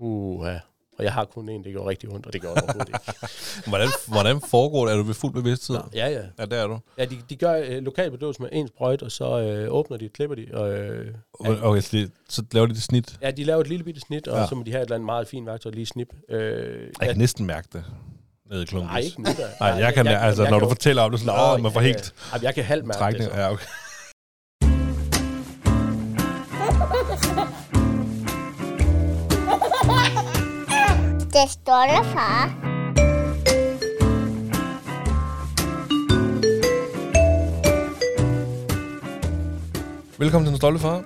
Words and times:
Uh, 0.00 0.46
ja. 0.46 0.58
Og 0.98 1.04
jeg 1.04 1.12
har 1.12 1.24
kun 1.24 1.48
en, 1.48 1.64
det 1.64 1.74
går 1.74 1.88
rigtig 1.88 2.08
ondt, 2.10 2.26
og 2.26 2.32
det 2.32 2.40
gør 2.42 2.48
overhovedet 2.48 2.88
ikke. 2.88 3.00
Hvordan, 3.70 3.88
hvordan 4.08 4.40
foregår 4.50 4.86
det? 4.86 4.92
Er 4.92 4.96
du 4.96 5.02
ved 5.02 5.14
fuld 5.14 5.32
bevidsthed? 5.32 5.78
Ja, 5.94 6.08
ja. 6.08 6.20
Ja, 6.38 6.44
det 6.44 6.58
er 6.58 6.66
du. 6.66 6.78
Ja, 6.98 7.04
de, 7.04 7.18
de 7.30 7.36
gør 7.36 7.54
øh, 7.64 7.82
lokal 7.82 8.10
bedøvelse 8.10 8.42
med 8.42 8.48
en 8.52 8.68
sprøjt, 8.68 9.02
og 9.02 9.10
så 9.12 9.40
øh, 9.40 9.72
åbner 9.72 9.96
de, 9.96 10.08
klipper 10.08 10.36
de, 10.36 10.46
og 10.52 10.72
øh, 10.74 11.14
Okay, 11.40 11.60
okay 11.62 11.80
så, 11.80 12.08
så 12.28 12.42
laver 12.52 12.66
de 12.66 12.74
det 12.74 12.82
snit. 12.82 13.16
ja, 13.22 13.30
de 13.30 13.44
laver 13.44 13.60
et 13.60 13.68
lille 13.68 13.84
bitte 13.84 14.00
snit, 14.00 14.28
og 14.28 14.38
Ja. 14.40 14.46
så 14.46 14.54
må 14.54 14.62
de 14.62 14.70
have 14.70 14.80
et 14.80 14.84
eller 14.86 14.94
andet 14.94 15.06
meget 15.06 15.28
fint 15.28 15.46
værktøj 15.46 15.72
lige 15.72 15.86
snip. 15.86 16.08
Øh, 16.30 16.88
Jeg 17.00 17.08
kan 17.08 17.18
næsten 17.18 17.46
mærke 17.46 17.68
det. 17.72 17.84
Nede 18.50 18.62
i 18.62 18.66
klunkes. 18.66 18.90
Nej, 18.90 18.98
ikke 19.00 19.22
nu 19.22 19.30
da. 19.38 19.46
Nej, 19.60 19.68
jeg 19.68 19.94
kan, 19.94 20.06
altså, 20.06 20.50
når 20.50 20.58
du 20.58 20.68
fortæller 20.68 21.02
om 21.02 21.10
det, 21.10 21.20
sådan, 21.20 21.40
åh, 21.54 21.62
man 21.62 21.72
får 21.72 21.80
helt 21.80 22.14
Ja, 22.32 22.38
jeg 22.42 22.54
kan 22.54 22.64
halvt 22.64 22.86
mærke 22.86 23.18
det. 23.18 23.24
Så. 23.24 23.30
Ja, 23.30 23.52
okay. 23.52 23.64
Det 31.44 31.52
stolte 31.52 32.04
far. 32.04 32.46
Velkommen 40.18 40.44
til 40.44 40.50
Den 40.50 40.56
Stolte 40.56 40.78
Far. 40.80 41.04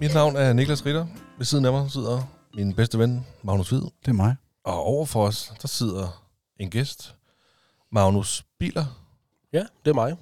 Mit 0.00 0.14
navn 0.14 0.36
er 0.36 0.52
Niklas 0.52 0.86
Ritter. 0.86 1.06
Ved 1.38 1.46
siden 1.46 1.64
af 1.64 1.72
mig 1.72 1.90
sidder 1.90 2.22
min 2.54 2.74
bedste 2.74 2.98
ven, 2.98 3.26
Magnus 3.42 3.68
Hvid. 3.68 3.80
Det 3.80 4.08
er 4.08 4.12
mig. 4.12 4.36
Og 4.64 4.82
over 4.82 5.06
for 5.06 5.26
os, 5.26 5.52
der 5.62 5.68
sidder 5.68 6.24
en 6.60 6.70
gæst, 6.70 7.14
Magnus 7.92 8.44
Biler. 8.58 8.84
Ja, 9.52 9.64
det 9.84 9.90
er 9.90 9.94
mig. 9.94 10.16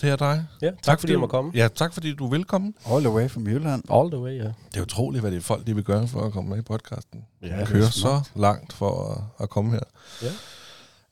Det 0.00 0.10
er 0.10 0.16
dig. 0.16 0.46
Ja, 0.62 0.66
tak, 0.66 0.82
tak 0.82 1.00
fordi 1.00 1.12
jeg 1.12 1.20
må 1.20 1.26
komme. 1.26 1.50
Ja, 1.54 1.68
tak 1.74 1.94
fordi 1.94 2.14
du 2.14 2.26
er 2.26 2.30
velkommen. 2.30 2.74
All 2.86 3.00
the 3.04 3.10
way 3.10 3.28
from 3.30 3.46
Jylland. 3.46 3.82
All 3.90 4.10
the 4.10 4.20
way, 4.20 4.38
ja. 4.38 4.44
Det 4.72 4.76
er 4.76 4.82
utroligt, 4.82 5.22
hvad 5.22 5.30
det 5.30 5.36
er 5.36 5.40
folk, 5.40 5.66
de 5.66 5.74
vil 5.74 5.84
gøre 5.84 6.08
for 6.08 6.20
at 6.20 6.32
komme 6.32 6.50
med 6.50 6.58
i 6.58 6.62
podcasten. 6.62 7.24
Ja, 7.42 7.64
kører 7.64 7.90
så 7.90 8.28
langt 8.36 8.72
for 8.72 9.12
at, 9.12 9.42
at 9.42 9.50
komme 9.50 9.70
her. 9.70 9.80
Ja. 10.22 10.28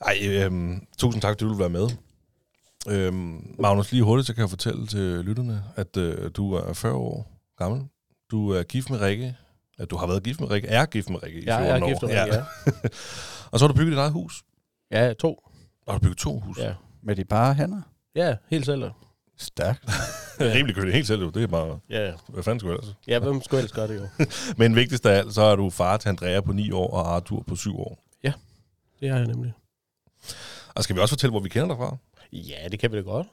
Ej, 0.01 0.19
øhm, 0.23 0.87
tusind 0.99 1.23
tak, 1.23 1.31
fordi 1.33 1.45
du 1.45 1.49
vil 1.49 1.59
være 1.59 1.69
med. 1.69 1.89
Øhm, 2.89 3.55
Magnus, 3.59 3.93
lige 3.93 4.03
hurtigt, 4.05 4.27
så 4.27 4.35
kan 4.35 4.41
jeg 4.41 4.51
fortælle 4.51 4.87
til 4.87 5.01
lytterne, 5.25 5.65
at 5.77 5.97
øh, 5.97 6.31
du 6.37 6.53
er 6.53 6.73
40 6.73 6.93
år 6.95 7.33
gammel. 7.59 7.83
Du 8.31 8.51
er 8.51 8.63
gift 8.63 8.91
med 8.91 9.01
Rikke. 9.01 9.37
At 9.79 9.91
du 9.91 9.97
har 9.97 10.07
været 10.07 10.23
gift 10.23 10.41
med 10.41 10.51
Rikke. 10.51 10.69
Er 10.69 10.87
gift 10.87 11.11
med 11.11 11.23
Rikke 11.23 11.39
i 11.39 11.43
14 11.45 11.65
Ja, 11.65 11.69
jeg 11.73 11.79
er 11.79 11.85
år. 11.85 11.89
gift 11.89 12.03
med 12.03 12.11
Rikke, 12.11 12.35
ja. 12.35 12.43
Og 13.51 13.59
så 13.59 13.65
har 13.67 13.73
du 13.73 13.77
bygget 13.79 13.93
dit 13.93 13.99
eget 13.99 14.13
hus. 14.13 14.43
Ja, 14.91 15.13
to. 15.13 15.35
Og 15.87 15.93
har 15.93 15.99
du 15.99 16.03
bygget 16.03 16.19
to 16.19 16.41
hus. 16.41 16.59
Ja, 16.59 16.75
Med 17.03 17.17
de 17.17 17.25
bare 17.25 17.55
hænder. 17.55 17.81
Ja 18.17 18.37
helt 18.51 18.67
selv. 18.67 18.91
Stærkt. 19.39 19.85
Er 20.41 20.55
rimelig 20.55 20.77
køligt 20.77 20.95
helt 20.95 21.07
selv. 21.07 21.21
Det 21.33 21.43
er 21.43 21.47
bare, 21.47 21.79
Ja, 21.91 22.13
hvad 22.29 22.43
fanden 22.43 22.61
skulle 22.61 22.75
ellers? 22.79 22.95
ja 23.09 23.19
hvem 23.19 23.43
skulle 23.43 23.59
ellers 23.59 23.73
gøre 23.73 23.89
det 23.89 24.01
jo? 24.01 24.25
Men 24.59 24.77
vigtigst 24.77 25.07
af 25.07 25.19
alt, 25.19 25.35
så 25.35 25.43
er 25.43 25.57
du 25.57 25.71
far 25.71 25.97
til 25.97 26.09
Andrea 26.09 26.41
på 26.41 26.53
9 26.53 26.71
år 26.73 26.91
og 26.91 27.15
Arthur 27.15 27.43
på 27.47 27.57
7 27.57 27.81
år. 27.81 28.05
Det 29.01 29.11
har 29.11 29.19
jeg 29.19 29.27
nemlig. 29.27 29.53
Og 30.75 30.85
skal 30.85 30.97
vi 30.97 31.01
også 31.01 31.13
fortælle, 31.15 31.31
hvor 31.31 31.41
vi 31.41 31.49
kender 31.49 31.69
dig 31.69 31.77
fra? 31.77 31.97
Ja, 32.33 32.69
det 32.71 32.79
kan 32.79 32.93
vi 32.93 32.97
da 32.97 33.03
godt. 33.03 33.27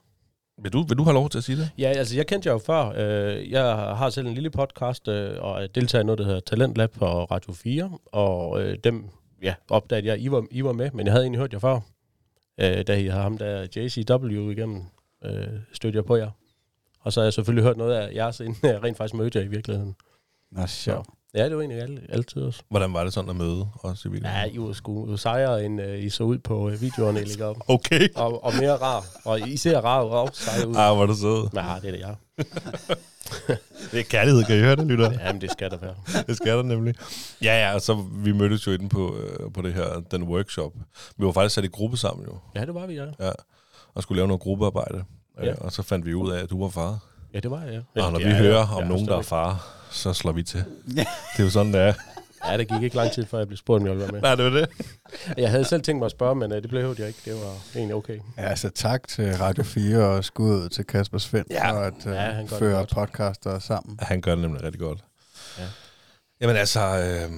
Vil 0.64 0.74
du, 0.74 0.84
vil 0.84 0.98
du 0.98 1.04
have 1.04 1.14
lov 1.14 1.30
til 1.30 1.38
at 1.38 1.44
sige 1.44 1.58
det? 1.58 1.70
Ja, 1.78 1.88
altså 1.88 2.16
jeg 2.16 2.28
kendte 2.28 2.48
jer 2.50 2.54
jo 2.54 2.60
før. 2.66 2.94
Øh, 2.96 3.52
Jeg 3.52 3.64
har 3.76 4.10
selv 4.10 4.28
en 4.28 4.34
lille 4.34 4.50
podcast 4.50 5.08
øh, 5.08 5.44
og 5.44 5.64
er 5.64 5.68
deltager 5.68 6.02
i 6.02 6.06
noget, 6.06 6.20
der 6.20 6.26
hedder 6.26 6.40
Talent 6.40 6.78
Lab 6.78 6.92
på 6.92 7.06
Radio 7.24 7.54
4. 7.54 7.92
Og 8.12 8.62
øh, 8.64 8.78
dem 8.84 9.06
ja, 9.42 9.54
opdagede 9.70 10.08
jeg, 10.08 10.20
I 10.22 10.32
var, 10.32 10.46
I 10.52 10.64
var 10.64 10.72
med, 10.74 10.92
men 10.94 11.06
jeg 11.06 11.14
havde 11.14 11.24
egentlig 11.24 11.40
hørt 11.40 11.54
jer 11.54 11.60
før. 11.60 11.80
Øh, 12.58 12.88
Da 12.88 12.98
I 13.00 13.06
har 13.08 13.22
ham 13.22 13.38
der 13.38 13.68
JCW 13.76 14.50
igennem, 14.52 14.84
øh, 15.26 15.48
stødte 15.74 15.96
jeg 15.98 16.06
på 16.06 16.16
jer. 16.16 16.32
Og 17.00 17.14
så 17.14 17.20
har 17.20 17.26
jeg 17.26 17.34
selvfølgelig 17.34 17.64
hørt 17.64 17.78
noget 17.78 17.96
af 17.96 18.14
jeres, 18.16 18.40
inden 18.40 18.58
jeg 18.64 18.84
rent 18.84 18.98
faktisk 18.98 19.14
mødte 19.14 19.40
jer 19.40 19.46
i 19.46 19.48
virkeligheden. 19.48 19.96
Nå, 20.52 20.66
sjov. 20.68 21.06
Ja, 21.36 21.46
det 21.46 21.56
var 21.56 21.62
egentlig 21.62 21.82
alt, 21.82 22.00
altid 22.10 22.42
også. 22.42 22.62
Hvordan 22.70 22.94
var 22.94 23.04
det 23.04 23.14
sådan 23.14 23.30
at 23.30 23.36
møde 23.36 23.68
os 23.84 24.06
i 24.06 24.10
virkeligheden? 24.10 24.50
Ja, 24.50 24.54
I 24.54 24.60
var 24.60 24.74
sgu 24.74 25.18
sejere, 25.18 25.66
end 25.66 25.82
øh, 25.82 26.04
I 26.04 26.10
så 26.10 26.24
ud 26.24 26.38
på 26.38 26.70
øh, 26.70 26.82
videoerne, 26.82 27.22
I 27.22 27.26
lægger 27.26 27.46
op. 27.46 27.58
Okay. 27.68 28.10
Og, 28.16 28.44
og 28.44 28.54
mere 28.60 28.76
rar. 28.76 29.06
Og 29.26 29.40
I 29.50 29.58
ser 29.58 29.82
rar 29.82 30.02
og 30.02 30.22
også 30.22 30.44
seje 30.44 30.68
ud. 30.68 30.76
Ah, 30.76 30.98
er 30.98 31.06
du 31.06 31.16
sød. 31.16 31.50
Nej, 31.54 31.80
det 31.80 31.88
er 31.88 31.92
det 31.92 32.00
jeg. 32.00 32.16
Det 33.92 34.00
er 34.00 34.04
kærlighed, 34.04 34.44
kan 34.44 34.58
I 34.58 34.60
høre 34.60 34.76
det, 34.76 34.86
lytter? 34.88 35.12
Jamen, 35.12 35.42
det 35.42 35.52
skal 35.52 35.72
der 35.72 35.78
være. 35.78 35.96
Det 36.28 36.38
skal 36.38 36.58
der 36.58 36.64
nemlig. 36.64 36.96
Ja, 37.42 37.68
ja, 37.68 37.74
og 37.74 37.82
så 37.82 38.06
vi 38.12 38.32
mødtes 38.32 38.68
jo 38.68 38.72
inde 38.72 38.90
på, 38.90 39.18
øh, 39.18 39.54
på 39.54 39.62
det 39.62 39.74
her, 39.74 40.02
den 40.12 40.24
workshop. 40.24 40.74
Vi 41.18 41.26
var 41.26 41.32
faktisk 41.32 41.56
sat 41.56 41.64
i 41.64 41.68
gruppe 41.68 41.98
sammen 41.98 42.26
jo, 42.26 42.38
Ja, 42.56 42.66
det 42.66 42.76
var 42.76 42.86
vi, 42.86 42.94
ja. 42.94 43.06
ja, 43.20 43.32
og 43.94 44.04
skulle 44.04 44.18
lave 44.18 44.28
noget 44.28 44.42
gruppearbejde. 44.42 45.04
Ja. 45.38 45.46
Ja. 45.46 45.54
Og 45.58 45.72
så 45.72 45.82
fandt 45.84 46.06
vi 46.06 46.14
ud 46.14 46.32
af, 46.32 46.44
at 46.44 46.50
du 46.50 46.62
var 46.62 46.70
far. 46.70 47.00
Ja, 47.34 47.40
det 47.40 47.52
var 47.52 47.62
jeg, 47.62 47.82
ja. 47.96 48.06
Og 48.06 48.12
når 48.12 48.20
ja, 48.20 48.28
vi 48.28 48.32
ja, 48.32 48.38
hører 48.38 48.68
ja, 48.68 48.76
om 48.76 48.84
ja, 48.84 48.88
nogen, 48.88 49.08
der 49.08 49.18
er 49.18 49.22
far, 49.22 49.68
så 49.96 50.14
slår 50.14 50.32
vi 50.32 50.44
til. 50.44 50.64
Ja. 50.96 51.06
Det 51.34 51.40
er 51.40 51.44
jo 51.44 51.50
sådan, 51.50 51.74
det 51.74 51.82
er. 51.82 51.94
Ja, 52.52 52.58
det 52.58 52.68
gik 52.68 52.82
ikke 52.84 52.96
lang 52.96 53.12
tid, 53.12 53.26
før 53.26 53.38
jeg 53.38 53.48
blev 53.48 53.58
spurgt, 53.58 53.82
om 53.82 53.88
jeg 53.88 53.96
ville 53.96 54.04
være 54.04 54.12
med. 54.12 54.22
Nej, 54.22 54.36
det 54.36 54.46
var 54.46 54.52
det. 54.52 54.70
Jeg 55.38 55.50
havde 55.50 55.66
selv 55.66 55.82
tænkt 55.82 56.00
mig 56.00 56.06
at 56.06 56.12
spørge, 56.12 56.36
men 56.36 56.52
uh, 56.52 56.58
det 56.58 56.70
blev 56.70 56.96
jeg 57.00 57.08
ikke. 57.08 57.20
Det 57.26 57.34
var 57.34 57.56
egentlig 57.76 57.96
okay. 57.96 58.20
Ja, 58.38 58.42
altså 58.50 58.70
tak 58.70 59.08
til 59.08 59.38
Radio 59.38 59.64
4 59.64 59.98
og 60.06 60.26
skud 60.26 60.50
ud 60.50 60.70
til 60.70 60.86
Kasper 60.86 61.18
Svend 61.18 61.46
Ja. 61.50 61.72
for 61.72 61.78
at 61.80 61.94
uh, 62.06 62.12
Ja, 62.12 62.20
han 62.22 62.36
gør 62.48 62.50
det 62.50 62.60
føre 62.60 62.86
podcaster 62.94 63.60
sammen. 63.60 64.00
Han 64.02 64.22
gør 64.22 64.32
det 64.32 64.42
nemlig 64.42 64.64
rigtig 64.64 64.80
godt. 64.80 65.00
Ja. 65.60 65.64
Jamen 66.42 66.56
altså, 66.56 66.80
øh, 66.80 67.32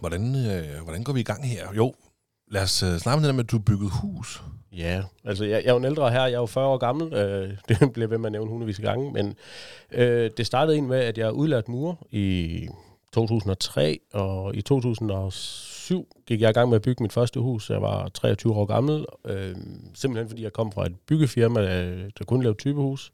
hvordan, 0.00 0.34
øh, 0.50 0.82
hvordan 0.82 1.04
går 1.04 1.12
vi 1.12 1.20
i 1.20 1.24
gang 1.24 1.48
her? 1.48 1.66
Jo, 1.76 1.94
lad 2.50 2.62
os 2.62 2.82
øh, 2.82 2.98
snakke 2.98 3.16
om 3.16 3.22
det 3.22 3.26
der 3.28 3.32
med, 3.34 3.44
at 3.44 3.50
du 3.50 3.58
bygget 3.58 3.90
hus. 3.90 4.42
Ja, 4.76 5.02
altså 5.24 5.44
jeg, 5.44 5.62
jeg 5.64 5.68
er 5.68 5.72
jo 5.72 5.78
en 5.78 5.84
ældre 5.84 6.10
her. 6.10 6.20
Jeg 6.20 6.34
er 6.34 6.40
jo 6.40 6.46
40 6.46 6.66
år 6.66 6.76
gammel. 6.76 7.14
Øh, 7.14 7.50
det 7.68 7.92
bliver 7.92 8.08
ved 8.08 8.18
med 8.18 8.26
at 8.26 8.32
nævne 8.32 8.50
hundredvis 8.50 8.78
af 8.78 8.84
gange. 8.84 9.12
Men 9.12 9.34
øh, 9.92 10.30
det 10.36 10.46
startede 10.46 10.74
egentlig 10.74 10.90
med, 10.90 11.00
at 11.00 11.18
jeg 11.18 11.26
er 11.26 11.30
udlært 11.30 11.68
mur 11.68 12.06
i 12.10 12.68
2003. 13.12 13.98
Og 14.12 14.56
i 14.56 14.62
2007 14.62 16.08
gik 16.26 16.40
jeg 16.40 16.50
i 16.50 16.52
gang 16.52 16.68
med 16.68 16.76
at 16.76 16.82
bygge 16.82 17.02
mit 17.02 17.12
første 17.12 17.40
hus. 17.40 17.70
Jeg 17.70 17.82
var 17.82 18.08
23 18.08 18.54
år 18.54 18.64
gammel. 18.64 19.04
Øh, 19.24 19.56
simpelthen 19.94 20.28
fordi 20.28 20.42
jeg 20.42 20.52
kom 20.52 20.72
fra 20.72 20.86
et 20.86 20.96
byggefirma, 21.06 21.60
øh, 21.60 22.10
der 22.18 22.24
kun 22.24 22.42
lavede 22.42 22.58
typehus. 22.58 23.12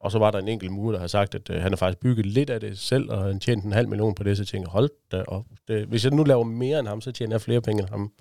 Og 0.00 0.12
så 0.12 0.18
var 0.18 0.30
der 0.30 0.38
en 0.38 0.48
enkelt 0.48 0.72
mur, 0.72 0.92
der 0.92 0.98
har 0.98 1.06
sagt, 1.06 1.34
at 1.34 1.50
øh, 1.50 1.62
han 1.62 1.72
har 1.72 1.76
faktisk 1.76 2.00
bygget 2.00 2.26
lidt 2.26 2.50
af 2.50 2.60
det 2.60 2.78
selv, 2.78 3.10
og 3.10 3.24
han 3.24 3.40
tjente 3.40 3.66
en 3.66 3.72
halv 3.72 3.88
million 3.88 4.14
på 4.14 4.22
det, 4.22 4.36
så 4.36 4.42
jeg 4.42 4.48
tænkte, 4.48 4.70
hold 4.70 4.90
da 5.12 5.22
op. 5.22 5.44
Det, 5.68 5.86
hvis 5.86 6.04
jeg 6.04 6.12
nu 6.12 6.24
laver 6.24 6.44
mere 6.44 6.78
end 6.78 6.88
ham, 6.88 7.00
så 7.00 7.12
tjener 7.12 7.34
jeg 7.34 7.40
flere 7.40 7.60
penge 7.60 7.82
end 7.82 7.90
ham. 7.90 8.12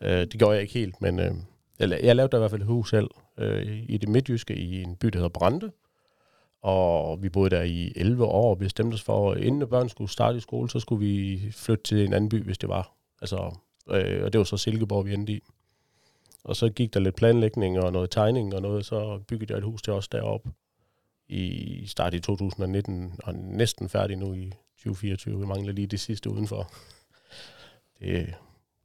Øh, 0.00 0.20
det 0.20 0.38
gjorde 0.38 0.52
jeg 0.52 0.62
ikke 0.62 0.74
helt, 0.74 1.02
men 1.02 1.20
øh, 1.20 1.32
jeg, 1.78 2.00
jeg 2.02 2.16
lavede 2.16 2.30
der 2.30 2.38
i 2.38 2.40
hvert 2.40 2.50
fald 2.50 2.62
et 2.62 2.66
hus 2.66 2.90
selv 2.90 3.10
øh, 3.38 3.84
i 3.88 3.96
det 3.96 4.08
midtjyske, 4.08 4.56
i 4.56 4.82
en 4.82 4.96
by, 4.96 5.08
der 5.08 5.18
hedder 5.18 5.28
Brande. 5.28 5.70
Og 6.62 7.22
vi 7.22 7.28
boede 7.28 7.50
der 7.50 7.62
i 7.62 7.92
11 7.96 8.24
år 8.24 8.50
og 8.50 8.58
bestemte 8.58 8.94
os 8.94 9.02
for, 9.02 9.32
at 9.32 9.40
inden 9.40 9.68
børn 9.68 9.88
skulle 9.88 10.10
starte 10.10 10.38
i 10.38 10.40
skole, 10.40 10.70
så 10.70 10.80
skulle 10.80 11.06
vi 11.06 11.42
flytte 11.52 11.84
til 11.84 12.04
en 12.04 12.12
anden 12.12 12.28
by, 12.28 12.44
hvis 12.44 12.58
det 12.58 12.68
var. 12.68 12.92
Altså, 13.20 13.56
øh, 13.90 14.24
og 14.24 14.32
det 14.32 14.38
var 14.38 14.44
så 14.44 14.56
Silkeborg, 14.56 15.06
vi 15.06 15.14
endte 15.14 15.32
i. 15.32 15.40
Og 16.44 16.56
så 16.56 16.68
gik 16.68 16.94
der 16.94 17.00
lidt 17.00 17.16
planlægning 17.16 17.80
og 17.80 17.92
noget 17.92 18.10
tegning 18.10 18.54
og 18.54 18.62
noget, 18.62 18.86
så 18.86 19.20
byggede 19.28 19.52
jeg 19.52 19.58
et 19.58 19.64
hus 19.64 19.82
til 19.82 19.92
os 19.92 20.08
deroppe 20.08 20.50
i 21.28 21.86
start 21.86 22.14
i 22.14 22.20
2019, 22.20 23.20
og 23.24 23.34
næsten 23.34 23.88
færdig 23.88 24.16
nu 24.16 24.34
i 24.34 24.52
2024. 24.76 25.40
Vi 25.40 25.46
mangler 25.46 25.72
lige 25.72 25.86
det 25.86 26.00
sidste 26.00 26.30
udenfor. 26.30 26.72
Det, 28.00 28.34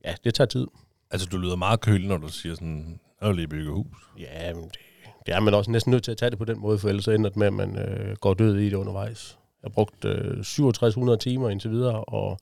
ja, 0.05 0.15
det 0.23 0.33
tager 0.33 0.47
tid. 0.47 0.67
Altså, 1.11 1.27
du 1.31 1.37
lyder 1.37 1.55
meget 1.55 1.81
kølig, 1.81 2.07
når 2.07 2.17
du 2.17 2.27
siger 2.27 2.55
sådan, 2.55 2.99
jeg 3.21 3.29
vil 3.29 3.35
lige 3.35 3.47
bygge 3.47 3.71
hus. 3.71 3.97
Ja, 4.19 4.53
men 4.53 4.63
det, 4.63 4.77
det 5.25 5.33
er 5.33 5.39
man 5.39 5.53
også 5.53 5.71
næsten 5.71 5.91
nødt 5.91 6.03
til 6.03 6.11
at 6.11 6.17
tage 6.17 6.29
det 6.29 6.37
på 6.37 6.45
den 6.45 6.59
måde, 6.59 6.79
for 6.79 6.89
ellers 6.89 7.07
ender 7.07 7.29
det 7.29 7.37
med, 7.37 7.47
at 7.47 7.53
man 7.53 7.79
øh, 7.79 8.15
går 8.15 8.33
død 8.33 8.57
i 8.57 8.65
det 8.65 8.73
undervejs. 8.73 9.37
Jeg 9.63 9.67
har 9.67 9.73
brugt 9.73 10.05
øh, 10.05 10.43
6700 10.43 11.17
timer 11.17 11.49
indtil 11.49 11.71
videre, 11.71 12.03
og 12.03 12.39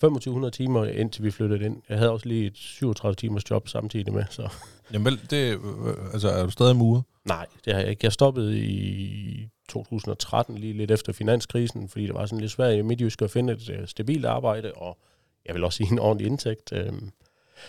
2500 0.00 0.50
timer 0.50 0.84
indtil 0.84 1.24
vi 1.24 1.30
flyttede 1.30 1.64
ind. 1.64 1.82
Jeg 1.88 1.98
havde 1.98 2.10
også 2.10 2.28
lige 2.28 2.46
et 2.46 2.56
37 2.56 3.14
timers 3.14 3.50
job 3.50 3.68
samtidig 3.68 4.12
med, 4.12 4.24
så 4.30 4.48
Jamen 4.92 5.04
vel, 5.04 5.20
det, 5.30 5.58
øh, 5.58 6.12
altså, 6.12 6.28
er 6.28 6.44
du 6.44 6.50
stadig 6.50 6.76
murer? 6.76 7.02
nej, 7.24 7.46
det 7.64 7.72
har 7.72 7.80
jeg 7.80 7.90
ikke. 7.90 8.04
Jeg 8.04 8.12
stoppede 8.12 8.58
i 8.58 9.48
2013, 9.68 10.58
lige 10.58 10.72
lidt 10.72 10.90
efter 10.90 11.12
finanskrisen, 11.12 11.88
fordi 11.88 12.06
det 12.06 12.14
var 12.14 12.26
sådan 12.26 12.40
lidt 12.40 12.52
svært 12.52 12.74
i 12.74 12.82
Midtjysk 12.82 13.22
at 13.22 13.30
finde 13.30 13.52
et 13.52 13.70
øh, 13.70 13.88
stabilt 13.88 14.24
arbejde, 14.24 14.72
og 14.72 14.98
jeg 15.46 15.54
vil 15.54 15.64
også 15.64 15.76
sige 15.76 15.92
en 15.92 15.98
ordentlig 15.98 16.26
indtægt. 16.26 16.72
Øhm, 16.72 17.10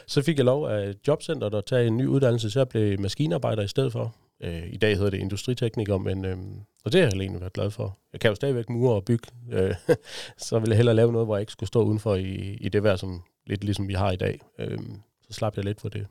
så 0.08 0.22
fik 0.22 0.38
jeg 0.38 0.46
lov 0.46 0.68
af 0.68 0.94
jobcenteret 1.08 1.54
at 1.54 1.66
tage 1.66 1.88
en 1.88 1.98
ny 1.98 2.06
uddannelse, 2.06 2.50
så 2.50 2.60
jeg 2.60 2.70
blev 2.70 3.00
maskinarbejder 3.00 3.64
i 3.64 3.68
stedet 3.68 3.92
for. 3.92 4.16
Øh, 4.44 4.74
I 4.74 4.78
dag 4.78 4.96
hedder 4.96 5.10
det 5.10 5.18
industritekniker, 5.18 5.98
men 5.98 6.26
øh, 6.26 6.38
og 6.86 6.94
det 6.94 7.02
har 7.02 7.08
jeg 7.08 7.20
egentlig 7.20 7.42
været 7.42 7.54
glad 7.54 7.72
for. 7.72 7.98
Jeg 8.14 8.20
kan 8.20 8.30
jo 8.30 8.36
stadigvæk 8.36 8.70
mure 8.70 8.96
og 8.96 9.06
bygge, 9.06 9.28
øh, 9.52 9.76
så 10.48 10.60
ville 10.60 10.72
jeg 10.72 10.78
hellere 10.78 10.96
lave 10.96 11.12
noget, 11.12 11.28
hvor 11.28 11.36
jeg 11.36 11.42
ikke 11.42 11.52
skulle 11.52 11.68
stå 11.68 11.84
udenfor 11.84 12.16
i, 12.16 12.58
i 12.62 12.70
det 12.70 12.84
vejr, 12.84 12.96
som 12.96 13.24
lidt 13.48 13.64
ligesom 13.64 13.88
vi 13.88 13.94
har 13.94 14.12
i 14.12 14.16
dag. 14.16 14.42
Øh, 14.60 14.80
så 15.22 15.34
slap 15.34 15.56
jeg 15.56 15.66
lidt 15.66 15.82
for 15.82 15.90
det. 15.90 16.08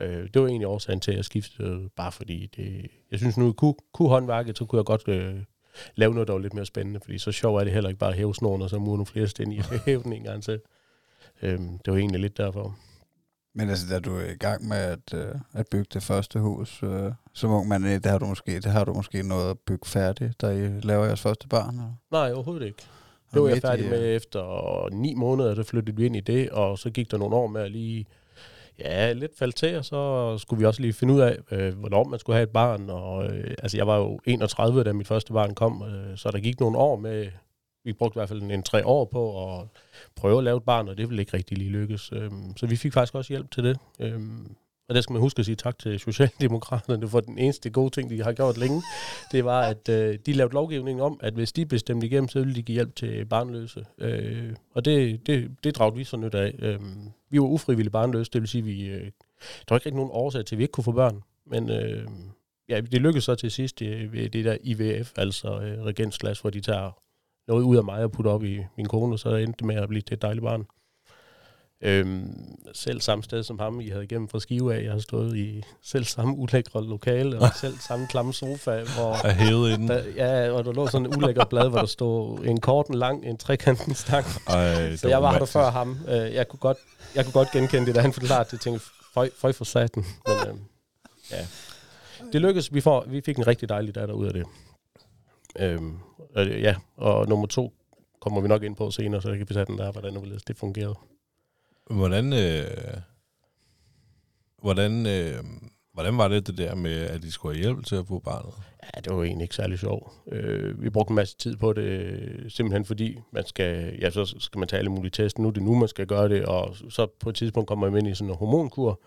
Øh, 0.00 0.28
det 0.34 0.42
var 0.42 0.48
egentlig 0.48 0.68
årsagen 0.68 1.00
til, 1.00 1.10
at 1.10 1.16
jeg 1.16 1.24
skiftede, 1.24 1.88
bare 1.96 2.12
fordi 2.12 2.46
det, 2.56 2.90
jeg 3.10 3.18
synes 3.18 3.36
nu, 3.36 3.52
kunne, 3.52 3.74
kunne 3.94 4.08
håndværket, 4.08 4.58
så 4.58 4.64
kunne 4.64 4.78
jeg 4.78 4.84
godt 4.84 5.08
øh, 5.08 5.42
lave 5.94 6.14
noget, 6.14 6.28
der 6.28 6.34
var 6.34 6.40
lidt 6.40 6.54
mere 6.54 6.66
spændende, 6.66 7.00
fordi 7.00 7.18
så 7.18 7.32
sjov 7.32 7.56
er 7.56 7.64
det 7.64 7.72
heller 7.72 7.90
ikke 7.90 7.98
bare 8.00 8.10
at 8.10 8.16
hæve 8.16 8.34
snoren, 8.34 8.62
og 8.62 8.70
så 8.70 8.78
mure 8.78 8.96
nogle 8.96 9.06
flere 9.06 9.28
sten 9.28 9.52
i 9.52 9.60
hævningen, 9.86 10.32
altså. 10.32 10.58
Øh, 11.42 11.58
det 11.58 11.92
var 11.92 11.96
egentlig 11.96 12.20
lidt 12.20 12.36
derfor. 12.36 12.76
Men 13.54 13.68
altså, 13.68 13.94
da 13.94 14.00
du 14.00 14.16
er 14.16 14.30
i 14.30 14.36
gang 14.36 14.68
med 14.68 14.76
at, 14.76 15.14
øh, 15.14 15.34
at 15.52 15.66
bygge 15.70 15.86
det 15.94 16.02
første 16.02 16.38
hus, 16.38 16.82
øh, 16.82 17.12
som 17.32 17.50
ung 17.50 17.68
mand, 17.68 17.86
øh, 17.86 18.04
der 18.04 18.10
har 18.10 18.18
du 18.18 18.26
måske, 18.26 18.60
der 18.60 18.70
har 18.70 18.84
du 18.84 18.92
måske 18.92 19.22
noget 19.22 19.50
at 19.50 19.58
bygge 19.58 19.88
færdigt, 19.88 20.40
da 20.40 20.50
I 20.50 20.80
laver 20.80 21.04
jeres 21.04 21.20
første 21.20 21.48
barn? 21.48 21.74
Eller? 21.74 21.92
Nej, 22.10 22.32
overhovedet 22.32 22.66
ikke. 22.66 22.82
Det 23.34 23.42
var 23.42 23.48
jeg 23.48 23.62
færdig 23.62 23.84
øh, 23.84 23.90
med 23.90 24.16
efter 24.16 24.88
ni 24.90 25.14
måneder, 25.14 25.54
så 25.54 25.62
flyttede 25.62 25.96
vi 25.96 26.06
ind 26.06 26.16
i 26.16 26.20
det, 26.20 26.50
og 26.50 26.78
så 26.78 26.90
gik 26.90 27.10
der 27.10 27.18
nogle 27.18 27.36
år 27.36 27.46
med 27.46 27.62
at 27.62 27.70
lige 27.70 28.06
ja, 28.78 29.12
lidt 29.12 29.38
faldt 29.38 29.56
til, 29.56 29.76
og 29.76 29.84
så 29.84 30.38
skulle 30.38 30.58
vi 30.58 30.66
også 30.66 30.80
lige 30.80 30.92
finde 30.92 31.14
ud 31.14 31.20
af, 31.20 31.36
øh, 31.50 31.78
hvornår 31.78 32.04
man 32.04 32.18
skulle 32.18 32.36
have 32.36 32.42
et 32.42 32.50
barn. 32.50 32.90
Og, 32.90 33.26
øh, 33.26 33.54
altså, 33.62 33.76
jeg 33.76 33.86
var 33.86 33.98
jo 33.98 34.18
31, 34.24 34.84
da 34.84 34.92
mit 34.92 35.08
første 35.08 35.32
barn 35.32 35.54
kom, 35.54 35.82
øh, 35.82 36.16
så 36.16 36.30
der 36.30 36.38
gik 36.38 36.60
nogle 36.60 36.78
år 36.78 36.96
med, 36.96 37.26
vi 37.84 37.92
brugte 37.92 38.16
i 38.16 38.18
hvert 38.18 38.28
fald 38.28 38.42
en, 38.42 38.50
en 38.50 38.62
tre 38.62 38.86
år 38.86 39.04
på 39.04 39.52
at 39.52 39.66
prøve 40.16 40.38
at 40.38 40.44
lave 40.44 40.56
et 40.56 40.62
barn, 40.62 40.88
og 40.88 40.98
det 40.98 41.08
ville 41.08 41.22
ikke 41.22 41.36
rigtig 41.36 41.58
lige 41.58 41.70
lykkes. 41.70 42.12
Øhm, 42.12 42.56
så 42.56 42.66
vi 42.66 42.76
fik 42.76 42.92
faktisk 42.92 43.14
også 43.14 43.32
hjælp 43.32 43.50
til 43.50 43.64
det. 43.64 43.78
Øhm, 44.00 44.54
og 44.88 44.94
der 44.94 45.00
skal 45.00 45.12
man 45.12 45.22
huske 45.22 45.38
at 45.38 45.46
sige 45.46 45.56
tak 45.56 45.78
til 45.78 46.00
Socialdemokraterne 46.00 47.08
for 47.08 47.20
den 47.20 47.38
eneste 47.38 47.70
gode 47.70 47.90
ting, 47.90 48.10
de 48.10 48.22
har 48.22 48.32
gjort 48.32 48.58
længe. 48.58 48.82
Det 49.32 49.44
var, 49.44 49.62
at 49.62 49.88
øh, 49.88 50.18
de 50.26 50.32
lavede 50.32 50.54
lovgivningen 50.54 51.02
om, 51.02 51.20
at 51.22 51.34
hvis 51.34 51.52
de 51.52 51.66
bestemte 51.66 52.06
igennem, 52.06 52.28
så 52.28 52.38
ville 52.38 52.54
de 52.54 52.62
give 52.62 52.74
hjælp 52.74 52.96
til 52.96 53.24
barnløse. 53.24 53.84
Øh, 53.98 54.56
og 54.74 54.84
det, 54.84 55.26
det, 55.26 55.50
det 55.64 55.76
dragte 55.76 55.98
vi 55.98 56.04
så 56.04 56.16
nyt 56.16 56.34
af. 56.34 56.54
Øh, 56.58 56.80
vi 57.30 57.38
var 57.38 57.46
ufrivilligt 57.46 57.92
barnløse, 57.92 58.30
det 58.30 58.40
vil 58.40 58.48
sige, 58.48 58.64
vi, 58.64 58.84
øh, 58.84 59.00
der 59.00 59.10
var 59.68 59.76
ikke 59.76 59.86
rigtig 59.86 59.94
nogen 59.94 60.10
årsag 60.12 60.44
til, 60.44 60.54
at 60.54 60.58
vi 60.58 60.64
ikke 60.64 60.72
kunne 60.72 60.84
få 60.84 60.92
børn. 60.92 61.22
Men 61.46 61.70
øh, 61.70 62.06
ja, 62.68 62.80
det 62.80 63.00
lykkedes 63.00 63.24
så 63.24 63.34
til 63.34 63.50
sidst 63.50 63.82
øh, 63.82 64.12
ved 64.12 64.28
det 64.28 64.44
der 64.44 64.56
IVF, 64.62 65.12
altså 65.16 65.60
øh, 65.60 65.82
regensglas, 65.82 66.40
hvor 66.40 66.50
de 66.50 66.60
tager 66.60 66.90
noget 67.48 67.62
ud 67.62 67.76
af 67.76 67.84
mig 67.84 68.04
og 68.04 68.12
putter 68.12 68.32
op 68.32 68.44
i 68.44 68.60
min 68.76 68.86
kone, 68.86 69.14
og 69.14 69.18
så 69.18 69.34
endte 69.34 69.56
det 69.58 69.66
med 69.66 69.76
at 69.76 69.88
blive 69.88 70.02
til 70.02 70.14
et 70.14 70.22
dejligt 70.22 70.44
barn. 70.44 70.64
Øhm, 71.84 72.34
selv 72.74 73.00
samme 73.00 73.24
sted 73.24 73.42
som 73.42 73.58
ham, 73.58 73.80
I 73.80 73.88
havde 73.88 74.04
igennem 74.04 74.28
fra 74.28 74.40
Skive 74.40 74.74
af. 74.74 74.82
Jeg 74.84 74.92
har 74.92 74.98
stået 74.98 75.36
i 75.36 75.62
selv 75.82 76.04
samme 76.04 76.36
ulækre 76.36 76.84
lokale, 76.84 77.38
og 77.38 77.48
selv 77.60 77.74
samme 77.78 78.06
klamme 78.06 78.32
sofa, 78.34 78.70
hvor 78.70 79.12
Er 79.28 79.32
hævet 79.32 79.70
inden. 79.72 79.88
der, 79.88 80.02
ja, 80.16 80.50
og 80.50 80.64
der 80.64 80.72
lå 80.72 80.86
sådan 80.86 81.06
en 81.06 81.16
ulækker 81.16 81.44
blad, 81.44 81.68
hvor 81.68 81.78
der 81.78 81.86
stod 81.86 82.44
en 82.44 82.60
kort, 82.60 82.86
en 82.86 82.94
lang, 82.94 83.26
en 83.26 83.36
trekanten 83.36 83.94
stang. 83.94 84.26
Ej, 84.48 84.96
Så 84.96 85.08
jeg 85.08 85.22
var 85.22 85.38
der 85.38 85.44
før 85.46 85.70
ham. 85.70 85.98
Øh, 86.08 86.14
Jeg 86.34 86.48
kunne 86.48 86.60
godt, 86.60 86.78
jeg 87.14 87.24
kunne 87.24 87.32
godt 87.32 87.50
genkende 87.52 87.86
det, 87.86 87.94
da 87.94 88.00
han 88.00 88.12
forklarede 88.12 88.44
det. 88.44 88.52
Jeg 88.52 88.60
tænkte, 88.60 88.86
føj, 89.14 89.30
føj 89.38 89.52
for 89.52 89.64
saten. 89.64 90.04
Men 90.26 90.36
øh, 90.48 90.56
ja, 91.30 91.46
det 92.32 92.40
lykkedes. 92.40 92.74
Vi, 92.74 92.80
får, 92.80 93.04
vi 93.08 93.20
fik 93.20 93.36
en 93.38 93.46
rigtig 93.46 93.68
dejlig 93.68 93.94
datter 93.94 94.14
ud 94.14 94.26
af 94.26 94.32
det. 94.32 94.46
Øhm, 95.58 95.98
og, 96.34 96.46
ja, 96.46 96.76
og 96.96 97.28
nummer 97.28 97.46
to 97.46 97.72
kommer 98.20 98.40
vi 98.40 98.48
nok 98.48 98.62
ind 98.62 98.76
på 98.76 98.90
senere, 98.90 99.22
så 99.22 99.28
jeg 99.28 99.38
kan 99.38 99.46
besætte 99.46 99.72
den 99.72 99.78
der, 99.78 99.92
hvordan 99.92 100.14
det, 100.14 100.48
det 100.48 100.56
fungerede. 100.56 100.94
Hvordan, 101.90 102.32
øh, 102.32 103.00
hvordan, 104.62 105.06
øh, 105.06 105.44
hvordan 105.92 106.18
var 106.18 106.28
det 106.28 106.46
det 106.46 106.58
der 106.58 106.74
med, 106.74 107.00
at 107.00 107.22
de 107.22 107.32
skulle 107.32 107.54
have 107.54 107.62
hjælp 107.62 107.86
til 107.86 107.96
at 107.96 108.06
få 108.06 108.18
barnet? 108.18 108.54
Ja, 108.82 109.00
det 109.00 109.10
var 109.10 109.16
jo 109.16 109.22
egentlig 109.22 109.44
ikke 109.44 109.54
særlig 109.54 109.78
sjovt. 109.78 110.12
Øh, 110.32 110.82
vi 110.82 110.90
brugte 110.90 111.10
en 111.10 111.14
masse 111.14 111.36
tid 111.36 111.56
på 111.56 111.72
det, 111.72 112.52
simpelthen 112.52 112.84
fordi 112.84 113.18
man 113.32 113.46
skal, 113.46 113.98
ja, 114.00 114.10
så 114.10 114.34
skal 114.38 114.58
man 114.58 114.68
tage 114.68 114.78
alle 114.78 114.90
mulige 114.90 115.10
tester. 115.10 115.42
Nu 115.42 115.48
er 115.48 115.52
det 115.52 115.62
nu, 115.62 115.74
man 115.74 115.88
skal 115.88 116.06
gøre 116.06 116.28
det, 116.28 116.44
og 116.44 116.76
så 116.90 117.06
på 117.20 117.28
et 117.28 117.34
tidspunkt 117.34 117.68
kommer 117.68 117.90
man 117.90 117.98
ind 117.98 118.08
i 118.08 118.14
sådan 118.14 118.30
en 118.30 118.36
hormonkur. 118.36 119.00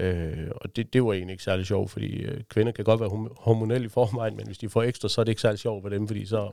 Øh, 0.00 0.50
og 0.56 0.76
det, 0.76 0.92
det 0.92 1.04
var 1.04 1.12
egentlig 1.12 1.32
ikke 1.32 1.44
særlig 1.44 1.66
sjovt, 1.66 1.90
fordi 1.90 2.22
øh, 2.22 2.40
kvinder 2.48 2.72
kan 2.72 2.84
godt 2.84 3.00
være 3.00 3.28
hormonelle 3.38 3.86
i 3.86 3.88
forvejen, 3.88 4.36
men 4.36 4.46
hvis 4.46 4.58
de 4.58 4.68
får 4.68 4.82
ekstra, 4.82 5.08
så 5.08 5.20
er 5.20 5.24
det 5.24 5.32
ikke 5.32 5.40
særlig 5.40 5.58
sjovt 5.58 5.82
for 5.82 5.88
dem, 5.88 6.06
fordi 6.06 6.26
så, 6.26 6.50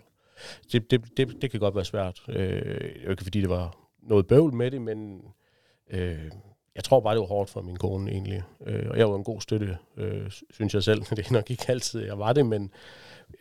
det, 0.71 0.91
det, 0.91 1.17
det, 1.17 1.41
det 1.41 1.51
kan 1.51 1.59
godt 1.59 1.75
være 1.75 1.85
svært. 1.85 2.23
Øh, 2.29 3.09
ikke 3.09 3.23
fordi, 3.23 3.41
det 3.41 3.49
var 3.49 3.77
noget 4.01 4.27
bøvl 4.27 4.53
med 4.53 4.71
det, 4.71 4.81
men 4.81 5.21
øh, 5.89 6.31
jeg 6.75 6.83
tror 6.83 6.99
bare, 6.99 7.13
det 7.13 7.21
var 7.21 7.27
hårdt 7.27 7.49
for 7.49 7.61
min 7.61 7.75
kone 7.75 8.11
egentlig. 8.11 8.44
Øh, 8.65 8.85
og 8.89 8.97
jeg 8.97 9.09
var 9.09 9.15
en 9.15 9.23
god 9.23 9.41
støtte, 9.41 9.77
øh, 9.97 10.31
synes 10.51 10.73
jeg 10.73 10.83
selv. 10.83 11.01
Det 11.15 11.27
er 11.27 11.33
nok 11.33 11.51
ikke 11.51 11.65
altid, 11.67 12.05
jeg 12.05 12.19
var 12.19 12.33
det, 12.33 12.45
men 12.45 12.71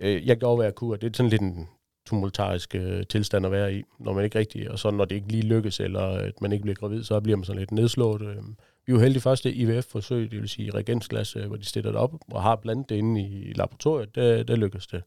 øh, 0.01 0.27
jeg 0.27 0.37
gjorde, 0.37 0.57
hvad 0.57 0.67
jeg 0.67 0.75
kunne, 0.75 0.93
og 0.93 1.01
det 1.01 1.13
er 1.13 1.17
sådan 1.17 1.31
lidt 1.31 1.43
en 1.43 1.69
tumultarisk 2.07 2.75
øh, 2.75 3.07
tilstand 3.07 3.47
at 3.47 3.53
være 3.53 3.75
i, 3.75 3.83
når 3.99 4.13
man 4.13 4.25
ikke 4.25 4.39
rigtig, 4.39 4.71
og 4.71 4.79
så 4.79 4.91
når 4.91 5.05
det 5.05 5.17
ikke 5.17 5.29
lige 5.29 5.43
lykkes, 5.43 5.81
eller 5.81 6.01
at 6.01 6.41
man 6.41 6.53
ikke 6.53 6.63
bliver 6.63 6.75
gravid, 6.75 7.03
så 7.03 7.21
bliver 7.21 7.37
man 7.37 7.45
sådan 7.45 7.59
lidt 7.59 7.73
nedslået. 7.73 8.23
Øh. 8.23 8.43
Vi 8.87 8.95
var 8.95 9.01
heldige 9.01 9.23
første 9.23 9.53
IVF-forsøg, 9.53 10.31
det 10.31 10.41
vil 10.41 10.49
sige 10.49 10.75
reagensglas, 10.75 11.37
øh, 11.37 11.47
hvor 11.47 11.57
de 11.57 11.65
stiller 11.65 11.91
det 11.91 12.01
op 12.01 12.15
og 12.31 12.43
har 12.43 12.57
blandet 12.57 12.89
det 12.89 12.97
inde 12.97 13.21
i 13.21 13.53
laboratoriet, 13.53 14.15
der, 14.15 14.43
der 14.43 14.57
lykkedes 14.57 14.87
det. 14.87 15.03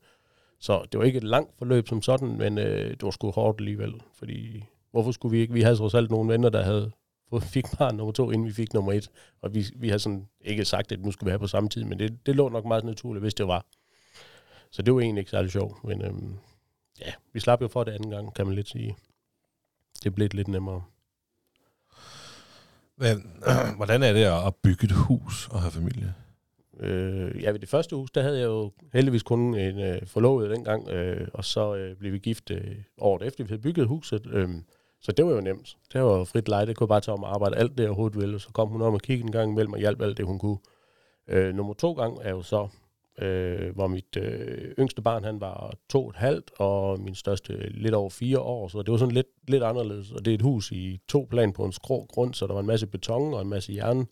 Så 0.60 0.86
det 0.92 0.98
var 1.00 1.06
ikke 1.06 1.18
et 1.18 1.24
langt 1.24 1.58
forløb 1.58 1.88
som 1.88 2.02
sådan, 2.02 2.38
men 2.38 2.58
øh, 2.58 2.90
det 2.90 3.04
var 3.04 3.12
sgu 3.12 3.31
hårdt 3.31 3.62
alligevel, 3.62 3.94
fordi 4.14 4.64
hvorfor 4.92 5.12
skulle 5.12 5.31
vi 5.31 5.42
ikke? 5.42 5.54
Vi 5.54 5.62
havde 5.62 5.76
trods 5.76 5.94
alt 5.94 6.12
nogle 6.12 6.34
venner, 6.34 6.50
der 6.50 6.64
havde 6.64 6.92
fået, 7.30 7.44
fik 7.44 7.66
barn 7.78 7.96
nummer 7.96 8.12
to, 8.14 8.31
inden 8.31 8.48
vi 8.48 8.54
fik 8.54 8.74
nummer 8.74 8.94
et, 8.94 9.12
og 9.42 9.54
vi, 9.54 9.66
vi 9.76 9.88
havde 9.88 10.00
sådan 10.00 10.28
ikke 10.42 10.66
sagt, 10.66 10.92
at 10.92 11.02
nu 11.02 11.12
skulle 11.12 11.28
vi 11.28 11.31
have 11.31 11.40
på 11.40 11.48
samme 11.48 11.70
tid, 11.70 11.84
men 11.84 12.00
det, 12.00 12.26
det 12.26 12.36
lå 12.36 12.50
nok 12.50 12.66
meget 12.66 12.84
naturligt, 12.84 13.24
hvis 13.24 13.34
det 13.34 13.48
var. 13.48 13.66
Så 14.72 14.81
det 14.81 14.94
var 14.94 15.00
egentlig 15.00 15.22
ikke 15.22 15.31
særlig 15.31 15.52
sjovt, 15.52 15.84
men 15.84 16.02
øhm, 16.02 16.36
ja, 17.00 17.12
vi 17.34 17.40
slap 17.40 17.62
jo 17.62 17.68
for 17.68 17.84
det 17.84 17.92
anden 17.92 18.12
gang, 18.12 18.34
kan 18.34 18.46
man 18.46 18.56
lidt 18.56 18.70
sige. 18.70 18.96
Det 20.04 20.16
blev 20.16 20.30
lidt 20.34 20.48
nemmere. 20.48 20.84
Hvad, 23.00 23.16
hvordan 23.78 24.04
er 24.04 24.13
det 24.13 24.24
at 24.48 24.56
bygge 24.63 24.86
et 24.86 24.92
hus 24.92 25.48
og 25.51 25.62
have 25.62 25.72
familie? 25.72 26.13
Øh, 26.80 27.44
ja, 27.44 27.51
ved 27.51 27.60
det 27.60 27.69
første 27.69 27.96
hus, 27.96 28.12
der 28.12 28.22
havde 28.22 28.40
jeg 28.40 28.46
jo 28.46 28.72
heldigvis 28.94 29.24
kun 29.24 29.40
en 29.40 29.80
øh, 29.80 30.07
forlovet 30.07 30.50
dengang, 30.50 30.90
øh, 30.90 31.28
og 31.34 31.46
så 31.46 31.75
øh, 31.75 31.96
blev 31.96 32.13
vi 32.13 32.18
gift 32.18 32.51
øh, 32.51 32.75
året 32.98 33.28
efter, 33.28 33.44
vi 33.44 33.48
havde 33.48 33.62
bygget 33.62 33.88
huset. 33.88 34.28
Øh, 34.31 34.50
så 35.01 35.12
det 35.12 35.25
var 35.25 35.31
jo 35.31 35.42
nemt. 35.42 35.78
Det 35.94 36.01
var 36.01 36.18
jo 36.18 36.24
frit 36.24 36.48
leje, 36.48 36.66
det 36.66 36.75
kunne 36.75 36.88
bare 36.88 37.01
tage 37.01 37.18
om 37.18 37.24
at 37.24 37.30
arbejde 37.30 37.56
alt 37.56 37.72
det, 37.78 37.84
jeg 37.84 37.90
overhovedet 37.90 38.22
ville. 38.22 38.40
Så 38.40 38.50
kom 38.54 38.69
hun 38.69 38.81
om 38.81 38.94
og 38.94 39.02
kiggede 39.02 39.25
en 39.28 39.31
gang 39.31 39.52
imellem 39.52 39.74
og 39.74 39.80
hjalp 39.80 40.02
alt 40.02 40.18
det, 40.18 40.25
hun 40.25 40.40
kunne. 40.40 40.57
Øh, 41.28 41.56
nummer 41.56 41.74
to 41.74 41.94
gang 41.94 42.18
er 42.22 42.30
jo 42.30 42.42
så, 42.42 42.68
øh, 43.21 43.75
hvor 43.75 43.88
mit 43.88 44.18
øh, 44.18 44.74
yngste 44.80 45.01
barn, 45.01 45.24
han 45.24 45.42
var 45.42 45.74
to 45.89 46.04
og 46.04 46.10
et 46.10 46.16
halvt, 46.16 46.51
og 46.60 47.00
min 47.00 47.16
største 47.16 47.69
lidt 47.69 47.95
over 47.95 48.10
fire 48.10 48.39
år, 48.39 48.68
så 48.68 48.81
det 48.81 48.92
var 48.92 48.98
sådan 48.98 49.13
lidt, 49.13 49.27
lidt 49.48 49.63
anderledes. 49.63 50.12
Og 50.12 50.25
det 50.25 50.31
er 50.31 50.36
et 50.36 50.42
hus 50.42 50.71
i 50.71 51.00
to 51.07 51.27
plan 51.30 51.54
på 51.54 51.66
en 51.66 51.71
skrå 51.71 52.06
grund, 52.10 52.33
så 52.33 52.48
der 52.48 52.54
var 52.54 52.60
en 52.60 52.68
masse 52.68 52.88
beton 52.88 53.33
og 53.33 53.42
en 53.42 53.50
masse 53.50 53.74
jern 53.74 54.07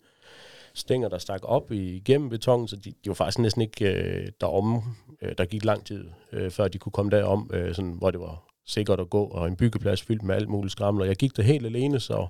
stænger, 0.74 1.08
der 1.08 1.18
stak 1.18 1.40
op 1.42 1.72
igennem 1.72 2.28
betongen, 2.28 2.68
så 2.68 2.76
de, 2.76 2.90
de 2.90 3.08
var 3.08 3.14
faktisk 3.14 3.38
næsten 3.38 3.62
ikke 3.62 3.92
øh, 3.92 4.28
deromme. 4.40 4.82
Øh, 5.22 5.34
der 5.38 5.44
gik 5.44 5.64
lang 5.64 5.86
tid, 5.86 6.04
øh, 6.32 6.50
før 6.50 6.68
de 6.68 6.78
kunne 6.78 6.92
komme 6.92 7.10
derom, 7.10 7.50
øh, 7.52 7.74
sådan, 7.74 7.92
hvor 7.92 8.10
det 8.10 8.20
var 8.20 8.44
sikkert 8.66 9.00
at 9.00 9.10
gå, 9.10 9.24
og 9.24 9.46
en 9.46 9.56
byggeplads 9.56 10.02
fyldt 10.02 10.22
med 10.22 10.34
alt 10.34 10.48
muligt 10.48 10.72
skramler. 10.72 11.04
Jeg 11.04 11.16
gik 11.16 11.36
der 11.36 11.42
helt 11.42 11.66
alene, 11.66 12.00
så 12.00 12.26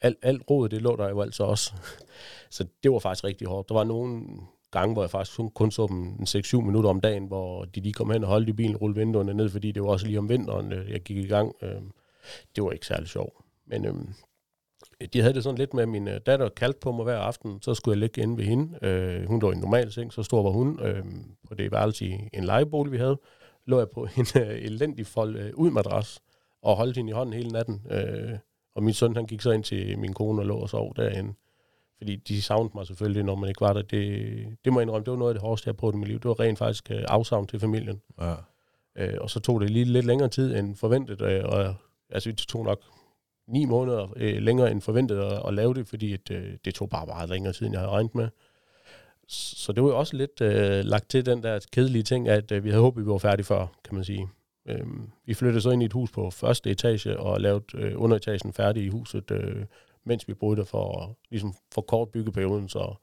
alt, 0.00 0.18
alt 0.22 0.42
rodet, 0.50 0.70
det 0.70 0.82
lå 0.82 0.96
der 0.96 1.08
jo 1.08 1.20
altså 1.20 1.44
også. 1.44 1.72
så 2.50 2.66
det 2.82 2.92
var 2.92 2.98
faktisk 2.98 3.24
rigtig 3.24 3.46
hårdt. 3.46 3.68
Der 3.68 3.74
var 3.74 3.84
nogen, 3.84 4.40
gange, 4.78 4.92
hvor 4.92 5.02
jeg 5.02 5.10
faktisk 5.10 5.36
kun- 5.36 5.50
kun 5.50 5.70
så 5.70 5.86
dem 5.86 6.02
en 6.02 6.26
6-7 6.26 6.60
minutter 6.60 6.90
om 6.90 7.00
dagen, 7.00 7.26
hvor 7.26 7.64
de 7.64 7.80
lige 7.80 7.92
kom 7.92 8.10
hen 8.10 8.24
og 8.24 8.30
holdt 8.30 8.48
i 8.48 8.52
bilen 8.52 8.76
rullede 8.76 8.98
vinduerne 9.00 9.34
ned, 9.34 9.48
fordi 9.48 9.72
det 9.72 9.82
var 9.82 9.88
også 9.88 10.06
lige 10.06 10.18
om 10.18 10.28
vinteren, 10.28 10.72
øh, 10.72 10.90
jeg 10.90 11.00
gik 11.00 11.16
i 11.16 11.26
gang. 11.26 11.52
Øhm, 11.62 11.90
det 12.56 12.64
var 12.64 12.70
ikke 12.70 12.86
særlig 12.86 13.08
sjovt. 13.08 13.34
Men 13.66 13.84
øh, 13.86 13.94
de 15.12 15.20
havde 15.20 15.34
det 15.34 15.42
sådan 15.44 15.58
lidt 15.58 15.74
med, 15.74 15.82
at 15.82 15.88
min 15.88 16.08
øh, 16.08 16.20
datter 16.26 16.48
kaldte 16.48 16.78
på 16.80 16.92
mig 16.92 17.04
hver 17.04 17.18
aften, 17.18 17.62
så 17.62 17.74
skulle 17.74 17.92
jeg 17.92 18.00
ligge 18.00 18.22
inde 18.22 18.36
ved 18.38 18.44
hende. 18.44 18.78
Øh, 18.82 19.26
hun 19.28 19.40
lå 19.40 19.50
i 19.50 19.54
en 19.54 19.60
normal 19.60 19.92
seng, 19.92 20.12
så 20.12 20.22
stor 20.22 20.42
var 20.42 20.50
hun 20.50 20.80
øh, 20.82 21.04
på 21.48 21.54
det 21.54 21.72
værelse 21.72 22.06
i 22.06 22.28
en 22.32 22.44
lejebolig, 22.44 22.92
vi 22.92 22.98
havde. 22.98 23.20
Lå 23.66 23.78
jeg 23.78 23.88
på 23.90 24.00
en 24.18 24.26
øh, 24.42 24.58
elendig 24.62 25.06
fold 25.06 25.36
øh, 25.36 25.50
ud 25.54 25.70
madras 25.70 26.20
og 26.62 26.76
holdt 26.76 26.96
hende 26.96 27.10
i 27.10 27.12
hånden 27.12 27.32
hele 27.34 27.48
natten. 27.48 27.86
Øh, 27.90 28.38
og 28.74 28.82
min 28.82 28.94
søn, 28.94 29.16
han 29.16 29.26
gik 29.26 29.40
så 29.40 29.50
ind 29.50 29.64
til 29.64 29.98
min 29.98 30.12
kone 30.12 30.42
og 30.42 30.46
lå 30.46 30.56
og 30.56 30.70
sov 30.70 30.92
derinde. 30.96 31.34
Fordi 31.98 32.16
de 32.16 32.42
savnede 32.42 32.72
mig 32.74 32.86
selvfølgelig, 32.86 33.22
når 33.22 33.34
man 33.34 33.48
ikke 33.48 33.60
var 33.60 33.72
der. 33.72 33.82
Det, 33.82 34.46
det 34.64 34.72
må 34.72 34.80
jeg 34.80 34.82
indrømme, 34.82 35.04
det 35.04 35.10
var 35.10 35.18
noget 35.18 35.30
af 35.30 35.34
det 35.34 35.42
hårdeste, 35.42 35.68
jeg 35.68 35.76
prøvet 35.76 35.94
i 35.94 35.98
mit 35.98 36.08
liv. 36.08 36.18
Det 36.18 36.28
var 36.28 36.40
rent 36.40 36.58
faktisk 36.58 36.90
øh, 36.90 37.04
afsavn 37.08 37.46
til 37.46 37.60
familien. 37.60 38.00
Ja. 38.20 38.34
Øh, 38.96 39.14
og 39.20 39.30
så 39.30 39.40
tog 39.40 39.60
det 39.60 39.70
lige 39.70 39.84
lidt 39.84 40.06
længere 40.06 40.28
tid 40.28 40.56
end 40.56 40.76
forventet, 40.76 41.20
øh, 41.20 41.44
og 41.44 41.74
altså 42.10 42.30
det 42.30 42.38
tog 42.38 42.64
nok 42.64 42.82
ni 43.48 43.64
måneder 43.64 44.12
øh, 44.16 44.42
længere 44.42 44.70
end 44.70 44.80
forventet 44.80 45.18
at, 45.18 45.42
at 45.48 45.54
lave 45.54 45.74
det, 45.74 45.88
fordi 45.88 46.12
at, 46.12 46.30
øh, 46.30 46.52
det 46.64 46.74
tog 46.74 46.88
bare 46.88 47.06
meget 47.06 47.28
længere 47.28 47.52
tid, 47.52 47.66
end 47.66 47.72
jeg 47.74 47.80
havde 47.80 47.92
regnet 47.92 48.14
med. 48.14 48.28
Så 49.28 49.72
det 49.72 49.82
var 49.82 49.88
jo 49.88 49.98
også 49.98 50.16
lidt 50.16 50.40
øh, 50.40 50.84
lagt 50.84 51.10
til 51.10 51.26
den 51.26 51.42
der 51.42 51.60
kedelige 51.72 52.02
ting, 52.02 52.28
at 52.28 52.52
øh, 52.52 52.64
vi 52.64 52.70
havde 52.70 52.82
håbet, 52.82 53.00
at 53.00 53.06
vi 53.06 53.10
var 53.10 53.18
færdige 53.18 53.46
før, 53.46 53.66
kan 53.84 53.94
man 53.94 54.04
sige. 54.04 54.28
Øhm, 54.68 55.10
vi 55.26 55.34
flyttede 55.34 55.60
så 55.60 55.70
ind 55.70 55.82
i 55.82 55.86
et 55.86 55.92
hus 55.92 56.10
på 56.10 56.30
første 56.30 56.70
etage 56.70 57.20
og 57.20 57.40
lavede 57.40 57.64
øh, 57.74 57.92
underetagen 57.96 58.52
færdig 58.52 58.84
i 58.84 58.88
huset, 58.88 59.30
øh, 59.30 59.64
mens 60.06 60.28
vi 60.28 60.34
boede 60.34 60.56
der 60.56 60.64
for 60.64 61.02
at 61.02 61.14
ligesom, 61.30 61.54
for 61.72 61.82
kort 61.82 62.08
byggeperioden, 62.08 62.68
så 62.68 62.94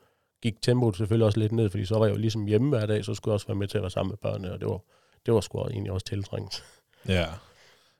gik 0.41 0.62
tempoet 0.62 0.96
selvfølgelig 0.96 1.25
også 1.25 1.39
lidt 1.39 1.51
ned, 1.51 1.70
fordi 1.70 1.86
så 1.86 1.98
var 1.98 2.05
jeg 2.05 2.13
jo 2.13 2.20
ligesom 2.20 2.46
hjemme 2.46 2.70
hver 2.70 2.86
dag, 2.86 3.05
så 3.05 3.13
skulle 3.13 3.31
jeg 3.31 3.34
også 3.34 3.48
være 3.48 3.55
med 3.55 3.67
til 3.67 3.77
at 3.77 3.81
være 3.81 3.91
sammen 3.91 4.12
med 4.12 4.17
børnene, 4.17 4.53
og 4.53 4.60
det 4.60 4.67
var, 4.67 4.79
det 5.25 5.34
var 5.34 5.41
sgu 5.41 5.62
egentlig 5.62 5.91
også 5.91 6.05
tiltrængt. 6.05 6.63
ja. 7.08 7.25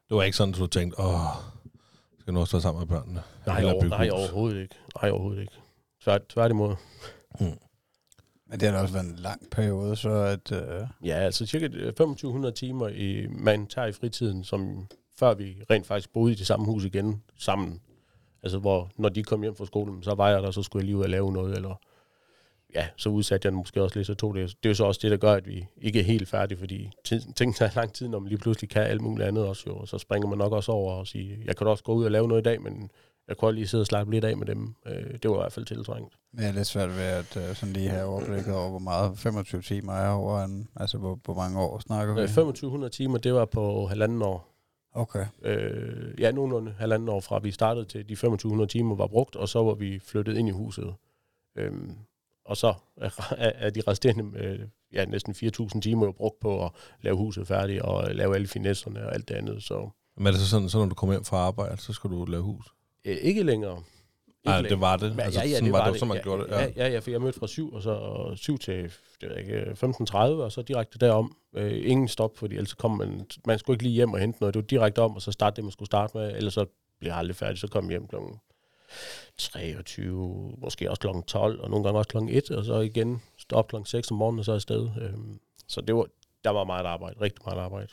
Det 0.10 0.18
var 0.18 0.24
ikke 0.24 0.38
sådan, 0.38 0.54
at 0.54 0.60
du 0.60 0.68
tænkte, 0.68 1.00
åh, 1.00 1.20
skal 2.20 2.34
nu 2.34 2.40
også 2.40 2.56
være 2.56 2.62
sammen 2.62 2.80
med 2.80 2.88
børnene? 2.88 3.22
Nej, 3.46 3.64
over, 3.64 3.84
nej 3.84 4.10
overhovedet 4.10 4.62
ikke. 4.62 4.76
Nej, 5.02 5.12
overhovedet 5.12 5.42
ikke. 5.42 5.54
Tvært, 6.04 6.28
tværtimod. 6.28 6.76
Men 7.40 8.60
det 8.60 8.62
har 8.62 8.72
da 8.76 8.82
også 8.82 8.94
været 8.94 9.06
en 9.06 9.16
lang 9.16 9.42
periode, 9.52 9.96
så 9.96 10.10
at... 10.10 10.52
Øh, 10.52 10.88
Ja, 11.04 11.14
altså 11.14 11.46
cirka 11.46 11.68
2500 11.68 12.54
timer, 12.54 12.88
i, 12.88 13.28
man 13.30 13.68
tager 13.68 13.88
i 13.88 13.92
fritiden, 13.92 14.44
som 14.44 14.88
før 15.20 15.34
vi 15.34 15.64
rent 15.70 15.88
faktisk 15.88 16.14
boede 16.14 16.32
i 16.32 16.36
det 16.36 16.48
samme 16.48 16.66
hus 16.66 16.84
igen 16.84 17.24
sammen. 17.40 17.82
Altså 18.44 18.58
hvor, 18.58 18.90
når 18.98 19.10
de 19.10 19.24
kom 19.24 19.42
hjem 19.42 19.56
fra 19.56 19.66
skolen, 19.66 20.04
så 20.04 20.16
var 20.16 20.30
jeg 20.30 20.44
der, 20.44 20.52
så 20.52 20.64
skulle 20.64 20.82
jeg 20.82 20.86
lige 20.86 20.98
ud 20.98 21.04
og 21.04 21.10
lave 21.10 21.34
noget, 21.34 21.56
eller 21.56 21.76
ja, 22.76 22.88
så 22.98 23.10
udsatte 23.10 23.46
jeg 23.46 23.52
den 23.52 23.58
måske 23.58 23.84
også 23.84 24.00
lidt, 24.00 24.08
så 24.08 24.14
tog 24.14 24.36
det. 24.36 24.50
Det 24.50 24.66
er 24.66 24.70
jo 24.70 24.76
så 24.76 24.84
også 24.84 25.00
det, 25.04 25.12
der 25.12 25.18
gør, 25.18 25.34
at 25.34 25.48
vi 25.48 25.66
ikke 25.82 26.00
er 26.00 26.04
helt 26.04 26.30
færdige, 26.30 26.58
fordi 26.58 26.92
tid, 27.04 27.22
ting 27.36 27.56
tager 27.56 27.72
lang 27.76 27.94
tid, 27.94 28.08
når 28.08 28.20
man 28.20 28.30
lige 28.30 28.40
pludselig 28.40 28.70
kan 28.70 28.84
alt 28.84 29.02
muligt 29.02 29.28
andet 29.28 29.46
også 29.46 29.64
jo, 29.68 29.76
og 29.76 29.88
så 29.88 29.98
springer 29.98 30.30
man 30.30 30.38
nok 30.38 30.54
også 30.54 30.72
over 30.72 30.94
og 30.94 31.08
sige, 31.08 31.38
jeg 31.46 31.56
kan 31.56 31.68
også 31.68 31.84
gå 31.84 31.94
ud 31.94 32.06
og 32.06 32.12
lave 32.12 32.28
noget 32.28 32.42
i 32.42 32.44
dag, 32.44 32.62
men 32.62 32.92
jeg 33.28 33.38
kunne 33.38 33.56
lige 33.56 33.68
sidde 33.68 33.82
og 33.82 33.88
slappe 33.88 34.12
lidt 34.12 34.26
af 34.26 34.38
med 34.38 34.48
dem. 34.48 34.76
Øh, 34.86 35.14
det 35.24 35.32
var 35.32 35.36
i 35.36 35.40
hvert 35.40 35.54
fald 35.54 35.66
tiltrængt. 35.66 36.14
Men 36.34 36.44
jeg 36.44 36.58
er 36.58 36.64
svært 36.64 36.90
ved 36.90 37.04
at 37.04 37.38
uh, 37.38 37.56
sådan 37.56 37.74
lige 37.74 37.90
have 37.90 38.06
overblikket 38.06 38.56
over, 38.56 38.70
hvor 38.70 38.80
meget 38.80 39.18
25 39.18 39.62
timer 39.62 39.94
er 39.94 40.10
over 40.10 40.44
en, 40.44 40.68
altså 40.76 40.98
hvor, 40.98 41.20
hvor 41.24 41.36
mange 41.36 41.60
år 41.60 41.80
snakker 41.80 42.14
vi? 42.14 42.22
Øh, 42.22 42.28
2500 42.28 42.94
timer, 42.94 43.18
det 43.18 43.34
var 43.34 43.46
på 43.46 43.88
halvanden 43.88 44.22
år. 44.22 44.51
Okay. 44.94 45.26
Øh, 45.42 46.20
ja, 46.20 46.32
nogenlunde 46.32 46.72
halvanden 46.80 47.10
år 47.10 47.20
fra 47.20 47.40
vi 47.40 47.52
startede 47.52 47.86
til 47.86 48.10
de 48.10 48.16
2500 48.16 48.70
timer 48.72 48.96
var 48.96 49.08
brugt, 49.08 49.36
og 49.36 49.50
så 49.50 49.64
var 49.64 49.74
vi 49.74 50.00
flyttet 50.00 50.38
ind 50.38 50.48
i 50.48 50.52
huset. 50.52 50.94
Øhm, 51.56 51.96
og 52.46 52.58
så 52.58 52.74
er, 52.98 53.10
er 53.38 53.70
de 53.70 53.82
resterende 53.88 54.40
øh, 54.40 54.60
ja, 54.94 55.06
næsten 55.06 55.34
4.000 55.34 55.80
timer 55.82 56.06
jo 56.06 56.12
brugt 56.12 56.40
på 56.40 56.66
at 56.66 56.72
lave 57.02 57.18
huset 57.18 57.48
færdigt 57.48 57.82
og 57.82 58.16
lave 58.16 58.36
alle 58.36 58.48
finesserne 58.48 59.06
og 59.06 59.14
alt 59.14 59.28
det 59.28 59.36
andet. 59.36 59.64
Så 59.64 59.90
Men 60.18 60.28
er 60.28 60.32
det 60.32 60.40
så 60.40 60.50
sådan, 60.50 60.70
så 60.70 60.78
når 60.78 60.86
du 60.86 60.96
kommer 60.96 61.14
hjem 61.14 61.24
fra 61.26 61.38
arbejde, 61.38 61.78
så 61.78 61.94
skal 61.94 62.10
du 62.10 62.26
lave 62.26 62.44
hus? 62.44 62.66
øh, 63.06 63.18
ikke 63.18 63.44
længere. 63.44 63.84
Nej, 64.46 64.56
længere. 64.56 64.70
det 64.70 64.82
var 64.82 64.98
det. 64.98 65.10
Men, 65.16 65.20
altså, 65.20 65.40
ja, 65.40 65.48
ja, 65.48 65.54
sådan 65.54 65.66
det 65.66 65.74
var, 65.74 65.80
var 65.80 65.86
det, 65.86 65.94
det. 65.94 66.00
så 66.00 66.06
man 66.06 66.18
ja, 66.18 66.24
gjorde 66.24 66.44
det. 66.44 66.52
Ja. 66.52 66.72
ja, 66.76 66.88
ja, 66.88 67.00
for 67.00 67.12
jeg 67.12 67.22
mødte 67.22 67.40
fra 67.40 67.48
7, 67.48 67.74
og 67.74 67.82
så 67.82 68.32
7 68.36 68.58
til 68.58 68.92
det 69.22 69.30
ved 69.30 69.38
jeg 69.38 69.40
ikke, 69.40 69.72
15.30, 69.72 70.16
og 70.16 70.52
så 70.52 70.62
direkte 70.62 70.98
derom. 71.00 71.36
Øh, 71.56 71.90
ingen 71.90 72.08
stop, 72.08 72.38
fordi 72.38 72.56
ellers 72.56 72.74
kom 72.74 72.92
man, 72.92 73.28
man 73.46 73.60
skulle 73.60 73.76
ikke 73.76 73.84
lige 73.84 73.94
hjem 73.94 74.14
og 74.14 74.20
hente 74.20 74.38
noget. 74.42 74.54
Det 74.54 74.62
var 74.62 74.68
direkte 74.68 75.00
om, 75.00 75.16
og 75.16 75.22
så 75.22 75.32
starte 75.32 75.56
det, 75.56 75.64
man 75.64 75.72
skulle 75.72 75.88
starte 75.88 76.18
med, 76.18 76.36
ellers 76.36 76.54
så 76.54 76.66
blev 77.00 77.10
jeg 77.10 77.18
aldrig 77.18 77.36
færdig. 77.36 77.58
Så 77.58 77.68
kom 77.68 77.84
jeg 77.84 77.90
hjem 77.90 78.08
klokken 78.08 78.40
23, 79.38 80.54
måske 80.58 80.90
også 80.90 81.00
klokken 81.00 81.24
12, 81.24 81.60
og 81.62 81.70
nogle 81.70 81.84
gange 81.84 82.00
også 82.00 82.10
klokken 82.10 82.30
1, 82.36 82.52
og 82.52 82.66
så 82.66 82.80
igen 82.80 83.22
stå 83.38 83.56
op 83.56 83.68
klokken 83.68 83.86
6 83.86 84.12
om 84.12 84.18
morgenen, 84.18 84.40
og 84.40 84.46
så 84.46 84.54
afsted. 84.54 84.90
Øhm, 85.02 85.40
så 85.68 85.82
det 85.82 85.96
var, 85.96 86.06
der 86.44 86.50
var 86.50 86.64
meget 86.64 86.86
arbejde, 86.86 87.22
rigtig 87.22 87.42
meget 87.46 87.60
arbejde. 87.60 87.88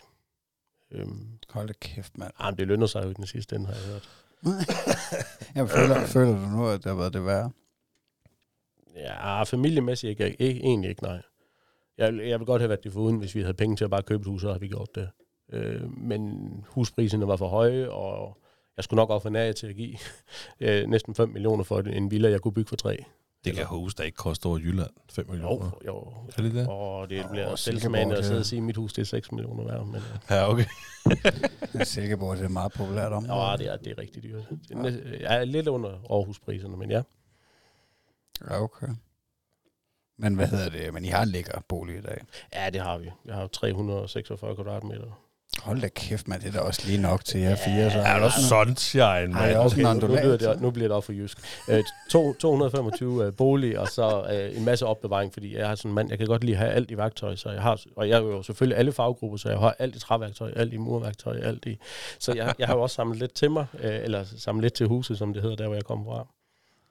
Øhm, 0.90 1.38
Hold 1.50 1.66
da 1.66 1.72
kæft, 1.80 2.18
mand. 2.18 2.32
ah, 2.38 2.58
det 2.58 2.66
lønner 2.66 2.86
sig 2.86 3.04
jo 3.04 3.10
i 3.10 3.12
den 3.14 3.26
sidste 3.26 3.56
ende, 3.56 3.66
har 3.66 3.74
jeg 3.74 3.84
hørt. 3.84 4.08
Jeg 5.54 5.68
føler, 5.68 6.06
føler 6.06 6.32
du 6.32 6.56
nu, 6.56 6.66
at 6.66 6.84
det 6.84 6.90
har 6.90 6.98
været 6.98 7.12
det 7.12 7.24
værre? 7.24 7.50
Ja, 8.96 9.42
familiemæssigt 9.42 10.10
ikke, 10.10 10.36
ikke, 10.42 10.60
egentlig 10.60 10.90
ikke, 10.90 11.02
nej. 11.02 11.22
Jeg, 11.98 12.14
jeg 12.28 12.38
vil 12.38 12.46
godt 12.46 12.62
have 12.62 12.68
været 12.68 12.84
det 12.84 12.92
foruden, 12.92 13.16
hvis 13.16 13.34
vi 13.34 13.40
havde 13.40 13.54
penge 13.54 13.76
til 13.76 13.84
at 13.84 13.90
bare 13.90 14.02
købe 14.02 14.20
et 14.20 14.26
hus, 14.26 14.40
så 14.40 14.48
havde 14.48 14.60
vi 14.60 14.68
gjort 14.68 14.94
det. 14.94 15.10
Øh, 15.52 15.98
men 15.98 16.50
huspriserne 16.68 17.28
var 17.28 17.36
for 17.36 17.48
høje, 17.48 17.90
og 17.90 18.38
jeg 18.76 18.84
skulle 18.84 18.98
nok 18.98 19.10
ofre 19.10 19.30
nær 19.30 19.52
til 19.52 19.66
at 19.66 19.76
give 19.76 19.96
øh, 20.60 20.86
næsten 20.86 21.14
5 21.14 21.28
millioner 21.28 21.64
for 21.64 21.78
en 21.80 22.10
villa, 22.10 22.30
jeg 22.30 22.40
kunne 22.40 22.54
bygge 22.54 22.68
for 22.68 22.76
3. 22.76 23.04
Det 23.44 23.54
kan 23.56 23.66
hus, 23.66 23.94
der 23.94 24.04
ikke 24.04 24.16
koster 24.16 24.48
over 24.48 24.58
Jylland 24.58 24.90
5 25.10 25.26
Jo, 25.26 25.32
millioner. 25.32 25.70
jo. 25.86 26.12
Er 26.36 26.42
det 26.42 26.54
det? 26.54 26.68
Og 26.68 27.10
det 27.10 27.24
bliver 27.30 27.56
Silkeborg, 27.56 27.58
selvsmagende 27.58 28.12
at 28.14 28.18
det- 28.18 28.26
sidde 28.26 28.40
og 28.40 28.46
sige, 28.46 28.58
at 28.58 28.62
mit 28.62 28.76
hus 28.76 28.92
det 28.92 29.02
er 29.02 29.06
6 29.06 29.32
millioner 29.32 29.64
værd. 29.64 29.86
Men, 29.86 29.94
øh, 29.96 30.02
Ja, 30.30 30.50
okay. 30.50 30.64
Silkeborg 31.84 32.36
det 32.36 32.42
er 32.42 32.46
et 32.46 32.52
meget 32.52 32.72
populært 32.72 33.12
område. 33.12 33.50
ja, 33.50 33.56
det 33.56 33.66
er, 33.72 33.76
det 33.76 33.86
er 33.90 33.98
rigtig 33.98 34.22
dyrt. 34.22 34.42
Det 34.68 34.76
er, 34.86 35.18
jeg 35.20 35.40
er 35.40 35.44
lidt 35.44 35.68
under 35.68 35.90
Aarhuspriserne, 36.10 36.76
men 36.76 36.90
ja. 36.90 37.02
Ja, 38.50 38.62
okay. 38.62 38.86
Men 40.18 40.34
hvad 40.34 40.46
hedder 40.48 40.68
det? 40.70 40.94
Men 40.94 41.04
I 41.04 41.08
har 41.08 41.22
en 41.22 41.28
lækker 41.28 41.60
bolig 41.68 41.98
i 41.98 42.00
dag. 42.00 42.20
Ja, 42.54 42.70
det 42.70 42.80
har 42.80 42.98
vi. 42.98 43.10
Jeg 43.24 43.34
har 43.34 43.42
jo 43.42 43.48
346 43.48 44.54
kvadratmeter. 44.54 45.20
Hold 45.62 45.80
da 45.80 45.88
kæft, 45.88 46.28
mand. 46.28 46.40
Det 46.40 46.48
er 46.48 46.52
da 46.52 46.58
også 46.58 46.82
lige 46.86 46.98
nok 46.98 47.24
til 47.24 47.40
jer 47.40 47.56
fire. 47.56 47.90
Så 47.90 47.98
Er 47.98 48.18
der 48.18 48.30
sunshine, 48.48 49.04
Ej, 49.04 49.26
mand? 49.26 49.56
også 49.56 49.80
en 49.80 49.96
nu, 49.96 50.06
bliver 50.06 50.36
det, 50.36 50.60
nu 50.60 50.70
bliver 50.70 50.88
det 50.88 50.96
op 50.96 51.04
for 51.04 51.12
jysk. 51.12 51.38
Øh, 51.68 51.84
to, 52.10 52.32
225 52.32 53.24
øh, 53.26 53.32
bolig, 53.32 53.78
og 53.78 53.88
så 53.88 54.26
øh, 54.32 54.56
en 54.56 54.64
masse 54.64 54.86
opbevaring, 54.86 55.32
fordi 55.32 55.56
jeg 55.56 55.68
har 55.68 55.74
sådan 55.74 55.90
en 55.90 55.94
mand, 55.94 56.10
jeg 56.10 56.18
kan 56.18 56.26
godt 56.26 56.44
lide 56.44 56.56
at 56.56 56.62
have 56.62 56.72
alt 56.72 56.90
i 56.90 56.96
værktøj, 56.96 57.36
så 57.36 57.50
jeg 57.50 57.62
har, 57.62 57.80
og 57.96 58.08
jeg 58.08 58.16
er 58.16 58.22
jo 58.22 58.42
selvfølgelig 58.42 58.78
alle 58.78 58.92
faggrupper, 58.92 59.38
så 59.38 59.48
jeg 59.48 59.58
har 59.58 59.76
alt 59.78 59.96
i 59.96 59.98
træværktøj, 59.98 60.52
alt 60.56 60.72
i 60.72 60.76
murværktøj, 60.76 61.38
alt 61.42 61.66
i, 61.66 61.78
så 62.18 62.32
jeg, 62.32 62.54
jeg 62.58 62.66
har 62.66 62.74
jo 62.74 62.82
også 62.82 62.94
samlet 62.94 63.18
lidt 63.18 63.34
til 63.34 63.50
mig, 63.50 63.66
øh, 63.80 64.04
eller 64.04 64.24
samlet 64.38 64.62
lidt 64.62 64.74
til 64.74 64.86
huset, 64.86 65.18
som 65.18 65.32
det 65.32 65.42
hedder, 65.42 65.56
der 65.56 65.66
hvor 65.66 65.74
jeg 65.74 65.84
kommer 65.84 66.04
fra. 66.04 66.26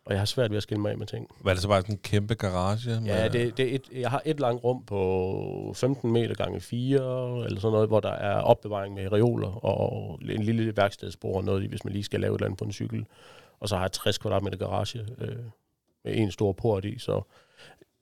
Og 0.08 0.14
jeg 0.14 0.22
har 0.22 0.26
svært 0.26 0.52
ved 0.52 0.58
at 0.58 0.64
skille 0.64 0.82
mig 0.82 0.92
af 0.92 0.98
med 0.98 1.08
ting. 1.08 1.28
Var 1.42 1.54
det 1.54 1.62
så 1.62 1.68
bare 1.68 1.82
sådan 1.82 1.96
en 1.96 2.00
kæmpe 2.04 2.34
garage? 2.36 2.90
Ja, 2.92 3.00
med- 3.00 3.30
det, 3.30 3.58
det 3.58 3.72
er 3.72 3.76
et, 3.76 3.82
jeg 4.02 4.10
har 4.10 4.22
et 4.26 4.40
langt 4.40 4.64
rum 4.64 4.84
på 4.86 5.74
15 5.76 6.12
meter 6.12 6.36
gange 6.36 6.62
4, 6.62 7.46
eller 7.46 7.60
sådan 7.60 7.72
noget, 7.74 7.88
hvor 7.88 8.00
der 8.00 8.10
er 8.12 8.40
opbevaring 8.42 8.94
med 8.96 9.12
reoler 9.12 9.66
og 9.66 10.20
en 10.30 10.44
lille 10.44 10.78
værkstedsbord 10.78 11.36
og 11.36 11.44
noget, 11.44 11.70
hvis 11.70 11.84
man 11.84 11.94
lige 11.94 12.04
skal 12.04 12.20
lave 12.20 12.32
et 12.36 12.38
eller 12.38 12.46
andet 12.46 12.58
på 12.60 12.66
en 12.66 12.72
cykel. 12.72 13.06
Og 13.60 13.70
så 13.70 13.76
har 13.76 13.84
jeg 13.84 13.92
60 13.92 14.18
kvadratmeter 14.18 14.58
garage 14.58 15.00
øh, 15.18 15.36
med 16.06 16.16
en 16.18 16.32
stor 16.32 16.52
port 16.52 16.86
i, 16.86 17.00
så 17.00 17.22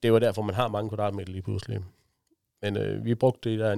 det 0.02 0.12
var 0.12 0.18
derfor, 0.18 0.42
man 0.42 0.54
har 0.54 0.68
mange 0.68 0.88
kvadratmeter 0.90 1.32
lige 1.32 1.42
pludselig. 1.42 1.78
Men 2.62 2.76
øh, 2.76 3.04
vi 3.04 3.14
brugte 3.14 3.50
det 3.50 3.58
der 3.58 3.74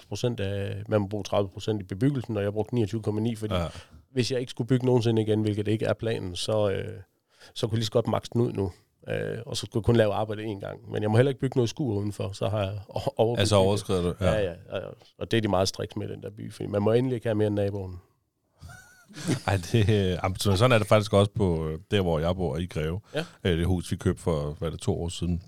29,99 0.00 0.08
procent 0.08 0.40
af, 0.40 0.82
man 0.88 1.00
må 1.00 1.06
bruge 1.06 1.24
30 1.24 1.48
procent 1.50 1.80
i 1.80 1.84
bebyggelsen, 1.84 2.36
og 2.36 2.42
jeg 2.42 2.52
brugte 2.52 2.76
29,9, 2.76 3.36
fordi 3.36 3.54
Ja. 3.54 3.66
Hvis 4.12 4.32
jeg 4.32 4.40
ikke 4.40 4.50
skulle 4.50 4.68
bygge 4.68 4.86
nogensinde 4.86 5.22
igen, 5.22 5.40
hvilket 5.42 5.68
ikke 5.68 5.86
er 5.86 5.94
planen, 5.94 6.36
så, 6.36 6.70
øh, 6.70 7.00
så 7.54 7.66
kunne 7.66 7.74
jeg 7.74 7.78
lige 7.78 7.86
så 7.86 7.92
godt 7.92 8.08
makse 8.08 8.30
den 8.32 8.40
ud 8.40 8.52
nu. 8.52 8.72
Øh, 9.08 9.38
og 9.46 9.56
så 9.56 9.66
skulle 9.66 9.80
jeg 9.80 9.84
kun 9.84 9.96
lave 9.96 10.12
arbejde 10.14 10.42
én 10.42 10.60
gang. 10.60 10.90
Men 10.90 11.02
jeg 11.02 11.10
må 11.10 11.16
heller 11.16 11.30
ikke 11.30 11.40
bygge 11.40 11.56
noget 11.58 11.70
skur 11.70 11.94
udenfor, 11.94 12.32
så 12.32 12.48
har 12.48 12.60
jeg 12.62 12.78
overbygget. 13.16 13.40
Altså 13.40 13.56
det. 13.56 13.64
overskrider 13.64 14.02
du? 14.02 14.14
Ja, 14.20 14.32
ja, 14.34 14.50
ja. 14.50 14.80
Og 15.18 15.30
det 15.30 15.36
er 15.36 15.40
de 15.40 15.48
meget 15.48 15.68
striks 15.68 15.96
med 15.96 16.08
den 16.08 16.22
der 16.22 16.30
by, 16.30 16.52
fordi 16.52 16.66
man 16.68 16.82
må 16.82 16.92
endelig 16.92 17.14
ikke 17.14 17.26
have 17.28 17.34
mere 17.34 17.46
end 17.46 17.54
naboen. 17.54 18.00
Ej, 19.46 19.56
det, 19.72 19.88
øh, 20.24 20.36
sådan 20.56 20.72
er 20.72 20.78
det 20.78 20.86
faktisk 20.86 21.12
også 21.12 21.30
på 21.30 21.68
øh, 21.68 21.78
der, 21.90 22.00
hvor 22.00 22.18
jeg 22.18 22.36
bor 22.36 22.56
i 22.56 22.66
Greve. 22.66 23.00
Ja. 23.14 23.24
Øh, 23.44 23.58
Det 23.58 23.66
hus, 23.66 23.90
vi 23.92 23.96
købte 23.96 24.22
for, 24.22 24.52
hvad 24.52 24.68
er 24.68 24.70
det, 24.70 24.80
to 24.80 25.02
år 25.02 25.08
siden. 25.08 25.42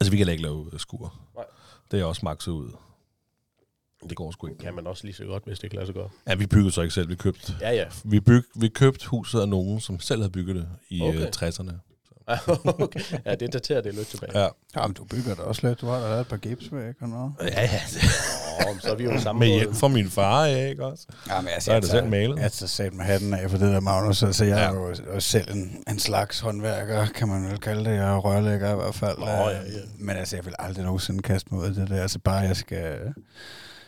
Altså, 0.00 0.10
vi 0.10 0.16
kan 0.16 0.28
ikke 0.28 0.42
lave 0.42 0.70
skur. 0.76 1.14
Nej. 1.34 1.44
Det 1.90 2.00
er 2.00 2.04
også 2.04 2.20
makset 2.24 2.52
ud. 2.52 2.70
Det 4.08 4.16
går 4.16 4.30
sgu 4.30 4.46
ikke. 4.46 4.58
Kan 4.58 4.74
man 4.74 4.86
også 4.86 5.04
lige 5.04 5.14
så 5.14 5.24
godt, 5.24 5.42
hvis 5.46 5.58
det 5.58 5.70
kan 5.70 5.76
lade 5.76 5.86
sig 5.86 5.94
gøre. 5.94 6.08
Ja, 6.28 6.34
vi 6.34 6.46
byggede 6.46 6.72
så 6.72 6.82
ikke 6.82 6.94
selv. 6.94 7.08
Vi 7.08 7.14
købte, 7.14 7.52
Ja, 7.60 7.70
ja. 7.72 7.84
vi 8.04 8.20
byg, 8.20 8.42
vi 8.56 8.68
købte 8.68 9.06
huset 9.08 9.40
af 9.40 9.48
nogen, 9.48 9.80
som 9.80 10.00
selv 10.00 10.20
havde 10.20 10.32
bygget 10.32 10.56
det 10.56 10.68
i 10.88 11.02
Okay. 11.02 11.26
okay. 11.26 11.48
60'erne. 11.50 11.72
okay. 12.84 13.00
Ja, 13.26 13.34
det 13.34 13.52
daterer 13.52 13.80
det 13.80 13.94
lidt 13.94 14.08
tilbage. 14.08 14.40
Ja. 14.40 14.48
Jamen, 14.76 14.94
du 14.94 15.04
bygger 15.04 15.34
da 15.34 15.42
også 15.42 15.68
lidt. 15.68 15.80
Du 15.80 15.86
har 15.86 16.00
da 16.00 16.08
lavet 16.08 16.20
et 16.20 16.28
par 16.28 16.36
gipsvæg 16.36 16.94
og 17.02 17.08
noget. 17.08 17.32
Ja, 17.40 17.62
ja. 17.62 17.80
Oh, 18.70 18.78
så 18.80 18.88
er 18.90 18.94
vi 18.94 19.04
jo 19.04 19.20
samme 19.20 19.38
Med 19.38 19.48
hjælp 19.48 19.74
fra 19.74 19.88
min 19.88 20.10
far, 20.10 20.44
ja, 20.46 20.66
ikke 20.68 20.84
også? 20.86 21.06
Jamen, 21.28 21.48
altså, 21.48 21.64
Så 21.64 21.72
er 21.72 21.80
det 21.80 21.88
selv 21.88 22.06
malet. 22.06 22.38
Jeg 22.38 22.52
tager 22.52 22.68
sat 22.68 22.94
med 22.94 23.04
hatten 23.04 23.34
af 23.34 23.50
for 23.50 23.58
det 23.58 23.72
der, 23.72 23.80
Magnus. 23.80 24.22
Altså, 24.22 24.44
jeg 24.44 24.56
Ja. 24.56 24.64
er 24.64 24.74
jo 24.74 24.94
også 25.14 25.28
selv 25.30 25.50
en, 25.54 25.84
en 25.88 25.98
slags 25.98 26.40
håndværker, 26.40 27.06
kan 27.06 27.28
man 27.28 27.50
vel 27.50 27.58
kalde 27.60 27.84
det. 27.84 27.96
Jeg 27.96 28.14
er 28.14 28.16
rørlægger 28.18 28.72
i 28.72 28.74
hvert 28.74 28.94
fald. 28.94 29.18
Nå, 29.18 29.26
ja, 29.26 29.48
ja. 29.50 29.60
Men 29.98 30.16
altså, 30.16 30.36
jeg 30.36 30.44
vil 30.44 30.54
aldrig 30.58 30.84
nogensinde 30.84 31.22
kaste 31.22 31.48
mig 31.54 31.60
ud 31.62 31.70
i 31.70 31.74
det 31.80 31.88
der. 31.90 32.02
Altså, 32.02 32.18
bare 32.18 32.36
jeg 32.38 32.56
skal 32.56 32.96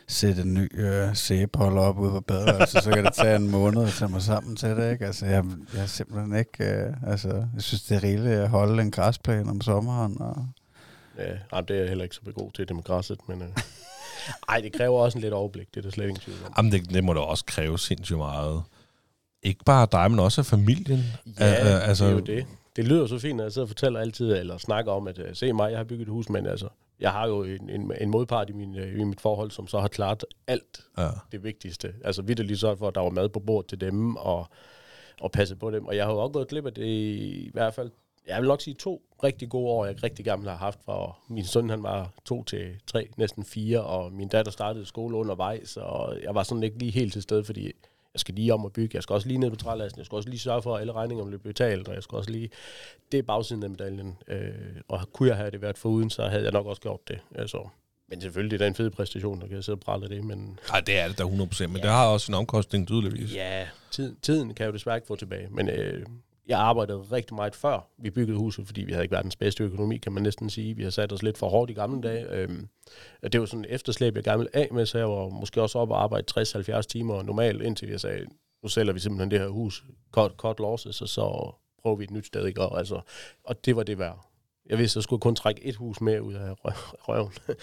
sætte 0.07 0.41
en 0.41 0.53
ny 0.53 0.79
øh, 0.79 1.15
sæbeholder 1.15 1.81
op 1.81 1.99
ude 1.99 2.11
på 2.11 2.21
badeværelset, 2.21 2.83
så 2.83 2.91
kan 2.91 3.05
det 3.05 3.13
tage 3.13 3.35
en 3.35 3.51
måned 3.51 3.83
at 3.83 3.93
tage 3.93 4.11
mig 4.11 4.21
sammen 4.21 4.55
til 4.55 4.69
det, 4.69 4.91
ikke? 4.91 5.05
Altså, 5.05 5.25
jeg, 5.25 5.43
jeg 5.73 5.81
er 5.81 5.85
simpelthen 5.85 6.35
ikke... 6.35 6.63
Øh, 6.63 6.93
altså, 7.07 7.27
jeg 7.27 7.61
synes, 7.61 7.83
det 7.83 7.97
er 7.97 8.03
rigeligt 8.03 8.33
at 8.35 8.49
holde 8.49 8.81
en 8.81 8.91
græsplæne 8.91 9.49
om 9.49 9.61
sommeren, 9.61 10.21
og 10.21 10.45
Ja, 11.17 11.23
ej, 11.51 11.61
det 11.61 11.75
er 11.75 11.79
jeg 11.79 11.87
heller 11.87 12.03
ikke 12.03 12.15
så 12.15 12.21
god 12.35 12.51
til, 12.51 12.67
det 12.67 12.75
med 12.75 12.83
græsset, 12.83 13.19
men... 13.29 13.41
Øh. 13.41 13.47
Ej, 14.49 14.59
det 14.61 14.73
kræver 14.73 14.99
også 14.99 15.17
en 15.17 15.21
lidt 15.21 15.33
overblik, 15.33 15.67
det 15.73 15.77
er 15.77 15.81
der 15.81 15.89
slet 15.91 16.03
ingen 16.07 16.19
tvivl 16.21 16.37
om. 16.45 16.53
Jamen, 16.57 16.71
det, 16.71 16.89
det 16.93 17.03
må 17.03 17.13
da 17.13 17.19
også 17.19 17.45
kræve 17.45 17.79
sindssygt 17.79 18.17
meget. 18.17 18.63
Ikke 19.43 19.63
bare 19.65 19.87
dig, 19.91 20.11
men 20.11 20.19
også 20.19 20.41
af 20.41 20.45
familien. 20.45 21.03
Ja, 21.39 21.65
Øh, 21.67 21.75
øh, 21.75 21.89
altså- 21.89 22.05
det 22.05 22.11
er 22.11 22.15
jo 22.15 22.19
det. 22.19 22.45
Det 22.75 22.85
lyder 22.85 23.07
så 23.07 23.19
fint, 23.19 23.37
når 23.37 23.43
jeg 23.43 23.51
sidder 23.51 23.65
og 23.65 23.69
fortæller 23.69 23.99
altid, 23.99 24.33
eller 24.33 24.57
snakker 24.57 24.91
om, 24.91 25.07
at 25.07 25.19
øh, 25.19 25.35
se 25.35 25.53
mig, 25.53 25.69
jeg 25.71 25.79
har 25.79 25.83
bygget 25.83 26.01
et 26.05 26.11
hus, 26.11 26.29
men 26.29 26.45
altså, 26.47 26.67
jeg 26.99 27.11
har 27.11 27.27
jo 27.27 27.43
en, 27.43 27.69
en, 27.69 27.91
en 28.01 28.09
modpart 28.09 28.49
i, 28.49 28.53
min, 28.53 28.75
øh, 28.77 28.99
i 28.99 29.03
mit 29.03 29.21
forhold, 29.21 29.51
som 29.51 29.67
så 29.67 29.79
har 29.79 29.87
klaret 29.87 30.23
alt 30.47 30.83
Ja. 30.97 31.07
det 31.31 31.43
vigtigste. 31.43 31.93
Altså 32.03 32.21
vidt 32.21 32.39
lige 32.39 32.57
så 32.57 32.75
for, 32.75 32.87
at 32.87 32.95
der 32.95 33.01
var 33.01 33.09
mad 33.09 33.29
på 33.29 33.39
bordet 33.39 33.69
til 33.69 33.81
dem, 33.81 34.15
og, 34.15 34.47
og 35.21 35.31
passe 35.31 35.55
på 35.55 35.71
dem. 35.71 35.85
Og 35.85 35.95
jeg 35.95 36.05
har 36.05 36.11
jo 36.13 36.19
også 36.19 36.33
gået 36.33 36.47
glip 36.47 36.65
af 36.65 36.73
det 36.73 36.85
i 36.85 37.49
hvert 37.53 37.73
fald, 37.73 37.91
jeg 38.27 38.41
vil 38.41 38.47
nok 38.47 38.61
sige 38.61 38.73
to 38.73 39.01
rigtig 39.23 39.49
gode 39.49 39.67
år, 39.67 39.85
jeg 39.85 40.03
rigtig 40.03 40.25
gammel 40.25 40.49
har 40.49 40.55
haft, 40.57 40.79
fra 40.85 41.15
min 41.29 41.45
søn 41.45 41.69
han 41.69 41.83
var 41.83 42.13
to 42.25 42.43
til 42.43 42.75
tre, 42.87 43.07
næsten 43.17 43.43
fire, 43.43 43.83
og 43.83 44.13
min 44.13 44.27
datter 44.27 44.51
startede 44.51 44.85
skole 44.85 45.17
undervejs, 45.17 45.77
og 45.77 46.17
jeg 46.23 46.35
var 46.35 46.43
sådan 46.43 46.63
ikke 46.63 46.77
lige 46.79 46.91
helt 46.91 47.13
til 47.13 47.21
stede, 47.21 47.43
fordi 47.43 47.71
jeg 48.13 48.19
skal 48.19 48.35
lige 48.35 48.53
om 48.53 48.65
at 48.65 48.73
bygge, 48.73 48.95
jeg 48.95 49.03
skal 49.03 49.13
også 49.13 49.27
lige 49.27 49.37
ned 49.37 49.49
på 49.49 49.55
trælasten, 49.55 49.99
jeg 49.99 50.05
skal 50.05 50.15
også 50.15 50.29
lige 50.29 50.39
sørge 50.39 50.61
for, 50.61 50.75
at 50.75 50.81
alle 50.81 50.93
regninger 50.93 51.25
bliver 51.25 51.39
betalt, 51.39 51.87
og 51.87 51.95
jeg 51.95 52.03
skal 52.03 52.15
også 52.15 52.31
lige... 52.31 52.49
Det 53.11 53.17
er 53.17 53.23
bagsiden 53.23 53.63
af 53.63 53.69
medaljen, 53.69 54.17
øh, 54.27 54.51
og 54.87 55.13
kunne 55.13 55.29
jeg 55.29 55.37
have 55.37 55.51
det 55.51 55.61
været 55.61 55.77
foruden, 55.77 56.09
så 56.09 56.27
havde 56.27 56.43
jeg 56.43 56.51
nok 56.51 56.65
også 56.65 56.81
gjort 56.81 57.07
det. 57.07 57.19
Altså, 57.35 57.67
men 58.09 58.21
selvfølgelig, 58.21 58.59
det 58.59 58.65
er 58.65 58.69
en 58.69 58.75
fed 58.75 58.89
præstation, 58.89 59.41
der 59.41 59.47
kan 59.47 59.55
jeg 59.55 59.63
sidde 59.63 59.75
og 59.75 59.79
prale 59.79 60.03
af 60.03 60.09
det, 60.09 60.23
men 60.23 60.59
Ej, 60.73 60.79
det 60.79 60.99
er 60.99 61.07
det 61.07 61.17
da 61.17 61.23
100%, 61.23 61.67
men 61.67 61.77
ja. 61.77 61.81
det 61.81 61.91
har 61.91 62.07
også 62.07 62.31
en 62.31 62.33
omkostning 62.33 62.87
tydeligvis. 62.87 63.35
Ja, 63.35 63.67
tid, 63.91 64.15
tiden 64.21 64.53
kan 64.53 64.63
jeg 64.63 64.71
jo 64.71 64.73
desværre 64.73 64.97
ikke 64.97 65.07
få 65.07 65.15
tilbage. 65.15 65.47
Men 65.51 65.69
øh, 65.69 66.05
jeg 66.47 66.59
arbejdede 66.59 66.99
rigtig 66.99 67.35
meget 67.35 67.55
før 67.55 67.87
vi 67.97 68.09
byggede 68.09 68.37
huset, 68.37 68.65
fordi 68.65 68.81
vi 68.81 68.91
havde 68.91 69.03
ikke 69.03 69.15
verdens 69.15 69.35
bedste 69.35 69.63
økonomi, 69.63 69.97
kan 69.97 70.11
man 70.11 70.23
næsten 70.23 70.49
sige. 70.49 70.75
Vi 70.75 70.83
har 70.83 70.89
sat 70.89 71.13
os 71.13 71.23
lidt 71.23 71.37
for 71.37 71.49
hårdt 71.49 71.71
i 71.71 71.73
gamle 71.73 72.01
dage. 72.01 72.31
Øhm, 72.31 72.67
det 73.23 73.39
var 73.39 73.45
sådan 73.45 73.65
et 73.65 73.73
efterslæb, 73.73 74.15
jeg 74.15 74.23
gerne 74.23 74.37
ville 74.37 74.55
af 74.55 74.67
med, 74.71 74.85
så 74.85 74.97
jeg 74.97 75.09
var 75.09 75.29
måske 75.29 75.61
også 75.61 75.79
oppe 75.79 75.93
og 75.93 76.03
arbejde 76.03 76.41
60-70 76.77 76.81
timer 76.81 77.23
normalt, 77.23 77.61
indtil 77.61 77.89
jeg 77.89 77.99
sagde, 77.99 78.25
nu 78.63 78.69
sælger 78.69 78.93
vi 78.93 78.99
simpelthen 78.99 79.31
det 79.31 79.39
her 79.39 79.47
hus, 79.47 79.83
cut, 80.11 80.31
cut 80.37 80.59
losses, 80.59 81.01
og 81.01 81.09
så 81.09 81.51
prøver 81.81 81.95
vi 81.95 82.03
et 82.03 82.11
nyt 82.11 82.25
sted. 82.25 82.45
Ikke? 82.45 82.61
Og, 82.61 82.77
altså, 82.77 83.01
og 83.43 83.65
det 83.65 83.75
var 83.75 83.83
det 83.83 83.99
værd. 83.99 84.27
Jeg 84.69 84.77
vidste, 84.77 84.93
at 84.93 84.95
jeg 84.95 85.03
skulle 85.03 85.19
kun 85.19 85.35
trække 85.35 85.65
et 85.65 85.75
hus 85.75 86.01
mere 86.01 86.23
ud 86.23 86.33
af 86.33 86.53
røven. 86.65 87.33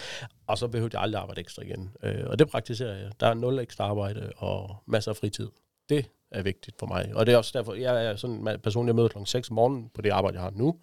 og 0.47 0.59
så 0.59 0.69
behøvede 0.69 0.97
jeg 0.97 1.03
aldrig 1.03 1.23
arbejde 1.23 1.41
ekstra 1.41 1.63
igen. 1.63 1.91
Øh, 2.03 2.25
og 2.27 2.39
det 2.39 2.49
praktiserer 2.49 2.97
jeg. 2.97 3.11
Der 3.21 3.27
er 3.27 3.35
nul 3.35 3.59
ekstra 3.59 3.85
arbejde 3.85 4.33
og 4.37 4.77
masser 4.87 5.11
af 5.11 5.17
fritid. 5.17 5.49
Det 5.89 6.11
er 6.35 6.43
vigtigt 6.43 6.79
for 6.79 6.87
mig. 6.87 7.13
Og 7.15 7.27
det 7.27 7.35
er 7.35 7.39
også 7.39 7.59
derfor, 7.59 7.75
jeg 7.75 8.07
er 8.07 8.17
sådan 8.17 8.49
en 8.49 8.61
person, 8.63 8.87
jeg 8.87 8.95
møder 8.95 9.09
kl. 9.09 9.19
6 9.25 9.51
om 9.51 9.55
morgenen 9.55 9.91
på 9.95 10.03
det 10.03 10.11
arbejde, 10.11 10.37
jeg 10.37 10.43
har 10.43 10.53
nu, 10.55 10.79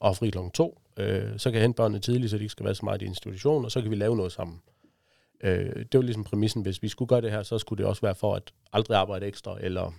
og 0.00 0.16
fri 0.16 0.30
kl. 0.30 0.38
2. 0.54 0.80
Øh, 0.96 1.38
så 1.38 1.50
kan 1.50 1.54
jeg 1.54 1.62
hente 1.62 1.76
børnene 1.76 1.98
tidligt, 1.98 2.30
så 2.30 2.38
de 2.38 2.42
ikke 2.42 2.52
skal 2.52 2.64
være 2.64 2.74
så 2.74 2.84
meget 2.84 3.02
i 3.02 3.04
institution, 3.04 3.64
og 3.64 3.70
så 3.70 3.80
kan 3.80 3.90
vi 3.90 3.96
lave 3.96 4.16
noget 4.16 4.32
sammen. 4.32 4.62
Øh, 5.40 5.76
det 5.76 5.94
var 5.94 6.02
ligesom 6.02 6.24
præmissen, 6.24 6.62
hvis 6.62 6.82
vi 6.82 6.88
skulle 6.88 7.08
gøre 7.08 7.20
det 7.20 7.30
her, 7.30 7.42
så 7.42 7.58
skulle 7.58 7.78
det 7.78 7.86
også 7.86 8.02
være 8.02 8.14
for 8.14 8.34
at 8.34 8.52
aldrig 8.72 8.98
arbejde 8.98 9.26
ekstra, 9.26 9.58
eller 9.60 9.92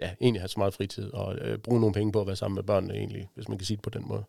ja, 0.00 0.10
egentlig 0.20 0.40
have 0.42 0.48
så 0.48 0.60
meget 0.60 0.74
fritid, 0.74 1.12
og 1.12 1.36
øh, 1.36 1.58
bruge 1.58 1.80
nogle 1.80 1.94
penge 1.94 2.12
på 2.12 2.20
at 2.20 2.26
være 2.26 2.36
sammen 2.36 2.54
med 2.54 2.62
børnene 2.62 2.94
egentlig, 2.94 3.28
hvis 3.34 3.48
man 3.48 3.58
kan 3.58 3.66
sige 3.66 3.76
det 3.76 3.82
på 3.82 3.90
den 3.90 4.08
måde. 4.08 4.24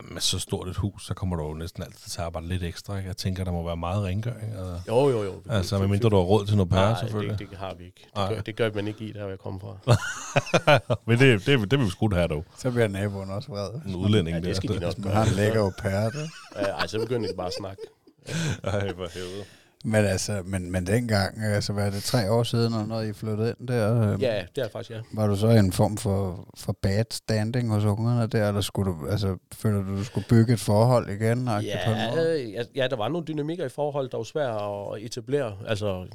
Med 0.00 0.20
så 0.20 0.38
stort 0.38 0.68
et 0.68 0.76
hus, 0.76 1.06
så 1.06 1.14
kommer 1.14 1.36
du 1.36 1.48
jo 1.48 1.54
næsten 1.54 1.82
altid 1.82 2.10
til 2.10 2.20
at 2.20 2.24
arbejde 2.26 2.48
lidt 2.48 2.62
ekstra. 2.62 2.96
Ikke? 2.96 3.08
Jeg 3.08 3.16
tænker, 3.16 3.44
der 3.44 3.52
må 3.52 3.64
være 3.66 3.76
meget 3.76 4.04
rengøring. 4.04 4.58
Og... 4.58 4.80
Jo, 4.88 5.08
jo, 5.10 5.22
jo. 5.24 5.32
Altså, 5.50 5.78
medmindre 5.78 6.08
du 6.08 6.16
har 6.16 6.22
råd 6.22 6.46
til 6.46 6.56
noget 6.56 6.70
pære, 6.70 6.90
Nej, 6.92 7.00
selvfølgelig. 7.00 7.38
det, 7.38 7.50
det 7.50 7.58
har 7.58 7.74
vi 7.78 7.84
ikke. 7.84 8.00
Det 8.04 8.14
Nej. 8.16 8.34
gør, 8.34 8.40
det 8.40 8.56
gør 8.56 8.70
man 8.74 8.88
ikke 8.88 9.04
i, 9.04 9.12
der 9.12 9.20
hvor 9.20 9.28
jeg 9.28 9.38
kommer 9.38 9.60
fra. 9.60 10.96
Men 11.06 11.18
det, 11.18 11.46
det, 11.46 11.70
det 11.70 11.78
vil 11.78 11.86
vi 11.86 11.90
sgu 11.90 12.14
have, 12.14 12.28
dog. 12.28 12.44
Så 12.58 12.70
bliver 12.70 12.88
naboen 12.88 13.30
også 13.30 13.48
vred. 13.48 13.68
En 13.86 13.94
udlænding 13.94 14.34
Ja, 14.36 14.40
der. 14.40 14.46
det 14.46 14.56
skal 14.56 14.70
de 14.70 14.80
nok 14.80 14.98
Man 14.98 15.04
gøre. 15.04 15.14
har 15.14 15.24
en 15.30 15.36
lækker 15.36 15.60
au 15.60 15.72
pair, 15.78 16.10
der. 16.10 16.22
Øh, 16.58 16.62
Ej, 16.62 16.86
så 16.86 16.98
begynder 16.98 17.28
de 17.30 17.36
bare 17.36 17.46
at 17.46 17.54
snakke. 17.58 17.82
Ej, 18.64 18.92
hvor 18.92 19.08
helvede. 19.14 19.44
Men 19.88 20.04
altså, 20.04 20.42
men, 20.44 20.72
men 20.72 20.86
dengang, 20.86 21.44
altså 21.44 21.72
hvad 21.72 21.86
er 21.86 21.90
det, 21.90 22.02
tre 22.02 22.30
år 22.32 22.42
siden, 22.42 22.74
og 22.74 22.88
når 22.88 23.00
I 23.00 23.12
flyttede 23.12 23.48
ind 23.48 23.68
der, 23.68 24.12
øh, 24.12 24.22
Ja, 24.22 24.44
det 24.56 24.64
er 24.64 24.68
faktisk, 24.68 24.90
ja. 24.90 25.00
var 25.12 25.26
du 25.26 25.36
så 25.36 25.48
i 25.48 25.58
en 25.58 25.72
form 25.72 25.96
for, 25.96 26.48
for 26.56 26.72
bad 26.82 27.04
standing 27.10 27.70
hos 27.70 27.84
ungerne 27.84 28.26
der, 28.26 28.48
eller 28.48 28.60
skulle 28.60 28.92
du, 28.92 29.06
altså, 29.06 29.36
føler 29.52 29.82
du, 29.82 29.96
du 29.96 30.04
skulle 30.04 30.26
bygge 30.28 30.52
et 30.52 30.60
forhold 30.60 31.08
igen? 31.08 31.48
agtigt 31.48 31.76
på 31.86 31.90
en 31.90 31.98
måde? 32.10 32.42
Ja, 32.42 32.48
ja, 32.48 32.62
ja, 32.74 32.88
der 32.88 32.96
var 32.96 33.08
nogle 33.08 33.26
dynamikker 33.26 33.64
i 33.64 33.68
forhold, 33.68 34.08
der 34.10 34.16
var 34.16 34.24
svært 34.24 34.62
at 34.62 35.04
etablere. 35.04 35.56
Altså, 35.66 36.06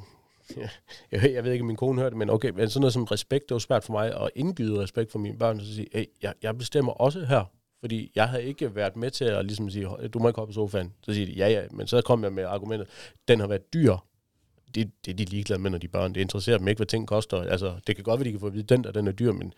ja, 0.56 0.68
jeg, 1.12 1.32
jeg 1.34 1.44
ved 1.44 1.52
ikke, 1.52 1.62
om 1.62 1.66
min 1.66 1.76
kone 1.76 2.00
hørte 2.00 2.10
det, 2.10 2.18
men 2.18 2.30
okay, 2.30 2.50
men 2.50 2.70
sådan 2.70 2.80
noget 2.80 2.92
som 2.92 3.04
respekt, 3.04 3.48
det 3.48 3.54
var 3.54 3.58
svært 3.58 3.84
for 3.84 3.92
mig 3.92 4.22
at 4.22 4.30
indgyde 4.34 4.82
respekt 4.82 5.12
for 5.12 5.18
mine 5.18 5.38
børn, 5.38 5.60
og 5.60 5.66
så 5.66 5.74
sige, 5.74 5.88
hey, 5.92 6.04
jeg, 6.22 6.32
jeg 6.42 6.58
bestemmer 6.58 6.92
også 6.92 7.24
her, 7.24 7.44
fordi 7.82 8.12
jeg 8.14 8.28
havde 8.28 8.44
ikke 8.44 8.74
været 8.74 8.96
med 8.96 9.10
til 9.10 9.24
at 9.24 9.44
ligesom 9.44 9.70
sige, 9.70 9.88
du 10.08 10.18
må 10.18 10.28
ikke 10.28 10.40
hoppe 10.40 10.52
på 10.52 10.54
sofaen. 10.54 10.92
Så 11.02 11.14
siger 11.14 11.26
de, 11.26 11.32
ja, 11.32 11.48
ja, 11.48 11.62
men 11.70 11.86
så 11.86 12.02
kom 12.02 12.24
jeg 12.24 12.32
med 12.32 12.44
argumentet, 12.44 12.88
den 13.28 13.40
har 13.40 13.46
været 13.46 13.74
dyr. 13.74 13.96
Det, 14.74 14.90
det 15.04 15.12
er 15.12 15.16
de 15.16 15.24
ligeglade 15.24 15.60
med, 15.62 15.70
når 15.70 15.78
de 15.78 15.88
børn. 15.88 16.14
Det 16.14 16.20
interesserer 16.20 16.58
dem 16.58 16.68
ikke, 16.68 16.78
hvad 16.78 16.86
ting 16.86 17.08
koster. 17.08 17.42
Altså, 17.42 17.74
det 17.86 17.96
kan 17.96 18.04
godt 18.04 18.20
være, 18.20 18.24
de 18.24 18.30
kan 18.30 18.40
få 18.40 18.46
at 18.46 18.54
vide, 18.54 18.62
den 18.62 18.84
der, 18.84 18.92
den 18.92 19.06
er 19.06 19.12
dyr, 19.12 19.32
men 19.32 19.52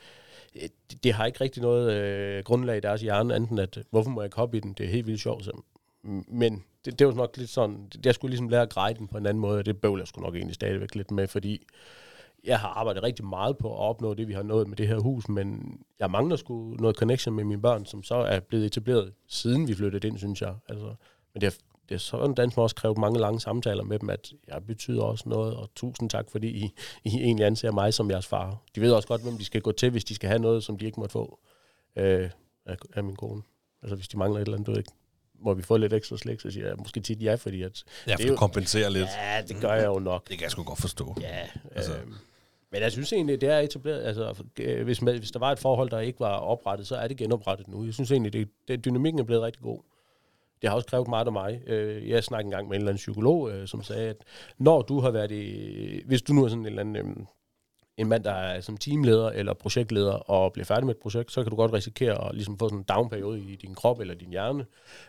øh, 0.56 0.68
det, 0.90 1.04
det 1.04 1.12
har 1.12 1.26
ikke 1.26 1.40
rigtig 1.40 1.62
noget 1.62 1.92
øh, 1.92 2.44
grundlag 2.44 2.76
i 2.76 2.80
deres 2.80 3.00
hjerne, 3.00 3.36
enten 3.36 3.58
at, 3.58 3.78
hvorfor 3.90 4.10
må 4.10 4.20
jeg 4.20 4.26
ikke 4.26 4.36
hoppe 4.36 4.56
i 4.56 4.60
den? 4.60 4.72
Det 4.72 4.86
er 4.86 4.90
helt 4.90 5.06
vildt 5.06 5.20
sjovt. 5.20 5.44
Så, 5.44 5.62
men 6.28 6.64
det, 6.84 6.98
det 6.98 7.06
var 7.06 7.12
nok 7.12 7.36
lidt 7.36 7.50
sådan, 7.50 7.90
jeg 8.04 8.14
skulle 8.14 8.30
ligesom 8.30 8.48
lære 8.48 8.62
at 8.62 8.70
greje 8.70 8.94
den 8.94 9.08
på 9.08 9.18
en 9.18 9.26
anden 9.26 9.40
måde, 9.40 9.58
og 9.58 9.66
det 9.66 9.80
bøvler 9.80 10.02
jeg 10.02 10.08
sgu 10.08 10.20
nok 10.20 10.34
egentlig 10.34 10.54
stadigvæk 10.54 10.94
lidt 10.94 11.10
med, 11.10 11.28
fordi 11.28 11.66
jeg 12.46 12.58
har 12.60 12.68
arbejdet 12.68 13.02
rigtig 13.02 13.24
meget 13.24 13.58
på 13.58 13.72
at 13.74 13.78
opnå 13.78 14.14
det, 14.14 14.28
vi 14.28 14.32
har 14.32 14.42
nået 14.42 14.68
med 14.68 14.76
det 14.76 14.88
her 14.88 14.98
hus, 14.98 15.28
men 15.28 15.78
jeg 15.98 16.10
mangler 16.10 16.36
sgu 16.36 16.74
noget 16.74 16.96
connection 16.96 17.34
med 17.34 17.44
mine 17.44 17.62
børn, 17.62 17.86
som 17.86 18.02
så 18.02 18.14
er 18.14 18.40
blevet 18.40 18.66
etableret, 18.66 19.12
siden 19.28 19.68
vi 19.68 19.74
flyttede 19.74 20.08
ind, 20.08 20.18
synes 20.18 20.40
jeg. 20.42 20.54
Altså, 20.68 20.84
men 21.34 21.40
det 21.40 21.42
har, 21.42 21.50
det 21.82 21.90
har 21.90 21.98
sådan 21.98 22.34
dansk 22.34 22.58
også 22.58 22.76
krævet 22.76 22.98
mange 22.98 23.20
lange 23.20 23.40
samtaler 23.40 23.82
med 23.84 23.98
dem, 23.98 24.10
at 24.10 24.32
jeg 24.48 24.62
betyder 24.66 25.02
også 25.02 25.28
noget, 25.28 25.56
og 25.56 25.70
tusind 25.76 26.10
tak, 26.10 26.30
fordi 26.30 26.48
I, 26.48 26.70
I 27.04 27.08
egentlig 27.16 27.46
anser 27.46 27.70
mig 27.70 27.94
som 27.94 28.10
jeres 28.10 28.26
far. 28.26 28.62
De 28.74 28.80
ved 28.80 28.92
også 28.92 29.08
godt, 29.08 29.22
hvem 29.22 29.38
de 29.38 29.44
skal 29.44 29.60
gå 29.60 29.72
til, 29.72 29.90
hvis 29.90 30.04
de 30.04 30.14
skal 30.14 30.28
have 30.28 30.38
noget, 30.38 30.64
som 30.64 30.78
de 30.78 30.86
ikke 30.86 31.00
måtte 31.00 31.12
få 31.12 31.38
øh, 31.96 32.30
af, 32.66 32.76
af 32.94 33.04
min 33.04 33.16
kone. 33.16 33.42
Altså 33.82 33.96
hvis 33.96 34.08
de 34.08 34.18
mangler 34.18 34.40
et 34.40 34.44
eller 34.44 34.56
andet, 34.58 34.66
du 34.74 34.78
ikke, 34.78 34.92
må 35.40 35.54
vi 35.54 35.62
få 35.62 35.76
lidt 35.76 35.92
ekstra 35.92 36.16
slik, 36.16 36.40
så 36.40 36.50
siger 36.50 36.66
jeg 36.66 36.76
måske 36.78 37.00
tit 37.00 37.22
ja, 37.22 37.34
fordi 37.34 37.62
at, 37.62 37.84
Ja, 38.06 38.12
Det 38.12 38.18
for 38.18 38.22
er 38.22 38.26
du 38.26 38.32
jo- 38.32 38.36
kompenserer 38.38 38.88
lidt. 38.88 39.08
ja, 39.16 39.42
det 39.48 39.56
gør 39.60 39.72
jeg 39.72 39.86
jo 39.86 39.98
nok. 39.98 40.28
Det 40.28 40.38
kan 40.38 40.42
jeg 40.42 40.50
sgu 40.50 40.62
godt 40.62 40.80
forstå. 40.80 41.16
Ja, 41.20 41.26
Altså- 41.26 41.58
altså. 41.74 41.92
øh, 41.92 42.12
men 42.74 42.82
jeg 42.82 42.92
synes 42.92 43.12
egentlig, 43.12 43.40
det 43.40 43.48
er 43.48 43.58
etableret. 43.58 44.02
Altså, 44.02 44.44
øh, 44.60 44.84
hvis, 44.84 45.02
man, 45.02 45.18
hvis 45.18 45.30
der 45.30 45.38
var 45.38 45.52
et 45.52 45.58
forhold, 45.58 45.90
der 45.90 45.98
ikke 46.00 46.20
var 46.20 46.36
oprettet, 46.36 46.86
så 46.86 46.96
er 46.96 47.08
det 47.08 47.16
genoprettet 47.16 47.68
nu. 47.68 47.84
Jeg 47.84 47.94
synes 47.94 48.10
egentlig, 48.10 48.32
det, 48.32 48.48
det, 48.68 48.84
dynamikken 48.84 49.20
er 49.20 49.24
blevet 49.24 49.42
rigtig 49.42 49.62
god. 49.62 49.78
Det 50.62 50.70
har 50.70 50.76
også 50.76 50.86
krævet 50.86 51.08
meget 51.08 51.26
af 51.26 51.32
mig. 51.32 51.62
Øh, 51.66 52.08
jeg 52.08 52.24
snakkede 52.24 52.46
engang 52.46 52.68
med 52.68 52.76
en 52.76 52.80
eller 52.80 52.90
anden 52.90 52.98
psykolog, 52.98 53.50
øh, 53.50 53.68
som 53.68 53.82
sagde, 53.82 54.08
at 54.08 54.16
når 54.58 54.82
du 54.82 55.00
har 55.00 55.10
været 55.10 55.30
i... 55.30 56.02
Hvis 56.06 56.22
du 56.22 56.32
nu 56.32 56.44
er 56.44 56.48
sådan 56.48 56.62
en 56.62 56.66
eller 56.66 56.80
anden... 56.80 56.96
Øhm, 56.96 57.26
en 57.96 58.08
mand, 58.08 58.24
der 58.24 58.32
er 58.32 58.60
som 58.60 58.76
teamleder 58.76 59.30
eller 59.30 59.54
projektleder 59.54 60.12
og 60.12 60.52
bliver 60.52 60.66
færdig 60.66 60.86
med 60.86 60.94
et 60.94 61.00
projekt, 61.00 61.32
så 61.32 61.42
kan 61.42 61.50
du 61.50 61.56
godt 61.56 61.72
risikere 61.72 62.28
at 62.28 62.34
ligesom 62.34 62.58
få 62.58 62.68
sådan 62.68 62.78
en 62.78 62.84
downperiode 62.84 63.40
i 63.40 63.56
din 63.56 63.74
krop 63.74 64.00
eller 64.00 64.14
din 64.14 64.30
hjerne. 64.30 64.66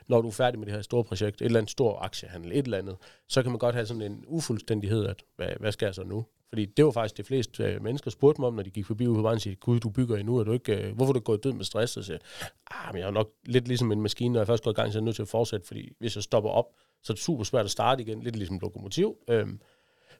Når 0.07 0.21
du 0.21 0.27
er 0.27 0.31
færdig 0.31 0.59
med 0.59 0.65
det 0.65 0.75
her 0.75 0.81
store 0.81 1.03
projekt, 1.03 1.41
et 1.41 1.45
eller 1.45 1.59
andet 1.59 1.71
stor 1.71 1.99
aktiehandel, 1.99 2.51
et 2.51 2.65
eller 2.65 2.77
andet, 2.77 2.95
så 3.27 3.41
kan 3.41 3.51
man 3.51 3.59
godt 3.59 3.75
have 3.75 3.85
sådan 3.85 4.01
en 4.01 4.23
ufuldstændighed, 4.27 5.05
at 5.05 5.23
hvad, 5.35 5.49
hvad 5.59 5.71
skal 5.71 5.85
jeg 5.85 5.95
så 5.95 6.03
nu? 6.03 6.25
Fordi 6.55 6.65
det 6.65 6.85
var 6.85 6.91
faktisk 6.91 7.17
det 7.17 7.25
fleste 7.25 7.63
øh, 7.63 7.83
mennesker 7.83 8.11
spurgte 8.11 8.41
mig 8.41 8.47
om, 8.47 8.53
når 8.53 8.63
de 8.63 8.69
gik 8.69 8.85
forbi 8.85 9.07
ude 9.07 9.15
på 9.15 9.21
vejen 9.21 9.39
og 9.45 9.59
gud, 9.59 9.79
du 9.79 9.89
bygger 9.89 10.17
endnu, 10.17 10.37
er 10.37 10.43
du 10.43 10.51
ikke, 10.51 10.75
øh, 10.75 10.95
hvorfor 10.95 11.11
er 11.11 11.13
du 11.13 11.19
gået 11.19 11.43
død 11.43 11.53
med 11.53 11.65
stress? 11.65 11.97
Og 11.97 12.03
så 12.03 12.07
siger, 12.07 12.19
ah, 12.71 12.93
men 12.93 12.99
jeg 12.99 13.07
er 13.07 13.11
nok 13.11 13.31
lidt 13.45 13.67
ligesom 13.67 13.91
en 13.91 14.01
maskine, 14.01 14.33
når 14.33 14.39
jeg 14.39 14.47
først 14.47 14.63
går 14.63 14.71
i 14.71 14.73
gang, 14.73 14.91
så 14.91 14.97
er 14.97 15.01
jeg 15.01 15.05
nødt 15.05 15.15
til 15.15 15.21
at 15.21 15.27
fortsætte, 15.27 15.67
fordi 15.67 15.91
hvis 15.99 16.15
jeg 16.15 16.23
stopper 16.23 16.49
op, 16.49 16.65
så 17.03 17.13
er 17.13 17.15
det 17.15 17.23
super 17.23 17.43
svært 17.43 17.65
at 17.65 17.71
starte 17.71 18.03
igen, 18.03 18.21
lidt 18.21 18.35
ligesom 18.35 18.59
lokomotiv. 18.61 19.17
Øhm, 19.27 19.59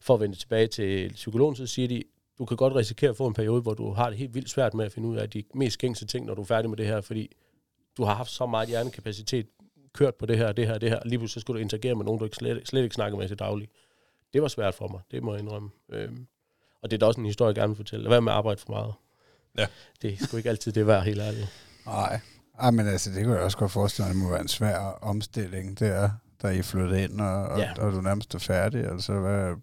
for 0.02 0.14
at 0.14 0.20
vende 0.20 0.36
tilbage 0.36 0.68
til 0.68 1.14
psykologen, 1.14 1.56
så 1.56 1.68
siger 1.68 1.88
de, 1.88 2.04
du 2.40 2.46
kan 2.46 2.58
godt 2.58 2.76
risikere 2.76 3.10
at 3.10 3.18
få 3.18 3.28
en 3.28 3.34
periode, 3.34 3.62
hvor 3.62 3.74
du 3.74 3.92
har 3.92 4.10
det 4.10 4.18
helt 4.18 4.36
vildt 4.36 4.50
svært 4.50 4.74
med 4.74 4.86
at 4.86 4.92
finde 4.92 5.08
ud 5.08 5.18
af 5.18 5.30
de 5.30 5.44
mest 5.54 5.78
gængse 5.78 6.06
ting, 6.06 6.26
når 6.26 6.34
du 6.34 6.42
er 6.42 6.46
færdig 6.46 6.70
med 6.70 6.78
det 6.78 6.86
her, 6.86 7.02
fordi 7.02 7.32
du 7.98 8.04
har 8.04 8.16
haft 8.16 8.32
så 8.32 8.46
meget 8.46 8.70
hjernekapacitet 8.70 9.46
kørt 9.94 10.16
på 10.16 10.26
det 10.26 10.38
her, 10.38 10.52
det 10.52 10.68
her, 10.68 10.78
det 10.78 10.90
her, 10.90 11.00
og 11.00 11.06
lige 11.06 11.20
pludselig 11.20 11.42
så 11.42 11.44
skulle 11.44 11.60
du 11.60 11.62
interagere 11.62 11.96
med 11.96 12.06
nogen, 12.06 12.20
du 12.20 12.26
ikke 12.26 12.38
slet, 12.38 12.68
slet 12.68 12.84
ikke 12.84 12.96
snakker 12.96 13.18
med 13.18 13.28
til 13.28 13.40
daglig. 13.40 13.70
Det 14.36 14.42
var 14.42 14.48
svært 14.48 14.76
for 14.76 14.88
mig, 14.88 15.00
det 15.12 15.24
må 15.24 15.34
jeg 15.34 15.42
indrømme. 15.42 15.70
Øhm, 15.92 16.28
og 16.84 16.92
det 16.92 16.98
er 16.98 17.00
da 17.00 17.06
også 17.06 17.20
en 17.20 17.26
historie, 17.26 17.48
jeg 17.48 17.56
gerne 17.56 17.68
vil 17.70 17.76
fortælle. 17.78 18.04
Lad 18.04 18.10
være 18.10 18.22
med 18.22 18.32
at 18.32 18.38
arbejde 18.38 18.62
for 18.62 18.70
meget. 18.72 18.94
Ja. 19.58 19.68
Det 20.02 20.14
er 20.14 20.18
sgu 20.26 20.38
ikke 20.38 20.50
altid 20.50 20.72
det 20.72 20.88
værd, 20.88 21.04
helt 21.04 21.20
ærligt. 21.22 21.48
Nej. 21.86 22.20
Ej, 22.60 22.72
men 22.72 22.88
altså, 22.88 23.12
det 23.12 23.24
kunne 23.24 23.36
jeg 23.36 23.44
også 23.44 23.58
godt 23.58 23.72
forestille 23.72 24.06
mig, 24.08 24.16
det 24.16 24.24
må 24.24 24.30
være 24.30 24.42
en 24.42 24.48
svær 24.48 24.78
omstilling 25.02 25.80
der, 25.80 26.10
da 26.42 26.48
I 26.48 26.62
flyttede 26.62 27.04
ind, 27.04 27.22
og, 27.22 27.44
og, 27.48 27.60
Ja. 27.60 27.74
og 27.78 27.92
du 27.92 28.02
nærmest 28.02 28.36
er 28.36 28.40
færdig. 28.40 28.86
Altså, 28.86 29.20
hvad, 29.20 29.56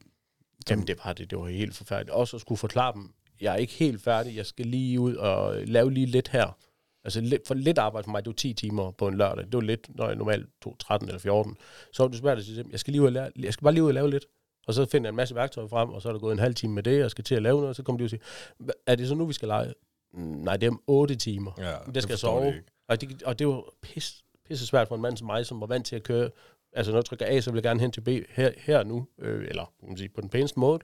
Jamen, 0.71 0.87
det 0.87 0.99
var 1.05 1.13
det. 1.13 1.31
Det 1.31 1.39
var 1.39 1.47
helt 1.47 1.77
forfærdeligt. 1.77 2.11
Også 2.15 2.37
at 2.37 2.41
skulle 2.41 2.59
forklare 2.59 2.93
dem, 2.93 3.11
jeg 3.41 3.53
er 3.53 3.57
ikke 3.57 3.73
helt 3.73 4.03
færdig, 4.03 4.37
jeg 4.37 4.47
skal 4.47 4.67
lige 4.67 5.01
ud 5.01 5.15
og 5.15 5.57
lave 5.67 5.93
lige 5.93 6.07
lidt 6.07 6.29
her. 6.29 6.57
Altså 7.05 7.21
lidt, 7.21 7.47
for 7.47 7.55
lidt 7.55 7.79
arbejde 7.79 8.05
for 8.05 8.11
mig, 8.11 8.25
det 8.25 8.29
var 8.31 8.35
10 8.35 8.53
timer 8.55 8.91
på 8.91 9.09
en 9.09 9.17
lørdag. 9.17 9.45
Det 9.45 9.55
var 9.55 9.61
lidt, 9.61 9.97
når 9.97 10.07
jeg 10.07 10.17
normalt 10.17 10.47
tog 10.63 10.77
13 10.79 11.09
eller 11.09 11.21
14. 11.21 11.57
Så 11.93 12.03
var 12.03 12.09
det 12.09 12.19
svært 12.19 12.39
at 12.39 12.45
sige, 12.45 12.65
jeg 12.71 12.81
skal, 12.81 12.93
lige 12.93 13.01
ud 13.03 13.07
og 13.07 13.13
lave, 13.13 13.31
jeg 13.39 13.53
skal 13.53 13.63
bare 13.65 13.75
lige 13.75 13.83
ud 13.83 13.89
og 13.89 13.95
lave 13.95 14.11
lidt. 14.11 14.25
Og 14.67 14.75
så 14.75 14.87
finder 14.87 15.09
jeg 15.09 15.13
en 15.13 15.17
masse 15.17 15.35
værktøjer 15.35 15.69
frem, 15.69 15.91
og 15.91 16.03
så 16.03 16.09
er 16.09 16.13
der 16.13 16.21
gået 16.21 16.33
en 16.33 16.39
halv 16.39 16.55
time 16.55 16.75
med 16.75 16.83
det, 16.83 17.05
og 17.05 17.11
skal 17.11 17.25
til 17.25 17.35
at 17.35 17.43
lave 17.43 17.57
noget, 17.57 17.69
og 17.69 17.75
så 17.75 17.83
kommer 17.83 17.99
de 17.99 18.05
og 18.05 18.11
siger, 18.11 18.21
"Hva- 18.63 18.83
er 18.87 18.95
det 18.95 19.09
så 19.09 19.15
nu, 19.15 19.27
vi 19.27 19.33
skal 19.33 19.49
lege? 19.49 19.75
"Mm, 20.15 20.21
Nej, 20.23 20.57
det 20.57 20.67
er 20.67 20.71
om 20.71 20.83
8 20.87 21.15
timer. 21.17 21.53
Ja, 21.59 21.75
det 21.95 22.03
skal 22.03 22.13
jeg 22.13 22.19
sove. 22.19 22.41
Og 22.89 23.01
det, 23.01 23.23
og 23.23 23.39
det 23.39 23.47
var 23.49 23.63
pis, 23.83 24.25
pisse 24.49 24.67
svært 24.67 24.89
for 24.89 24.95
en 24.95 25.03
mand 25.03 25.17
som 25.17 25.27
mig, 25.27 25.47
som 25.47 25.61
var 25.61 25.67
vant 25.67 25.87
til 25.87 25.97
at 25.97 26.03
køre. 26.03 26.31
Altså 26.73 26.93
når 26.93 26.99
jeg 26.99 27.05
trykker 27.05 27.27
A, 27.29 27.41
så 27.41 27.51
vil 27.51 27.57
jeg 27.57 27.63
gerne 27.63 27.81
hen 27.81 27.93
til 27.93 28.01
B 28.01 28.09
her, 28.31 28.51
her 28.57 28.85
nu, 28.85 29.07
øh, 29.19 29.47
eller 29.49 29.65
kan 29.81 29.89
man 29.89 29.97
sige, 29.99 30.09
på 30.09 30.21
den 30.21 30.29
pæneste 30.29 30.61
måde. 30.61 30.79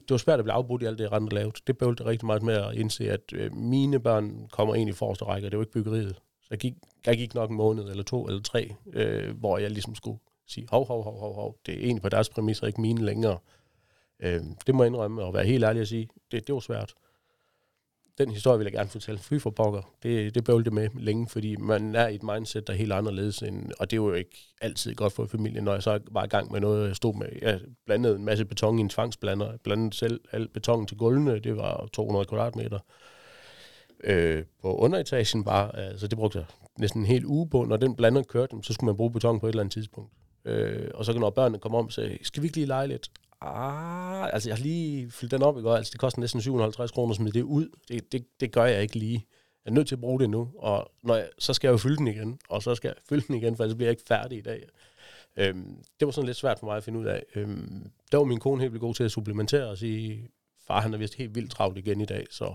Det 0.00 0.10
var 0.10 0.16
svært 0.16 0.38
at 0.38 0.44
blive 0.44 0.54
afbrudt 0.54 0.82
i 0.82 0.84
alt 0.84 0.98
det, 0.98 1.12
rendte 1.12 1.34
lavt. 1.34 1.60
Det 1.66 1.78
bøvlte 1.78 2.04
rigtig 2.04 2.26
meget 2.26 2.42
med 2.42 2.54
at 2.54 2.74
indse, 2.74 3.10
at 3.10 3.20
øh, 3.32 3.54
mine 3.56 4.00
børn 4.00 4.48
kommer 4.52 4.74
i 4.74 4.92
forreste 4.92 5.24
række, 5.24 5.48
og 5.48 5.50
det 5.50 5.58
var 5.58 5.62
ikke 5.64 5.72
byggeriet. 5.72 6.16
Så 6.42 6.46
jeg 6.50 6.58
gik, 6.58 6.74
jeg 7.06 7.16
gik 7.16 7.34
nok 7.34 7.50
en 7.50 7.56
måned, 7.56 7.84
eller 7.90 8.02
to, 8.04 8.26
eller 8.26 8.42
tre, 8.42 8.74
øh, 8.92 9.36
hvor 9.38 9.58
jeg 9.58 9.70
ligesom 9.70 9.94
skulle 9.94 10.18
sige, 10.52 10.66
hov, 10.70 10.86
hov, 10.86 11.04
hov, 11.04 11.18
hov, 11.18 11.34
hov, 11.34 11.56
det 11.66 11.74
er 11.74 11.78
egentlig 11.78 12.02
på 12.02 12.08
deres 12.08 12.28
præmisser, 12.28 12.66
ikke 12.66 12.80
mine 12.80 13.04
længere. 13.04 13.38
Øh, 14.20 14.40
det 14.66 14.74
må 14.74 14.82
jeg 14.82 14.86
indrømme, 14.86 15.22
og 15.22 15.34
være 15.34 15.44
helt 15.44 15.64
ærlig 15.64 15.82
at 15.82 15.88
sige, 15.88 16.08
det, 16.32 16.46
det 16.46 16.54
var 16.54 16.60
svært 16.60 16.94
den 18.18 18.30
historie 18.30 18.58
vil 18.58 18.64
jeg 18.64 18.72
gerne 18.72 18.88
fortælle. 18.88 19.20
Fy 19.20 19.38
for 19.38 19.50
pokker. 19.50 19.82
Det, 20.02 20.34
det 20.34 20.44
bøvlte 20.44 20.70
med 20.70 20.88
længe, 20.94 21.28
fordi 21.28 21.56
man 21.56 21.94
er 21.94 22.08
i 22.08 22.14
et 22.14 22.22
mindset, 22.22 22.66
der 22.66 22.72
er 22.72 22.76
helt 22.76 22.92
anderledes. 22.92 23.42
End, 23.42 23.70
og 23.78 23.90
det 23.90 23.96
er 23.96 24.02
jo 24.02 24.12
ikke 24.12 24.54
altid 24.60 24.94
godt 24.94 25.12
for 25.12 25.26
familien. 25.26 25.64
Når 25.64 25.72
jeg 25.72 25.82
så 25.82 25.98
var 26.10 26.24
i 26.24 26.28
gang 26.28 26.52
med 26.52 26.60
noget, 26.60 26.88
jeg 26.88 26.96
stod 26.96 27.14
med, 27.14 27.26
jeg 27.42 27.60
blandede 27.86 28.16
en 28.16 28.24
masse 28.24 28.44
beton 28.44 28.78
i 28.78 28.80
en 28.80 28.88
tvangsblander. 28.88 29.50
Jeg 29.50 29.60
blandede 29.60 29.96
selv 29.96 30.20
al 30.32 30.48
beton 30.48 30.86
til 30.86 30.96
gulvene. 30.96 31.38
Det 31.38 31.56
var 31.56 31.88
200 31.92 32.24
kvadratmeter. 32.24 32.78
Øh, 34.04 34.44
på 34.62 34.76
underetagen 34.76 35.44
bare, 35.44 35.78
altså 35.78 36.06
det 36.06 36.18
brugte 36.18 36.38
jeg 36.38 36.46
næsten 36.78 37.00
en 37.00 37.06
hel 37.06 37.26
uge 37.26 37.50
på. 37.50 37.64
Når 37.64 37.76
den 37.76 37.96
blander 37.96 38.22
kørte, 38.22 38.56
så 38.62 38.72
skulle 38.72 38.88
man 38.88 38.96
bruge 38.96 39.12
beton 39.12 39.40
på 39.40 39.46
et 39.46 39.50
eller 39.50 39.62
andet 39.62 39.72
tidspunkt. 39.72 40.12
Øh, 40.44 40.90
og 40.94 41.04
så 41.04 41.12
når 41.12 41.30
børnene 41.30 41.58
kommer 41.58 41.78
om 41.78 41.86
og 41.86 41.92
sagde, 41.92 42.18
skal 42.22 42.42
vi 42.42 42.46
ikke 42.46 42.56
lige 42.56 42.66
lege 42.66 42.88
lidt? 42.88 43.10
Ah, 43.40 44.34
altså 44.34 44.48
jeg 44.48 44.56
har 44.56 44.62
lige 44.62 45.10
fyldt 45.10 45.30
den 45.30 45.42
op 45.42 45.58
i 45.58 45.62
går, 45.62 45.76
altså 45.76 45.90
det 45.90 46.00
koster 46.00 46.20
næsten 46.20 46.40
750 46.40 46.90
kroner 46.90 47.10
at 47.10 47.16
smide 47.16 47.32
det 47.32 47.42
ud. 47.42 47.68
Det, 47.88 48.12
det, 48.12 48.26
det 48.40 48.52
gør 48.52 48.64
jeg 48.64 48.82
ikke 48.82 48.98
lige. 48.98 49.26
Jeg 49.64 49.70
er 49.70 49.74
nødt 49.74 49.88
til 49.88 49.94
at 49.94 50.00
bruge 50.00 50.20
det 50.20 50.30
nu, 50.30 50.50
og 50.58 50.90
når 51.02 51.16
jeg, 51.16 51.28
så 51.38 51.54
skal 51.54 51.68
jeg 51.68 51.72
jo 51.72 51.78
fylde 51.78 51.96
den 51.96 52.06
igen, 52.06 52.38
og 52.48 52.62
så 52.62 52.74
skal 52.74 52.88
jeg 52.88 52.96
fylde 53.08 53.26
den 53.26 53.34
igen, 53.34 53.56
for 53.56 53.64
ellers 53.64 53.76
bliver 53.76 53.86
jeg 53.86 53.92
ikke 53.92 54.08
færdig 54.08 54.38
i 54.38 54.42
dag. 54.42 54.68
Øhm, 55.36 55.76
det 56.00 56.06
var 56.06 56.12
sådan 56.12 56.26
lidt 56.26 56.36
svært 56.36 56.58
for 56.58 56.66
mig 56.66 56.76
at 56.76 56.84
finde 56.84 56.98
ud 56.98 57.04
af. 57.04 57.22
Øhm, 57.34 57.90
der 58.12 58.18
var 58.18 58.24
min 58.24 58.40
kone 58.40 58.60
helt 58.60 58.72
vildt 58.72 58.80
god 58.80 58.94
til 58.94 59.04
at 59.04 59.10
supplementere 59.10 59.68
og 59.68 59.78
sige, 59.78 60.28
far 60.66 60.80
han 60.80 60.94
er 60.94 60.98
vist 60.98 61.14
helt 61.14 61.34
vildt 61.34 61.50
travlt 61.50 61.78
igen 61.78 62.00
i 62.00 62.04
dag, 62.04 62.26
så 62.30 62.54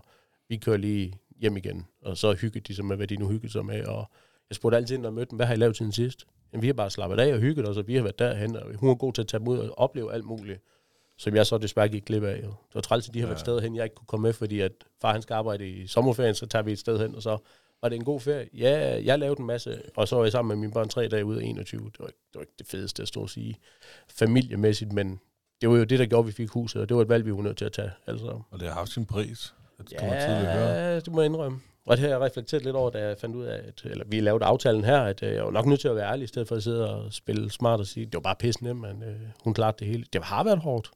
vi 0.50 0.58
kører 0.58 0.78
lige 0.78 1.14
hjem 1.40 1.58
igen. 1.58 1.88
Og 2.02 2.18
så 2.18 2.34
hyggede 2.34 2.60
de 2.60 2.76
sig 2.76 2.86
med, 2.86 2.96
hvad 2.96 3.08
de 3.08 3.16
nu 3.16 3.28
hyggede 3.28 3.52
sig 3.52 3.66
med, 3.66 3.86
og 3.86 4.12
Jeg 4.50 4.56
spurgte 4.56 4.78
altid, 4.78 4.98
når 4.98 5.10
jeg 5.10 5.14
mødte 5.14 5.30
dem, 5.30 5.36
hvad 5.36 5.46
har 5.46 5.54
I 5.54 5.58
lavet 5.58 5.78
siden 5.78 5.92
sidst? 5.92 6.28
Vi 6.54 6.68
har 6.68 6.74
bare 6.74 6.90
slappet 6.90 7.20
af 7.20 7.34
og 7.34 7.40
hygget 7.40 7.68
os, 7.68 7.78
og 7.78 7.88
vi 7.88 7.96
har 7.96 8.02
været 8.02 8.20
derhen, 8.20 8.56
og 8.56 8.76
hun 8.76 8.90
er 8.90 8.96
god 8.96 9.14
til 9.14 9.22
at 9.22 9.28
tage 9.28 9.40
dem 9.40 9.48
ud 9.48 9.58
og 9.58 9.80
opleve 9.80 10.14
alt 10.14 10.26
muligt, 10.26 10.62
som 11.18 11.36
jeg 11.36 11.46
så 11.46 11.58
desværre 11.58 11.90
gik 11.90 12.06
glip 12.06 12.24
af. 12.24 12.42
Jo. 12.44 12.48
Det 12.48 12.76
var 12.76 12.82
træls, 12.82 13.08
at 13.08 13.14
de 13.14 13.20
har 13.20 13.28
ja. 13.28 13.30
været 13.30 13.40
steder 13.40 13.62
hen, 13.62 13.76
jeg 13.76 13.84
ikke 13.84 13.96
kunne 13.96 14.08
komme 14.08 14.24
med, 14.24 14.34
fordi 14.34 14.60
at 14.60 14.72
far 15.02 15.12
han 15.12 15.22
skal 15.22 15.34
arbejde 15.34 15.70
i 15.70 15.88
sommerferien, 15.88 16.36
så 16.36 16.46
tager 16.46 16.64
vi 16.64 16.72
et 16.72 16.80
sted 16.80 17.00
hen, 17.00 17.16
og 17.16 17.22
så 17.22 17.38
var 17.82 17.90
det 17.90 17.96
en 17.96 18.04
god 18.04 18.20
ferie. 18.20 18.50
Ja, 18.54 19.02
jeg 19.04 19.20
lavede 19.20 19.40
en 19.40 19.46
masse, 19.46 19.82
og 19.96 20.08
så 20.08 20.16
var 20.16 20.24
jeg 20.24 20.32
sammen 20.32 20.50
med 20.50 20.62
mine 20.62 20.74
børn 20.74 20.90
tre 20.90 21.08
dage 21.08 21.26
ude 21.26 21.42
af 21.42 21.46
21. 21.46 21.82
Det 21.82 22.00
var, 22.00 22.08
ikke, 22.08 22.20
det 22.28 22.36
var 22.36 22.42
ikke 22.42 22.54
det 22.60 22.68
fedeste 22.68 23.02
at 23.02 23.08
stå 23.08 23.22
og 23.22 23.30
sige 23.30 23.56
familiemæssigt, 24.10 24.94
men 24.94 25.20
det 25.62 25.70
var 25.70 25.78
jo 25.78 25.84
det, 25.84 26.00
der 26.00 26.06
gjorde, 26.06 26.20
at 26.24 26.28
vi 26.28 26.32
fik 26.32 26.50
huset, 26.50 26.82
og 26.82 26.90
det 26.90 26.96
var 26.98 27.04
et 27.04 27.10
valg, 27.10 27.26
vi 27.26 27.34
var 27.34 27.42
nødt 27.42 27.58
til 27.58 27.66
at 27.66 27.72
tage. 27.72 27.92
Altså. 28.08 28.42
Og 28.52 28.60
det 28.60 28.68
har 28.68 28.74
haft 28.74 28.92
sin 28.92 29.06
pris. 29.06 29.54
Det 29.78 30.02
høre. 30.02 30.70
Ja, 30.70 30.96
det 30.96 31.12
må 31.12 31.22
jeg 31.22 31.26
indrømme. 31.26 31.60
Og 31.86 31.98
det 31.98 32.04
har 32.04 32.10
jeg 32.10 32.20
reflekteret 32.22 32.64
lidt 32.64 32.76
over, 32.76 32.90
da 32.90 33.08
jeg 33.08 33.18
fandt 33.18 33.36
ud 33.36 33.44
af, 33.46 33.62
at 33.68 33.82
eller 33.86 34.06
vi 34.08 34.20
lavede 34.20 34.46
aftalen 34.46 34.84
her, 34.84 35.02
at 35.02 35.24
øh, 35.24 35.34
jeg 35.34 35.44
var 35.44 35.52
nok 35.52 35.66
nødt 35.66 35.80
til 35.80 35.88
at 35.88 35.96
være 35.96 36.12
ærlig, 36.12 36.24
i 36.24 36.28
stedet 36.28 36.48
for 36.48 36.56
at 36.56 36.64
sidde 36.64 36.96
og 36.96 37.14
spille 37.14 37.52
smart 37.52 37.80
og 37.80 37.88
sige, 37.88 38.06
det 38.06 38.14
var 38.14 38.20
bare 38.20 38.36
pisse 38.36 38.64
nemt, 38.64 38.82
men 38.82 39.04
øh, 39.04 39.20
hun 39.44 39.54
klarede 39.54 39.78
det 39.80 39.88
hele. 39.88 40.06
Det 40.14 40.24
har 40.24 40.44
været 40.44 40.60
hårdt. 40.60 40.92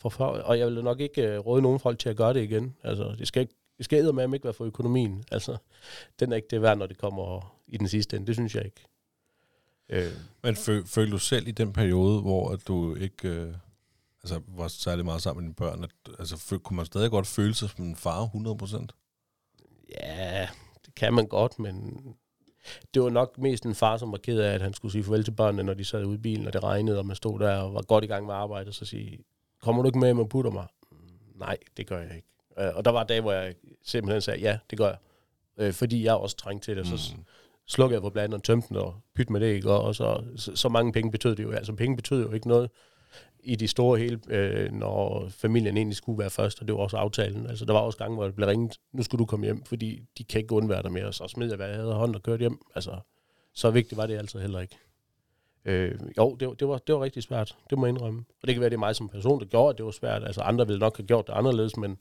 For, 0.00 0.08
for, 0.08 0.24
og 0.24 0.58
jeg 0.58 0.66
vil 0.66 0.84
nok 0.84 1.00
ikke 1.00 1.22
øh, 1.22 1.38
råde 1.38 1.62
nogen 1.62 1.80
folk 1.80 1.98
til 1.98 2.08
at 2.08 2.16
gøre 2.16 2.34
det 2.34 2.42
igen. 2.42 2.76
Altså, 2.82 3.14
det 3.18 3.28
skal 3.28 3.40
ikke 3.40 3.54
det 3.82 3.84
skal 3.84 4.14
med 4.14 4.34
ikke 4.34 4.44
være 4.44 4.54
for 4.54 4.64
økonomien. 4.64 5.24
Altså, 5.32 5.56
den 6.20 6.32
er 6.32 6.36
ikke 6.36 6.48
det 6.50 6.62
værd, 6.62 6.78
når 6.78 6.86
det 6.86 6.98
kommer 6.98 7.56
i 7.66 7.76
den 7.76 7.88
sidste 7.88 8.16
ende. 8.16 8.26
Det 8.26 8.34
synes 8.34 8.54
jeg 8.54 8.64
ikke. 8.64 8.86
Øh. 9.88 10.12
Men 10.42 10.56
føl, 10.56 10.86
føler 10.86 11.10
du 11.10 11.18
selv 11.18 11.48
i 11.48 11.50
den 11.50 11.72
periode, 11.72 12.20
hvor 12.20 12.50
at 12.50 12.68
du 12.68 12.94
ikke 12.94 13.28
øh, 13.28 13.54
altså, 14.24 14.40
var 14.48 14.68
særlig 14.68 15.04
meget 15.04 15.22
sammen 15.22 15.44
med 15.44 15.48
dine 15.48 15.54
børn, 15.54 15.84
at, 15.84 15.90
altså, 16.18 16.58
kunne 16.58 16.76
man 16.76 16.86
stadig 16.86 17.10
godt 17.10 17.26
føle 17.26 17.54
sig 17.54 17.70
som 17.70 17.84
en 17.84 17.96
far 17.96 18.26
100%? 18.26 18.86
Ja, 20.00 20.48
det 20.86 20.94
kan 20.94 21.14
man 21.14 21.26
godt, 21.26 21.58
men 21.58 22.04
det 22.94 23.02
var 23.02 23.10
nok 23.10 23.38
mest 23.38 23.66
en 23.66 23.74
far, 23.74 23.96
som 23.96 24.12
var 24.12 24.18
ked 24.18 24.40
af, 24.40 24.54
at 24.54 24.62
han 24.62 24.74
skulle 24.74 24.92
sige 24.92 25.04
farvel 25.04 25.24
til 25.24 25.32
børnene, 25.32 25.62
når 25.62 25.74
de 25.74 25.84
sad 25.84 26.04
ude 26.04 26.14
i 26.14 26.18
bilen, 26.18 26.46
og 26.46 26.52
det 26.52 26.62
regnede, 26.62 26.98
og 26.98 27.06
man 27.06 27.16
stod 27.16 27.38
der 27.38 27.56
og 27.56 27.74
var 27.74 27.82
godt 27.82 28.04
i 28.04 28.06
gang 28.06 28.26
med 28.26 28.34
arbejde, 28.34 28.68
og 28.68 28.74
så 28.74 28.84
sige, 28.84 29.18
kommer 29.62 29.82
du 29.82 29.88
ikke 29.88 29.98
med, 29.98 30.18
og 30.18 30.28
putter 30.28 30.50
mig? 30.50 30.66
Nej, 31.34 31.56
det 31.76 31.86
gør 31.86 31.98
jeg 31.98 32.16
ikke. 32.16 32.28
Øh, 32.58 32.76
og 32.76 32.84
der 32.84 32.90
var 32.90 33.04
dage, 33.04 33.20
hvor 33.20 33.32
jeg 33.32 33.54
simpelthen 33.82 34.20
sagde, 34.20 34.40
ja, 34.40 34.58
det 34.70 34.78
gør 34.78 34.88
jeg. 34.88 34.98
Øh, 35.56 35.72
fordi 35.72 36.04
jeg 36.04 36.14
også 36.14 36.36
trængte 36.36 36.66
til 36.66 36.76
det. 36.76 36.90
Mm. 36.90 36.98
Så 36.98 37.14
slukkede 37.66 37.94
jeg 37.94 38.02
på 38.02 38.10
blandt 38.10 38.34
og 38.34 38.42
tømte 38.42 38.68
den 38.68 38.76
og 38.76 38.94
pyt 39.14 39.30
med 39.30 39.40
det, 39.40 39.46
ikke? 39.46 39.70
Og 39.70 39.94
så, 39.94 40.24
så, 40.36 40.56
så 40.56 40.68
mange 40.68 40.92
penge 40.92 41.10
betød 41.10 41.36
det 41.36 41.42
jo. 41.42 41.50
Altså 41.50 41.72
penge 41.72 41.96
betød 41.96 42.22
jo 42.22 42.32
ikke 42.32 42.48
noget 42.48 42.70
i 43.42 43.56
de 43.56 43.68
store 43.68 43.98
hele, 43.98 44.20
øh, 44.28 44.72
når 44.72 45.28
familien 45.28 45.76
egentlig 45.76 45.96
skulle 45.96 46.18
være 46.18 46.30
først, 46.30 46.60
og 46.60 46.68
det 46.68 46.74
var 46.74 46.80
også 46.80 46.96
aftalen. 46.96 47.46
Altså, 47.46 47.64
der 47.64 47.72
var 47.72 47.80
også 47.80 47.98
gange, 47.98 48.14
hvor 48.14 48.24
det 48.24 48.34
blev 48.34 48.48
ringet, 48.48 48.78
nu 48.92 49.02
skulle 49.02 49.18
du 49.18 49.24
komme 49.24 49.46
hjem, 49.46 49.64
fordi 49.64 50.02
de 50.18 50.24
kan 50.24 50.40
ikke 50.40 50.54
undvære 50.54 50.82
dig 50.82 50.92
mere, 50.92 51.06
og 51.06 51.14
så 51.14 51.28
smed 51.28 51.48
jeg, 51.48 51.56
hvad 51.56 51.68
jeg 51.68 51.76
havde 51.76 51.94
hånd 51.94 52.14
og 52.14 52.22
kørte 52.22 52.40
hjem. 52.40 52.58
Altså, 52.74 52.98
så 53.54 53.70
vigtigt 53.70 53.96
var 53.96 54.06
det 54.06 54.18
altså 54.18 54.38
heller 54.38 54.60
ikke. 54.60 54.76
Øh, 55.64 55.98
jo, 56.18 56.34
det, 56.34 56.60
det, 56.60 56.68
var, 56.68 56.78
det 56.78 56.94
var 56.94 57.02
rigtig 57.02 57.22
svært, 57.22 57.56
det 57.70 57.78
må 57.78 57.86
jeg 57.86 57.90
indrømme. 57.90 58.24
Og 58.42 58.46
det 58.46 58.54
kan 58.54 58.60
være, 58.60 58.70
det 58.70 58.76
er 58.76 58.80
mig 58.80 58.96
som 58.96 59.08
person, 59.08 59.40
der 59.40 59.46
gjorde, 59.46 59.70
at 59.70 59.78
det 59.78 59.84
var 59.84 59.90
svært. 59.90 60.24
Altså, 60.24 60.40
andre 60.40 60.66
ville 60.66 60.80
nok 60.80 60.96
have 60.96 61.06
gjort 61.06 61.26
det 61.26 61.32
anderledes, 61.32 61.76
men 61.76 62.00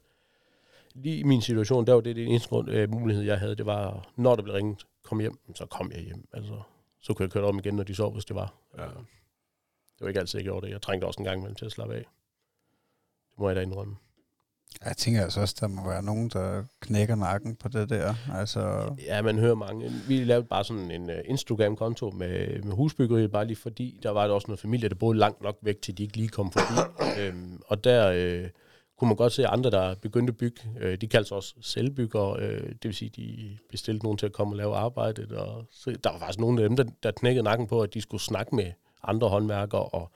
lige 0.95 1.17
i 1.17 1.23
min 1.23 1.41
situation, 1.41 1.87
der 1.87 1.93
var 1.93 2.01
det 2.01 2.15
det 2.15 2.27
eneste 2.27 2.49
grund, 2.49 2.69
øh, 2.69 2.91
mulighed, 2.91 3.23
jeg 3.23 3.39
havde, 3.39 3.55
det 3.55 3.65
var, 3.65 4.09
når 4.15 4.35
der 4.35 4.43
blev 4.43 4.55
ringet, 4.55 4.85
kom 5.03 5.19
hjem, 5.19 5.37
så 5.55 5.65
kom 5.65 5.91
jeg 5.91 6.01
hjem. 6.01 6.27
Altså, 6.33 6.61
så 7.01 7.13
kunne 7.13 7.23
jeg 7.23 7.31
køre 7.31 7.45
om 7.45 7.59
igen, 7.59 7.75
når 7.75 7.83
de 7.83 7.95
sov, 7.95 8.13
hvis 8.13 8.25
det 8.25 8.35
var. 8.35 8.53
Ja. 8.77 8.87
Det 10.01 10.05
var 10.05 10.09
ikke 10.09 10.19
altid, 10.19 10.39
jeg 10.39 10.43
gjorde 10.43 10.65
det. 10.65 10.73
Jeg 10.73 10.81
trængte 10.81 11.05
også 11.05 11.19
en 11.19 11.25
gang 11.25 11.37
imellem 11.37 11.55
til 11.55 11.65
at 11.65 11.71
slappe 11.71 11.95
af. 11.95 12.05
Det 13.29 13.39
må 13.39 13.49
jeg 13.49 13.55
da 13.55 13.61
indrømme. 13.61 13.95
Jeg 14.85 14.97
tænker 14.97 15.23
altså 15.23 15.41
også, 15.41 15.55
der 15.59 15.67
må 15.67 15.89
være 15.89 16.03
nogen, 16.03 16.29
der 16.29 16.63
knækker 16.79 17.15
nakken 17.15 17.55
på 17.55 17.67
det 17.67 17.89
der. 17.89 18.15
Altså... 18.33 18.93
Ja, 19.05 19.21
man 19.21 19.39
hører 19.39 19.55
mange. 19.55 19.89
Vi 20.07 20.23
lavede 20.23 20.45
bare 20.45 20.63
sådan 20.63 20.91
en 20.91 21.09
uh, 21.09 21.15
Instagram-konto 21.25 22.09
med, 22.09 22.61
med 22.63 22.73
husbyggeri, 22.73 23.27
bare 23.27 23.45
lige 23.45 23.57
fordi, 23.57 23.99
der 24.03 24.09
var 24.09 24.27
der 24.27 24.33
også 24.33 24.47
noget 24.47 24.59
familie, 24.59 24.89
der 24.89 24.95
boede 24.95 25.19
langt 25.19 25.41
nok 25.41 25.57
væk, 25.61 25.81
til 25.81 25.97
de 25.97 26.03
ikke 26.03 26.17
lige 26.17 26.29
kom 26.29 26.51
forbi. 26.51 27.01
øhm, 27.21 27.61
og 27.67 27.83
der 27.83 28.11
øh, 28.15 28.49
kunne 28.97 29.07
man 29.07 29.17
godt 29.17 29.33
se 29.33 29.47
andre, 29.47 29.71
der 29.71 29.95
begyndte 29.95 30.31
at 30.31 30.37
bygge. 30.37 30.61
Øh, 30.79 30.97
de 31.01 31.07
kaldte 31.07 31.31
også 31.31 31.55
selvbygger, 31.61 32.29
øh, 32.29 32.69
det 32.69 32.83
vil 32.83 32.93
sige, 32.93 33.09
de 33.09 33.57
bestilte 33.69 34.03
nogen 34.03 34.17
til 34.17 34.25
at 34.25 34.33
komme 34.33 34.53
og 34.53 34.57
lave 34.57 34.75
arbejdet. 34.75 35.31
Og 35.31 35.65
så, 35.71 35.91
der 36.03 36.11
var 36.11 36.19
faktisk 36.19 36.39
nogle 36.39 36.63
af 36.63 36.69
dem, 36.69 36.77
der, 36.77 36.85
der 37.03 37.11
knækkede 37.11 37.43
nakken 37.43 37.67
på, 37.67 37.81
at 37.81 37.93
de 37.93 38.01
skulle 38.01 38.21
snakke 38.21 38.55
med 38.55 38.71
andre 39.03 39.29
håndværkere, 39.29 39.83
og 39.83 40.11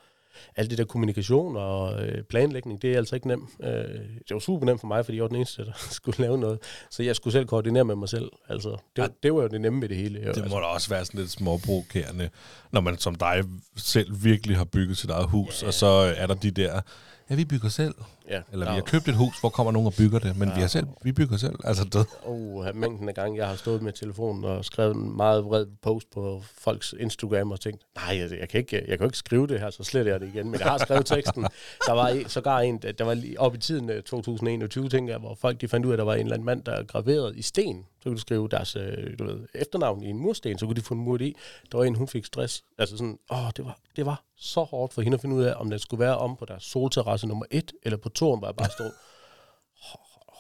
alt 0.55 0.69
det 0.69 0.77
der 0.77 0.85
kommunikation 0.85 1.57
og 1.57 2.05
øh, 2.05 2.23
planlægning, 2.23 2.81
det 2.81 2.93
er 2.93 2.97
altså 2.97 3.15
ikke 3.15 3.27
nemt. 3.27 3.49
Øh, 3.63 3.69
det 3.99 4.31
var 4.31 4.39
super 4.39 4.65
nemt 4.65 4.81
for 4.81 4.87
mig, 4.87 5.05
fordi 5.05 5.17
jeg 5.17 5.21
var 5.21 5.27
den 5.27 5.35
eneste, 5.35 5.65
der 5.65 5.71
skulle 5.91 6.19
lave 6.19 6.37
noget. 6.37 6.59
Så 6.89 7.03
jeg 7.03 7.15
skulle 7.15 7.31
selv 7.31 7.45
koordinere 7.45 7.83
med 7.83 7.95
mig 7.95 8.09
selv. 8.09 8.31
Altså, 8.49 8.69
det, 8.69 9.01
ja, 9.01 9.07
det 9.23 9.33
var 9.33 9.41
jo 9.41 9.47
det 9.47 9.61
nemme 9.61 9.81
ved 9.81 9.89
det 9.89 9.97
hele. 9.97 10.19
Det 10.19 10.37
må 10.37 10.43
altså. 10.43 10.59
da 10.59 10.65
også 10.65 10.89
være 10.89 11.05
sådan 11.05 11.19
lidt 11.19 11.31
småprovokerende, 11.31 12.29
når 12.71 12.81
man 12.81 12.97
som 12.97 13.15
dig 13.15 13.43
selv 13.77 14.23
virkelig 14.23 14.57
har 14.57 14.65
bygget 14.65 14.97
sit 14.97 15.09
eget 15.09 15.29
hus, 15.29 15.61
ja. 15.61 15.67
og 15.67 15.73
så 15.73 16.13
er 16.17 16.27
der 16.27 16.35
de 16.35 16.51
der 16.51 16.81
ja, 17.29 17.35
vi 17.35 17.45
bygger 17.45 17.69
selv. 17.69 17.95
Ja, 18.29 18.41
Eller 18.51 18.65
vi 18.65 18.75
har 18.75 18.81
købt 18.81 19.07
et 19.07 19.15
hus, 19.15 19.39
hvor 19.39 19.49
kommer 19.49 19.71
nogen 19.71 19.87
og 19.87 19.93
bygger 19.93 20.19
det, 20.19 20.37
men 20.37 20.49
ja. 20.49 20.55
vi, 20.55 20.61
har 20.61 20.67
selv, 20.67 20.87
vi 21.03 21.11
bygger 21.11 21.37
selv. 21.37 21.55
Altså 21.63 21.83
det. 21.83 22.05
Oh, 22.23 22.75
mængden 22.75 23.09
af 23.09 23.15
gange, 23.15 23.37
jeg 23.37 23.47
har 23.47 23.55
stået 23.55 23.81
med 23.81 23.93
telefonen 23.93 24.43
og 24.43 24.65
skrevet 24.65 24.95
en 24.95 25.17
meget 25.17 25.45
vred 25.45 25.65
post 25.81 26.11
på 26.11 26.43
folks 26.57 26.93
Instagram 26.99 27.51
og 27.51 27.59
tænkt, 27.59 27.81
nej, 27.95 28.17
jeg, 28.17 28.31
jeg, 28.39 28.49
kan 28.49 28.59
ikke, 28.59 28.83
jeg 28.87 28.97
kan 28.97 29.07
ikke 29.07 29.17
skrive 29.17 29.47
det 29.47 29.59
her, 29.59 29.69
så 29.69 29.83
sletter 29.83 30.11
jeg 30.11 30.19
det 30.19 30.27
igen. 30.33 30.51
Men 30.51 30.59
jeg 30.59 30.67
har 30.67 30.77
skrevet 30.77 31.05
teksten. 31.05 31.43
Der 31.87 31.93
var 31.93 32.23
sågar 32.27 32.59
en, 32.59 32.77
der 32.77 33.03
var 33.03 33.17
op 33.37 33.55
i 33.55 33.57
tiden 33.57 33.87
2021, 33.87 34.83
øh, 34.83 34.91
tænker 34.91 35.13
jeg, 35.13 35.19
hvor 35.19 35.35
folk 35.35 35.61
de 35.61 35.67
fandt 35.67 35.85
ud 35.85 35.91
af, 35.91 35.93
at 35.93 35.99
der 35.99 36.05
var 36.05 36.13
en 36.13 36.19
eller 36.19 36.33
anden 36.33 36.45
mand, 36.45 36.63
der 36.63 36.83
graveret 36.83 37.35
i 37.35 37.41
sten. 37.41 37.85
Så 37.99 38.09
kunne 38.09 38.15
du 38.15 38.21
skrive 38.21 38.47
deres 38.47 38.75
øh, 38.75 39.19
du 39.19 39.25
ved, 39.25 39.39
efternavn 39.55 40.03
i 40.03 40.09
en 40.09 40.17
mursten, 40.17 40.59
så 40.59 40.65
kunne 40.65 40.75
de 40.75 40.81
få 40.81 40.93
en 40.93 40.99
mur 40.99 41.21
i. 41.21 41.35
Der 41.71 41.77
var 41.77 41.85
en, 41.85 41.95
hun 41.95 42.07
fik 42.07 42.25
stress. 42.25 42.63
Altså 42.77 42.97
sådan, 42.97 43.19
åh, 43.31 43.49
det 43.57 43.65
var, 43.65 43.77
det 43.95 44.05
var 44.05 44.23
så 44.37 44.63
hårdt 44.63 44.93
for 44.93 45.01
hende 45.01 45.15
at 45.15 45.21
finde 45.21 45.35
ud 45.35 45.43
af, 45.43 45.53
om 45.57 45.69
den 45.69 45.79
skulle 45.79 45.99
være 45.99 46.17
om 46.17 46.35
på 46.35 46.45
deres 46.45 46.63
solterrasse 46.63 47.27
nummer 47.27 47.45
et, 47.51 47.73
eller 47.83 47.97
på 47.97 48.09
toren, 48.15 48.39
hvor 48.39 48.47
jeg 48.47 48.55
bare 48.55 48.71
stod, 48.71 48.91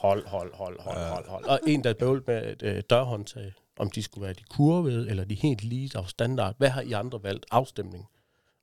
hold, 0.05 0.27
hold, 0.27 0.53
hold, 0.53 0.79
hold, 0.79 0.97
hold, 0.97 1.27
hold. 1.27 1.45
Og 1.45 1.59
en, 1.67 1.83
der 1.83 1.93
bøvlet 1.93 2.27
med 2.27 2.51
et 2.51 2.63
øh, 2.63 2.83
dørhåndtag, 2.89 3.53
om 3.79 3.89
de 3.89 4.03
skulle 4.03 4.25
være 4.25 4.33
de 4.33 4.43
kurvede, 4.49 5.09
eller 5.09 5.25
de 5.25 5.35
helt 5.35 5.63
lige, 5.63 5.91
var 5.93 6.03
standard. 6.03 6.55
Hvad 6.57 6.69
har 6.69 6.81
I 6.81 6.91
andre 6.91 7.23
valgt? 7.23 7.45
Afstemning. 7.51 8.07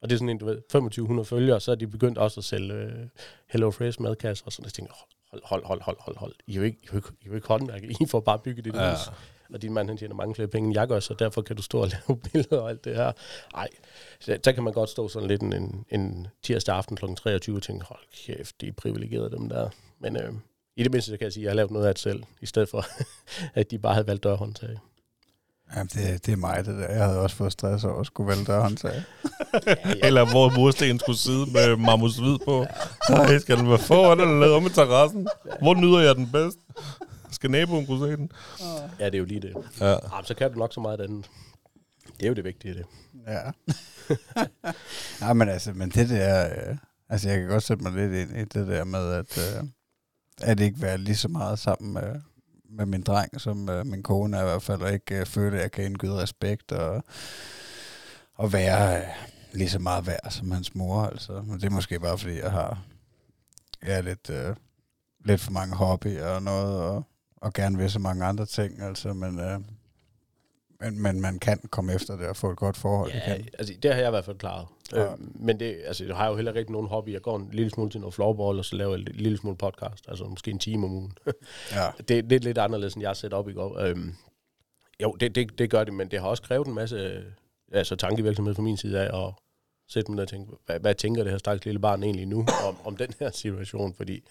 Og 0.03 0.11
det 0.11 0.14
er 0.14 0.18
sådan 0.18 0.29
en, 0.29 0.38
du 0.38 0.44
ved, 0.44 0.61
2500 0.61 1.27
følgere, 1.27 1.61
så 1.61 1.70
er 1.70 1.75
de 1.75 1.87
begyndt 1.87 2.18
også 2.18 2.40
at 2.40 2.44
sælge 2.44 2.75
øh, 2.75 3.07
Hello 3.48 3.70
Fresh 3.70 4.01
madkasser, 4.01 4.46
og 4.46 4.53
sådan, 4.53 4.64
jeg 4.64 4.72
tænker, 4.72 4.94
hold, 5.31 5.42
hold, 5.44 5.64
hold, 5.64 5.81
hold, 5.83 5.96
hold, 6.01 6.16
hold. 6.16 6.35
I 6.46 6.53
er 6.53 6.57
jo 6.57 6.62
ikke, 6.62 6.79
I 6.83 6.87
er 6.87 6.90
jo 6.92 6.96
ikke, 6.96 7.09
I 7.20 7.25
er 7.25 7.29
jo 7.29 7.35
ikke 7.35 7.48
håndværke, 7.48 7.96
I 8.01 8.07
får 8.07 8.20
bare 8.20 8.38
bygget 8.38 8.64
det 8.64 8.75
ja. 8.75 8.90
hus. 8.90 8.98
Og 9.53 9.62
din 9.62 9.73
mand, 9.73 9.88
han 9.88 9.97
tjener 9.97 10.15
mange 10.15 10.35
flere 10.35 10.49
penge, 10.49 10.67
end 10.67 10.75
jeg 10.75 10.88
gør, 10.88 11.01
så 11.01 11.15
derfor 11.19 11.43
kan 11.43 11.57
du 11.57 11.62
stå 11.62 11.81
og 11.81 11.88
lave 12.09 12.19
billeder 12.19 12.61
og 12.61 12.71
alt 12.71 12.85
det 12.85 12.97
her. 12.97 13.12
Ej, 13.55 13.69
så, 14.21 14.38
der 14.45 14.53
kan 14.53 14.62
man 14.62 14.73
godt 14.73 14.91
stå 14.91 15.09
sådan 15.09 15.29
lidt 15.29 15.43
en, 15.43 15.53
en, 15.53 15.85
en 15.91 16.27
tirsdag 16.43 16.75
aften 16.77 16.97
kl. 16.97 17.05
23 17.15 17.57
og 17.57 17.62
tænke, 17.62 17.85
hold 17.85 18.01
kæft, 18.27 18.61
de 18.61 18.69
er 18.69 18.73
privilegerede 18.73 19.31
dem 19.31 19.49
der. 19.49 19.69
Men 19.99 20.17
øh, 20.17 20.33
i 20.77 20.83
det 20.83 20.93
mindste, 20.93 21.11
så 21.11 21.17
kan 21.17 21.25
jeg 21.25 21.33
sige, 21.33 21.43
at 21.43 21.45
jeg 21.45 21.51
har 21.51 21.57
lavet 21.57 21.71
noget 21.71 21.87
af 21.87 21.95
det 21.95 22.03
selv, 22.03 22.23
i 22.41 22.47
stedet 22.47 22.69
for, 22.69 22.85
at 23.61 23.71
de 23.71 23.79
bare 23.79 23.95
havde 23.95 24.07
valgt 24.07 24.25
dørhåndtag. 24.25 24.79
Jamen, 25.77 25.87
det, 25.87 26.27
det 26.27 26.33
er 26.33 26.37
mig, 26.37 26.67
det 26.67 26.79
der. 26.79 26.88
Jeg 26.88 27.05
havde 27.05 27.21
også 27.21 27.37
fået 27.37 27.53
stress 27.53 27.85
over 27.85 28.01
at 28.01 28.07
skulle 28.07 28.29
vælge 28.29 28.45
dørhåndtag. 28.45 28.93
ja, 29.67 29.75
ja. 29.85 30.07
Eller 30.07 30.31
hvor 30.31 30.51
murstenen 30.51 30.99
skulle 30.99 31.19
sidde 31.19 31.53
med 31.53 31.77
Marmus 31.77 32.17
Hvid 32.17 32.38
på. 32.45 32.67
Nej, 33.11 33.38
skal 33.38 33.57
den 33.57 33.69
være 33.69 33.79
foran 33.79 34.21
eller 34.21 34.41
lavet 34.41 34.55
om 34.55 34.67
i 34.67 34.69
terrassen? 34.69 35.29
Hvor 35.62 35.75
nyder 35.75 36.01
jeg 36.01 36.15
den 36.17 36.31
bedst? 36.33 36.59
Skal 37.33 37.51
naboen 37.51 37.87
kunne 37.87 38.07
se 38.07 38.16
den? 38.16 38.33
Ja, 38.99 39.07
det 39.07 39.14
er 39.14 39.18
jo 39.18 39.25
lige 39.25 39.40
det. 39.40 39.55
Ja. 39.81 39.87
Jamen, 39.90 40.25
så 40.25 40.35
kan 40.35 40.53
du 40.53 40.59
nok 40.59 40.73
så 40.75 40.81
meget 40.81 41.01
andet. 41.01 41.31
Det 42.07 42.23
er 42.23 42.29
jo 42.29 42.35
det 42.35 42.45
vigtige, 42.45 42.75
det. 42.75 42.87
Ja. 43.27 43.51
ja, 45.27 45.33
men 45.33 45.49
altså, 45.49 45.73
men 45.73 45.90
det 45.90 46.09
der... 46.09 46.47
Øh, 46.47 46.77
altså, 47.09 47.29
jeg 47.29 47.38
kan 47.38 47.49
godt 47.49 47.62
sætte 47.62 47.83
mig 47.83 47.92
lidt 47.92 48.12
ind 48.12 48.37
i 48.38 48.45
det 48.45 48.68
der 48.68 48.85
med, 48.85 49.12
at, 49.12 49.38
øh, 49.38 49.64
at 50.42 50.61
ikke 50.61 50.83
være 50.83 50.99
lige 50.99 51.16
så 51.16 51.29
meget 51.29 51.59
sammen 51.59 51.92
med, 51.92 52.21
med 52.71 52.87
min 52.87 53.03
dreng, 53.03 53.40
som 53.40 53.68
øh, 53.68 53.87
min 53.87 54.03
kone 54.03 54.37
er 54.37 54.40
i 54.40 54.45
hvert 54.45 54.62
fald, 54.62 54.83
og 54.83 54.92
ikke 54.92 55.21
øh, 55.21 55.27
føle, 55.27 55.57
at 55.57 55.62
jeg 55.62 55.73
kan 55.73 55.85
indgyde 55.85 56.23
respekt, 56.23 56.73
og, 56.73 57.05
og 58.35 58.53
være 58.53 59.01
øh, 59.01 59.09
lige 59.53 59.71
så 59.71 59.79
meget 59.79 60.07
værd 60.07 60.31
som 60.31 60.51
hans 60.51 60.75
mor, 60.75 61.03
altså. 61.03 61.42
Men 61.47 61.55
det 61.55 61.64
er 61.64 61.71
måske 61.71 62.01
bare, 62.01 62.18
fordi 62.18 62.38
jeg 62.38 62.51
har 62.51 62.83
ja, 63.87 64.01
lidt, 64.01 64.31
øh, 64.31 64.57
lidt 65.25 65.40
for 65.40 65.53
mange 65.53 65.77
hobbyer 65.77 66.27
og 66.27 66.42
noget, 66.42 66.81
og, 66.81 67.05
og 67.42 67.52
gerne 67.52 67.78
vil 67.78 67.90
så 67.90 67.98
mange 67.98 68.24
andre 68.24 68.46
ting, 68.46 68.83
altså, 68.83 69.12
men... 69.12 69.40
Øh, 69.40 69.61
men, 70.81 71.02
men 71.02 71.20
man 71.20 71.38
kan 71.38 71.59
komme 71.70 71.94
efter 71.94 72.16
det 72.16 72.26
og 72.26 72.37
få 72.37 72.50
et 72.50 72.57
godt 72.57 72.76
forhold. 72.76 73.12
Ja, 73.12 73.33
altså, 73.59 73.74
det 73.83 73.92
har 73.92 74.00
jeg 74.00 74.09
i 74.09 74.11
hvert 74.11 74.24
fald 74.24 74.38
klaret. 74.38 74.66
Ja. 74.92 75.12
Øh, 75.12 75.18
men 75.35 75.61
det, 75.61 75.76
altså, 75.87 76.05
jeg 76.05 76.16
har 76.16 76.28
jo 76.28 76.37
heller 76.37 76.52
ikke 76.52 76.72
nogen 76.72 76.88
hobby. 76.88 77.12
Jeg 77.12 77.22
går 77.22 77.37
en 77.37 77.48
lille 77.52 77.70
smule 77.70 77.90
til 77.90 78.00
noget 78.00 78.14
floorball, 78.14 78.59
og 78.59 78.64
så 78.64 78.76
laver 78.76 78.96
jeg 78.96 79.00
en 79.09 79.14
lille 79.14 79.38
smule 79.38 79.57
podcast. 79.57 80.05
Altså 80.09 80.24
måske 80.24 80.50
en 80.50 80.59
time 80.59 80.87
om 80.87 80.92
ugen. 80.92 81.12
ja. 81.72 81.90
det, 82.09 82.31
det 82.31 82.33
er 82.33 82.40
lidt 82.40 82.59
anderledes, 82.59 82.94
end 82.94 83.00
jeg 83.00 83.09
har 83.09 83.14
sat 83.14 83.33
op 83.33 83.48
i 83.48 83.52
går. 83.52 83.78
Øhm, 83.78 84.14
jo, 85.02 85.12
det, 85.12 85.35
det, 85.35 85.59
det 85.59 85.70
gør 85.70 85.85
det, 85.85 85.94
men 85.94 86.11
det 86.11 86.20
har 86.20 86.28
også 86.28 86.42
krævet 86.42 86.66
en 86.66 86.74
masse 86.74 87.24
altså, 87.72 87.96
tankevirksomhed 87.96 88.55
fra 88.55 88.62
min 88.62 88.76
side 88.76 89.00
af, 89.00 89.26
at 89.26 89.35
sætte 89.88 90.11
mig 90.11 90.16
ned 90.16 90.22
og 90.22 90.28
tænke, 90.28 90.52
hvad, 90.66 90.81
hvad 90.81 90.94
tænker 90.94 91.22
det 91.22 91.33
her 91.33 91.38
stakkels 91.38 91.64
lille 91.64 91.81
barn 91.81 92.02
egentlig 92.02 92.26
nu 92.26 92.46
om, 92.68 92.76
om 92.85 92.96
den 92.96 93.14
her 93.18 93.31
situation? 93.31 93.94
Fordi 93.94 94.24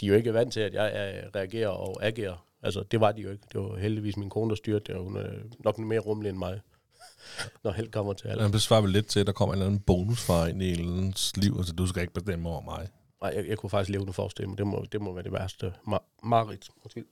de 0.00 0.06
er 0.06 0.10
jo 0.10 0.16
ikke 0.16 0.34
vant 0.34 0.52
til, 0.52 0.60
at 0.60 0.74
jeg, 0.74 0.92
jeg 0.94 1.34
reagerer 1.34 1.68
og 1.68 2.06
agerer 2.06 2.46
Altså, 2.66 2.82
det 2.90 3.00
var 3.00 3.12
de 3.12 3.20
jo 3.22 3.30
ikke. 3.30 3.44
Det 3.52 3.60
var 3.60 3.76
heldigvis 3.76 4.16
min 4.16 4.30
kone, 4.30 4.50
der 4.50 4.56
styrte 4.56 4.84
det, 4.92 4.94
og 4.94 5.04
hun 5.04 5.16
er 5.16 5.30
nok 5.58 5.78
mere 5.78 5.98
rummelig 5.98 6.30
end 6.30 6.38
mig. 6.38 6.60
når 7.64 7.70
helt 7.72 7.92
kommer 7.92 8.12
til 8.12 8.28
alt. 8.28 8.42
Han 8.42 8.50
besvarer 8.52 8.80
vel 8.80 8.90
lidt 8.90 9.06
til, 9.06 9.20
at 9.20 9.26
der 9.26 9.32
kommer 9.32 9.54
en 9.54 9.58
eller 9.58 9.66
anden 9.66 9.80
bonusfar 9.80 10.46
ind 10.46 10.62
i 10.62 10.70
Elens 10.72 11.36
liv, 11.36 11.54
altså 11.58 11.72
du 11.72 11.86
skal 11.86 12.02
ikke 12.02 12.14
bestemme 12.14 12.48
over 12.48 12.60
mig. 12.60 12.88
Nej, 13.22 13.32
jeg, 13.36 13.48
jeg 13.48 13.58
kunne 13.58 13.70
faktisk 13.70 13.90
leve 13.90 14.04
den 14.04 14.12
forestille 14.12 14.48
mig. 14.48 14.58
Det 14.58 14.66
må, 14.66 14.84
det 14.92 15.00
må 15.00 15.12
være 15.12 15.24
det 15.24 15.32
værste. 15.32 15.72
Mar- 15.88 16.18
Marit, 16.22 16.70
måske. 16.84 17.04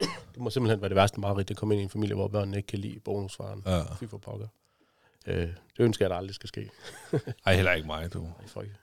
Det 0.34 0.42
må 0.42 0.50
simpelthen 0.50 0.80
være 0.80 0.88
det 0.88 0.96
værste 0.96 1.20
Marit, 1.20 1.48
det 1.48 1.56
kommer 1.56 1.72
ind 1.72 1.80
i 1.80 1.82
en 1.84 1.90
familie, 1.90 2.14
hvor 2.14 2.28
børnene 2.28 2.56
ikke 2.56 2.66
kan 2.66 2.78
lide 2.78 3.00
bonusfaren. 3.00 3.62
Ja. 3.66 3.94
Fy 3.94 4.04
for 4.04 4.18
pokker. 4.18 4.46
Øh, 5.26 5.36
det 5.36 5.54
ønsker 5.78 6.04
jeg, 6.04 6.06
at 6.06 6.10
der 6.10 6.16
aldrig 6.16 6.34
skal 6.34 6.48
ske. 6.48 6.70
Ej, 7.46 7.54
heller 7.54 7.72
ikke 7.72 7.86
mig, 7.86 8.12
du. 8.12 8.20
Nej, 8.20 8.46
for 8.46 8.62
ikke. 8.62 8.74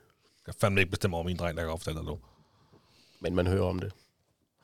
Jeg 0.48 0.54
kan 0.54 0.60
fandme 0.62 0.82
ikke 0.82 0.92
bestemme 0.92 1.18
over 1.18 1.26
min 1.26 1.38
dreng, 1.38 1.58
der 1.58 1.64
kan 1.64 1.72
opstille 1.72 2.00
dig, 2.00 2.08
du. 2.08 2.18
Men 3.20 3.36
man 3.36 3.48
hører 3.48 3.64
om 3.66 3.80
det. 3.80 3.92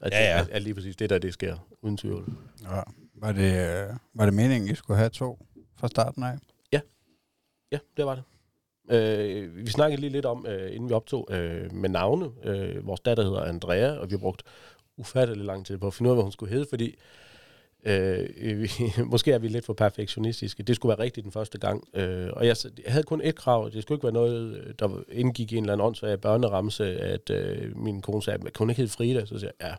At, 0.01 0.11
Ja, 0.11 0.23
ja. 0.23 0.39
At, 0.39 0.49
at 0.49 0.61
lige 0.61 0.73
præcis 0.73 0.95
det 0.95 1.09
der, 1.09 1.17
det 1.19 1.33
sker, 1.33 1.67
uden 1.81 1.97
tvivl. 1.97 2.33
Ja. 2.63 2.81
Var, 3.15 3.31
det, 3.31 3.87
var 4.13 4.25
det 4.25 4.33
meningen, 4.33 4.69
I 4.69 4.75
skulle 4.75 4.97
have 4.97 5.09
to 5.09 5.45
fra 5.75 5.87
starten 5.87 6.23
af? 6.23 6.37
Ja, 7.71 7.77
det 7.97 8.05
var 8.05 8.15
det. 8.15 8.23
Øh, 8.91 9.55
vi 9.55 9.69
snakkede 9.71 10.01
lige 10.01 10.11
lidt 10.11 10.25
om, 10.25 10.45
øh, 10.47 10.75
inden 10.75 10.89
vi 10.89 10.93
optog, 10.93 11.27
øh, 11.31 11.73
med 11.73 11.89
navne. 11.89 12.29
Øh, 12.43 12.87
vores 12.87 12.99
datter 12.99 13.23
hedder 13.23 13.41
Andrea, 13.41 13.91
og 13.91 14.09
vi 14.09 14.13
har 14.13 14.17
brugt 14.17 14.43
ufattelig 14.97 15.45
lang 15.45 15.65
tid 15.65 15.77
på 15.77 15.87
at 15.87 15.93
finde 15.93 16.09
ud 16.09 16.11
af, 16.11 16.15
hvad 16.15 16.23
hun 16.23 16.31
skulle 16.31 16.53
hedde, 16.53 16.65
fordi 16.69 16.95
øh, 17.85 18.29
vi, 18.61 18.69
måske 19.05 19.31
er 19.31 19.39
vi 19.39 19.47
lidt 19.47 19.65
for 19.65 19.73
perfektionistiske. 19.73 20.63
Det 20.63 20.75
skulle 20.75 20.89
være 20.97 21.03
rigtigt 21.03 21.23
den 21.23 21.31
første 21.31 21.57
gang. 21.57 21.83
Øh, 21.93 22.29
og 22.33 22.47
jeg, 22.47 22.55
jeg 22.85 22.91
havde 22.93 23.03
kun 23.03 23.21
et 23.23 23.35
krav. 23.35 23.69
Det 23.73 23.83
skulle 23.83 23.95
ikke 23.95 24.03
være 24.03 24.13
noget, 24.13 24.57
øh, 24.57 24.73
der 24.79 25.03
indgik 25.11 25.51
i 25.51 25.55
en 25.57 25.63
eller 25.63 25.73
anden 25.73 25.85
åndssvag 25.87 26.21
børneramse, 26.21 26.85
at 26.99 27.29
øh, 27.29 27.77
min 27.77 28.01
kone 28.01 28.23
sagde, 28.23 28.39
kan 28.39 28.51
hun 28.57 28.69
ikke 28.69 28.81
hedde 28.81 28.93
Frida? 28.93 29.25
Så 29.25 29.39
siger 29.39 29.51
jeg, 29.59 29.67
ja. 29.69 29.75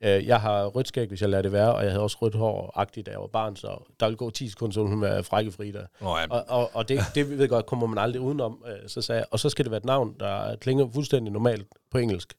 Øh, 0.00 0.26
jeg 0.26 0.40
har 0.40 0.66
rødt 0.66 0.88
skæg, 0.88 1.08
hvis 1.08 1.20
jeg 1.20 1.28
lader 1.28 1.42
det 1.42 1.52
være, 1.52 1.74
og 1.74 1.82
jeg 1.82 1.90
havde 1.90 2.02
også 2.02 2.18
rødt 2.22 2.34
hår-agtigt, 2.34 3.06
da 3.06 3.10
jeg 3.10 3.20
var 3.20 3.26
barn, 3.26 3.56
så 3.56 3.92
der 4.00 4.06
ville 4.06 4.16
gå 4.16 4.30
10 4.30 4.48
sekunder, 4.48 4.74
så 4.74 4.82
hun 4.82 5.02
være 5.02 5.24
frække 5.24 5.52
Frida. 5.52 5.86
Nå, 6.00 6.16
ja. 6.16 6.26
Og, 6.30 6.44
og, 6.48 6.70
og 6.74 6.88
det, 6.88 7.00
det 7.14 7.30
ved 7.30 7.38
jeg 7.40 7.48
godt, 7.48 7.66
kommer 7.66 7.86
man 7.86 7.98
aldrig 7.98 8.20
udenom. 8.22 8.64
Øh, 8.68 8.88
Så 8.88 9.02
sagde 9.02 9.18
jeg, 9.18 9.26
og 9.30 9.40
så 9.40 9.48
skal 9.48 9.64
det 9.64 9.70
være 9.70 9.78
et 9.78 9.84
navn, 9.84 10.16
der 10.20 10.56
klinger 10.56 10.88
fuldstændig 10.94 11.32
normalt 11.32 11.66
på 11.90 11.98
engelsk. 11.98 12.34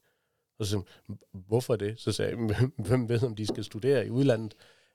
Og 0.60 0.66
så 0.66 0.72
sagde 0.72 0.86
hvorfor 1.48 1.76
det? 1.76 1.96
Så 1.98 2.12
sagde 2.12 2.32
jeg, 2.32 2.70
hvem 2.88 3.10
ved, 3.10 3.24
om 3.24 3.36
de 3.36 3.48
skal 3.48 3.64
studere 3.64 4.06
i 4.08 4.10
udlandet? 4.10 4.54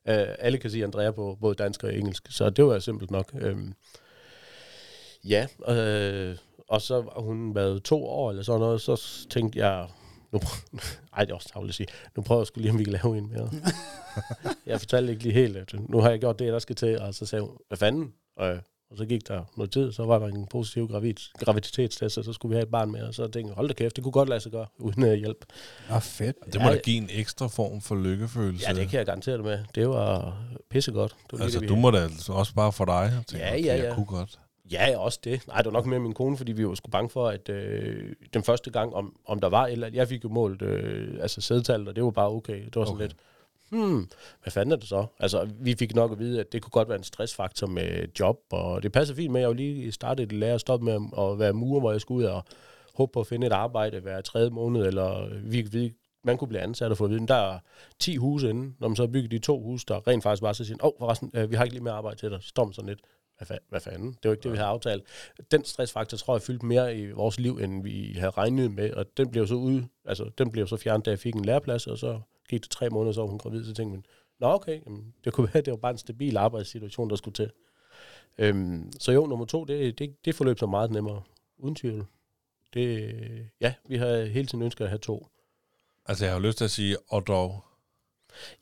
Uh, 0.09 0.15
alle 0.39 0.59
kan 0.59 0.71
sige 0.71 0.85
Andrea 0.85 1.11
på 1.11 1.39
både 1.41 1.55
dansk 1.55 1.85
og 1.85 1.95
engelsk, 1.95 2.27
så 2.31 2.51
det 2.51 2.67
var 2.67 2.79
simpelt 2.79 3.11
nok. 3.11 3.33
Um, 3.35 3.75
ja, 5.25 5.47
øh, 5.69 6.37
og 6.69 6.83
så 6.83 7.03
har 7.03 7.21
hun 7.21 7.55
været 7.55 7.83
to 7.83 8.07
år 8.07 8.31
eller 8.31 8.43
sådan 8.43 8.61
noget, 8.61 8.81
så 8.81 9.27
tænkte 9.31 9.59
jeg, 9.59 9.89
nu, 10.33 10.41
ej, 11.17 11.25
det 11.25 11.31
er 11.31 11.35
også 11.35 11.49
tavligt 11.49 11.71
at 11.71 11.75
sige, 11.75 11.87
nu 12.17 12.23
prøver 12.23 12.41
jeg 12.41 12.47
skulle 12.47 12.63
lige, 12.63 12.73
om 12.73 12.79
vi 12.79 12.85
kan 12.85 12.93
lave 12.93 13.19
en 13.19 13.29
mere. 13.29 13.51
jeg 14.67 14.81
fortalte 14.81 15.13
ikke 15.13 15.23
lige 15.23 15.33
helt, 15.33 15.57
at 15.57 15.75
nu 15.89 16.01
har 16.01 16.11
jeg 16.11 16.21
gjort 16.21 16.39
det, 16.39 16.53
der 16.53 16.59
skal 16.59 16.77
til, 16.77 17.01
og 17.01 17.15
så 17.15 17.27
sagde 17.27 17.43
hun, 17.43 17.57
hvad 17.69 17.79
fanden? 17.79 18.13
Og, 18.37 18.59
og 18.93 18.99
så 18.99 19.07
gik 19.07 19.29
der 19.29 19.43
noget 19.57 19.71
tid, 19.71 19.93
så 19.93 20.05
var 20.05 20.19
der 20.19 20.27
en 20.27 20.47
positiv 20.47 20.89
gravid, 20.89 21.15
graviditetstest, 21.39 22.19
og 22.19 22.25
så 22.25 22.33
skulle 22.33 22.51
vi 22.51 22.55
have 22.57 22.63
et 22.63 22.69
barn 22.71 22.93
med, 22.93 23.03
og 23.03 23.15
så 23.15 23.23
tænkte 23.23 23.49
jeg, 23.51 23.55
hold 23.57 23.69
da 23.69 23.75
kæft, 23.75 23.97
det 23.97 24.05
kunne 24.05 24.13
godt 24.13 24.29
lade 24.29 24.41
sig 24.41 24.53
gøre, 24.53 24.67
uden 24.79 25.03
uh, 25.03 25.13
hjælp. 25.13 25.45
Nå, 25.91 25.99
fedt. 25.99 26.37
Det 26.53 26.61
må 26.61 26.67
Ja, 26.69 26.75
da 26.75 26.79
give 26.81 26.97
en 26.97 27.09
ekstra 27.13 27.47
form 27.47 27.81
for 27.81 27.95
lykkefølelse. 27.95 28.67
Ja, 28.69 28.75
det 28.75 28.89
kan 28.89 28.99
jeg 28.99 29.07
garantere 29.07 29.37
dig 29.37 29.45
med. 29.45 29.59
Det 29.75 29.89
var 29.89 30.37
pissegodt. 30.71 31.13
Det 31.13 31.33
var 31.33 31.37
lige 31.39 31.45
Altså, 31.45 31.61
det, 31.61 31.69
du 31.69 31.77
må 31.77 31.91
da 31.91 31.99
altså 31.99 32.33
også 32.33 32.55
bare 32.55 32.73
for 32.73 32.85
dig. 32.85 32.93
Jeg 33.17 33.23
tænker, 33.27 33.47
Ja, 33.47 33.53
okay, 33.53 33.65
ja, 33.65 33.75
Jeg 33.77 33.85
ja. 33.85 33.95
kunne 33.95 34.07
godt. 34.07 34.39
Ja, 34.73 34.99
også 34.99 35.19
det. 35.25 35.47
Nej, 35.47 35.57
det 35.57 35.67
var 35.67 35.73
nok 35.73 35.87
mere 35.87 36.01
min 36.01 36.13
kone, 36.15 36.37
fordi 36.37 36.53
vi 36.53 36.67
var 36.69 36.75
sgu 36.75 36.91
bange 36.91 37.11
for, 37.11 37.29
at 37.29 37.49
øh, 37.49 38.13
den 38.35 38.43
første 38.43 38.71
gang, 38.71 38.95
om, 38.95 39.17
om 39.27 39.41
der 39.41 39.49
var 39.49 39.67
et 39.67 39.73
eller 39.73 39.87
andet, 39.87 39.99
jeg 39.99 40.09
fik 40.09 40.25
jo 40.25 40.29
målt 40.29 40.63
øh, 40.63 41.19
altså 41.23 41.41
sædtallet, 41.41 41.89
og 41.89 41.97
det 41.97 42.05
var 42.05 42.11
bare 42.11 42.29
okay. 42.29 42.65
Det 42.65 42.77
var 42.77 42.85
sådan 42.85 42.95
Okay. 42.95 43.05
lidt, 43.05 43.17
hmm, 43.73 44.09
hvad 44.43 44.51
fanden 44.51 44.73
er 44.73 44.77
det 44.77 44.89
så? 44.89 45.07
Altså, 45.19 45.49
vi 45.61 45.75
fik 45.75 45.95
nok 45.95 46.13
at 46.13 46.19
vide, 46.19 46.41
at 46.41 46.53
det 46.53 46.63
kunne 46.63 46.71
godt 46.71 46.89
være 46.89 46.99
en 46.99 47.05
stressfaktor 47.05 47.67
med 47.67 48.09
job, 48.21 48.39
og 48.51 48.83
det 48.83 48.93
passer 48.93 49.15
fint 49.15 49.33
med, 49.33 49.41
at 49.41 49.43
jeg 49.43 49.49
jo 49.49 49.55
lige 49.55 49.93
startede 49.93 50.27
et 50.27 50.33
lære 50.33 50.55
og 50.55 50.61
stoppe 50.61 50.85
med 50.85 50.95
at 51.19 51.39
være 51.39 51.53
murer, 51.53 51.81
hvor 51.81 51.93
jeg 51.93 52.01
skulle 52.01 52.19
ud 52.19 52.31
og 52.31 52.45
håbe 52.95 53.13
på 53.13 53.21
at 53.21 53.27
finde 53.27 53.47
et 53.47 53.53
arbejde 53.53 54.01
hver 54.01 54.21
tredje 54.21 54.51
måned, 54.51 54.87
eller 54.87 55.29
vi, 55.45 55.63
vi 55.63 55.93
man 56.25 56.39
kunne 56.39 56.49
blive 56.49 56.61
ansat 56.61 56.91
og 56.91 56.97
få 56.97 57.05
at 57.05 57.11
vide, 57.11 57.27
der 57.27 57.35
er 57.35 57.59
10 57.99 58.17
huse 58.17 58.51
inde, 58.51 58.75
når 58.79 58.89
man 58.89 58.97
så 58.97 59.07
bygger 59.07 59.29
de 59.29 59.39
to 59.39 59.63
huse, 59.63 59.87
der 59.89 60.09
rent 60.09 60.23
faktisk 60.23 60.43
var, 60.43 60.53
så 60.53 60.65
siger 60.65 60.77
åh, 60.85 60.89
oh, 60.89 60.93
forresten, 60.99 61.31
øh, 61.35 61.51
vi 61.51 61.57
har 61.57 61.65
ikke 61.65 61.75
lige 61.75 61.85
mere 61.85 61.95
arbejde 61.95 62.19
til 62.19 62.31
dig. 62.31 62.43
Så 62.43 62.49
står 62.49 62.65
man 62.65 62.73
sådan 62.73 62.89
lidt, 62.89 63.01
hvad, 63.39 63.51
fa- 63.51 63.67
hvad 63.69 63.81
fanden? 63.81 64.09
Det 64.09 64.29
var 64.29 64.31
ikke 64.31 64.43
det, 64.43 64.53
vi 64.53 64.57
havde 64.57 64.69
aftalt. 64.69 65.05
Den 65.51 65.65
stressfaktor 65.65 66.17
tror 66.17 66.35
jeg 66.35 66.43
fyldte 66.43 66.67
mere 66.67 66.97
i 66.97 67.11
vores 67.11 67.41
liv, 67.41 67.59
end 67.59 67.83
vi 67.83 68.15
havde 68.19 68.31
regnet 68.31 68.73
med, 68.73 68.93
og 68.93 69.07
den 69.17 69.31
blev 69.31 69.47
så 69.47 69.55
ud, 69.55 69.83
altså 70.05 70.31
den 70.39 70.51
blev 70.51 70.67
så 70.67 70.77
fjernet, 70.77 71.07
da 71.07 71.11
jeg 71.11 71.19
fik 71.19 71.35
en 71.35 71.45
læreplads, 71.45 71.87
og 71.87 71.99
så 71.99 72.21
gik 72.53 72.63
det 72.63 72.71
tre 72.71 72.91
måneder, 72.91 73.13
så 73.13 73.21
var 73.21 73.29
hun 73.29 73.39
gravid, 73.39 73.65
så 73.65 73.75
tænkte 73.75 73.91
man, 73.97 74.05
nå 74.41 74.47
okay, 74.55 74.81
jamen, 74.87 75.15
det 75.25 75.33
kunne 75.33 75.49
være, 75.55 75.63
det 75.65 75.71
var 75.71 75.77
bare 75.77 75.93
en 75.93 75.99
stabil 75.99 76.37
arbejdssituation, 76.37 77.11
der 77.11 77.17
skulle 77.17 77.35
til. 77.35 77.51
Øhm, 78.39 78.93
så 79.01 79.13
jo, 79.13 79.27
nummer 79.27 79.45
to, 79.47 79.65
det, 79.65 79.99
det, 79.99 80.25
det 80.25 80.35
forløb 80.35 80.59
så 80.59 80.67
meget 80.67 80.91
nemmere, 80.91 81.23
uden 81.59 81.75
tvivl. 81.75 82.07
Det, 82.75 83.15
ja, 83.61 83.75
vi 83.89 83.97
har 83.97 84.25
hele 84.25 84.47
tiden 84.47 84.65
ønsket 84.65 84.85
at 84.85 84.91
have 84.91 84.99
to. 84.99 85.27
Altså, 86.07 86.25
jeg 86.25 86.35
har 86.35 86.41
lyst 86.41 86.59
til 86.59 86.65
at 86.65 86.71
sige, 86.71 86.97
og 87.09 87.27
dog. 87.27 87.65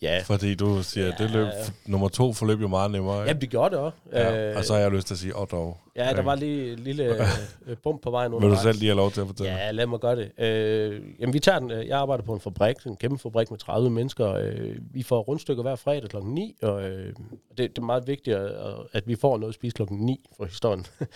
Ja, 0.03 0.23
Fordi 0.25 0.55
du 0.55 0.83
siger, 0.83 1.07
ja. 1.07 1.13
det 1.19 1.31
løb, 1.31 1.47
nummer 1.87 2.09
to 2.09 2.33
forløb 2.33 2.61
jo 2.61 2.69
meget 2.69 2.91
nemmere. 2.91 3.19
jamen 3.21 3.41
det 3.41 3.51
gjorde 3.51 3.75
det 3.77 3.85
også. 3.85 3.99
ja. 4.13 4.51
Øh, 4.51 4.57
Og 4.57 4.65
så 4.65 4.73
har 4.75 4.81
jeg 4.81 4.91
lyst 4.91 5.07
til 5.07 5.15
at 5.15 5.19
sige, 5.19 5.37
og 5.37 5.51
dog. 5.51 5.79
Ja, 5.97 6.13
der 6.13 6.23
var 6.23 6.35
lige 6.35 6.73
et 6.73 6.81
lille 6.81 7.05
øh, 7.67 7.77
bump 7.83 8.03
på 8.03 8.11
vejen 8.11 8.33
Vil 8.33 8.41
du 8.51 8.57
selv 8.63 8.79
lige 8.79 8.89
have 8.89 8.97
lov 8.97 9.11
til 9.11 9.21
at 9.21 9.27
fortælle? 9.27 9.53
Ja, 9.53 9.71
lad 9.71 9.87
mig 9.87 10.01
gøre 10.01 10.17
det. 10.17 10.31
Øh, 10.45 11.01
jamen, 11.21 11.33
vi 11.33 11.39
tager 11.39 11.59
den. 11.59 11.71
øh, 11.71 11.87
Jeg 11.89 11.99
arbejder 11.99 12.25
på 12.25 12.33
en 12.35 12.41
fabrik, 12.41 12.77
en 12.87 12.97
kæmpe 12.97 13.19
fabrik 13.19 13.51
med 13.51 13.59
30 13.59 13.91
mennesker. 13.91 14.33
Øh, 14.35 14.77
vi 14.95 15.03
får 15.03 15.21
rundstykker 15.21 15.63
hver 15.63 15.77
fredag 15.77 16.09
kl. 16.11 16.17
9, 16.25 16.57
og 16.63 16.83
øh, 16.89 17.07
det, 17.49 17.59
det 17.59 17.79
er 17.79 17.83
meget 17.83 18.07
vigtigt, 18.07 18.37
at, 18.37 18.53
at 18.93 19.09
vi 19.09 19.17
får 19.17 19.39
noget 19.39 19.51
at 19.51 19.55
spise 19.55 19.75
kl. 19.77 19.83
9 19.91 20.21
for 20.37 20.45
historien. 20.45 20.87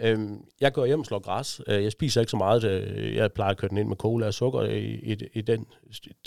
øh, 0.00 0.18
jeg 0.60 0.72
går 0.72 0.86
hjem 0.86 1.00
og 1.00 1.06
slår 1.06 1.18
græs. 1.18 1.60
Øh, 1.68 1.84
Jeg 1.84 1.92
spiser 1.92 2.20
ikke 2.20 2.30
så 2.30 2.36
meget. 2.36 2.64
øh, 2.64 3.14
Jeg 3.16 3.32
plejer 3.32 3.50
at 3.50 3.56
køre 3.56 3.68
den 3.68 3.78
ind 3.78 3.88
med 3.88 3.96
cola 3.96 4.26
og 4.26 4.34
sukker 4.34 4.60
i, 4.62 4.84
i, 4.84 5.16
i 5.34 5.40
den 5.40 5.66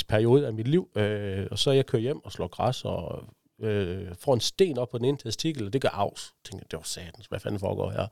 periode 0.08 0.48
af 0.48 0.54
mit 0.54 0.68
liv. 0.68 0.90
Øh, 0.96 1.48
og 1.52 1.60
så 1.60 1.72
jeg 1.72 1.86
kører 1.86 2.02
hjem 2.02 2.26
og 2.26 2.32
slår 2.32 2.48
græs 2.48 2.86
og 2.86 3.24
øh, 3.62 4.08
får 4.19 4.34
en 4.34 4.39
sten 4.39 4.78
op 4.78 4.89
på 4.89 4.98
den 4.98 5.06
ene 5.06 5.17
testikel, 5.17 5.65
og 5.65 5.74
det 5.74 5.82
gør 5.82 5.89
afs. 5.89 6.34
Jeg 6.43 6.52
tænker, 6.52 6.67
det 6.72 6.78
var 6.78 6.84
satans, 6.84 7.26
hvad 7.26 7.39
fanden 7.39 7.60
foregår 7.60 7.89
her? 7.89 8.08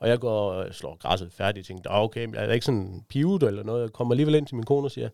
Og 0.00 0.08
jeg 0.08 0.18
går 0.18 0.52
og 0.52 0.74
slår 0.74 0.96
græsset 0.96 1.32
færdigt, 1.32 1.64
og 1.64 1.66
tænkte, 1.66 1.90
"Ah, 1.90 2.02
okay, 2.02 2.24
men 2.24 2.34
jeg 2.34 2.44
er 2.44 2.52
ikke 2.52 2.66
sådan 2.66 3.04
pivet 3.08 3.42
eller 3.42 3.62
noget. 3.62 3.82
Jeg 3.82 3.90
kommer 3.92 4.14
alligevel 4.14 4.34
ind 4.34 4.46
til 4.46 4.56
min 4.56 4.64
kone 4.64 4.86
og 4.86 4.90
siger, 4.90 5.08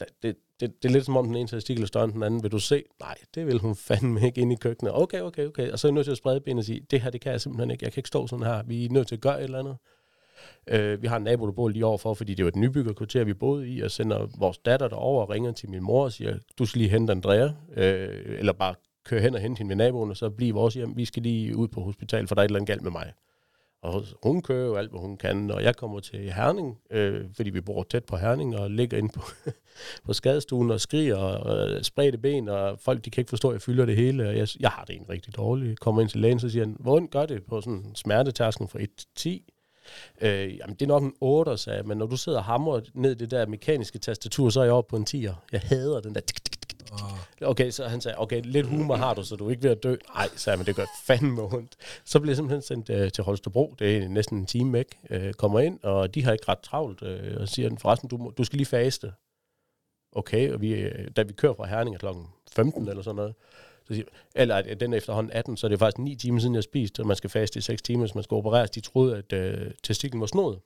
det, 0.00 0.06
det, 0.22 0.36
det, 0.60 0.82
det 0.82 0.88
er 0.88 0.92
lidt 0.92 1.04
som 1.04 1.16
om 1.16 1.26
den 1.26 1.36
ene 1.36 1.48
testikel 1.48 1.82
er 1.82 1.86
større 1.86 2.04
end 2.04 2.12
den 2.12 2.22
anden. 2.22 2.42
Vil 2.42 2.52
du 2.52 2.58
se? 2.58 2.82
Nej, 3.00 3.14
det 3.34 3.46
vil 3.46 3.58
hun 3.58 3.76
fandme 3.76 4.26
ikke 4.26 4.40
ind 4.40 4.52
i 4.52 4.56
køkkenet. 4.56 4.92
Okay, 4.94 5.20
okay, 5.20 5.46
okay. 5.46 5.70
Og 5.70 5.78
så 5.78 5.86
er 5.86 5.90
jeg 5.90 5.94
nødt 5.94 6.04
til 6.04 6.10
at 6.12 6.18
sprede 6.18 6.40
benet 6.40 6.58
og 6.58 6.64
sige, 6.64 6.80
det 6.90 7.00
her, 7.00 7.10
det 7.10 7.20
kan 7.20 7.32
jeg 7.32 7.40
simpelthen 7.40 7.70
ikke. 7.70 7.84
Jeg 7.84 7.92
kan 7.92 8.00
ikke 8.00 8.08
stå 8.08 8.26
sådan 8.26 8.46
her. 8.46 8.62
Vi 8.62 8.84
er 8.84 8.90
nødt 8.90 9.08
til 9.08 9.14
at 9.14 9.20
gøre 9.20 9.38
et 9.38 9.44
eller 9.44 9.58
andet. 9.58 9.76
Øh, 10.66 11.02
vi 11.02 11.06
har 11.06 11.16
en 11.16 11.22
nabo, 11.22 11.46
der 11.46 11.52
bor 11.52 11.68
lige 11.68 11.86
overfor, 11.86 12.14
fordi 12.14 12.34
det 12.34 12.44
var 12.44 12.48
et 12.48 12.56
nybyggerkvarter, 12.56 13.24
vi 13.24 13.34
boede 13.34 13.68
i, 13.68 13.80
og 13.80 13.90
sender 13.90 14.26
vores 14.38 14.58
datter 14.58 14.88
derover 14.88 15.22
og 15.22 15.30
ringer 15.30 15.52
til 15.52 15.70
min 15.70 15.82
mor 15.82 16.04
og 16.04 16.12
siger, 16.12 16.38
du 16.58 16.66
skal 16.66 16.78
lige 16.78 16.90
hente 16.90 17.10
Andrea, 17.10 17.48
øh, 17.76 18.38
eller 18.38 18.52
bare 18.52 18.74
køre 19.06 19.20
hen 19.20 19.34
og 19.34 19.40
hente 19.40 19.58
hende 19.58 19.68
ved 19.68 19.76
naboen, 19.76 20.10
og 20.10 20.16
så 20.16 20.30
blive 20.30 20.54
vores 20.54 20.74
hjem. 20.74 20.96
Vi 20.96 21.04
skal 21.04 21.22
lige 21.22 21.56
ud 21.56 21.68
på 21.68 21.80
hospital, 21.80 22.26
for 22.26 22.34
der 22.34 22.42
er 22.42 22.44
et 22.44 22.48
eller 22.48 22.58
andet 22.58 22.68
galt 22.68 22.82
med 22.82 22.90
mig. 22.90 23.12
Og 23.82 24.04
hun 24.22 24.42
kører 24.42 24.66
jo 24.66 24.74
alt, 24.74 24.90
hvad 24.90 25.00
hun 25.00 25.16
kan, 25.16 25.50
og 25.50 25.62
jeg 25.62 25.76
kommer 25.76 26.00
til 26.00 26.32
Herning, 26.32 26.78
øh, 26.90 27.24
fordi 27.36 27.50
vi 27.50 27.60
bor 27.60 27.86
tæt 27.90 28.04
på 28.04 28.16
Herning, 28.16 28.56
og 28.56 28.70
ligger 28.70 28.98
inde 28.98 29.12
på, 29.14 29.22
på 30.06 30.12
skadestuen 30.12 30.70
og 30.70 30.80
skriger 30.80 31.16
og 31.16 31.70
øh, 31.70 31.82
spredte 31.82 32.18
ben, 32.18 32.48
og 32.48 32.78
folk 32.80 33.04
de 33.04 33.10
kan 33.10 33.20
ikke 33.20 33.28
forstå, 33.28 33.48
at 33.48 33.52
jeg 33.52 33.62
fylder 33.62 33.86
det 33.86 33.96
hele, 33.96 34.28
og 34.28 34.36
jeg, 34.36 34.48
jeg 34.60 34.70
har 34.70 34.84
det 34.84 34.90
egentlig 34.90 35.10
rigtig 35.10 35.36
dårligt. 35.36 35.80
Kommer 35.80 36.00
ind 36.02 36.08
til 36.08 36.20
lægen, 36.20 36.40
så 36.40 36.48
siger 36.48 36.64
han, 36.64 36.76
hvor 36.80 36.96
ondt 36.96 37.10
gør 37.10 37.26
det 37.26 37.44
på 37.44 37.60
sådan 37.60 37.84
smertetasken 37.94 38.68
fra 38.68 38.82
1 38.82 38.90
til 38.96 39.08
10? 39.16 39.52
Øh, 40.20 40.56
jamen, 40.56 40.76
det 40.76 40.82
er 40.82 40.86
nok 40.86 41.02
en 41.02 41.14
8, 41.20 41.56
sagde 41.56 41.78
jeg, 41.78 41.86
men 41.86 41.98
når 41.98 42.06
du 42.06 42.16
sidder 42.16 42.38
og 42.38 42.44
hamrer 42.44 42.80
ned 42.94 43.10
i 43.10 43.14
det 43.14 43.30
der 43.30 43.46
mekaniske 43.46 43.98
tastatur, 43.98 44.50
så 44.50 44.60
er 44.60 44.64
jeg 44.64 44.72
oppe 44.72 44.90
på 44.90 44.96
en 44.96 45.06
10'er. 45.10 45.34
Jeg 45.52 45.60
hader 45.60 46.00
den 46.00 46.14
der... 46.14 46.20
tik, 46.20 46.44
tik, 46.44 46.55
Okay, 47.42 47.70
så 47.70 47.88
han 47.88 48.00
sagde, 48.00 48.18
okay, 48.18 48.40
lidt 48.44 48.66
humor 48.66 48.96
har 48.96 49.14
du, 49.14 49.22
så 49.22 49.36
du 49.36 49.46
er 49.46 49.50
ikke 49.50 49.62
ved 49.62 49.70
at 49.70 49.82
dø. 49.82 49.96
Nej, 50.14 50.28
sagde 50.36 50.54
jeg, 50.54 50.58
men 50.58 50.66
det 50.66 50.76
gør 50.76 50.84
fandme 51.04 51.42
ondt. 51.42 51.76
Så 52.04 52.20
blev 52.20 52.30
jeg 52.30 52.36
simpelthen 52.36 52.62
sendt 52.62 52.90
øh, 52.90 53.12
til 53.12 53.24
Holstebro. 53.24 53.74
Det 53.78 53.96
er 53.96 54.08
næsten 54.08 54.38
en 54.38 54.46
time 54.46 54.72
væk. 54.72 54.98
Øh, 55.10 55.32
kommer 55.32 55.60
ind, 55.60 55.78
og 55.82 56.14
de 56.14 56.24
har 56.24 56.32
ikke 56.32 56.44
ret 56.48 56.60
travlt. 56.60 57.02
Øh, 57.02 57.40
og 57.40 57.48
siger, 57.48 57.70
forresten, 57.78 58.08
du, 58.08 58.16
må, 58.16 58.30
du 58.30 58.44
skal 58.44 58.56
lige 58.56 58.66
faste. 58.66 59.12
Okay, 60.12 60.52
og 60.52 60.60
vi, 60.60 60.72
øh, 60.72 61.10
da 61.16 61.22
vi 61.22 61.32
kører 61.32 61.54
fra 61.54 61.66
Herning 61.66 61.98
kl. 61.98 62.06
15 62.52 62.88
eller 62.88 63.02
sådan 63.02 63.16
noget, 63.16 63.34
så 63.88 63.94
siger, 63.94 64.06
eller 64.34 64.54
at 64.54 64.80
den 64.80 64.92
er 64.92 64.96
efterhånden 64.96 65.32
18, 65.32 65.56
så 65.56 65.66
er 65.66 65.68
det 65.68 65.78
faktisk 65.78 65.98
9 65.98 66.14
timer 66.14 66.40
siden, 66.40 66.54
jeg 66.54 66.62
spiste, 66.62 67.00
og 67.00 67.06
man 67.06 67.16
skal 67.16 67.30
faste 67.30 67.58
i 67.58 67.62
6 67.62 67.82
timer, 67.82 68.02
hvis 68.02 68.14
man 68.14 68.24
skal 68.24 68.34
opereres. 68.34 68.70
De 68.70 68.80
troede, 68.80 69.16
at 69.16 69.32
øh, 69.32 69.70
testiklen 69.82 70.20
var 70.20 70.26
snodet. 70.26 70.60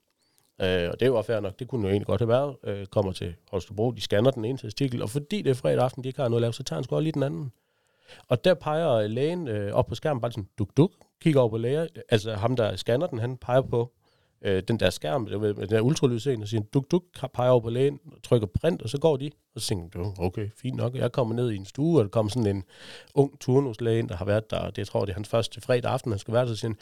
Øh, 0.62 0.90
og 0.90 1.00
det 1.00 1.12
var 1.12 1.22
fair 1.22 1.40
nok, 1.40 1.58
det 1.58 1.68
kunne 1.68 1.82
jo 1.82 1.88
egentlig 1.88 2.06
godt 2.06 2.20
have 2.20 2.28
været. 2.28 2.56
Øh, 2.64 2.86
kommer 2.86 3.12
til 3.12 3.34
Holstebro, 3.50 3.90
de 3.90 4.00
scanner 4.00 4.30
den 4.30 4.44
ene 4.44 4.58
testikel, 4.58 5.02
og 5.02 5.10
fordi 5.10 5.42
det 5.42 5.50
er 5.50 5.54
fredag 5.54 5.84
aften, 5.84 6.04
de 6.04 6.08
ikke 6.08 6.20
har 6.20 6.28
noget 6.28 6.40
at 6.40 6.42
lave, 6.42 6.52
så 6.52 6.62
tager 6.62 6.76
han 6.76 6.84
sgu 6.84 6.96
også 6.96 7.02
lige 7.02 7.12
den 7.12 7.22
anden. 7.22 7.52
Og 8.28 8.44
der 8.44 8.54
peger 8.54 8.90
øh, 8.90 9.10
lægen 9.10 9.48
øh, 9.48 9.72
op 9.72 9.86
på 9.86 9.94
skærmen, 9.94 10.20
bare 10.20 10.32
sådan, 10.32 10.48
duk 10.58 10.68
duk, 10.76 10.92
kigger 11.22 11.40
over 11.40 11.50
på 11.50 11.56
læger, 11.56 11.86
altså 12.08 12.34
ham, 12.34 12.56
der 12.56 12.76
scanner 12.76 13.06
den, 13.06 13.18
han 13.18 13.36
peger 13.36 13.60
på 13.60 13.92
øh, 14.42 14.62
den 14.68 14.80
der 14.80 14.90
skærm, 14.90 15.26
den 15.26 15.70
der 15.70 15.80
ultralydsscene, 15.80 16.44
og 16.44 16.48
siger, 16.48 16.62
duk 16.74 16.90
duk, 16.90 17.04
peger 17.34 17.50
over 17.50 17.60
på 17.60 17.70
lægen, 17.70 18.00
trykker 18.22 18.46
print, 18.46 18.82
og 18.82 18.88
så 18.88 18.98
går 18.98 19.16
de, 19.16 19.30
og 19.54 19.60
så 19.60 19.66
tænker 19.66 20.02
du, 20.02 20.14
okay, 20.18 20.48
fint 20.56 20.76
nok, 20.76 20.94
jeg 20.94 21.12
kommer 21.12 21.34
ned 21.34 21.50
i 21.50 21.56
en 21.56 21.64
stue, 21.64 21.98
og 21.98 22.04
der 22.04 22.10
kommer 22.10 22.30
sådan 22.30 22.56
en 22.56 22.64
ung 23.14 23.40
turnuslæge, 23.40 24.08
der 24.08 24.16
har 24.16 24.24
været 24.24 24.50
der, 24.50 24.66
det 24.66 24.78
jeg 24.78 24.86
tror, 24.86 25.00
det 25.00 25.10
er 25.10 25.14
hans 25.14 25.28
første 25.28 25.60
fredag 25.60 25.92
aften, 25.92 26.12
han 26.12 26.18
skal 26.18 26.34
være 26.34 26.42
der, 26.42 26.48
så 26.48 26.56
siger 26.56 26.74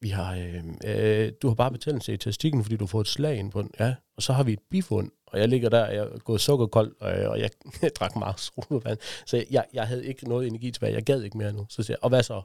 vi 0.00 0.08
har, 0.08 0.34
øh, 0.34 0.64
øh, 0.84 1.32
du 1.42 1.48
har 1.48 1.54
bare 1.54 1.70
betændelse 1.70 2.12
i 2.14 2.16
testikken, 2.16 2.62
fordi 2.64 2.76
du 2.76 2.84
har 2.84 2.88
fået 2.88 3.04
et 3.04 3.10
slag 3.10 3.36
ind 3.36 3.50
på 3.50 3.62
den, 3.62 3.70
ja, 3.80 3.94
og 4.16 4.22
så 4.22 4.32
har 4.32 4.42
vi 4.42 4.52
et 4.52 4.58
bifund, 4.70 5.10
og 5.26 5.40
jeg 5.40 5.48
ligger 5.48 5.68
der, 5.68 5.86
jeg 5.86 6.04
er 6.04 6.18
gået 6.18 6.40
sukkerkold, 6.40 6.94
og, 7.00 7.12
og 7.12 7.40
jeg 7.40 7.50
drak 7.98 8.16
meget 8.16 8.40
solvand, 8.40 8.98
så 9.26 9.44
jeg, 9.50 9.64
jeg 9.72 9.86
havde 9.86 10.06
ikke 10.06 10.28
noget 10.28 10.46
energi 10.46 10.70
tilbage, 10.70 10.94
jeg 10.94 11.02
gad 11.02 11.22
ikke 11.22 11.38
mere 11.38 11.52
nu, 11.52 11.66
så 11.68 11.82
siger 11.82 11.94
jeg, 11.94 12.04
og 12.04 12.08
hvad 12.08 12.22
så? 12.22 12.42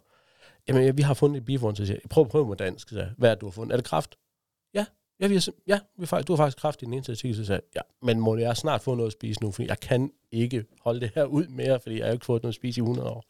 Jamen, 0.68 0.98
vi 0.98 1.02
har 1.02 1.14
fundet 1.14 1.38
et 1.38 1.46
bifund, 1.46 1.76
så 1.76 1.86
siger 1.86 2.00
jeg, 2.04 2.10
prøv, 2.10 2.30
prøv 2.30 2.48
med 2.48 2.58
dansk, 2.58 2.90
så 2.90 3.00
jeg, 3.00 3.10
hvad 3.18 3.32
er 3.32 3.36
du 3.36 3.46
har 3.46 3.52
fundet? 3.52 3.74
Er 3.74 3.78
det 3.78 3.86
kraft? 3.86 4.16
Ja, 4.74 4.86
ja, 5.20 5.28
vi 5.28 5.34
har, 5.34 5.48
ja 5.68 5.80
vi 5.98 6.06
har, 6.10 6.22
du 6.22 6.34
har 6.34 6.38
faktisk 6.38 6.58
kraft 6.58 6.82
i 6.82 6.86
den 6.86 6.94
ene 6.94 7.04
testikkel, 7.04 7.38
så 7.38 7.46
siger 7.46 7.56
jeg, 7.56 7.64
ja, 7.76 7.82
men 8.06 8.20
må 8.20 8.38
jeg 8.38 8.58
snart 8.58 8.82
få 8.82 8.96
noget 8.96 9.08
at 9.08 9.14
spise 9.14 9.42
nu, 9.42 9.52
for 9.52 9.64
jeg 9.64 9.80
kan 9.80 10.12
ikke 10.32 10.66
holde 10.82 11.00
det 11.00 11.12
her 11.16 11.24
ud 11.24 11.48
mere, 11.48 11.80
fordi 11.80 11.98
jeg 11.98 12.06
har 12.06 12.14
ikke 12.14 12.26
fået 12.26 12.44
noget 12.44 12.52
at 12.52 12.56
spise 12.56 12.80
i 12.80 12.82
100 12.82 13.10
år. 13.10 13.26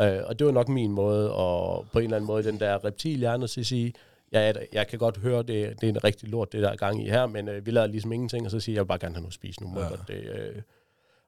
Øh, 0.00 0.20
og 0.26 0.38
det 0.38 0.46
var 0.46 0.52
nok 0.52 0.68
min 0.68 0.92
måde, 0.92 1.32
og 1.34 1.86
på 1.92 1.98
en 1.98 2.04
eller 2.04 2.16
anden 2.16 2.26
måde, 2.26 2.42
den 2.42 2.60
der 2.60 2.84
reptilhjerne, 2.84 3.44
at 3.44 3.50
sige, 3.50 3.92
ja, 4.32 4.52
jeg, 4.72 4.86
kan 4.86 4.98
godt 4.98 5.16
høre, 5.16 5.38
det, 5.38 5.80
det 5.80 5.84
er 5.84 5.88
en 5.88 6.04
rigtig 6.04 6.28
lort, 6.28 6.52
det 6.52 6.62
der 6.62 6.68
er 6.68 6.76
gang 6.76 7.06
i 7.06 7.08
her, 7.08 7.26
men 7.26 7.48
øh, 7.48 7.66
vi 7.66 7.70
lader 7.70 7.86
ligesom 7.86 8.12
ingenting, 8.12 8.44
og 8.44 8.50
så 8.50 8.60
siger 8.60 8.74
jeg, 8.74 8.76
jeg 8.76 8.82
vil 8.82 8.88
bare 8.88 8.98
gerne 8.98 9.14
have 9.14 9.22
noget 9.22 9.30
at 9.30 9.34
spise 9.34 9.62
nu. 9.62 9.80
Ja. 9.80 9.88
godt, 9.88 10.08
det, 10.08 10.14
øh, 10.14 10.62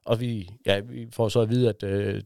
og 0.05 0.19
vi, 0.19 0.49
ja, 0.65 0.79
vi 0.79 1.07
får 1.11 1.29
så 1.29 1.39
at 1.41 1.49
vide, 1.49 1.69
at 1.69 1.83
øh, 1.83 2.21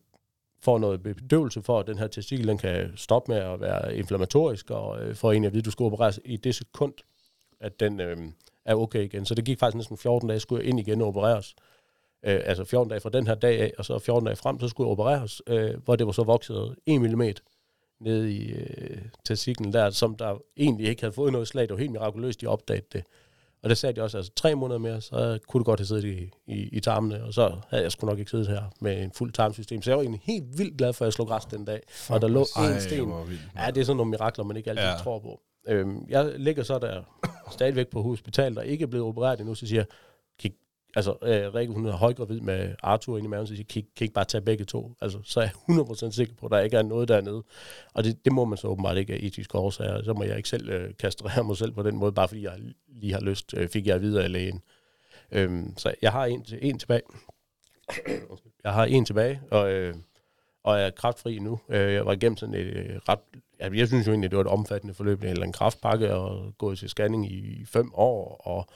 får 0.61 0.77
noget 0.77 1.03
bedøvelse 1.03 1.61
for, 1.61 1.79
at 1.79 1.87
den 1.87 1.97
her 1.97 2.07
testikel 2.07 2.47
den 2.47 2.57
kan 2.57 2.91
stoppe 2.95 3.31
med 3.31 3.41
at 3.41 3.61
være 3.61 3.95
inflammatorisk, 3.95 4.71
og 4.71 5.01
øh, 5.01 5.15
får 5.15 5.31
egentlig 5.31 5.47
at 5.47 5.53
vide, 5.53 5.61
at 5.61 5.65
du 5.65 5.71
skal 5.71 5.83
opereres 5.83 6.19
i 6.25 6.37
det 6.37 6.55
sekund, 6.55 6.93
at 7.59 7.79
den 7.79 7.99
øh, 7.99 8.17
er 8.65 8.75
okay 8.75 9.03
igen. 9.03 9.25
Så 9.25 9.35
det 9.35 9.45
gik 9.45 9.59
faktisk 9.59 9.77
næsten 9.77 9.97
14 9.97 10.29
dage, 10.29 10.39
skulle 10.39 10.63
jeg 10.63 10.69
ind 10.69 10.79
igen 10.79 11.01
og 11.01 11.07
opereres. 11.07 11.55
Øh, 12.25 12.39
altså 12.45 12.63
14 12.65 12.89
dage 12.89 13.01
fra 13.01 13.09
den 13.09 13.27
her 13.27 13.35
dag 13.35 13.59
af, 13.61 13.73
og 13.77 13.85
så 13.85 13.99
14 13.99 14.25
dage 14.25 14.35
frem, 14.35 14.59
så 14.59 14.67
skulle 14.67 14.87
jeg 14.87 14.91
opereres, 14.91 15.41
øh, 15.47 15.71
hvor 15.85 15.95
det 15.95 16.05
var 16.05 16.11
så 16.11 16.23
vokset 16.23 16.75
1 16.85 17.01
mm 17.01 17.23
nede 18.01 18.33
i 18.33 18.51
øh, 18.51 18.97
testiklen 19.25 19.73
der, 19.73 19.89
som 19.89 20.15
der 20.15 20.37
egentlig 20.57 20.87
ikke 20.87 21.01
havde 21.01 21.13
fået 21.13 21.31
noget 21.31 21.47
slag. 21.47 21.63
Det 21.63 21.71
var 21.71 21.77
helt 21.77 21.91
mirakuløst, 21.91 22.41
de 22.41 22.47
opdagede 22.47 22.85
det. 22.93 23.03
Og 23.63 23.69
det 23.69 23.77
sagde 23.77 23.95
de 23.95 24.01
også, 24.03 24.17
altså 24.17 24.31
tre 24.35 24.55
måneder 24.55 24.79
mere, 24.79 25.01
så 25.01 25.39
kunne 25.47 25.59
du 25.59 25.63
godt 25.63 25.79
have 25.79 25.85
siddet 25.87 26.03
i, 26.05 26.31
i, 26.47 26.69
i 26.71 26.79
tarmene, 26.79 27.23
og 27.23 27.33
så 27.33 27.55
havde 27.69 27.83
jeg 27.83 27.91
sgu 27.91 28.07
nok 28.07 28.19
ikke 28.19 28.31
siddet 28.31 28.47
her 28.47 28.61
med 28.81 29.03
en 29.03 29.11
fuld 29.11 29.31
tarmsystem. 29.33 29.81
Så 29.81 29.89
jeg 29.91 29.97
var 29.97 30.03
egentlig 30.03 30.21
helt 30.23 30.57
vildt 30.57 30.77
glad 30.77 30.93
for, 30.93 31.05
at 31.05 31.07
jeg 31.07 31.13
slog 31.13 31.27
græs 31.27 31.45
den 31.45 31.65
dag. 31.65 31.81
og 32.09 32.21
der 32.21 32.27
lå 32.27 32.39
en 32.39 32.45
sten. 32.81 32.99
Ja, 33.57 33.71
det 33.71 33.81
er 33.81 33.85
sådan 33.85 33.97
nogle 33.97 34.09
mirakler, 34.09 34.43
man 34.45 34.57
ikke 34.57 34.69
altid 34.69 34.83
Ja. 34.85 34.95
tror 35.03 35.19
på. 35.19 35.41
Øhm, 35.67 36.05
jeg 36.09 36.33
ligger 36.39 36.63
så 36.63 36.79
der 36.79 37.01
stadigvæk 37.51 37.87
på 37.87 38.01
hospital, 38.01 38.55
der 38.55 38.61
ikke 38.61 38.83
er 38.83 38.87
blevet 38.87 39.07
opereret 39.07 39.39
endnu, 39.39 39.55
så 39.55 39.67
siger 39.67 39.79
jeg, 39.79 39.85
altså 40.95 41.15
øh, 41.21 41.53
Rikke, 41.53 41.73
hun 41.73 41.85
er 41.85 41.91
højgravid 41.91 42.39
med 42.39 42.75
Arthur 42.83 43.17
inde 43.17 43.27
i 43.27 43.29
maven, 43.29 43.47
så 43.47 43.53
siger 43.53 43.59
jeg, 43.59 43.67
kan, 43.67 43.83
kan 43.95 44.05
ikke 44.05 44.13
bare 44.13 44.25
tage 44.25 44.41
begge 44.41 44.65
to? 44.65 44.95
Altså, 45.01 45.19
så 45.23 45.39
er 45.39 45.43
jeg 45.43 45.79
100% 46.09 46.11
sikker 46.11 46.33
på, 46.35 46.45
at 46.45 46.51
der 46.51 46.59
ikke 46.59 46.77
er 46.77 46.81
noget 46.81 47.07
dernede. 47.07 47.43
Og 47.93 48.03
det, 48.03 48.25
det 48.25 48.33
må 48.33 48.45
man 48.45 48.57
så 48.57 48.67
åbenbart 48.67 48.97
ikke 48.97 49.13
af 49.13 49.19
etiske 49.21 49.57
årsager. 49.57 50.03
Så 50.03 50.13
må 50.13 50.23
jeg 50.23 50.37
ikke 50.37 50.49
selv 50.49 50.69
øh, 50.69 50.93
kastrere 50.99 51.43
mig 51.43 51.57
selv 51.57 51.71
på 51.71 51.83
den 51.83 51.95
måde, 51.95 52.11
bare 52.11 52.27
fordi 52.27 52.43
jeg 52.43 52.59
lige 52.87 53.13
har 53.13 53.21
lyst, 53.21 53.53
øh, 53.57 53.69
fik 53.69 53.87
jeg 53.87 54.01
videre 54.01 54.23
af 54.23 54.31
lægen. 54.31 54.61
Øhm, 55.31 55.77
så 55.77 55.93
jeg 56.01 56.11
har 56.11 56.25
en, 56.25 56.45
en 56.61 56.79
tilbage. 56.79 57.01
jeg 58.63 58.73
har 58.73 58.85
en 58.85 59.05
tilbage, 59.05 59.41
og, 59.51 59.71
øh, 59.71 59.95
og 60.63 60.79
er 60.79 60.89
kraftfri 60.89 61.39
nu. 61.39 61.59
Øh, 61.69 61.93
jeg 61.93 62.05
var 62.05 62.13
igennem 62.13 62.37
sådan 62.37 62.55
et 62.55 62.65
øh, 62.65 62.95
ret... 63.09 63.19
Jeg, 63.59 63.75
jeg 63.75 63.87
synes 63.87 64.07
jo 64.07 64.11
egentlig, 64.11 64.31
det 64.31 64.37
var 64.37 64.43
et 64.43 64.49
omfattende 64.49 64.93
forløb, 64.93 65.23
eller 65.23 65.43
en 65.43 65.51
kraftpakke, 65.51 66.13
og 66.15 66.53
gået 66.57 66.79
til 66.79 66.89
scanning 66.89 67.31
i 67.31 67.65
fem 67.65 67.91
år, 67.93 68.41
og 68.43 68.67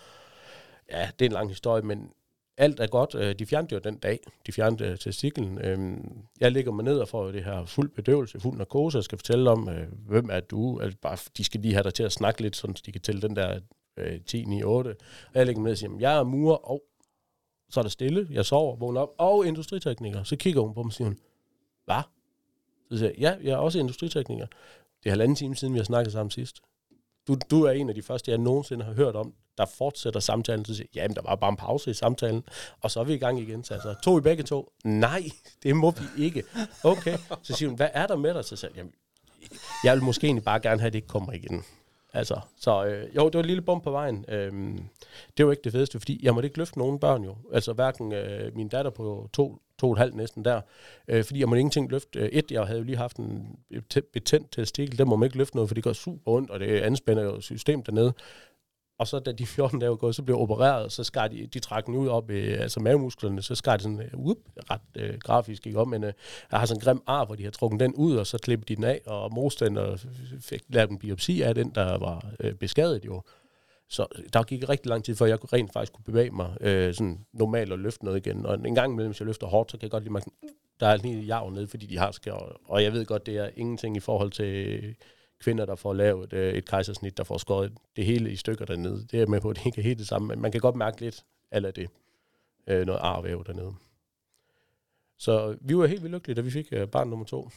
ja, 0.91 1.09
det 1.19 1.25
er 1.25 1.29
en 1.29 1.33
lang 1.33 1.49
historie, 1.49 1.81
men 1.81 2.11
alt 2.57 2.79
er 2.79 2.87
godt. 2.87 3.15
Øh, 3.15 3.35
de 3.39 3.45
fjernede 3.45 3.73
jo 3.73 3.79
den 3.79 3.97
dag. 3.97 4.19
De 4.45 4.51
fjernede 4.51 4.85
øh, 4.85 4.97
testiklen. 4.97 5.57
Øhm, 5.57 6.17
jeg 6.39 6.51
ligger 6.51 6.71
mig 6.71 6.85
ned 6.85 6.99
og 6.99 7.07
får 7.07 7.31
det 7.31 7.43
her 7.43 7.65
fuld 7.65 7.89
bedøvelse, 7.89 8.39
fuld 8.39 8.57
narkose. 8.57 8.97
Jeg 8.97 9.03
skal 9.03 9.17
fortælle 9.17 9.49
om, 9.49 9.69
øh, 9.69 9.87
hvem 10.07 10.29
er 10.31 10.39
du? 10.39 10.79
Altså 10.79 10.97
bare, 11.01 11.17
de 11.37 11.43
skal 11.43 11.61
lige 11.61 11.73
have 11.73 11.83
dig 11.83 11.93
til 11.93 12.03
at 12.03 12.11
snakke 12.11 12.41
lidt, 12.41 12.55
så 12.55 12.81
de 12.85 12.91
kan 12.91 13.01
tælle 13.01 13.21
den 13.21 13.35
der 13.35 13.59
10, 14.25 14.43
9, 14.43 14.63
8. 14.63 14.89
Og 14.89 14.95
jeg 15.33 15.45
ligger 15.45 15.61
mig 15.61 15.67
ned 15.67 15.71
og 15.71 15.77
siger, 15.77 15.91
jeg 15.99 16.17
er 16.17 16.23
murer, 16.23 16.55
og 16.55 16.83
så 17.69 17.79
er 17.79 17.81
der 17.81 17.89
stille. 17.89 18.27
Jeg 18.31 18.45
sover, 18.45 18.75
vågner 18.75 19.01
op, 19.01 19.09
og 19.17 19.47
industritekniker. 19.47 20.23
Så 20.23 20.35
kigger 20.35 20.61
hun 20.61 20.73
på 20.73 20.83
mig 20.83 20.89
og 20.89 20.93
siger, 20.93 21.11
hvad? 21.85 22.01
Så 22.91 22.97
siger 22.97 23.09
jeg, 23.09 23.19
ja, 23.19 23.35
jeg 23.43 23.51
er 23.51 23.57
også 23.57 23.79
industritekniker. 23.79 24.45
Det 25.03 25.09
er 25.09 25.09
halvanden 25.09 25.35
time 25.35 25.55
siden, 25.55 25.73
vi 25.73 25.79
har 25.79 25.83
snakket 25.85 26.13
sammen 26.13 26.31
sidst. 26.31 26.61
Du, 27.27 27.37
du 27.51 27.63
er 27.63 27.71
en 27.71 27.89
af 27.89 27.95
de 27.95 28.01
første, 28.01 28.31
jeg 28.31 28.37
nogensinde 28.37 28.85
har 28.85 28.93
hørt 28.93 29.15
om, 29.15 29.33
der 29.57 29.65
fortsætter 29.77 30.19
samtalen. 30.19 30.65
Så 30.65 30.75
siger 30.75 30.87
jeg, 30.95 31.01
jamen, 31.01 31.15
der 31.15 31.21
var 31.21 31.35
bare 31.35 31.49
en 31.49 31.57
pause 31.57 31.91
i 31.91 31.93
samtalen, 31.93 32.43
og 32.81 32.91
så 32.91 32.99
er 32.99 33.03
vi 33.03 33.13
i 33.13 33.17
gang 33.17 33.39
igen. 33.39 33.63
Så 33.63 33.73
altså, 33.73 33.95
to 34.03 34.17
i 34.17 34.21
begge 34.21 34.43
to? 34.43 34.71
Nej, 34.83 35.23
det 35.63 35.75
må 35.75 35.91
vi 35.91 36.23
ikke. 36.23 36.43
Okay. 36.83 37.17
Så 37.43 37.53
siger 37.53 37.69
hun, 37.69 37.75
hvad 37.75 37.89
er 37.93 38.07
der 38.07 38.15
med 38.15 38.33
dig? 38.33 38.45
Så 38.45 38.55
siger 38.55 38.71
jeg, 38.71 38.77
jamen, 38.77 38.93
jeg 39.83 39.95
vil 39.95 40.03
måske 40.03 40.27
egentlig 40.27 40.43
bare 40.43 40.59
gerne 40.59 40.79
have, 40.79 40.87
at 40.87 40.93
det 40.93 40.97
ikke 40.97 41.07
kommer 41.07 41.33
igen. 41.33 41.63
Altså, 42.13 42.39
så 42.57 42.85
øh, 42.85 43.15
jo, 43.15 43.25
det 43.25 43.33
var 43.33 43.39
et 43.39 43.45
lille 43.45 43.61
bump 43.61 43.83
på 43.83 43.91
vejen. 43.91 44.25
Øhm, 44.27 44.79
det 45.37 45.45
var 45.45 45.51
ikke 45.51 45.63
det 45.63 45.71
fedeste, 45.71 45.99
fordi 45.99 46.19
jeg 46.23 46.33
måtte 46.33 46.47
ikke 46.47 46.57
løfte 46.57 46.79
nogen 46.79 46.99
børn 46.99 47.23
jo. 47.23 47.35
Altså 47.53 47.73
hverken 47.73 48.13
øh, 48.13 48.55
min 48.55 48.67
datter 48.67 48.91
på 48.91 49.29
to, 49.33 49.57
to 49.79 49.87
og 49.87 49.93
et 49.93 49.99
halvt 49.99 50.15
næsten 50.15 50.45
der, 50.45 50.61
øh, 51.07 51.23
fordi 51.23 51.39
jeg 51.39 51.49
måtte 51.49 51.59
ingenting 51.59 51.91
løfte. 51.91 52.19
Øh, 52.19 52.29
Et, 52.31 52.51
jeg 52.51 52.65
havde 52.65 52.79
jo 52.79 52.85
lige 52.85 52.97
haft 52.97 53.17
en 53.17 53.59
betændt 54.13 54.51
testikel, 54.51 54.97
der 54.97 55.05
må 55.05 55.15
man 55.15 55.27
ikke 55.27 55.37
løfte 55.37 55.55
noget, 55.55 55.69
for 55.69 55.75
det 55.75 55.83
går 55.83 55.93
super 55.93 56.31
ondt, 56.31 56.49
og 56.49 56.59
det 56.59 56.79
anspænder 56.79 57.23
jo 57.23 57.41
systemet 57.41 57.85
dernede. 57.85 58.13
Og 59.03 59.07
så 59.07 59.19
da 59.19 59.31
de 59.31 59.45
14 59.45 59.79
dage 59.79 59.89
var 59.89 59.95
gået, 59.95 60.15
så 60.15 60.23
blev 60.23 60.37
opereret, 60.39 60.91
så 60.91 61.03
skar 61.03 61.27
de, 61.27 61.47
de 61.53 61.59
trak 61.59 61.85
den 61.85 61.95
ud 61.95 62.07
op, 62.07 62.29
øh, 62.29 62.61
altså 62.61 62.79
mavemusklerne, 62.79 63.41
så 63.41 63.55
skar 63.55 63.77
de 63.77 63.83
sådan, 63.83 63.99
øh, 63.99 64.09
ret 64.71 64.81
øh, 64.95 65.17
grafisk 65.19 65.67
ikke 65.67 65.79
om, 65.79 65.87
men 65.87 66.03
øh, 66.03 66.13
jeg 66.51 66.59
har 66.59 66.65
sådan 66.65 66.77
en 66.77 66.83
grim 66.83 67.01
ar, 67.07 67.25
hvor 67.25 67.35
de 67.35 67.43
har 67.43 67.51
trukket 67.51 67.79
den 67.79 67.93
ud, 67.93 68.15
og 68.15 68.27
så 68.27 68.37
klippede 68.37 68.67
de 68.67 68.75
den 68.75 68.83
af, 68.83 69.01
og 69.05 69.33
mosten 69.33 69.77
og 69.77 69.99
fik 70.41 70.61
lavet 70.69 70.89
en 70.89 70.99
biopsi 70.99 71.41
af 71.41 71.55
den, 71.55 71.69
der 71.75 71.97
var 71.97 72.25
øh, 72.39 72.53
beskadet 72.53 73.05
jo. 73.05 73.21
Så 73.89 74.05
der 74.33 74.43
gik 74.43 74.69
rigtig 74.69 74.89
lang 74.89 75.03
tid, 75.03 75.15
før 75.15 75.25
jeg 75.25 75.53
rent 75.53 75.73
faktisk 75.73 75.93
kunne 75.93 76.05
bevæge 76.05 76.31
mig 76.31 76.57
øh, 76.61 76.93
sådan 76.93 77.25
normalt 77.33 77.71
og 77.71 77.79
løfte 77.79 78.05
noget 78.05 78.25
igen. 78.25 78.45
Og 78.45 78.55
en 78.65 78.75
gang 78.75 78.93
imellem, 78.93 79.11
hvis 79.11 79.19
jeg 79.19 79.25
løfter 79.25 79.47
hårdt, 79.47 79.71
så 79.71 79.77
kan 79.77 79.83
jeg 79.83 79.91
godt 79.91 80.03
lide, 80.03 80.13
mærke, 80.13 80.31
mm, 80.43 80.49
der 80.79 80.87
er 80.87 80.97
lige 80.97 81.21
jav 81.21 81.49
nede, 81.49 81.67
fordi 81.67 81.85
de 81.85 81.97
har 81.97 82.11
skær. 82.11 82.57
Og 82.65 82.83
jeg 82.83 82.93
ved 82.93 83.05
godt, 83.05 83.25
det 83.25 83.37
er 83.37 83.49
ingenting 83.55 83.97
i 83.97 83.99
forhold 83.99 84.31
til 84.31 84.95
kvinder, 85.43 85.65
der 85.65 85.75
får 85.75 85.93
lavet 85.93 86.33
øh, 86.33 86.53
et 86.53 86.65
kejsersnit, 86.65 87.17
der 87.17 87.23
får 87.23 87.37
skåret 87.37 87.73
det 87.95 88.05
hele 88.05 88.31
i 88.31 88.35
stykker 88.35 88.65
dernede. 88.65 89.07
Det 89.11 89.21
er 89.21 89.27
med 89.27 89.41
på, 89.41 89.49
at 89.49 89.55
det 89.55 89.65
ikke 89.65 89.79
er 89.81 89.83
helt 89.83 89.99
det 89.99 90.07
samme, 90.07 90.27
men 90.27 90.41
man 90.41 90.51
kan 90.51 90.61
godt 90.61 90.75
mærke 90.75 91.01
lidt 91.01 91.25
af 91.51 91.73
det. 91.73 91.89
Øh, 92.67 92.85
noget 92.85 92.99
arvæv 92.99 93.43
dernede. 93.45 93.73
Så 95.17 95.57
vi 95.61 95.77
var 95.77 95.85
helt 95.85 96.03
vildt 96.03 96.13
lykkelige, 96.13 96.35
da 96.35 96.41
vi 96.41 96.51
fik 96.51 96.67
øh, 96.71 96.87
barn 96.87 97.09
nummer 97.09 97.25
to. 97.25 97.49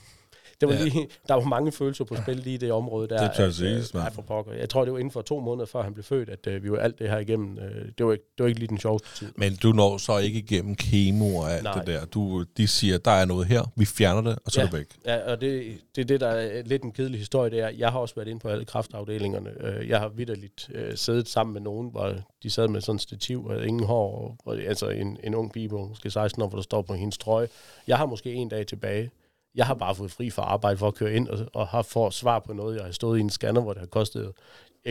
Det 0.61 0.69
var 0.69 0.75
Ja. 0.75 0.85
lige, 0.85 1.09
der 1.29 1.35
var 1.35 1.45
mange 1.45 1.73
følelser 1.73 2.05
på 2.05 2.17
spil 2.23 2.37
lige 2.37 2.55
i 2.55 2.57
det 2.57 2.73
område 2.73 3.09
der. 3.09 3.27
Det 3.29 3.37
tør 3.37 3.47
at, 3.47 3.55
siges, 3.55 3.95
øh, 3.95 4.01
for 4.13 4.23
pokker. 4.23 4.53
Jeg 4.53 4.69
tror, 4.69 4.85
det 4.85 4.93
var 4.93 4.99
inden 4.99 5.11
for 5.13 5.23
to 5.23 5.41
måneder, 5.41 5.67
før 5.67 5.83
han 5.83 5.95
blev 5.95 6.05
født, 6.05 6.29
at 6.29 6.47
øh, 6.47 6.63
vi 6.65 6.71
var 6.71 6.79
alt 6.79 6.99
det 6.99 7.11
her 7.11 7.19
igennem. 7.19 7.59
Øh, 7.59 7.89
det, 7.99 8.07
var 8.07 8.13
ikke, 8.13 8.25
det 8.39 8.43
var 8.43 8.49
ikke 8.49 8.61
lige 8.61 8.69
den 8.69 8.79
sjoveste 8.79 9.09
tid. 9.17 9.33
Men 9.37 9.57
du 9.57 9.73
når 9.73 9.99
så 9.99 10.19
ikke 10.19 10.39
igennem 10.39 10.75
kemo 10.75 11.37
og 11.37 11.53
alt 11.53 11.63
Nej. 11.63 11.75
det 11.79 11.87
der. 11.87 12.05
Du, 12.05 12.45
de 12.57 12.69
siger, 12.69 12.99
der 12.99 13.11
er 13.11 13.25
noget 13.25 13.47
her, 13.47 13.63
vi 13.77 13.85
fjerner 13.85 14.21
det, 14.31 14.39
og 14.45 14.53
så 14.53 14.61
er 14.61 14.65
Ja. 14.65 14.71
det 14.71 14.79
væk. 14.79 14.87
Ja, 15.07 15.33
og 15.33 15.41
det, 15.41 15.79
det 15.97 16.01
er 16.03 16.07
det, 16.07 16.21
der 16.21 16.29
er 16.29 16.63
lidt 16.63 16.83
en 16.83 16.93
kedelig 16.93 17.19
historie, 17.21 17.51
det 17.51 17.61
er, 17.61 17.69
jeg 17.69 17.93
har 17.93 17.99
også 17.99 18.15
været 18.15 18.29
inde 18.29 18.41
på 18.41 18.49
alle 18.49 18.65
kraftafdelingerne. 18.65 19.51
Øh, 19.61 19.89
Jeg 19.89 19.99
har 20.01 20.09
vidderligt 20.09 20.71
øh, 20.75 20.97
siddet 20.97 21.29
sammen 21.29 21.53
med 21.53 21.61
nogen, 21.61 21.91
hvor 21.91 22.15
de 22.43 22.51
sad 22.51 22.69
med 22.69 22.81
sådan 22.81 22.95
et 22.97 23.03
stativ 23.03 23.47
og 23.47 23.67
ingen 23.67 23.87
hår, 23.87 24.37
og, 24.45 24.57
altså 24.59 24.89
en, 24.89 25.17
en 25.25 25.35
ung 25.35 25.53
pige 25.53 25.69
på 25.69 25.87
måske 25.89 26.11
16 26.11 26.43
år, 26.43 26.49
hvor 26.49 26.57
der 26.59 26.63
står 26.63 26.83
på 26.83 26.95
hendes 26.95 27.19
trøje. 27.19 27.49
Jeg 27.87 27.97
har 27.99 28.07
måske 28.07 28.33
en 28.33 28.49
dag 28.49 28.67
tilbage. 28.67 29.11
Jeg 29.57 29.67
har 29.67 29.75
bare 29.75 29.95
fået 29.95 30.11
fri 30.11 30.31
fra 30.31 30.43
arbejde 30.43 30.79
for 30.79 30.89
at 30.89 30.95
køre 30.95 31.13
ind 31.13 31.29
og, 31.29 31.47
og 31.55 31.67
har 31.69 31.83
fået 31.83 32.15
svar 32.15 32.39
på 32.39 32.53
noget. 32.53 32.77
Jeg 32.77 32.85
har 32.85 32.93
stået 32.93 33.19
i 33.19 33.21
en 33.21 33.31
scanner, 33.31 33.61
hvor 33.61 33.73
det 33.73 33.81
har 33.81 33.87
kostet 33.87 34.33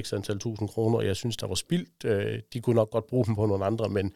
x 0.02 0.14
antal 0.14 0.40
tusind 0.40 0.70
kroner, 0.70 0.98
og 0.98 1.06
jeg 1.06 1.16
synes, 1.16 1.38
der 1.38 1.48
var 1.48 1.56
spildt. 1.56 2.06
Øh, 2.06 2.40
De 2.54 2.62
kunne 2.62 2.76
nok 2.76 2.90
godt 2.92 3.08
bruge 3.08 3.26
dem 3.26 3.36
på 3.36 3.46
nogle 3.46 3.66
andre, 3.66 3.90
men 3.90 4.14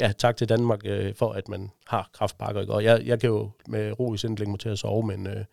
ja, 0.00 0.12
tak 0.18 0.36
til 0.36 0.48
Danmark 0.48 0.80
øh, 0.84 1.14
for, 1.14 1.32
at 1.32 1.48
man 1.48 1.70
har 1.86 2.10
kraftpakker. 2.12 2.72
Og 2.72 2.84
jeg, 2.84 3.02
jeg 3.06 3.20
kan 3.20 3.30
jo 3.30 3.50
med 3.68 4.00
ro 4.00 4.14
i 4.14 4.16
sind 4.16 4.38
lægge 4.38 4.50
mig 4.50 4.60
til 4.60 4.68
at 4.68 4.78
sove, 4.78 5.06
men 5.06 5.26
øh, 5.26 5.44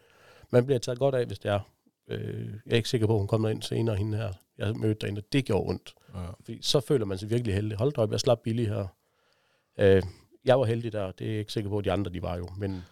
man 0.50 0.66
bliver 0.66 0.80
taget 0.80 1.00
godt 1.00 1.16
af, 1.16 1.26
hvis 1.26 1.40
det 1.40 1.52
er. 1.52 1.60
Øh, 2.08 2.48
jeg 2.66 2.72
er 2.72 2.76
ikke 2.76 2.90
sikker 2.90 3.08
på, 3.08 3.14
at 3.14 3.20
hun 3.20 3.28
kommer 3.28 3.50
ind 3.50 3.62
senere, 3.62 3.96
hende 3.96 4.18
her. 4.18 4.34
Jeg 4.58 4.76
mødte 4.76 5.00
derinde, 5.02 5.20
og 5.20 5.34
det 5.34 5.46
gjorde 5.46 5.70
ondt. 5.70 5.94
Ja. 6.16 6.20
Fordi 6.44 6.60
så 6.62 6.80
føler 6.80 7.06
man 7.06 7.18
sig 7.18 7.30
virkelig 7.30 7.56
heldig. 7.56 7.78
Hold 7.78 7.94
da 7.94 8.02
op, 8.02 8.12
jeg 8.12 8.20
slap 8.20 8.40
billigt 8.44 8.70
her. 8.70 8.88
Øh, 9.80 10.04
jeg 10.46 10.60
var 10.60 10.66
heldig 10.66 10.94
der, 10.94 11.12
det 11.12 11.28
er 11.28 11.32
jeg 11.32 11.40
ikke 11.40 11.54
sikker 11.54 11.70
på, 11.70 11.78
at 11.78 11.86
de 11.86 11.92
andre 11.92 12.12
de 12.12 12.22
var 12.22 12.38
jo. 12.38 12.48
Men 12.58 12.84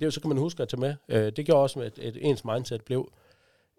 det 0.00 0.14
så 0.14 0.20
kan 0.20 0.28
man 0.28 0.38
huske 0.38 0.62
at 0.62 0.68
tage 0.68 0.80
med. 0.80 0.94
Øh, 1.08 1.32
det 1.36 1.46
gjorde 1.46 1.62
også, 1.62 1.80
at 1.80 1.98
et, 1.98 2.18
ens 2.20 2.44
mindset 2.44 2.82
blev, 2.84 3.12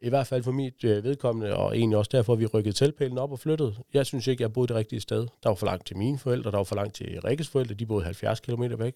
i 0.02 0.10
hvert 0.10 0.28
fald 0.28 0.44
for 0.44 0.52
mit 0.52 0.84
øh, 0.84 1.04
vedkommende, 1.04 1.56
og 1.56 1.78
egentlig 1.78 1.98
også 1.98 2.10
derfor, 2.12 2.36
vi 2.36 2.46
rykkede 2.46 2.76
teltpælen 2.76 3.18
op 3.18 3.32
og 3.32 3.40
flyttede. 3.40 3.76
Jeg 3.94 4.06
synes 4.06 4.28
ikke, 4.28 4.42
jeg 4.42 4.54
boede 4.54 4.68
det 4.68 4.76
rigtige 4.76 5.00
sted. 5.00 5.28
Der 5.44 5.50
var 5.50 5.56
for 5.56 5.66
langt 5.66 5.88
til 5.88 5.98
mine 5.98 6.18
forældre, 6.18 6.52
der 6.52 6.58
var 6.58 6.64
for 6.64 6.76
langt 6.76 6.96
til 6.96 7.22
Rikkes 7.22 7.50
forældre, 7.50 7.76
de 7.76 7.86
boede 7.86 8.04
70 8.04 8.40
km 8.40 8.64
væk. 8.78 8.94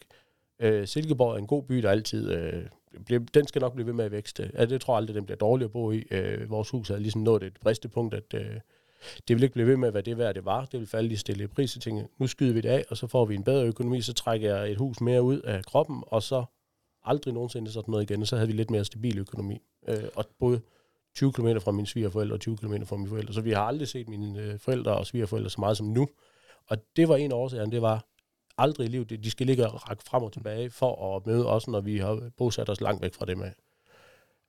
Øh, 0.59 0.87
Silkeborg 0.87 1.33
er 1.33 1.37
en 1.37 1.47
god 1.47 1.63
by, 1.63 1.75
der 1.75 1.89
altid... 1.89 2.31
Øh, 2.31 2.65
bliver, 3.05 3.21
den 3.33 3.47
skal 3.47 3.61
nok 3.61 3.73
blive 3.73 3.87
ved 3.87 3.93
med 3.93 4.05
at 4.05 4.11
vækste. 4.11 4.43
Altså, 4.43 4.73
det 4.73 4.81
tror 4.81 4.93
jeg 4.93 4.97
aldrig, 4.97 5.15
den 5.15 5.25
bliver 5.25 5.37
dårlig 5.37 5.65
at 5.65 5.71
bo 5.71 5.91
i. 5.91 6.03
Øh, 6.11 6.49
vores 6.49 6.69
hus 6.69 6.87
havde 6.87 7.01
ligesom 7.01 7.21
nået 7.21 7.43
et 7.43 7.53
bristepunkt, 7.61 8.13
at 8.13 8.33
øh, 8.33 8.59
det 9.27 9.35
vil 9.35 9.43
ikke 9.43 9.53
blive 9.53 9.67
ved 9.67 9.77
med, 9.77 9.91
hvad 9.91 10.03
det 10.03 10.17
værd 10.17 10.35
det 10.35 10.45
var. 10.45 10.65
Det 10.65 10.79
vil 10.79 10.87
falde 10.87 11.07
lige 11.07 11.17
stille 11.17 11.43
i 11.43 11.47
pris. 11.47 11.75
Jeg 11.75 11.81
tænkte, 11.81 12.07
nu 12.17 12.27
skyder 12.27 12.53
vi 12.53 12.61
det 12.61 12.69
af, 12.69 12.85
og 12.89 12.97
så 12.97 13.07
får 13.07 13.25
vi 13.25 13.35
en 13.35 13.43
bedre 13.43 13.65
økonomi, 13.65 14.01
så 14.01 14.13
trækker 14.13 14.55
jeg 14.55 14.71
et 14.71 14.77
hus 14.77 15.01
mere 15.01 15.23
ud 15.23 15.39
af 15.39 15.65
kroppen, 15.65 16.03
og 16.07 16.23
så 16.23 16.45
aldrig 17.05 17.33
nogensinde 17.33 17.71
sådan 17.71 17.91
noget 17.91 18.11
igen. 18.11 18.25
Så 18.25 18.35
havde 18.35 18.47
vi 18.47 18.53
lidt 18.53 18.71
mere 18.71 18.85
stabil 18.85 19.17
økonomi. 19.19 19.61
Øh, 19.87 20.03
og 20.15 20.25
både 20.39 20.61
20 21.15 21.33
km 21.33 21.47
fra 21.59 21.71
mine 21.71 21.87
svigerforældre 21.87 22.35
og 22.35 22.39
20 22.39 22.57
km 22.57 22.83
fra 22.83 22.95
mine 22.95 23.09
forældre. 23.09 23.33
Så 23.33 23.41
vi 23.41 23.51
har 23.51 23.61
aldrig 23.61 23.87
set 23.87 24.09
mine 24.09 24.39
øh, 24.39 24.59
forældre 24.59 24.97
og 24.97 25.05
svigerforældre 25.05 25.49
så 25.49 25.61
meget 25.61 25.77
som 25.77 25.85
nu. 25.85 26.07
Og 26.67 26.77
det 26.95 27.09
var 27.09 27.15
en 27.15 27.31
af 27.31 27.35
årsagerne, 27.35 27.71
det 27.71 27.81
var 27.81 28.05
aldrig 28.57 28.85
i 28.85 28.89
livet. 28.89 29.09
De 29.09 29.31
skal 29.31 29.47
ligge 29.47 29.67
og 29.67 29.89
række 29.89 30.03
frem 30.03 30.23
og 30.23 30.33
tilbage 30.33 30.69
for 30.69 31.15
at 31.15 31.27
møde 31.27 31.47
os, 31.47 31.67
når 31.67 31.81
vi 31.81 31.97
har 31.97 32.29
bosat 32.37 32.69
os 32.69 32.81
langt 32.81 33.01
væk 33.01 33.13
fra 33.13 33.25
dem 33.25 33.41
af. 33.41 33.53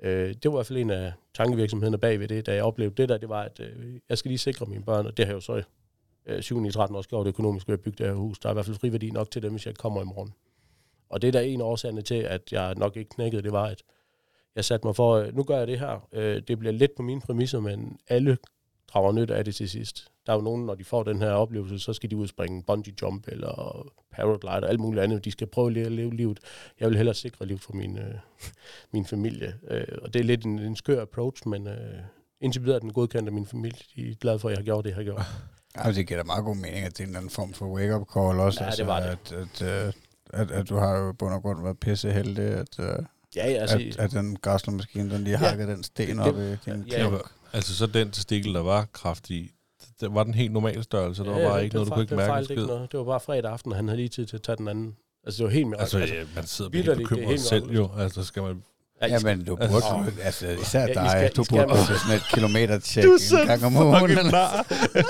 Øh, 0.03 0.29
det 0.29 0.45
var 0.45 0.51
i 0.51 0.57
hvert 0.57 0.67
fald 0.67 0.79
en 0.79 0.91
af 0.91 1.13
tankevirksomhederne 1.35 1.99
bag 1.99 2.21
ved 2.21 2.29
det, 2.29 2.47
da 2.47 2.55
jeg 2.55 2.65
oplevede 2.65 2.95
det 2.95 3.09
der, 3.09 3.19
det 3.19 3.29
var, 3.29 3.43
at 3.43 3.61
øh, 3.61 4.01
jeg 4.09 4.19
skal 4.19 4.29
lige 4.29 4.39
sikre 4.39 4.67
mine 4.67 4.85
børn, 4.85 5.07
og 5.07 5.17
det 5.17 5.25
har 5.25 5.33
jeg 5.33 5.37
jo 5.37 5.41
så 5.41 5.63
øh, 6.27 6.43
7 6.43 6.71
13 6.71 6.97
år 6.97 7.03
gjort 7.03 7.27
økonomisk 7.27 7.69
ved 7.69 7.75
at 7.75 7.81
bygge 7.81 7.99
det 7.99 8.07
her 8.07 8.15
hus. 8.15 8.39
Der 8.39 8.49
er 8.49 8.53
i 8.53 8.55
hvert 8.55 8.67
fald 8.67 8.77
friværdi 8.77 9.11
nok 9.11 9.31
til 9.31 9.43
dem, 9.43 9.53
hvis 9.53 9.67
jeg 9.67 9.75
kommer 9.75 10.03
i 10.03 10.05
morgen. 10.05 10.35
Og 11.09 11.23
det 11.23 11.33
der 11.33 11.41
er 11.41 11.45
en 11.45 11.61
af 11.61 11.65
årsagerne 11.65 12.03
til, 12.03 12.15
at 12.15 12.53
jeg 12.53 12.75
nok 12.75 12.97
ikke 12.97 13.11
knækkede, 13.11 13.43
det 13.43 13.53
var, 13.53 13.65
at 13.65 13.83
jeg 14.57 14.65
satte 14.65 14.87
mig 14.87 14.97
for, 14.97 15.15
øh, 15.15 15.37
nu 15.37 15.43
gør 15.43 15.59
jeg 15.59 15.67
det 15.67 15.79
her. 15.79 16.09
Øh, 16.13 16.43
det 16.49 16.59
bliver 16.59 16.73
lidt 16.73 16.95
på 16.97 17.03
mine 17.03 17.21
præmisser, 17.21 17.61
men 17.61 17.99
alle 18.09 18.39
drager 18.89 19.13
nyt 19.13 19.31
af 19.31 19.45
det 19.45 19.55
til 19.55 19.69
sidst. 19.69 20.09
Der 20.27 20.33
er 20.33 20.37
jo 20.37 20.43
nogen, 20.43 20.67
når 20.67 20.75
de 20.75 20.85
får 20.85 21.03
den 21.03 21.19
her 21.19 21.31
oplevelse, 21.31 21.79
så 21.79 21.93
skal 21.93 22.11
de 22.11 22.17
udspringe 22.17 22.63
bungee 22.63 22.95
jump 23.03 23.29
eller 23.29 23.87
paraglide 24.13 24.51
og 24.51 24.69
alt 24.69 24.81
muligt 24.81 25.03
andet. 25.03 25.25
De 25.25 25.31
skal 25.31 25.47
prøve 25.47 25.87
at 25.87 25.93
leve 25.93 26.15
livet. 26.15 26.41
Jeg 26.81 26.89
vil 26.89 26.97
hellere 26.97 27.15
sikre 27.15 27.47
livet 27.47 27.61
for 27.61 27.73
min, 27.73 27.99
øh, 27.99 28.15
min 28.93 29.05
familie. 29.05 29.55
Øh, 29.71 29.99
og 30.03 30.15
det 30.15 30.21
er 30.21 30.25
lidt 30.25 30.45
en, 30.45 30.59
en 30.59 30.77
skør 30.77 31.03
approach, 31.03 31.49
men 31.49 31.67
øh, 31.67 31.99
indtil 32.41 32.63
videre 32.63 32.77
er 32.77 32.81
den 32.81 32.93
godkendt 32.93 33.29
af 33.29 33.33
min 33.33 33.47
familie. 33.47 33.81
De 33.97 34.11
er 34.11 34.15
glade 34.15 34.39
for, 34.39 34.49
at 34.49 34.53
jeg 34.53 34.59
har 34.59 34.65
gjort 34.65 34.85
det, 34.85 34.91
jeg 34.91 34.97
har 34.97 35.05
gjort. 35.05 35.23
Altså, 35.79 35.99
det 35.99 36.09
giver 36.09 36.21
da 36.21 36.25
meget 36.25 36.45
god 36.45 36.57
mening, 36.57 36.85
at 36.85 36.99
det 36.99 37.05
er 37.05 37.09
en 37.09 37.17
anden 37.17 37.31
form 37.31 37.53
for 37.53 37.67
wake-up 37.67 38.07
call 38.15 38.41
også. 38.41 38.61
Ja, 38.61 38.67
altså, 38.67 38.83
det 38.83 38.89
var 38.89 39.01
det. 39.01 39.09
At, 39.09 39.33
at, 39.33 39.63
at, 39.63 39.97
at, 40.33 40.51
at, 40.51 40.69
du 40.69 40.77
har 40.77 40.97
jo 40.97 41.13
bund 41.13 41.35
og 41.35 41.43
grund 41.43 41.63
været 41.63 41.79
pisse 41.79 42.13
heldig, 42.13 42.45
at, 42.45 42.79
uh, 42.79 42.85
Ja, 43.37 43.51
ja, 43.51 43.57
altså, 43.57 43.77
at, 43.77 43.97
at 43.99 44.11
den 44.11 44.37
græslermaskine, 44.43 45.11
den 45.15 45.25
lige 45.25 45.39
Ja. 45.43 45.49
hakket 45.49 45.69
den 45.69 45.83
sten 45.83 46.19
Det- 46.19 46.27
op 46.27 46.35
i 46.39 46.71
din 46.71 46.85
ja, 46.91 47.05
ja. 47.09 47.17
Altså 47.53 47.75
så 47.77 47.87
den 47.87 48.11
testikel, 48.11 48.55
der 48.55 48.63
var 48.63 48.87
kraft 48.93 49.31
i, 49.31 49.51
det 50.01 50.15
var 50.15 50.25
den 50.25 50.35
helt 50.35 50.53
normal 50.53 50.83
størrelse. 50.83 51.25
Der 51.25 51.31
var 51.31 51.39
ja, 51.39 51.49
bare 51.49 51.59
det 51.59 51.65
ikke 51.65 51.75
noget, 51.75 51.89
du 51.89 51.93
kunne 51.95 52.03
ikke 52.03 52.11
det 52.17 52.27
mærke 52.29 52.45
skid. 52.45 52.57
ikke 52.57 52.67
noget. 52.67 52.93
Det 52.93 52.99
var 52.99 53.05
bare 53.05 53.21
fredag 53.21 53.51
aften, 53.53 53.73
og 53.73 53.77
han 53.77 53.89
havde 53.89 53.97
lige 53.97 54.09
tid 54.09 54.27
til 54.27 54.37
at 54.37 54.43
tage 54.43 54.57
den 54.57 54.69
anden. 54.69 54.97
Altså, 55.27 55.39
det 55.39 55.45
var 55.45 55.51
helt 55.53 55.67
mærkeligt. 55.69 55.81
Altså, 55.83 55.99
altså, 55.99 56.15
ja, 56.15 56.25
man 56.35 56.47
sidder 56.47 56.71
det 56.71 56.89
er 56.89 56.95
bekymret 56.97 57.27
helt 57.29 57.41
selv 57.41 57.71
jo. 57.73 57.91
Altså, 57.99 58.25
skal 58.25 58.43
man... 58.43 58.63
ja, 59.03 59.07
Ja, 59.07 59.19
men 59.25 59.45
du 59.45 59.57
burde, 59.57 59.73
Altså- 59.75 60.05
altså, 60.23 60.47
altså 60.47 60.63
især 60.63 60.81
Ja, 60.81 60.87
dig, 60.95 61.11
skal- 61.11 61.31
du 61.37 61.45
burde 61.51 61.63
gå 61.63 61.69
bare- 61.75 61.87
til 61.87 61.99
sådan 61.99 62.17
et 62.17 62.23
kilometer-tjek 62.35 63.05
en 63.05 63.47
gang 63.47 63.65
om 63.65 63.77
ugen. 63.77 64.11
eller- 64.11 64.65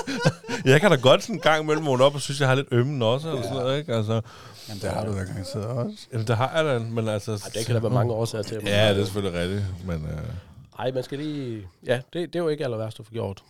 jeg 0.73 0.81
kan 0.81 0.91
da 0.91 0.97
godt 0.97 1.23
sådan 1.23 1.35
en 1.37 1.41
gang 1.41 1.63
imellem 1.63 1.87
vågne 1.87 2.05
op 2.05 2.15
og 2.15 2.21
synes, 2.21 2.41
jeg 2.41 2.49
har 2.49 2.55
lidt 2.55 2.69
ømmen 2.71 3.03
også. 3.03 3.29
Eller 3.29 3.43
sådan 3.43 3.57
noget, 3.57 3.79
ikke? 3.79 3.95
Altså, 3.95 4.21
Jamen, 4.69 4.83
det 4.83 4.91
har 4.91 5.05
du 5.07 5.13
da 5.13 5.19
garanteret 5.25 5.65
også. 5.67 6.07
jamen, 6.13 6.27
det 6.27 6.37
har 6.37 6.57
jeg 6.57 6.65
da, 6.65 6.79
men 6.79 7.09
altså... 7.09 7.33
Ej, 7.33 7.51
det 7.55 7.67
kan 7.67 7.75
der 7.75 7.81
være 7.81 7.91
mange 7.93 8.13
årsager 8.21 8.43
til. 8.43 8.61
Ja, 8.67 8.95
det 8.95 9.01
er 9.01 9.05
selvfølgelig 9.05 9.41
rigtigt, 9.41 9.87
men... 9.87 10.05
Øh, 10.05 10.19
Ej, 10.79 10.91
man 10.93 11.03
skal 11.03 11.19
lige... 11.19 11.69
Ja, 11.87 11.97
det, 12.13 12.33
det 12.33 12.37
er 12.37 12.43
jo 12.43 12.49
ikke 12.49 12.65
aller 12.65 12.77
værst 12.77 13.01
at 13.01 13.07
få 13.07 13.13
gjort. 13.13 13.43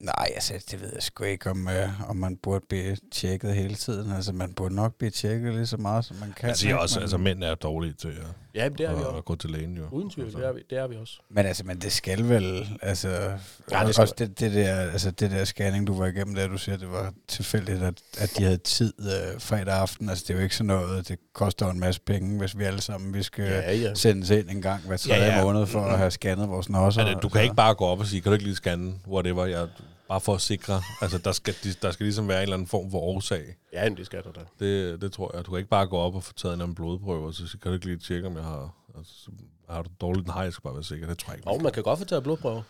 Nej, 0.00 0.30
altså, 0.34 0.64
det 0.70 0.80
ved 0.80 0.90
jeg 0.94 1.02
sgu 1.02 1.24
ikke, 1.24 1.50
om, 1.50 1.68
øh, 1.68 2.10
om 2.10 2.16
man 2.16 2.36
burde 2.36 2.64
blive 2.68 2.96
tjekket 3.12 3.54
hele 3.54 3.74
tiden. 3.74 4.12
Altså, 4.12 4.32
man 4.32 4.52
burde 4.54 4.74
nok 4.74 4.94
blive 4.94 5.10
tjekket 5.10 5.54
lige 5.54 5.66
så 5.66 5.76
meget, 5.76 6.04
som 6.04 6.16
man 6.16 6.32
kan. 6.36 6.48
jeg 6.48 6.56
siger 6.56 6.76
også, 6.76 6.98
Men- 6.98 7.02
altså 7.02 7.16
mænd 7.18 7.44
er 7.44 7.54
dårlige 7.54 7.92
til 7.92 8.08
at, 8.08 8.14
Ja, 8.14 8.22
men 8.64 8.78
det 8.78 8.86
er 8.86 8.94
vi 8.94 9.00
at, 9.00 9.06
også. 9.06 9.18
at 9.18 9.24
gå 9.24 9.34
til 9.36 9.50
lægen, 9.50 9.76
jo. 9.76 9.82
Uden 9.90 10.10
tvivl, 10.10 10.26
Altså. 10.26 10.38
det 10.38 10.46
er 10.48 10.52
vi, 10.52 10.62
det 10.70 10.78
er 10.78 10.86
vi 10.86 10.96
også. 10.96 11.18
Men 11.30 11.46
altså, 11.46 11.64
men 11.64 11.78
det 11.78 11.92
skal 11.92 12.28
vel, 12.28 12.68
altså, 12.82 13.08
ja, 13.08 13.78
det 13.78 13.86
det 13.86 13.94
skal 13.94 14.02
også 14.02 14.14
det, 14.18 14.40
det, 14.40 14.52
der, 14.54 14.74
altså 14.76 15.10
det 15.10 15.30
der 15.30 15.44
scanning, 15.44 15.86
du 15.86 15.98
var 15.98 16.06
igennem, 16.06 16.34
der 16.34 16.48
du 16.48 16.58
siger, 16.58 16.76
det 16.76 16.90
var 16.90 17.12
tilfældigt, 17.28 17.82
at, 17.82 17.94
at 18.18 18.32
de 18.38 18.42
havde 18.44 18.56
tid 18.56 18.92
øh, 19.00 19.40
fredag 19.40 19.74
aften. 19.74 20.08
Altså, 20.08 20.24
det 20.28 20.34
er 20.34 20.38
jo 20.38 20.42
ikke 20.44 20.56
sådan 20.56 20.66
noget, 20.66 21.08
det 21.08 21.18
koster 21.34 21.70
en 21.70 21.80
masse 21.80 22.00
penge, 22.00 22.38
hvis 22.38 22.58
vi 22.58 22.64
alle 22.64 22.80
sammen, 22.80 23.14
vi 23.14 23.22
skal 23.22 23.44
Ja, 23.44 23.72
ja. 23.76 23.94
sendes 23.94 24.30
ind 24.30 24.50
en 24.50 24.62
gang 24.62 24.86
hver 24.86 24.96
tredje 24.96 25.20
Ja, 25.22 25.26
ja, 25.28 25.36
ja. 25.38 25.44
måned 25.44 25.66
for 25.66 25.80
at 25.80 25.98
have 25.98 26.10
scannet 26.10 26.48
vores 26.48 26.68
nosser. 26.68 27.02
Altså, 27.04 27.18
du 27.20 27.28
kan 27.28 27.42
ikke 27.42 27.54
bare 27.56 27.74
gå 27.74 27.84
op 27.84 28.00
og 28.00 28.06
sige, 28.06 28.20
kan 28.20 28.30
du 28.30 28.34
ikke 28.34 28.44
lige 28.44 28.56
scanne, 28.56 28.94
whatever, 29.08 29.46
jeg, 29.46 29.66
bare 30.08 30.20
for 30.20 30.34
at 30.34 30.40
sikre, 30.40 30.82
altså 31.00 31.18
der 31.18 31.32
skal, 31.32 31.54
der 31.82 31.90
skal 31.90 32.04
ligesom 32.04 32.28
være 32.28 32.38
en 32.38 32.42
eller 32.42 32.56
anden 32.56 32.68
form 32.68 32.90
for 32.90 32.98
årsag. 32.98 33.56
Ja, 33.72 33.88
men 33.88 33.96
det 33.96 34.06
skal 34.06 34.22
der 34.24 34.32
da. 34.32 34.40
Det, 34.64 35.00
det 35.00 35.12
tror 35.12 35.36
jeg. 35.36 35.46
Du 35.46 35.50
kan 35.50 35.58
ikke 35.58 35.70
bare 35.70 35.86
gå 35.86 35.96
op 35.96 36.14
og 36.14 36.22
få 36.24 36.32
taget 36.32 36.54
en 36.54 36.60
anden 36.60 36.74
blodprøve, 36.74 37.26
og 37.26 37.34
så 37.34 37.58
kan 37.62 37.70
du 37.70 37.72
ikke 37.72 37.86
lige 37.86 37.98
tjekke, 37.98 38.28
om 38.28 38.36
jeg 38.36 38.44
har... 38.44 38.74
Altså, 38.98 39.12
så 39.14 39.30
har 39.68 39.82
du 39.82 39.90
dårligt? 40.00 40.26
Nej, 40.26 40.36
jeg 40.38 40.52
skal 40.52 40.62
bare 40.62 40.74
være 40.74 40.84
sikker. 40.84 41.06
Det 41.06 41.18
tror 41.18 41.30
jeg 41.32 41.38
ikke. 41.38 41.48
Og 41.48 41.62
man 41.62 41.72
kan 41.72 41.82
godt 41.82 41.98
få 41.98 42.04
taget 42.04 42.22
blodprøver. 42.22 42.62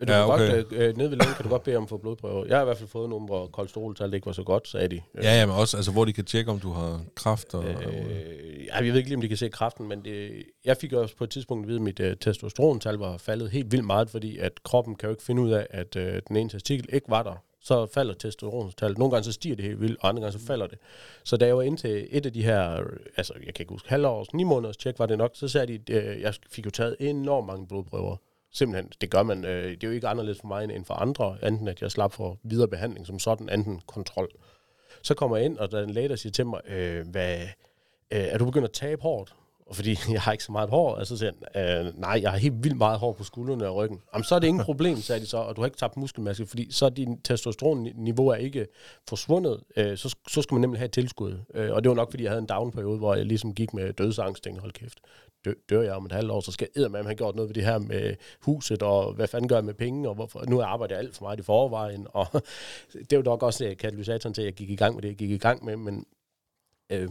Du 0.00 0.12
Ja, 0.12 0.34
okay. 0.34 0.56
godt, 0.56 0.72
øh, 0.72 0.88
øh, 0.88 0.96
nede 0.96 1.10
ved 1.10 1.16
lægen 1.16 1.34
kan 1.34 1.42
du 1.44 1.48
godt 1.48 1.62
bede 1.62 1.76
om 1.76 1.82
at 1.82 1.88
få 1.88 1.96
blodprøver. 1.96 2.44
Jeg 2.46 2.56
har 2.56 2.62
i 2.62 2.64
hvert 2.64 2.78
fald 2.78 2.88
fået 2.88 3.10
nogle, 3.10 3.26
hvor 3.26 3.46
kolesteroltallet 3.46 4.14
ikke 4.14 4.26
var 4.26 4.32
så 4.32 4.42
godt, 4.42 4.68
sagde 4.68 4.88
de. 4.88 5.00
Øh, 5.14 5.24
Ja, 5.24 5.40
ja, 5.40 5.46
men 5.46 5.54
også, 5.54 5.76
altså, 5.76 5.92
hvor 5.92 6.04
de 6.04 6.12
kan 6.12 6.24
tjekke, 6.24 6.50
om 6.50 6.60
du 6.60 6.70
har 6.72 7.00
kræft 7.14 7.54
og... 7.54 7.64
Øh, 7.64 8.66
jeg 8.74 8.84
ved 8.84 8.96
ikke 8.96 9.08
lige, 9.08 9.16
om 9.16 9.20
de 9.20 9.28
kan 9.28 9.36
se 9.36 9.48
kraften, 9.48 9.88
men 9.88 10.04
det, 10.04 10.42
jeg 10.64 10.76
fik 10.76 10.92
også 10.92 11.16
på 11.16 11.24
et 11.24 11.30
tidspunkt 11.30 11.64
at 11.64 11.68
vide, 11.68 11.78
at 11.78 11.82
mit 11.82 12.00
øh, 12.00 12.16
testosterontal 12.16 12.94
var 12.94 13.16
faldet 13.18 13.50
helt 13.50 13.72
vildt 13.72 13.86
meget, 13.86 14.10
fordi 14.10 14.38
at 14.38 14.52
kroppen 14.62 14.94
kan 14.94 15.06
jo 15.06 15.10
ikke 15.10 15.22
finde 15.22 15.42
ud 15.42 15.50
af, 15.50 15.66
at 15.70 15.96
øh, 15.96 16.22
den 16.28 16.36
ene 16.36 16.50
testikel 16.50 16.88
ikke 16.92 17.06
var 17.10 17.22
der. 17.22 17.42
Så 17.60 17.86
falder 17.94 18.14
testosterontallet. 18.14 18.98
Nogle 18.98 19.12
gange 19.12 19.24
så 19.24 19.32
stiger 19.32 19.56
det 19.56 19.64
helt 19.64 19.80
vildt, 19.80 19.98
og 20.00 20.08
andre 20.08 20.20
gange 20.22 20.38
så 20.38 20.46
falder 20.46 20.66
det. 20.66 20.78
Så 21.24 21.36
da 21.36 21.46
jeg 21.46 21.56
var 21.56 21.62
inde 21.62 21.76
til 21.76 22.08
et 22.10 22.26
af 22.26 22.32
de 22.32 22.42
her, 22.42 22.80
øh, 22.80 22.86
altså 23.16 23.32
jeg 23.46 23.54
kan 23.54 23.62
ikke 23.62 23.72
huske, 23.72 23.88
halvårs, 23.88 24.34
ni 24.34 24.44
måneders 24.44 24.76
tjek 24.76 24.98
var 24.98 25.06
det 25.06 25.18
nok, 25.18 25.30
så 25.34 25.48
sagde 25.48 25.78
de, 25.78 25.96
at 25.96 26.04
øh, 26.04 26.20
jeg 26.20 26.34
fik 26.50 26.66
jo 26.66 26.70
taget 26.70 26.96
enormt 27.00 27.46
mange 27.46 27.66
blodprøver. 27.66 28.16
Simpelthen, 28.56 28.92
det 29.00 29.10
gør 29.10 29.22
man. 29.22 29.44
Øh, 29.44 29.70
det 29.70 29.84
er 29.84 29.88
jo 29.88 29.94
ikke 29.94 30.08
anderledes 30.08 30.40
for 30.40 30.48
mig 30.48 30.64
end 30.64 30.84
for 30.84 30.94
andre, 30.94 31.38
enten 31.42 31.68
at 31.68 31.82
jeg 31.82 31.90
slap 31.90 32.12
for 32.12 32.38
videre 32.42 32.68
behandling 32.68 33.06
som 33.06 33.18
sådan, 33.18 33.48
enten 33.48 33.80
kontrol. 33.86 34.28
Så 35.02 35.14
kommer 35.14 35.36
jeg 35.36 35.46
ind, 35.46 35.58
og 35.58 35.70
der 35.70 35.78
er 35.78 35.84
en 35.84 35.90
læge, 35.90 36.08
der 36.08 36.16
siger 36.16 36.32
til 36.32 36.46
mig, 36.46 36.60
øh, 36.68 37.08
hvad, 37.08 37.40
øh, 38.10 38.20
er 38.20 38.38
du 38.38 38.44
begyndt 38.44 38.64
at 38.64 38.72
tabe 38.72 39.02
hårdt? 39.02 39.34
Og 39.66 39.76
fordi 39.76 39.98
jeg 40.12 40.20
har 40.20 40.32
ikke 40.32 40.44
så 40.44 40.52
meget 40.52 40.70
hår, 40.70 40.96
altså 40.96 41.16
siger 41.16 41.32
han, 41.54 41.86
øh, 41.86 42.00
nej, 42.00 42.18
jeg 42.22 42.30
har 42.30 42.38
helt 42.38 42.64
vildt 42.64 42.76
meget 42.76 42.98
hår 42.98 43.12
på 43.12 43.24
skuldrene 43.24 43.68
og 43.68 43.76
ryggen. 43.76 44.00
Jamen, 44.14 44.24
så 44.24 44.34
er 44.34 44.38
det 44.38 44.46
ingen 44.46 44.64
problem, 44.70 44.96
sagde 44.96 45.20
de 45.20 45.26
så, 45.26 45.36
og 45.36 45.56
du 45.56 45.60
har 45.60 45.66
ikke 45.66 45.78
tabt 45.78 45.96
muskelmasse, 45.96 46.46
fordi 46.46 46.72
så 46.72 46.86
er 46.86 46.90
din 46.90 47.20
testosteronniveau 47.20 48.28
er 48.28 48.36
ikke 48.36 48.66
forsvundet, 49.08 49.60
øh, 49.76 49.96
så, 49.96 50.16
så 50.28 50.42
skal 50.42 50.54
man 50.54 50.60
nemlig 50.60 50.78
have 50.78 50.86
et 50.86 50.92
tilskud. 50.92 51.38
Øh, 51.54 51.72
og 51.72 51.84
det 51.84 51.88
var 51.88 51.96
nok, 51.96 52.10
fordi 52.10 52.22
jeg 52.22 52.30
havde 52.30 52.42
en 52.42 52.46
down-periode, 52.46 52.98
hvor 52.98 53.14
jeg 53.14 53.26
ligesom 53.26 53.54
gik 53.54 53.74
med 53.74 53.92
dødsangst, 53.92 54.44
tænkte, 54.44 54.60
hold 54.60 54.72
kæft, 54.72 54.98
dø, 55.46 55.52
dør 55.70 55.82
jeg 55.82 55.92
om 55.92 56.06
et 56.06 56.12
halvt 56.12 56.30
år, 56.30 56.40
så 56.40 56.52
skal 56.52 56.68
jeg 56.76 56.90
med 56.90 57.04
han 57.04 57.16
gjort 57.16 57.34
noget 57.34 57.48
ved 57.48 57.54
det 57.54 57.64
her 57.64 57.78
med 57.78 58.14
huset, 58.40 58.82
og 58.82 59.12
hvad 59.12 59.26
fanden 59.26 59.48
gør 59.48 59.56
jeg 59.56 59.64
med 59.64 59.74
penge, 59.74 60.08
og 60.08 60.14
hvorfor, 60.14 60.44
nu 60.48 60.60
arbejder 60.60 60.94
jeg 60.94 61.04
alt 61.04 61.16
for 61.16 61.24
meget 61.24 61.40
i 61.40 61.42
forvejen, 61.42 62.06
og 62.10 62.26
det 63.10 63.18
var 63.18 63.24
nok 63.24 63.42
også 63.42 63.64
øh, 63.64 63.76
katalysatoren 63.76 64.34
til, 64.34 64.42
at 64.42 64.46
jeg 64.46 64.54
gik 64.54 64.70
i 64.70 64.76
gang 64.76 64.94
med 64.94 65.02
det, 65.02 65.08
jeg 65.08 65.16
gik 65.16 65.30
i 65.30 65.38
gang 65.38 65.64
med, 65.64 65.76
men 65.76 66.06
øh, 66.92 67.08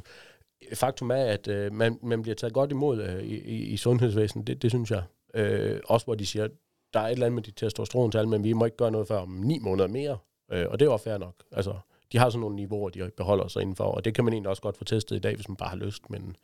faktum 0.74 1.12
er, 1.12 1.16
at 1.16 1.48
øh, 1.48 1.74
man, 1.74 2.00
man 2.04 2.22
bliver 2.22 2.36
taget 2.36 2.54
godt 2.54 2.72
imod 2.72 3.02
øh, 3.02 3.24
i, 3.24 3.36
i, 3.36 3.64
i 3.64 3.78
sundhedsvæsenet, 3.78 4.48
det, 4.48 4.62
det 4.62 4.72
synes 4.72 4.92
jeg. 4.92 5.04
Øh, 5.34 5.80
også 5.86 6.06
hvor 6.06 6.16
de 6.16 6.26
siger, 6.26 6.48
der 6.94 7.00
er 7.00 7.08
et 7.08 7.12
eller 7.12 7.26
andet 7.26 7.36
med 7.36 7.44
de 7.44 7.52
testosterontal, 7.52 8.28
men 8.28 8.44
vi 8.44 8.54
må 8.54 8.66
ikke 8.66 8.78
gøre 8.78 8.92
noget 8.92 9.08
før 9.08 9.18
om 9.18 9.30
ni 9.30 9.60
måneder 9.60 9.88
mere. 9.88 10.18
Øh, 10.52 10.66
og 10.70 10.80
det 10.80 10.90
var 10.90 10.98
fair 10.98 11.18
nok. 11.18 11.36
Altså, 11.52 11.74
de 12.12 12.18
har 12.18 12.30
sådan 12.30 12.40
nogle 12.40 12.56
niveauer, 12.56 12.90
de 12.90 13.12
beholder 13.18 13.48
sig 13.48 13.62
indenfor, 13.62 13.84
og 13.84 14.06
det 14.06 14.14
kan 14.14 14.24
man 14.24 14.34
egentlig 14.34 14.50
også 14.50 14.62
godt 14.62 14.78
få 14.78 14.84
testet 14.84 15.16
i 15.16 15.20
dag, 15.20 15.36
hvis 15.36 15.50
man 15.50 15.56
bare 15.56 15.70
har 15.70 15.78
lyst, 15.78 16.10
men 16.10 16.36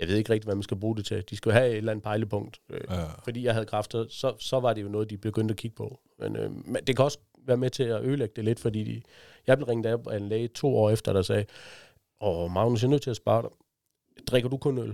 jeg 0.00 0.08
ved 0.08 0.16
ikke 0.16 0.32
rigtig, 0.32 0.46
hvad 0.46 0.54
man 0.54 0.62
skal 0.62 0.76
bruge 0.76 0.96
det 0.96 1.06
til. 1.06 1.24
De 1.30 1.36
skal 1.36 1.50
jo 1.50 1.54
have 1.54 1.70
et 1.70 1.76
eller 1.76 1.92
andet 1.92 2.02
pejlepunkt. 2.04 2.60
Øh, 2.70 2.80
Ja. 2.90 3.04
fordi 3.24 3.44
jeg 3.44 3.52
havde 3.52 3.66
kræfter, 3.66 4.04
så, 4.08 4.34
så 4.38 4.60
var 4.60 4.72
det 4.72 4.82
jo 4.82 4.88
noget, 4.88 5.10
de 5.10 5.16
begyndte 5.18 5.52
at 5.52 5.56
kigge 5.58 5.74
på. 5.74 6.00
Men, 6.18 6.36
øh, 6.36 6.50
men 6.66 6.76
det 6.86 6.96
kan 6.96 7.04
også 7.04 7.18
være 7.46 7.56
med 7.56 7.70
til 7.70 7.82
at 7.82 8.02
ødelægge 8.04 8.32
det 8.36 8.44
lidt, 8.44 8.60
fordi 8.60 8.84
de, 8.84 9.02
jeg 9.46 9.56
blev 9.58 9.66
ringet 9.68 10.00
af 10.10 10.16
en 10.16 10.28
læge 10.28 10.48
to 10.48 10.76
år 10.76 10.90
efter, 10.90 11.12
der 11.12 11.22
sagde, 11.22 11.44
åh 12.20 12.50
Magnus, 12.50 12.82
jeg 12.82 12.86
er 12.86 12.90
nødt 12.90 13.02
til 13.02 13.10
at 13.10 13.16
spørge 13.16 13.42
dig, 13.42 13.50
drikker 14.26 14.48
du 14.48 14.56
kun 14.56 14.78
øl? 14.78 14.88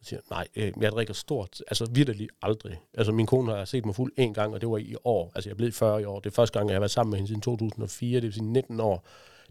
Jeg 0.00 0.06
siger, 0.06 0.20
nej, 0.30 0.48
øh, 0.56 0.72
jeg 0.80 0.92
drikker 0.92 1.14
stort, 1.14 1.62
altså 1.68 1.88
vidderligt 1.92 2.32
aldrig. 2.42 2.80
Altså 2.94 3.12
min 3.12 3.26
kone 3.26 3.52
har 3.52 3.64
set 3.64 3.86
mig 3.86 3.94
fuld 3.94 4.12
en 4.16 4.34
gang, 4.34 4.54
og 4.54 4.60
det 4.60 4.68
var 4.70 4.78
i 4.78 4.94
år. 5.04 5.32
Altså 5.34 5.50
jeg 5.50 5.56
blevet 5.56 5.74
40 5.74 6.02
i 6.02 6.04
år. 6.04 6.20
Det 6.20 6.30
er 6.30 6.34
første 6.34 6.58
gang, 6.58 6.68
jeg 6.68 6.74
har 6.74 6.80
været 6.80 6.90
sammen 6.90 7.10
med 7.10 7.18
hende 7.18 7.28
siden 7.28 7.40
2004, 7.40 8.14
det 8.16 8.22
vil 8.22 8.32
sige 8.32 8.44
19 8.44 8.80
år. 8.80 9.06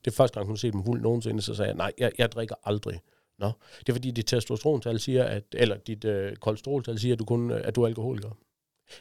Det 0.05 0.11
er 0.11 0.15
første 0.15 0.33
gang, 0.33 0.45
hun 0.45 0.53
har 0.55 0.57
set 0.57 0.73
mig 0.75 0.85
fuld 0.85 1.01
nogensinde, 1.01 1.41
så 1.41 1.55
sagde 1.55 1.69
jeg, 1.69 1.77
nej, 1.77 1.91
jeg, 1.97 2.11
jeg 2.17 2.31
drikker 2.31 2.55
aldrig. 2.63 2.99
Nå, 3.41 3.51
det 3.79 3.89
er 3.89 3.93
fordi 3.93 4.11
dit 4.11 4.25
testosterontal 4.25 4.99
siger, 4.99 5.23
at, 5.23 5.43
eller 5.53 5.77
dit 5.77 6.05
øh, 6.05 6.35
kolesteroltal 6.35 6.99
siger, 6.99 7.13
at 7.15 7.19
du, 7.19 7.25
kun, 7.25 7.51
at 7.51 7.75
du 7.75 7.83
er 7.83 7.87
alkoholiker. 7.87 8.29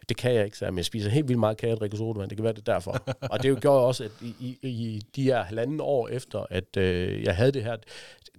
Det 0.08 0.16
kan 0.16 0.34
jeg 0.34 0.44
ikke, 0.44 0.58
så 0.58 0.64
men 0.64 0.76
jeg 0.76 0.84
spiser 0.84 1.10
helt 1.10 1.28
vildt 1.28 1.40
meget 1.40 1.56
kage 1.56 1.72
og 1.72 1.80
drikker 1.80 1.96
sodavand. 1.98 2.30
Det 2.30 2.36
kan 2.38 2.44
være 2.44 2.52
det 2.52 2.68
er 2.68 2.72
derfor. 2.72 3.02
og 3.32 3.42
det 3.42 3.60
gjorde 3.60 3.86
også, 3.86 4.04
at 4.04 4.10
i, 4.22 4.34
i, 4.40 4.58
i 4.68 5.00
de 5.16 5.22
her 5.22 5.42
halvanden 5.42 5.80
år 5.80 6.08
efter, 6.08 6.46
at 6.50 6.76
øh, 6.76 7.22
jeg 7.22 7.36
havde 7.36 7.52
det 7.52 7.64
her, 7.64 7.76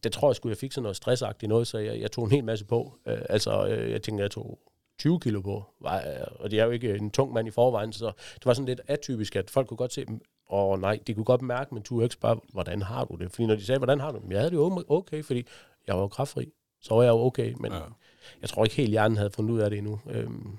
det 0.03 0.11
tror 0.11 0.29
jeg 0.29 0.35
skulle, 0.35 0.51
jeg 0.51 0.57
fik 0.57 0.71
sådan 0.71 0.83
noget 0.83 0.95
stressagtigt 0.95 1.49
noget, 1.49 1.67
så 1.67 1.77
jeg, 1.77 2.01
jeg 2.01 2.11
tog 2.11 2.25
en 2.25 2.31
hel 2.31 2.43
masse 2.43 2.65
på. 2.65 2.93
Øh, 3.07 3.21
altså, 3.29 3.67
øh, 3.67 3.91
jeg 3.91 4.01
tænkte, 4.01 4.21
jeg 4.21 4.31
tog 4.31 4.59
20 4.99 5.19
kilo 5.19 5.41
på, 5.41 5.63
Var- 5.81 5.97
øh, 6.07 6.27
og 6.39 6.51
det 6.51 6.59
er 6.59 6.65
jo 6.65 6.71
ikke 6.71 6.95
en 6.95 7.11
tung 7.11 7.33
mand 7.33 7.47
i 7.47 7.51
forvejen, 7.51 7.93
så 7.93 8.11
det 8.35 8.45
var 8.45 8.53
sådan 8.53 8.65
lidt 8.65 8.81
atypisk, 8.87 9.35
at 9.35 9.49
folk 9.49 9.67
kunne 9.67 9.77
godt 9.77 9.93
se, 9.93 10.05
og 10.45 10.79
nej, 10.79 10.99
de 11.07 11.13
kunne 11.13 11.25
godt 11.25 11.41
mærke, 11.41 11.73
men 11.73 11.83
du 11.83 12.01
ikke 12.01 12.13
spørge, 12.13 12.39
hvordan 12.53 12.81
har 12.81 13.05
du 13.05 13.15
det? 13.15 13.31
Fordi 13.31 13.45
når 13.45 13.55
de 13.55 13.65
sagde, 13.65 13.79
hvordan 13.79 13.99
har 13.99 14.11
du 14.11 14.17
det? 14.17 14.23
Men 14.23 14.31
jeg 14.31 14.39
havde 14.39 14.51
det 14.51 14.57
jo 14.57 14.83
okay, 14.89 15.23
fordi 15.23 15.45
jeg 15.87 15.97
var 15.97 16.07
kraftfri. 16.07 16.51
Så 16.81 16.95
var 16.95 17.03
jeg 17.03 17.09
jo 17.09 17.19
okay, 17.19 17.53
men 17.59 17.71
Ja. 17.71 17.77
ja. 17.77 17.83
jeg 18.41 18.49
tror 18.49 18.63
ikke 18.63 18.75
helt, 18.75 18.89
hjernen 18.89 19.17
havde 19.17 19.29
fundet 19.31 19.53
ud 19.53 19.59
af 19.59 19.69
det 19.69 19.77
endnu. 19.79 19.99
Øhm, 20.09 20.57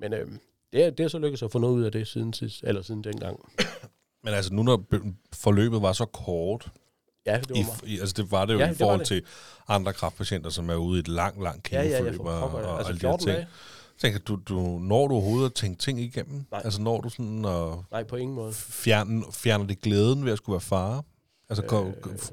men 0.00 0.12
øhm, 0.12 0.38
det, 0.72 0.84
er, 0.84 0.90
det 0.90 1.04
er 1.04 1.08
så 1.08 1.18
lykkedes 1.18 1.42
at 1.42 1.52
få 1.52 1.58
noget 1.58 1.74
ud 1.74 1.82
af 1.82 1.92
det 1.92 2.06
siden, 2.08 2.32
sidst, 2.32 2.62
eller 2.64 2.82
siden 2.82 3.04
dengang. 3.04 3.38
Men 4.24 4.34
altså 4.34 4.54
nu, 4.54 4.62
når 4.62 4.76
be- 4.76 5.14
forløbet 5.32 5.82
var 5.82 5.92
så 5.92 6.04
kort, 6.06 6.68
Ja, 7.26 7.36
det 7.40 7.48
var 7.50 7.54
meget. 7.56 7.82
i, 7.86 7.98
altså 8.00 8.14
det 8.22 8.30
var 8.30 8.44
det 8.44 8.54
jo 8.54 8.58
Ja, 8.58 8.64
ja, 8.64 8.70
i 8.70 8.72
det 8.72 8.78
forhold 8.78 8.98
det. 8.98 9.06
til 9.06 9.22
andre 9.68 9.92
kraftpatienter, 9.92 10.50
som 10.50 10.70
er 10.70 10.74
ude 10.74 10.98
i 10.98 11.00
et 11.00 11.08
langt, 11.08 11.42
langt 11.42 11.72
Ja, 11.72 11.82
ja, 11.82 11.88
kæmpeforløb 12.02 12.26
jeg 12.26 12.42
og, 12.42 12.52
og, 12.54 12.78
altså 12.78 12.88
alle 12.88 13.00
de 13.00 13.06
her 13.06 13.12
14 13.12 13.26
ting. 13.26 13.36
dage. 13.36 13.46
Tænker 13.98 14.18
du, 14.18 14.36
du, 14.48 14.54
når 14.78 15.08
du 15.08 15.14
overhovedet 15.14 15.46
at 15.46 15.54
tænke 15.54 15.78
ting 15.78 16.00
igennem? 16.00 16.44
Nej. 16.50 16.60
Altså 16.64 16.82
når 16.82 17.00
du 17.00 17.08
sådan 17.08 17.44
og 17.44 17.84
Nej, 17.90 18.02
på 18.04 18.16
ingen 18.16 18.34
måde. 18.34 18.52
fjerne, 18.52 19.22
fjerner 19.32 19.66
det 19.66 19.80
glæden 19.80 20.24
ved 20.24 20.32
at 20.32 20.38
skulle 20.38 20.54
være 20.54 20.60
far? 20.60 21.04
Altså 21.50 21.92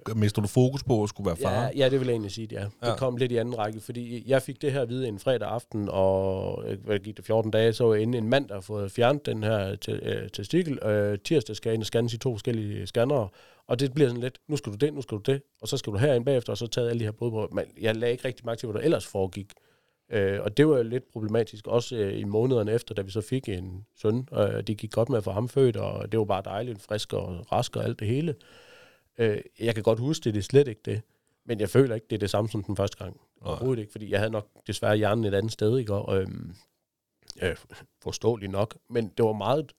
øh, 0.09 0.17
mister 0.17 0.41
du 0.41 0.47
fokus 0.47 0.83
på 0.83 1.03
at 1.03 1.09
skulle 1.09 1.27
være 1.27 1.35
far? 1.37 1.63
Ja, 1.63 1.69
ja, 1.75 1.89
det 1.89 1.99
vil 1.99 2.05
jeg 2.05 2.13
egentlig 2.13 2.31
sige, 2.31 2.47
ja. 2.51 2.59
Det 2.63 2.71
Ja. 2.83 2.95
kom 2.95 3.17
lidt 3.17 3.31
i 3.31 3.37
anden 3.37 3.57
række, 3.57 3.79
fordi 3.81 4.23
jeg 4.29 4.41
fik 4.41 4.61
det 4.61 4.71
her 4.71 4.81
at 4.81 4.89
vide 4.89 5.07
en 5.07 5.19
fredag 5.19 5.47
aften, 5.49 5.89
og 5.91 6.63
øh, 6.67 6.85
hvad 6.85 6.99
gik 6.99 7.17
det 7.17 7.25
14 7.25 7.51
dage, 7.51 7.73
så 7.73 7.83
var 7.83 7.93
jeg 7.93 8.01
inde 8.01 8.17
en 8.17 8.29
mand, 8.29 8.47
der 8.49 8.61
fået 8.61 8.91
fjernet 8.91 9.25
den 9.25 9.43
her 9.43 9.75
te- 9.75 9.91
øh, 9.91 10.29
testikel. 10.29 10.79
Øh, 10.85 11.17
tirsdag 11.25 11.55
skal 11.55 11.69
jeg 11.69 11.73
ind 11.73 11.81
og 11.83 11.85
scannes 11.87 12.13
i 12.13 12.17
to 12.17 12.33
forskellige 12.33 12.87
scannere, 12.87 13.27
og 13.67 13.79
det 13.79 13.93
bliver 13.93 14.09
sådan 14.09 14.21
lidt, 14.21 14.37
nu 14.47 14.57
skal 14.57 14.71
du 14.71 14.77
det, 14.77 14.93
nu 14.93 15.01
skal 15.01 15.17
du 15.17 15.31
det, 15.31 15.41
og 15.61 15.67
så 15.67 15.77
skal 15.77 15.93
du 15.93 15.97
herind 15.97 16.25
bagefter, 16.25 16.51
og 16.53 16.57
så 16.57 16.67
tage 16.67 16.89
alle 16.89 16.99
de 16.99 17.05
her 17.05 17.11
blodprøver. 17.11 17.47
Men 17.51 17.65
jeg 17.81 17.95
lagde 17.95 18.11
ikke 18.11 18.27
rigtig 18.27 18.45
mærke 18.45 18.59
til, 18.59 18.69
hvad 18.69 18.79
der 18.81 18.85
ellers 18.85 19.05
foregik. 19.07 19.51
Øh, 20.11 20.39
og 20.41 20.57
det 20.57 20.67
var 20.67 20.77
jo 20.77 20.83
lidt 20.83 21.11
problematisk, 21.13 21.67
også 21.67 21.95
øh, 21.95 22.19
i 22.19 22.23
månederne 22.23 22.71
efter, 22.71 22.95
da 22.95 23.01
vi 23.01 23.11
så 23.11 23.21
fik 23.21 23.49
en 23.49 23.85
søn. 24.01 24.27
Øh, 24.37 24.63
det 24.67 24.77
gik 24.77 24.91
godt 24.91 25.09
med 25.09 25.17
at 25.17 25.23
få 25.23 25.31
ham 25.31 25.49
født, 25.49 25.77
og 25.77 26.11
det 26.11 26.19
var 26.19 26.25
bare 26.25 26.41
dejligt, 26.45 26.81
frisk 26.81 27.13
og 27.13 27.51
rask 27.51 27.75
og 27.75 27.83
alt 27.83 27.99
det 27.99 28.07
hele. 28.07 28.35
Øh, 29.17 29.41
jeg 29.59 29.73
kan 29.73 29.83
godt 29.83 29.99
huske 29.99 30.23
det, 30.23 30.33
det 30.33 30.39
er 30.39 30.43
slet 30.43 30.67
ikke 30.67 30.81
det. 30.85 31.01
Men 31.45 31.59
jeg 31.59 31.69
føler 31.69 31.95
ikke, 31.95 32.07
det 32.09 32.15
er 32.15 32.19
det 32.19 32.29
samme 32.29 32.49
som 32.49 32.63
den 32.63 32.75
første 32.75 32.97
gang. 32.97 33.21
Overhovedet 33.41 33.81
ikke, 33.81 33.91
fordi 33.91 34.11
jeg 34.11 34.19
havde 34.19 34.31
nok 34.31 34.47
desværre 34.67 34.97
hjernen 34.97 35.25
et 35.25 35.33
andet 35.33 35.51
sted, 35.51 35.77
ikke? 35.77 35.93
Og, 35.93 36.21
øhm, 36.21 36.55
øh, 37.41 37.55
forståeligt 38.03 38.51
nok. 38.51 38.77
Men 38.89 39.07
det 39.17 39.25
var 39.25 39.33
meget 39.33 39.71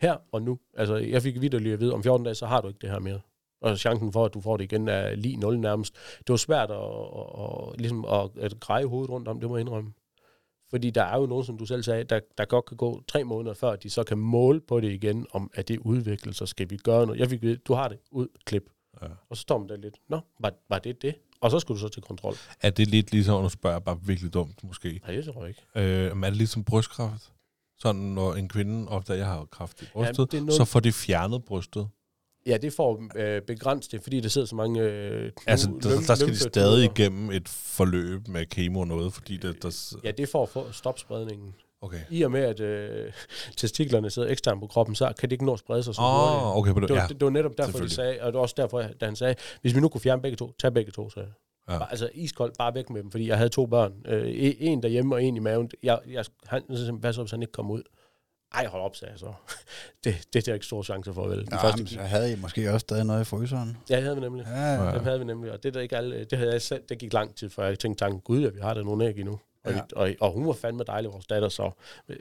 her 0.00 0.16
og 0.32 0.42
nu. 0.42 0.58
Altså, 0.74 0.96
jeg 0.96 1.22
fik 1.22 1.40
videre 1.40 1.72
at 1.72 1.80
vide, 1.80 1.94
om 1.94 2.02
14 2.02 2.24
dage, 2.24 2.34
så 2.34 2.46
har 2.46 2.60
du 2.60 2.68
ikke 2.68 2.78
det 2.80 2.90
her 2.90 2.98
mere. 2.98 3.20
Og 3.60 3.78
chancen 3.78 4.12
for, 4.12 4.24
at 4.24 4.34
du 4.34 4.40
får 4.40 4.56
det 4.56 4.64
igen, 4.64 4.88
er 4.88 5.14
lige 5.14 5.36
0 5.36 5.58
nærmest. 5.58 5.94
Det 6.18 6.28
var 6.28 6.36
svært 6.36 6.70
at, 6.70 6.76
at, 6.76 7.72
at, 7.72 7.80
ligesom 7.80 8.04
at, 8.04 8.30
at 8.38 8.60
greje 8.60 8.84
hovedet 8.84 9.10
rundt 9.10 9.28
om, 9.28 9.40
det 9.40 9.48
må 9.48 9.56
jeg 9.56 9.60
indrømme. 9.60 9.92
Fordi 10.70 10.90
der 10.90 11.02
er 11.02 11.18
jo 11.18 11.26
nogen, 11.26 11.44
som 11.44 11.58
du 11.58 11.66
selv 11.66 11.82
sagde, 11.82 12.04
der, 12.04 12.20
der 12.38 12.44
godt 12.44 12.64
kan 12.64 12.76
gå 12.76 13.02
tre 13.08 13.24
måneder 13.24 13.54
før, 13.54 13.76
de 13.76 13.90
så 13.90 14.04
kan 14.04 14.18
måle 14.18 14.60
på 14.60 14.80
det 14.80 14.92
igen, 14.92 15.26
om 15.32 15.50
at 15.54 15.68
det 15.68 15.78
udvikler 15.78 16.32
sig, 16.32 16.48
skal 16.48 16.70
vi 16.70 16.76
gøre 16.76 17.06
noget. 17.06 17.20
Jeg 17.20 17.28
fik 17.28 17.38
at 17.38 17.42
vide, 17.42 17.56
du 17.56 17.74
har 17.74 17.88
det, 17.88 17.98
ud, 18.10 18.28
klip. 18.44 18.70
Ja. 19.02 19.08
Og 19.30 19.36
så 19.36 19.40
står 19.40 19.58
man 19.58 19.68
der 19.68 19.76
lidt, 19.76 19.94
nå, 20.08 20.20
var, 20.40 20.52
var 20.68 20.78
det 20.78 21.02
det? 21.02 21.14
Og 21.40 21.50
så 21.50 21.58
skulle 21.58 21.76
du 21.80 21.80
så 21.80 21.88
til 21.88 22.02
kontrol. 22.02 22.34
Er 22.60 22.70
det 22.70 22.88
lidt 22.88 23.12
ligesom, 23.12 23.42
nu 23.42 23.48
spørger 23.48 23.78
bare 23.78 23.98
virkelig 24.02 24.34
dumt 24.34 24.64
måske, 24.64 25.00
Nej, 25.06 25.16
det 25.16 25.24
tror 25.24 25.40
jeg 25.40 25.48
ikke. 25.48 25.62
øh, 26.06 26.16
men 26.16 26.24
er 26.24 26.28
det 26.28 26.36
ligesom 26.36 26.64
brystkræft? 26.64 27.32
Sådan, 27.78 28.00
når 28.00 28.34
en 28.34 28.48
kvinde 28.48 28.88
opdager, 28.88 29.14
at 29.14 29.18
jeg 29.18 29.26
har 29.26 29.44
kræft 29.44 29.82
i 29.82 29.84
brystet, 29.92 30.32
det 30.32 30.38
er 30.38 30.42
noget- 30.42 30.54
så 30.56 30.64
får 30.64 30.80
de 30.80 30.92
fjernet 30.92 31.44
brystet. 31.44 31.88
Ja, 32.46 32.56
det 32.56 32.72
får 32.72 33.02
øh, 33.16 33.42
begrænset 33.42 33.92
det, 33.92 34.02
fordi 34.02 34.20
der 34.20 34.28
sidder 34.28 34.46
så 34.46 34.56
mange... 34.56 34.80
Øh, 34.82 35.26
knu- 35.40 35.44
Altså, 35.46 35.66
der, 35.82 35.90
lym- 35.96 36.06
der 36.06 36.14
skal 36.14 36.28
de 36.28 36.36
stadig 36.38 36.84
igennem 36.84 37.30
et 37.30 37.48
forløb 37.48 38.28
med 38.28 38.46
kemo 38.46 38.80
og 38.80 38.86
noget, 38.88 39.12
fordi 39.12 39.36
det, 39.36 39.62
der... 39.62 39.96
Ja, 40.04 40.10
det 40.10 40.22
er 40.22 40.26
for 40.32 40.42
at 40.42 40.48
få 40.48 40.72
stop 40.72 40.98
spredningen. 40.98 41.54
Okay. 41.82 41.98
I 42.10 42.22
og 42.22 42.30
med, 42.30 42.40
at 42.40 42.60
øh, 42.60 43.12
testiklerne 43.56 44.10
sidder 44.10 44.28
eksternt 44.28 44.60
på 44.60 44.66
kroppen, 44.66 44.94
så 44.94 45.12
kan 45.18 45.28
det 45.28 45.32
ikke 45.32 45.44
nå 45.44 45.52
at 45.52 45.58
sprede 45.58 45.82
sig 45.82 45.94
så 45.94 46.00
hurtigt. 46.00 46.42
Åh, 46.42 46.56
okay, 46.56 46.72
på 46.72 46.80
det, 46.80 46.88
Det 46.88 46.96
var, 46.96 47.02
ja. 47.02 47.08
det, 47.08 47.20
det 47.20 47.24
var 47.24 47.30
netop 47.30 47.58
derfor, 47.58 47.78
de 47.78 47.90
sagde, 47.90 48.18
og 48.20 48.26
det 48.26 48.34
var 48.34 48.40
også 48.40 48.54
derfor, 48.58 48.82
da 49.00 49.04
han 49.04 49.16
sagde, 49.16 49.34
hvis 49.60 49.74
vi 49.74 49.80
nu 49.80 49.88
kunne 49.88 50.00
fjerne 50.00 50.22
begge 50.22 50.36
to, 50.36 50.52
tag 50.58 50.74
begge 50.74 50.92
to, 50.92 51.10
så 51.10 51.20
Ja. 51.68 51.72
ja. 51.72 51.78
bare, 51.78 51.90
altså 51.90 52.10
iskoldt, 52.14 52.58
bare 52.58 52.74
væk 52.74 52.90
med 52.90 53.02
dem, 53.02 53.10
fordi 53.10 53.28
jeg 53.28 53.36
havde 53.36 53.48
to 53.48 53.66
børn. 53.66 53.92
Øh, 54.06 54.22
e- 54.24 54.56
en 54.60 54.82
derhjemme 54.82 55.14
og 55.14 55.22
en 55.24 55.36
i 55.36 55.38
maven. 55.38 55.70
Jeg, 55.82 55.98
jeg, 56.10 56.24
han, 56.46 56.62
hvad 57.00 57.12
så, 57.12 57.22
hvis 57.22 57.30
han 57.30 57.42
ikke 57.42 57.52
kom 57.52 57.70
ud? 57.70 57.82
Ej, 58.54 58.66
hold 58.66 58.82
op, 58.82 58.96
sagde 58.96 59.12
jeg 59.12 59.18
så. 59.18 59.32
Det, 60.04 60.14
det 60.32 60.38
er 60.38 60.42
der 60.42 60.54
ikke 60.54 60.66
store 60.66 60.84
chancer 60.84 61.12
for, 61.12 61.28
vel? 61.28 61.38
Den 61.38 61.48
Nå, 61.50 61.58
første 61.58 61.86
så 61.86 62.00
havde 62.00 62.32
I 62.32 62.36
måske 62.36 62.68
også 62.72 62.78
stadig 62.78 63.04
noget 63.04 63.20
i 63.20 63.24
fryseren. 63.24 63.76
Ja, 63.90 63.96
det 63.96 64.02
havde 64.02 64.16
vi 64.16 64.20
nemlig. 64.20 64.46
Ja, 64.46 64.60
ja. 64.74 64.84
Ja. 64.84 64.94
Dem 64.94 65.04
havde 65.04 65.18
vi 65.18 65.24
nemlig, 65.24 65.52
og 65.52 65.62
det, 65.62 65.74
der 65.74 65.80
ikke 65.80 65.96
alle, 65.96 66.24
det, 66.24 66.38
havde 66.38 66.52
jeg 66.52 66.62
selv, 66.62 66.82
det 66.88 66.98
gik 66.98 67.12
lang 67.12 67.34
tid, 67.36 67.50
før 67.50 67.66
jeg 67.66 67.78
tænkte 67.78 68.04
tanken, 68.04 68.20
gud, 68.20 68.40
ja, 68.42 68.48
vi 68.48 68.60
har 68.60 68.74
da 68.74 68.82
nogle 68.82 69.06
æg 69.08 69.18
endnu. 69.18 69.38
Og, 69.64 69.72
Ja. 69.72 69.80
og, 69.96 70.10
og, 70.20 70.32
hun 70.32 70.46
var 70.46 70.52
fandme 70.52 70.84
dejlig, 70.86 71.12
vores 71.12 71.26
datter, 71.26 71.48
så 71.48 71.70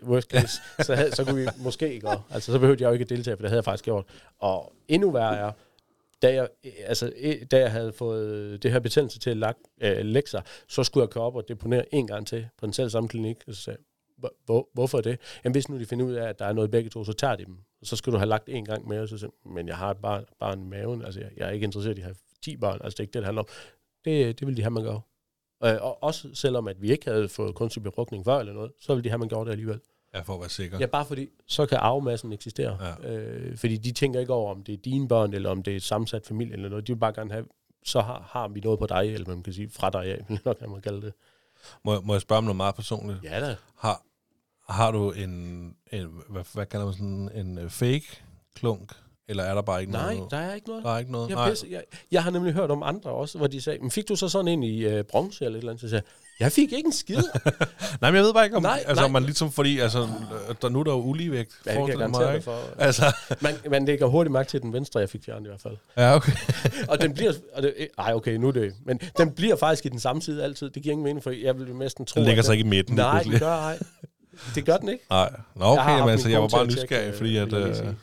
worst 0.04 0.30
case, 0.30 0.62
så, 0.86 0.96
havde, 0.96 1.16
så 1.16 1.26
kunne 1.26 1.42
vi 1.42 1.48
måske 1.58 1.94
ikke 1.94 2.08
gøre. 2.08 2.22
Altså, 2.30 2.52
så 2.52 2.60
behøvede 2.60 2.84
jeg 2.84 2.88
jo 2.88 2.94
ikke 2.94 3.04
at 3.04 3.10
deltage, 3.10 3.38
for 3.38 3.42
det 3.42 3.50
havde 3.50 3.58
jeg 3.58 3.66
faktisk 3.66 3.84
gjort. 3.86 4.06
Og 4.40 4.74
endnu 4.88 5.12
værre 5.12 5.38
er, 5.38 5.52
da 6.22 6.34
jeg, 6.34 6.48
altså, 6.86 7.12
eh, 7.16 7.42
da 7.52 7.60
jeg 7.60 7.72
havde 7.72 7.94
fået 7.94 8.64
det 8.64 8.72
her 8.72 8.80
betændelse 8.80 9.20
til 9.20 9.30
at 9.30 9.38
lagt, 9.38 9.60
øh, 9.82 9.98
lægge 10.06 10.30
sig, 10.30 10.42
så 10.68 10.84
skulle 10.84 11.02
jeg 11.02 11.10
køre 11.10 11.24
op 11.24 11.36
og 11.36 11.48
deponere 11.48 11.96
en 11.96 12.08
gang 12.08 12.28
til 12.28 12.48
på 12.58 12.66
den 12.66 12.74
selv 12.74 12.90
samme 12.90 13.10
klinik. 13.10 13.38
Og 13.48 13.54
så 13.56 13.62
sagde 13.62 13.78
"Hvor- 14.18 14.34
hvor, 14.46 14.70
hvorfor 14.74 15.02
det? 15.02 15.20
Jamen, 15.44 15.54
hvis 15.54 15.70
nu 15.70 15.80
de 15.80 15.86
finder 15.86 16.06
ud 16.06 16.14
af, 16.14 16.28
at 16.30 16.40
der 16.40 16.46
er 16.46 16.54
noget 16.54 16.68
i 16.68 16.72
begge 16.72 16.90
to, 16.90 17.04
så 17.04 17.14
tager 17.14 17.36
de 17.36 17.46
dem. 17.46 17.58
Og 17.82 17.88
så 17.88 17.96
skal 17.96 18.14
du 18.14 18.18
have 18.18 18.30
lagt 18.30 18.50
en 18.50 18.66
gang 18.66 18.88
mere. 18.88 19.08
Så 19.08 19.18
sagde, 19.18 19.34
jeg, 19.46 19.52
men 19.54 19.68
jeg 19.68 19.78
har 19.78 19.92
et 19.92 19.98
barn, 19.98 20.26
barn 20.40 20.62
i 20.62 20.66
maven. 20.66 21.06
Altså, 21.06 21.20
jeg, 21.20 21.30
jeg 21.38 21.48
er 21.48 21.52
ikke 21.52 21.64
interesseret 21.64 21.98
i 21.98 22.02
at 22.02 22.06
have 22.06 22.16
10 22.44 22.58
børn. 22.58 22.80
Altså, 22.84 22.90
det 22.96 23.00
er 23.00 23.04
ikke 23.04 23.14
det, 23.14 23.20
det 23.20 23.26
handler 23.26 23.42
om. 23.42 23.48
Det, 24.06 24.40
det 24.40 24.48
vil 24.48 24.58
de 24.58 24.62
have, 24.62 24.72
man 24.72 24.84
gør. 24.84 25.00
Øh, 25.64 25.78
og 25.82 26.04
også 26.04 26.30
selvom, 26.34 26.68
at 26.68 26.82
vi 26.82 26.92
ikke 26.92 27.12
havde 27.12 27.30
fået 27.30 27.56
kunstig 27.56 27.84
befrugtning 27.84 28.26
før 28.26 28.40
eller 28.40 28.54
noget, 28.54 28.72
så 28.80 28.96
ville 28.96 29.04
de 29.04 29.10
have, 29.10 29.20
man 29.20 29.30
gjort 29.30 29.48
det 29.48 29.52
alligevel. 29.52 29.80
Ja, 30.14 30.22
for 30.22 30.34
at 30.34 30.40
være 30.40 30.50
sikker. 30.50 30.80
Ja, 30.80 30.86
bare 30.86 31.06
fordi, 31.06 31.30
så 31.48 31.66
kan 31.66 31.78
arvemassen 31.78 32.34
eksistere. 32.34 32.78
Ja. 33.04 33.14
Øh, 33.14 33.58
fordi 33.58 33.78
de 33.78 33.92
tænker 33.92 34.20
ikke 34.20 34.34
over, 34.34 34.52
om 34.56 34.64
det 34.64 34.74
er 34.74 34.78
dine 34.78 35.08
børn, 35.08 35.34
eller 35.34 35.50
om 35.50 35.64
det 35.64 35.72
er 35.72 35.76
et 35.76 35.84
sammensat 35.84 36.26
familie, 36.28 36.54
eller 36.54 36.70
noget. 36.70 36.88
De 36.88 36.94
vil 36.94 37.00
bare 37.00 37.14
gerne 37.14 37.32
have, 37.32 37.46
så 37.84 38.02
har, 38.02 38.28
har 38.30 38.48
vi 38.48 38.60
noget 38.60 38.80
på 38.80 38.86
dig, 38.86 39.14
eller 39.14 39.28
man 39.28 39.44
kan 39.44 39.54
sige, 39.54 39.70
fra 39.70 39.90
dig 39.90 40.06
af, 40.06 40.26
vil 40.28 40.40
nok 40.46 40.58
kan 40.58 40.70
man 40.70 40.82
kalde 40.82 41.02
det. 41.02 41.14
Må, 41.84 42.02
må 42.02 42.14
jeg 42.14 42.22
spørge 42.22 42.38
om 42.38 42.44
noget 42.44 42.58
meget 42.58 42.76
personligt? 42.76 43.20
Ja 43.24 43.40
da. 43.40 43.56
Har, 43.78 44.04
har 44.70 44.92
du 44.92 45.12
en, 45.12 45.30
en 45.92 46.22
hvad, 46.30 46.44
hvad 46.54 46.66
kalder 46.66 46.86
man 46.86 46.94
sådan, 46.94 47.30
en 47.36 47.58
øh, 47.58 47.70
fake 47.70 48.24
klunk? 48.56 48.92
Eller 49.32 49.44
er 49.44 49.54
der 49.56 49.62
bare 49.62 49.82
ikke 49.82 49.94
Nej, 49.94 50.16
noget? 50.16 50.32
der 50.32 50.38
er 50.38 50.54
ikke 50.54 50.68
noget. 50.68 50.84
der 50.84 50.94
er 50.94 51.00
ikke 51.00 51.12
noget? 51.12 51.30
Jeg, 51.30 51.36
Nej. 51.36 51.50
pisse, 51.50 51.68
jeg, 51.72 51.82
jeg 52.12 52.24
har 52.24 52.32
nemlig 52.32 52.54
hørt 52.54 52.72
om 52.72 52.84
andre 52.84 53.10
også, 53.10 53.38
hvor 53.38 53.48
de 53.48 53.62
sagde, 53.62 53.80
men 53.80 53.92
fik 53.92 54.10
du 54.10 54.16
så 54.16 54.30
sådan 54.30 54.48
en 54.48 54.64
i 54.64 54.84
øh, 54.84 55.04
bronze 55.04 55.46
eller 55.46 55.58
et 55.58 55.60
eller 55.60 55.72
andet? 55.72 55.82
Så 55.82 55.90
sagde 55.90 56.04
jeg, 56.40 56.46
jeg 56.46 56.52
fik 56.52 56.74
ikke 56.74 56.86
en 56.86 56.92
skid. 56.92 57.16
Nej, 58.02 58.12
men 58.12 58.16
jeg 58.16 58.24
ved 58.24 58.34
bare 58.34 58.44
ikke, 58.46 58.58
om 58.58 58.64
Nej, 58.64 58.72
nej, 58.72 58.84
altså, 58.88 59.02
nej. 59.02 59.06
om 59.06 59.12
man 59.12 59.24
ligesom, 59.24 59.52
fordi 59.52 59.80
altså, 59.80 60.08
der, 60.62 60.70
nu 60.70 60.80
er 60.80 60.84
der 60.84 60.92
jo 60.92 61.02
uligevægt. 61.02 61.52
Ja, 61.66 61.72
det 61.72 61.90
kan 61.90 62.00
jeg 62.00 62.34
ikke? 62.34 62.44
for. 62.44 62.60
Altså, 62.78 63.16
Man, 63.42 63.54
man 63.70 63.86
lægger 63.86 64.06
hurtigt 64.06 64.32
mærke 64.32 64.50
til 64.50 64.62
den 64.62 64.74
venstre, 64.74 65.00
jeg 65.00 65.10
fik 65.10 65.24
fjernet 65.26 65.46
i 65.46 65.48
hvert 65.48 65.62
fald. 65.62 65.78
ja, 65.98 66.16
okay. 66.16 66.32
Og 66.92 67.02
den 67.02 67.14
bliver... 67.14 67.34
Og 67.54 67.64
det, 67.64 67.88
ej, 67.98 68.14
okay, 68.14 68.36
nu 68.36 68.48
er 68.48 68.52
det... 68.52 68.74
Men 68.86 69.00
den 69.18 69.32
bliver 69.32 69.56
faktisk 69.56 69.86
i 69.86 69.90
den 69.90 70.00
samme 70.00 70.22
side 70.22 70.44
altid. 70.44 70.70
Det 70.70 70.84
giver 70.84 70.94
ingen 70.94 71.04
mening, 71.04 71.24
for 71.24 71.32
jeg 71.32 71.60
vil 71.60 71.76
næsten 71.76 72.06
tro... 72.06 72.20
Den 72.20 72.28
ligger 72.28 72.44
sig 72.44 72.54
ikke 72.54 72.66
i 72.66 72.70
midten. 72.70 72.96
Nej, 72.96 73.24
det 73.24 73.40
gør 73.40 73.56
ej. 73.56 73.80
Det 74.56 74.66
gør 74.66 74.78
den 74.78 74.90
ikke. 74.90 75.04
Nej, 75.10 75.32
Nå, 75.56 75.66
Jeg 75.66 75.80
okay, 75.80 75.90
jamen, 75.90 76.04
min 76.04 76.10
altså, 76.10 76.30
jeg 76.30 76.42
var 76.42 76.48
bare 76.48 76.66
nysgerrig, 76.66 77.14
fordi 77.16 77.38
at, 77.38 77.54
jeg 77.54 77.84
øh. 77.84 77.94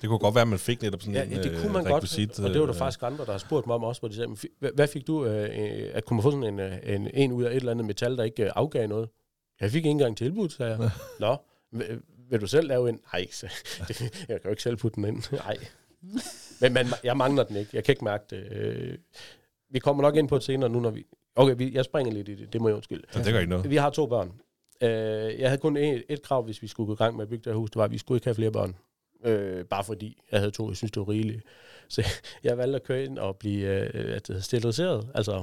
Det 0.00 0.08
kunne 0.08 0.18
godt 0.18 0.34
være, 0.34 0.42
at 0.42 0.48
man 0.48 0.58
fik 0.58 0.82
netop 0.82 1.00
sådan 1.00 1.14
Ja, 1.14 1.22
en 1.24 1.30
ja, 1.30 1.42
det 1.42 1.50
øh, 1.52 1.60
kunne 1.60 1.72
man 1.72 1.86
rekvisit, 1.94 2.28
godt. 2.28 2.38
Og 2.38 2.50
det 2.50 2.60
var 2.60 2.66
der 2.66 2.74
øh, 2.74 2.78
faktisk 2.78 3.02
andre, 3.02 3.24
der 3.24 3.30
har 3.30 3.38
spurgt 3.38 3.66
mig 3.66 3.74
om 3.76 3.84
også, 3.84 4.00
hvor 4.00 4.08
de 4.08 4.14
sagde, 4.14 4.28
"Men 4.28 4.36
fi- 4.36 4.70
hvad, 4.74 4.88
fik 4.88 5.06
du? 5.06 5.24
Øh, 5.24 5.42
øh, 5.42 5.90
at 5.94 6.04
kunne 6.04 6.16
man 6.16 6.22
få 6.22 6.30
sådan 6.30 6.44
en, 6.44 6.60
øh, 6.60 6.76
en, 6.84 7.10
en 7.14 7.32
ud 7.32 7.44
af 7.44 7.50
et 7.50 7.56
eller 7.56 7.70
andet 7.72 7.86
metal, 7.86 8.16
der 8.16 8.24
ikke 8.24 8.44
øh, 8.44 8.50
afgav 8.54 8.86
noget? 8.86 9.08
Jeg 9.60 9.70
fik 9.70 9.76
ikke 9.78 9.90
engang 9.90 10.16
tilbud, 10.16 10.48
sagde 10.48 10.76
jeg. 10.80 10.90
Nå, 11.20 11.36
vil, 12.30 12.40
du 12.40 12.46
selv 12.46 12.68
lave 12.68 12.88
en? 12.88 13.00
Nej, 13.12 13.26
jeg 14.28 14.40
kan 14.40 14.40
jo 14.44 14.50
ikke 14.50 14.62
selv 14.62 14.76
putte 14.76 14.96
den 14.96 15.04
ind. 15.04 15.22
Nej. 15.46 15.56
Men 16.60 16.72
man, 16.72 16.86
jeg 17.04 17.16
mangler 17.16 17.42
den 17.44 17.56
ikke. 17.56 17.70
Jeg 17.72 17.84
kan 17.84 17.92
ikke 17.92 18.04
mærke 18.04 18.24
det. 18.30 18.52
Øh, 18.52 18.98
vi 19.70 19.78
kommer 19.78 20.02
nok 20.02 20.16
ind 20.16 20.28
på 20.28 20.34
det 20.36 20.44
senere 20.44 20.68
nu, 20.70 20.80
når 20.80 20.90
vi... 20.90 21.04
Okay, 21.36 21.54
vi, 21.58 21.74
jeg 21.74 21.84
springer 21.84 22.12
lidt 22.12 22.28
i 22.28 22.34
det. 22.34 22.52
Det 22.52 22.60
må 22.60 22.68
jeg 22.68 22.76
undskylde. 22.76 23.02
Ja, 23.14 23.22
det 23.22 23.32
gør 23.32 23.38
ikke 23.40 23.50
noget. 23.50 23.70
Vi 23.70 23.76
har 23.76 23.90
to 23.90 24.06
børn. 24.06 24.32
Øh, 24.82 25.40
jeg 25.40 25.48
havde 25.48 25.60
kun 25.60 25.76
et, 25.76 26.04
et 26.08 26.22
krav, 26.22 26.42
hvis 26.42 26.62
vi 26.62 26.66
skulle 26.66 26.86
gå 26.86 26.92
i 26.92 26.96
gang 26.96 27.16
med 27.16 27.22
at 27.22 27.28
bygge 27.28 27.44
det 27.44 27.52
her 27.52 27.58
hus. 27.58 27.70
Det 27.70 27.76
var, 27.76 27.84
at 27.84 27.90
vi 27.90 27.98
skulle 27.98 28.16
ikke 28.16 28.26
have 28.26 28.34
flere 28.34 28.50
børn. 28.50 28.76
Øh, 29.24 29.64
bare 29.64 29.84
fordi 29.84 30.22
jeg 30.32 30.40
havde 30.40 30.50
to. 30.50 30.68
Jeg 30.68 30.76
synes, 30.76 30.90
det 30.92 31.00
var 31.00 31.08
rigeligt. 31.08 31.42
Så 31.88 32.02
jeg 32.44 32.58
valgte 32.58 32.76
at 32.76 32.82
køre 32.82 33.04
ind 33.04 33.18
og 33.18 33.36
blive 33.36 33.68
øh, 33.68 33.92
det 33.92 34.26
hedder, 34.28 34.40
steriliseret. 34.40 35.08
Altså, 35.14 35.42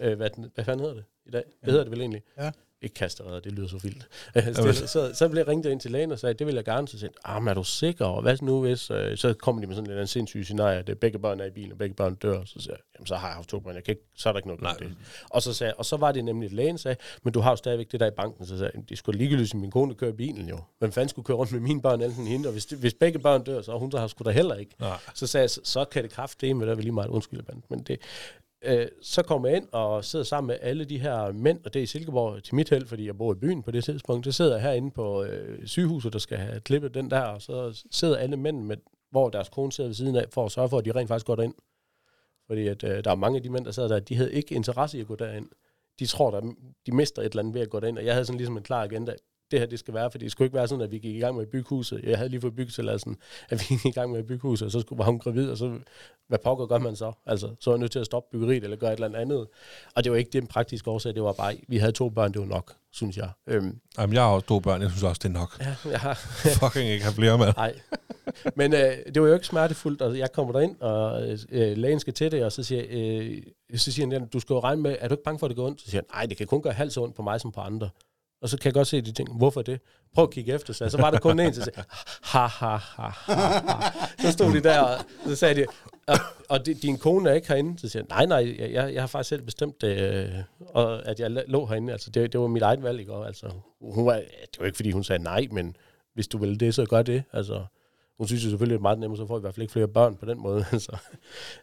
øh, 0.00 0.16
hvad, 0.16 0.30
den- 0.30 0.50
hvad 0.54 0.64
fanden 0.64 0.80
hedder 0.80 0.94
det 0.94 1.04
i 1.26 1.30
dag? 1.30 1.42
Hvad 1.62 1.70
hedder 1.72 1.84
det 1.84 1.90
vel 1.90 2.00
egentlig? 2.00 2.22
Ja. 2.38 2.50
Ikke 2.84 2.94
kastreret, 2.94 3.44
det 3.44 3.52
lyder 3.52 3.68
så 3.68 3.78
vildt. 3.78 4.08
Øh, 4.36 4.54
så, 4.88 5.10
så 5.14 5.28
blev 5.28 5.38
jeg 5.40 5.48
ringet 5.48 5.70
ind 5.70 5.80
til 5.80 5.90
lægen 5.90 6.12
og 6.12 6.18
sagde, 6.18 6.34
det 6.34 6.46
vil 6.46 6.54
jeg 6.54 6.64
gerne. 6.64 6.88
Så 6.88 6.98
sagde 6.98 7.14
ah, 7.24 7.42
men 7.42 7.48
er 7.48 7.54
du 7.54 7.64
sikker? 7.64 8.04
Og 8.04 8.22
hvad 8.22 8.36
nu 8.42 8.60
hvis? 8.60 8.90
Øh, 8.90 9.16
så 9.16 9.34
kommer 9.34 9.60
de 9.62 9.66
med 9.66 9.76
sådan 9.76 9.98
en 9.98 10.06
sindssyg 10.06 10.44
scenarie, 10.44 10.78
at 10.88 10.98
begge 10.98 11.18
børn 11.18 11.40
er 11.40 11.44
i 11.44 11.50
bilen, 11.50 11.72
og 11.72 11.78
begge 11.78 11.94
børn 11.94 12.14
dør. 12.14 12.44
Så 12.44 12.60
sagde 12.60 12.70
jeg, 12.78 12.78
jamen 12.98 13.06
så 13.06 13.16
har 13.16 13.28
jeg 13.28 13.34
haft 13.34 13.48
to 13.48 13.60
børn, 13.60 13.74
jeg 13.74 13.84
kan 13.84 13.92
ikke, 13.92 14.02
så 14.16 14.28
er 14.28 14.32
der 14.32 14.38
ikke 14.38 14.48
noget 14.48 14.62
Nej. 14.62 14.72
Det. 14.78 14.94
Og 15.30 15.42
så, 15.42 15.52
sagde, 15.54 15.74
og 15.74 15.84
så 15.84 15.96
var 15.96 16.12
det 16.12 16.24
nemlig, 16.24 16.52
lægen 16.52 16.78
sagde, 16.78 16.96
men 17.22 17.32
du 17.32 17.40
har 17.40 17.50
jo 17.50 17.56
stadigvæk 17.56 17.92
det 17.92 18.00
der 18.00 18.06
i 18.06 18.10
banken. 18.16 18.46
Så 18.46 18.58
sagde 18.58 18.70
jeg, 18.74 18.88
det 18.88 18.98
skulle 18.98 19.18
ligegyldigt, 19.18 19.54
min 19.54 19.70
kone 19.70 19.94
kører 19.94 20.12
bilen 20.12 20.48
jo. 20.48 20.58
Hvem 20.78 20.92
fanden 20.92 21.08
skulle 21.08 21.26
køre 21.26 21.36
rundt 21.36 21.52
med 21.52 21.60
mine 21.60 21.82
børn 21.82 22.02
enten 22.02 22.26
hende? 22.26 22.48
Og 22.48 22.52
hvis, 22.52 22.66
det- 22.66 22.78
hvis 22.78 22.94
begge 22.94 23.18
børn 23.18 23.44
dør, 23.44 23.62
så 23.62 23.78
hun 23.78 23.90
så 23.90 23.98
har 23.98 24.06
sgu 24.06 24.24
da 24.24 24.30
heller 24.30 24.54
ikke. 24.54 24.74
Nej. 24.80 24.96
Så 25.14 25.26
sagde 25.26 25.42
jeg, 25.42 25.50
så, 25.50 25.60
så 25.64 25.84
kan 25.84 26.02
det 26.02 26.10
kraft 26.12 26.42
med 26.42 26.66
der 26.66 26.74
vil 26.74 26.84
lige 26.84 26.92
meget 26.94 27.08
undskyld, 27.08 27.42
band. 27.42 27.62
Men 27.70 27.82
det, 27.82 27.98
øh, 28.66 28.88
så 29.02 29.22
kommer 29.22 29.48
jeg 29.48 29.56
ind 29.56 29.68
og 29.72 30.04
sidder 30.04 30.24
sammen 30.24 30.46
med 30.46 30.58
alle 30.60 30.84
de 30.84 30.98
her 30.98 31.32
mænd, 31.32 31.60
og 31.64 31.74
det 31.74 31.80
er 31.80 31.82
i 31.82 31.86
Silkeborg 31.86 32.42
til 32.42 32.54
mit 32.54 32.70
held, 32.70 32.86
fordi 32.86 33.06
jeg 33.06 33.18
bor 33.18 33.32
i 33.32 33.36
byen 33.36 33.62
på 33.62 33.70
det 33.70 33.84
tidspunkt. 33.84 34.24
Det 34.24 34.34
sidder 34.34 34.52
jeg 34.52 34.62
herinde 34.62 34.90
på 34.90 35.24
øh, 35.24 35.66
sygehuset, 35.66 36.12
der 36.12 36.18
skal 36.18 36.38
have 36.38 36.60
klippet 36.60 36.94
den 36.94 37.10
der, 37.10 37.20
og 37.20 37.42
så 37.42 37.84
sidder 37.90 38.16
alle 38.16 38.36
mænd 38.36 38.62
med, 38.62 38.76
hvor 39.10 39.28
deres 39.28 39.48
kone 39.48 39.72
sidder 39.72 39.88
ved 39.88 39.94
siden 39.94 40.16
af, 40.16 40.24
for 40.30 40.44
at 40.44 40.52
sørge 40.52 40.68
for, 40.68 40.78
at 40.78 40.84
de 40.84 40.92
rent 40.92 41.08
faktisk 41.08 41.26
går 41.26 41.36
derind. 41.36 41.54
Fordi 42.46 42.68
at, 42.68 42.84
øh, 42.84 43.04
der 43.04 43.10
er 43.10 43.14
mange 43.14 43.36
af 43.36 43.42
de 43.42 43.50
mænd, 43.50 43.64
der 43.64 43.70
sidder 43.70 43.88
der, 43.88 44.00
de 44.00 44.16
havde 44.16 44.32
ikke 44.32 44.54
interesse 44.54 44.98
i 44.98 45.00
at 45.00 45.06
gå 45.06 45.16
derind. 45.16 45.48
De 45.98 46.06
tror, 46.06 46.30
der, 46.30 46.40
de 46.86 46.92
mister 46.92 47.22
et 47.22 47.26
eller 47.26 47.38
andet 47.38 47.54
ved 47.54 47.60
at 47.60 47.70
gå 47.70 47.80
derind, 47.80 47.98
og 47.98 48.04
jeg 48.04 48.14
havde 48.14 48.24
sådan 48.24 48.38
ligesom 48.38 48.56
en 48.56 48.62
klar 48.62 48.82
agenda 48.82 49.14
det 49.54 49.60
her 49.62 49.66
det 49.66 49.78
skal 49.78 49.94
være, 49.94 50.10
for 50.10 50.18
det 50.18 50.32
skulle 50.32 50.46
ikke 50.46 50.56
være 50.56 50.68
sådan, 50.68 50.82
at 50.84 50.90
vi 50.90 50.98
gik 50.98 51.16
i 51.16 51.18
gang 51.18 51.34
med 51.34 51.42
at 51.42 51.48
bygge 51.48 51.68
huset. 51.68 52.00
Jeg 52.04 52.16
havde 52.18 52.30
lige 52.30 52.40
fået 52.40 52.56
byggetilladelsen, 52.56 53.16
at 53.50 53.60
vi 53.60 53.64
gik 53.68 53.86
i 53.86 53.90
gang 53.90 54.10
med 54.10 54.18
at 54.18 54.26
bygge 54.26 54.42
huset, 54.42 54.66
og 54.66 54.72
så 54.72 54.80
skulle, 54.80 54.98
var 54.98 55.04
hun 55.04 55.18
gravid, 55.18 55.50
og 55.50 55.58
så, 55.58 55.78
hvad 56.28 56.38
pokker 56.44 56.66
gør 56.66 56.78
man 56.78 56.96
så? 56.96 57.12
Altså, 57.26 57.50
så 57.60 57.70
var 57.70 57.76
jeg 57.76 57.80
nødt 57.80 57.92
til 57.92 57.98
at 57.98 58.06
stoppe 58.06 58.28
byggeriet, 58.32 58.64
eller 58.64 58.76
gøre 58.76 58.92
et 58.92 59.00
eller 59.04 59.18
andet. 59.18 59.46
Og 59.94 60.04
det 60.04 60.12
var 60.12 60.18
ikke 60.18 60.30
det 60.32 60.48
praktiske 60.48 60.90
årsag, 60.90 61.14
det 61.14 61.22
var 61.22 61.32
bare, 61.32 61.56
vi 61.68 61.78
havde 61.78 61.92
to 61.92 62.08
børn, 62.08 62.32
det 62.32 62.40
var 62.40 62.46
nok, 62.46 62.72
synes 62.92 63.16
jeg. 63.16 63.28
Øhm, 63.46 63.78
Jamen, 63.98 64.14
jeg 64.14 64.22
har 64.22 64.30
også 64.30 64.46
to 64.46 64.60
børn, 64.60 64.82
jeg 64.82 64.90
synes 64.90 65.02
også, 65.02 65.20
det 65.22 65.28
er 65.28 65.32
nok. 65.32 65.56
ja, 65.60 65.90
jeg 65.90 66.00
har, 66.00 66.14
Fucking 66.60 66.90
ikke 66.90 67.04
have 67.04 67.14
flere 67.14 67.38
med. 67.38 67.52
Nej. 67.56 67.74
Men 68.56 68.72
øh, 68.74 68.80
det 69.14 69.22
var 69.22 69.28
jo 69.28 69.34
ikke 69.34 69.46
smertefuldt. 69.46 70.02
Altså, 70.02 70.18
jeg 70.18 70.32
kommer 70.32 70.52
derind, 70.52 70.80
og 70.80 71.22
øh, 71.50 71.76
lægen 71.76 72.00
skal 72.00 72.12
til 72.12 72.32
det, 72.32 72.44
og 72.44 72.52
så 72.52 72.62
siger, 72.62 72.82
øh, 72.90 73.42
så 73.76 73.92
siger 73.92 74.18
han, 74.18 74.26
du 74.26 74.40
skal 74.40 74.54
jo 74.54 74.60
regne 74.60 74.82
med, 74.82 74.96
er 75.00 75.08
du 75.08 75.14
ikke 75.14 75.24
bange 75.24 75.38
for, 75.38 75.46
at 75.46 75.50
det 75.50 75.56
går 75.56 75.66
ondt? 75.66 75.80
Så 75.80 75.90
siger 75.90 76.00
han, 76.10 76.18
nej, 76.18 76.26
det 76.26 76.36
kan 76.36 76.46
kun 76.46 76.62
gøre 76.62 76.72
halvt 76.72 76.92
så 76.92 77.02
ondt 77.02 77.16
på 77.16 77.22
mig 77.22 77.40
som 77.40 77.52
på 77.52 77.60
andre. 77.60 77.90
Og 78.44 78.50
så 78.50 78.58
kan 78.58 78.64
jeg 78.64 78.74
godt 78.74 78.88
se 78.88 79.00
de 79.00 79.12
ting, 79.12 79.36
hvorfor 79.36 79.62
det? 79.62 79.80
Prøv 80.14 80.22
at 80.22 80.30
kigge 80.30 80.52
efter 80.54 80.72
sig. 80.72 80.90
Så 80.90 80.96
var 80.96 81.10
der 81.10 81.18
kun 81.18 81.40
en, 81.40 81.54
der 81.54 81.64
sagde, 81.64 81.82
ha, 82.22 82.46
ha, 82.46 82.76
ha, 82.76 83.08
ha, 83.08 83.32
ha. 83.32 83.90
Så 84.18 84.32
stod 84.32 84.52
de 84.52 84.62
der, 84.62 84.80
og 84.80 84.98
så 85.26 85.36
sagde 85.36 85.54
de, 85.54 85.66
og, 86.06 86.18
og 86.48 86.66
din 86.66 86.98
kone 86.98 87.30
er 87.30 87.34
ikke 87.34 87.48
herinde. 87.48 87.78
Så 87.78 87.88
siger 87.88 88.02
jeg, 88.10 88.26
nej, 88.26 88.42
nej, 88.42 88.56
jeg, 88.72 88.94
jeg, 88.94 89.02
har 89.02 89.06
faktisk 89.06 89.28
selv 89.28 89.42
bestemt, 89.42 89.82
øh, 89.82 90.28
og 90.60 91.08
at 91.08 91.20
jeg 91.20 91.30
lå 91.30 91.66
herinde. 91.66 91.92
Altså, 91.92 92.10
det, 92.10 92.32
det 92.32 92.40
var 92.40 92.46
mit 92.46 92.62
eget 92.62 92.82
valg, 92.82 93.00
ikke? 93.00 93.12
Og, 93.12 93.26
altså, 93.26 93.50
hun 93.80 94.06
var, 94.06 94.14
det 94.14 94.60
var 94.60 94.66
ikke, 94.66 94.76
fordi 94.76 94.90
hun 94.90 95.04
sagde 95.04 95.22
nej, 95.22 95.46
men 95.50 95.76
hvis 96.14 96.28
du 96.28 96.38
vil 96.38 96.60
det, 96.60 96.74
så 96.74 96.86
gør 96.86 97.02
det. 97.02 97.22
Altså, 97.32 97.64
hun 98.18 98.26
synes 98.26 98.44
jo 98.44 98.50
selvfølgelig, 98.50 98.74
det 98.74 98.80
er 98.80 98.82
meget 98.82 98.98
nemmere, 98.98 99.18
så 99.18 99.26
får 99.26 99.36
vi 99.36 99.40
i 99.40 99.40
hvert 99.40 99.54
fald 99.54 99.62
ikke 99.62 99.72
flere 99.72 99.88
børn 99.88 100.16
på 100.16 100.26
den 100.26 100.38
måde. 100.38 100.64
Altså. 100.72 100.96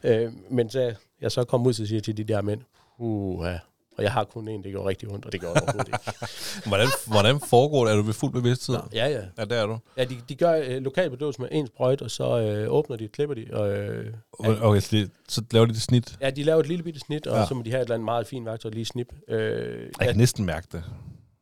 Øh, 0.04 0.32
men 0.50 0.70
så 0.70 0.96
jeg 1.22 1.32
så 1.32 1.44
kom 1.44 1.68
ud, 1.68 1.74
så 1.74 1.86
siger 1.86 1.98
jeg 1.98 2.04
til 2.04 2.18
de 2.18 2.24
der 2.24 2.42
mænd, 2.42 2.62
uha, 2.98 3.58
og 4.02 4.06
jeg 4.06 4.14
har 4.14 4.24
kun 4.24 4.48
en, 4.48 4.64
det 4.64 4.72
gjorde 4.72 4.90
rigtig 4.90 5.10
ondt, 5.10 5.26
og 5.26 5.32
det 5.32 5.40
gjorde 5.40 5.56
det 5.56 5.64
overhovedet 5.64 5.88
ikke. 5.88 6.28
Hvordan, 6.70 6.88
hvordan 7.08 7.40
foregår 7.50 7.86
det? 7.86 7.92
Er 7.92 7.96
du 7.98 8.02
ved 8.04 8.14
fuld 8.14 8.34
bevidsthed? 8.34 8.76
Nå, 8.76 8.82
ja, 8.94 9.08
ja. 9.08 9.20
Ja, 9.38 9.46
det 9.46 9.58
er 9.58 9.66
du. 9.66 9.78
Ja, 9.98 10.04
de, 10.04 10.18
de 10.30 10.36
gør 10.36 10.54
øh, 10.64 10.82
lokal 10.82 11.10
bedøvelse 11.10 11.42
med 11.42 11.50
en 11.52 11.68
sprøjt, 11.68 12.02
og 12.02 12.12
så 12.12 12.40
øh, 12.40 12.72
åbner 12.74 12.98
de, 12.98 13.08
klipper 13.08 13.36
de, 13.36 13.46
og 13.54 13.70
øh, 13.72 14.14
Okay, 14.40 14.62
okay 14.62 14.80
så, 14.80 15.08
så 15.30 15.42
laver 15.52 15.66
de 15.66 15.74
det 15.74 15.82
snit. 15.82 16.16
ja, 16.22 16.30
de 16.30 16.44
laver 16.44 16.60
et 16.60 16.68
lille 16.68 16.84
bitte 16.84 17.00
snit, 17.00 17.28
og 17.28 17.36
Ja. 17.36 17.42
ja. 17.42 17.48
så 17.48 17.54
må 17.54 17.62
de 17.62 17.70
have 17.72 17.80
et 17.82 17.86
eller 17.86 17.96
andet 17.96 18.06
meget 18.06 18.28
fint 18.28 18.46
værktøj, 18.46 18.72
lige 18.72 18.86
snip. 18.86 19.08
Øh, 19.30 19.88
Jeg 20.00 20.08
kan 20.08 20.18
næsten 20.18 20.46
mærke 20.46 20.68
det. 20.72 20.84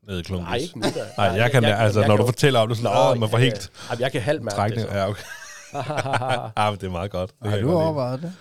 Nede 0.07 0.19
i 0.29 0.31
nej, 0.31 0.55
ikke 0.55 0.79
nu. 0.79 0.85
Nej, 1.17 1.25
jeg 1.27 1.51
kan, 1.51 1.65
altså, 1.65 2.07
når 2.07 2.17
du 2.17 2.25
fortæller 2.25 2.59
om 2.59 2.67
det, 2.67 2.77
sådan, 2.77 2.97
åh, 2.97 3.19
man 3.19 3.29
får 3.29 3.37
helt 3.37 3.71
Ja, 3.89 3.95
ja. 3.95 3.99
jeg 4.03 4.11
kan 4.11 4.21
halvt 4.21 4.43
mærke 4.43 4.75
det. 4.75 4.81
Så. 4.81 4.87
Ja, 4.97 5.09
okay. 5.09 5.21
ah, 6.55 6.71
men 6.71 6.79
det 6.79 6.87
er 6.87 6.91
meget 6.91 7.11
godt. 7.11 7.29
Det 7.43 7.49
Har 7.49 7.57
kan 7.57 7.65
du 7.67 7.71
jeg 7.71 7.85
overvejet 7.85 8.21
det? 8.21 8.33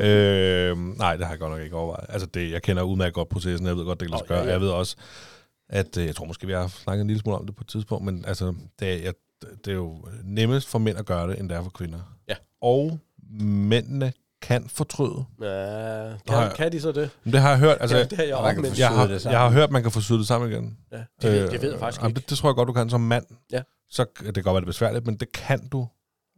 Øh, 0.00 0.78
nej, 0.78 1.16
det 1.16 1.24
har 1.26 1.32
jeg 1.32 1.38
godt 1.38 1.52
nok 1.52 1.60
ikke 1.60 1.76
overvejet. 1.76 2.06
Altså, 2.08 2.26
det, 2.26 2.50
jeg 2.50 2.62
kender 2.62 2.82
udmærket 2.82 3.14
godt 3.14 3.28
processen, 3.28 3.66
jeg 3.66 3.76
ved 3.76 3.84
godt, 3.84 4.00
det 4.00 4.08
kan 4.08 4.10
lade 4.10 4.20
sig 4.20 4.28
gøre. 4.28 4.52
Jeg 4.52 4.60
ved 4.60 4.68
også, 4.68 4.96
at 5.68 5.98
øh, 5.98 6.06
jeg 6.06 6.16
tror 6.16 6.26
måske, 6.26 6.46
vi 6.46 6.52
har 6.52 6.66
snakket 6.66 7.00
en 7.00 7.06
lille 7.06 7.20
smule 7.20 7.38
om 7.38 7.46
det 7.46 7.56
på 7.56 7.62
et 7.62 7.68
tidspunkt, 7.68 8.04
men 8.04 8.24
altså, 8.24 8.54
det, 8.80 8.88
er, 8.88 8.96
jeg, 8.96 9.14
det 9.64 9.70
er 9.70 9.74
jo 9.74 10.06
nemmest 10.24 10.68
for 10.68 10.78
mænd 10.78 10.98
at 10.98 11.06
gøre 11.06 11.30
det, 11.30 11.40
end 11.40 11.48
det 11.48 11.56
er 11.56 11.62
for 11.62 11.70
kvinder. 11.70 11.98
Ja. 12.28 12.34
Og 12.62 12.98
mændene 13.40 14.12
kan 14.42 14.68
fortryde. 14.68 15.24
Ja, 15.40 16.12
kan, 16.28 16.50
kan 16.56 16.72
de 16.72 16.80
så 16.80 16.92
det? 16.92 17.10
Men 17.24 17.32
det 17.32 17.40
har 17.40 17.50
jeg 17.50 17.58
hørt. 17.58 17.76
Altså, 17.80 17.96
ja, 17.96 18.04
det 18.04 18.18
har 18.18 18.24
jeg 18.24 18.34
og 18.34 18.42
man 18.42 18.54
kan 18.54 18.58
omvendt. 18.58 18.76
få 18.76 18.80
jeg, 18.80 18.88
har, 18.88 19.06
det 19.06 19.22
sammen. 19.22 19.32
jeg 19.32 19.40
har 19.40 19.50
hørt, 19.50 19.70
man 19.70 19.82
kan 19.82 19.92
få 19.92 20.00
syet 20.00 20.18
det 20.18 20.26
sammen 20.26 20.50
igen. 20.50 20.78
Ja, 20.92 20.96
det, 20.96 21.32
ved, 21.32 21.50
det 21.50 21.62
ved 21.62 21.70
jeg 21.70 21.78
faktisk 21.78 22.02
jamen, 22.02 22.10
ikke. 22.10 22.20
det, 22.20 22.30
det 22.30 22.38
tror 22.38 22.48
jeg 22.48 22.54
godt, 22.54 22.68
du 22.68 22.72
kan 22.72 22.90
som 22.90 23.00
mand. 23.00 23.24
Ja. 23.52 23.62
Så 23.90 24.06
det 24.24 24.34
kan 24.34 24.42
godt 24.42 24.54
være, 24.54 24.60
det 24.60 24.66
besværligt, 24.66 25.06
men 25.06 25.16
det 25.16 25.32
kan 25.32 25.68
du, 25.68 25.88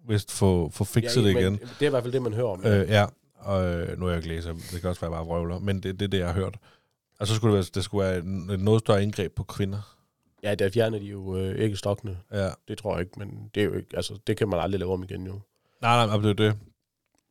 hvis 0.06 0.24
du 0.24 0.32
få, 0.32 0.70
få 0.70 0.84
fikset 0.84 1.22
ja, 1.22 1.28
det 1.28 1.40
igen. 1.40 1.52
Det 1.52 1.82
er 1.82 1.86
i 1.86 1.88
hvert 1.88 2.02
fald 2.02 2.12
det, 2.12 2.22
man 2.22 2.32
hører 2.32 2.48
om. 2.48 2.66
Øh, 2.66 2.88
ja, 2.88 3.06
og 3.40 3.64
øh, 3.64 3.98
nu 3.98 4.06
er 4.06 4.10
jeg 4.10 4.18
ikke 4.18 4.28
læser, 4.28 4.52
det 4.52 4.80
kan 4.80 4.88
også 4.90 5.00
være 5.00 5.10
bare 5.10 5.24
vrøvler, 5.24 5.58
men 5.58 5.76
det, 5.80 6.00
det 6.00 6.04
er 6.06 6.08
det, 6.10 6.18
jeg 6.18 6.26
har 6.26 6.34
hørt. 6.34 6.56
Og 7.20 7.26
så 7.26 7.34
skulle 7.34 7.56
det, 7.56 7.64
være, 7.64 7.70
det 7.74 7.84
skulle 7.84 8.06
være 8.08 8.18
et 8.54 8.60
noget 8.60 8.80
større 8.80 9.02
indgreb 9.02 9.34
på 9.34 9.42
kvinder. 9.44 9.96
Ja, 10.42 10.54
der 10.54 10.70
fjerner 10.70 10.98
de 10.98 11.04
jo 11.04 11.36
øh, 11.36 11.58
ikke 11.58 11.76
stokkene. 11.76 12.18
Ja. 12.32 12.48
Det 12.68 12.78
tror 12.78 12.92
jeg 12.96 13.00
ikke, 13.00 13.18
men 13.18 13.50
det 13.54 13.60
er 13.60 13.64
jo 13.64 13.72
ikke, 13.74 13.88
altså, 13.96 14.18
det 14.26 14.36
kan 14.36 14.48
man 14.48 14.60
aldrig 14.60 14.78
lave 14.78 14.92
om 14.92 15.02
igen 15.02 15.26
jo. 15.26 15.40
Nej, 15.82 16.06
nej, 16.06 16.16
men 16.16 16.24
det 16.24 16.30
er 16.40 16.48
det. 16.50 16.58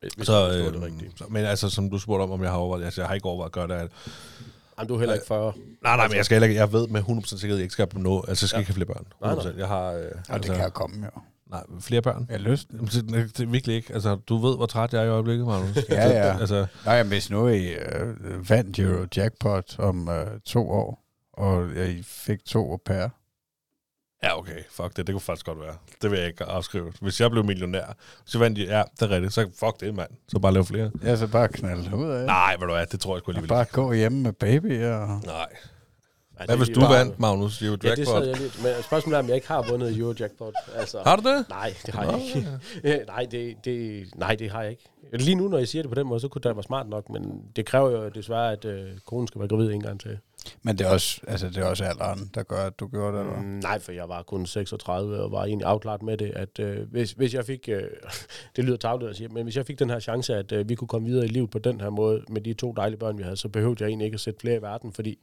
Hvis 0.00 0.26
Så, 0.26 0.32
jeg 0.32 0.48
forstår 0.64 0.70
det 0.70 0.76
øh, 0.76 0.82
rigtigt. 0.82 1.18
så, 1.18 1.24
men 1.30 1.44
altså, 1.44 1.70
som 1.70 1.90
du 1.90 1.98
spurgte 1.98 2.22
om, 2.22 2.30
om 2.30 2.42
jeg 2.42 2.50
har 2.50 2.58
overvejet, 2.58 2.84
altså, 2.84 3.00
jeg 3.00 3.08
har 3.08 3.14
ikke 3.14 3.26
overvejet 3.26 3.48
at 3.48 3.52
gøre 3.52 3.68
det. 3.68 3.74
At, 3.74 3.90
Jamen, 4.78 4.88
du 4.88 4.94
er 4.94 4.98
heller 4.98 5.14
ikke 5.14 5.26
40. 5.26 5.52
nej, 5.82 5.96
nej, 5.96 6.08
men 6.08 6.16
jeg 6.16 6.24
skal 6.24 6.34
heller 6.34 6.48
ikke, 6.48 6.60
jeg 6.60 6.72
ved 6.72 6.88
med 6.88 7.00
100% 7.02 7.06
sikkerhed, 7.26 7.42
at 7.54 7.58
jeg 7.58 7.62
ikke 7.62 7.72
skal 7.72 7.86
på 7.86 7.98
noget, 7.98 8.24
altså, 8.28 8.44
jeg 8.44 8.48
skal 8.48 8.56
Ja. 8.56 8.60
ikke 8.60 8.68
have 8.68 8.74
flere 8.74 8.86
børn. 8.86 9.06
Nej, 9.20 9.52
100%. 9.52 9.58
Jeg 9.58 9.68
har, 9.68 9.92
øh, 9.92 10.04
Og 10.28 10.42
det 10.42 10.50
kan 10.56 10.70
komme 10.70 11.04
jo. 11.04 11.20
Nej, 11.50 11.62
flere 11.80 12.02
børn. 12.02 12.26
Jeg 12.30 12.38
har 12.40 12.50
lyst. 12.50 12.68
Det, 12.70 13.38
det, 13.38 13.52
virkelig 13.52 13.76
ikke. 13.76 13.94
Altså, 13.94 14.14
du 14.16 14.36
ved, 14.46 14.56
hvor 14.56 14.66
træt 14.66 14.92
jeg 14.92 15.00
er 15.00 15.06
i 15.06 15.08
øjeblikket, 15.08 15.46
Magnus. 15.46 15.76
Ja, 15.88 16.08
ja. 16.08 16.38
Altså, 16.40 16.66
Nej, 16.84 16.94
jeg 16.94 17.04
hvis 17.04 17.30
nu 17.30 17.48
I 17.48 17.66
øh, 17.72 18.50
vandt 18.50 18.78
Euro 18.78 19.06
Jackpot 19.16 19.78
om 19.78 20.08
øh, 20.08 20.26
to 20.44 20.70
år, 20.70 21.04
og 21.32 21.70
I 21.70 22.02
fik 22.02 22.44
to 22.44 22.70
au 22.70 22.76
pair. 22.84 23.08
ja, 24.22 24.38
okay, 24.38 24.58
fuck 24.70 24.96
det, 24.96 25.06
det 25.06 25.12
kunne 25.12 25.20
faktisk 25.20 25.46
godt 25.46 25.60
være. 25.60 25.74
Det 26.02 26.10
vil 26.10 26.18
jeg 26.18 26.28
ikke 26.28 26.44
afskrive. 26.44 26.92
Hvis 27.00 27.20
jeg 27.20 27.30
blev 27.30 27.44
millionær, 27.44 27.96
så 28.24 28.38
vandt 28.38 28.58
jeg, 28.58 28.66
ja, 28.66 28.82
det 29.00 29.02
er 29.02 29.10
rigtigt, 29.10 29.32
så 29.32 29.50
fuck 29.60 29.80
det, 29.80 29.94
mand. 29.94 30.10
Så 30.28 30.38
bare 30.38 30.52
lave 30.52 30.64
flere. 30.64 30.90
Jeg 31.02 31.18
så 31.18 31.26
bare 31.26 31.48
knalde 31.48 31.96
ud 31.96 32.10
af. 32.10 32.26
Nej, 32.26 32.56
hvad 32.56 32.68
du 32.68 32.74
er, 32.74 32.84
det 32.84 33.00
tror 33.00 33.16
jeg 33.16 33.20
sgu 33.20 33.30
alligevel 33.30 33.48
bare 33.48 33.64
gå 33.64 33.92
hjemme 33.92 34.22
med 34.22 34.32
baby 34.32 34.84
og... 34.84 35.08
Nej. 35.26 35.46
Ja, 36.40 36.46
Hvad 36.46 36.56
hvis 36.56 36.68
du 36.68 36.80
bare- 36.80 36.98
vandt, 36.98 37.20
Magnus? 37.20 37.62
Jo, 37.62 37.76
Ja, 37.84 37.94
det 37.94 38.06
sad 38.08 38.26
jeg 38.26 38.36
lidt. 38.40 38.62
Men 38.62 38.72
spørgsmålet 38.82 39.16
er, 39.16 39.22
om 39.22 39.28
jeg 39.28 39.34
ikke 39.34 39.48
har 39.48 39.66
vundet 39.70 39.98
Eurojackpot. 39.98 40.54
Altså, 40.76 40.98
Har 41.06 41.16
du 41.16 41.28
det? 41.28 41.48
Nej, 41.48 41.74
det 41.86 41.94
har 41.94 42.04
jeg 42.04 42.22
ikke. 42.24 42.48
Nej, 43.12 43.26
det, 43.30 43.56
det, 43.64 44.06
nej, 44.16 44.34
det 44.34 44.50
har 44.50 44.62
jeg 44.62 44.70
ikke. 44.70 44.88
Lige 45.12 45.34
nu, 45.34 45.48
når 45.48 45.58
jeg 45.58 45.68
siger 45.68 45.82
det 45.82 45.88
på 45.88 45.94
den 45.94 46.06
måde, 46.06 46.20
så 46.20 46.28
kunne 46.28 46.42
det 46.42 46.56
være 46.56 46.62
smart 46.62 46.88
nok, 46.88 47.10
men 47.10 47.42
det 47.56 47.66
kræver 47.66 47.90
jo 47.90 48.08
desværre, 48.08 48.52
at 48.52 48.64
øh, 48.64 48.88
konen 49.06 49.26
skal 49.28 49.38
være 49.38 49.48
gravid 49.48 49.70
en 49.70 49.82
gang 49.82 50.00
til. 50.00 50.18
Men 50.62 50.78
det 50.78 50.86
er 50.86 50.90
også, 50.90 51.20
altså, 51.28 51.48
det 51.48 51.56
er 51.56 51.64
også 51.64 51.84
alderen, 51.84 52.30
der 52.34 52.42
gør, 52.42 52.56
at 52.66 52.80
du 52.80 52.86
gjorde 52.88 53.18
det, 53.18 53.20
eller? 53.26 53.40
Mm, 53.40 53.46
nej, 53.46 53.78
for 53.78 53.92
jeg 53.92 54.08
var 54.08 54.22
kun 54.22 54.46
36 54.46 55.20
og 55.22 55.32
var 55.32 55.44
egentlig 55.44 55.66
afklaret 55.66 56.02
med 56.02 56.16
det, 56.16 56.30
at 56.36 56.58
øh, 56.60 56.90
hvis, 56.90 57.12
hvis 57.12 57.34
jeg 57.34 57.44
fik, 57.44 57.68
øh, 57.68 57.82
det 58.56 58.64
lyder 58.64 58.76
tavligt 58.76 59.10
at 59.10 59.16
sige, 59.16 59.28
men 59.28 59.42
hvis 59.42 59.56
jeg 59.56 59.66
fik 59.66 59.78
den 59.78 59.90
her 59.90 60.00
chance, 60.00 60.34
at 60.34 60.52
øh, 60.52 60.68
vi 60.68 60.74
kunne 60.74 60.88
komme 60.88 61.08
videre 61.08 61.24
i 61.24 61.28
livet 61.28 61.50
på 61.50 61.58
den 61.58 61.80
her 61.80 61.90
måde, 61.90 62.22
med 62.28 62.40
de 62.40 62.52
to 62.54 62.72
dejlige 62.72 62.98
børn, 62.98 63.18
vi 63.18 63.22
havde, 63.22 63.36
så 63.36 63.48
behøvede 63.48 63.76
jeg 63.84 63.88
egentlig 63.88 64.04
ikke 64.04 64.14
at 64.14 64.20
sætte 64.20 64.40
flere 64.40 64.56
i 64.56 64.62
verden, 64.62 64.92
fordi 64.92 65.18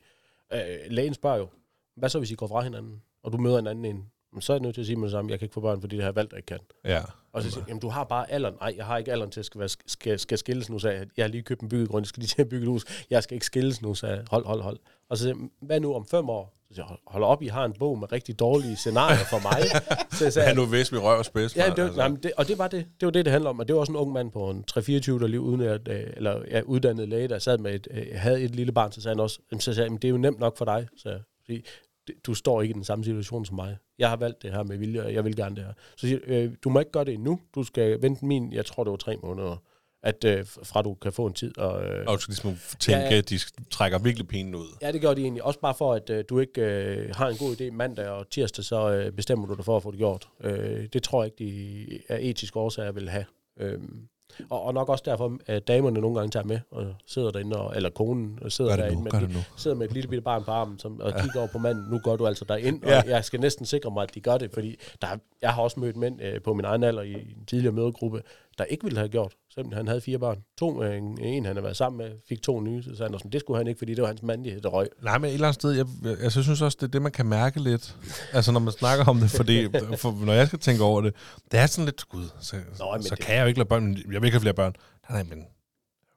øh, 0.54 0.60
lægen 0.90 1.14
spørger 1.14 1.38
jo, 1.38 1.48
hvad 1.96 2.10
så 2.10 2.20
hvis 2.20 2.32
I 2.32 2.36
går 2.36 2.48
fra 2.48 2.62
hinanden, 2.62 3.02
og 3.24 3.32
du 3.32 3.38
møder 3.38 3.60
en 3.60 3.68
anden 3.68 3.86
en? 3.86 4.12
Men 4.34 4.42
så 4.42 4.54
er 4.54 4.58
jeg 4.58 4.62
nødt 4.62 4.74
til 4.74 4.82
at 4.82 4.86
sige 4.86 4.96
med 4.96 5.04
det 5.04 5.12
samme, 5.12 5.32
jeg 5.32 5.40
kan 5.40 5.46
ikke 5.46 5.54
få 5.54 5.62
børn, 5.62 5.82
fordi 5.82 5.96
det 5.96 6.04
har 6.04 6.10
jeg 6.10 6.16
valgt, 6.16 6.34
at 6.34 6.36
jeg 6.36 6.40
ikke 6.40 6.66
kan. 6.84 6.92
Ja. 6.92 7.02
Og 7.32 7.44
så 7.44 7.52
siger 7.52 7.66
jamen 7.68 7.82
du 7.82 7.90
har 7.90 8.04
bare 8.04 8.32
alderen. 8.32 8.56
Nej, 8.60 8.74
jeg 8.78 8.86
har 8.86 8.98
ikke 8.98 9.12
alderen 9.12 9.32
til 9.32 9.40
at 9.40 9.46
skal, 9.46 9.60
være, 9.60 9.70
skal, 9.70 10.20
skal 10.20 10.38
skilles 10.38 10.70
nu, 10.70 10.80
så 10.80 10.90
jeg, 10.90 11.08
jeg 11.18 11.24
har 11.24 11.30
lige 11.30 11.44
købt 11.44 11.62
en 11.62 11.70
byggegrund, 11.70 12.04
jeg 12.04 12.08
skal 12.08 12.22
lige 12.22 12.28
til 12.28 12.42
at 12.42 12.50
bygge 12.50 12.64
et 12.64 12.70
hus. 12.70 12.86
Jeg 13.10 13.24
skal 13.24 13.36
ikke 13.36 13.46
skilles 13.46 13.82
nu, 13.82 13.94
så 13.94 14.08
jeg, 14.08 14.24
hold, 14.32 14.46
hold, 14.46 14.62
hold. 14.62 14.80
Og 15.10 15.18
så 15.18 15.24
siger 15.24 15.50
hvad 15.62 15.80
nu 15.80 15.94
om 15.94 16.06
fem 16.06 16.30
år? 16.30 16.57
Så 16.70 16.74
siger 16.76 16.86
jeg, 16.90 16.98
hold- 17.08 17.24
op, 17.24 17.42
I 17.42 17.48
har 17.48 17.66
en 17.66 17.74
bog 17.80 18.00
med 18.00 18.12
rigtig 18.12 18.40
dårlige 18.40 18.76
scenarier 18.76 19.18
for 19.30 19.40
mig. 19.44 19.62
så 20.18 20.24
jeg 20.26 20.34
sagde, 20.34 20.48
Han 20.48 20.56
nu 20.58 20.66
vidste, 20.66 20.96
vi 20.96 21.00
røv 21.02 21.18
og 21.18 21.26
spids. 21.26 21.56
Ja, 21.56 21.66
det, 21.70 21.78
var, 21.78 21.84
altså. 21.84 21.98
nej, 22.08 22.18
det, 22.24 22.32
og 22.38 22.48
det 22.48 22.58
var 22.58 22.68
det. 22.68 22.86
Det 23.00 23.06
var 23.06 23.12
det, 23.12 23.26
det 23.26 23.32
handler 23.32 23.50
om. 23.50 23.60
Og 23.60 23.68
det 23.68 23.74
var 23.76 23.80
også 23.80 23.92
en 23.92 23.96
ung 23.98 24.12
mand 24.12 24.32
på 24.32 24.50
en 24.50 24.64
3-24, 24.72 24.80
der 24.82 25.28
lige 25.28 25.42
udnært, 25.42 25.88
øh, 25.88 26.04
eller 26.18 26.42
ja, 26.52 26.62
uddannet 26.62 27.10
læge, 27.10 27.28
der 27.28 27.40
sad 27.40 27.58
med 27.58 27.76
et, 27.76 27.88
øh, 27.92 28.06
havde 28.16 28.42
et 28.42 28.56
lille 28.56 28.72
barn, 28.72 28.92
så 28.92 29.02
sagde 29.02 29.16
han 29.16 29.20
også, 29.20 29.40
så 29.60 29.60
sagde, 29.60 29.80
jeg, 29.80 29.86
"Jamen, 29.86 29.98
det 30.02 30.08
er 30.08 30.10
jo 30.12 30.18
nemt 30.18 30.40
nok 30.40 30.58
for 30.58 30.66
dig. 30.66 30.88
Så, 30.98 31.20
fordi 31.46 31.66
du 32.26 32.34
står 32.34 32.62
ikke 32.62 32.72
i 32.72 32.74
den 32.74 32.84
samme 32.84 33.04
situation 33.06 33.46
som 33.46 33.56
mig. 33.56 33.78
Jeg 34.00 34.10
har 34.10 34.16
valgt 34.16 34.42
det 34.42 34.52
her 34.52 34.64
med 34.64 34.78
vilje, 34.78 35.04
og 35.04 35.14
jeg 35.14 35.26
vil 35.26 35.36
gerne 35.36 35.56
det 35.56 35.64
her. 35.64 35.74
Så 35.98 36.08
siger 36.08 36.20
øh, 36.26 36.52
du 36.64 36.70
må 36.70 36.80
ikke 36.80 36.92
gøre 36.92 37.06
det 37.06 37.14
endnu. 37.14 37.40
Du 37.56 37.64
skal 37.64 38.02
vente 38.02 38.26
min, 38.26 38.54
jeg 38.54 38.66
tror 38.66 38.84
det 38.84 38.92
var 38.92 38.98
tre 38.98 39.16
måneder, 39.24 39.62
at 40.08 40.24
øh, 40.24 40.46
fra 40.64 40.82
du 40.82 40.94
kan 40.94 41.12
få 41.12 41.26
en 41.26 41.34
tid. 41.34 41.58
Og, 41.58 41.86
øh, 41.86 42.06
Og 42.08 42.14
du 42.16 42.20
skal 42.22 42.32
ligesom 42.32 42.58
tænke, 42.80 43.02
Ja, 43.02 43.10
ja. 43.12 43.18
at 43.18 43.30
de 43.30 43.40
trækker 43.72 44.00
virkelig 44.00 44.28
pinen 44.28 44.56
ud. 44.56 44.78
Ja, 44.82 44.92
det 44.92 45.02
gør 45.02 45.14
de 45.14 45.22
egentlig. 45.22 45.44
Også 45.44 45.60
bare 45.60 45.74
for, 45.78 45.94
at 45.94 46.10
øh, 46.10 46.24
du 46.30 46.40
ikke 46.40 46.62
øh, 46.62 47.16
har 47.16 47.28
en 47.28 47.38
god 47.38 47.56
idé 47.62 47.72
mandag 47.72 48.08
og 48.08 48.30
tirsdag, 48.30 48.66
så 48.66 48.90
øh, 48.92 49.12
bestemmer 49.12 49.48
du 49.48 49.54
dig 49.54 49.66
for 49.66 49.78
at 49.78 49.84
få 49.84 49.92
det 49.92 49.98
gjort. 49.98 50.28
Øh, 50.44 50.86
det 50.94 51.04
tror 51.04 51.24
jeg 51.24 51.32
ikke, 51.42 51.52
de 51.54 52.00
er 52.10 52.18
etiske 52.22 52.60
årsager 52.60 52.92
vil 52.92 53.10
have. 53.10 53.26
Øhm, 53.60 54.00
og, 54.50 54.62
og 54.62 54.74
nok 54.74 54.90
også 54.90 55.04
derfor, 55.08 55.38
at 55.46 55.68
damerne 55.68 56.02
nogle 56.02 56.16
gange 56.18 56.32
tager 56.32 56.44
med 56.46 56.60
og 56.72 56.86
sidder 57.08 57.32
derinde, 57.32 57.58
og, 57.58 57.76
eller 57.76 57.90
konen 57.90 58.40
og 58.42 58.52
sidder 58.52 58.76
derinde 58.76 59.04
med, 59.04 59.14
et- 59.14 59.46
sidder 59.58 59.78
med 59.78 59.88
et 59.88 59.94
lille 59.94 60.10
bitte 60.10 60.22
barn 60.22 60.44
på 60.44 60.52
armen 60.52 60.80
som, 60.80 61.00
og 61.02 61.14
kigger 61.22 61.40
over 61.40 61.48
på 61.48 61.58
manden. 61.58 61.86
Nu 61.92 62.00
går 62.00 62.16
du 62.16 62.28
altså 62.28 62.46
derind, 62.50 62.84
og 62.84 62.90
Ja. 62.90 63.02
jeg 63.08 63.26
skal 63.26 63.40
næsten 63.40 63.66
sikre 63.66 63.92
mig, 63.92 64.04
at 64.04 64.16
de 64.16 64.20
gør 64.22 64.38
det, 64.38 64.52
fordi 64.54 64.76
der, 65.02 65.08
er- 65.08 65.18
jeg 65.42 65.54
har 65.54 65.62
også 65.62 65.80
mødt 65.80 65.96
mænd 65.96 66.22
øh, 66.22 66.42
på 66.42 66.54
min 66.54 66.66
egen 66.66 66.84
alder 66.84 67.02
i 67.02 67.14
en 67.14 67.46
tidligere 67.48 67.74
mødegruppe, 67.76 68.22
der 68.58 68.64
ikke 68.64 68.84
ville 68.84 68.98
have 68.98 69.10
gjort, 69.10 69.34
selvom 69.54 69.72
han 69.72 69.88
havde 69.88 70.02
fire 70.02 70.20
børn. 70.20 70.44
To, 70.58 70.84
øh, 70.84 70.98
en, 70.98 71.22
en 71.22 71.46
han 71.46 71.56
havde 71.56 71.64
været 71.64 71.78
sammen 71.78 71.98
med, 71.98 72.12
fik 72.30 72.42
to 72.42 72.60
nye, 72.62 72.84
så 72.84 72.96
sagde 72.96 73.18
han 73.24 73.32
det 73.32 73.40
skulle 73.42 73.58
han 73.58 73.68
ikke, 73.68 73.78
fordi 73.78 73.94
det 73.94 74.02
var 74.02 74.08
hans 74.08 74.24
mandighed, 74.24 74.62
der 74.62 74.70
røg. 74.70 74.88
Nej, 75.04 75.18
men 75.18 75.30
et 75.30 75.34
eller 75.34 75.48
andet 75.48 75.62
sted, 75.62 75.72
jeg, 75.72 75.86
jeg, 76.04 76.18
jeg 76.22 76.32
synes 76.32 76.62
også, 76.62 76.78
det 76.82 76.88
er 76.88 76.92
det, 76.92 77.02
man 77.02 77.12
kan 77.12 77.26
mærke 77.26 77.60
lidt. 77.64 77.96
Altså, 78.34 78.52
når 78.52 78.60
man 78.60 78.74
snakker 78.74 79.06
om 79.06 79.20
det, 79.20 79.30
fordi 79.32 79.68
for, 80.02 80.26
når 80.26 80.34
jeg 80.34 80.48
skal 80.48 80.60
tænke 80.60 80.84
over 80.84 81.02
det, 81.02 81.14
det 81.52 81.60
er 81.60 81.66
sådan 81.68 81.86
lidt, 81.86 82.10
gud, 82.10 82.26
så, 82.42 82.56
Nå, 82.80 82.98
så 83.02 83.16
det- 83.16 83.20
kan 83.26 83.36
jeg 83.36 83.42
jo 83.42 83.48
ikke 83.48 83.60
lade 83.60 83.70
børn, 83.70 83.98
jeg 83.98 84.04
vil 84.06 84.16
ikke 84.24 84.32
have 84.32 84.42
flere 84.42 84.54
børn. 84.54 84.74
Nej, 85.10 85.24
nej, 85.24 85.36
men 85.36 85.46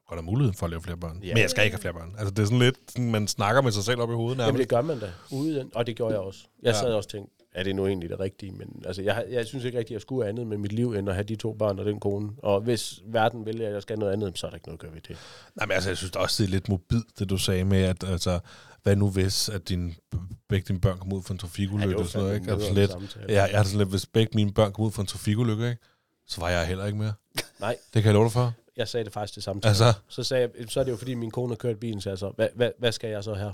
godt 0.07 0.19
have 0.19 0.25
muligheden 0.25 0.57
for 0.57 0.65
at 0.65 0.69
lave 0.69 0.81
flere 0.81 0.97
børn. 0.97 1.19
Ja. 1.23 1.33
Men 1.33 1.41
jeg 1.41 1.49
skal 1.49 1.63
ikke 1.63 1.75
have 1.75 1.81
flere 1.81 1.93
børn. 1.93 2.15
Altså, 2.17 2.31
det 2.33 2.39
er 2.41 2.45
sådan 2.45 2.59
lidt, 2.59 2.75
sådan, 2.87 3.11
man 3.11 3.27
snakker 3.27 3.61
med 3.61 3.71
sig 3.71 3.83
selv 3.83 4.01
op 4.01 4.09
i 4.11 4.13
hovedet 4.13 4.37
Jamen 4.37 4.45
nærmest. 4.47 4.59
det 4.59 4.69
gør 4.69 4.81
man 4.81 4.99
da, 4.99 5.11
ude, 5.31 5.69
og 5.75 5.87
det 5.87 5.95
gjorde 5.95 6.13
jeg 6.13 6.21
også. 6.21 6.39
Jeg 6.63 6.73
Ja. 6.73 6.79
sad 6.79 6.93
også 6.93 7.07
og 7.07 7.11
tænkte, 7.11 7.40
er 7.53 7.63
det 7.63 7.75
nu 7.75 7.87
egentlig 7.87 8.09
det 8.09 8.19
rigtige? 8.19 8.51
Men 8.51 8.83
altså, 8.85 9.01
jeg, 9.01 9.25
jeg 9.29 9.45
synes 9.45 9.65
ikke 9.65 9.77
rigtigt, 9.77 9.91
at 9.91 9.99
jeg 9.99 10.01
skulle 10.01 10.29
andet 10.29 10.47
med 10.47 10.57
mit 10.57 10.71
liv, 10.71 10.93
end 10.93 11.09
at 11.09 11.15
have 11.15 11.23
de 11.23 11.35
to 11.35 11.53
børn 11.53 11.79
og 11.79 11.85
den 11.85 11.99
kone. 11.99 12.29
Og 12.37 12.61
hvis 12.61 13.01
verden 13.05 13.45
vælger, 13.45 13.67
at 13.67 13.73
jeg 13.73 13.81
skal 13.81 13.99
noget 13.99 14.13
andet, 14.13 14.39
så 14.39 14.47
er 14.47 14.49
der 14.49 14.55
ikke 14.55 14.67
noget 14.67 14.77
at 14.77 14.81
gøre 14.81 14.93
ved 14.93 15.01
det. 15.01 15.17
Nej, 15.55 15.65
men 15.65 15.73
altså, 15.73 15.89
jeg 15.89 15.97
synes 15.97 16.11
også, 16.15 16.43
det 16.43 16.49
er 16.49 16.51
lidt 16.51 16.69
mobilt, 16.69 17.19
det 17.19 17.29
du 17.29 17.37
sagde 17.37 17.63
med, 17.63 17.81
at 17.83 18.03
altså, 18.03 18.39
hvad 18.83 18.95
nu 18.95 19.09
hvis, 19.09 19.49
at 19.49 19.69
din, 19.69 19.95
begge 20.49 20.67
dine 20.67 20.79
børn 20.79 20.97
kommer 20.97 21.15
ud 21.15 21.23
for 21.23 21.33
en 21.33 21.37
trafikulykke 21.39 21.97
og 21.97 22.05
sådan 22.05 22.25
noget, 22.25 22.39
ikke? 22.39 22.51
Altså 22.51 22.73
lidt, 22.73 22.91
jeg, 23.27 23.49
jeg 23.51 23.57
har 23.59 23.63
sådan 23.63 23.77
lidt, 23.77 23.89
hvis 23.89 24.05
begge 24.05 24.31
mine 24.35 24.53
børn 24.53 24.71
kommer 24.71 24.87
ud 24.87 24.91
for 24.91 25.01
en 25.01 25.07
trafikulykke, 25.07 25.69
ikke? 25.69 25.81
Så 26.27 26.41
var 26.41 26.49
jeg 26.49 26.67
heller 26.67 26.85
ikke 26.85 26.97
mere. 26.97 27.13
Nej. 27.59 27.77
Det 27.93 28.03
kan 28.03 28.05
jeg 28.05 28.13
love 28.13 28.23
dig 28.23 28.31
for. 28.31 28.53
Jeg 28.77 28.87
sagde 28.87 29.03
det 29.03 29.13
faktisk 29.13 29.35
det 29.35 29.43
samme 29.43 29.61
Altså. 29.65 29.93
Så, 30.07 30.23
sagde 30.23 30.49
jeg, 30.59 30.69
så 30.69 30.79
er 30.79 30.83
det 30.83 30.91
jo 30.91 30.97
fordi, 30.97 31.13
min 31.13 31.31
kone 31.31 31.49
har 31.49 31.55
kørt 31.55 31.79
bilen, 31.79 32.01
så 32.01 32.09
jeg 32.09 32.17
så, 32.17 32.31
hvad, 32.35 32.47
hvad, 32.55 32.71
hvad 32.79 32.91
skal 32.91 33.09
jeg 33.09 33.23
så 33.23 33.33
her? 33.33 33.51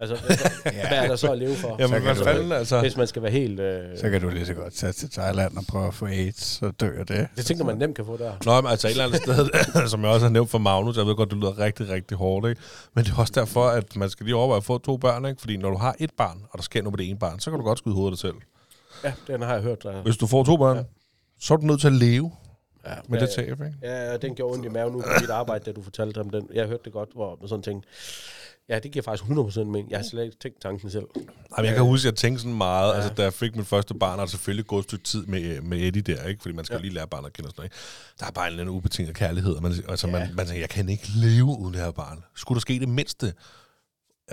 Altså, 0.00 0.16
hvad, 0.26 0.36
hvad, 0.62 0.72
hvad 0.88 0.98
er 0.98 1.06
der 1.08 1.16
så 1.16 1.32
at 1.32 1.38
leve 1.38 1.54
for? 1.54 1.76
jamen, 1.78 2.02
hvad 2.02 2.14
fanden, 2.14 2.52
altså? 2.52 2.80
Hvis 2.80 2.96
man 2.96 3.06
skal 3.06 3.22
være 3.22 3.30
helt... 3.32 3.60
Øh, 3.60 3.98
Så 3.98 4.10
kan 4.10 4.20
du 4.20 4.28
lige 4.28 4.46
så 4.46 4.54
godt 4.54 4.72
tage 4.74 4.92
til 4.92 5.10
Thailand 5.10 5.56
og 5.56 5.64
prøve 5.68 5.86
at 5.86 5.94
få 5.94 6.06
AIDS, 6.06 6.44
så 6.44 6.70
dør 6.70 7.04
det. 7.04 7.28
det 7.36 7.46
tænker 7.46 7.64
man 7.64 7.76
nemt 7.76 7.96
kan 7.96 8.04
få 8.04 8.16
der. 8.16 8.32
Nå, 8.44 8.60
men 8.60 8.70
altså 8.70 8.86
et 8.88 8.90
eller 8.90 9.04
andet 9.04 9.22
sted, 9.22 9.48
som 9.88 10.02
jeg 10.02 10.10
også 10.10 10.26
har 10.26 10.32
nævnt 10.32 10.50
for 10.50 10.58
Magnus, 10.58 10.96
jeg 10.96 11.06
ved 11.06 11.14
godt, 11.16 11.30
det 11.30 11.38
lyder 11.38 11.58
rigtig, 11.58 11.88
rigtig 11.88 12.16
hårdt, 12.16 12.48
ikke? 12.48 12.60
Men 12.94 13.04
det 13.04 13.10
er 13.12 13.16
også 13.18 13.32
derfor, 13.36 13.66
at 13.66 13.96
man 13.96 14.10
skal 14.10 14.26
lige 14.26 14.36
overveje 14.36 14.56
at 14.56 14.64
få 14.64 14.78
to 14.78 14.96
børn, 14.96 15.24
ikke? 15.26 15.40
Fordi 15.40 15.56
når 15.56 15.70
du 15.70 15.76
har 15.76 15.94
et 15.98 16.10
barn, 16.18 16.38
og 16.50 16.58
der 16.58 16.62
sker 16.62 16.82
noget 16.82 16.92
med 16.92 17.04
det 17.04 17.10
ene 17.10 17.18
barn, 17.18 17.40
så 17.40 17.50
kan 17.50 17.58
du 17.60 17.64
godt 17.64 17.78
skyde 17.78 17.94
hovedet 17.94 18.12
dig 18.12 18.18
selv. 18.18 18.34
Ja, 19.04 19.12
den 19.26 19.42
har 19.42 19.52
jeg 19.54 19.62
hørt. 19.62 19.82
Der. 19.82 20.02
Hvis 20.02 20.16
du 20.16 20.26
får 20.26 20.44
to 20.44 20.56
børn, 20.56 20.76
Ja. 20.76 20.80
ja. 20.82 20.86
så 21.40 21.54
er 21.54 21.58
du 21.58 21.66
nødt 21.66 21.80
til 21.80 21.86
at 21.86 21.92
leve 21.92 22.32
Ja, 22.86 22.90
med 23.08 23.18
ja, 23.18 23.26
det 23.26 23.34
tab, 23.34 23.48
ikke? 23.50 23.72
Ja, 23.82 24.16
den 24.16 24.34
gjorde 24.34 24.52
ondt 24.54 24.64
i 24.66 24.68
maven 24.68 24.92
nu 24.92 25.00
på 25.00 25.06
mit 25.20 25.30
arbejde, 25.30 25.64
da 25.64 25.72
du 25.72 25.82
fortalte 25.82 26.18
om 26.20 26.30
den. 26.30 26.48
Jeg 26.54 26.66
hørte 26.66 26.82
det 26.84 26.92
godt, 26.92 27.08
hvor 27.14 27.38
man 27.40 27.48
sådan 27.48 27.62
tænkte, 27.62 27.88
ja, 28.68 28.78
det 28.78 28.90
giver 28.92 29.02
faktisk 29.02 29.24
100% 29.24 29.64
mening. 29.64 29.90
Jeg 29.90 29.98
har 29.98 30.04
slet 30.10 30.24
ikke 30.24 30.36
tænkt 30.42 30.60
tanken 30.62 30.90
selv. 30.90 31.04
Jamen, 31.56 31.66
jeg 31.66 31.74
kan 31.74 31.84
huske, 31.84 32.08
at 32.08 32.12
jeg 32.12 32.18
tænkte 32.18 32.42
sådan 32.42 32.56
meget, 32.56 32.88
Ja. 32.88 32.88
ja. 32.88 32.94
altså 33.02 33.14
da 33.14 33.22
jeg 33.22 33.32
fik 33.32 33.56
mit 33.56 33.66
første 33.66 33.94
barn, 33.94 34.18
har 34.18 34.26
selvfølgelig 34.26 34.66
gået 34.66 34.80
et 34.80 34.84
stykke 34.84 35.04
tid 35.04 35.26
med, 35.26 35.60
med 35.60 35.78
Eddie 35.78 36.02
der, 36.02 36.24
ikke? 36.26 36.42
Fordi 36.42 36.54
man 36.54 36.64
skal 36.64 36.74
Ja. 36.74 36.78
ja. 36.78 36.82
lige 36.82 36.94
lære 36.94 37.06
barnet 37.08 37.26
at 37.26 37.32
kende 37.32 37.48
sådan 37.50 37.54
noget, 37.58 37.66
ikke? 37.66 37.76
Der 38.20 38.26
er 38.26 38.30
bare 38.30 38.46
en 38.46 38.50
eller 38.50 38.62
anden 38.62 38.76
ubetinget 38.76 39.16
kærlighed, 39.16 39.52
og 39.54 39.62
man, 39.62 39.72
altså, 39.88 40.06
Ja. 40.06 40.12
ja. 40.12 40.18
man, 40.18 40.34
man 40.36 40.46
tænker, 40.46 40.60
jeg 40.60 40.68
kan 40.70 40.88
ikke 40.88 41.08
leve 41.16 41.44
uden 41.58 41.74
det 41.74 41.82
her 41.82 41.90
barn. 41.90 42.24
Skulle 42.36 42.56
der 42.56 42.60
ske 42.60 42.78
det 42.80 42.88
mindste? 42.88 43.32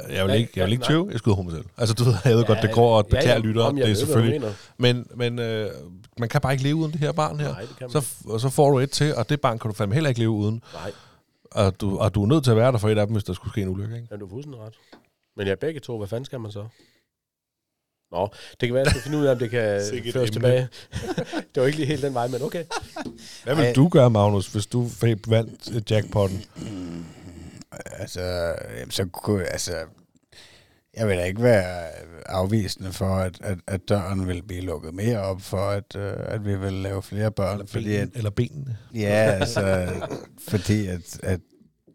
Jeg 0.09 0.25
vil 0.25 0.31
Ja, 0.31 0.37
ikke, 0.37 0.51
jeg 0.55 0.65
vil 0.65 0.71
ja, 0.71 0.73
ikke 0.75 0.85
tøve, 0.85 1.07
jeg 1.11 1.19
skulle 1.19 1.43
mig 1.43 1.53
selv. 1.53 1.65
Altså, 1.77 1.95
du 1.95 2.03
ved, 2.03 2.13
jeg 2.25 2.35
ved 2.37 2.45
godt, 2.45 2.59
det 2.61 2.71
går, 2.71 2.97
og 2.97 3.05
beklager 3.07 3.39
lytter, 3.39 3.63
om 3.63 3.77
jeg 3.77 3.85
det 3.85 3.91
er 3.91 3.95
selvfølgelig. 3.95 4.41
Men, 4.77 5.05
men 5.15 5.39
øh, 5.39 5.69
man 6.19 6.29
kan 6.29 6.41
bare 6.41 6.51
ikke 6.53 6.63
leve 6.63 6.75
uden 6.75 6.91
det 6.91 6.99
her 6.99 7.11
barn 7.11 7.39
her. 7.39 7.47
Nej, 7.51 7.61
det 7.61 7.69
kan 7.77 7.89
man 7.93 8.01
Så, 8.01 8.13
og 8.25 8.39
så 8.39 8.49
får 8.49 8.69
du 8.71 8.79
et 8.79 8.91
til, 8.91 9.15
og 9.15 9.29
det 9.29 9.41
barn 9.41 9.59
kan 9.59 9.69
du 9.71 9.75
fandme 9.75 9.93
heller 9.93 10.09
ikke 10.09 10.19
leve 10.19 10.29
uden. 10.31 10.61
Nej, 10.73 10.91
Og 11.51 11.81
du, 11.81 11.97
og 11.97 12.15
du 12.15 12.23
er 12.23 12.27
nødt 12.27 12.43
til 12.43 12.51
at 12.51 12.57
være 12.57 12.71
der 12.71 12.77
for 12.77 12.89
et 12.89 12.97
af 12.97 13.07
dem, 13.07 13.13
hvis 13.13 13.23
der 13.23 13.33
skulle 13.33 13.51
ske 13.51 13.61
en 13.61 13.67
ulykke, 13.69 13.95
ikke? 13.95 14.07
ja, 14.11 14.15
du 14.17 14.25
er 14.25 14.29
fuldstændig 14.29 14.61
ret. 14.61 14.73
Men 15.37 15.47
jeg 15.47 15.59
begge 15.59 15.79
to, 15.79 15.97
hvad 15.97 16.07
fanden 16.07 16.25
skal 16.25 16.39
man 16.39 16.51
så? 16.51 16.67
Nå, 18.11 18.29
det 18.59 18.67
kan 18.67 18.73
være, 18.73 18.81
at 18.81 18.85
jeg 18.85 18.91
skal 18.91 19.01
finde 19.01 19.17
ud 19.17 19.25
af, 19.25 19.31
om 19.31 19.39
det 19.39 19.49
kan 19.49 19.61
føres 20.13 20.13
emne. 20.13 20.25
tilbage. 20.27 20.67
det 21.55 21.61
var 21.61 21.65
ikke 21.65 21.77
lige 21.77 21.87
helt 21.87 22.01
den 22.01 22.13
vej, 22.13 22.27
men 22.27 22.41
okay. 22.41 22.65
Hvad 23.43 23.55
vil 23.55 23.65
Ej. 23.65 23.73
du 23.73 23.87
gøre, 23.89 24.09
Magnus, 24.09 24.47
hvis 24.47 24.65
du 24.65 24.87
fik 24.87 25.17
vandt 25.29 25.91
jackpotten? 25.91 26.45
Altså, 27.85 28.21
jamen, 28.79 28.91
så 28.91 29.05
kunne, 29.05 29.45
altså, 29.45 29.73
jeg 30.97 31.07
vil 31.07 31.17
da 31.17 31.23
ikke 31.23 31.43
være 31.43 31.87
afvisende 32.25 32.93
for, 32.93 33.15
at, 33.15 33.41
at, 33.41 33.57
at 33.67 33.89
døren 33.89 34.27
vil 34.27 34.43
blive 34.43 34.61
lukket 34.61 34.93
mere 34.93 35.19
op 35.19 35.41
for, 35.41 35.69
at, 35.69 35.95
øh, 35.95 36.13
at 36.17 36.45
vi 36.45 36.55
vil 36.55 36.73
lave 36.73 37.01
flere 37.01 37.31
børn. 37.31 37.67
Fordi 37.67 37.95
at, 37.95 38.09
eller 38.13 38.29
benene? 38.29 38.77
ja, 38.93 39.37
altså, 39.39 39.89
fordi 40.49 40.87
at, 40.87 41.19
at, 41.23 41.39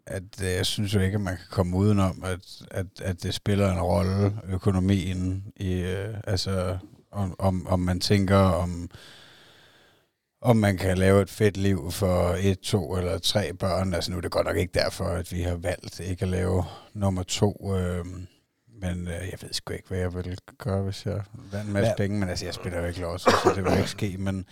at 0.07 0.43
øh, 0.43 0.49
jeg 0.49 0.67
synes 0.67 0.95
jo 0.95 1.01
ikke, 1.01 1.15
at 1.15 1.21
man 1.21 1.37
kan 1.37 1.47
komme 1.51 1.77
udenom, 1.77 2.25
at, 2.25 2.63
at, 2.71 2.87
at 3.03 3.23
det 3.23 3.35
spiller 3.35 3.73
en 3.73 3.81
rolle, 3.81 4.33
økonomien, 4.49 5.45
i, 5.57 5.73
øh, 5.73 6.15
altså, 6.27 6.79
om, 7.11 7.35
om, 7.39 7.67
om 7.67 7.81
man 7.81 8.01
tænker 8.01 8.37
om, 8.37 8.91
om 10.41 10.57
man 10.57 10.77
kan 10.77 10.99
lave 10.99 11.23
et 11.23 11.31
fedt 11.31 11.57
liv 11.57 11.91
for 11.91 12.37
et, 12.41 12.61
to 12.61 12.97
eller 12.97 13.19
tre 13.19 13.53
børn. 13.53 13.95
Altså 13.95 14.11
nu 14.11 14.17
er 14.17 14.21
det 14.21 14.31
godt 14.31 14.47
nok 14.47 14.57
ikke 14.57 14.75
derfor, 14.75 15.05
at 15.05 15.33
vi 15.33 15.43
har 15.43 15.57
valgt 15.57 16.01
ikke 16.01 16.23
at 16.23 16.29
lave 16.29 16.65
nummer 16.95 17.23
to. 17.23 17.75
Øh, 17.77 18.05
men 18.81 19.09
øh, 19.09 19.13
jeg 19.15 19.39
ved 19.43 19.53
sgu 19.53 19.73
ikke, 19.73 19.89
hvad 19.89 19.99
jeg 19.99 20.15
ville 20.15 20.37
gøre, 20.59 20.83
hvis 20.83 21.07
jeg 21.07 21.21
vandt 21.53 21.67
en 21.67 21.73
masse 21.73 21.87
Hvad- 21.89 21.97
penge. 21.97 22.19
Men 22.21 22.29
altså, 22.29 22.45
jeg 22.45 22.55
spiller 22.55 22.81
jo 22.81 22.87
ikke 22.87 23.01
lov, 23.01 23.19
så 23.19 23.53
det 23.57 23.65
vil 23.65 23.73
ikke 23.77 23.91
ske. 23.91 24.17
Men, 24.19 24.45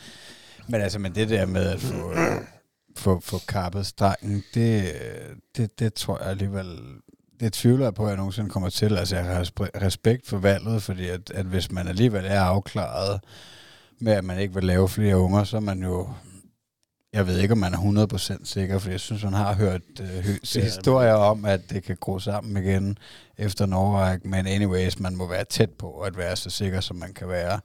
men 0.69 0.81
altså, 0.81 0.99
men 0.99 1.15
det 1.15 1.29
der 1.29 1.47
med 1.47 1.67
at 1.67 1.81
få, 1.81 2.13
øh, 2.13 2.19
få, 2.97 3.21
få 3.21 3.37
kappet 3.49 3.87
strengen, 3.87 4.45
det, 4.55 4.93
det, 5.57 5.79
det 5.79 5.95
tror 5.95 6.19
jeg 6.19 6.29
alligevel... 6.31 6.79
Det 7.41 7.53
tvivler 7.53 7.87
jeg 7.87 7.95
på, 7.95 8.03
at 8.05 8.09
jeg 8.09 8.17
nogensinde 8.17 8.51
kommer 8.51 8.69
til. 8.71 8.99
Altså, 8.99 9.17
jeg 9.17 9.25
har 9.25 9.43
respe- 9.43 9.81
respekt 9.83 10.27
for 10.27 10.39
valget, 10.39 10.83
fordi 10.83 11.09
at, 11.09 11.31
at 11.31 11.47
hvis 11.47 11.71
man 11.71 11.89
alligevel 11.89 12.25
er 12.27 12.41
afklaret 12.41 13.21
med, 14.01 14.13
at 14.13 14.25
man 14.25 14.39
ikke 14.39 14.55
vil 14.55 14.65
lave 14.65 14.89
flere 14.89 15.17
unger, 15.19 15.45
så 15.45 15.57
er 15.57 15.61
man 15.61 15.83
jo... 15.83 16.09
Jeg 17.15 17.27
ved 17.27 17.39
ikke, 17.39 17.53
om 17.53 17.59
man 17.59 17.75
er 17.75 17.79
100% 18.39 18.45
sikker, 18.45 18.79
for 18.79 18.91
jeg 18.91 19.01
synes, 19.01 19.25
man 19.25 19.33
har 19.33 19.55
hørt 19.55 19.81
øh, 20.01 20.09
Ja, 20.55 20.61
historier 20.61 21.13
om, 21.15 21.45
at 21.45 21.61
det 21.71 21.83
kan 21.83 21.97
gro 22.01 22.19
sammen 22.19 22.65
igen 22.65 22.99
efter 23.39 23.65
en 23.65 23.73
overræk. 23.73 24.25
Men 24.25 24.47
anyways, 24.47 25.01
man 25.01 25.17
må 25.17 25.27
være 25.29 25.45
tæt 25.45 25.71
på 25.71 26.01
at 26.01 26.17
være 26.17 26.37
så 26.37 26.51
sikker, 26.51 26.81
som 26.81 26.97
man 26.97 27.13
kan 27.15 27.29
være. 27.29 27.61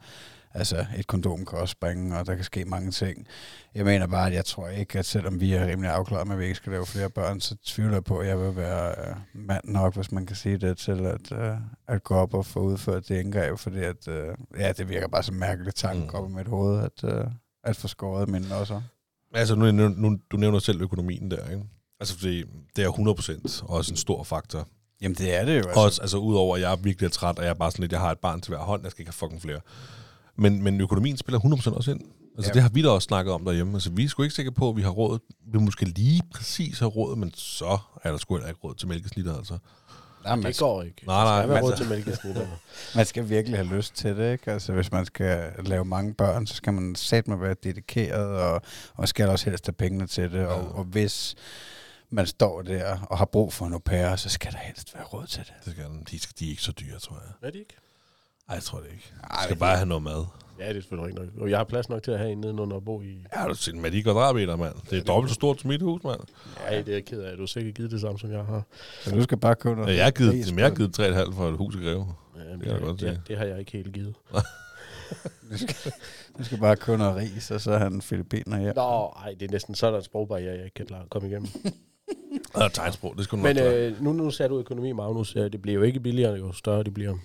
Altså, 0.53 0.85
et 0.97 1.07
kondom 1.07 1.45
kan 1.45 1.57
også 1.59 1.71
springe, 1.71 2.17
og 2.17 2.25
der 2.25 2.35
kan 2.35 2.43
ske 2.43 2.65
mange 2.65 2.91
ting. 2.91 3.27
Jeg 3.75 3.85
mener 3.85 4.07
bare, 4.07 4.27
at 4.27 4.33
jeg 4.33 4.45
tror 4.45 4.67
ikke, 4.67 4.99
at 4.99 5.05
selvom 5.05 5.39
vi 5.39 5.53
er 5.53 5.67
rimelig 5.67 5.91
afklaret 5.91 6.27
med, 6.27 6.35
at 6.35 6.39
vi 6.39 6.45
ikke 6.45 6.55
skal 6.55 6.71
lave 6.71 6.85
flere 6.85 7.09
børn, 7.09 7.41
så 7.41 7.55
tvivler 7.65 7.93
jeg 7.95 8.03
på, 8.03 8.17
at 8.17 8.27
jeg 8.27 8.39
vil 8.39 8.55
være 8.55 8.89
øh, 9.09 9.15
mand 9.33 9.63
nok, 9.65 9.95
hvis 9.95 10.11
man 10.11 10.25
kan 10.25 10.35
sige 10.35 10.57
det, 10.57 10.77
til 10.77 11.05
at, 11.05 11.31
øh, 11.31 11.57
at 11.87 12.03
gå 12.03 12.15
op 12.15 12.33
og 12.33 12.45
få 12.45 12.59
udført 12.59 13.07
det 13.07 13.15
indgreb, 13.19 13.57
fordi 13.57 13.79
at, 13.79 14.07
øh, 14.07 14.35
ja, 14.59 14.71
det 14.71 14.89
virker 14.89 15.07
bare 15.07 15.23
som 15.23 15.35
en 15.35 15.39
mærkelig 15.39 15.75
tanke 15.75 16.03
Mm. 16.03 16.09
op 16.23 16.29
i 16.29 16.33
mit 16.33 16.47
hoved, 16.47 16.83
at, 16.83 17.13
øh, 17.13 17.25
at 17.63 17.75
få 17.75 17.87
skåret 17.87 18.29
mine 18.29 18.55
også. 18.55 18.81
Altså, 19.33 19.55
nu, 19.55 19.71
nu, 19.71 19.87
nu, 19.87 20.17
du 20.31 20.37
nævner 20.37 20.59
selv 20.59 20.81
økonomien 20.81 21.31
der, 21.31 21.49
ikke? 21.49 21.63
Altså, 21.99 22.17
fordi 22.17 22.43
det 22.75 22.83
er 22.83 22.89
100% 23.61 23.65
også 23.73 23.93
en 23.93 23.97
stor 23.97 24.23
faktor. 24.23 24.67
Jamen, 25.01 25.15
det 25.15 25.35
er 25.35 25.45
det 25.45 25.53
jo. 25.53 25.63
Altså. 25.67 25.79
Også, 25.81 26.01
altså, 26.01 26.17
udover 26.17 26.55
at 26.55 26.61
jeg 26.61 26.71
er 26.71 26.75
virkelig 26.75 27.05
er 27.07 27.11
træt, 27.11 27.37
og 27.39 27.43
jeg 27.43 27.49
er 27.49 27.53
bare 27.53 27.71
sådan 27.71 27.83
lidt, 27.83 27.91
jeg 27.91 27.99
har 28.01 28.11
et 28.11 28.19
barn 28.19 28.41
til 28.41 28.49
hver 28.49 28.59
hånd, 28.63 28.81
jeg 28.83 28.91
skal 28.91 29.01
ikke 29.01 29.09
have 29.09 29.27
fucking 29.27 29.41
flere. 29.41 29.59
Men, 30.37 30.63
men 30.63 30.81
økonomien 30.81 31.17
spiller 31.17 31.39
100% 31.39 31.75
også 31.75 31.91
ind. 31.91 32.01
Altså, 32.01 32.11
Ja. 32.37 32.47
ja. 32.47 32.53
det 32.53 32.61
har 32.61 32.69
vi 32.69 32.81
da 32.81 32.89
også 32.89 33.05
snakket 33.05 33.33
om 33.33 33.45
derhjemme. 33.45 33.73
Altså, 33.73 33.89
vi 33.91 34.03
er 34.03 34.07
sgu 34.07 34.23
ikke 34.23 34.35
sikre 34.35 34.51
på, 34.51 34.69
at 34.69 34.75
vi 34.75 34.81
har 34.81 34.89
råd. 34.89 35.19
Vi 35.53 35.59
måske 35.59 35.85
lige 35.85 36.21
præcis 36.33 36.79
have 36.79 36.89
råd, 36.89 37.15
men 37.15 37.31
så 37.35 37.77
er 38.03 38.11
der 38.11 38.17
sgu 38.17 38.35
heller 38.35 38.47
ikke 38.47 38.59
råd 38.63 38.75
til 38.75 38.87
mælkesnitter, 38.87 39.37
altså. 39.37 39.57
Jamen, 40.25 40.45
Det 40.45 40.57
går 40.59 40.81
ikke. 40.83 41.03
Nej, 41.07 41.23
nej, 41.23 41.35
Der 41.35 41.41
skal 41.41 41.49
være 41.49 41.61
råd 41.63 41.75
til 41.77 41.89
mælkesnitter. 41.89 42.47
Man 42.95 43.05
skal 43.05 43.29
virkelig 43.29 43.57
have 43.57 43.75
lyst 43.75 43.95
til 43.95 44.17
det, 44.17 44.31
ikke? 44.31 44.51
Altså, 44.51 44.73
hvis 44.73 44.91
man 44.91 45.05
skal 45.05 45.51
lave 45.65 45.85
mange 45.85 46.13
børn, 46.13 46.47
så 46.47 46.55
skal 46.55 46.73
man 46.73 46.95
satme 46.95 47.41
være 47.41 47.55
dedikeret, 47.63 48.37
og, 48.41 48.61
og 48.95 49.07
skal 49.07 49.29
også 49.29 49.49
helst 49.49 49.65
have 49.65 49.73
pengene 49.73 50.07
til 50.07 50.31
det. 50.31 50.47
Og, 50.47 50.75
og 50.75 50.83
hvis 50.83 51.35
man 52.09 52.27
står 52.27 52.61
der 52.61 52.97
og 53.09 53.17
har 53.17 53.25
brug 53.25 53.53
for 53.53 53.65
en 53.65 53.73
au 53.73 53.79
pair, 53.79 54.15
så 54.15 54.29
skal 54.29 54.51
der 54.51 54.57
helst 54.57 54.95
være 54.95 55.03
råd 55.03 55.27
til 55.27 55.39
det. 55.39 55.53
Det 55.65 55.73
skal, 55.73 55.85
de, 56.11 56.19
skal, 56.19 56.33
de 56.39 56.45
er 56.45 56.49
ikke 56.49 56.61
så 56.63 56.71
dyre, 56.71 56.99
tror 56.99 57.15
jeg. 57.15 57.47
Er 57.47 57.51
det 57.51 57.59
ikke? 57.59 57.75
Ej, 58.49 58.55
jeg 58.55 58.63
tror 58.63 58.79
det 58.79 58.87
ikke. 58.91 59.13
Ej, 59.23 59.37
De 59.37 59.43
skal 59.43 59.55
bare 59.55 59.75
have 59.75 59.85
noget 59.87 60.03
mad. 60.03 60.25
Ja, 60.59 60.69
det 60.69 60.77
er 60.77 60.81
selvfølgelig 60.81 61.07
rigtigt 61.07 61.35
nok. 61.35 61.43
Og 61.43 61.49
jeg 61.49 61.57
har 61.57 61.63
plads 61.63 61.89
nok 61.89 62.03
til 62.03 62.11
at 62.11 62.19
have 62.19 62.31
en 62.31 62.37
nedenunder 62.37 62.75
og 62.75 62.85
bo 62.85 63.01
i. 63.01 63.25
Ja, 63.35 63.47
du 63.47 63.55
set 63.55 63.75
med 63.75 63.91
de 63.91 64.03
kvadratmeter, 64.03 64.55
mand. 64.55 64.75
Det 64.89 64.97
er 64.99 65.03
dobbelt 65.03 65.29
så 65.29 65.35
stort 65.35 65.61
som 65.61 65.67
mit 65.67 65.81
hus, 65.81 66.03
mand. 66.03 66.19
Nej, 66.59 66.81
det 66.81 66.89
er 66.89 66.93
jeg 66.93 67.05
ked 67.05 67.21
af. 67.21 67.35
Du 67.35 67.41
har 67.41 67.47
sikkert 67.47 67.75
givet 67.75 67.91
det 67.91 68.01
samme, 68.01 68.19
som 68.19 68.31
jeg 68.31 68.43
har. 68.43 68.63
Så 69.01 69.15
du 69.15 69.23
skal 69.23 69.37
bare 69.37 69.55
købe 69.55 69.75
noget. 69.75 69.91
Ja, 69.91 69.95
jeg 69.97 70.03
har 70.05 70.11
givet, 70.11 70.47
jamen, 70.47 70.59
jeg 70.59 70.67
har 70.67 70.75
givet 70.75 70.99
3,5 70.99 71.35
for 71.35 71.49
et 71.49 71.57
hus 71.57 71.75
i 71.75 71.77
Greve. 71.77 72.07
Ja, 72.35 72.57
kan 72.57 72.71
jeg 72.71 72.81
godt 72.81 72.99
det, 72.99 73.21
det, 73.27 73.37
har 73.37 73.45
jeg 73.45 73.59
ikke 73.59 73.71
helt 73.71 73.93
givet. 73.93 74.15
Du 75.51 75.57
skal, 75.57 75.91
du 76.37 76.43
skal 76.43 76.57
bare 76.57 76.75
købe 76.75 76.97
noget 76.97 77.15
ris, 77.15 77.51
og 77.51 77.61
så 77.61 77.71
har 77.71 77.79
han 77.79 78.01
filipiner 78.01 78.59
hjem. 78.61 78.75
Nå, 78.75 79.13
ej, 79.25 79.35
det 79.39 79.47
er 79.47 79.51
næsten 79.51 79.75
så 79.75 79.91
der 79.91 79.97
en 79.97 80.03
sprogbarriere, 80.03 80.55
jeg 80.55 80.63
ikke 80.63 80.73
kan 80.73 80.85
klare 80.85 81.01
at 81.03 81.09
komme 81.09 81.27
igennem. 81.27 81.47
Og 82.53 82.73
tegnsprog, 82.73 83.13
det 83.17 83.23
skulle 83.23 83.41
du 83.43 83.47
Men 83.47 83.55
nok 83.55 83.73
øh, 83.73 84.03
nu, 84.03 84.13
nu 84.13 84.31
sagde 84.31 84.49
du 84.49 84.59
økonomi, 84.59 84.91
Magnus. 84.91 85.35
Øh, 85.35 85.51
Det 85.51 85.61
bliver 85.61 85.75
jo 85.75 85.81
ikke 85.81 85.99
billigere, 85.99 86.33
jo 86.33 86.51
større 86.51 86.83
de 86.83 86.91
bliver. 86.91 87.17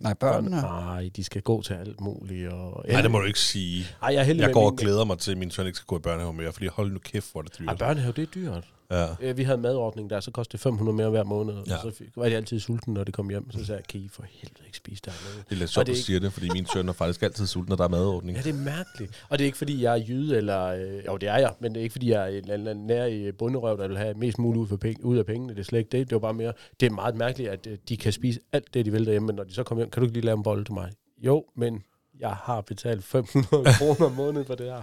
Nej, 0.00 0.14
børnene. 0.14 0.56
Nej, 0.60 1.10
de 1.16 1.24
skal 1.24 1.42
gå 1.42 1.62
til 1.62 1.74
alt 1.74 2.00
muligt. 2.00 2.52
Og 2.52 2.84
Nej, 2.88 3.02
det 3.02 3.10
må 3.10 3.18
du 3.18 3.24
ikke 3.24 3.38
sige. 3.38 3.86
Ej, 4.02 4.14
jeg 4.14 4.30
er 4.30 4.34
Jeg 4.34 4.52
går 4.52 4.70
og 4.70 4.76
glæder 4.76 5.04
mig 5.04 5.18
til, 5.18 5.32
at 5.32 5.38
min 5.38 5.50
søn 5.50 5.66
ikke 5.66 5.76
skal 5.76 5.86
gå 5.86 5.96
i 5.96 6.00
børnehave 6.00 6.32
mere, 6.32 6.52
fordi 6.52 6.66
hold 6.66 6.92
nu 6.92 6.98
kæft, 6.98 7.32
hvor 7.32 7.40
er 7.40 7.44
det 7.44 7.58
Ej, 7.60 7.66
dyrt. 7.66 7.78
børnehave, 7.78 8.12
det 8.12 8.22
er 8.22 8.26
dyrt. 8.34 8.64
Ja. 8.90 9.06
Øh, 9.20 9.36
Vi 9.36 9.42
havde 9.42 9.56
en 9.56 9.62
madordning 9.62 10.10
der, 10.10 10.20
så 10.20 10.30
kostede 10.30 10.52
det 10.52 10.60
500 10.62 10.96
mere 10.96 11.10
hver 11.10 11.24
måned. 11.24 11.54
Ja. 11.66 11.74
Og 11.76 11.80
så 11.82 11.90
fik- 11.98 12.08
var 12.16 12.28
de 12.28 12.36
altid 12.36 12.60
sultne, 12.60 12.94
når 12.94 13.04
de 13.04 13.12
kom 13.12 13.28
hjem. 13.30 13.50
Så 13.50 13.64
sagde 13.64 13.76
jeg, 13.78 13.86
kan 13.88 14.00
I 14.00 14.08
for 14.08 14.24
helvede 14.30 14.60
ikke 14.66 14.76
spise 14.76 15.02
dernede? 15.04 15.44
Det 15.48 15.54
er 15.54 15.58
lidt 15.58 15.70
sjovt, 15.70 15.88
er 15.88 15.92
du 15.92 15.98
siger 15.98 16.20
det, 16.20 16.32
fordi 16.32 16.48
min 16.52 16.66
søn 16.72 16.88
er 16.88 16.92
faktisk 16.92 17.22
altid 17.22 17.46
sulten, 17.46 17.68
når 17.70 17.76
der 17.76 17.84
er 17.84 17.88
madordning. 17.88 18.36
Ja, 18.38 18.42
det 18.42 18.50
er 18.50 18.58
mærkeligt. 18.58 19.24
Og 19.28 19.38
det 19.38 19.44
er 19.44 19.46
ikke, 19.46 19.58
fordi 19.58 19.82
jeg 19.82 19.98
er 19.98 20.04
jyde, 20.08 20.36
eller... 20.36 20.64
Øh, 20.64 21.04
jo, 21.06 21.16
det 21.16 21.28
er 21.28 21.36
jeg, 21.38 21.54
men 21.60 21.72
det 21.74 21.80
er 21.80 21.82
ikke, 21.82 21.92
fordi 21.92 22.10
jeg 22.10 22.22
er 22.22 22.38
en 22.38 22.50
eller 22.50 22.70
anden 22.70 22.86
nær 22.86 23.04
i 23.04 23.32
bunderøv, 23.32 23.78
der 23.78 23.88
vil 23.88 23.96
have 23.98 24.14
mest 24.14 24.38
muligt 24.38 24.60
ud, 24.62 24.66
for 24.68 24.76
penge, 24.76 25.04
ud 25.04 25.16
af 25.18 25.26
pengene. 25.26 25.52
Det 25.54 25.60
er 25.60 25.64
slet 25.64 25.78
ikke 25.78 25.90
det. 25.98 26.10
Det 26.10 26.14
var 26.14 26.20
bare 26.20 26.34
mere... 26.34 26.52
Det 26.80 26.86
er 26.86 26.90
meget 26.90 27.16
mærkeligt, 27.16 27.50
at 27.50 27.66
øh, 27.66 27.78
de 27.88 27.96
kan 27.96 28.12
spise 28.12 28.40
alt 28.52 28.74
det, 28.74 28.84
de 28.86 28.92
vil 28.92 29.04
derhjemme, 29.06 29.26
men 29.26 29.36
når 29.36 29.44
de 29.44 29.54
så 29.54 29.62
kommer 29.62 29.82
hjem, 29.84 29.90
kan 29.90 30.00
du 30.00 30.06
ikke 30.06 30.14
lige 30.16 30.24
lave 30.26 30.36
en 30.36 30.42
bolle 30.42 30.64
til 30.64 30.74
mig? 30.74 30.90
Jo, 31.22 31.44
men 31.56 31.82
jeg 32.20 32.36
har 32.42 32.60
betalt 32.60 33.04
500 33.04 33.64
kroner 33.78 34.06
om 34.06 34.12
måneden 34.12 34.46
for 34.46 34.54
det 34.54 34.66
her. 34.66 34.82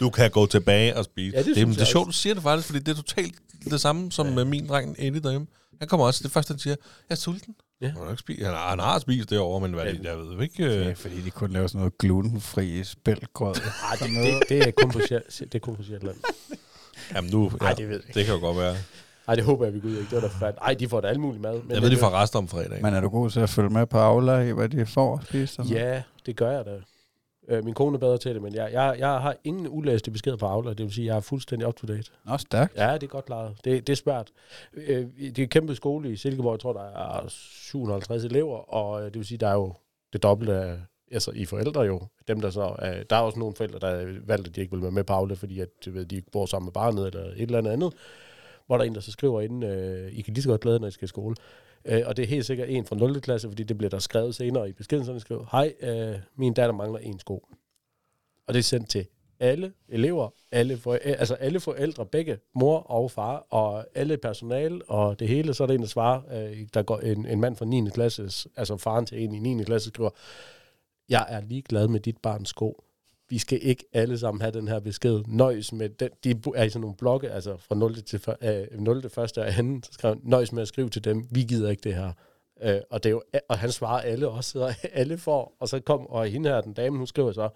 Du 0.00 0.10
kan 0.10 0.30
gå 0.30 0.46
tilbage 0.46 0.96
og 0.96 1.04
spise. 1.04 1.36
Ja, 1.36 1.42
det 1.42 1.56
det, 1.56 1.66
det, 1.66 1.74
det 1.74 1.80
er 1.80 1.84
sjovt, 1.84 2.06
du 2.06 2.12
siger 2.12 2.34
det 2.34 2.42
faktisk, 2.42 2.66
fordi 2.68 2.78
det 2.78 2.88
er 2.92 2.96
totalt 2.96 3.34
det 3.70 3.80
samme 3.80 4.12
som 4.12 4.26
Ja. 4.26 4.38
ja. 4.38 4.44
min 4.44 4.68
dreng 4.68 4.96
Eddie 4.98 5.20
derhjemme. 5.22 5.46
Han 5.78 5.88
kommer 5.88 6.06
også, 6.06 6.20
det 6.22 6.32
første 6.32 6.52
han 6.52 6.58
siger, 6.58 6.76
jeg 7.08 7.14
er 7.14 7.18
sulten. 7.18 7.54
Ja. 7.80 7.86
Han, 7.86 7.96
har 8.02 8.10
ikke 8.10 8.20
spist. 8.20 8.42
Han, 8.42 8.50
har, 8.54 8.68
han 8.68 8.78
har 8.78 8.98
spist 8.98 9.30
derovre, 9.30 9.60
men 9.60 9.72
hvad, 9.72 9.84
Ja. 9.84 10.10
jeg 10.10 10.18
ved 10.18 10.42
ikke... 10.42 10.62
Ja, 10.64 10.88
Øh, 10.88 10.96
fordi 10.96 11.20
de 11.20 11.30
kun 11.30 11.50
laver 11.52 11.66
sådan 11.66 11.78
noget 11.78 11.98
glutenfri 11.98 12.84
spælgrød. 12.84 13.54
Ej, 13.90 13.96
det, 14.00 14.08
det, 14.10 14.48
det, 14.48 14.68
er 14.68 14.70
kun 14.82 14.90
på, 14.90 14.98
Sjæl- 14.98 15.38
det 15.44 15.54
er 15.54 15.58
kun 15.58 15.76
på 15.76 15.82
Sjælland. 15.82 16.16
jamen 17.14 17.30
nu, 17.30 17.52
ja, 17.60 17.66
Ej, 17.66 17.72
det 17.72 17.88
ved 17.88 18.02
jeg 18.06 18.14
det 18.14 18.24
kan 18.24 18.34
jo 18.34 18.40
godt 18.40 18.56
være. 18.56 18.76
Ej, 19.28 19.34
det 19.34 19.44
håber 19.44 19.64
jeg, 19.64 19.74
vi 19.74 19.80
går 19.80 19.88
ud 19.88 19.96
ikke. 19.96 20.04
Det 20.10 20.14
var 20.14 20.20
da 20.20 20.26
forfærdeligt. 20.26 20.62
Ej, 20.62 20.74
de 20.74 20.88
får 20.88 21.00
da 21.00 21.08
alle 21.08 21.20
mulige 21.20 21.42
mad. 21.42 21.62
Men 21.62 21.70
Jeg 21.70 21.82
ved, 21.82 21.90
de 21.90 21.96
får 21.96 22.10
rester 22.10 22.38
om 22.38 22.48
fredag. 22.48 22.82
Men 22.82 22.94
er 22.94 23.00
du 23.00 23.08
god 23.08 23.30
til 23.30 23.40
at 23.40 23.50
følge 23.50 23.70
med 23.70 23.86
på 23.86 23.98
Aula 23.98 24.38
i, 24.38 24.52
hvad 24.52 24.68
de 24.68 24.86
får 24.86 25.16
at 25.16 25.24
spise? 25.24 25.62
Ja, 25.70 26.02
det 26.26 26.36
gør 26.36 26.50
jeg 26.50 26.64
da. 26.64 26.80
Øh, 27.48 27.64
min 27.64 27.74
kone 27.74 27.94
er 27.96 27.98
bedre 27.98 28.18
til 28.18 28.34
det, 28.34 28.42
men 28.42 28.54
jeg, 28.54 28.72
jeg, 28.72 28.96
jeg 28.98 29.08
har 29.08 29.36
ingen 29.44 29.68
ulæste 29.70 30.10
beskeder 30.10 30.36
på 30.36 30.46
Aula. 30.46 30.70
Det 30.70 30.78
vil 30.78 30.92
sige, 30.92 31.04
at 31.04 31.08
jeg 31.08 31.16
er 31.16 31.20
fuldstændig 31.20 31.68
up 31.68 31.74
to 31.74 31.86
date. 31.86 32.10
Nå, 32.24 32.38
stærkt. 32.38 32.76
Ja, 32.76 32.94
det 32.94 33.02
er 33.02 33.06
godt 33.06 33.24
klaret. 33.24 33.56
Det, 33.64 33.86
det 33.86 33.92
er 33.92 33.96
svært. 33.96 34.30
Øh, 34.74 35.06
det 35.18 35.38
er 35.38 35.42
en 35.42 35.48
kæmpe 35.48 35.74
skole 35.74 36.12
i 36.12 36.16
Silkeborg. 36.16 36.52
Jeg 36.52 36.60
tror, 36.60 36.72
der 36.72 36.84
er 36.84 37.24
750 37.28 38.24
elever, 38.24 38.74
og 38.74 39.00
øh, 39.00 39.06
det 39.06 39.14
vil 39.14 39.24
sige, 39.26 39.38
der 39.38 39.48
er 39.48 39.54
jo 39.54 39.74
det 40.12 40.22
dobbelte 40.22 40.54
af 40.54 40.76
altså, 41.12 41.30
I 41.30 41.44
forældre 41.44 41.80
jo. 41.80 42.00
Dem, 42.28 42.40
der 42.40 42.50
så, 42.50 42.74
er, 42.78 43.02
der 43.02 43.16
er 43.16 43.20
også 43.20 43.38
nogle 43.38 43.54
forældre, 43.54 43.78
der 43.78 44.06
valgte, 44.26 44.48
at 44.48 44.56
de 44.56 44.60
ikke 44.60 44.72
vil 44.72 44.82
være 44.82 44.90
med 44.90 45.04
på 45.04 45.12
Aula, 45.12 45.34
fordi 45.34 45.60
at, 45.60 45.68
du 45.84 45.90
ved, 45.90 46.04
de 46.04 46.22
bor 46.32 46.46
sammen 46.46 46.66
med 46.66 46.72
barnet 46.72 47.06
eller 47.06 47.24
et 47.24 47.40
eller 47.40 47.58
andet 47.58 47.70
andet. 47.70 47.92
Hvor 48.66 48.76
der 48.76 48.84
er 48.84 48.88
en, 48.88 48.94
der 48.94 49.00
så 49.00 49.12
skriver 49.12 49.40
inden, 49.40 49.62
øh, 49.62 50.12
I 50.12 50.20
kan 50.20 50.34
lige 50.34 50.42
så 50.42 50.48
godt 50.48 50.60
glæde, 50.60 50.80
når 50.80 50.88
I 50.88 50.90
skal 50.90 51.04
i 51.04 51.08
skole. 51.08 51.36
Øh, 51.84 52.02
og 52.06 52.16
det 52.16 52.22
er 52.22 52.26
helt 52.26 52.46
sikkert 52.46 52.68
en 52.68 52.84
fra 52.84 52.96
0. 52.96 53.20
klasse, 53.20 53.48
fordi 53.48 53.62
det 53.62 53.78
bliver 53.78 53.90
der 53.90 53.98
skrevet 53.98 54.34
senere 54.34 54.68
i 54.68 54.72
beskeden, 54.72 55.04
så 55.04 55.18
skriver, 55.18 55.46
hej, 55.52 55.74
øh, 55.80 56.18
min 56.36 56.54
datter 56.54 56.74
mangler 56.74 56.98
en 56.98 57.18
sko. 57.18 57.46
Og 58.46 58.54
det 58.54 58.58
er 58.58 58.62
sendt 58.62 58.88
til 58.88 59.06
alle 59.40 59.72
elever, 59.88 60.28
alle, 60.52 60.76
for, 60.76 60.92
øh, 60.92 60.98
altså 61.04 61.34
alle 61.34 61.60
forældre, 61.60 62.06
begge 62.06 62.38
mor 62.54 62.78
og 62.78 63.10
far, 63.10 63.46
og 63.50 63.84
alle 63.94 64.16
personale, 64.16 64.80
og 64.88 65.20
det 65.20 65.28
hele, 65.28 65.54
så 65.54 65.62
er 65.62 65.66
der 65.66 65.74
en, 65.74 65.80
der 65.80 65.86
svarer, 65.86 66.50
øh, 66.50 66.66
der 66.74 66.82
går 66.82 66.98
en, 66.98 67.26
en 67.26 67.40
mand 67.40 67.56
fra 67.56 67.64
9. 67.64 67.90
klasse, 67.94 68.48
altså 68.56 68.76
faren 68.76 69.06
til 69.06 69.24
en 69.24 69.34
i 69.34 69.38
9. 69.54 69.64
klasse, 69.64 69.88
skriver, 69.88 70.10
jeg 71.08 71.26
er 71.28 71.40
ligeglad 71.40 71.88
med 71.88 72.00
dit 72.00 72.16
barns 72.18 72.48
sko. 72.48 72.84
Vi 73.32 73.38
skal 73.38 73.58
ikke 73.62 73.84
alle 73.92 74.18
sammen 74.18 74.40
have 74.40 74.52
den 74.52 74.68
her 74.68 74.80
besked. 74.80 75.22
Nøjes 75.26 75.72
med 75.72 75.88
den. 75.88 76.10
De 76.24 76.30
er 76.54 76.62
i 76.62 76.68
sådan 76.68 76.80
nogle 76.80 76.96
blokke, 76.96 77.30
altså 77.30 77.56
fra 77.56 77.74
0. 77.74 78.02
til, 78.02 78.20
øh, 78.42 78.80
0. 78.80 79.02
til 79.02 79.06
1. 79.06 79.18
og 79.18 79.26
2. 79.26 79.38
Så 79.82 79.92
skrev 79.92 80.16
nøjes 80.22 80.52
med 80.52 80.62
at 80.62 80.68
skrive 80.68 80.90
til 80.90 81.04
dem, 81.04 81.26
vi 81.30 81.42
gider 81.42 81.70
ikke 81.70 81.80
det 81.84 81.94
her. 81.94 82.12
Øh, 82.62 82.80
og, 82.90 83.02
det 83.02 83.08
er 83.08 83.10
jo, 83.10 83.22
og 83.48 83.58
han 83.58 83.72
svarer 83.72 84.00
alle 84.00 84.28
også, 84.28 84.58
og 84.58 84.74
alle 85.00 85.18
får. 85.18 85.56
Og 85.60 85.68
så 85.68 85.80
kom, 85.80 86.06
og 86.06 86.26
hende 86.26 86.48
her, 86.50 86.60
den 86.60 86.72
dame, 86.72 86.98
hun 86.98 87.06
skriver 87.06 87.32
så 87.32 87.48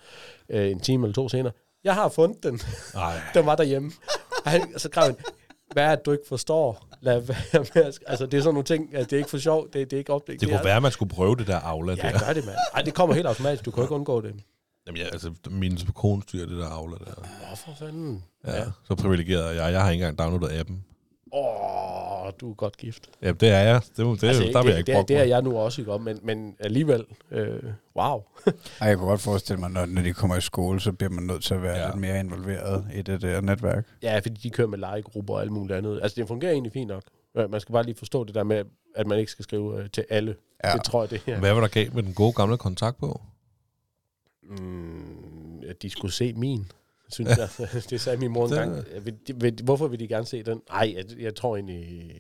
øh, 0.48 0.70
en 0.70 0.80
time 0.80 1.06
eller 1.06 1.14
to 1.14 1.28
senere, 1.28 1.52
jeg 1.84 1.94
har 1.94 2.08
fundet 2.08 2.42
den. 2.42 2.60
Nej. 2.94 3.14
den 3.34 3.46
var 3.46 3.56
derhjemme. 3.56 3.92
Og, 4.44 4.50
han, 4.50 4.74
og 4.74 4.80
så 4.80 4.88
skrev 4.88 5.04
han, 5.04 5.16
hvad 5.72 5.84
er 5.84 5.94
det, 5.94 6.06
du 6.06 6.12
ikke 6.12 6.24
forstår? 6.28 6.86
Lad 7.00 7.20
være 7.20 7.64
med 7.74 7.84
at, 7.84 7.98
altså, 8.06 8.26
det 8.26 8.38
er 8.38 8.42
sådan 8.42 8.54
nogle 8.54 8.64
ting, 8.64 8.94
altså, 8.94 9.10
det 9.10 9.12
er 9.12 9.18
ikke 9.18 9.30
for 9.30 9.38
sjov, 9.38 9.66
det, 9.72 9.90
det 9.90 9.92
er 9.92 9.98
ikke 9.98 10.12
opdækket. 10.12 10.40
Det 10.40 10.48
kunne 10.48 10.64
være, 10.64 10.76
at 10.76 10.82
man 10.82 10.92
skulle 10.92 11.10
prøve 11.14 11.36
det 11.36 11.46
der 11.46 11.58
Aula 11.58 11.92
Ja, 11.92 12.02
der. 12.02 12.26
gør 12.26 12.32
det, 12.32 12.44
mand. 12.46 12.56
Ej, 12.74 12.82
det 12.82 12.94
kommer 12.94 13.14
helt 13.14 13.26
automatisk, 13.26 13.64
du 13.64 13.70
kan 13.70 13.84
ikke 13.84 13.94
undgå 13.94 14.20
det. 14.20 14.34
Jamen, 14.86 14.98
ja, 15.00 15.04
altså, 15.04 15.32
min 15.50 15.78
kone 15.94 16.22
styrer 16.22 16.46
det 16.46 16.58
der 16.58 16.66
Aula 16.68 16.96
der. 17.04 17.12
Åh, 17.18 17.56
for 17.56 17.74
fanden. 17.78 18.24
Ja, 18.46 18.64
så 18.84 18.94
privilegeret 18.94 19.46
er 19.56 19.62
jeg. 19.62 19.72
Jeg 19.72 19.82
har 19.82 19.90
ikke 19.90 20.04
engang 20.06 20.18
downloadet 20.18 20.58
appen. 20.60 20.84
Åh, 21.32 22.30
du 22.40 22.50
er 22.50 22.54
godt 22.54 22.76
gift. 22.76 23.10
Ja, 23.22 23.32
det 23.32 23.48
er 23.48 23.58
jeg. 23.58 23.80
Det, 23.96 24.20
det, 24.20 24.28
altså, 24.28 24.42
der 24.52 24.62
vil 24.62 24.70
jeg 24.70 24.78
ikke 24.78 24.92
det, 24.92 25.08
det 25.08 25.16
er 25.16 25.24
jeg 25.24 25.42
nu 25.42 25.58
også, 25.58 25.80
ikke 25.80 25.92
om, 25.92 26.00
men, 26.00 26.20
men 26.22 26.56
alligevel, 26.60 27.04
øh, 27.30 27.62
wow. 27.96 28.22
Ej, 28.80 28.88
jeg 28.88 28.96
kunne 28.96 29.08
godt 29.08 29.20
forestille 29.20 29.60
mig, 29.60 29.70
når, 29.70 29.86
når 29.86 30.02
de 30.02 30.12
kommer 30.12 30.36
i 30.36 30.40
skole, 30.40 30.80
så 30.80 30.92
bliver 30.92 31.10
man 31.10 31.24
nødt 31.24 31.42
til 31.44 31.54
at 31.54 31.62
være 31.62 31.76
Ja. 31.76 31.80
ja. 31.80 31.86
lidt 31.86 31.96
mere 32.00 32.20
involveret 32.20 32.86
i 32.94 33.02
det 33.02 33.22
der 33.22 33.40
netværk. 33.40 33.86
Ja, 34.02 34.18
fordi 34.18 34.40
de 34.42 34.50
kører 34.50 34.68
med 34.68 34.78
legegrupper 34.78 35.34
og 35.34 35.40
alt 35.40 35.52
muligt 35.52 35.78
andet. 35.78 36.00
Altså, 36.02 36.20
det 36.20 36.28
fungerer 36.28 36.52
egentlig 36.52 36.72
fint 36.72 36.88
nok. 36.88 37.02
Man 37.50 37.60
skal 37.60 37.72
bare 37.72 37.84
lige 37.84 37.94
forstå 37.98 38.24
det 38.24 38.34
der 38.34 38.44
med, 38.44 38.64
at 38.96 39.06
man 39.06 39.18
ikke 39.18 39.32
skal 39.32 39.42
skrive 39.42 39.82
øh, 39.82 39.90
til 39.90 40.04
alle. 40.10 40.34
Ja. 40.64 40.68
Ja. 40.70 40.74
Det 40.74 40.84
tror 40.84 41.02
jeg, 41.02 41.10
det 41.10 41.20
her. 41.26 41.38
Hvad 41.38 41.52
var 41.52 41.60
der 41.60 41.68
galt 41.68 41.94
med 41.94 42.02
den 42.02 42.14
gode 42.14 42.32
gamle 42.32 42.56
kontakt 42.56 42.98
på? 42.98 43.20
Mm, 44.48 45.62
at 45.68 45.82
de 45.82 45.90
skulle 45.90 46.12
se 46.12 46.32
min, 46.32 46.66
synes 47.10 47.30
jeg. 47.38 47.48
det 47.90 48.00
sagde 48.00 48.18
min 48.18 48.30
mor 48.30 48.44
en 48.46 48.50
Det- 48.52 48.58
gang. 48.58 49.04
Vil 49.04 49.14
de- 49.28 49.40
vil- 49.40 49.60
Hvorfor 49.64 49.88
vil 49.88 50.00
de 50.00 50.08
gerne 50.08 50.26
se 50.26 50.42
den? 50.42 50.62
Nej, 50.70 50.92
jeg, 50.96 51.04
jeg 51.20 51.34
tror 51.34 51.56
egentlig... 51.56 52.12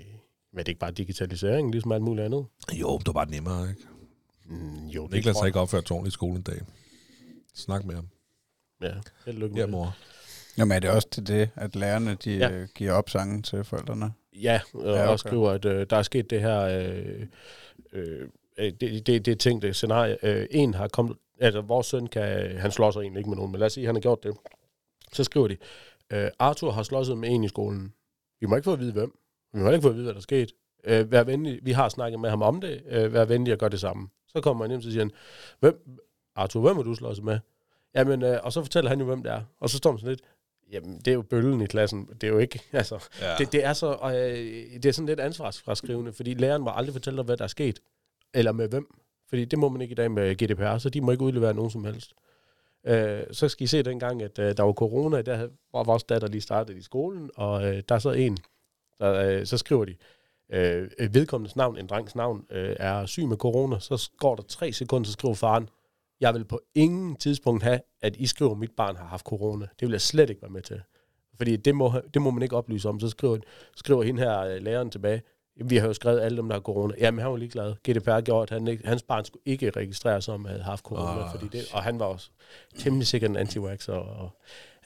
Men 0.52 0.58
det 0.58 0.64
er 0.64 0.70
ikke 0.70 0.80
bare 0.80 0.90
digitalisering, 0.90 1.70
ligesom 1.70 1.92
alt 1.92 2.02
muligt 2.02 2.24
andet? 2.24 2.46
Jo, 2.72 2.98
det 2.98 3.06
var 3.06 3.12
bare 3.12 3.30
nemmere, 3.30 3.68
ikke? 3.70 3.80
Mm, 4.48 4.86
jo, 4.86 5.02
det 5.06 5.12
Niklas 5.12 5.38
har 5.38 5.46
ikke 5.46 5.60
opført 5.60 5.90
ordentligt 5.90 6.12
i 6.12 6.14
skolen 6.14 6.36
en 6.36 6.42
dag. 6.42 6.60
Snak 7.54 7.84
med 7.84 7.94
ham. 7.94 8.08
Ja, 8.82 8.92
held 9.26 9.36
og 9.36 9.40
lykke 9.40 9.48
med 9.54 9.56
Ja, 9.56 9.62
det. 9.62 9.70
mor. 9.70 9.96
Jamen 10.58 10.72
er 10.76 10.80
det 10.80 10.90
også 10.90 11.08
til 11.10 11.26
det, 11.26 11.50
at 11.54 11.76
lærerne 11.76 12.16
de 12.24 12.36
Ja. 12.36 12.48
ja. 12.58 12.66
giver 12.74 12.92
opsangen 12.92 13.42
til 13.42 13.64
forældrene? 13.64 14.12
Ja, 14.42 14.60
og 14.74 14.84
Ja, 14.84 14.90
okay. 15.02 15.06
okay. 15.08 15.16
skriver, 15.16 15.50
at 15.50 15.64
øh, 15.64 15.86
der 15.90 15.96
er 15.96 16.02
sket 16.02 16.30
det 16.30 16.40
her... 16.40 16.60
Øh, 16.60 17.26
øh, 17.92 18.28
øh, 18.58 18.72
det, 18.80 19.06
det, 19.06 19.26
det 19.26 19.40
tænkte 19.40 19.74
scenarie. 19.74 20.16
Øh, 20.22 20.46
en 20.50 20.74
har 20.74 20.88
kommet... 20.88 21.16
Altså, 21.40 21.60
vores 21.60 21.86
søn 21.86 22.06
kan... 22.06 22.56
Han 22.58 22.70
slår 22.70 22.90
sig 22.90 23.00
egentlig 23.00 23.20
ikke 23.20 23.30
med 23.30 23.36
nogen, 23.36 23.52
men 23.52 23.58
lad 23.58 23.66
os 23.66 23.72
sige, 23.72 23.84
at 23.84 23.88
han 23.88 23.94
har 23.94 24.00
gjort 24.00 24.22
det. 24.22 24.36
Så 25.12 25.24
skriver 25.24 25.48
de, 25.48 25.56
øh, 26.12 26.30
Arthur 26.38 26.70
har 26.70 26.82
slåsset 26.82 27.18
med 27.18 27.28
en 27.28 27.44
i 27.44 27.48
skolen. 27.48 27.92
Vi 28.40 28.46
må 28.46 28.56
ikke 28.56 28.64
få 28.64 28.72
at 28.72 28.80
vide, 28.80 28.92
hvem. 28.92 29.18
Vi 29.52 29.60
må 29.60 29.70
ikke 29.70 29.82
få 29.82 29.88
at 29.88 29.94
vide, 29.94 30.04
hvad 30.04 30.14
der 30.14 30.18
er 30.18 30.22
sket. 30.22 30.52
Øh, 30.84 31.12
vær 31.12 31.22
venlig. 31.24 31.58
Vi 31.62 31.72
har 31.72 31.88
snakket 31.88 32.20
med 32.20 32.30
ham 32.30 32.42
om 32.42 32.60
det. 32.60 32.82
Øh, 32.88 33.12
vær 33.12 33.24
venlig 33.24 33.52
og 33.52 33.58
gør 33.58 33.68
det 33.68 33.80
samme. 33.80 34.08
Så 34.28 34.40
kommer 34.40 34.64
han 34.64 34.70
hjem, 34.70 34.82
så 34.82 34.90
siger 34.90 35.00
han, 35.00 35.10
hvem, 35.60 35.98
Arthur, 36.36 36.60
hvem 36.60 36.76
har 36.76 36.82
du 36.82 36.94
slået 36.94 37.24
med? 37.24 37.38
Jamen, 37.94 38.22
øh, 38.22 38.38
og 38.42 38.52
så 38.52 38.62
fortæller 38.62 38.88
han 38.88 38.98
jo, 39.00 39.04
hvem 39.06 39.22
det 39.22 39.32
er. 39.32 39.42
Og 39.60 39.70
så 39.70 39.76
står 39.76 39.90
man 39.90 39.98
sådan 39.98 40.10
lidt, 40.12 40.22
jamen, 40.72 40.98
det 40.98 41.08
er 41.08 41.14
jo 41.14 41.22
bøllen 41.22 41.60
i 41.60 41.66
klassen. 41.66 42.06
Det 42.20 42.24
er 42.24 42.28
jo 42.28 42.38
ikke, 42.38 42.60
altså, 42.72 43.08
Ja. 43.20 43.34
det, 43.38 43.52
det, 43.52 43.64
er 43.64 43.72
så, 43.72 43.98
øh, 44.04 44.82
det 44.82 44.86
er 44.86 44.92
sådan 44.92 45.06
lidt 45.06 45.20
ansvarsfraskrivende, 45.20 46.12
fordi 46.12 46.34
læreren 46.34 46.62
må 46.62 46.70
aldrig 46.74 46.92
fortælle 46.92 47.16
dig, 47.16 47.24
hvad 47.24 47.36
der 47.36 47.44
er 47.44 47.48
sket, 47.48 47.80
eller 48.34 48.52
med 48.52 48.68
hvem. 48.68 48.94
Fordi 49.28 49.44
det 49.44 49.58
må 49.58 49.68
man 49.68 49.80
ikke 49.80 49.92
i 49.92 49.94
dag 49.94 50.10
med 50.10 50.34
GDPR, 50.36 50.78
så 50.78 50.90
de 50.90 51.00
må 51.00 51.10
ikke 51.10 51.24
udlevere 51.24 51.54
nogen 51.54 51.70
som 51.70 51.84
helst. 51.84 52.12
Øh, 52.86 53.22
så 53.30 53.48
skal 53.48 53.64
I 53.64 53.66
se 53.66 53.82
dengang, 53.82 54.22
at 54.22 54.38
øh, 54.38 54.56
der 54.56 54.62
var 54.62 54.72
corona, 54.72 55.22
der 55.22 55.48
var 55.72 55.84
vores 55.84 56.04
datter 56.04 56.28
lige 56.28 56.40
startet 56.40 56.76
i 56.76 56.82
skolen, 56.82 57.30
og 57.36 57.68
øh, 57.68 57.82
der 57.88 57.94
er 57.94 57.98
så 57.98 58.10
en, 58.10 58.38
der, 59.00 59.38
øh, 59.40 59.46
så 59.46 59.58
skriver 59.58 59.84
de, 59.84 59.94
øh, 60.52 61.14
vedkommendes 61.14 61.56
navn, 61.56 61.78
en 61.78 61.86
drengs 61.86 62.14
navn, 62.14 62.46
øh, 62.50 62.76
er 62.78 63.06
syg 63.06 63.26
med 63.26 63.36
corona, 63.36 63.78
så 63.78 64.10
går 64.18 64.36
der 64.36 64.42
tre 64.42 64.72
sekunder, 64.72 65.06
så 65.06 65.12
skriver 65.12 65.34
faren, 65.34 65.68
jeg 66.20 66.34
vil 66.34 66.44
på 66.44 66.60
ingen 66.74 67.16
tidspunkt 67.16 67.62
have, 67.62 67.80
at 68.02 68.16
I 68.16 68.26
skriver, 68.26 68.52
at 68.52 68.58
mit 68.58 68.70
barn 68.76 68.96
har 68.96 69.06
haft 69.06 69.26
corona. 69.26 69.66
Det 69.80 69.86
vil 69.86 69.90
jeg 69.90 70.00
slet 70.00 70.30
ikke 70.30 70.42
være 70.42 70.50
med 70.50 70.62
til. 70.62 70.82
Fordi 71.36 71.56
det 71.56 71.74
må, 71.74 71.92
det 72.14 72.22
må 72.22 72.30
man 72.30 72.42
ikke 72.42 72.56
oplyse 72.56 72.88
om. 72.88 73.00
Så 73.00 73.08
skriver, 73.08 73.38
skriver 73.76 74.02
hende 74.02 74.22
her, 74.22 74.40
øh, 74.40 74.62
læreren 74.62 74.90
tilbage, 74.90 75.22
vi 75.64 75.76
har 75.76 75.86
jo 75.86 75.92
skrevet 75.92 76.20
alle 76.20 76.36
dem, 76.36 76.48
der 76.48 76.54
har 76.54 76.60
corona. 76.60 76.94
Jamen, 76.98 77.20
han 77.20 77.30
var 77.30 77.36
ligeglad. 77.36 77.74
GDPR 77.88 78.20
gjorde, 78.20 78.42
at 78.42 78.50
han 78.50 78.68
ikke, 78.68 78.86
hans 78.86 79.02
barn 79.02 79.24
skulle 79.24 79.42
ikke 79.46 79.70
registreres 79.70 80.24
som 80.24 80.44
havde 80.44 80.62
haft 80.62 80.84
corona. 80.84 81.24
Ah, 81.24 81.30
fordi 81.30 81.58
det, 81.58 81.64
og 81.72 81.82
han 81.82 81.98
var 81.98 82.06
også 82.06 82.30
temmelig 82.78 83.06
sikkert 83.06 83.30
en 83.30 83.36
anti 83.36 83.58
og, 83.58 83.72
og 83.88 84.30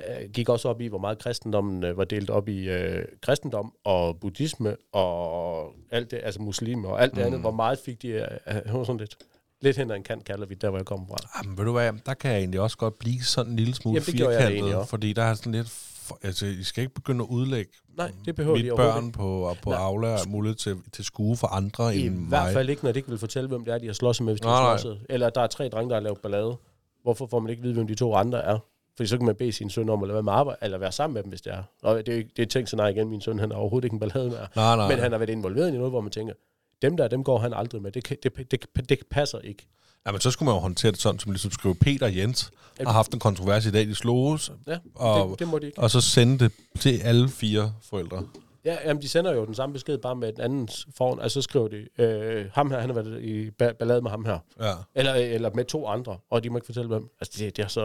øh, 0.09 0.31
gik 0.31 0.49
også 0.49 0.68
op 0.68 0.81
i, 0.81 0.87
hvor 0.87 0.99
meget 0.99 1.18
kristendommen 1.18 1.85
øh, 1.85 1.97
var 1.97 2.05
delt 2.05 2.31
op 2.31 2.49
i 2.49 2.68
øh, 2.68 3.05
kristendom 3.23 3.73
og 3.85 4.21
buddhisme 4.21 4.77
og 4.93 5.75
alt 5.91 6.11
det, 6.11 6.21
altså 6.23 6.43
muslimer 6.43 6.89
og 6.89 7.03
alt 7.03 7.14
det 7.14 7.21
mm. 7.21 7.27
andet. 7.27 7.41
Hvor 7.41 7.51
meget 7.51 7.79
fik 7.79 8.03
de, 8.03 8.09
øh, 8.09 8.75
var 8.75 8.85
sådan 8.85 9.01
lidt, 9.01 9.16
lidt 9.61 9.77
hen 9.77 9.91
ad 9.91 9.97
en 9.97 10.03
kant, 10.03 10.25
kalder 10.25 10.47
vi 10.47 10.55
der, 10.55 10.68
hvor 10.68 10.79
jeg 10.79 10.87
kommer 10.87 11.07
fra. 11.07 11.16
Jamen, 11.43 11.59
ved 11.59 11.64
du 11.64 11.73
hvad, 11.73 11.93
der 12.07 12.14
kan 12.14 12.31
jeg 12.31 12.39
egentlig 12.39 12.61
også 12.61 12.77
godt 12.77 12.99
blive 12.99 13.23
sådan 13.23 13.53
en 13.53 13.57
lille 13.57 13.75
smule 13.75 13.95
Jamen, 13.95 14.05
firkantet, 14.05 14.89
fordi 14.89 15.12
der 15.12 15.23
er 15.23 15.35
sådan 15.35 15.53
lidt... 15.53 15.89
Altså, 16.22 16.46
I 16.46 16.62
skal 16.62 16.82
ikke 16.82 16.94
begynde 16.94 17.24
at 17.24 17.28
udlægge 17.28 17.72
Nej, 17.96 18.12
det 18.24 18.34
behøver 18.34 18.56
de 18.56 18.62
mit 18.62 18.72
overhovedet 18.72 19.02
børn 19.02 19.12
på, 19.12 19.54
på 19.62 19.70
Nej. 19.70 19.78
Aula 19.78 20.12
og 20.12 20.28
mulighed 20.28 20.56
til, 20.56 20.76
til 20.92 21.04
skue 21.04 21.36
for 21.36 21.46
andre 21.46 21.96
I 21.96 22.06
end 22.06 22.28
hvert 22.28 22.44
mig. 22.44 22.52
fald 22.52 22.70
ikke, 22.70 22.84
når 22.84 22.92
de 22.92 22.98
ikke 22.98 23.08
vil 23.08 23.18
fortælle, 23.18 23.48
hvem 23.48 23.64
det 23.64 23.74
er, 23.74 23.78
de 23.78 23.86
har 23.86 23.92
slåsset 23.92 24.24
med, 24.24 24.32
hvis 24.32 24.40
de 24.40 24.48
har 24.48 24.76
slåsset. 24.78 25.00
Eller 25.08 25.26
at 25.26 25.34
der 25.34 25.40
er 25.40 25.46
tre 25.46 25.68
drenge, 25.68 25.88
der 25.90 25.96
har 25.96 26.00
lavet 26.02 26.18
ballade. 26.18 26.56
Hvorfor 27.02 27.26
får 27.26 27.38
man 27.40 27.50
ikke 27.50 27.62
vide, 27.62 27.74
hvem 27.74 27.86
de 27.86 27.94
to 27.94 28.14
andre 28.14 28.44
er? 28.44 28.58
Fordi 28.96 29.08
så 29.08 29.16
kan 29.16 29.26
man 29.26 29.34
bede 29.34 29.52
sin 29.52 29.70
søn 29.70 29.88
om 29.88 30.02
at 30.02 30.06
lade 30.06 30.14
være 30.14 30.22
med 30.22 30.32
arbejde, 30.32 30.58
eller 30.62 30.78
være 30.78 30.92
sammen 30.92 31.14
med 31.14 31.22
dem, 31.22 31.28
hvis 31.28 31.40
det 31.40 31.52
er. 31.52 31.62
Og 31.82 32.06
det 32.06 32.14
er, 32.14 32.16
jo 32.18 32.24
det 32.36 32.42
er 32.42 32.46
tænkt 32.46 32.70
så 32.70 32.76
nej 32.76 32.88
igen, 32.88 33.08
min 33.08 33.20
søn 33.20 33.38
han 33.38 33.52
er 33.52 33.56
overhovedet 33.56 33.84
ikke 33.84 33.94
en 33.94 34.00
ballade 34.00 34.28
med. 34.28 34.38
Nej, 34.56 34.76
nej. 34.76 34.88
Men 34.88 34.98
han 34.98 35.11
har 35.12 35.18
været 35.18 35.30
involveret 35.30 35.68
i 35.68 35.72
noget, 35.72 35.90
hvor 35.92 36.00
man 36.00 36.11
tænker, 36.11 36.34
dem 36.82 36.96
der, 36.96 37.08
dem 37.08 37.24
går 37.24 37.38
han 37.38 37.52
aldrig 37.54 37.82
med. 37.82 37.92
Det, 37.92 38.08
det, 38.08 38.22
det, 38.22 38.50
det, 38.50 38.88
det 38.88 38.98
passer 39.11 39.38
ikke. 39.38 39.66
Ja, 40.07 40.12
men 40.12 40.20
så 40.20 40.30
skulle 40.30 40.46
man 40.46 40.55
jo 40.55 40.61
håndtere 40.61 40.92
det 40.92 41.01
sådan, 41.01 41.18
som 41.18 41.32
ligesom 41.32 41.51
skrive 41.51 41.74
Peter 41.74 42.07
og 42.07 42.16
Jens 42.16 42.51
har 42.80 42.92
haft 42.92 43.12
en 43.14 43.20
kontrovers 43.20 43.66
i 43.66 43.70
dag, 43.70 43.86
de 43.86 43.94
sloges, 43.94 44.53
Ja, 44.66 44.78
og, 44.94 45.30
det, 45.30 45.38
det 45.38 45.48
må 45.48 45.59
de 45.59 45.66
ikke. 45.66 45.78
og 45.78 45.90
så 45.90 46.01
sende 46.01 46.38
det 46.38 46.53
til 46.80 46.98
alle 46.98 47.28
fire 47.28 47.72
forældre. 47.90 48.22
Ja, 48.64 48.76
jamen, 48.84 49.03
de 49.03 49.09
sender 49.09 49.32
jo 49.34 49.46
den 49.46 49.55
samme 49.55 49.72
besked, 49.72 49.98
bare 49.98 50.16
med 50.16 50.32
den 50.32 50.40
anden 50.40 50.68
foran. 50.96 51.20
Altså, 51.20 51.34
så 51.34 51.42
skriver 51.42 51.68
de, 51.68 52.03
øh, 52.05 52.46
ham 52.55 52.70
her, 52.70 52.80
han 52.80 52.88
har 52.90 53.03
været 53.03 53.22
i 53.22 53.48
ba- 53.48 53.72
ballade 53.72 54.03
med 54.03 54.11
ham 54.11 54.24
her. 54.24 54.38
Ja, 54.61 54.72
Eller, 54.94 55.14
eller 55.14 55.51
med 55.55 55.64
to 55.64 55.86
andre, 55.86 56.18
og 56.30 56.44
de 56.44 56.51
må 56.51 56.57
ikke 56.59 56.66
fortælle 56.66 56.88
hvem. 56.88 57.09
Altså, 57.20 57.44
det, 57.44 57.57
det 57.57 57.62
er 57.64 57.68
så, 57.68 57.82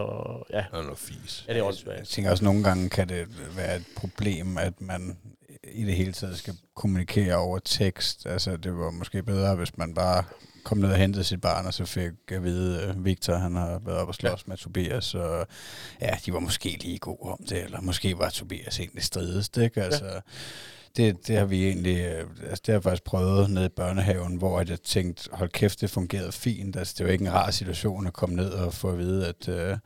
ja, 0.54 0.58
det 0.58 0.66
er 0.80 0.82
noget 0.84 0.98
fis. 0.98 1.46
ja 1.48 1.54
det 1.54 1.60
er 1.60 1.64
Jeg 1.64 1.68
åndssvagt. 1.68 2.08
tænker 2.08 2.32
også, 2.32 2.44
nogle 2.44 2.64
gange 2.64 2.90
kan 2.90 3.10
det 3.10 3.26
være 3.58 3.76
et 3.76 3.84
problem, 3.98 4.58
at 4.58 4.82
man 4.82 5.18
i 5.74 5.84
det 5.86 5.94
hele 5.96 6.14
taget 6.14 6.38
skal 6.38 6.54
kommunikere 6.76 7.36
over 7.36 7.60
tekst. 7.60 8.26
Altså, 8.26 8.58
det 8.58 8.78
var 8.78 8.92
måske 8.92 9.24
bedre, 9.24 9.56
hvis 9.56 9.78
man 9.78 9.94
bare 9.94 10.24
kom 10.66 10.78
ned 10.78 10.92
og 10.92 10.98
hentede 10.98 11.24
sit 11.24 11.42
barn, 11.42 11.66
og 11.66 11.74
så 11.74 11.86
fik 11.86 12.12
at 12.28 12.44
vide, 12.44 12.82
at 12.82 13.06
Victor 13.06 13.36
han 13.36 13.56
har 13.56 13.82
været 13.86 13.98
op 13.98 14.08
og 14.08 14.16
slås 14.16 14.44
ja. 14.46 14.50
med 14.50 14.58
Tobias, 14.58 15.16
og 15.16 15.48
ja, 16.02 16.18
de 16.26 16.34
var 16.34 16.40
måske 16.40 16.78
lige 16.82 16.98
gode 16.98 17.32
om 17.32 17.40
det, 17.50 17.64
eller 17.64 17.82
måske 17.82 18.18
var 18.18 18.30
Tobias 18.30 18.80
egentlig 18.80 19.04
stridest, 19.04 19.58
ikke? 19.58 19.84
Altså, 19.84 20.06
ja. 20.06 20.20
det, 20.98 21.28
det 21.28 21.38
har 21.38 21.46
vi 21.46 21.66
egentlig, 21.66 21.98
øh, 21.98 22.28
altså 22.50 22.62
det 22.66 22.68
har 22.68 22.74
jeg 22.74 22.84
faktisk 22.84 23.04
prøvet 23.04 23.50
nede 23.50 23.66
i 23.66 23.70
børnehaven, 23.70 24.36
hvor 24.36 24.64
jeg 24.68 24.82
tænkte, 24.82 25.30
hold 25.32 25.50
kæft, 25.50 25.82
det 25.82 25.90
fungerede 25.90 26.32
fint. 26.32 26.76
Altså, 26.76 26.96
det 26.98 27.06
var 27.06 27.12
ikke 27.12 27.26
en 27.26 27.34
rar 27.34 27.52
situation 27.52 28.08
at 28.08 28.14
komme 28.14 28.36
ned 28.36 28.50
og 28.50 28.74
få 28.74 28.90
at 28.90 28.98
vide, 28.98 29.28
at, 29.28 29.48
øh, 29.50 29.78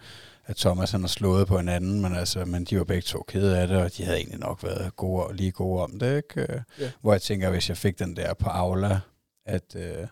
at 0.45 0.55
Thomas 0.55 0.91
han 0.91 1.01
har 1.01 1.07
slået 1.07 1.47
på 1.47 1.57
hinanden, 1.57 2.01
men, 2.01 2.15
altså, 2.15 2.45
men 2.45 2.63
de 2.65 2.77
var 2.77 2.83
begge 2.83 3.01
to 3.01 3.23
kede 3.27 3.57
af 3.59 3.67
det, 3.67 3.77
og 3.77 3.97
de 3.97 4.03
havde 4.03 4.17
egentlig 4.17 4.39
nok 4.39 4.63
været 4.63 4.95
gode, 4.95 5.25
og 5.25 5.33
lige 5.33 5.51
gode 5.51 5.83
om 5.83 5.99
det. 5.99 6.15
Ikke? 6.17 6.41
Øh, 6.53 6.61
Ja. 6.79 6.91
Hvor 7.01 7.13
jeg 7.13 7.21
tænker, 7.21 7.49
hvis 7.49 7.69
jeg 7.69 7.77
fik 7.77 7.99
den 7.99 8.15
der 8.15 8.33
på 8.33 8.49
Aula, 8.49 8.99
at, 9.45 9.75
øh, 9.75 10.07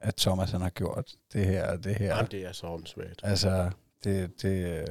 at 0.00 0.16
Thomas 0.16 0.50
han 0.50 0.60
har 0.60 0.70
gjort 0.70 1.12
det 1.32 1.46
her 1.46 1.72
og 1.72 1.84
det 1.84 1.94
her. 1.96 2.16
Jamen, 2.16 2.30
det 2.30 2.46
er 2.46 2.52
så 2.52 2.66
åndssvagt. 2.66 3.20
Altså, 3.22 3.70
det, 4.04 4.42
det, 4.42 4.84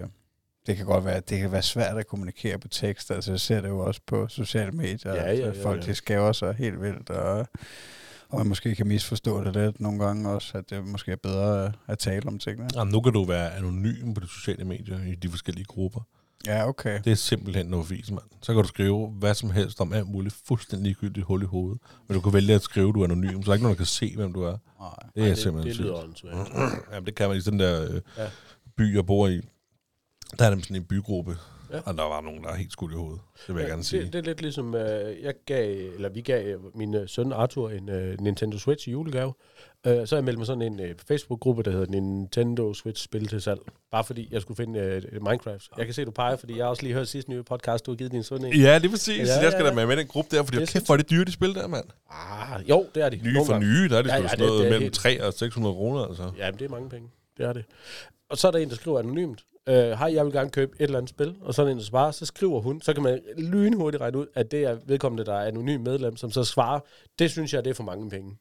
det 0.68 0.78
kan 0.78 0.86
godt 0.86 1.06
være, 1.06 1.20
det 1.20 1.40
kan 1.40 1.52
være 1.52 1.62
svært 1.62 1.98
at 1.98 2.08
kommunikere 2.08 2.60
på 2.60 2.68
tekst. 2.68 3.12
Altså, 3.12 3.32
jeg 3.32 3.40
ser 3.40 3.62
det 3.62 3.70
jo 3.70 3.80
også 3.80 4.02
på 4.06 4.28
sociale 4.28 4.72
medier. 4.72 5.14
Ja, 5.14 5.32
at, 5.32 5.40
ja, 5.40 5.46
ja, 5.46 5.64
folk 5.64 5.82
ja. 5.82 5.86
de 5.86 5.96
skæver 5.96 6.32
sig 6.32 6.54
helt 6.54 6.82
vildt, 6.82 7.10
og, 7.10 7.48
og 8.30 8.38
man 8.38 8.48
måske 8.48 8.76
kan 8.76 8.88
misforstå 8.88 9.44
det 9.44 9.56
lidt 9.56 9.80
nogle 9.80 10.06
gange 10.06 10.30
også, 10.30 10.58
at 10.58 10.70
det 10.70 10.88
måske 10.88 11.12
er 11.12 11.16
bedre 11.16 11.74
at 11.88 12.00
tale 12.00 12.28
om 12.28 12.40
tingene. 12.40 12.70
Jamen, 12.76 12.92
nu 12.92 13.02
kan 13.02 13.14
du 13.14 13.24
være 13.24 13.56
anonym 13.56 14.14
på 14.14 14.20
de 14.20 14.28
sociale 14.28 14.66
medier 14.66 15.04
i 15.04 15.16
de 15.16 15.30
forskellige 15.30 15.66
grupper. 15.66 16.02
Ja, 16.48 16.68
okay. 16.68 17.00
Det 17.04 17.12
er 17.12 17.16
simpelthen 17.16 17.66
noget 17.66 17.90
vis, 17.90 18.12
mand. 18.12 18.24
Så 18.42 18.54
kan 18.54 18.62
du 18.62 18.68
skrive 18.68 19.08
hvad 19.08 19.34
som 19.34 19.52
helst 19.52 19.82
om 19.82 19.94
alt 19.94 20.08
muligt 20.08 20.36
fuldstændig 20.48 20.84
ligegyldigt 20.84 21.26
hul 21.26 21.42
i 21.42 21.46
hovedet. 21.46 21.80
Men 22.08 22.16
du 22.16 22.22
kan 22.22 22.34
vælge 22.34 22.54
at 22.54 22.62
skrive, 22.62 22.90
at 22.90 22.96
du 22.96 23.00
er 23.02 23.04
anonym, 23.06 23.30
så 23.42 23.46
der 23.46 23.50
er 23.50 23.54
ikke 23.54 23.64
nogen, 23.64 23.76
der 23.76 23.80
kan 23.80 23.86
se, 23.86 24.16
hvem 24.16 24.34
du 24.34 24.42
er. 24.44 24.58
Nej. 24.80 24.90
Det 25.16 25.22
er 25.22 25.24
Ej, 25.24 25.30
det, 25.30 25.38
simpelthen 25.38 25.72
det 25.74 25.80
lyder 25.82 25.96
sygt. 26.02 26.08
åndssvagt. 26.26 26.50
Jamen, 26.94 27.06
det 27.06 27.16
kan 27.16 27.28
man 27.30 27.38
i 27.38 27.42
den 27.42 27.60
der 27.60 27.84
øh, 27.94 28.02
Ja. 28.18 28.28
by, 28.78 28.96
jeg 28.96 29.06
bor 29.06 29.28
i. 29.28 29.42
Der 30.40 30.46
er 30.46 30.50
nemlig 30.50 30.66
sådan 30.66 30.76
en 30.82 30.84
bygruppe, 30.86 31.38
Ja. 31.72 31.76
ja. 31.76 31.82
og 31.86 31.98
der 31.98 32.04
var 32.04 32.22
nogen, 32.22 32.44
der 32.44 32.50
er 32.50 32.56
helt 32.56 32.72
skudt 32.72 32.92
i 32.92 32.96
hovedet. 32.96 33.20
Det 33.48 33.56
vil 33.56 33.62
jeg 33.62 33.70
gerne 33.70 33.84
sige. 33.84 34.04
Det, 34.04 34.14
det 34.14 34.20
er 34.20 34.24
lidt 34.24 34.42
ligesom, 34.42 34.76
øh, 34.76 35.24
jeg 35.24 35.34
gav, 35.46 35.76
eller 35.96 36.10
vi 36.10 36.22
gav 36.22 36.60
min 36.76 36.94
øh, 36.96 37.08
søn 37.10 37.32
Arthur 37.34 37.70
en 37.70 37.90
øh, 37.90 38.22
Nintendo 38.22 38.58
Switch 38.58 38.88
i 38.88 38.92
julegave. 38.92 39.34
Øh, 39.88 40.08
så 40.08 40.16
jeg 40.16 40.24
meldt 40.24 40.38
mig 40.40 40.48
sådan 40.48 40.62
en 40.62 40.80
øh, 40.80 40.96
Facebook-gruppe, 41.08 41.64
der 41.64 41.72
hedder 41.72 41.86
Nintendo 41.86 42.74
Switch 42.74 43.04
Spil 43.04 43.28
til 43.28 43.42
salg. 43.42 43.60
Bare 43.92 44.04
fordi 44.04 44.28
jeg 44.32 44.42
skulle 44.42 44.56
finde 44.58 44.80
øh, 44.80 45.02
Minecraft. 45.22 45.70
Jeg 45.78 45.86
kan 45.86 45.94
se, 45.94 46.06
du 46.06 46.12
peger, 46.12 46.36
fordi 46.36 46.58
jeg 46.58 46.66
har 46.66 46.70
også 46.70 46.84
lige 46.84 46.94
hørt 46.94 47.08
sidste 47.08 47.32
nye 47.32 47.44
podcast, 47.44 47.86
du 47.86 47.92
har 47.92 47.96
givet 47.96 48.12
din 48.12 48.24
søn 48.24 48.46
en. 48.46 48.54
Ja, 48.54 48.76
det 48.80 48.86
er 48.86 48.90
præcis. 48.90 49.18
Ja, 49.28 49.34
Ja, 49.36 49.42
jeg 49.42 49.52
skal 49.52 49.64
ja, 49.64 49.70
da 49.70 49.76
med 49.76 49.86
med 49.86 49.96
i 49.98 50.00
den 50.00 50.08
gruppe 50.08 50.36
der, 50.36 50.44
fordi 50.44 50.58
Det 50.58 50.70
er 50.70 50.72
kæft, 50.74 50.86
hvor 50.86 50.94
er 50.96 50.98
det 50.98 51.10
dyre, 51.10 51.26
de 51.26 51.32
spil 51.32 51.54
der, 51.56 51.68
mand. 51.68 51.86
Ah, 52.12 52.70
jo, 52.70 52.86
det 52.96 53.04
er 53.04 53.10
de. 53.10 53.16
Nye 53.24 53.34
Nogle 53.34 53.46
for 53.46 53.54
gange. 53.54 53.68
nye, 53.68 53.90
der 53.90 53.98
er 53.98 54.02
det 54.02 54.10
Ja, 54.10 54.16
ja, 54.18 54.28
sådan 54.28 54.46
noget 54.46 54.62
mellem 54.64 54.82
helt- 54.82 54.94
3 54.94 55.24
og 55.24 55.34
600 55.34 55.76
kroner, 55.76 56.06
altså. 56.06 56.32
Ja, 56.38 56.52
men 56.52 56.60
det 56.60 56.66
er 56.66 56.70
mange 56.70 56.90
penge. 56.90 57.10
Det 57.38 57.46
er 57.46 57.54
det. 57.54 57.66
Og 58.30 58.38
så 58.38 58.48
er 58.48 58.52
der 58.52 58.60
en, 58.60 58.70
der 58.70 58.76
skriver 58.76 59.00
anonymt. 59.00 59.44
Øh, 59.68 59.76
Hej, 59.76 60.14
jeg 60.14 60.26
vil 60.26 60.34
gerne 60.34 60.50
købe 60.50 60.76
et 60.80 60.84
eller 60.84 60.98
andet 60.98 61.10
spil. 61.10 61.36
Og 61.42 61.54
sådan 61.54 61.72
en, 61.72 61.78
der 61.78 61.84
svarer. 61.84 62.12
Så 62.12 62.26
skriver 62.26 62.62
hun. 62.62 62.82
Så 62.82 62.94
kan 62.94 63.04
man 63.04 63.22
lynhurtigt 63.38 64.02
regne 64.02 64.18
ud, 64.18 64.28
at 64.36 64.52
det 64.52 64.64
er 64.64 64.78
vedkommende, 64.86 65.26
der 65.26 65.34
er 65.34 65.48
anonym 65.48 65.82
medlem, 65.82 66.18
som 66.18 66.32
så 66.32 66.44
svarer. 66.44 66.80
Det 67.20 67.32
synes 67.32 67.54
jeg, 67.54 67.66
det 67.66 67.70
er 67.70 67.76
for 67.76 67.84
mange 67.84 68.10
penge. 68.10 68.38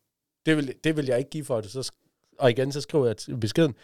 Det 0.47 0.57
vil, 0.57 0.75
det 0.85 0.97
vil 0.97 1.07
jeg 1.07 1.19
ikke 1.19 1.31
give 1.31 1.45
for 1.45 1.61
det. 1.61 1.71
Så, 1.71 1.93
og 2.39 2.51
igen, 2.51 2.73
så 2.73 2.81
skriver 2.81 3.07
jeg 3.07 3.17
til 3.17 3.37
beskeden. 3.37 3.75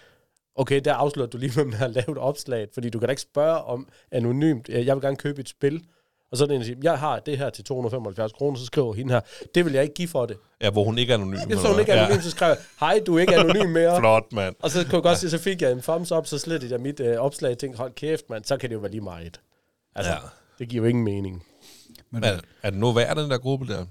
Okay, 0.54 0.80
der 0.84 0.94
afslører 0.94 1.28
du 1.28 1.38
lige, 1.38 1.52
hvem 1.54 1.70
der 1.70 1.78
har 1.78 1.88
lavet 1.88 2.18
opslaget. 2.18 2.68
Fordi 2.74 2.90
du 2.90 2.98
kan 2.98 3.06
da 3.06 3.12
ikke 3.12 3.22
spørge 3.22 3.58
om 3.58 3.88
anonymt. 4.10 4.68
Jeg 4.68 4.94
vil 4.96 5.02
gerne 5.02 5.16
købe 5.16 5.40
et 5.40 5.48
spil. 5.48 5.84
Og 6.32 6.38
så 6.38 6.44
er 6.44 6.48
det 6.48 6.54
en, 6.54 6.60
der 6.60 6.64
siger, 6.66 6.78
jeg 6.82 6.98
har 6.98 7.18
det 7.18 7.38
her 7.38 7.50
til 7.50 7.64
275 7.64 8.32
kroner, 8.32 8.58
så 8.58 8.64
skriver 8.66 8.94
hende 8.94 9.12
her, 9.12 9.20
det 9.54 9.64
vil 9.64 9.72
jeg 9.72 9.82
ikke 9.82 9.94
give 9.94 10.08
for 10.08 10.26
det. 10.26 10.36
Ja, 10.60 10.70
hvor 10.70 10.84
hun 10.84 10.98
ikke 10.98 11.12
er 11.12 11.16
anonym. 11.16 11.38
Jeg 11.48 11.58
så 11.58 11.68
hun 11.68 11.80
ikke 11.80 11.92
er 11.92 12.04
anonym, 12.04 12.22
så 12.22 12.30
skrev 12.30 12.48
jeg, 12.48 12.56
hej, 12.80 13.00
du 13.06 13.16
er 13.16 13.20
ikke 13.20 13.36
anonym 13.36 13.68
mere. 13.70 13.98
Flot, 14.00 14.32
mand. 14.32 14.54
Og 14.62 14.70
så 14.70 14.84
kunne 14.84 14.94
jeg 14.94 15.02
godt 15.02 15.18
se, 15.18 15.30
så 15.30 15.38
fik 15.38 15.62
jeg 15.62 15.72
en 15.72 15.82
thumbs 15.82 16.12
up, 16.12 16.26
så 16.26 16.38
slettede 16.38 16.72
jeg 16.72 16.80
mit 16.80 17.00
øh, 17.00 17.16
opslag 17.18 17.52
og 17.52 17.58
tænkte, 17.58 17.78
hold 17.78 17.92
kæft, 17.94 18.30
mand, 18.30 18.44
så 18.44 18.56
kan 18.56 18.68
det 18.70 18.74
jo 18.74 18.80
være 18.80 18.90
lige 18.90 19.00
meget. 19.00 19.40
Altså, 19.96 20.12
Ja. 20.12 20.16
ja. 20.16 20.22
det 20.58 20.68
giver 20.68 20.82
jo 20.82 20.88
ingen 20.88 21.04
mening. 21.04 21.42
Men, 22.10 22.24
Er, 22.24 22.38
er 22.62 22.70
det 22.70 22.78
nu 22.78 22.92
værd, 22.92 23.16
den 23.16 23.30
der 23.30 23.38
gruppe 23.38 23.66
der? 23.66 23.86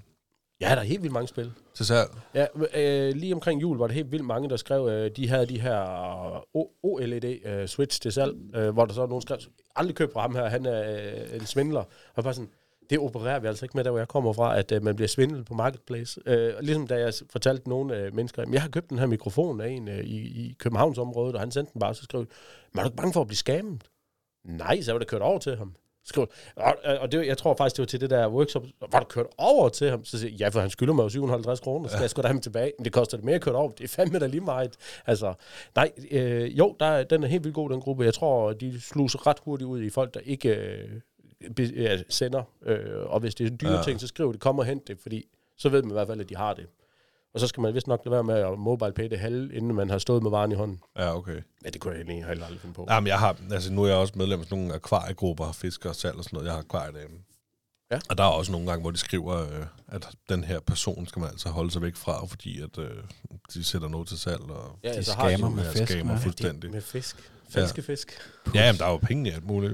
Ja, 0.61 0.69
der 0.69 0.75
er 0.75 0.83
helt 0.83 1.01
vildt 1.01 1.13
mange 1.13 1.27
spil. 1.27 1.51
Til 1.73 1.85
salg? 1.85 2.09
Ja, 2.33 2.45
øh, 2.75 3.15
lige 3.15 3.33
omkring 3.33 3.61
jul 3.61 3.77
var 3.77 3.87
der 3.87 3.93
helt 3.93 4.11
vildt 4.11 4.25
mange, 4.25 4.49
der 4.49 4.57
skrev, 4.57 4.87
øh, 4.87 5.11
de 5.15 5.27
havde 5.29 5.45
de 5.45 5.61
her 5.61 5.83
O- 6.57 6.79
OLED 6.83 7.45
øh, 7.45 7.67
Switch 7.67 8.01
til 8.01 8.11
salg, 8.11 8.35
øh, 8.55 8.69
hvor 8.69 8.85
der 8.85 8.93
så 8.93 9.05
nogen 9.05 9.21
skrev, 9.21 9.37
aldrig 9.75 9.95
køb 9.95 10.13
fra 10.13 10.21
ham 10.21 10.35
her, 10.35 10.45
han 10.49 10.65
er 10.65 10.95
øh, 11.31 11.35
en 11.35 11.45
svindler. 11.45 11.83
Og 12.15 12.23
bare 12.23 12.33
sådan, 12.33 12.49
det 12.89 12.99
opererer 12.99 13.39
vi 13.39 13.47
altså 13.47 13.65
ikke 13.65 13.77
med, 13.77 13.83
der 13.83 13.89
hvor 13.89 13.99
jeg 13.99 14.07
kommer 14.07 14.33
fra, 14.33 14.57
at 14.59 14.71
øh, 14.71 14.83
man 14.83 14.95
bliver 14.95 15.07
svindlet 15.07 15.45
på 15.45 15.53
Marketplace. 15.53 16.21
Øh, 16.25 16.53
og 16.57 16.63
ligesom 16.63 16.87
da 16.87 16.99
jeg 16.99 17.13
fortalte 17.29 17.69
nogle 17.69 17.97
øh, 17.97 18.15
mennesker, 18.15 18.41
at 18.41 18.49
jeg 18.51 18.61
har 18.61 18.69
købt 18.69 18.89
den 18.89 18.99
her 18.99 19.05
mikrofon 19.05 19.61
af 19.61 19.69
en 19.69 19.87
øh, 19.87 19.99
i, 19.99 20.17
i 20.45 20.55
Københavnsområdet, 20.59 21.35
og 21.35 21.41
han 21.41 21.51
sendte 21.51 21.73
den 21.73 21.79
bare, 21.79 21.95
så 21.95 22.03
skrev, 22.03 22.25
men 22.73 22.79
er 22.79 22.83
du 22.83 22.87
ikke 22.87 22.97
bange 22.97 23.13
for 23.13 23.21
at 23.21 23.27
blive 23.27 23.37
skammet? 23.37 23.83
Nej, 24.45 24.81
så 24.81 24.91
var 24.91 24.99
der 24.99 25.05
kørt 25.05 25.21
over 25.21 25.39
til 25.39 25.55
ham. 25.57 25.75
Skrev, 26.05 26.27
og, 26.55 26.75
og 26.99 27.11
det, 27.11 27.27
jeg 27.27 27.37
tror 27.37 27.55
faktisk, 27.55 27.75
det 27.77 27.81
var 27.81 27.85
til 27.87 28.01
det 28.01 28.09
der 28.09 28.27
workshop, 28.29 28.63
var 28.91 28.99
der 28.99 29.05
kørt 29.05 29.25
over 29.37 29.69
til 29.69 29.89
ham? 29.89 30.05
Så 30.05 30.19
siger 30.19 30.31
jeg, 30.31 30.39
ja, 30.39 30.47
for 30.49 30.59
han 30.59 30.69
skylder 30.69 30.93
mig 30.93 31.03
jo 31.03 31.09
750 31.09 31.59
kroner, 31.59 31.87
så 31.87 31.91
skal 31.93 32.01
jeg 32.03 32.09
sgu 32.09 32.21
da 32.21 32.27
have 32.27 32.33
ham 32.33 32.41
tilbage. 32.41 32.71
Men 32.77 32.85
det 32.85 32.93
koster 32.93 33.17
det 33.17 33.25
mere 33.25 33.35
at 33.35 33.41
køre 33.41 33.55
over. 33.55 33.71
Det 33.71 33.83
er 33.83 33.87
fandme 33.87 34.19
da 34.19 34.27
lige 34.27 34.41
meget. 34.41 34.75
Altså, 35.05 35.33
nej, 35.75 35.91
øh, 36.11 36.57
jo, 36.57 36.75
der, 36.79 36.85
er- 36.85 37.03
den 37.03 37.23
er 37.23 37.27
helt 37.27 37.43
vildt 37.43 37.55
god, 37.55 37.69
den 37.69 37.81
gruppe. 37.81 38.03
Jeg 38.03 38.13
tror, 38.13 38.53
de 38.53 38.81
sluser 38.81 39.27
ret 39.27 39.37
hurtigt 39.45 39.67
ud 39.67 39.81
i 39.81 39.89
folk, 39.89 40.13
der 40.13 40.19
ikke 40.19 40.49
øh, 40.55 40.89
be, 41.55 41.63
ja, 41.63 41.97
sender. 42.09 42.43
Øh, 42.65 42.79
og 43.05 43.19
hvis 43.19 43.35
det 43.35 43.51
er 43.51 43.57
dyre 43.57 43.71
Ja. 43.77 43.83
ting, 43.83 43.99
så 44.01 44.07
skriver 44.07 44.31
de, 44.31 44.37
kom 44.37 44.59
og 44.59 44.65
hent 44.65 44.87
det, 44.87 44.97
fordi 45.01 45.25
så 45.57 45.69
ved 45.69 45.81
man 45.81 45.91
i 45.91 45.93
hvert 45.93 46.07
fald, 46.07 46.21
at 46.21 46.29
de 46.29 46.35
har 46.35 46.53
det. 46.53 46.65
Og 47.33 47.39
så 47.39 47.47
skal 47.47 47.61
man 47.61 47.73
vist 47.73 47.87
nok 47.87 48.01
lade 48.05 48.11
være 48.13 48.23
med 48.23 48.35
at 48.35 48.59
mobile 48.59 48.91
pay 48.93 49.09
det 49.09 49.19
halve, 49.19 49.53
inden 49.55 49.75
man 49.75 49.89
har 49.89 49.97
stået 49.97 50.23
med 50.23 50.31
varen 50.31 50.51
i 50.51 50.55
hånden. 50.55 50.79
Ja, 50.97 51.15
okay. 51.17 51.41
Ja, 51.65 51.69
det 51.69 51.81
kunne 51.81 51.93
jeg 51.93 52.01
egentlig 52.01 52.25
heller 52.25 52.45
aldrig 52.45 52.61
finde 52.61 52.75
på. 52.75 52.87
Jamen, 52.89 53.07
jeg 53.07 53.19
har, 53.19 53.35
altså 53.51 53.71
nu 53.73 53.83
er 53.83 53.87
jeg 53.87 53.97
også 53.97 54.13
medlem 54.15 54.39
af 54.39 54.45
sådan 54.45 54.57
nogle 54.57 54.73
akvariegrupper, 54.73 55.51
fisker 55.51 55.89
og 55.89 55.95
salg 55.95 56.17
og 56.17 56.23
sådan 56.23 56.35
noget. 56.37 56.45
Jeg 56.47 56.53
har 56.53 56.59
akvariedame. 56.59 57.13
Ja. 57.91 57.99
Og 58.09 58.17
der 58.17 58.23
er 58.23 58.27
også 58.27 58.51
nogle 58.51 58.67
gange, 58.67 58.81
hvor 58.81 58.91
de 58.91 58.97
skriver, 58.97 59.41
øh, 59.41 59.65
at 59.87 60.07
den 60.29 60.43
her 60.43 60.59
person 60.59 61.07
skal 61.07 61.19
man 61.19 61.29
altså 61.29 61.49
holde 61.49 61.71
sig 61.71 61.81
væk 61.81 61.95
fra, 61.95 62.25
fordi 62.25 62.61
at, 62.61 62.77
øh, 62.77 62.89
de 63.53 63.63
sætter 63.63 63.87
noget 63.87 64.07
til 64.07 64.19
salg. 64.19 64.41
Og 64.41 64.79
Ja, 64.83 64.97
de 64.97 65.03
så 65.03 65.13
har 65.15 65.27
de 65.29 65.33
scammer 65.37 65.49
jo- 65.49 65.55
med 65.55 65.71
fisk. 65.71 65.91
scammer 65.91 66.15
hva'? 66.15 66.23
fuldstændig. 66.23 66.71
Med 66.71 66.81
fisk. 66.81 67.31
Falske 67.49 67.83
ja. 67.87 67.93
fisk. 67.93 68.11
Ja, 68.55 68.65
jamen, 68.65 68.79
der 68.79 68.85
er 68.85 68.91
jo 68.91 68.97
penge 68.97 69.29
i 69.29 69.33
alt 69.33 69.45
muligt. 69.45 69.73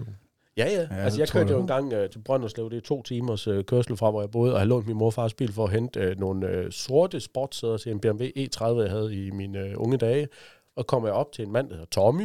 Ja, 0.58 0.66
ja. 0.70 0.88
Ja, 0.92 0.96
altså, 0.96 1.20
jeg 1.22 1.30
kørte 1.30 1.50
jo 1.50 1.56
jeg. 1.56 1.62
en 1.62 1.68
gang 1.68 1.94
øh, 1.94 2.10
til 2.10 2.20
Brønderslev. 2.20 2.70
Det 2.70 2.78
er 2.78 2.82
to 2.82 3.02
timers 3.02 3.48
øh, 3.48 3.64
kørsel 3.64 3.98
fra, 3.98 4.12
hvor 4.12 4.22
jeg 4.22 4.32
boede, 4.32 4.54
og 4.54 4.60
har 4.60 4.66
lånt 4.66 4.88
min 4.88 4.98
morfars 4.98 5.34
bil 5.34 5.54
for 5.54 5.64
at 5.64 5.72
hente 5.72 6.00
øh, 6.00 6.20
nogle 6.20 6.48
øh, 6.48 6.72
sorte 6.72 7.20
sportssæder 7.20 7.78
til 7.78 7.92
en 7.92 8.00
BMW 8.00 8.24
E30, 8.24 8.66
jeg 8.66 8.90
havde 8.90 9.26
i 9.26 9.32
mine 9.32 9.60
øh, 9.60 9.74
unge 9.78 9.98
dage. 9.98 10.28
Og 10.76 10.88
kommer 10.88 11.10
jeg 11.10 11.16
op 11.16 11.32
til 11.32 11.46
en 11.46 11.52
mand, 11.52 11.70
der 11.70 11.74
hedder 11.76 11.90
Tommy, 11.90 12.24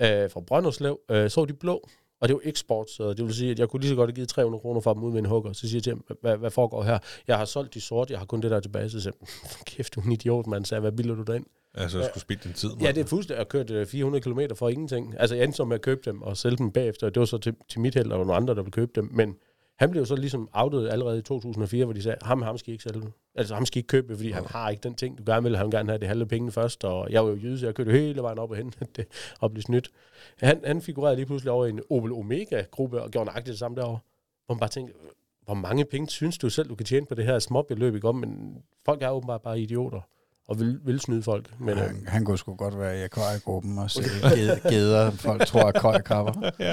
øh, 0.00 0.30
fra 0.30 0.40
Brønderslev. 0.40 1.00
Øh, 1.10 1.30
så 1.30 1.44
de 1.44 1.52
blå, 1.52 1.88
og 2.20 2.28
det 2.28 2.34
var 2.34 2.40
ikke 2.44 2.58
sportssæder. 2.58 3.12
Det 3.12 3.24
vil 3.24 3.34
sige, 3.34 3.50
at 3.50 3.58
jeg 3.58 3.68
kunne 3.68 3.80
lige 3.80 3.88
så 3.88 3.96
godt 3.96 4.10
have 4.10 4.14
givet 4.14 4.28
300 4.28 4.60
kroner 4.60 4.80
for 4.80 4.94
dem 4.94 5.02
ud 5.02 5.12
med 5.12 5.18
en 5.18 5.26
hugger. 5.26 5.52
Så 5.52 5.60
siger 5.60 5.76
jeg 5.76 5.82
til 5.82 5.90
ham, 5.92 6.04
hvad, 6.20 6.36
hvad 6.36 6.50
foregår 6.50 6.82
her? 6.82 6.98
Jeg 7.28 7.38
har 7.38 7.44
solgt 7.44 7.74
de 7.74 7.80
sorte, 7.80 8.12
jeg 8.12 8.18
har 8.20 8.26
kun 8.26 8.40
det 8.42 8.50
der 8.50 8.60
tilbage. 8.60 8.90
Så 8.90 9.00
siger 9.00 9.12
jeg, 9.20 9.28
kæft, 9.76 9.94
du 9.94 10.00
er 10.00 10.04
en 10.04 10.12
idiot, 10.12 10.46
mand. 10.46 10.64
Så 10.64 10.74
jeg, 10.74 10.80
hvad 10.80 10.92
bilder 10.92 11.14
du 11.14 11.22
derind? 11.22 11.44
Altså, 11.74 11.98
jeg 11.98 12.06
skulle 12.06 12.20
spille 12.20 12.40
din 12.44 12.52
tid. 12.52 12.70
Ja, 12.80 12.92
det 12.92 12.98
er 12.98 13.04
fuldstændig. 13.04 13.36
Jeg 13.36 13.40
har 13.40 13.44
kørt 13.44 13.70
øh, 13.70 13.86
400 13.86 14.22
km 14.22 14.40
for 14.54 14.68
ingenting. 14.68 15.14
Altså, 15.18 15.36
jeg 15.36 15.44
endte 15.44 15.56
så 15.56 15.64
med 15.64 15.74
at 15.74 15.82
købe 15.82 16.00
dem 16.04 16.22
og 16.22 16.36
sælge 16.36 16.56
dem 16.56 16.70
bagefter. 16.70 17.10
Det 17.10 17.20
var 17.20 17.26
så 17.26 17.38
til, 17.38 17.54
til 17.68 17.80
mit 17.80 17.94
held, 17.94 18.12
og 18.12 18.18
nogle 18.18 18.34
andre, 18.34 18.54
der 18.54 18.62
ville 18.62 18.72
købe 18.72 18.92
dem. 18.94 19.08
Men 19.12 19.36
han 19.78 19.90
blev 19.90 20.06
så 20.06 20.16
ligesom 20.16 20.48
outet 20.52 20.88
allerede 20.88 21.18
i 21.18 21.22
2004, 21.22 21.84
hvor 21.84 21.94
de 21.94 22.02
sagde, 22.02 22.18
ham, 22.22 22.42
ham 22.42 22.58
skal 22.58 22.70
I 22.70 22.72
ikke 22.72 22.82
sælge. 22.82 23.12
Altså, 23.34 23.54
ham 23.54 23.66
skal 23.66 23.78
I 23.78 23.80
ikke 23.80 23.88
købe, 23.88 24.16
fordi 24.16 24.30
han 24.30 24.46
har 24.46 24.70
ikke 24.70 24.80
den 24.80 24.94
ting, 24.94 25.18
du 25.18 25.22
gerne 25.26 25.42
vil. 25.42 25.56
Han 25.56 25.66
vil 25.66 25.72
gerne 25.72 25.88
have 25.88 25.98
det 25.98 26.08
halve 26.08 26.26
penge 26.26 26.52
først, 26.52 26.84
og 26.84 27.10
jeg 27.10 27.24
var 27.24 27.30
jo 27.30 27.36
jyde, 27.36 27.58
så 27.58 27.66
jeg 27.66 27.74
kørte 27.74 27.92
hele 27.92 28.22
vejen 28.22 28.38
op 28.38 28.50
og 28.50 28.56
hen 28.56 28.72
det, 28.96 29.06
og 29.40 29.50
blev 29.50 29.62
snydt. 29.62 29.90
Han, 30.38 30.60
han 30.64 30.82
figurerede 30.82 31.16
lige 31.16 31.26
pludselig 31.26 31.52
over 31.52 31.66
i 31.66 31.70
en 31.70 31.80
Opel 31.90 32.12
Omega-gruppe 32.12 33.02
og 33.02 33.10
gjorde 33.10 33.26
nøjagtigt 33.26 33.52
det 33.52 33.58
samme 33.58 33.76
derovre. 33.76 33.98
Hvor 34.46 34.54
man 34.54 34.60
bare 34.60 34.70
tænkte, 34.70 34.94
hvor 35.44 35.54
mange 35.54 35.84
penge 35.84 36.08
synes 36.08 36.38
du 36.38 36.50
selv, 36.50 36.68
du 36.68 36.74
kan 36.74 36.86
tjene 36.86 37.06
på 37.06 37.14
det 37.14 37.24
her 37.24 37.38
småbeløb, 37.38 37.94
ikke 37.94 38.08
om? 38.08 38.14
Men 38.14 38.62
folk 38.84 39.02
er 39.02 39.10
åbenbart 39.10 39.42
bare 39.42 39.60
idioter 39.60 40.00
og 40.48 40.60
vil, 40.60 40.78
vil 40.84 41.00
snyde 41.00 41.22
folk. 41.22 41.50
Men, 41.60 41.68
øh, 41.68 41.76
Han, 41.76 42.04
han 42.06 42.24
kunne 42.24 42.38
sgu 42.38 42.54
godt 42.54 42.78
være 42.78 42.98
i 42.98 43.02
akvariegruppen 43.02 43.78
og 43.78 43.90
se 43.90 44.02
geder, 44.70 45.10
folk 45.10 45.46
tror 45.46 45.60
er 45.60 45.72
køjkrabber. 45.72 46.50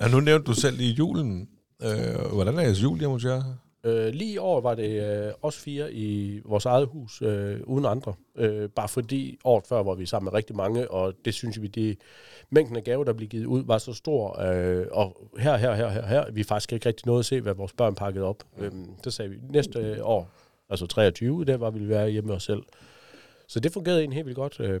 Ja, 0.00 0.08
nu 0.08 0.20
nævnte 0.20 0.46
du 0.46 0.54
selv 0.54 0.80
i 0.80 0.90
julen. 0.90 1.48
Øh, 1.82 2.32
hvordan 2.32 2.58
er 2.58 2.62
jeres 2.62 2.82
jul 2.82 2.98
hjemme 2.98 3.12
hos 3.14 3.24
jer? 3.24 3.42
Øh, 3.84 4.12
lige 4.14 4.32
i 4.32 4.38
år 4.38 4.60
var 4.60 4.74
det 4.74 5.24
øh, 5.26 5.32
os 5.42 5.58
fire 5.58 5.92
i 5.92 6.40
vores 6.44 6.64
eget 6.66 6.88
hus, 6.92 7.22
øh, 7.22 7.60
uden 7.64 7.86
andre. 7.86 8.14
Øh, 8.36 8.68
bare 8.68 8.88
fordi 8.88 9.38
året 9.44 9.66
før 9.66 9.82
var 9.82 9.94
vi 9.94 10.06
sammen 10.06 10.26
med 10.26 10.32
rigtig 10.32 10.56
mange, 10.56 10.90
og 10.90 11.14
det 11.24 11.34
synes 11.34 11.62
vi, 11.62 11.66
det 11.66 11.98
mængden 12.50 12.76
af 12.76 12.84
gaver, 12.84 13.04
der 13.04 13.12
blev 13.12 13.28
givet 13.28 13.44
ud, 13.46 13.64
var 13.66 13.78
så 13.78 13.92
stor. 13.92 14.40
Øh, 14.42 14.86
og 14.92 15.30
her, 15.38 15.56
her, 15.56 15.74
her, 15.74 15.88
her, 15.88 16.06
her, 16.06 16.24
vi 16.32 16.42
faktisk 16.42 16.72
ikke 16.72 16.88
rigtig 16.88 17.06
noget 17.06 17.18
at 17.18 17.24
se, 17.24 17.40
hvad 17.40 17.54
vores 17.54 17.72
børn 17.72 17.94
pakkede 17.94 18.24
op. 18.24 18.44
Øh, 18.58 18.70
så 19.04 19.10
sagde 19.10 19.30
vi, 19.30 19.36
næste 19.48 20.04
år, 20.04 20.30
altså 20.70 20.86
23, 20.86 21.44
der 21.44 21.56
var 21.56 21.70
vi 21.70 21.88
være 21.88 22.10
hjemme 22.10 22.32
os 22.32 22.42
selv. 22.42 22.62
Så 23.48 23.60
det 23.60 23.72
fungerede 23.72 24.00
egentlig 24.00 24.16
helt 24.16 24.26
vildt 24.26 24.36
godt. 24.36 24.60
Øh, 24.60 24.80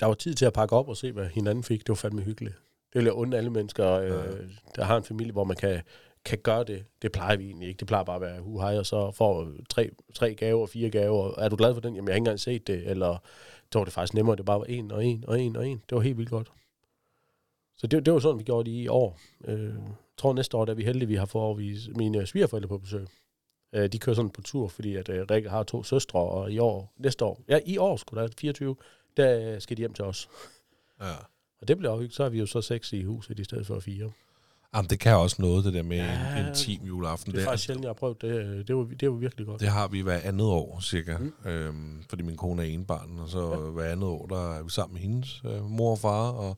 der 0.00 0.06
var 0.06 0.14
tid 0.14 0.34
til 0.34 0.46
at 0.46 0.52
pakke 0.52 0.76
op 0.76 0.88
og 0.88 0.96
se, 0.96 1.12
hvad 1.12 1.26
hinanden 1.26 1.64
fik. 1.64 1.80
Det 1.80 1.88
var 1.88 1.94
fandme 1.94 2.22
hyggeligt. 2.22 2.54
Det 2.92 2.98
vil 2.98 3.04
jeg 3.04 3.12
undre 3.12 3.38
alle 3.38 3.50
mennesker, 3.50 3.90
øh, 3.90 4.50
der 4.76 4.84
har 4.84 4.96
en 4.96 5.04
familie, 5.04 5.32
hvor 5.32 5.44
man 5.44 5.56
kan 5.56 5.82
kan 6.24 6.38
gøre 6.38 6.64
det. 6.64 6.84
Det 7.02 7.12
plejer 7.12 7.36
vi 7.36 7.46
egentlig 7.46 7.68
ikke. 7.68 7.78
Det 7.78 7.86
plejer 7.86 8.04
bare 8.04 8.16
at 8.16 8.22
være 8.22 8.40
hu 8.40 8.60
hej, 8.60 8.78
og 8.78 8.86
så 8.86 9.10
får 9.10 9.52
tre, 9.68 9.90
tre 10.14 10.34
gaver, 10.34 10.66
fire 10.66 10.90
gaver. 10.90 11.38
Er 11.38 11.48
du 11.48 11.56
glad 11.56 11.74
for 11.74 11.80
den? 11.80 11.94
Jamen, 11.94 12.08
jeg 12.08 12.12
har 12.12 12.16
ikke 12.16 12.20
engang 12.20 12.40
set 12.40 12.66
det. 12.66 12.90
Eller 12.90 13.18
så 13.72 13.78
var 13.78 13.84
det 13.84 13.92
faktisk 13.92 14.14
nemmere, 14.14 14.36
det 14.36 14.44
bare 14.44 14.58
var 14.58 14.64
en 14.64 14.92
og 14.92 15.04
en 15.04 15.24
og 15.28 15.40
en 15.40 15.56
og 15.56 15.68
en. 15.68 15.82
Det 15.88 15.96
var 15.96 16.02
helt 16.02 16.18
vildt 16.18 16.30
godt. 16.30 16.52
Så 17.76 17.86
det, 17.86 18.06
det 18.06 18.12
var 18.12 18.18
sådan, 18.18 18.38
vi 18.38 18.44
gjorde 18.44 18.70
det 18.70 18.76
i 18.76 18.88
år. 18.88 19.18
Øh, 19.44 19.64
jeg 19.64 19.74
tror 20.16 20.32
næste 20.32 20.56
år, 20.56 20.64
da 20.64 20.72
vi 20.72 20.84
heldige, 20.84 21.08
vi 21.08 21.14
har 21.14 21.26
fået 21.26 21.58
vi, 21.58 21.78
mine 21.96 22.26
svigerforældre 22.26 22.68
på 22.68 22.78
besøg. 22.78 23.06
Øh, 23.74 23.88
de 23.92 23.98
kører 23.98 24.16
sådan 24.16 24.30
på 24.30 24.42
tur, 24.42 24.68
fordi 24.68 24.94
at 24.96 25.08
øh, 25.08 25.26
Rikke 25.30 25.48
har 25.48 25.62
to 25.62 25.82
søstre, 25.82 26.18
og 26.20 26.52
i 26.52 26.58
år, 26.58 26.92
næste 26.98 27.24
år, 27.24 27.40
ja, 27.48 27.58
i 27.66 27.76
år 27.78 27.96
skulle 27.96 28.22
der 28.22 28.28
24, 28.38 28.76
der 29.16 29.58
skal 29.58 29.76
de 29.76 29.80
hjem 29.82 29.94
til 29.94 30.04
os. 30.04 30.28
Ja. 31.00 31.12
Og 31.60 31.68
det 31.68 31.78
bliver 31.78 31.90
jo 31.90 31.96
hyggeligt. 31.96 32.14
Så 32.14 32.22
har 32.22 32.30
vi 32.30 32.38
jo 32.38 32.46
så 32.46 32.60
seks 32.60 32.92
i 32.92 33.02
huset 33.02 33.38
i 33.38 33.44
stedet 33.44 33.66
for 33.66 33.80
fire. 33.80 34.10
Jamen, 34.76 34.90
det 34.90 35.00
kan 35.00 35.16
også 35.16 35.36
noget, 35.42 35.64
det 35.64 35.74
der 35.74 35.82
med 35.82 35.96
Ja, 35.96 36.40
en 36.40 36.46
intim 36.46 36.82
juleaften. 36.86 37.32
Det 37.32 37.38
er 37.38 37.40
Det, 37.40 37.48
faktisk 37.48 37.64
sjældent, 37.66 37.84
jeg 37.84 37.88
har 37.88 37.94
prøvet 37.94 38.22
det. 38.22 38.68
Det 38.68 38.76
var, 38.76 38.84
det 39.00 39.10
var 39.10 39.16
virkelig 39.16 39.46
godt. 39.46 39.60
det 39.60 39.68
har 39.68 39.88
vi 39.88 40.00
hver 40.00 40.20
andet 40.24 40.46
år, 40.46 40.80
cirka. 40.80 41.16
Mm. 41.18 41.32
Øhm, 41.50 42.04
fordi 42.08 42.22
min 42.22 42.36
kone 42.36 42.62
er 42.62 42.66
enebarn, 42.66 43.18
og 43.18 43.28
så 43.28 43.50
ja. 43.50 43.56
hver 43.56 43.92
andet 43.92 44.04
år, 44.08 44.26
der 44.26 44.54
er 44.58 44.62
vi 44.62 44.70
sammen 44.70 44.94
med 44.94 45.02
hendes 45.02 45.42
øh, 45.44 45.64
mor 45.70 45.90
og 45.90 45.98
far, 45.98 46.30
og, 46.30 46.48
og 46.48 46.56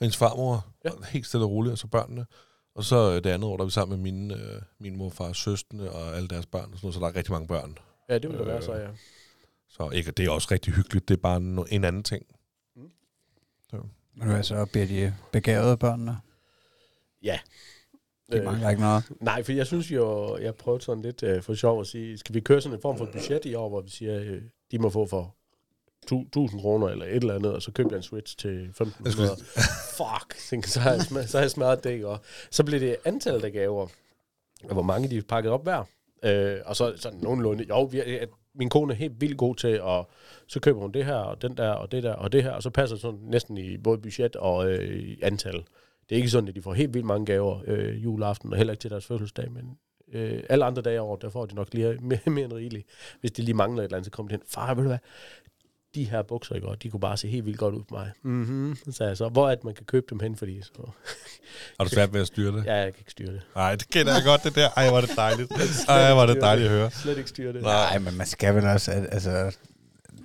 hendes 0.00 0.16
farmor, 0.16 0.66
Ja. 0.84 0.90
ja. 1.00 1.06
helt 1.10 1.26
stille 1.26 1.44
og 1.46 1.50
roligt, 1.50 1.72
og 1.72 1.78
så 1.78 1.86
børnene. 1.86 2.26
Og 2.74 2.84
så 2.84 2.96
øh, 3.10 3.24
det 3.24 3.26
andet 3.26 3.48
år, 3.48 3.56
der 3.56 3.64
er 3.64 3.66
vi 3.66 3.70
sammen 3.70 4.02
med 4.02 4.12
mine, 4.12 4.34
øh, 4.34 4.62
min 4.78 4.96
mor 4.96 5.06
og 5.06 5.12
fars 5.12 5.36
søstre 5.36 5.90
og 5.90 6.16
alle 6.16 6.28
deres 6.28 6.46
børn, 6.46 6.72
og 6.72 6.78
sådan 6.78 6.80
noget, 6.82 6.94
så 6.94 7.00
der 7.00 7.06
er 7.06 7.16
rigtig 7.16 7.32
mange 7.32 7.48
børn. 7.48 7.78
Ja, 8.08 8.18
det 8.18 8.30
vil 8.30 8.38
det 8.38 8.46
være 8.46 8.56
Øh, 8.56 8.62
så, 8.62 8.74
ja. 8.74 8.88
Så 9.68 9.90
ikke, 9.90 10.10
det 10.10 10.26
er 10.26 10.30
også 10.30 10.48
rigtig 10.50 10.74
hyggeligt, 10.74 11.08
det 11.08 11.16
er 11.16 11.20
bare 11.20 11.40
no, 11.40 11.64
en 11.70 11.84
anden 11.84 12.02
ting. 12.02 12.26
Men 14.14 14.28
du 14.28 14.34
er 14.34 14.42
så 14.42 14.66
bliver 14.72 14.86
de 14.86 15.14
begavede 15.32 15.76
børnene? 15.76 16.16
Ja. 17.22 17.38
De 18.32 18.36
Øh, 18.36 18.44
mangler 18.44 18.70
ikke 18.70 18.82
noget. 18.82 19.04
Nej, 19.20 19.42
for 19.42 19.52
jeg 19.52 19.66
synes 19.66 19.90
jo, 19.90 20.36
jeg 20.36 20.54
prøvede 20.54 20.84
sådan 20.84 21.02
lidt 21.02 21.22
øh, 21.22 21.42
for 21.42 21.54
sjov 21.54 21.80
at 21.80 21.86
sige, 21.86 22.18
skal 22.18 22.34
vi 22.34 22.40
køre 22.40 22.60
sådan 22.60 22.76
en 22.78 22.82
form 22.82 22.98
for 22.98 23.08
budget 23.12 23.44
i 23.44 23.54
år, 23.54 23.68
hvor 23.68 23.80
vi 23.80 23.90
siger, 23.90 24.20
øh, 24.20 24.42
de 24.70 24.78
må 24.78 24.90
få 24.90 25.06
for 25.06 25.36
1000 26.02 26.60
kroner 26.60 26.88
eller 26.88 27.04
et 27.04 27.16
eller 27.16 27.34
andet, 27.34 27.54
og 27.54 27.62
så 27.62 27.72
køber 27.72 27.90
jeg 27.90 27.96
en 27.96 28.02
Switch 28.02 28.36
til 28.36 28.64
1500. 28.68 29.36
Fuck, 29.98 30.36
tænkte, 30.48 30.70
så 30.70 30.80
har 30.80 30.92
jeg, 30.92 31.00
smadret, 31.00 31.30
så 31.30 31.38
har 31.38 31.42
jeg 31.42 31.50
smadret 31.50 31.84
det, 31.84 32.04
og 32.04 32.18
så 32.50 32.64
blev 32.64 32.80
det 32.80 32.96
antallet 33.04 33.44
af 33.44 33.52
gaver, 33.52 33.86
og 34.64 34.72
hvor 34.72 34.82
mange 34.82 35.08
de 35.08 35.22
pakket 35.22 35.52
op 35.52 35.62
hver. 35.62 35.84
Øh, 36.24 36.58
og 36.64 36.76
så 36.76 36.92
sådan 36.96 37.18
nogenlunde, 37.18 37.64
jo, 37.68 37.82
vi, 37.82 38.00
at 38.00 38.28
min 38.54 38.68
kone 38.68 38.92
er 38.92 38.96
helt 38.96 39.20
vildt 39.20 39.38
god 39.38 39.54
til, 39.56 39.80
og 39.80 40.10
så 40.46 40.60
køber 40.60 40.80
hun 40.80 40.92
det 40.92 41.04
her, 41.04 41.14
og 41.14 41.42
den 41.42 41.56
der, 41.56 41.70
og 41.70 41.92
det 41.92 42.02
der, 42.02 42.12
og 42.12 42.32
det 42.32 42.42
her, 42.42 42.50
og 42.50 42.62
så 42.62 42.70
passer 42.70 42.96
sådan 42.96 43.20
næsten 43.22 43.58
i 43.58 43.78
både 43.78 43.98
budget 43.98 44.36
og 44.36 44.70
øh, 44.70 45.16
antal. 45.22 45.64
Det 46.08 46.16
er 46.16 46.16
ikke 46.16 46.28
sådan, 46.28 46.48
at 46.48 46.54
de 46.54 46.62
får 46.62 46.74
helt 46.74 46.94
vildt 46.94 47.06
mange 47.06 47.26
gaver 47.26 47.60
øh, 47.66 48.04
juleaften, 48.04 48.52
og 48.52 48.56
heller 48.56 48.72
ikke 48.72 48.80
til 48.80 48.90
deres 48.90 49.06
fødselsdag, 49.06 49.52
men 49.52 49.78
øh, 50.12 50.42
alle 50.48 50.64
andre 50.64 50.82
dage 50.82 51.00
over, 51.00 51.16
der 51.16 51.30
får 51.30 51.46
de 51.46 51.54
nok 51.54 51.74
lige 51.74 51.98
mere, 52.00 52.20
mere 52.26 52.44
end 52.44 52.52
rigeligt. 52.52 52.86
Hvis 53.20 53.32
de 53.32 53.42
lige 53.42 53.54
mangler 53.54 53.82
et 53.82 53.84
eller 53.84 53.96
andet, 53.96 54.06
så 54.06 54.10
kommer 54.10 54.28
de 54.28 54.34
hen, 54.34 54.42
far, 54.48 54.74
ved 54.74 54.82
du 54.82 54.88
hvad, 54.88 54.98
de 55.94 56.04
her 56.04 56.22
bukser, 56.22 56.54
ikke? 56.54 56.68
Og 56.68 56.82
de 56.82 56.90
kunne 56.90 57.00
bare 57.00 57.16
se 57.16 57.28
helt 57.28 57.46
vildt 57.46 57.58
godt 57.58 57.74
ud 57.74 57.82
på 57.88 57.94
mig. 57.94 58.10
Mhm, 58.22 58.76
så 58.84 58.92
sagde 58.92 59.08
jeg 59.10 59.16
så, 59.16 59.28
hvor 59.28 59.50
er 59.50 59.54
det, 59.54 59.64
man 59.64 59.74
kan 59.74 59.84
købe 59.86 60.06
dem 60.10 60.20
hen, 60.20 60.36
fordi 60.36 60.62
så, 60.62 60.72
Har 61.78 61.84
du 61.84 61.90
svært 61.90 62.12
ved 62.12 62.20
at 62.20 62.26
styre 62.26 62.56
det? 62.56 62.64
ja, 62.66 62.74
jeg 62.74 62.92
kan 62.94 63.00
ikke 63.00 63.10
styre 63.10 63.32
det. 63.32 63.42
Nej, 63.54 63.76
det 63.76 63.90
kender 63.90 64.12
jeg 64.14 64.22
godt, 64.24 64.44
det 64.44 64.54
der. 64.54 64.68
Ej, 64.76 64.86
er 64.86 65.00
det 65.00 65.10
dejligt. 65.16 65.52
Ej, 65.88 66.10
er 66.10 66.26
det 66.26 66.40
dejligt 66.40 66.68
at 66.68 66.72
høre. 66.74 66.90
Slet 66.90 67.18
ikke 67.18 67.28
styre 67.30 67.52
det. 67.52 67.62
Nej, 67.62 67.98
men 67.98 68.16
man 68.16 68.26
skal 68.26 68.54
vel 68.54 68.64
også, 68.64 68.90
al- 68.90 69.08
altså, 69.12 69.56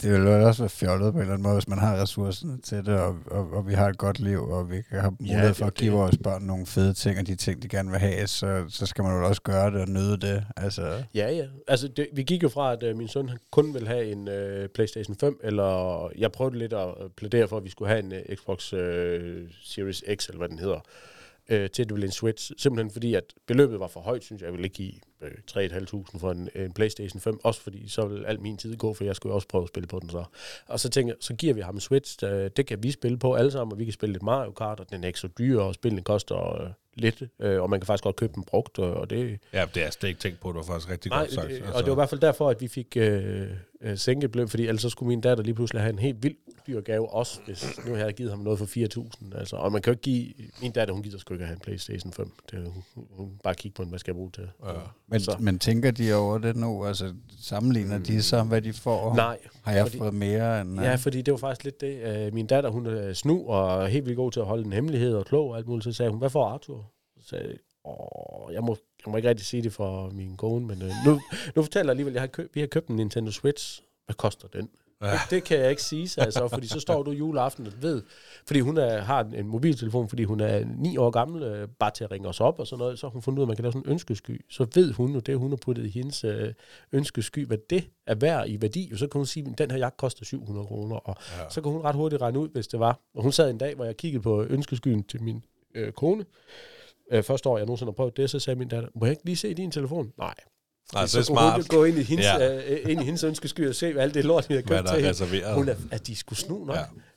det 0.01 0.11
vil 0.11 0.25
vel 0.25 0.43
også 0.43 0.61
være 0.61 0.69
fjollet 0.69 1.13
på 1.13 1.17
en 1.17 1.21
eller 1.21 1.33
anden 1.33 1.43
måde, 1.43 1.55
hvis 1.55 1.67
man 1.67 1.79
har 1.79 2.01
ressourcerne 2.01 2.61
til 2.61 2.85
det, 2.85 2.99
og, 2.99 3.15
og, 3.31 3.51
og 3.51 3.67
vi 3.67 3.73
har 3.73 3.89
et 3.89 3.97
godt 3.97 4.19
liv, 4.19 4.49
og 4.49 4.71
vi 4.71 4.81
kan 4.89 4.99
have 4.99 5.15
mulighed 5.19 5.49
er 5.49 5.53
for 5.53 5.65
at 5.65 5.73
give 5.73 5.91
det. 5.91 5.99
vores 5.99 6.17
børn 6.23 6.41
nogle 6.43 6.65
fede 6.65 6.93
ting, 6.93 7.19
og 7.19 7.27
de 7.27 7.35
ting, 7.35 7.61
de 7.61 7.67
gerne 7.67 7.89
vil 7.89 7.99
have, 7.99 8.27
så, 8.27 8.65
så 8.69 8.85
skal 8.85 9.03
man 9.03 9.13
jo 9.13 9.27
også 9.27 9.41
gøre 9.41 9.71
det 9.71 9.81
og 9.81 9.89
nyde 9.89 10.17
det. 10.17 10.43
Altså, 10.57 11.03
Ja, 11.15 11.31
ja. 11.31 11.45
Altså, 11.67 11.87
det, 11.87 12.07
vi 12.13 12.23
gik 12.23 12.43
jo 12.43 12.49
fra, 12.49 12.73
at 12.73 12.83
øh, 12.83 12.97
min 12.97 13.07
søn 13.07 13.29
kun 13.51 13.73
ville 13.73 13.87
have 13.87 14.11
en 14.11 14.27
øh, 14.27 14.69
PlayStation 14.69 15.15
5, 15.15 15.39
eller 15.43 16.11
jeg 16.17 16.31
prøvede 16.31 16.57
lidt 16.57 16.73
at 16.73 16.87
øh, 17.03 17.09
plædere 17.17 17.47
for, 17.47 17.57
at 17.57 17.63
vi 17.63 17.69
skulle 17.69 17.89
have 17.89 17.99
en 17.99 18.13
øh, 18.13 18.35
Xbox 18.35 18.73
øh, 18.73 19.47
Series 19.63 20.03
X, 20.15 20.27
eller 20.27 20.37
hvad 20.37 20.49
den 20.49 20.59
hedder, 20.59 20.79
øh, 21.49 21.69
til 21.69 21.81
at 21.81 21.89
det 21.89 21.95
ville 21.95 22.05
en 22.05 22.11
Switch. 22.11 22.51
Simpelthen 22.57 22.91
fordi, 22.91 23.13
at 23.13 23.33
beløbet 23.45 23.79
var 23.79 23.87
for 23.87 23.99
højt, 23.99 24.23
synes 24.23 24.41
jeg. 24.41 24.45
Jeg 24.45 24.53
ville 24.53 24.65
ikke 24.65 24.75
give 24.75 24.93
øh, 25.21 25.31
3.500 25.51 26.19
for 26.19 26.31
en, 26.31 26.49
øh, 26.55 26.65
en 26.65 26.73
PlayStation 26.73 27.21
5, 27.21 27.39
også 27.43 27.61
fordi 27.61 27.87
så 27.87 28.05
ville 28.05 28.27
al 28.27 28.41
min 28.41 28.57
tid 28.57 28.77
gå, 28.77 28.93
for 28.93 29.03
jeg 29.03 29.15
skulle 29.15 29.31
jo 29.31 29.35
også 29.35 29.47
prøve 29.47 29.63
at 29.63 29.67
spille 29.67 29.87
på 29.87 29.99
den 29.99 30.09
så. 30.09 30.23
Og 30.67 30.79
så 30.79 30.89
tænker 30.89 31.13
jeg, 31.13 31.17
så 31.19 31.35
giver 31.35 31.53
vi 31.53 31.61
ham 31.61 31.75
en 31.75 31.81
Switch, 31.81 32.17
øh, 32.23 32.49
det 32.57 32.65
kan 32.65 32.83
vi 32.83 32.91
spille 32.91 33.19
på 33.19 33.33
alle 33.33 33.51
sammen, 33.51 33.71
og 33.71 33.79
vi 33.79 33.83
kan 33.83 33.93
spille 33.93 34.13
lidt 34.13 34.23
Mario 34.23 34.51
Kart, 34.51 34.79
og 34.79 34.89
den 34.89 35.03
er 35.03 35.07
ikke 35.07 35.19
så 35.19 35.27
dyr, 35.27 35.59
og 35.59 35.73
spillene 35.73 36.01
koster 36.01 36.61
øh, 36.61 36.69
lidt, 36.97 37.23
øh, 37.39 37.61
og 37.61 37.69
man 37.69 37.79
kan 37.79 37.87
faktisk 37.87 38.03
godt 38.03 38.15
købe 38.15 38.33
den 38.35 38.43
brugt, 38.43 38.79
og, 38.79 38.93
og 38.93 39.09
det, 39.09 39.39
Ja, 39.53 39.65
det 39.73 39.77
er 39.77 39.85
jeg 39.85 39.93
slet 39.93 40.09
ikke 40.09 40.21
tænkt 40.21 40.39
på. 40.39 40.47
Det 40.47 40.55
var 40.55 40.63
faktisk 40.63 40.89
rigtig 40.89 41.09
Nej, 41.09 41.19
godt 41.19 41.31
sagt. 41.33 41.47
det, 41.49 41.61
og 41.61 41.83
det 41.83 41.87
var 41.87 41.91
i 41.91 41.95
hvert 41.95 42.09
fald 42.09 42.21
derfor, 42.21 42.49
at 42.49 42.61
vi 42.61 42.67
fik 42.67 42.97
øh, 42.97 43.47
øh, 43.81 43.97
sænket 43.97 44.31
beløb, 44.31 44.49
fordi 44.49 44.67
ellers 44.67 44.81
så 44.81 44.89
skulle 44.89 45.07
min 45.07 45.21
datter 45.21 45.43
lige 45.43 45.55
pludselig 45.55 45.81
have 45.81 45.93
en 45.93 45.99
helt 45.99 46.23
vild 46.23 46.35
dyr 46.67 46.81
gave 46.81 47.13
også, 47.13 47.39
hvis 47.45 47.79
nu 47.85 47.91
havde 47.91 48.05
jeg 48.05 48.13
givet 48.13 48.31
ham 48.31 48.39
noget 48.39 48.59
for 48.59 48.65
4.000. 48.65 49.39
Altså, 49.39 49.55
og 49.55 49.71
man 49.71 49.81
kan 49.81 49.91
jo 49.91 49.93
ikke 49.93 50.01
give... 50.01 50.33
Min 50.61 50.71
datter, 50.71 50.93
hun 50.93 51.03
gider 51.03 51.17
sgu 51.17 51.33
ikke 51.33 51.45
have 51.45 51.53
en 51.55 51.59
Playstation 51.59 52.13
5. 52.13 52.31
Det, 52.51 52.71
hun, 52.95 53.05
hun 53.11 53.31
bare 53.43 53.55
kigge 53.55 53.75
på 53.75 53.83
den, 53.83 53.89
hvad 53.89 53.99
skal 53.99 54.11
jeg 54.11 54.15
bruge 54.15 54.31
til? 54.31 54.49
Ja. 54.65 54.71
men, 55.07 55.19
Så. 55.19 55.35
men 55.39 55.59
tænker 55.59 55.91
de 55.91 56.13
over 56.13 56.37
det 56.37 56.55
nu? 56.55 56.85
Altså, 56.85 57.13
sammenligner 57.41 57.97
de 57.99 58.23
så, 58.23 58.43
hvad 58.43 58.61
de 58.61 58.73
får? 58.73 59.15
Nej, 59.15 59.37
Har 59.67 59.75
jeg 59.75 59.85
fordi- 59.85 59.97
fået 59.97 60.13
mere 60.13 60.61
end... 60.61 60.81
Ja, 60.81 60.95
fordi 60.95 61.21
det 61.21 61.31
var 61.31 61.37
faktisk 61.37 61.63
lidt 61.63 61.81
det. 61.81 62.25
Øh, 62.27 62.33
min 62.33 62.47
datter, 62.47 62.69
hun 62.69 62.85
er 62.85 63.13
snu 63.13 63.47
og 63.47 63.83
er 63.83 63.87
helt 63.87 64.05
vildt 64.05 64.17
god 64.17 64.31
til 64.31 64.39
at 64.39 64.45
holde 64.45 64.65
en 64.65 64.73
hemmelighed 64.73 65.15
og 65.15 65.25
klog 65.25 65.49
og 65.49 65.57
alt 65.57 65.67
muligt. 65.67 65.83
Så 65.83 65.91
sagde 65.93 66.09
hun, 66.11 66.19
hvad 66.19 66.29
får 66.29 66.45
Arthur? 66.45 66.91
Så 67.19 67.27
sagde 67.27 67.45
jeg, 67.47 67.55
Åh, 67.85 68.53
jeg 68.53 68.63
må, 68.63 68.77
jeg 69.05 69.11
må 69.11 69.17
ikke 69.17 69.29
rigtig 69.29 69.45
sige 69.45 69.63
det 69.63 69.73
for 69.73 70.09
min 70.09 70.37
kone, 70.37 70.67
men 70.67 70.81
øh, 70.81 70.91
nu, 71.05 71.19
nu 71.55 71.61
fortæller 71.63 71.85
jeg 71.85 71.89
alligevel, 71.91 72.13
jeg 72.13 72.21
har 72.21 72.27
køb, 72.27 72.55
vi 72.55 72.59
har 72.59 72.67
købt 72.67 72.87
en 72.87 72.95
Nintendo 72.95 73.31
Switch. 73.31 73.81
Hvad 74.05 74.15
koster 74.15 74.47
den? 74.47 74.69
Ja. 75.01 75.11
Det, 75.11 75.19
det 75.29 75.43
kan 75.43 75.59
jeg 75.59 75.69
ikke 75.69 75.83
sige, 75.83 76.07
sagde 76.07 76.25
jeg 76.25 76.33
så, 76.33 76.47
fordi 76.47 76.67
så 76.67 76.79
står 76.79 77.03
du 77.03 77.11
juleaften 77.11 77.67
og 77.67 77.73
ved, 77.81 78.03
fordi 78.47 78.59
hun 78.59 78.77
er, 78.77 79.01
har 79.01 79.23
en, 79.23 79.47
mobiltelefon, 79.47 80.09
fordi 80.09 80.23
hun 80.23 80.39
er 80.39 80.65
ni 80.77 80.97
år 80.97 81.09
gammel, 81.09 81.43
øh, 81.43 81.67
bare 81.79 81.91
til 81.91 82.03
at 82.03 82.11
ringe 82.11 82.27
os 82.29 82.41
op 82.41 82.59
og 82.59 82.67
sådan 82.67 82.79
noget, 82.79 82.99
så 82.99 83.07
har 83.07 83.11
hun 83.11 83.21
fundet 83.21 83.37
ud 83.39 83.41
af, 83.41 83.45
at 83.45 83.47
man 83.47 83.55
kan 83.55 83.63
lave 83.63 83.71
sådan 83.71 83.85
en 83.87 83.91
ønskesky. 83.91 84.45
Så 84.49 84.67
ved 84.75 84.93
hun 84.93 85.13
jo 85.13 85.19
det, 85.19 85.37
hun 85.37 85.49
har 85.51 85.57
puttet 85.57 85.85
i 85.85 85.89
hendes 85.89 86.23
øh, 86.23 86.53
ønskesky, 86.91 87.45
hvad 87.47 87.57
det 87.69 87.89
er 88.07 88.15
værd 88.15 88.49
i 88.49 88.61
værdi, 88.61 88.89
og 88.93 88.99
så 88.99 89.07
kan 89.07 89.19
hun 89.19 89.25
sige, 89.25 89.47
at 89.51 89.57
den 89.57 89.71
her 89.71 89.77
jagt 89.77 89.97
koster 89.97 90.25
700 90.25 90.67
kroner, 90.67 90.95
og 90.95 91.15
Ja. 91.37 91.49
så 91.49 91.61
kan 91.61 91.71
hun 91.71 91.81
ret 91.81 91.95
hurtigt 91.95 92.21
regne 92.21 92.39
ud, 92.39 92.49
hvis 92.49 92.67
det 92.67 92.79
var. 92.79 92.99
Og 93.15 93.23
hun 93.23 93.31
sad 93.31 93.49
en 93.49 93.57
dag, 93.57 93.75
hvor 93.75 93.85
jeg 93.85 93.97
kiggede 93.97 94.23
på 94.23 94.43
ønskeskyen 94.43 95.03
til 95.03 95.23
min 95.23 95.43
øh, 95.75 95.91
kone. 95.91 96.25
Øh, 97.11 97.23
første 97.23 97.49
år, 97.49 97.57
jeg 97.57 97.65
nogensinde 97.65 97.89
har 97.91 97.95
prøvet 97.95 98.17
det, 98.17 98.29
så 98.29 98.39
sagde 98.39 98.59
min 98.59 98.67
datter, 98.67 98.89
må 98.95 99.05
jeg 99.05 99.11
ikke 99.11 99.25
lige 99.25 99.35
se 99.35 99.53
din 99.53 99.71
telefon? 99.71 100.13
Nej. 100.17 100.33
Nej, 100.93 101.01
det 101.01 101.11
så 101.11 101.19
er 101.19 101.23
kunne 101.23 101.51
hun 101.51 101.63
smart. 101.63 101.67
gå 101.69 101.83
ind 101.83 101.97
i 101.97 102.03
hendes, 102.03 102.25
Ja. 102.25 102.37
ja. 102.37 102.71
øh, 102.73 102.91
ind 102.91 103.01
i 103.01 103.03
hendes 103.03 103.23
ønskesky 103.23 103.69
og 103.69 103.75
se, 103.75 103.93
hvad 103.93 104.03
alt 104.03 104.13
det 104.13 104.25
lort, 104.25 104.49
vi 104.49 104.55
har 104.55 104.61
købt 104.61 104.71
der 104.87 105.15
til 105.15 105.27
hende. 105.27 105.53
Hun 105.53 105.69
er, 105.69 105.75
at 105.91 106.07
de 106.07 106.15
skulle 106.15 106.39
snu 106.39 106.65
nok. 106.65 106.75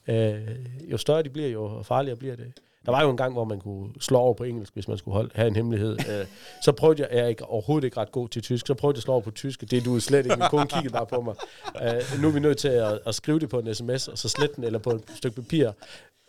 Ja. 0.09 0.35
Øh, 0.35 0.49
jo 0.91 0.97
større 0.97 1.23
de 1.23 1.29
bliver, 1.31 1.49
jo 1.49 1.83
farligere 1.83 2.17
bliver 2.17 2.37
det. 2.37 2.53
Der 2.87 2.93
var 2.93 3.03
jo 3.03 3.11
en 3.11 3.17
gang, 3.17 3.33
hvor 3.33 3.45
man 3.45 3.61
kunne 3.61 3.89
slå 4.01 4.19
over 4.19 4.35
på 4.35 4.45
engelsk, 4.45 4.73
hvis 4.75 4.89
man 4.89 4.99
skulle 4.99 5.15
holde, 5.15 5.31
have 5.35 5.49
en 5.49 5.57
hemmelighed. 5.57 5.93
Øh, 5.93 6.27
så 6.65 6.73
prøvede 6.73 7.03
jeg, 7.03 7.09
jeg 7.13 7.21
er 7.21 7.27
ikke, 7.27 7.45
overhovedet 7.45 7.85
ikke 7.85 7.97
ret 7.97 8.13
god 8.13 8.29
til 8.29 8.43
tysk, 8.43 8.67
så 8.67 8.75
prøvede 8.75 8.95
jeg 8.95 8.99
at 8.99 9.03
slå 9.03 9.13
over 9.13 9.23
på 9.23 9.31
tysk. 9.31 9.61
Det 9.61 9.73
er 9.73 9.81
du 9.81 10.01
slet 10.01 10.27
ikke. 10.27 10.37
Min 10.37 10.49
kone 10.51 10.67
kiggede 10.67 10.93
bare 10.93 11.07
på 11.07 11.21
mig. 11.21 11.35
Øh, 11.83 12.23
nu 12.23 12.29
er 12.29 12.33
vi 12.33 12.41
nødt 12.41 12.59
til 12.59 12.69
at, 12.69 12.99
at, 13.07 13.15
skrive 13.15 13.39
det 13.39 13.49
på 13.49 13.59
en 13.59 13.75
sms, 13.75 14.09
og 14.09 14.19
så 14.19 14.29
slette 14.29 14.57
den, 14.57 14.65
eller 14.65 14.79
på 14.79 14.91
et 14.91 15.03
stykke 15.17 15.43
papir. 15.43 15.71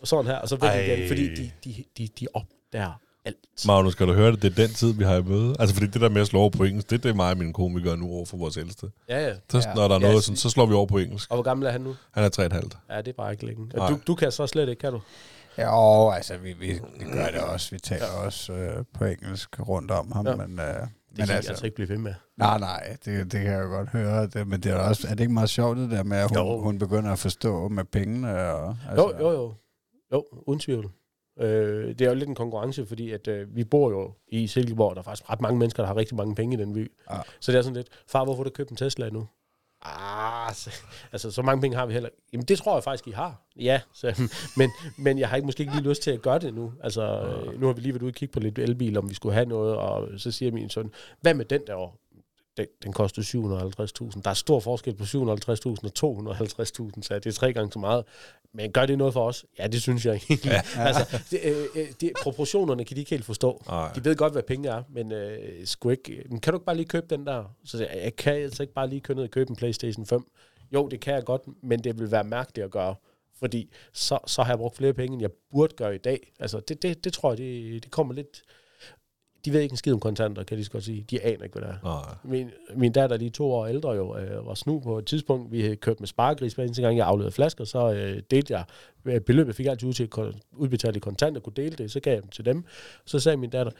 Og 0.00 0.08
sådan 0.08 0.26
her, 0.26 0.36
og 0.36 0.48
så 0.48 0.56
væk 0.56 0.88
igen, 0.88 1.08
fordi 1.08 1.34
de, 1.34 1.50
de, 1.64 1.84
de, 1.98 2.08
de 2.20 2.26
opdager 2.34 2.92
alt. 3.24 3.36
Magnus, 3.66 3.92
skal 3.92 4.06
du 4.08 4.12
høre 4.12 4.32
det? 4.32 4.42
Det 4.42 4.50
er 4.58 4.66
den 4.66 4.74
tid, 4.74 4.92
vi 4.92 5.04
har 5.04 5.16
i 5.16 5.22
møde. 5.22 5.54
Altså, 5.58 5.74
fordi 5.74 5.86
det 5.86 6.00
der 6.00 6.08
med 6.08 6.20
at 6.20 6.26
slå 6.26 6.40
over 6.40 6.50
på 6.50 6.64
engelsk, 6.64 6.90
det 6.90 6.98
er 6.98 7.02
det 7.02 7.16
mig 7.16 7.30
og 7.30 7.38
min 7.38 7.52
kone, 7.52 7.74
vi 7.74 7.80
gør 7.82 7.96
nu 7.96 8.10
over 8.10 8.24
for 8.26 8.36
vores 8.36 8.56
ældste. 8.56 8.86
Ja, 9.08 9.26
ja. 9.28 9.34
Så, 9.50 9.58
Ja. 9.68 9.74
når 9.74 9.88
der 9.88 9.94
er 9.94 10.00
Ja, 10.00 10.06
noget, 10.06 10.22
så- 10.22 10.26
sådan, 10.26 10.36
så 10.36 10.50
slår 10.50 10.66
vi 10.66 10.74
over 10.74 10.86
på 10.86 10.98
engelsk. 10.98 11.30
Og 11.30 11.36
hvor 11.36 11.42
gammel 11.44 11.66
er 11.66 11.70
han 11.70 11.80
nu? 11.80 11.94
Han 12.12 12.24
er 12.24 12.28
3,5. 12.28 12.70
Ja, 12.90 12.98
det 12.98 13.08
er 13.08 13.12
bare 13.12 13.32
ikke 13.32 13.46
længe. 13.46 13.66
Nej. 13.76 13.88
Du, 13.88 13.98
du 14.06 14.14
kan 14.14 14.32
så 14.32 14.46
slet 14.46 14.68
ikke, 14.68 14.80
kan 14.80 14.92
du? 14.92 15.00
Ja, 15.58 15.78
åh, 15.78 16.16
altså, 16.16 16.36
vi, 16.36 16.52
vi, 16.52 16.66
vi 16.98 17.04
gør 17.12 17.26
det 17.26 17.40
også. 17.40 17.70
Vi 17.70 17.78
taler 17.78 18.06
også 18.24 18.52
øh, 18.52 18.84
på 18.94 19.04
engelsk 19.04 19.68
rundt 19.68 19.90
om 19.90 20.12
ham, 20.12 20.26
Ja. 20.26 20.30
ja. 20.30 20.36
men... 20.46 20.58
Øh, 20.60 20.66
Det 20.66 21.18
men 21.18 21.26
kan 21.26 21.36
altså, 21.36 21.48
jeg 21.48 21.50
altså 21.50 21.64
ikke 21.64 21.74
blive 21.74 21.88
ved 21.88 21.98
med. 21.98 22.14
Nej, 22.36 22.58
nej, 22.58 22.96
det, 23.04 23.32
det 23.32 23.40
kan 23.40 23.52
jeg 23.52 23.62
jo 23.62 23.68
godt 23.68 23.88
høre. 23.88 24.26
Det, 24.26 24.46
men 24.48 24.60
det 24.60 24.72
er, 24.72 24.76
også, 24.76 25.06
er 25.08 25.14
det 25.14 25.20
ikke 25.20 25.32
meget 25.32 25.50
sjovt, 25.50 25.78
det 25.78 25.90
der 25.90 26.02
med, 26.02 26.16
at 26.16 26.34
Jo. 26.36 26.54
hun, 26.54 26.62
hun 26.62 26.78
begynder 26.78 27.12
at 27.12 27.18
forstå 27.18 27.68
med 27.68 27.84
pengene? 27.84 28.44
Og, 28.52 28.76
Altså. 28.90 29.02
Jo, 29.18 29.18
jo, 29.20 29.30
jo. 29.32 29.54
Jo, 30.12 30.24
uden 30.46 30.60
tvivl. 30.60 30.90
Øh, 31.40 31.88
det 31.88 32.00
er 32.00 32.08
jo 32.08 32.14
lidt 32.14 32.28
en 32.28 32.34
konkurrence, 32.34 32.86
fordi 32.86 33.10
at, 33.10 33.28
øh, 33.28 33.56
vi 33.56 33.64
bor 33.64 33.90
jo 33.90 34.12
i 34.28 34.46
Silkeborg, 34.46 34.94
der 34.94 35.00
er 35.00 35.04
faktisk 35.04 35.30
ret 35.30 35.40
mange 35.40 35.58
mennesker, 35.58 35.82
der 35.82 35.86
har 35.86 35.96
rigtig 35.96 36.16
mange 36.16 36.34
penge 36.34 36.56
i 36.56 36.60
den 36.60 36.72
by. 36.72 36.92
Ja. 37.10 37.20
Så 37.40 37.52
det 37.52 37.58
er 37.58 37.62
sådan 37.62 37.76
lidt, 37.76 37.88
far, 38.06 38.24
hvorfor 38.24 38.42
har 38.42 38.44
du 38.44 38.50
købt 38.50 38.70
en 38.70 38.76
Tesla 38.76 39.10
nu? 39.10 39.28
Ah, 39.84 40.54
så, 40.54 40.70
altså, 41.12 41.30
så 41.30 41.42
mange 41.42 41.60
penge 41.60 41.76
har 41.76 41.86
vi 41.86 41.92
heller. 41.92 42.08
Jamen, 42.32 42.44
det 42.44 42.58
tror 42.58 42.76
jeg 42.76 42.84
faktisk, 42.84 43.08
I 43.08 43.10
har. 43.10 43.42
Ja, 43.56 43.80
så, 43.94 44.22
men, 44.58 44.70
men 44.98 45.18
jeg 45.18 45.28
har 45.28 45.36
ikke, 45.36 45.46
måske 45.46 45.60
ikke 45.60 45.74
lige 45.74 45.88
lyst 45.88 46.02
til 46.02 46.10
at 46.10 46.22
gøre 46.22 46.38
det 46.38 46.54
nu. 46.54 46.72
Altså, 46.82 47.02
øh, 47.02 47.60
nu 47.60 47.66
har 47.66 47.72
vi 47.72 47.80
lige 47.80 47.92
været 47.92 48.02
ude 48.02 48.10
og 48.10 48.14
kigge 48.14 48.32
på 48.32 48.40
lidt 48.40 48.58
elbil, 48.58 48.98
om 48.98 49.10
vi 49.10 49.14
skulle 49.14 49.34
have 49.34 49.46
noget, 49.46 49.76
og 49.76 50.08
så 50.16 50.30
siger 50.30 50.52
min 50.52 50.70
søn, 50.70 50.90
hvad 51.20 51.34
med 51.34 51.44
den 51.44 51.60
der? 51.66 51.96
Den, 52.56 52.66
den 52.82 52.92
koster 52.92 53.22
750.000. 53.22 54.22
Der 54.22 54.30
er 54.30 54.34
stor 54.34 54.60
forskel 54.60 54.94
på 54.94 55.04
750.000 55.04 55.14
og 55.14 56.32
250.000, 56.32 57.02
så 57.02 57.14
det 57.14 57.26
er 57.26 57.32
tre 57.32 57.52
gange 57.52 57.72
så 57.72 57.78
meget. 57.78 58.04
Men 58.54 58.72
gør 58.72 58.86
det 58.86 58.98
noget 58.98 59.12
for 59.12 59.26
os? 59.26 59.44
Ja, 59.58 59.66
det 59.66 59.82
synes 59.82 60.06
jeg 60.06 60.14
egentlig. 60.14 60.52
Ja. 60.52 60.62
altså, 60.86 61.18
det, 61.30 61.40
øh, 61.44 61.66
øh, 61.74 61.86
det, 62.00 62.12
proportionerne 62.22 62.84
kan 62.84 62.94
de 62.94 63.00
ikke 63.00 63.10
helt 63.10 63.24
forstå. 63.24 63.62
Nej. 63.66 63.92
De 63.92 64.04
ved 64.04 64.16
godt, 64.16 64.32
hvad 64.32 64.42
penge 64.42 64.68
er, 64.68 64.82
men 64.88 65.12
øh, 65.12 65.66
sgu 65.66 65.90
ikke, 65.90 66.24
men 66.30 66.40
kan 66.40 66.52
du 66.52 66.56
ikke 66.56 66.66
bare 66.66 66.76
lige 66.76 66.88
købe 66.88 67.06
den 67.10 67.26
der? 67.26 67.44
Så 67.64 67.78
jeg, 67.78 68.00
jeg 68.02 68.16
kan 68.16 68.34
altså 68.34 68.62
ikke 68.62 68.74
bare 68.74 68.88
lige 68.88 69.00
køre 69.00 69.14
ned 69.14 69.24
og 69.24 69.30
købe 69.30 69.50
en 69.50 69.56
Playstation 69.56 70.06
5. 70.06 70.26
Jo, 70.72 70.88
det 70.88 71.00
kan 71.00 71.14
jeg 71.14 71.24
godt, 71.24 71.42
men 71.62 71.84
det 71.84 71.98
vil 71.98 72.10
være 72.10 72.24
mærkeligt 72.24 72.64
at 72.64 72.70
gøre. 72.70 72.94
Fordi 73.38 73.70
så, 73.92 74.18
så 74.26 74.42
har 74.42 74.52
jeg 74.52 74.58
brugt 74.58 74.76
flere 74.76 74.92
penge, 74.92 75.12
end 75.12 75.22
jeg 75.22 75.30
burde 75.50 75.74
gøre 75.74 75.94
i 75.94 75.98
dag. 75.98 76.32
Altså, 76.40 76.60
det, 76.60 76.82
det, 76.82 77.04
det 77.04 77.12
tror 77.12 77.30
jeg, 77.30 77.38
det, 77.38 77.82
det 77.82 77.90
kommer 77.90 78.14
lidt... 78.14 78.42
de 79.44 79.52
ved 79.52 79.60
ikke 79.60 79.72
en 79.72 79.76
skid 79.76 79.92
om 79.92 80.00
kontanter, 80.00 80.44
kan 80.44 80.58
de 80.58 80.64
godt 80.64 80.84
sige. 80.84 81.06
De 81.10 81.22
aner 81.22 81.44
ikke, 81.44 81.58
hvad 81.58 81.68
det 81.68 81.76
er. 81.82 81.84
Nej. 81.84 82.14
Min, 82.24 82.50
min 82.76 82.92
datter, 82.92 83.16
lige 83.16 83.30
to 83.30 83.52
år 83.52 83.66
ældre 83.66 83.90
jo, 83.90 84.16
øh, 84.16 84.46
var 84.46 84.54
snu 84.54 84.80
på 84.80 84.98
et 84.98 85.06
tidspunkt. 85.06 85.52
Vi 85.52 85.60
havde 85.60 85.76
kørt 85.76 86.00
med 86.00 86.08
sparegris 86.08 86.52
hver 86.54 86.64
eneste 86.64 86.82
gang, 86.82 86.96
jeg 86.96 87.06
afleverede 87.06 87.34
flasker, 87.34 87.64
så 87.64 87.92
øh, 87.92 88.22
delte 88.30 88.54
jeg 88.54 88.64
øh, 89.04 89.20
beløbet, 89.20 89.48
jeg 89.48 89.56
fik 89.56 89.66
altid 89.66 89.88
ud 89.88 89.92
til 89.92 90.08
udbetalt 90.52 90.96
i 90.96 91.00
kontanter, 91.00 91.40
kunne 91.40 91.52
dele 91.56 91.76
det, 91.76 91.92
så 91.92 92.00
gav 92.00 92.14
jeg 92.14 92.22
dem 92.22 92.30
til 92.30 92.44
dem. 92.44 92.64
Så 93.04 93.18
sagde 93.18 93.36
min 93.36 93.50
datter, 93.50 93.72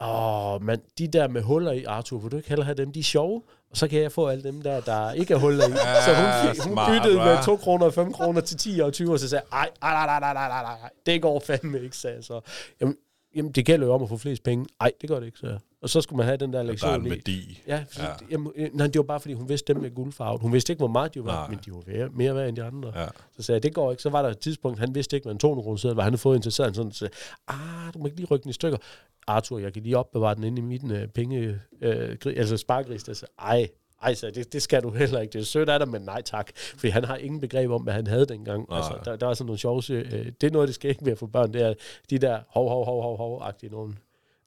åh, 0.00 0.62
men 0.62 0.80
de 0.98 1.08
der 1.08 1.28
med 1.28 1.42
huller 1.42 1.72
i, 1.72 1.84
Arthur, 1.84 2.18
vil 2.18 2.30
du 2.32 2.36
ikke 2.36 2.48
hellere 2.48 2.64
have 2.64 2.74
dem? 2.74 2.92
De 2.92 3.00
er 3.00 3.04
sjove. 3.04 3.42
Og 3.70 3.76
så 3.76 3.88
kan 3.88 4.02
jeg 4.02 4.12
få 4.12 4.26
alle 4.26 4.44
dem 4.44 4.62
der, 4.62 4.80
der 4.80 5.12
ikke 5.12 5.34
er 5.34 5.38
huller 5.38 5.68
i. 5.68 5.72
så 6.06 6.14
hun, 6.14 6.54
fik, 6.54 6.62
hun 6.62 6.72
smart, 6.72 6.90
byttede 6.90 7.16
med 7.16 7.34
hva'? 7.36 7.44
2 7.44 7.56
kroner 7.56 7.86
og 7.86 7.94
5 7.94 8.12
kroner 8.12 8.40
til 8.40 8.56
10 8.56 8.80
og 8.80 8.92
20, 8.92 9.12
og 9.12 9.18
så 9.18 9.28
sagde 9.28 9.42
jeg, 9.52 9.58
ej, 9.58 9.70
ej, 9.82 10.06
nej, 10.06 10.20
nej, 10.20 10.48
nej, 10.48 10.62
nej, 10.62 10.90
det 11.06 11.22
går 11.22 11.40
fandme 11.46 11.80
ikke, 11.80 11.96
sagde 11.96 12.16
jeg 12.16 12.24
så. 12.24 12.40
Jamen, 12.80 12.96
jamen, 13.36 13.52
det 13.52 13.66
gælder 13.66 13.86
jo 13.86 13.92
om 13.92 14.02
at 14.02 14.08
få 14.08 14.16
flest 14.16 14.42
penge. 14.42 14.66
Nej, 14.80 14.92
det 15.00 15.08
gør 15.08 15.20
det 15.20 15.26
ikke, 15.26 15.38
jeg. 15.42 15.58
Og 15.82 15.88
så 15.90 16.00
skulle 16.00 16.16
man 16.16 16.26
have 16.26 16.36
den 16.36 16.52
der 16.52 16.58
Der 16.58 16.64
er 16.64 16.70
lektion 16.70 17.04
en 17.04 17.10
værdi. 17.10 17.62
Ja, 17.66 17.84
fordi, 17.90 18.00
Ja. 18.02 18.08
ja. 18.08 18.14
Jamen, 18.30 18.52
øh, 18.56 18.70
nej, 18.74 18.86
det 18.86 18.96
var 18.98 19.02
bare, 19.02 19.20
fordi 19.20 19.34
hun 19.34 19.48
vidste 19.48 19.72
dem 19.74 19.82
med 19.82 19.94
guldfarvet. 19.94 20.40
Hun 20.42 20.52
vidste 20.52 20.72
ikke, 20.72 20.80
hvor 20.80 20.88
meget 20.88 21.14
de 21.14 21.24
var, 21.24 21.32
Nej. 21.32 21.48
men 21.48 21.58
de 21.66 21.72
var 21.72 21.82
mere, 21.86 22.08
mere 22.08 22.34
værd 22.34 22.48
end 22.48 22.56
de 22.56 22.62
andre. 22.62 22.92
Ja. 23.00 23.06
Så 23.36 23.42
sagde 23.42 23.56
jeg, 23.56 23.62
det 23.62 23.74
går 23.74 23.90
ikke. 23.90 24.02
Så 24.02 24.10
var 24.10 24.22
der 24.22 24.28
et 24.28 24.38
tidspunkt, 24.38 24.78
han 24.78 24.94
vidste 24.94 25.16
ikke, 25.16 25.24
hvad 25.24 25.32
en 25.32 25.38
200 25.38 25.64
kroner 25.64 25.76
seddel 25.76 25.96
var. 25.96 26.02
Han 26.02 26.12
havde 26.12 26.20
fået 26.20 26.36
en 26.36 26.42
til 26.42 26.52
sådan, 26.52 26.74
sådan, 26.74 26.92
så 26.92 26.98
sagde, 26.98 27.14
ah, 27.48 27.94
du 27.94 27.98
må 27.98 28.06
ikke 28.06 28.16
lige 28.16 28.26
rykke 28.26 28.42
den 28.42 28.50
i 28.50 28.52
stykker. 28.52 28.78
Arthur, 29.26 29.58
jeg 29.58 29.72
kan 29.72 29.82
lige 29.82 29.98
opbevare 29.98 30.34
den 30.34 30.44
inde 30.44 30.58
i 30.58 30.64
min 30.64 30.90
øh, 30.90 31.08
penge, 31.08 31.60
øh, 31.82 32.16
altså 32.26 32.56
sparegris. 32.56 33.02
Der 33.04 33.12
sagde, 33.12 33.32
ej, 33.38 33.68
ej, 34.02 34.14
så 34.14 34.30
det, 34.30 34.52
det 34.52 34.62
skal 34.62 34.82
du 34.82 34.90
heller 34.90 35.20
ikke. 35.20 35.32
Det 35.32 35.40
er 35.40 35.44
sødt 35.44 35.68
af 35.68 35.78
dig, 35.78 35.88
men 35.88 36.02
nej 36.02 36.22
tak. 36.22 36.50
Fordi 36.56 36.88
han 36.88 37.04
har 37.04 37.16
ingen 37.16 37.40
begreb 37.40 37.70
om, 37.70 37.82
hvad 37.82 37.94
han 37.94 38.06
havde 38.06 38.26
dengang. 38.26 38.68
Nej. 38.68 38.78
Altså, 38.78 38.98
der, 39.04 39.16
der 39.16 39.28
er 39.28 39.34
sådan 39.34 39.46
nogle 39.46 39.58
sjove... 39.58 39.82
Øh, 39.90 40.32
det 40.40 40.46
er 40.46 40.50
noget, 40.50 40.68
det 40.68 40.74
skal 40.74 40.90
ikke 40.90 41.06
være 41.06 41.16
for 41.16 41.26
børn. 41.26 41.52
Det 41.52 41.62
er 41.62 41.74
de 42.10 42.18
der 42.18 42.40
hov, 42.48 42.68
hov, 42.68 42.84
hov, 42.84 43.02
hov, 43.02 43.16
hov-agtige 43.16 43.70
nogen 43.70 43.98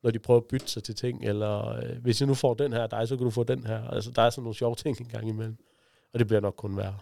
når 0.04 0.12
de 0.12 0.20
prøver 0.20 0.40
at 0.40 0.46
bytte 0.46 0.68
sig 0.68 0.84
til 0.84 0.96
ting, 0.96 1.26
eller 1.26 1.76
øh, 1.76 1.98
hvis 2.02 2.22
jeg 2.22 2.28
nu 2.28 2.34
får 2.34 2.54
den 2.54 2.74
her 2.74 2.88
dig, 2.88 3.08
så 3.08 3.18
kan 3.18 3.26
du 3.26 3.32
få 3.32 3.44
den 3.44 3.66
her. 3.66 3.88
Altså, 3.88 4.12
der 4.12 4.22
er 4.22 4.30
sådan 4.30 4.44
nogle 4.44 4.56
sjove 4.56 4.76
ting 4.76 5.02
en 5.02 5.08
gang 5.08 5.30
imellem. 5.30 5.58
Og 6.14 6.20
det 6.20 6.28
bliver 6.28 6.42
nok 6.42 6.54
kun 6.58 6.78
værre. 6.78 6.98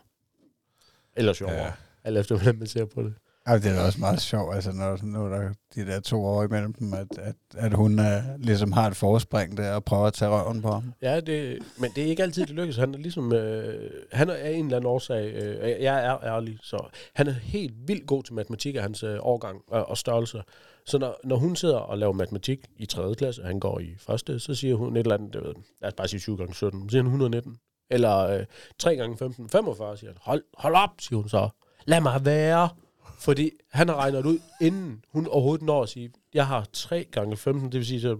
Eller 1.15 1.33
sjovere. 1.33 1.55
Ja. 1.55 1.71
Alt 2.03 2.17
efter, 2.17 2.35
hvordan 2.35 2.59
man 2.59 2.67
ser 2.67 2.85
på 2.85 3.03
det. 3.03 3.13
Ja, 3.47 3.53
det 3.53 3.65
er 3.65 3.75
da 3.75 3.85
også 3.85 3.99
meget 3.99 4.21
sjovt, 4.21 4.55
altså 4.55 4.71
når, 4.71 4.99
når 5.03 5.27
der 5.29 5.37
er 5.37 5.53
de 5.75 5.85
der 5.85 5.99
to 5.99 6.25
år 6.25 6.43
imellem 6.43 6.73
dem, 6.73 6.93
at, 6.93 7.07
at, 7.17 7.35
at 7.57 7.73
hun 7.73 7.99
uh, 7.99 8.05
ligesom 8.39 8.71
har 8.71 8.87
et 8.87 8.95
forspring 8.95 9.57
der 9.57 9.73
og 9.73 9.83
prøver 9.83 10.05
at 10.05 10.13
tage 10.13 10.31
røven 10.31 10.61
på 10.61 10.71
ham. 10.71 10.93
Ja, 11.01 11.19
det, 11.19 11.59
men 11.77 11.91
det 11.95 12.03
er 12.03 12.07
ikke 12.07 12.23
altid, 12.23 12.45
det 12.45 12.55
lykkes. 12.55 12.77
Han 12.77 12.93
er 12.93 12.97
ligesom, 12.97 13.33
øh, 13.33 13.91
han 14.11 14.29
er 14.29 14.33
af 14.33 14.51
en 14.51 14.65
eller 14.65 14.77
anden 14.77 14.89
årsag, 14.89 15.33
øh, 15.33 15.83
jeg 15.83 16.05
er 16.05 16.23
ærlig, 16.23 16.57
så 16.61 16.89
han 17.15 17.27
er 17.27 17.31
helt 17.31 17.73
vildt 17.87 18.07
god 18.07 18.23
til 18.23 18.33
matematik 18.33 18.75
af 18.75 18.81
hans 18.81 19.03
øh, 19.03 19.17
årgang 19.21 19.61
øh, 19.73 19.81
og 19.81 19.97
størrelse. 19.97 20.41
Så 20.85 20.97
når, 20.97 21.19
når 21.23 21.35
hun 21.35 21.55
sidder 21.55 21.77
og 21.77 21.97
laver 21.97 22.13
matematik 22.13 22.59
i 22.77 22.85
3. 22.85 23.15
klasse, 23.15 23.41
og 23.41 23.47
han 23.47 23.59
går 23.59 23.79
i 23.79 23.95
første, 23.99 24.39
så 24.39 24.55
siger 24.55 24.75
hun 24.75 24.97
et 24.97 24.99
eller 24.99 25.15
andet, 25.15 25.33
det 25.33 25.43
ved, 25.43 25.53
lad 25.81 25.87
os 25.87 25.93
bare 25.93 26.07
sige 26.07 26.19
7 26.19 26.37
gange 26.37 26.53
17, 26.53 26.89
så 26.89 26.91
siger 26.91 27.01
hun 27.01 27.11
119. 27.11 27.57
Eller 27.89 28.17
øh, 28.17 28.45
3 28.79 28.95
gange 28.95 29.17
15, 29.17 29.49
45, 29.49 29.97
siger 29.97 30.09
han. 30.09 30.17
Hold, 30.21 30.43
hold 30.57 30.75
op, 30.75 30.89
siger 30.99 31.19
hun 31.19 31.29
så. 31.29 31.49
Lad 31.85 32.01
mig 32.01 32.25
være. 32.25 32.69
Fordi 33.17 33.51
han 33.71 33.89
har 33.89 33.95
regnet 33.95 34.25
ud, 34.25 34.39
inden 34.61 35.03
hun 35.09 35.27
overhovedet 35.27 35.65
når 35.65 35.83
at 35.83 35.89
sige, 35.89 36.11
jeg 36.33 36.47
har 36.47 36.67
3 36.73 37.03
gange 37.11 37.37
15, 37.37 37.71
det 37.71 37.77
vil 37.77 37.85
sige, 37.85 38.01
så 38.01 38.15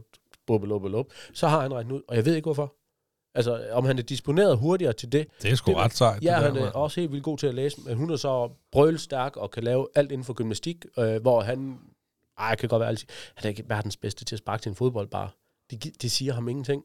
bup, 0.48 0.62
bup, 0.62 0.82
bup, 0.92 1.06
så 1.34 1.48
har 1.48 1.62
han 1.62 1.74
regnet 1.74 1.92
ud, 1.92 2.02
og 2.08 2.16
jeg 2.16 2.26
ved 2.26 2.36
ikke 2.36 2.46
hvorfor. 2.46 2.74
Altså, 3.36 3.68
om 3.72 3.86
han 3.86 3.98
er 3.98 4.02
disponeret 4.02 4.58
hurtigere 4.58 4.94
til 4.94 5.12
det. 5.12 5.28
Det 5.42 5.52
er 5.52 5.56
sgu 5.56 5.72
Det- 5.72 5.78
ret 5.78 5.94
sejt. 5.94 6.24
Ja, 6.24 6.28
det 6.36 6.44
han 6.44 6.54
der, 6.56 6.60
er 6.60 6.64
mand. 6.64 6.74
også 6.76 7.00
helt 7.00 7.12
vildt 7.12 7.24
god 7.24 7.38
til 7.38 7.48
at 7.48 7.54
læse, 7.54 7.82
men 7.86 7.98
hun 7.98 8.10
er 8.10 8.16
så 8.16 8.50
brølstærk 8.72 9.38
og 9.38 9.52
kan 9.52 9.64
lave 9.64 9.88
alt 9.96 10.12
inden 10.12 10.26
for 10.26 10.34
gymnastik, 10.34 10.86
øh, 11.00 11.22
hvor 11.22 11.42
han, 11.42 11.80
ej, 12.38 12.46
jeg 12.46 12.58
kan 12.58 12.70
godt 12.70 12.80
være 12.80 12.90
altid, 12.90 13.08
han 13.36 13.46
er 13.46 13.50
ikke 13.50 13.64
verdens 13.68 13.98
bedste 13.98 14.26
til 14.26 14.36
at 14.36 14.40
sparke 14.40 14.62
til 14.62 14.70
en 14.70 14.76
fodbold 14.76 15.08
bare. 15.08 15.30
Det, 15.72 16.02
det 16.02 16.12
siger 16.12 16.34
ham 16.34 16.48
ingenting. 16.50 16.84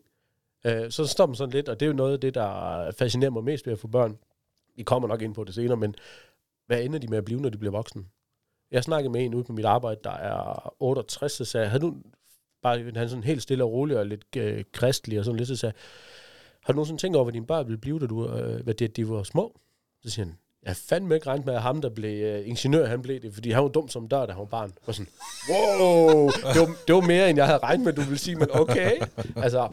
Øh, 0.67 0.91
så 0.91 1.07
står 1.07 1.27
man 1.27 1.37
sådan 1.37 1.53
lidt, 1.53 1.69
og 1.69 1.81
det 1.81 1.87
er 1.87 1.91
jo 1.91 1.97
noget 1.97 2.13
af 2.13 2.21
det, 2.21 2.35
der 2.35 2.91
fascinerer 2.99 3.31
mig 3.31 3.45
mest 3.45 3.67
ved 3.67 3.73
at 3.73 3.79
få 3.79 3.89
børn. 3.89 4.19
Vi 4.77 4.83
kommer 4.83 5.09
nok 5.09 5.23
ind 5.23 5.35
på 5.35 5.45
det 5.45 5.55
senere, 5.55 5.77
men 5.77 5.95
hvad 6.67 6.83
ender 6.83 6.99
de 6.99 7.07
med 7.07 7.19
at 7.19 7.25
blive, 7.25 7.41
når 7.41 7.49
de 7.49 7.59
bliver 7.59 7.73
voksne? 7.73 8.05
Jeg 8.71 8.85
snakkede 8.85 9.13
med 9.13 9.25
en 9.25 9.35
ude 9.35 9.45
på 9.45 9.53
mit 9.53 9.65
arbejde, 9.65 10.01
der 10.05 10.11
er 10.11 10.75
68, 10.81 11.33
så 11.33 11.45
sagde 11.45 11.69
har 11.69 11.71
havde 11.71 11.83
du 11.83 11.95
bare 12.63 12.93
han 12.97 13.09
sådan 13.09 13.25
helt 13.25 13.43
stille 13.43 13.65
og 13.65 13.73
rolig 13.73 13.99
og 13.99 14.07
lidt 14.07 14.37
øh, 14.37 14.65
kristelig 14.73 15.19
og 15.19 15.25
sådan 15.25 15.37
lidt, 15.37 15.49
så 15.49 15.57
sagde 15.57 15.75
har 16.63 16.73
du 16.73 16.77
nogensinde 16.77 17.01
tænkt 17.01 17.17
over, 17.17 17.25
hvad 17.25 17.33
dine 17.33 17.47
børn 17.47 17.67
ville 17.67 17.79
blive, 17.79 17.99
da 17.99 18.07
du, 18.07 18.29
øh, 18.29 18.65
hvad 18.65 18.75
det, 18.75 18.97
de 18.97 19.09
var 19.09 19.23
små? 19.23 19.61
Så 20.03 20.11
siger 20.11 20.27
han, 20.27 20.35
jeg 20.63 20.77
fandme 20.77 21.15
ikke 21.15 21.27
regnet 21.27 21.47
med, 21.47 21.55
at 21.55 21.63
ham, 21.63 21.81
der 21.81 21.89
blev 21.89 22.25
øh, 22.25 22.49
ingeniør, 22.49 22.87
han 22.87 23.03
blev 23.03 23.23
det, 23.23 23.35
fordi 23.35 23.51
han 23.51 23.63
var 23.63 23.69
dum 23.69 23.89
som 23.89 24.09
dør, 24.09 24.27
da 24.27 24.33
han 24.33 24.41
var 24.41 24.45
barn. 24.45 24.73
Og 24.87 24.95
sådan, 24.95 25.13
wow, 25.51 26.31
det 26.55 26.61
var, 26.61 26.77
det 26.87 26.95
var 26.95 27.01
mere, 27.01 27.31
end 27.31 27.39
jeg 27.39 27.47
havde 27.47 27.59
regnet 27.59 27.85
med, 27.85 27.93
du 27.93 28.01
ville 28.01 28.19
sige, 28.19 28.37
men 28.37 28.49
okay. 28.51 29.01
Altså, 29.37 29.69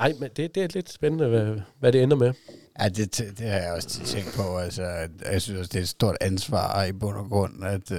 ej, 0.00 0.12
men 0.20 0.30
det, 0.36 0.54
det 0.54 0.62
er 0.62 0.68
lidt 0.74 0.92
spændende, 0.92 1.28
hvad, 1.28 1.60
hvad 1.80 1.92
det 1.92 2.02
ender 2.02 2.16
med. 2.16 2.32
Ja, 2.80 2.88
det, 2.88 3.18
det 3.38 3.48
har 3.48 3.58
jeg 3.58 3.72
også 3.72 4.04
tænkt 4.04 4.32
på. 4.36 4.58
Altså, 4.58 4.82
jeg 5.32 5.42
synes 5.42 5.58
også, 5.58 5.70
det 5.72 5.78
er 5.78 5.82
et 5.82 5.88
stort 5.88 6.16
ansvar 6.20 6.84
i 6.84 6.92
bund 6.92 7.16
og 7.16 7.28
grund, 7.28 7.64
at 7.64 7.92
øh, 7.92 7.98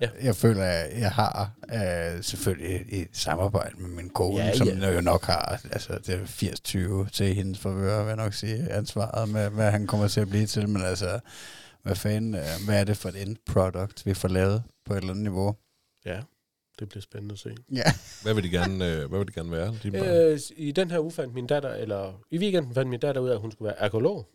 ja. 0.00 0.08
jeg 0.22 0.36
føler, 0.36 0.64
at 0.64 1.00
jeg 1.00 1.10
har 1.10 1.50
øh, 1.74 2.22
selvfølgelig 2.22 2.84
et 2.88 3.08
samarbejde 3.12 3.76
med 3.78 3.88
min 3.88 4.08
kone, 4.10 4.44
Ja, 4.44 4.54
som 4.54 4.68
ja. 4.68 4.94
jo 4.94 5.00
nok 5.00 5.24
har, 5.24 5.60
altså 5.72 5.98
det 6.06 6.14
er 6.14 7.04
80-20 7.06 7.10
til 7.10 7.34
hendes 7.34 7.58
forvør, 7.58 7.98
vil 8.02 8.08
jeg 8.08 8.16
nok 8.16 8.34
sige, 8.34 8.70
ansvaret 8.72 9.28
med, 9.28 9.48
hvad 9.48 9.70
han 9.70 9.86
kommer 9.86 10.08
til 10.08 10.20
at 10.20 10.28
blive 10.28 10.46
til, 10.46 10.68
men 10.68 10.82
altså, 10.82 11.20
hvad 11.82 11.94
fanden, 11.94 12.34
øh, 12.34 12.42
hvad 12.66 12.80
er 12.80 12.84
det 12.84 12.96
for 12.96 13.08
et 13.08 13.22
end 13.22 13.36
product, 13.46 14.06
vi 14.06 14.14
får 14.14 14.28
lavet 14.28 14.62
på 14.86 14.92
et 14.92 14.96
eller 14.96 15.10
andet 15.10 15.22
niveau? 15.22 15.56
Ja, 16.06 16.20
det 16.80 16.88
bliver 16.88 17.02
spændende 17.02 17.32
at 17.32 17.38
se. 17.38 17.54
Ja. 17.72 17.82
Hvad 18.22 18.34
vil 18.34 18.44
de 18.44 18.50
gerne, 18.50 18.92
øh, 18.92 19.08
hvad 19.08 19.18
vil 19.18 19.28
de 19.28 19.32
gerne 19.32 19.50
være? 19.50 19.76
Børn? 19.92 20.32
Øh, 20.32 20.38
I 20.56 20.72
den 20.72 20.90
her 20.90 20.98
uge 20.98 21.12
fandt 21.12 21.34
min 21.34 21.46
datter, 21.46 21.74
eller 21.74 22.20
i 22.30 22.38
weekenden 22.38 22.74
fandt 22.74 22.90
min 22.90 23.00
datter 23.00 23.20
ud 23.20 23.28
af, 23.28 23.34
at 23.34 23.40
hun 23.40 23.52
skulle 23.52 23.66
være 23.66 23.82
arkeolog. 23.82 24.28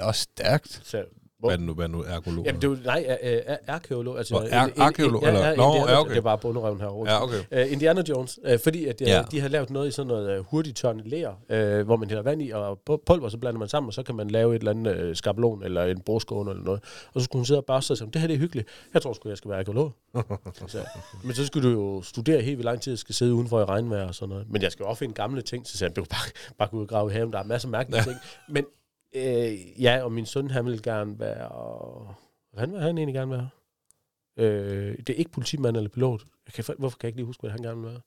Også 0.00 0.22
stærkt. 0.22 0.80
Så, 0.84 1.04
Hvad 1.40 1.50
er 1.54 1.56
nu, 1.56 1.74
hvad 1.74 1.84
er 1.84 1.88
nu 1.88 2.02
ergolog? 2.06 2.44
Jamen, 2.44 2.62
det 2.62 2.68
er 2.68 2.72
jo, 2.72 2.76
nej, 2.84 3.16
øh, 3.22 3.32
øh, 3.32 3.56
arkeolog. 3.66 4.18
Altså, 4.18 4.34
arkeolog, 4.78 5.22
eller- 5.26 5.40
Ja, 5.40 5.48
ja, 5.48 5.54
Nå, 5.56 5.64
Indiana, 5.74 5.92
ja, 5.92 6.00
okay. 6.00 6.10
Det 6.10 6.16
er 6.18 6.20
bare 6.22 6.38
bunderøven 6.38 6.80
her. 6.80 7.04
Ja, 7.06 7.22
okay. 7.22 7.64
Uh, 7.66 7.72
Indiana 7.72 8.02
Jones, 8.08 8.38
uh, 8.52 8.58
fordi 8.64 8.86
at, 8.86 9.00
uh, 9.00 9.08
Ja. 9.08 9.16
ja. 9.16 9.22
de 9.30 9.40
har 9.40 9.48
lavet 9.48 9.70
noget 9.70 9.88
i 9.88 9.90
sådan 9.90 10.06
noget 10.06 10.38
uh, 10.38 10.46
hurtigt 10.46 10.76
tørrende 10.76 11.08
ler, 11.08 11.28
uh, 11.80 11.86
hvor 11.86 11.96
man 11.96 12.08
hælder 12.08 12.22
vand 12.22 12.42
i 12.42 12.50
og 12.50 12.78
pu- 12.90 13.02
pulver, 13.06 13.28
så 13.28 13.38
blander 13.38 13.58
man 13.58 13.68
sammen, 13.68 13.88
og 13.88 13.94
så 13.94 14.02
kan 14.02 14.14
man 14.14 14.30
lave 14.30 14.54
et 14.54 14.58
eller 14.58 14.70
andet 14.70 15.08
uh, 15.08 15.14
skabelon 15.16 15.62
eller 15.62 15.84
en 15.84 16.00
bordskåne 16.00 16.50
eller 16.50 16.64
noget. 16.64 16.80
Og 17.14 17.20
så 17.20 17.24
skulle 17.24 17.40
hun 17.40 17.46
sidde 17.46 17.60
og 17.60 17.64
børste 17.64 17.86
sig 17.86 17.94
og 17.94 17.98
sige, 17.98 18.10
det 18.12 18.20
her 18.20 18.28
det 18.28 18.34
er 18.34 18.38
hyggeligt. 18.38 18.68
Jeg 18.94 19.02
tror 19.02 19.12
sgu, 19.12 19.28
jeg 19.28 19.38
skal 19.38 19.50
være 19.50 19.58
arkeolog. 19.58 19.92
så, 20.66 20.78
men 21.24 21.34
så 21.34 21.46
skulle 21.46 21.68
du 21.68 21.74
jo 21.74 22.02
studere 22.02 22.40
helt 22.42 22.58
vildt 22.58 22.64
lang 22.64 22.80
tid, 22.80 22.92
og 22.92 22.98
skal 22.98 23.14
sidde 23.14 23.34
udenfor 23.34 23.60
i 23.60 23.64
regnvejr 23.64 24.06
og 24.08 24.14
sådan 24.14 24.28
noget. 24.28 24.46
Men 24.50 24.62
jeg 24.62 24.72
skal 24.72 24.82
jo 24.82 24.88
også 24.88 24.98
finde 24.98 25.14
gamle 25.14 25.42
ting, 25.42 25.66
så 25.66 25.76
sagde 25.78 25.90
han, 25.90 25.94
du 25.94 26.00
kan 26.02 26.08
bare, 26.10 26.54
bare 26.58 26.68
gå 26.68 26.76
ud 26.76 26.82
og 26.82 26.88
grave 26.88 27.10
i 27.10 27.12
haven, 27.14 27.32
der 27.32 27.38
er 27.38 27.44
masser 27.44 27.68
af 27.68 27.70
mærkelige 27.72 28.02
ting. 28.02 28.16
Men 28.48 28.64
øh, 29.14 29.82
ja, 29.82 30.02
og 30.02 30.12
min 30.12 30.26
søn, 30.26 30.50
han 30.50 30.66
vil 30.66 30.82
gerne 30.82 31.18
være... 31.20 32.14
Hvad 32.52 32.66
vil 32.66 32.80
han 32.80 32.98
egentlig 32.98 33.14
gerne 33.14 33.30
være? 33.30 33.48
Øh, 34.36 34.96
det 34.98 35.10
er 35.10 35.14
ikke 35.14 35.30
politimand 35.30 35.76
eller 35.76 35.90
pilot. 35.90 36.22
Jeg 36.46 36.64
kan, 36.64 36.74
hvorfor 36.78 36.98
kan 36.98 37.06
jeg 37.06 37.08
ikke 37.08 37.18
lige 37.18 37.26
huske, 37.26 37.40
hvad 37.40 37.50
han 37.50 37.62
gerne 37.62 37.80
vil 37.80 37.90
være? 37.90 38.00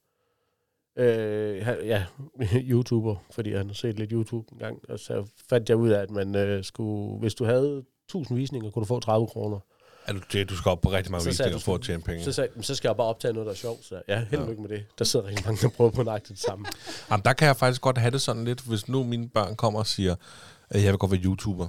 Øh, 0.96 1.64
han, 1.64 1.76
ja, 1.84 2.04
YouTuber, 2.72 3.16
fordi 3.30 3.52
han 3.54 3.66
har 3.66 3.74
set 3.74 3.98
lidt 3.98 4.10
YouTube 4.10 4.46
en 4.52 4.58
gang, 4.58 4.78
og 4.88 4.98
så 4.98 5.26
fandt 5.48 5.68
jeg 5.68 5.76
ud 5.76 5.88
af, 5.90 6.02
at 6.02 6.10
man 6.10 6.34
øh, 6.36 6.64
skulle, 6.64 7.18
hvis 7.20 7.34
du 7.34 7.44
havde 7.44 7.84
1000 8.08 8.38
visninger, 8.38 8.70
kunne 8.70 8.80
du 8.80 8.86
få 8.86 9.00
30 9.00 9.26
kroner. 9.26 9.58
Er 10.06 10.12
du, 10.12 10.20
det, 10.32 10.50
du 10.50 10.56
skal 10.56 10.70
op 10.70 10.80
på 10.80 10.90
rigtig 10.90 11.10
mange 11.12 11.22
Så 11.22 11.28
visninger 11.28 11.58
for 11.58 11.74
at 11.74 11.80
tjene 11.82 12.02
penge. 12.02 12.24
Så 12.24 12.32
sagde 12.32 12.48
jeg, 12.48 12.56
"Men 12.56 12.62
så 12.62 12.74
skal 12.74 12.88
jeg 12.88 12.96
bare 12.96 13.06
optage 13.06 13.32
noget, 13.34 13.46
der 13.46 13.52
er 13.52 13.56
sjovt. 13.56 13.84
Så 13.84 14.02
ja, 14.08 14.24
held 14.30 14.40
og 14.40 14.48
lykke 14.48 14.62
med 14.62 14.68
det. 14.70 14.84
Der 14.98 15.04
sidder 15.04 15.26
rigtig 15.26 15.46
mange, 15.46 15.62
der 15.62 15.68
prøver 15.68 15.90
på 15.90 16.02
nøjagtigt 16.02 16.36
det 16.36 16.44
samme. 16.46 16.66
Jamen, 17.10 17.24
der 17.24 17.32
kan 17.32 17.46
jeg 17.46 17.56
faktisk 17.56 17.80
godt 17.80 17.98
have 17.98 18.10
det 18.10 18.20
sådan 18.20 18.44
lidt, 18.44 18.60
hvis 18.60 18.88
nu 18.88 19.04
mine 19.04 19.28
børn 19.28 19.56
kommer 19.56 19.80
og 19.80 19.86
siger, 19.86 20.14
jeg 20.74 20.90
vil 20.92 20.98
godt 20.98 21.10
være 21.12 21.20
YouTuber. 21.20 21.68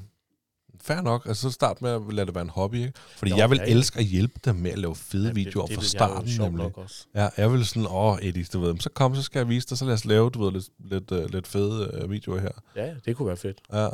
Fair 0.82 1.02
nok, 1.02 1.26
altså 1.26 1.42
så 1.42 1.50
start 1.52 1.82
med 1.82 1.90
at 1.92 2.02
lade 2.12 2.26
det 2.26 2.36
være 2.36 2.42
en 2.42 2.50
hobby, 2.50 2.76
ikke? 2.76 2.94
Fordi 3.18 3.32
Nå, 3.32 3.36
Nå, 3.36 3.42
jeg 3.42 3.50
vil 3.50 3.56
ja, 3.58 3.64
ja, 3.64 3.70
ja. 3.70 3.76
elske 3.78 4.00
at 4.00 4.06
hjælpe 4.06 4.40
dem 4.46 4.56
med 4.56 4.72
at 4.72 4.78
lave 4.78 4.96
fede 4.96 5.24
Jamen, 5.24 5.36
videoer 5.36 5.66
det, 5.66 5.76
fra 5.76 5.82
det, 5.82 5.94
jeg 5.94 6.02
jo 6.02 6.08
starten, 6.08 6.30
sjovt 6.30 6.52
nemlig. 6.52 6.78
også. 6.78 7.06
Ja, 7.16 7.28
jeg 7.38 7.52
vil 7.52 7.66
sådan, 7.66 7.88
åh, 7.92 8.18
Eddie, 8.22 8.46
du 8.54 8.60
ved, 8.60 8.76
så 8.80 8.90
kom, 8.90 9.16
så 9.16 9.22
skal 9.22 9.40
jeg 9.40 9.50
vise 9.50 9.68
dig, 9.68 9.78
så 9.78 9.86
lad 9.86 9.94
os 9.94 10.06
lave, 10.06 10.30
du 10.30 10.44
ved, 10.44 10.52
lidt, 10.52 10.70
lidt, 10.80 11.12
uh, 11.12 11.32
lidt 11.34 11.48
fede 11.48 12.02
uh, 12.04 12.12
videoer 12.12 12.40
her. 12.40 12.52
Ja, 12.76 12.94
det 13.06 13.16
kunne 13.16 13.28
være 13.28 13.38
fedt. 13.38 13.62
Ja. 13.74 13.88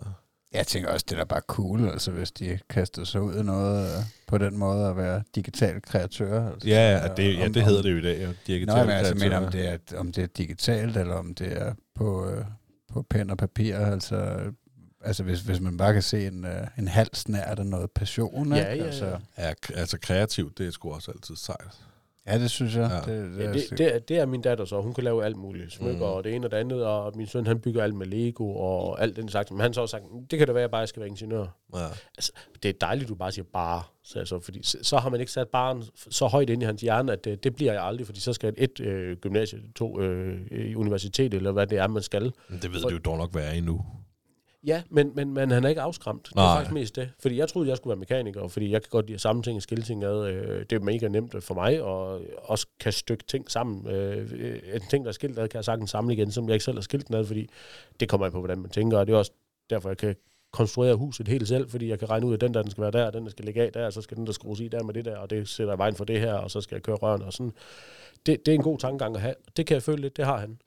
Jeg 0.53 0.67
tænker 0.67 0.89
også, 0.89 1.05
det 1.09 1.15
er 1.15 1.19
da 1.19 1.23
bare 1.25 1.41
cool, 1.47 1.89
altså 1.89 2.11
hvis 2.11 2.31
de 2.31 2.59
kaster 2.69 3.03
sig 3.03 3.21
ud 3.21 3.35
i 3.35 3.43
noget 3.43 3.97
øh, 3.97 4.03
på 4.27 4.37
den 4.37 4.57
måde 4.57 4.87
at 4.87 4.97
være 4.97 5.23
digital 5.35 5.81
kreatør. 5.81 6.51
Altså, 6.53 6.67
Ja, 6.67 6.91
ja, 6.97 7.07
det, 7.17 7.37
ja, 7.37 7.45
Om- 7.45 7.53
det 7.53 7.63
hedder 7.63 7.81
det 7.81 7.91
jo 7.91 7.97
i 7.97 8.01
dag, 8.01 8.21
jo. 8.21 8.27
Nå, 8.27 8.33
Digitale 8.47 8.85
men 8.85 8.95
altså, 8.95 9.15
men 9.15 9.33
om 9.33 9.51
det, 9.51 9.67
er, 9.69 9.77
om 9.97 10.11
det 10.11 10.23
er 10.23 10.27
digitalt, 10.27 10.97
eller 10.97 11.15
om 11.15 11.33
det 11.35 11.61
er 11.61 11.73
på, 11.95 12.25
øh, 12.29 12.45
på 12.93 13.05
pen 13.09 13.29
og 13.29 13.37
papir, 13.37 13.77
altså, 13.77 14.39
altså 15.01 15.23
hvis, 15.23 15.41
hvis 15.41 15.59
man 15.59 15.77
bare 15.77 15.93
kan 15.93 16.01
se 16.01 16.27
en, 16.27 16.45
øh, 16.45 16.67
en 16.77 16.87
halv 16.87 17.09
snært 17.13 17.59
af 17.59 17.65
noget 17.65 17.91
passion, 17.91 18.53
Ja, 18.53 18.69
ikke? 18.69 18.83
ja. 18.83 18.89
Altså, 18.89 19.17
Ja, 19.37 19.53
altså 19.75 19.97
kreativt, 20.01 20.57
det 20.57 20.67
er 20.67 20.71
sgu 20.71 20.93
også 20.93 21.11
altid 21.11 21.35
sejt. 21.35 21.77
Ja, 22.27 22.39
det 22.39 22.51
synes 22.51 22.75
jeg. 22.75 23.01
Ja. 23.07 23.13
Det, 23.13 23.31
det, 23.31 23.39
Ja, 23.39 23.43
er 23.47 23.51
det, 23.53 23.69
det, 23.77 23.95
er, 23.95 23.99
det 23.99 24.17
er 24.17 24.25
min 24.25 24.41
datter 24.41 24.65
så. 24.65 24.81
Hun 24.81 24.93
kan 24.93 25.03
lave 25.03 25.25
alt 25.25 25.37
muligt. 25.37 25.73
Smykker 25.73 25.93
Mm. 25.93 25.97
mm. 25.99 26.03
og 26.15 26.23
det 26.23 26.35
ene 26.35 26.47
og 26.47 26.51
det 26.51 26.57
andet, 26.57 26.85
og 26.85 27.13
min 27.15 27.27
søn 27.27 27.47
han 27.47 27.59
bygger 27.59 27.83
alt 27.83 27.95
med 27.95 28.05
Lego 28.05 28.55
og 28.55 29.01
alt 29.01 29.15
den 29.15 29.29
slags. 29.29 29.51
Men 29.51 29.59
han 29.59 29.73
så 29.73 29.81
også 29.81 29.91
sagt, 29.91 30.03
det 30.31 30.39
kan 30.39 30.47
da 30.47 30.53
være, 30.53 30.61
at 30.61 30.63
jeg 30.63 30.71
bare 30.71 30.87
skal 30.87 30.99
være 30.99 31.09
ingeniør. 31.09 31.45
Ja. 31.75 31.85
Altså, 32.17 32.31
det 32.63 32.69
er 32.69 32.73
dejligt, 32.81 33.09
du 33.09 33.15
bare 33.15 33.31
siger 33.31 33.45
bare. 33.53 33.83
Så, 34.03 34.19
altså, 34.19 34.39
fordi 34.39 34.63
så, 34.63 34.77
så 34.81 34.97
har 34.97 35.09
man 35.09 35.19
ikke 35.19 35.31
sat 35.31 35.47
baren 35.47 35.83
så 36.09 36.27
højt 36.27 36.49
ind 36.49 36.61
i 36.63 36.65
hans 36.65 36.81
hjerne, 36.81 37.11
at 37.11 37.23
det, 37.23 37.43
det 37.43 37.55
bliver 37.55 37.73
jeg 37.73 37.83
aldrig, 37.83 38.05
fordi 38.05 38.19
så 38.19 38.33
skal 38.33 38.53
et 38.57 38.79
øh, 38.79 39.17
gymnasie, 39.17 39.59
to 39.75 40.01
øh, 40.01 40.39
universitet, 40.79 41.33
eller 41.33 41.51
hvad 41.51 41.67
det 41.67 41.77
er, 41.77 41.87
man 41.87 42.03
skal. 42.03 42.31
Men 42.49 42.59
det 42.61 42.73
ved 42.73 42.81
du 42.81 42.89
jo 42.89 42.97
dog 42.97 43.17
nok 43.17 43.35
være 43.35 43.57
endnu. 43.57 43.85
Ja, 44.65 44.81
men, 44.89 45.11
men, 45.15 45.33
men 45.33 45.51
han 45.51 45.63
er 45.63 45.69
ikke 45.69 45.81
afskræmt. 45.81 46.25
Det 46.25 46.31
er 46.31 46.35
Nej. 46.35 46.55
faktisk 46.55 46.73
mest 46.73 46.95
det. 46.95 47.09
Fordi 47.19 47.37
jeg 47.37 47.47
troede, 47.49 47.69
jeg 47.69 47.77
skulle 47.77 47.91
være 47.91 47.99
mekaniker, 47.99 48.47
fordi 48.47 48.71
jeg 48.71 48.81
kan 48.81 48.89
godt 48.89 49.05
lide 49.05 49.15
at 49.15 49.21
samle 49.21 49.43
ting 49.43 49.55
og 49.55 49.61
skille 49.61 49.83
ting 49.83 50.03
ad. 50.03 50.27
Øh, 50.27 50.59
Det 50.69 50.71
er 50.73 50.79
mega 50.79 51.07
nemt 51.07 51.43
for 51.43 51.53
mig, 51.53 51.81
og 51.81 52.21
også 52.37 52.67
kan 52.79 52.93
stykke 52.93 53.23
ting 53.27 53.51
sammen. 53.51 53.87
Øh, 53.87 54.31
En 54.75 54.81
ting, 54.89 55.05
der 55.05 55.09
er 55.09 55.13
skilt 55.13 55.39
ad, 55.39 55.47
kan 55.47 55.57
jeg 55.57 55.65
sagtens 55.65 55.89
samle 55.89 56.13
igen, 56.13 56.31
som 56.31 56.45
jeg 56.47 56.53
ikke 56.53 56.65
selv 56.65 56.77
har 56.77 56.81
skilt 56.81 57.07
den 57.07 57.15
ad, 57.15 57.25
fordi 57.25 57.47
det 57.99 58.09
kommer 58.09 58.25
an 58.25 58.31
på, 58.31 58.39
hvordan 58.39 58.59
man 58.59 58.69
tænker, 58.69 58.97
og 58.97 59.07
det 59.07 59.13
er 59.13 59.17
også 59.17 59.31
derfor, 59.69 59.89
jeg 59.89 59.97
kan 59.97 60.15
konstruere 60.53 60.95
huset 60.95 61.27
helt 61.27 61.47
selv, 61.47 61.69
fordi 61.69 61.89
jeg 61.89 61.99
kan 61.99 62.09
regne 62.09 62.25
ud, 62.25 62.33
at 62.33 62.41
den 62.41 62.53
der, 62.53 62.61
den 62.61 62.71
skal 62.71 62.81
være 62.81 62.91
der, 62.91 63.11
den 63.11 63.23
der 63.23 63.29
skal 63.31 63.45
ligge 63.45 63.61
af 63.61 63.71
der, 63.73 63.85
og 63.85 63.93
så 63.93 64.01
skal 64.01 64.17
den 64.17 64.25
der 64.27 64.31
skrues 64.33 64.59
i 64.59 64.67
der 64.67 64.83
med 64.83 64.93
det 64.93 65.05
der, 65.05 65.17
og 65.17 65.29
det 65.29 65.47
sætter 65.49 65.75
i 65.75 65.77
vejen 65.77 65.95
for 65.95 66.05
det 66.05 66.19
her, 66.19 66.33
og 66.33 66.51
så 66.51 66.61
skal 66.61 66.75
jeg 66.75 66.83
køre 66.83 66.95
rørene 66.95 67.25
og 67.25 67.33
sådan. 67.33 67.51
Det, 68.25 68.45
det 68.45 68.51
er 68.51 68.55
en 68.55 68.63
god 68.63 68.77
tankegang 68.77 69.15
at 69.15 69.21
have. 69.21 69.35
Det 69.57 69.65
kan 69.65 69.73
jeg 69.75 69.83
føle 69.83 70.01
lidt, 70.01 70.17
det 70.17 70.25
har 70.25 70.37
han. 70.37 70.57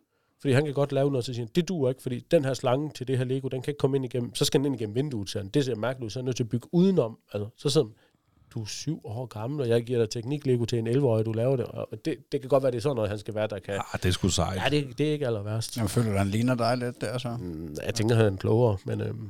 Fordi 0.43 0.55
han 0.55 0.65
kan 0.65 0.75
godt 0.75 0.93
lave 0.93 1.11
noget, 1.11 1.25
så 1.25 1.35
siger 1.35 1.45
han, 1.47 1.51
det 1.55 1.69
duer 1.69 1.89
ikke, 1.89 2.03
fordi 2.03 2.21
den 2.31 2.45
her 2.45 2.55
slange 2.55 2.91
til 2.95 3.09
det 3.09 3.19
her 3.19 3.25
Lego, 3.25 3.49
den 3.49 3.63
kan 3.63 3.71
ikke 3.71 3.79
komme 3.79 3.97
ind 3.97 4.05
igennem, 4.05 4.35
så 4.35 4.45
skal 4.45 4.59
den 4.61 4.67
ind 4.67 4.75
igennem 4.75 4.95
vinduet, 4.97 5.31
siger 5.31 5.43
han. 5.43 5.51
Det 5.51 5.65
ser 5.65 5.75
mærkeligt 5.75 6.05
ud, 6.05 6.11
så 6.11 6.19
er 6.19 6.23
han 6.23 6.25
nødt 6.25 6.37
til 6.37 6.45
at 6.45 6.49
bygge 6.49 6.69
udenom. 6.73 7.19
Altså, 7.33 7.49
så 7.57 7.69
sidder 7.71 7.87
han, 7.87 7.95
du 8.55 8.63
er 8.63 8.67
syv 8.67 9.01
år 9.05 9.27
gammel, 9.27 9.61
og 9.61 9.69
jeg 9.69 9.83
giver 9.83 9.99
dig 9.99 10.11
teknik 10.11 10.47
Lego 10.47 10.65
til 10.65 10.79
en 10.79 10.89
11-årig, 10.89 11.27
du 11.27 11.33
laver 11.33 11.57
det. 11.57 11.65
Og 11.65 11.89
det, 12.05 12.17
det 12.33 12.41
kan 12.41 12.49
godt 12.49 12.63
være, 12.63 12.73
det 12.73 12.79
er 12.79 12.83
sådan 12.83 12.95
noget, 12.97 13.11
han 13.11 13.19
skal 13.19 13.35
være, 13.35 13.47
der 13.47 13.59
kan... 13.59 13.75
Ah, 13.75 14.01
det 14.03 14.05
er 14.07 14.11
sgu 14.13 14.29
sejt. 14.29 14.57
Ja, 14.65 14.69
det, 14.77 14.99
det 14.99 15.09
er 15.09 15.13
ikke 15.13 15.27
aller 15.27 15.43
værst. 15.43 15.77
Jeg 15.77 15.91
føler, 15.91 16.13
at 16.13 16.19
han 16.19 16.29
ligner 16.29 16.55
dig 16.55 16.77
lidt 16.79 17.01
der, 17.01 17.19
så. 17.19 17.37
Mm, 17.41 17.77
Jeg 17.87 17.95
tænker, 17.95 18.15
han 18.17 18.33
er 18.33 18.37
klogere, 18.37 18.77
men 18.87 19.01
øhm, 19.01 19.29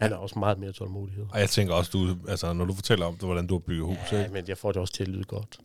han 0.00 0.12
er 0.12 0.16
også 0.16 0.38
meget 0.38 0.58
mere 0.58 0.72
tålmodighed. 0.72 1.24
Og 1.32 1.40
jeg 1.40 1.48
tænker 1.48 1.74
også, 1.74 1.90
du, 1.92 2.16
altså, 2.30 2.52
når 2.52 2.64
du 2.64 2.74
fortæller 2.74 3.06
om 3.06 3.14
det, 3.14 3.22
hvordan 3.24 3.46
du 3.46 3.54
har 3.54 3.58
bygget 3.58 3.86
hus, 3.86 3.96
Ja, 4.12 4.20
ikke? 4.22 4.32
men 4.32 4.44
jeg 4.48 4.58
får 4.58 4.72
det 4.72 4.80
også 4.80 4.94
til 4.94 5.02
at 5.02 5.08
lyde 5.08 5.24
godt. 5.24 5.58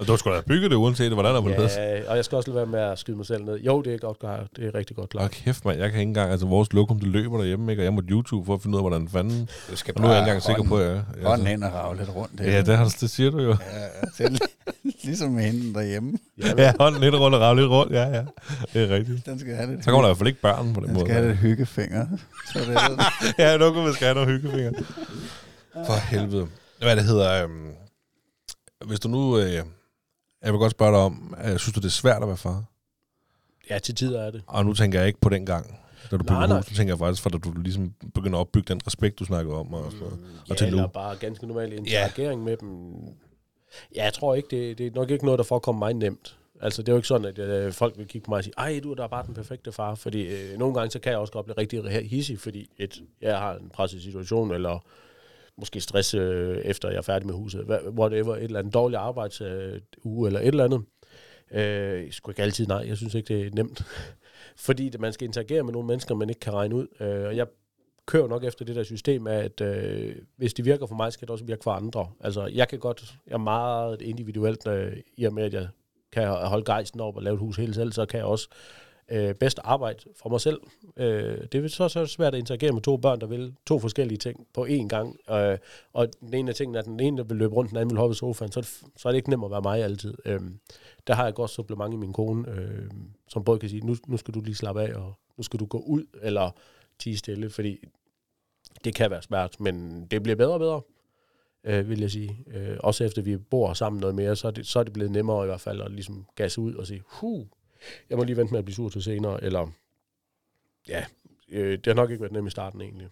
Og 0.00 0.06
du 0.06 0.16
skulle 0.16 0.34
da 0.34 0.38
have 0.38 0.44
bygget 0.46 0.70
det, 0.70 0.76
uanset 0.76 1.12
hvordan 1.12 1.34
der 1.34 1.40
var 1.40 1.48
det. 1.50 1.76
Ja, 1.76 2.10
og 2.10 2.16
jeg 2.16 2.24
skal 2.24 2.36
også 2.36 2.50
lade 2.50 2.56
være 2.56 2.66
med 2.66 2.80
at 2.80 2.98
skyde 2.98 3.16
mig 3.16 3.26
selv 3.26 3.44
ned. 3.44 3.60
Jo, 3.60 3.82
det 3.82 3.94
er 3.94 3.98
godt 3.98 4.18
klart. 4.18 4.46
Det 4.56 4.66
er 4.66 4.74
rigtig 4.74 4.96
godt 4.96 5.10
klart. 5.10 5.30
kæft, 5.30 5.64
mand. 5.64 5.78
Jeg 5.80 5.90
kan 5.90 6.00
ikke 6.00 6.08
engang... 6.08 6.30
Altså, 6.30 6.46
vores 6.46 6.72
lokum, 6.72 6.98
det 7.00 7.08
løber 7.08 7.38
derhjemme, 7.38 7.72
ikke? 7.72 7.80
Og 7.82 7.84
jeg 7.84 7.92
måtte 7.92 8.08
YouTube 8.10 8.46
for 8.46 8.54
at 8.54 8.62
finde 8.62 8.74
ud 8.76 8.78
af, 8.78 8.82
hvordan 8.90 9.08
fanden... 9.08 9.48
Du 9.70 9.76
skal 9.76 9.94
Og 9.96 10.00
nu 10.00 10.06
er 10.06 10.12
jeg 10.12 10.20
ikke 10.20 10.28
engang 10.30 10.42
sikker 10.42 10.62
på, 10.62 10.76
at 10.78 10.86
jeg... 10.90 11.02
Hånden 11.24 11.46
hen 11.46 11.62
og 11.62 11.72
rave 11.74 11.96
lidt 11.96 12.14
rundt. 12.16 12.40
Ja, 12.40 12.62
det, 12.62 12.76
har, 12.76 12.94
det 13.00 13.10
siger 13.10 13.30
du 13.30 13.38
jo. 13.38 13.50
Ja, 13.50 14.24
det 14.26 14.40
er 14.40 14.46
ligesom 15.04 15.30
med 15.30 15.42
hende 15.44 15.74
derhjemme. 15.74 16.18
Ja, 16.58 16.72
hånden 16.80 17.00
lidt 17.00 17.14
rundt 17.14 17.34
og 17.34 17.40
rave 17.40 17.56
lidt 17.56 17.70
rundt. 17.70 17.92
Ja, 17.92 18.08
ja. 18.08 18.22
Det 18.74 18.90
er 18.90 18.94
rigtigt. 18.96 19.26
Den 19.26 19.38
skal 19.38 19.54
have 19.54 19.70
lidt, 19.70 19.84
Så 19.84 19.90
kommer 19.90 20.02
der 20.02 20.08
i 20.08 20.10
hvert 20.10 20.18
fald 20.18 20.28
ikke 20.28 20.40
børn 20.40 20.74
på 20.74 20.80
den 20.80 20.86
den 20.88 20.94
måde. 20.94 21.06
skal 21.06 21.14
have 21.14 21.28
lidt 21.28 21.38
hyggefinger. 21.38 22.06
Så 22.52 22.58
det 22.58 22.68
er 22.68 22.88
det. 22.88 23.34
ja, 23.44 23.56
nu 23.56 23.72
kan 23.72 23.86
vi 23.86 23.92
skal 23.92 24.06
have 24.06 24.14
nogle 24.14 24.32
hyggefinger. 24.32 24.72
For 25.86 26.10
helvede. 26.10 26.46
Hvad 26.82 26.96
det 26.96 27.04
hedder... 27.04 27.44
Øhm, 27.44 27.68
hvis 28.84 29.00
du 29.00 29.08
nu... 29.08 29.38
Øh, 29.38 29.52
jeg 30.42 30.52
vil 30.52 30.58
godt 30.58 30.70
spørge 30.70 30.92
dig 30.92 31.00
om, 31.00 31.34
øh, 31.44 31.58
synes 31.58 31.74
du, 31.74 31.80
det 31.80 31.86
er 31.86 31.90
svært 31.90 32.22
at 32.22 32.28
være 32.28 32.36
far? 32.36 32.64
Ja, 33.70 33.78
til 33.78 33.94
tider 33.94 34.22
er 34.22 34.30
det. 34.30 34.42
Og 34.46 34.64
nu 34.64 34.74
tænker 34.74 34.98
jeg 34.98 35.06
ikke 35.06 35.20
på 35.20 35.28
den 35.28 35.46
gang, 35.46 35.80
da 36.10 36.16
du 36.16 36.24
byggede 36.24 36.56
hus. 36.56 36.70
Nu 36.70 36.76
tænker 36.76 36.92
jeg 36.92 36.98
faktisk, 36.98 37.22
for 37.22 37.30
da 37.30 37.38
du 37.38 37.52
ligesom 37.56 37.92
begynder 38.14 38.38
at 38.38 38.40
opbygge 38.40 38.74
den 38.74 38.80
respekt, 38.86 39.18
du 39.18 39.24
snakkede 39.24 39.56
om. 39.56 39.74
Og, 39.74 39.92
så. 39.92 40.04
Ja, 40.48 40.54
til 40.54 40.70
nu. 40.70 40.76
eller 40.76 40.88
bare 40.88 41.16
ganske 41.16 41.46
normal 41.46 41.72
interagering 41.72 42.44
med 42.44 42.56
dem. 42.56 42.94
Ja, 43.96 44.04
jeg 44.04 44.12
tror 44.12 44.34
ikke, 44.34 44.48
det, 44.50 44.78
det 44.78 44.86
er 44.86 44.90
nok 44.94 45.10
ikke 45.10 45.24
noget, 45.24 45.38
der 45.38 45.44
forekommer 45.44 45.86
mig 45.86 45.94
nemt. 45.94 46.36
Altså, 46.60 46.82
det 46.82 46.88
er 46.88 46.92
jo 46.92 46.96
ikke 46.96 47.08
sådan, 47.08 47.26
at 47.26 47.38
øh, 47.38 47.72
folk 47.72 47.98
vil 47.98 48.06
kigge 48.06 48.24
på 48.24 48.30
mig 48.30 48.36
og 48.38 48.44
sige, 48.44 48.54
ej, 48.58 48.80
du 48.82 48.90
er 48.90 48.94
da 48.94 49.06
bare 49.06 49.26
den 49.26 49.34
perfekte 49.34 49.72
far. 49.72 49.94
Fordi 49.94 50.22
øh, 50.22 50.58
nogle 50.58 50.74
gange, 50.74 50.90
så 50.90 50.98
kan 50.98 51.12
jeg 51.12 51.18
også 51.18 51.32
godt 51.32 51.46
blive 51.46 51.58
rigtig 51.58 52.08
hissig, 52.10 52.40
fordi 52.40 52.68
et, 52.78 53.02
jeg 53.20 53.38
har 53.38 53.54
en 53.54 53.70
presset 53.74 54.02
situation, 54.02 54.50
eller 54.50 54.84
måske 55.58 55.80
stress, 55.80 56.14
øh, 56.14 56.58
efter 56.58 56.88
jeg 56.88 56.96
er 56.96 57.02
færdig 57.02 57.26
med 57.26 57.34
huset. 57.34 57.64
Whatever, 57.98 58.36
et 58.36 58.44
eller 58.44 58.58
andet 58.58 58.74
dårligt 58.74 58.98
arbejdsuge, 58.98 60.26
øh, 60.26 60.26
eller 60.26 60.40
et 60.40 60.46
eller 60.46 60.64
andet. 60.64 60.82
Øh, 61.52 62.04
jeg 62.04 62.12
skulle 62.12 62.32
ikke 62.32 62.42
altid 62.42 62.66
nej, 62.66 62.84
jeg 62.88 62.96
synes 62.96 63.14
ikke, 63.14 63.34
det 63.34 63.46
er 63.46 63.50
nemt. 63.50 63.82
fordi 64.66 64.90
man 64.98 65.12
skal 65.12 65.26
interagere 65.26 65.62
med 65.62 65.72
nogle 65.72 65.86
mennesker, 65.88 66.14
man 66.14 66.28
ikke 66.28 66.40
kan 66.40 66.52
regne 66.52 66.74
ud. 66.74 66.86
Øh, 67.00 67.26
og 67.26 67.36
jeg 67.36 67.46
kører 68.06 68.28
nok 68.28 68.44
efter 68.44 68.64
det 68.64 68.76
der 68.76 68.82
system 68.82 69.26
af, 69.26 69.38
at 69.38 69.60
øh, 69.60 70.16
hvis 70.36 70.54
det 70.54 70.64
virker 70.64 70.86
for 70.86 70.94
mig, 70.94 71.12
skal 71.12 71.26
det 71.26 71.30
også 71.30 71.44
virke 71.44 71.62
for 71.64 71.70
andre. 71.70 72.10
Altså, 72.20 72.46
jeg 72.46 72.68
kan 72.68 72.78
godt, 72.78 73.14
jeg 73.26 73.34
er 73.34 73.38
meget 73.38 74.02
individuelt, 74.02 74.66
øh, 74.66 74.96
i 75.16 75.24
og 75.24 75.34
med, 75.34 75.42
at 75.44 75.54
jeg 75.54 75.68
kan 76.12 76.28
holde 76.28 76.64
gejsten 76.64 77.00
op 77.00 77.16
og 77.16 77.22
lave 77.22 77.34
et 77.34 77.40
hus 77.40 77.56
helt 77.56 77.74
selv, 77.74 77.92
så 77.92 78.06
kan 78.06 78.18
jeg 78.18 78.26
også 78.26 78.48
øh, 79.08 79.34
bedst 79.34 79.60
arbejde 79.64 79.98
for 80.22 80.28
mig 80.28 80.40
selv. 80.40 80.60
Øh, 80.96 81.38
det 81.52 81.64
er 81.64 81.68
så, 81.68 81.88
så 81.88 82.06
svært 82.06 82.34
at 82.34 82.38
interagere 82.38 82.72
med 82.72 82.82
to 82.82 82.96
børn, 82.96 83.20
der 83.20 83.26
vil 83.26 83.54
to 83.66 83.78
forskellige 83.78 84.18
ting 84.18 84.46
på 84.54 84.66
én 84.66 84.86
gang. 84.88 85.16
Øh, 85.30 85.58
og 85.92 86.08
den 86.20 86.34
ene 86.34 86.48
af 86.50 86.54
tingene 86.54 86.78
er, 86.78 86.82
at 86.82 86.86
den 86.86 87.00
ene 87.00 87.16
der 87.18 87.24
vil 87.24 87.36
løbe 87.36 87.54
rundt, 87.54 87.70
den 87.70 87.76
anden 87.78 87.90
vil 87.90 87.98
hoppe 87.98 88.12
i 88.12 88.16
sofaen, 88.16 88.52
så, 88.52 88.60
er 88.60 88.62
det- 88.62 89.00
så 89.00 89.08
er 89.08 89.12
det 89.12 89.16
ikke 89.16 89.30
nemt 89.30 89.44
at 89.44 89.50
være 89.50 89.62
mig 89.62 89.82
altid. 89.82 90.14
Øh, 90.24 90.40
der 91.06 91.14
har 91.14 91.24
jeg 91.24 91.34
godt 91.34 91.50
supplement 91.50 91.94
i 91.94 91.96
min 91.96 92.12
kone, 92.12 92.50
øh, 92.50 92.90
som 93.28 93.44
både 93.44 93.58
kan 93.58 93.68
sige, 93.68 93.86
nu, 93.86 93.96
nu 94.06 94.16
skal 94.16 94.34
du 94.34 94.40
lige 94.40 94.54
slappe 94.54 94.82
af, 94.82 94.94
og 94.94 95.14
nu 95.36 95.42
skal 95.42 95.60
du 95.60 95.66
gå 95.66 95.78
ud, 95.78 96.04
eller 96.22 96.50
tige 96.98 97.16
stille, 97.16 97.50
fordi 97.50 97.78
det 98.84 98.94
kan 98.94 99.10
være 99.10 99.22
svært, 99.22 99.60
men 99.60 100.06
det 100.10 100.22
bliver 100.22 100.36
bedre 100.36 100.52
og 100.52 100.60
bedre, 100.60 100.80
øh, 101.64 101.88
vil 101.88 102.00
jeg 102.00 102.10
sige. 102.10 102.44
Øh, 102.54 102.76
også 102.80 103.04
efter 103.04 103.22
vi 103.22 103.36
bor 103.36 103.72
sammen 103.72 104.00
noget 104.00 104.14
mere, 104.14 104.36
så 104.36 104.46
er, 104.46 104.50
det, 104.50 104.66
så 104.66 104.78
er 104.78 104.82
det 104.82 104.92
blevet 104.92 105.12
nemmere 105.12 105.42
i 105.44 105.46
hvert 105.46 105.60
fald 105.60 105.80
at 105.80 105.90
ligesom 105.90 106.26
gasse 106.36 106.60
ud 106.60 106.74
og 106.74 106.86
sige, 106.86 107.02
hu, 107.06 107.46
jeg 108.10 108.18
må 108.18 108.24
lige 108.24 108.36
vente 108.36 108.52
med 108.52 108.58
at 108.58 108.64
blive 108.64 108.74
sur 108.74 108.88
til 108.88 109.02
senere, 109.02 109.44
eller 109.44 109.70
ja, 110.88 111.04
øh, 111.48 111.78
det 111.78 111.86
har 111.86 111.94
nok 111.94 112.10
ikke 112.10 112.20
været 112.20 112.32
nemt 112.32 112.48
i 112.48 112.50
starten 112.50 112.80
egentlig. 112.80 113.08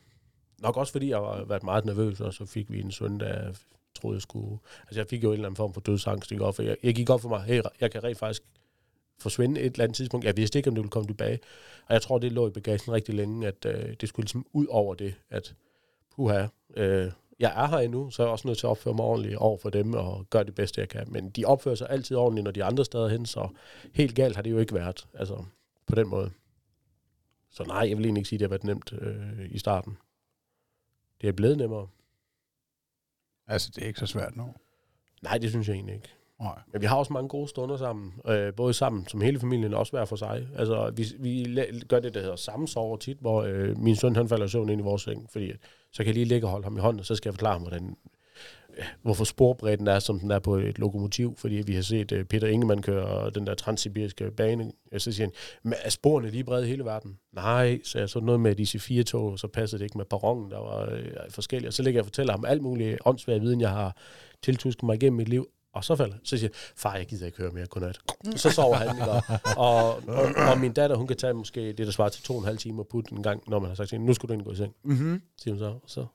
Nok 0.58 0.76
også 0.76 0.92
fordi 0.92 1.08
jeg 1.08 1.18
har 1.18 1.44
været 1.44 1.62
meget 1.62 1.84
nervøs, 1.84 2.20
og 2.20 2.34
så 2.34 2.46
fik 2.46 2.72
vi 2.72 2.80
en 2.80 2.92
søndag, 2.92 3.28
jeg 3.28 3.54
troede, 3.94 4.16
jeg 4.16 4.22
skulle... 4.22 4.58
Altså 4.82 5.00
jeg 5.00 5.06
fik 5.06 5.22
jo 5.22 5.28
en 5.28 5.34
eller 5.34 5.46
anden 5.46 5.56
form 5.56 5.72
for 5.72 5.80
dødsangst, 5.80 6.32
ikke? 6.32 6.44
Og 6.44 6.54
for 6.54 6.62
jeg, 6.62 6.76
jeg 6.82 6.94
gik 6.94 7.10
op 7.10 7.20
for 7.20 7.28
mig, 7.28 7.42
hey, 7.42 7.62
jeg 7.80 7.90
kan 7.90 8.04
rent 8.04 8.18
faktisk 8.18 8.42
forsvinde 9.18 9.60
et 9.60 9.72
eller 9.72 9.84
andet 9.84 9.96
tidspunkt. 9.96 10.26
Jeg 10.26 10.36
vidste 10.36 10.58
ikke, 10.58 10.68
om 10.68 10.74
det 10.74 10.82
ville 10.82 10.90
komme 10.90 11.08
tilbage. 11.08 11.38
Og 11.86 11.94
jeg 11.94 12.02
tror, 12.02 12.18
det 12.18 12.32
lå 12.32 12.48
i 12.48 12.50
bagagen 12.50 12.92
rigtig 12.92 13.14
længe, 13.14 13.46
at 13.46 13.66
øh, 13.66 13.94
det 14.00 14.08
skulle 14.08 14.24
ligesom 14.24 14.46
ud 14.52 14.66
over 14.66 14.94
det, 14.94 15.14
at 15.30 15.54
puha, 16.16 16.46
øh, 16.76 17.10
jeg 17.38 17.64
er 17.64 17.66
her 17.66 17.78
endnu, 17.78 18.10
så 18.10 18.22
er 18.22 18.26
jeg 18.26 18.32
også 18.32 18.48
nødt 18.48 18.58
til 18.58 18.66
at 18.66 18.70
opføre 18.70 18.94
mig 18.94 19.04
ordentligt 19.04 19.36
over 19.36 19.58
for 19.58 19.70
dem 19.70 19.94
og 19.94 20.26
gøre 20.30 20.44
det 20.44 20.54
bedste, 20.54 20.80
jeg 20.80 20.88
kan. 20.88 21.06
Men 21.12 21.30
de 21.30 21.44
opfører 21.44 21.74
sig 21.74 21.90
altid 21.90 22.16
ordentligt, 22.16 22.44
når 22.44 22.50
de 22.50 22.60
er 22.60 22.64
andre 22.64 22.84
steder 22.84 23.08
hen, 23.08 23.26
så 23.26 23.48
helt 23.92 24.14
galt 24.14 24.36
har 24.36 24.42
det 24.42 24.50
jo 24.50 24.58
ikke 24.58 24.74
været, 24.74 25.06
altså 25.14 25.44
på 25.86 25.94
den 25.94 26.08
måde. 26.08 26.30
Så 27.50 27.64
nej, 27.64 27.88
jeg 27.88 27.96
vil 27.96 28.04
egentlig 28.04 28.20
ikke 28.20 28.28
sige, 28.28 28.36
at 28.36 28.40
det 28.40 28.44
har 28.44 28.58
været 28.58 28.64
nemt 28.64 28.92
øh, 28.92 29.54
i 29.54 29.58
starten. 29.58 29.98
Det 31.20 31.28
er 31.28 31.32
blevet 31.32 31.58
nemmere. 31.58 31.88
Altså, 33.46 33.72
det 33.74 33.82
er 33.82 33.86
ikke 33.86 34.00
så 34.00 34.06
svært 34.06 34.36
nu. 34.36 34.54
Nej, 35.22 35.38
det 35.38 35.50
synes 35.50 35.68
jeg 35.68 35.74
egentlig 35.74 35.94
ikke. 35.94 36.08
Nej. 36.42 36.58
Men 36.72 36.80
vi 36.80 36.86
har 36.86 36.96
også 36.96 37.12
mange 37.12 37.28
gode 37.28 37.48
stunder 37.48 37.76
sammen, 37.76 38.12
øh, 38.28 38.54
både 38.54 38.74
sammen 38.74 39.08
som 39.08 39.20
hele 39.20 39.40
familien, 39.40 39.74
og 39.74 39.80
også 39.80 39.92
hver 39.92 40.04
for 40.04 40.16
sig. 40.16 40.48
Altså, 40.56 40.92
vi, 40.96 41.04
vi 41.18 41.60
gør 41.88 42.00
det, 42.00 42.14
der 42.14 42.20
hedder 42.20 42.36
sammensover 42.36 42.96
tit, 42.96 43.16
hvor 43.20 43.42
øh, 43.42 43.78
min 43.78 43.96
søn 43.96 44.16
han 44.16 44.28
falder 44.28 44.46
i 44.46 44.48
søvn 44.48 44.68
ind 44.68 44.80
i 44.80 44.84
vores 44.84 45.02
seng, 45.02 45.28
fordi 45.32 45.50
at, 45.50 45.56
så 45.92 45.98
kan 45.98 46.06
jeg 46.06 46.14
lige 46.14 46.24
ligge 46.24 46.46
og 46.46 46.50
holde 46.50 46.64
ham 46.64 46.76
i 46.76 46.80
hånden, 46.80 47.00
og 47.00 47.06
så 47.06 47.14
skal 47.14 47.28
jeg 47.28 47.34
forklare 47.34 47.52
ham, 47.52 47.62
hvordan, 47.62 47.96
øh, 48.78 48.84
hvorfor 49.02 49.24
sporbredden 49.24 49.86
er, 49.88 49.98
som 49.98 50.20
den 50.20 50.30
er 50.30 50.38
på 50.38 50.56
et 50.56 50.78
lokomotiv, 50.78 51.36
fordi 51.36 51.54
vi 51.54 51.74
har 51.74 51.82
set 51.82 52.12
øh, 52.12 52.24
Peter 52.24 52.46
Ingemann 52.46 52.82
køre 52.82 53.30
den 53.30 53.46
der 53.46 53.54
transsibiriske 53.54 54.30
bane. 54.30 54.72
Jeg 54.92 55.00
Så 55.00 55.12
siger 55.12 55.26
han, 55.26 55.32
"Men 55.62 55.74
er 55.84 55.90
sporene 55.90 56.30
lige 56.30 56.44
brede 56.44 56.66
i 56.66 56.68
hele 56.70 56.84
verden? 56.84 57.18
Nej, 57.32 57.80
så 57.84 57.98
jeg 57.98 58.08
så 58.08 58.20
noget 58.20 58.40
med 58.40 58.54
de 58.54 58.62
IC4-tog, 58.62 59.38
så 59.38 59.48
passede 59.48 59.78
det 59.78 59.84
ikke 59.84 59.98
med 59.98 60.04
perronen, 60.04 60.50
der 60.50 60.58
var 60.58 60.90
øh, 60.90 61.04
forskellige. 61.30 61.68
Og 61.68 61.72
så 61.72 61.82
ligger 61.82 61.98
jeg 61.98 62.02
og 62.02 62.06
fortæller 62.06 62.32
ham 62.32 62.44
alt 62.44 62.62
muligt 62.62 62.98
åndssvær 63.04 63.38
viden, 63.38 63.60
jeg 63.60 63.70
har 63.70 63.96
tiltusket 64.42 64.82
mig 64.82 64.94
igennem 64.94 65.16
mit 65.16 65.28
liv. 65.28 65.48
Og 65.72 65.84
så 65.84 65.96
falder 65.96 66.16
Så 66.24 66.36
siger 66.36 66.48
jeg, 66.48 66.50
far, 66.76 66.96
jeg 66.96 67.06
gider 67.06 67.26
ikke 67.26 67.38
høre 67.38 67.50
mere 67.50 67.66
godnat. 67.66 67.98
Så 68.36 68.50
sover 68.50 68.74
han, 68.74 68.96
ikke? 68.96 69.10
Og, 69.10 69.22
og, 69.56 70.30
og, 70.50 70.58
min 70.60 70.72
datter, 70.72 70.96
hun 70.96 71.06
kan 71.06 71.16
tage 71.16 71.32
måske 71.32 71.72
det, 71.72 71.86
der 71.86 71.90
svarer 71.90 72.08
til 72.08 72.22
to 72.22 72.34
og 72.34 72.38
en 72.38 72.44
halv 72.44 72.58
time 72.58 72.82
og 72.82 72.86
putte 72.86 73.12
en 73.12 73.22
gang, 73.22 73.42
når 73.46 73.58
man 73.58 73.68
har 73.68 73.74
sagt 73.74 73.88
til 73.88 73.96
hende, 73.96 74.06
nu 74.06 74.14
skal 74.14 74.28
du 74.28 74.34
ind 74.34 74.42
gå 74.42 74.52
i 74.52 74.56
seng. 74.56 74.74
Mm-hmm. 74.84 75.22
Siger 75.38 75.54
hun 75.54 75.58
så. 75.58 75.78
Så 75.86 76.06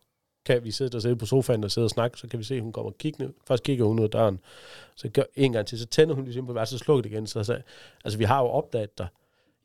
kan 0.45 0.63
vi 0.63 0.71
sidde 0.71 0.91
der 0.91 0.99
sidde 0.99 1.15
på 1.15 1.25
sofaen 1.25 1.63
og 1.63 1.71
sidde 1.71 1.85
og 1.85 1.89
snakke, 1.89 2.19
så 2.19 2.27
kan 2.27 2.39
vi 2.39 2.43
se, 2.43 2.55
at 2.55 2.61
hun 2.61 2.71
kommer 2.71 2.91
og 2.91 2.97
kigge 2.97 3.23
ned. 3.23 3.33
Først 3.47 3.63
kigger 3.63 3.85
hun 3.85 3.99
ud 3.99 4.03
af 4.03 4.09
døren, 4.09 4.39
så 4.95 5.09
gør 5.09 5.23
en 5.35 5.53
gang 5.53 5.67
til, 5.67 5.79
så 5.79 5.85
tænder 5.85 6.15
hun 6.15 6.23
ligesom 6.23 6.45
på 6.45 6.53
værelset, 6.53 6.79
så 6.79 6.83
slukker 6.85 7.01
det 7.01 7.11
igen. 7.11 7.27
Så, 7.27 7.43
så, 7.43 7.61
altså, 8.05 8.17
vi 8.17 8.23
har 8.23 8.39
jo 8.39 8.47
opdaget 8.47 8.97
dig. 8.97 9.07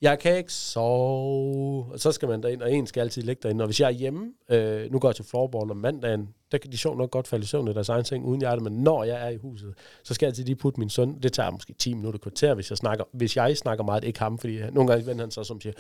Jeg 0.01 0.19
kan 0.19 0.36
ikke 0.36 0.52
sove. 0.52 1.93
Og 1.93 2.01
så 2.01 2.12
skal 2.12 2.28
man 2.28 2.43
derind, 2.43 2.62
og 2.62 2.73
en 2.73 2.86
skal 2.86 3.01
altid 3.01 3.23
ligge 3.23 3.40
derinde. 3.43 3.62
Og 3.62 3.66
hvis 3.66 3.81
jeg 3.81 3.86
er 3.86 3.90
hjemme, 3.90 4.32
øh, 4.48 4.93
nu 4.93 4.98
går 4.98 5.09
jeg 5.09 5.16
til 5.16 5.24
floorball 5.24 5.70
om 5.70 5.77
mandagen, 5.77 6.35
der 6.53 6.59
kan 6.59 6.73
de 6.73 6.77
sjovt 6.77 6.99
nok 6.99 7.11
godt 7.11 7.29
falde 7.29 7.43
i 7.43 7.47
søvn 7.47 7.69
i 7.69 7.73
deres 7.73 7.89
egen 7.89 8.05
seng, 8.05 8.24
uden 8.24 8.43
jeg 8.43 8.51
er 8.51 8.55
det, 8.55 8.62
men 8.65 8.73
når 8.73 9.05
jeg 9.05 9.27
er 9.27 9.29
i 9.29 9.37
huset, 9.37 9.74
så 10.05 10.15
skal 10.15 10.27
jeg 10.27 10.31
altid 10.31 10.45
lige 10.45 10.57
putte 10.57 10.81
min 10.81 10.91
søn. 10.91 11.19
Det 11.23 11.33
tager 11.33 11.51
måske 11.51 11.73
10 11.73 11.95
minutter 11.95 12.19
kvarter, 12.20 12.55
hvis 12.55 12.70
jeg 12.70 12.79
snakker, 12.79 13.05
hvis 13.12 13.37
jeg 13.37 13.57
snakker 13.57 13.85
meget, 13.85 14.05
ikke 14.05 14.19
ham, 14.19 14.39
fordi 14.39 14.61
nogle 14.70 14.91
gange 14.91 15.07
vender 15.07 15.24
han 15.24 15.31
så 15.31 15.45
som 15.45 15.61
siger, 15.61 15.73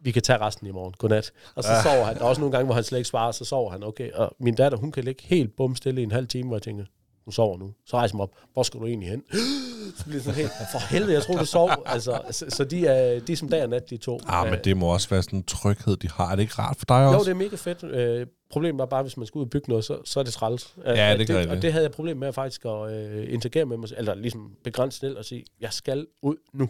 vi 0.00 0.10
kan 0.10 0.22
tage 0.22 0.38
resten 0.38 0.66
i 0.66 0.70
morgen. 0.70 0.94
Godnat. 0.98 1.32
Og 1.54 1.64
så 1.64 1.70
sover 1.82 2.04
han. 2.04 2.14
Der 2.14 2.22
er 2.22 2.24
også 2.24 2.40
nogle 2.40 2.52
gange, 2.52 2.64
hvor 2.64 2.74
han 2.74 2.84
slet 2.84 2.98
ikke 2.98 3.08
svarer, 3.08 3.32
så 3.32 3.44
sover 3.44 3.70
han. 3.70 3.84
Okay. 3.84 4.12
Og 4.12 4.36
min 4.38 4.54
datter, 4.54 4.78
hun 4.78 4.92
kan 4.92 5.04
ligge 5.04 5.22
helt 5.26 5.56
bum 5.56 5.76
stille 5.76 6.00
i 6.00 6.04
en 6.04 6.12
halv 6.12 6.26
time, 6.26 6.46
hvor 6.46 6.56
jeg 6.56 6.62
tænker, 6.62 6.84
hun 7.26 7.32
sover 7.32 7.58
nu. 7.58 7.74
Så 7.86 7.96
rejser 7.96 8.14
jeg 8.14 8.16
mig 8.16 8.22
op, 8.22 8.32
hvor 8.52 8.62
skal 8.62 8.80
du 8.80 8.86
egentlig 8.86 9.08
hen? 9.08 9.22
så 9.98 10.04
bliver 10.04 10.16
det 10.16 10.22
sådan 10.24 10.40
helt, 10.40 10.50
for 10.72 10.78
helvede, 10.90 11.12
jeg 11.12 11.22
tror 11.22 11.36
du 11.36 11.44
sov. 11.44 11.70
Altså, 11.86 12.20
så, 12.30 12.46
så 12.48 12.64
de, 12.64 12.86
er, 12.86 13.20
de 13.20 13.32
er 13.32 13.36
som 13.36 13.48
dag 13.48 13.62
og 13.62 13.68
nat, 13.68 13.90
de 13.90 13.96
to. 13.96 14.20
Ah, 14.26 14.44
men 14.46 14.54
Øh, 14.54 14.64
det 14.64 14.76
må 14.76 14.92
også 14.92 15.08
være 15.08 15.22
sådan 15.22 15.38
en 15.38 15.42
tryghed, 15.44 15.96
de 15.96 16.10
har. 16.10 16.30
Er 16.30 16.36
det 16.36 16.42
ikke 16.42 16.54
rart 16.58 16.76
for 16.78 16.84
dig 16.88 16.94
jo, 17.04 17.08
også? 17.08 17.24
det 17.24 17.30
er 17.30 17.34
mega 17.44 17.56
fedt. 17.56 17.84
Øh, 17.84 18.26
problemet 18.50 18.78
var 18.78 18.86
bare, 18.86 19.02
hvis 19.02 19.16
man 19.16 19.26
skal 19.26 19.38
ud 19.38 19.44
og 19.44 19.50
bygge 19.50 19.68
noget, 19.68 19.84
så, 19.84 19.98
så 20.04 20.20
er 20.20 20.24
det 20.24 20.32
træls. 20.32 20.74
Øh, 20.86 20.96
Ja, 20.96 21.16
det 21.18 21.26
kan 21.26 21.36
jeg 21.36 21.48
Og 21.48 21.54
det. 21.54 21.62
det 21.62 21.72
havde 21.72 21.82
jeg 21.84 21.92
problem 21.92 22.16
med 22.16 22.28
at 22.28 22.34
faktisk 22.34 22.64
at 22.64 22.92
øh, 22.92 23.32
interagere 23.32 23.64
med 23.64 23.76
mig, 23.76 23.88
eller 23.96 24.14
ligesom 24.14 24.50
begrænse 24.64 24.98
selv 24.98 25.18
og 25.18 25.24
sige, 25.24 25.44
jeg 25.60 25.72
skal 25.72 26.06
ud 26.22 26.36
nu. 26.54 26.68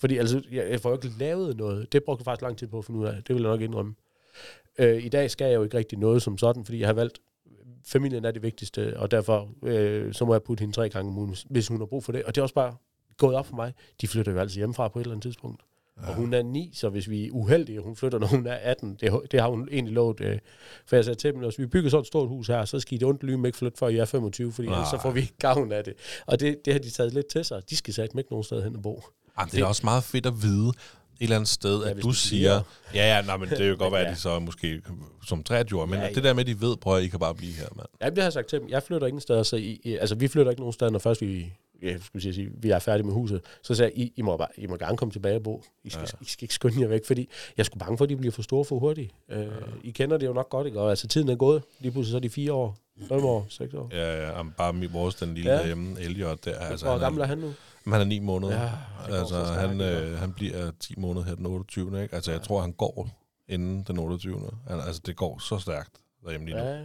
Fordi 0.00 0.18
altså, 0.18 0.42
jeg, 0.52 0.70
jeg 0.70 0.80
får 0.80 0.90
jo 0.90 0.94
ikke 0.96 1.10
lavet 1.18 1.56
noget. 1.56 1.92
Det 1.92 2.04
brugte 2.04 2.20
jeg 2.20 2.24
faktisk 2.24 2.42
lang 2.42 2.58
tid 2.58 2.66
på 2.66 2.78
at 2.78 2.84
finde 2.84 3.00
ud 3.00 3.06
af. 3.06 3.14
Det 3.26 3.34
vil 3.34 3.42
jeg 3.42 3.50
nok 3.50 3.60
indrømme. 3.60 3.94
Øh, 4.78 5.04
I 5.04 5.08
dag 5.08 5.30
skal 5.30 5.44
jeg 5.46 5.54
jo 5.54 5.62
ikke 5.62 5.76
rigtig 5.78 5.98
noget 5.98 6.22
som 6.22 6.38
sådan, 6.38 6.64
fordi 6.64 6.78
jeg 6.80 6.88
har 6.88 6.92
valgt, 6.92 7.18
familien 7.86 8.24
er 8.24 8.30
det 8.30 8.42
vigtigste, 8.42 8.96
og 9.00 9.10
derfor 9.10 9.48
øh, 9.64 10.14
så 10.14 10.24
må 10.24 10.34
jeg 10.34 10.42
putte 10.42 10.60
hende 10.62 10.74
tre 10.74 10.88
gange 10.88 11.10
om 11.10 11.18
ugen, 11.18 11.36
hvis- 11.50 11.68
hun 11.68 11.78
har 11.78 11.86
brug 11.86 12.04
for 12.04 12.12
det. 12.12 12.22
Og 12.22 12.34
det 12.34 12.40
er 12.40 12.42
også 12.42 12.54
bare 12.54 12.76
gået 13.18 13.34
op 13.36 13.46
for 13.46 13.56
mig. 13.56 13.72
De 14.00 14.08
flytter 14.08 14.32
jo 14.32 14.38
altså 14.38 14.58
hjemmefra 14.58 14.88
på 14.88 14.98
et 14.98 15.02
eller 15.02 15.12
andet 15.14 15.22
tidspunkt. 15.22 15.62
Ja. 16.02 16.08
Og 16.08 16.14
hun 16.14 16.34
er 16.34 16.42
9, 16.42 16.70
så 16.74 16.88
hvis 16.88 17.10
vi 17.10 17.26
er 17.26 17.30
uheldige, 17.30 17.80
hun 17.80 17.96
flytter, 17.96 18.18
når 18.18 18.26
hun 18.26 18.46
er 18.46 18.54
18, 18.54 18.96
det, 19.00 19.12
det 19.30 19.40
har 19.40 19.48
hun 19.48 19.68
egentlig 19.72 19.94
lovet. 19.94 20.20
Øh, 20.20 20.38
for 20.86 20.96
jeg 20.96 21.04
sagde 21.04 21.18
til 21.18 21.32
dem, 21.32 21.40
hvis 21.42 21.58
vi 21.58 21.66
bygger 21.66 21.90
sådan 21.90 22.00
et 22.00 22.06
stort 22.06 22.28
hus 22.28 22.46
her, 22.46 22.64
så 22.64 22.80
skal 22.80 22.94
I 22.94 22.98
det 22.98 23.08
ondt 23.08 23.22
lyme 23.22 23.48
ikke 23.48 23.58
flytte, 23.58 23.78
før 23.78 23.88
I 23.88 23.96
er 23.96 24.04
25, 24.04 24.52
fordi 24.52 24.68
ellers 24.68 24.88
så 24.88 24.98
får 25.02 25.10
vi 25.10 25.20
ikke 25.20 25.36
gavn 25.38 25.72
af 25.72 25.84
det. 25.84 25.94
Og 26.26 26.40
det, 26.40 26.56
det 26.64 26.72
har 26.72 26.80
de 26.80 26.90
taget 26.90 27.14
lidt 27.14 27.26
til 27.26 27.44
sig. 27.44 27.62
De 27.70 27.76
skal 27.76 27.94
sætte 27.94 28.18
ikke 28.18 28.30
nogen 28.30 28.44
sted 28.44 28.62
hen 28.62 28.76
og 28.76 28.82
bo. 28.82 29.02
Jamen, 29.38 29.50
det 29.50 29.60
er 29.60 29.64
også 29.64 29.80
meget 29.84 30.04
fedt 30.04 30.26
at 30.26 30.42
vide 30.42 30.72
eller 31.20 31.36
andet 31.36 31.48
sted, 31.48 31.84
Ja, 31.84 31.90
at 31.90 32.02
du 32.02 32.12
siger... 32.12 32.62
Ja, 32.94 33.16
ja, 33.16 33.22
nej, 33.22 33.36
men 33.36 33.48
det 33.48 33.58
kan 33.58 33.66
jo 33.66 33.76
godt 33.78 33.92
være, 33.92 34.00
at 34.00 34.06
Ja. 34.06 34.12
de 34.14 34.16
så 34.20 34.38
måske 34.38 34.82
som 35.26 35.42
23 35.42 35.86
men 35.86 35.98
Ja, 35.98 36.04
ja, 36.06 36.12
det 36.12 36.24
der 36.24 36.32
med, 36.32 36.40
at 36.40 36.46
de 36.46 36.60
ved, 36.60 36.76
prøv 36.76 36.96
at 36.96 37.02
I 37.02 37.08
kan 37.08 37.18
bare 37.20 37.34
blive 37.34 37.52
her, 37.52 37.66
mand. 37.76 37.88
Ja, 38.00 38.08
det 38.10 38.18
har 38.18 38.24
jeg 38.24 38.32
sagt 38.32 38.48
til 38.48 38.60
dem. 38.60 38.68
Jeg 38.68 38.82
flytter 38.82 39.06
ingen 39.06 39.20
steder, 39.20 39.42
så 39.42 39.56
I, 39.56 39.96
altså 40.00 40.14
vi 40.14 40.28
flytter 40.28 40.50
ikke 40.52 40.60
nogen 40.60 40.72
steder, 40.72 40.90
når 40.90 40.98
først 40.98 41.20
vi, 41.20 41.52
ja, 41.82 41.96
skulle 41.98 42.26
jeg 42.26 42.34
sige, 42.34 42.50
vi 42.60 42.70
er 42.70 42.78
færdige 42.78 43.06
med 43.06 43.12
huset. 43.14 43.40
Så 43.62 43.74
sagde 43.74 43.92
jeg, 43.96 44.04
I, 44.04 44.12
I, 44.16 44.22
må, 44.22 44.36
bare, 44.36 44.48
I 44.56 44.66
må 44.66 44.76
gerne 44.76 44.96
komme 44.96 45.12
tilbage 45.12 45.36
og 45.36 45.42
bo. 45.42 45.64
I 45.84 45.90
skal, 45.90 46.08
ja. 46.12 46.16
I 46.20 46.24
skal 46.28 46.44
ikke 46.44 46.54
skynde 46.54 46.80
jer 46.80 46.88
væk, 46.88 47.06
fordi 47.06 47.28
jeg 47.56 47.66
sgu 47.66 47.78
bange 47.78 47.98
for, 47.98 48.04
at 48.04 48.08
de 48.08 48.16
bliver 48.16 48.32
for 48.32 48.42
store 48.42 48.64
for 48.64 48.78
hurtigt. 48.78 49.10
Uh, 49.28 49.36
ja. 49.38 49.44
I 49.84 49.90
kender 49.90 50.16
det 50.16 50.26
jo 50.26 50.32
nok 50.32 50.48
godt, 50.50 50.66
ikke? 50.66 50.80
Og 50.80 50.90
altså 50.90 51.06
tiden 51.08 51.28
er 51.28 51.36
gået. 51.36 51.62
Lige 51.80 51.92
pludselig 51.92 52.10
så 52.10 52.16
er 52.16 52.20
de 52.20 52.30
fire 52.30 52.52
år, 52.52 52.76
fem 53.08 53.24
år, 53.24 53.46
seks 53.48 53.74
år. 53.74 53.88
Ja, 53.92 54.26
ja, 54.28 54.42
bare 54.58 54.88
vores, 54.92 55.14
den 55.14 55.34
lille 55.34 55.50
Ja. 55.50 55.58
derhjemme, 55.58 56.00
Elliot, 56.00 56.44
der, 56.44 56.54
Altså, 56.58 56.86
Hvor 56.86 56.98
gammel 56.98 57.22
er, 57.22 57.26
han 57.26 57.38
nu? 57.38 57.52
Han 57.92 58.00
er 58.00 58.04
9 58.04 58.18
måneder. 58.18 58.62
Ja, 58.62 58.70
altså, 59.08 59.26
så 59.26 59.44
stærkt, 59.44 59.60
han, 59.60 59.80
øh, 59.80 60.18
han 60.18 60.32
bliver 60.32 60.70
10 60.80 60.94
måneder 60.98 61.24
her 61.26 61.34
den 61.34 61.46
28. 61.46 62.02
Ikke? 62.02 62.14
Altså, 62.14 62.32
jeg 62.32 62.42
tror, 62.42 62.60
han 62.60 62.72
går 62.72 63.08
inden 63.48 63.82
den 63.82 63.98
28. 63.98 64.50
Han, 64.68 64.80
altså, 64.80 65.02
det 65.06 65.16
går 65.16 65.38
så 65.38 65.58
stærkt 65.58 65.90
derhjemme 66.24 66.46
lige 66.46 66.56
nu. 66.56 66.62
Ja. 66.64 66.80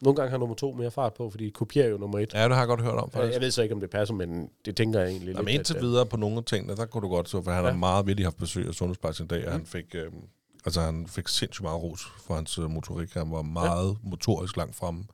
Nogle 0.00 0.16
gange 0.16 0.30
har 0.30 0.38
nummer 0.38 0.54
to 0.54 0.72
mere 0.72 0.90
fart 0.90 1.14
på, 1.14 1.30
fordi 1.30 1.46
de 1.46 1.50
kopierer 1.50 1.88
jo 1.88 1.98
nummer 1.98 2.18
et. 2.18 2.34
ja 2.34 2.42
det 2.44 2.52
har 2.52 2.58
jeg 2.60 2.66
godt 2.68 2.80
hørt 2.82 2.94
om, 2.98 3.10
faktisk. 3.10 3.32
Jeg 3.32 3.40
ved 3.40 3.50
så 3.50 3.62
ikke, 3.62 3.74
om 3.74 3.80
det 3.80 3.90
passer, 3.90 4.14
men 4.14 4.48
det 4.64 4.76
tænker 4.76 5.00
jeg 5.00 5.08
egentlig 5.08 5.32
Jamen, 5.32 5.44
lidt. 5.46 5.54
indtil 5.58 5.74
at, 5.74 5.82
videre 5.82 6.06
på 6.06 6.16
nogle 6.16 6.36
af 6.36 6.44
tingene, 6.44 6.76
der 6.76 6.86
kunne 6.86 7.00
du 7.02 7.08
godt 7.08 7.28
så, 7.28 7.42
for 7.42 7.50
han 7.50 7.64
Ja. 7.64 7.70
har 7.70 7.76
meget 7.76 8.06
virkelig 8.06 8.26
haft 8.26 8.36
besøg 8.36 8.68
af 8.68 8.74
sundhedsplejersken 8.74 9.24
i 9.24 9.28
dag, 9.28 9.46
og 9.46 9.52
han 9.52 9.66
fik, 9.66 9.94
øh, 9.94 10.12
altså, 10.64 10.80
han 10.80 11.06
fik 11.06 11.28
sindssygt 11.28 11.62
meget 11.62 11.82
ros 11.82 12.00
for 12.26 12.34
hans 12.34 12.58
øh, 12.58 12.70
motorik. 12.70 13.12
Han 13.14 13.30
var 13.30 13.42
meget 13.42 13.88
ja. 13.88 14.08
motorisk 14.08 14.56
langt 14.56 14.76
fremme. 14.76 15.04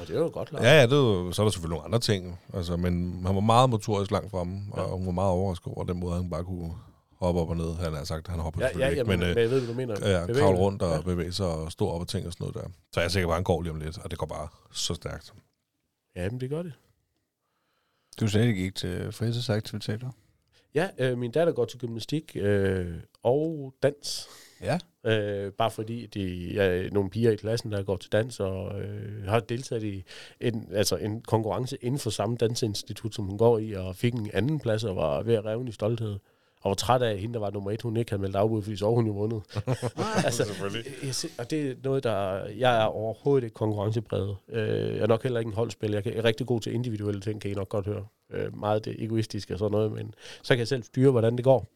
Og 0.00 0.06
det 0.08 0.16
er 0.16 0.20
jo 0.20 0.30
godt 0.32 0.48
klart. 0.48 0.62
Ja, 0.62 0.70
ja, 0.80 0.82
det, 0.82 0.92
er 0.92 0.96
jo- 0.96 1.32
så 1.32 1.42
er 1.42 1.44
der 1.46 1.50
selvfølgelig 1.50 1.74
nogle 1.78 1.84
andre 1.84 1.98
ting, 1.98 2.40
altså, 2.54 2.76
men 2.76 3.22
han 3.26 3.34
var 3.34 3.40
meget 3.40 3.70
motorisk 3.70 4.10
langt 4.10 4.30
fremme, 4.30 4.62
ja. 4.76 4.80
og 4.82 4.96
hun 4.96 5.06
var 5.06 5.12
meget 5.12 5.30
overrasket 5.30 5.72
over 5.74 5.84
den 5.84 6.00
måde, 6.00 6.14
han 6.14 6.30
bare 6.30 6.44
kunne 6.44 6.72
hoppe 7.16 7.40
op 7.40 7.48
og 7.50 7.56
ned. 7.56 7.74
Han 7.74 7.92
har 7.92 8.04
sagt, 8.04 8.28
han 8.28 8.40
hopper 8.40 8.60
Ja, 8.60 8.66
selvfølgelig 8.68 8.96
ja, 8.96 9.00
ikke, 9.00 9.10
men, 9.10 9.18
men, 9.20 9.28
men 9.28 9.36
øh, 9.38 9.42
jeg 9.42 9.50
ved, 9.50 9.58
hvad 9.60 9.68
du 9.68 9.74
mener. 9.74 9.94
ja, 10.10 10.20
Bevægende. 10.26 10.40
kravle 10.40 10.58
rundt 10.58 10.82
og 10.82 10.94
Ja. 10.96 11.00
bevæge 11.02 11.32
sig 11.32 11.46
og 11.46 11.72
stå 11.72 11.88
op 11.88 12.00
og 12.00 12.08
ting 12.08 12.26
og 12.26 12.32
sådan 12.32 12.44
noget 12.44 12.54
der. 12.64 12.70
Så 12.92 13.00
jeg 13.00 13.04
er 13.04 13.08
sikker 13.08 13.26
på, 13.26 13.32
at 13.32 13.36
han 13.36 13.44
går 13.44 13.62
lige 13.62 13.72
om 13.72 13.80
lidt, 13.80 13.98
og 13.98 14.10
det 14.10 14.18
går 14.18 14.26
bare 14.26 14.48
så 14.72 14.94
stærkt. 14.94 15.32
Ja, 16.16 16.30
men 16.30 16.40
det 16.40 16.50
gør 16.50 16.62
det. 16.62 16.72
Du 18.20 18.28
sagde, 18.28 18.46
at 18.48 18.54
I 18.56 18.58
gik 18.58 18.74
til 18.74 19.12
fritidsaktiviteter. 19.12 20.10
Ja, 20.74 20.88
øh, 20.98 21.18
min 21.18 21.30
datter 21.30 21.52
går 21.52 21.64
til 21.64 21.78
gymnastik 21.78 22.36
øh, 22.40 22.94
og 23.22 23.74
dans. 23.82 24.28
Ja. 24.60 24.78
Øh, 25.08 25.52
bare 25.52 25.70
fordi 25.70 26.06
de 26.06 26.58
er 26.58 26.90
nogle 26.92 27.10
piger 27.10 27.30
i 27.30 27.36
klassen, 27.36 27.72
der 27.72 27.82
går 27.82 27.96
til 27.96 28.12
dans 28.12 28.40
og 28.40 28.80
øh, 28.80 29.24
har 29.24 29.40
deltaget 29.40 29.82
i 29.82 30.04
en, 30.40 30.68
altså 30.72 30.96
en 30.96 31.20
konkurrence 31.20 31.76
inden 31.80 31.98
for 31.98 32.10
samme 32.10 32.36
dansinstitut, 32.36 33.14
som 33.14 33.24
hun 33.24 33.38
går 33.38 33.58
i, 33.58 33.72
og 33.72 33.96
fik 33.96 34.14
en 34.14 34.30
anden 34.32 34.60
plads 34.60 34.84
og 34.84 34.96
var 34.96 35.22
ved 35.22 35.34
at 35.34 35.44
revne 35.44 35.68
i 35.68 35.72
stolthed. 35.72 36.18
Og 36.60 36.68
var 36.68 36.74
træt 36.74 37.02
af, 37.02 37.18
hende, 37.18 37.34
der 37.34 37.40
var 37.40 37.50
nummer 37.50 37.70
et, 37.70 37.82
hun 37.82 37.96
ikke 37.96 38.10
havde 38.10 38.22
meldt 38.22 38.36
afbud, 38.36 38.62
fordi 38.62 38.76
så 38.76 38.94
hun 38.94 39.06
jo 39.06 39.12
vundet. 39.12 39.42
altså, 40.24 40.44
jeg, 41.02 41.30
og 41.38 41.50
det 41.50 41.70
er 41.70 41.74
noget, 41.84 42.04
der... 42.04 42.46
Jeg 42.46 42.82
er 42.82 42.84
overhovedet 42.84 43.44
ikke 43.44 43.54
konkurrencepræget. 43.54 44.36
Øh, 44.48 44.94
jeg 44.94 44.98
er 44.98 45.06
nok 45.06 45.22
heller 45.22 45.40
ikke 45.40 45.48
en 45.48 45.54
holdspiller. 45.54 46.02
Jeg 46.04 46.14
er 46.14 46.24
rigtig 46.24 46.46
god 46.46 46.60
til 46.60 46.74
individuelle 46.74 47.20
ting, 47.20 47.40
kan 47.40 47.50
I 47.50 47.54
nok 47.54 47.68
godt 47.68 47.86
høre. 47.86 48.06
Øh, 48.32 48.58
meget 48.58 48.84
det 48.84 49.04
egoistiske 49.04 49.54
og 49.54 49.58
sådan 49.58 49.72
noget, 49.72 49.92
men 49.92 50.14
så 50.42 50.48
kan 50.48 50.58
jeg 50.58 50.68
selv 50.68 50.82
styre, 50.82 51.10
hvordan 51.10 51.36
det 51.36 51.44
går. 51.44 51.66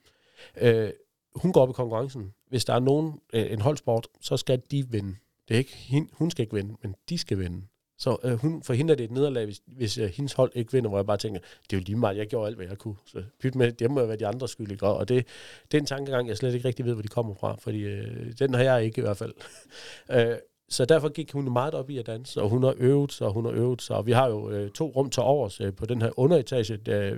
Øh, 0.60 0.90
hun 1.34 1.52
går 1.52 1.62
op 1.62 1.70
i 1.70 1.72
konkurrencen. 1.72 2.32
Hvis 2.48 2.64
der 2.64 2.74
er 2.74 2.80
nogen, 2.80 3.20
øh, 3.32 3.52
en 3.52 3.60
holdsport, 3.60 4.08
så 4.20 4.36
skal 4.36 4.62
de 4.70 4.88
vinde. 4.88 5.16
Det 5.48 5.54
er 5.54 5.58
ikke 5.58 5.76
hende, 5.76 6.08
hun 6.12 6.30
skal 6.30 6.42
ikke 6.42 6.54
vinde, 6.54 6.76
men 6.82 6.94
de 7.08 7.18
skal 7.18 7.38
vinde. 7.38 7.62
Så 7.98 8.16
øh, 8.24 8.32
hun, 8.32 8.62
forhindrer 8.62 8.96
det 8.96 9.04
et 9.04 9.10
nederlag, 9.10 9.44
hvis, 9.44 9.62
hvis 9.66 9.98
øh, 9.98 10.10
hendes 10.10 10.32
hold 10.32 10.52
ikke 10.54 10.72
vinder, 10.72 10.88
hvor 10.88 10.98
jeg 10.98 11.06
bare 11.06 11.16
tænker, 11.16 11.40
det 11.40 11.72
er 11.72 11.76
jo 11.76 11.82
lige 11.86 11.96
meget, 11.96 12.16
jeg 12.16 12.26
gjorde 12.26 12.46
alt, 12.46 12.56
hvad 12.56 12.66
jeg 12.66 12.78
kunne. 12.78 12.96
Så 13.06 13.22
pyt 13.40 13.54
med, 13.54 13.72
det 13.72 13.90
må 13.90 14.00
jo 14.00 14.06
være 14.06 14.16
de 14.16 14.26
andre 14.26 14.48
skyld. 14.48 14.82
Og 14.82 15.08
det, 15.08 15.26
det 15.72 15.78
er 15.78 15.80
en 15.80 15.86
tankegang, 15.86 16.28
jeg 16.28 16.36
slet 16.36 16.54
ikke 16.54 16.68
rigtig 16.68 16.84
ved, 16.84 16.92
hvor 16.92 17.02
de 17.02 17.08
kommer 17.08 17.34
fra, 17.34 17.56
fordi 17.58 17.78
øh, 17.78 18.32
den 18.38 18.54
har 18.54 18.62
jeg 18.62 18.84
ikke 18.84 18.98
i 18.98 19.02
hvert 19.02 19.16
fald. 19.16 19.32
øh, 20.16 20.36
så 20.68 20.84
derfor 20.84 21.08
gik 21.08 21.32
hun 21.32 21.52
meget 21.52 21.74
op 21.74 21.90
i 21.90 21.98
at 21.98 22.06
danse, 22.06 22.42
og 22.42 22.48
hun 22.48 22.62
har 22.62 22.74
øvet 22.76 23.12
sig, 23.12 23.26
og 23.26 23.32
hun 23.32 23.44
har 23.44 23.52
øvet 23.52 23.82
sig, 23.82 23.96
og 23.96 24.06
vi 24.06 24.12
har 24.12 24.28
jo 24.28 24.50
øh, 24.50 24.70
to 24.70 24.92
rum 24.96 25.10
til 25.10 25.22
overs 25.22 25.60
øh, 25.60 25.74
på 25.74 25.86
den 25.86 26.02
her 26.02 26.18
underetage. 26.18 26.76
Der, 26.76 27.16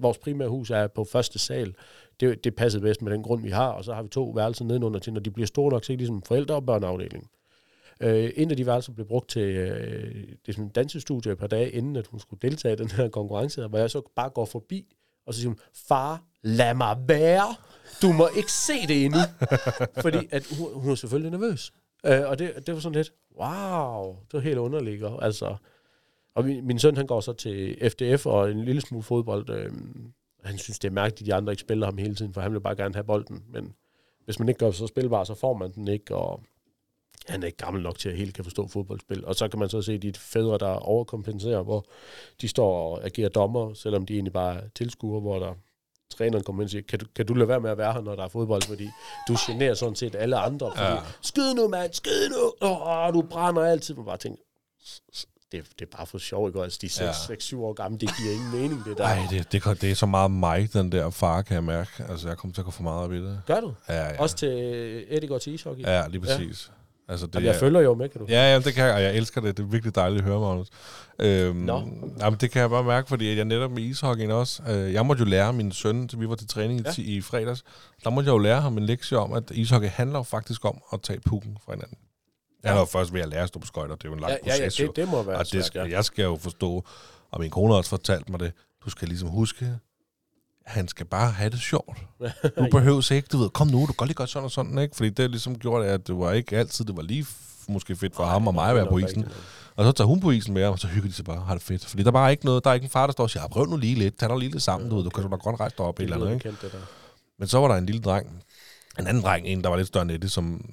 vores 0.00 0.18
primære 0.18 0.48
hus 0.48 0.70
er 0.70 0.86
på 0.86 1.04
første 1.04 1.38
sal. 1.38 1.74
Det, 2.22 2.44
det 2.44 2.54
passede 2.54 2.82
bedst 2.82 3.02
med 3.02 3.12
den 3.12 3.22
grund, 3.22 3.42
vi 3.42 3.50
har, 3.50 3.68
og 3.68 3.84
så 3.84 3.94
har 3.94 4.02
vi 4.02 4.08
to 4.08 4.24
værelser 4.24 4.64
nedenunder 4.64 5.00
til, 5.00 5.12
når 5.12 5.20
de 5.20 5.30
bliver 5.30 5.46
store 5.46 5.70
nok, 5.70 5.84
så 5.84 5.92
er 5.92 5.96
ligesom 5.96 6.22
forældre- 6.22 6.54
og 6.54 6.66
børneafdeling. 6.66 7.30
Øh, 8.00 8.30
en 8.36 8.50
af 8.50 8.56
de 8.56 8.66
værelser 8.66 8.92
blev 8.92 9.06
brugt 9.06 9.30
til 9.30 9.42
øh, 9.42 10.14
det 10.14 10.48
er 10.48 10.52
sådan 10.52 10.64
en 10.64 10.70
dansestudie 10.70 11.32
et 11.32 11.38
par 11.38 11.46
dage, 11.46 11.70
inden 11.70 11.96
at 11.96 12.06
hun 12.06 12.20
skulle 12.20 12.40
deltage 12.48 12.74
i 12.74 12.76
den 12.76 12.90
her 12.90 13.08
konkurrence, 13.08 13.66
hvor 13.66 13.78
jeg 13.78 13.90
så 13.90 14.02
bare 14.16 14.30
går 14.30 14.44
forbi, 14.44 14.94
og 15.26 15.34
så 15.34 15.40
siger 15.40 15.48
hun, 15.48 15.58
far, 15.88 16.22
lad 16.42 16.74
mig 16.74 16.96
være. 17.06 17.54
Du 18.02 18.12
må 18.12 18.28
ikke 18.36 18.52
se 18.52 18.72
det 18.88 19.04
endnu. 19.04 19.20
Fordi 20.02 20.28
at 20.30 20.46
hun, 20.58 20.68
hun 20.74 20.90
er 20.90 20.94
selvfølgelig 20.94 21.30
nervøs. 21.30 21.72
Øh, 22.06 22.20
og 22.26 22.38
det, 22.38 22.66
det 22.66 22.74
var 22.74 22.80
sådan 22.80 22.96
lidt, 22.96 23.12
wow, 23.40 24.16
det 24.26 24.32
var 24.32 24.40
helt 24.40 24.58
underligt. 24.58 25.04
Altså, 25.22 25.56
og 26.34 26.44
min, 26.44 26.66
min 26.66 26.78
søn, 26.78 26.96
han 26.96 27.06
går 27.06 27.20
så 27.20 27.32
til 27.32 27.90
FDF 27.90 28.26
og 28.26 28.50
en 28.50 28.64
lille 28.64 28.80
smule 28.80 29.02
fodbold. 29.02 29.50
Øh, 29.50 29.72
han 30.44 30.58
synes, 30.58 30.78
det 30.78 30.88
er 30.88 30.92
mærkeligt, 30.92 31.20
at 31.20 31.26
de 31.26 31.34
andre 31.34 31.52
ikke 31.52 31.60
spiller 31.60 31.86
ham 31.86 31.98
hele 31.98 32.14
tiden, 32.14 32.34
for 32.34 32.40
han 32.40 32.52
vil 32.52 32.60
bare 32.60 32.76
gerne 32.76 32.94
have 32.94 33.04
bolden. 33.04 33.44
Men 33.48 33.74
hvis 34.24 34.38
man 34.38 34.48
ikke 34.48 34.58
gør 34.58 34.70
så 34.70 34.86
spilbar, 34.86 35.24
så 35.24 35.34
får 35.34 35.54
man 35.54 35.72
den 35.72 35.88
ikke, 35.88 36.16
og 36.16 36.42
han 37.26 37.42
er 37.42 37.46
ikke 37.46 37.58
gammel 37.58 37.82
nok 37.82 37.98
til 37.98 38.08
at 38.08 38.16
helt 38.16 38.34
kan 38.34 38.44
forstå 38.44 38.68
fodboldspil. 38.68 39.24
Og 39.24 39.34
så 39.34 39.48
kan 39.48 39.58
man 39.58 39.68
så 39.68 39.82
se 39.82 39.98
de 39.98 40.12
fædre, 40.18 40.58
der 40.58 40.68
overkompenserer, 40.74 41.62
hvor 41.62 41.84
de 42.40 42.48
står 42.48 42.96
og 42.96 43.04
agerer 43.04 43.28
dommer, 43.28 43.74
selvom 43.74 44.06
de 44.06 44.14
egentlig 44.14 44.32
bare 44.32 44.56
er 44.56 44.68
tilskuere, 44.74 45.20
hvor 45.20 45.38
der 45.38 45.54
træneren 46.10 46.44
kommer 46.44 46.62
ind 46.62 46.66
og 46.66 46.70
siger, 46.70 46.82
kan 46.82 46.98
du, 46.98 47.06
kan 47.16 47.26
du 47.26 47.34
lade 47.34 47.48
være 47.48 47.60
med 47.60 47.70
at 47.70 47.78
være 47.78 47.92
her, 47.92 48.00
når 48.00 48.16
der 48.16 48.24
er 48.24 48.28
fodbold, 48.28 48.62
fordi 48.62 48.88
du 49.28 49.36
generer 49.46 49.74
sådan 49.74 49.94
set 49.94 50.14
alle 50.14 50.36
andre, 50.36 50.70
fordi, 50.70 50.82
ja. 50.82 50.94
Ja. 50.94 51.00
skyd 51.20 51.54
nu, 51.54 51.68
mand, 51.68 51.92
skyd 51.92 52.28
nu, 52.28 52.68
åh, 52.68 53.14
du 53.14 53.22
brænder 53.22 53.62
altid, 53.62 53.94
man 53.94 54.04
bare 54.04 54.16
tænker, 54.16 54.42
det, 55.52 55.64
det 55.78 55.88
er 55.92 55.96
bare 55.96 56.06
for 56.06 56.18
sjov, 56.18 56.48
ikke? 56.48 56.62
Altså, 56.62 56.78
de 56.82 56.86
er 57.04 57.12
6-7 57.12 57.56
Ja. 57.56 57.56
år 57.62 57.72
gamle, 57.72 57.98
det 57.98 58.10
giver 58.18 58.32
ingen 58.32 58.52
mening, 58.52 58.84
det 58.84 58.98
der. 58.98 59.04
Nej, 59.04 59.26
det, 59.30 59.52
det, 59.52 59.80
det 59.82 59.90
er 59.90 59.94
så 59.94 60.06
meget 60.06 60.30
mig, 60.30 60.72
den 60.72 60.92
der 60.92 61.10
far, 61.10 61.42
kan 61.42 61.54
jeg 61.54 61.64
mærke. 61.64 61.90
Altså, 62.08 62.28
jeg 62.28 62.36
kommer 62.36 62.54
til 62.54 62.60
at 62.60 62.64
gå 62.64 62.70
for 62.70 62.82
meget 62.82 63.00
op 63.04 63.12
i 63.12 63.16
det. 63.16 63.40
Gør 63.46 63.60
du? 63.60 63.74
Ja, 63.88 64.04
ja. 64.08 64.20
Også 64.20 64.36
til 64.36 64.48
Eddie 65.08 65.28
går 65.28 65.38
til 65.38 65.54
ishockey? 65.54 65.82
Ja, 65.82 66.06
lige 66.08 66.20
præcis. 66.20 66.70
Ja. 67.08 67.12
Altså, 67.12 67.26
det 67.26 67.34
Jamen, 67.34 67.46
jeg 67.46 67.54
er- 67.54 67.58
følger 67.58 67.80
jo 67.80 67.94
med, 67.94 68.08
kan 68.08 68.20
du? 68.20 68.26
Ja, 68.28 68.52
ja, 68.52 68.58
det 68.58 68.74
kan 68.74 68.84
jeg, 68.84 68.94
og 68.94 69.02
jeg 69.02 69.14
elsker 69.16 69.40
det. 69.40 69.56
Det 69.56 69.62
er 69.62 69.66
virkelig 69.66 69.94
dejligt 69.94 70.18
at 70.22 70.28
høre, 70.28 70.40
Magnus. 70.40 70.68
Øhm, 71.18 71.56
Nå. 71.56 71.82
jamen, 72.20 72.38
det 72.40 72.50
kan 72.50 72.60
jeg 72.62 72.70
bare 72.70 72.84
mærke, 72.84 73.08
fordi 73.08 73.36
jeg 73.36 73.44
netop 73.44 73.70
med 73.70 73.82
ishockeyen 73.82 74.30
også, 74.30 74.62
øh, 74.68 74.92
jeg 74.92 75.06
måtte 75.06 75.20
jo 75.20 75.28
lære 75.30 75.52
min 75.52 75.72
søn, 75.72 76.08
til 76.08 76.20
vi 76.20 76.28
var 76.28 76.34
til 76.34 76.48
træning 76.48 76.80
ja. 76.86 76.92
i, 77.02 77.02
i 77.16 77.20
fredags, 77.20 77.64
der 78.04 78.10
måtte 78.10 78.28
jeg 78.28 78.32
jo 78.32 78.38
lære 78.38 78.60
ham 78.60 78.78
en 78.78 78.86
lektie 78.86 79.18
om, 79.18 79.32
at 79.32 79.50
ishockey 79.50 79.88
handler 79.88 80.18
jo 80.18 80.22
faktisk 80.22 80.64
om 80.64 80.78
at 80.92 81.02
tage 81.02 81.20
pukken 81.20 81.56
fra 81.64 81.72
hinanden. 81.72 81.98
Ja. 82.64 82.68
Han 82.68 82.76
er 82.76 82.80
jo 82.80 82.84
først 82.86 83.12
ved 83.12 83.20
at 83.20 83.28
lære 83.28 83.42
at 83.42 83.48
stå 83.48 83.60
på 83.60 83.66
skøjter, 83.66 83.94
det 83.94 84.04
er 84.04 84.08
jo 84.08 84.14
en 84.14 84.20
lang 84.20 84.32
Ja, 84.32 84.36
ja, 84.46 84.54
ja 84.56 84.64
proces. 84.66 84.80
jo. 84.80 84.86
det, 84.86 84.96
det 84.96 85.08
må 85.08 85.22
være 85.22 85.36
og 85.38 85.52
det 85.52 85.64
skal, 85.64 85.78
ja. 85.88 85.96
jeg 85.96 86.04
skal 86.04 86.22
jo 86.22 86.36
forstå, 86.40 86.84
og 87.30 87.40
min 87.40 87.50
kone 87.50 87.72
har 87.72 87.78
også 87.78 87.90
fortalt 87.90 88.28
mig 88.28 88.40
det, 88.40 88.52
du 88.84 88.90
skal 88.90 89.08
ligesom 89.08 89.28
huske, 89.28 89.78
han 90.66 90.88
skal 90.88 91.06
bare 91.06 91.30
have 91.30 91.50
det 91.50 91.60
sjovt. 91.60 91.98
Du 92.58 92.66
behøver 92.70 93.12
ikke, 93.12 93.28
du 93.32 93.38
ved, 93.38 93.50
kom 93.50 93.66
nu, 93.66 93.80
du 93.80 93.86
kan 93.86 93.94
godt 93.94 94.08
lige 94.08 94.14
gøre 94.16 94.28
sådan 94.28 94.44
og 94.44 94.50
sådan, 94.50 94.78
ikke? 94.78 94.96
Fordi 94.96 95.10
det 95.10 95.30
ligesom 95.30 95.58
gjorde, 95.58 95.86
at 95.86 96.06
det 96.06 96.18
var 96.18 96.32
ikke 96.32 96.56
altid, 96.58 96.84
det 96.84 96.96
var 96.96 97.02
lige 97.02 97.26
måske 97.68 97.96
fedt 97.96 98.14
for 98.16 98.22
Nej, 98.22 98.32
ham 98.32 98.46
og 98.46 98.54
mig 98.54 98.68
at 98.70 98.76
være 98.76 98.86
på 98.86 98.98
isen. 98.98 99.22
ja. 99.22 99.28
Og 99.76 99.84
så 99.84 99.92
tager 99.92 100.08
hun 100.08 100.20
på 100.20 100.30
isen 100.30 100.54
med 100.54 100.62
ham, 100.64 100.72
og 100.72 100.78
så 100.78 100.86
hygger 100.86 101.08
de 101.08 101.14
sig 101.14 101.24
bare 101.24 101.40
har 101.40 101.54
det 101.54 101.62
fedt. 101.62 101.84
Fordi 101.86 102.02
der 102.02 102.08
er 102.08 102.12
bare 102.12 102.30
ikke 102.30 102.44
noget, 102.44 102.64
der 102.64 102.70
er 102.70 102.74
ikke 102.74 102.84
en 102.84 102.90
far, 102.90 103.06
der 103.06 103.12
står 103.12 103.24
og 103.24 103.30
siger, 103.30 103.42
"Ah, 103.42 103.50
prøv 103.50 103.66
nu 103.66 103.76
lige 103.76 103.94
lidt, 103.94 104.18
tag 104.18 104.28
dig 104.28 104.38
lige 104.38 104.50
lidt 104.50 104.62
sammen, 104.62 104.90
du 104.90 104.96
ved, 104.96 105.04
du 105.04 105.10
kan 105.10 105.30
da 105.30 105.36
godt 105.36 105.60
rejse 105.60 105.74
dig 105.78 105.86
op 105.86 105.94
et 105.94 105.98
Det 105.98 106.04
eller 106.04 106.16
andet, 106.16 106.26
lyder 106.28 106.34
ikke? 106.34 106.42
bekendt, 106.48 106.62
det 106.62 106.72
der. 106.80 106.86
Men 107.38 107.48
så 107.48 107.58
var 107.58 107.68
der 107.68 107.74
en 107.74 107.86
lille 107.86 108.00
dreng, 108.00 108.42
en 108.98 109.06
anden 109.06 109.22
dreng, 109.22 109.46
en 109.46 109.62
der 109.62 109.68
var 109.68 109.76
lidt 109.76 109.88
større 109.88 110.02
end 110.02 110.10
Eddie, 110.10 110.28
som 110.30 110.64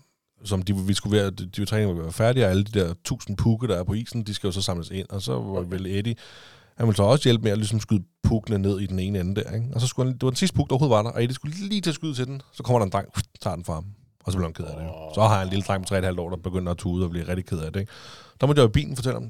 som 0.43 0.61
de, 0.61 0.75
vi 0.75 0.93
skulle 0.93 1.17
være, 1.17 1.29
de, 1.29 1.45
de 1.45 1.65
træninger 1.65 2.03
var 2.03 2.11
færdige, 2.11 2.45
og 2.45 2.49
alle 2.51 2.63
de 2.63 2.79
der 2.79 2.93
tusind 3.03 3.37
pukke, 3.37 3.67
der 3.67 3.79
er 3.79 3.83
på 3.83 3.93
isen, 3.93 4.23
de 4.23 4.33
skal 4.33 4.47
jo 4.47 4.51
så 4.51 4.61
samles 4.61 4.89
ind, 4.89 5.09
og 5.09 5.21
så 5.21 5.33
var 5.33 5.61
vel 5.61 5.85
Eddie, 5.85 6.15
han 6.77 6.87
ville 6.87 6.97
så 6.97 7.03
også 7.03 7.23
hjælpe 7.23 7.43
med 7.43 7.51
at 7.51 7.57
ligesom 7.57 7.79
skyde 7.79 8.03
pukkene 8.23 8.57
ned 8.57 8.79
i 8.79 8.85
den 8.85 8.99
ene 8.99 9.19
ende 9.19 9.41
der, 9.43 9.51
ikke? 9.51 9.67
Og 9.73 9.81
så 9.81 9.87
skulle 9.87 10.09
han, 10.09 10.13
det 10.13 10.23
var 10.23 10.29
den 10.29 10.35
sidste 10.37 10.55
puk, 10.55 10.69
der 10.69 10.73
overhovedet 10.75 10.95
var 10.95 11.01
der, 11.03 11.09
og 11.17 11.23
Eddie 11.23 11.35
skulle 11.35 11.55
lige 11.69 11.81
til 11.81 11.89
at 11.89 11.95
skyde 11.95 12.13
til 12.13 12.25
den, 12.25 12.41
så 12.53 12.63
kommer 12.63 12.79
der 12.79 12.85
en 12.85 12.91
dreng, 12.91 13.07
tager 13.41 13.55
den 13.55 13.65
fra 13.65 13.73
ham, 13.73 13.85
og 14.25 14.31
så 14.31 14.37
bliver 14.37 14.47
han 14.47 14.53
ked 14.53 14.65
af 14.65 14.75
det. 14.77 14.83
jo. 14.83 14.91
Så 15.15 15.21
har 15.21 15.37
han 15.37 15.47
en 15.47 15.49
lille 15.49 15.63
dreng 15.63 15.85
på 15.87 15.95
3,5 15.95 16.19
år, 16.19 16.29
der 16.29 16.37
begynder 16.37 16.71
at 16.71 16.77
tude 16.77 17.03
og 17.05 17.09
blive 17.09 17.27
rigtig 17.27 17.45
ked 17.45 17.59
af 17.59 17.73
det, 17.73 17.79
ikke? 17.79 17.91
Der 18.41 18.47
måtte 18.47 18.59
jeg 18.59 18.63
jo 18.63 18.69
i 18.69 18.71
bilen 18.71 18.95
fortælle 18.95 19.19
ham, 19.19 19.29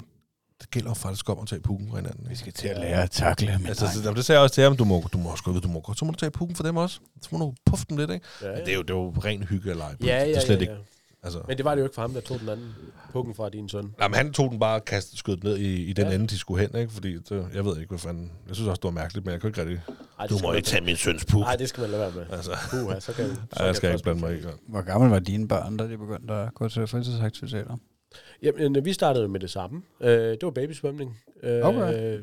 det 0.60 0.70
gælder 0.70 0.94
faktisk 0.94 1.28
om 1.30 1.38
at 1.42 1.48
tage 1.48 1.60
pukken 1.60 1.90
fra 1.90 1.96
hinanden. 1.96 2.24
Vi 2.24 2.30
Ikke? 2.30 2.38
skal 2.40 2.52
til 2.52 2.68
at 2.68 2.78
lære 2.80 3.02
at 3.02 3.10
takle 3.10 3.58
min 3.58 3.66
Altså, 3.66 3.86
dreng. 4.04 4.16
det, 4.16 4.24
sagde 4.24 4.36
jeg 4.38 4.42
også 4.42 4.54
til 4.54 4.64
ham, 4.64 4.76
du 4.76 4.84
må, 4.84 5.04
du 5.12 5.18
må 5.18 5.28
også 5.30 5.44
gå 5.44 5.50
ud, 5.50 5.60
du 5.60 5.68
må 5.68 5.80
godt, 5.80 5.98
så 5.98 6.04
må 6.04 6.10
du 6.10 6.16
tage 6.16 6.30
pukken 6.30 6.56
for 6.56 6.62
dem 6.62 6.76
også. 6.76 7.00
Så 7.22 7.28
må 7.32 7.38
du 7.38 7.54
puffe 7.66 7.86
dem 7.88 7.96
lidt, 7.96 8.10
ikke? 8.10 8.26
Ja, 8.42 8.48
Men 8.48 8.56
det 8.60 8.68
er 8.68 8.74
jo, 8.74 8.82
det 8.82 8.90
er 8.90 8.94
jo 8.94 9.10
ren 9.24 9.42
hygge 9.42 9.70
at 9.70 9.76
lege. 9.76 9.96
Ja, 10.04 10.18
ja, 10.18 10.26
det 10.28 10.36
er 10.36 10.40
slet 10.40 10.56
ja, 10.56 10.60
ikke, 10.60 10.72
ja. 10.72 10.78
Altså. 11.22 11.40
Men 11.48 11.56
det 11.56 11.64
var 11.64 11.74
det 11.74 11.80
jo 11.80 11.86
ikke 11.86 11.94
for 11.94 12.02
ham, 12.02 12.12
der 12.12 12.20
tog 12.20 12.40
den 12.40 12.48
anden 12.48 12.74
pukken 13.12 13.34
fra 13.34 13.48
din 13.48 13.68
søn. 13.68 13.94
Nej, 13.98 14.08
men 14.08 14.14
han 14.14 14.32
tog 14.32 14.50
den 14.50 14.58
bare 14.58 14.74
og 14.80 14.84
kastede 14.84 15.16
skød 15.18 15.36
ned 15.42 15.56
i, 15.58 15.84
i 15.84 15.92
den 15.92 16.06
Ja. 16.08 16.14
ende, 16.14 16.26
de 16.26 16.38
skulle 16.38 16.60
hen, 16.68 16.76
ikke? 16.80 16.92
Fordi 16.92 17.12
det, 17.18 17.46
jeg 17.54 17.64
ved 17.64 17.76
ikke, 17.78 17.88
hvad 17.88 17.98
fanden... 17.98 18.32
Jeg 18.48 18.54
synes 18.56 18.68
også, 18.68 18.80
det 18.80 18.84
var 18.84 18.90
mærkeligt, 19.00 19.26
men 19.26 19.32
jeg 19.32 19.40
kan 19.40 19.48
ikke 19.48 19.60
rigtig... 19.60 19.80
Ej, 20.18 20.26
Du 20.26 20.38
må 20.42 20.52
ikke 20.52 20.66
tage 20.66 20.84
min 20.84 20.96
søns 20.96 21.24
puk. 21.24 21.40
Nej, 21.40 21.56
det 21.56 21.68
skal 21.68 21.80
man 21.80 21.90
lade 21.90 22.02
være 22.02 22.12
med. 22.14 22.26
Altså, 22.36 22.50
Puha, 22.70 23.00
så 23.00 23.12
kan 23.12 23.26
så 23.36 23.36
ja, 23.60 23.64
jeg 23.66 23.76
skal 23.76 23.88
kan 23.88 23.94
ikke 23.96 24.02
blande 24.02 24.20
mig 24.20 24.38
i. 24.38 24.42
Hvor 24.68 24.82
gammel 24.82 25.10
var 25.10 25.18
dine 25.18 25.48
børn, 25.48 25.76
da 25.76 25.84
de 25.88 25.98
begyndte 25.98 26.34
at 26.34 26.54
gå 26.54 26.68
til 26.68 26.86
fritidsaktiviteter? 26.86 27.76
Jamen, 28.42 28.76
øh, 28.76 28.84
vi 28.84 28.92
startede 28.92 29.28
med 29.28 29.40
det 29.40 29.50
samme. 29.50 29.82
Øh, 30.00 30.10
det 30.10 30.38
var 30.42 30.50
babysvømning. 30.50 31.18
Øh, 31.42 31.60
Okay. 31.66 32.18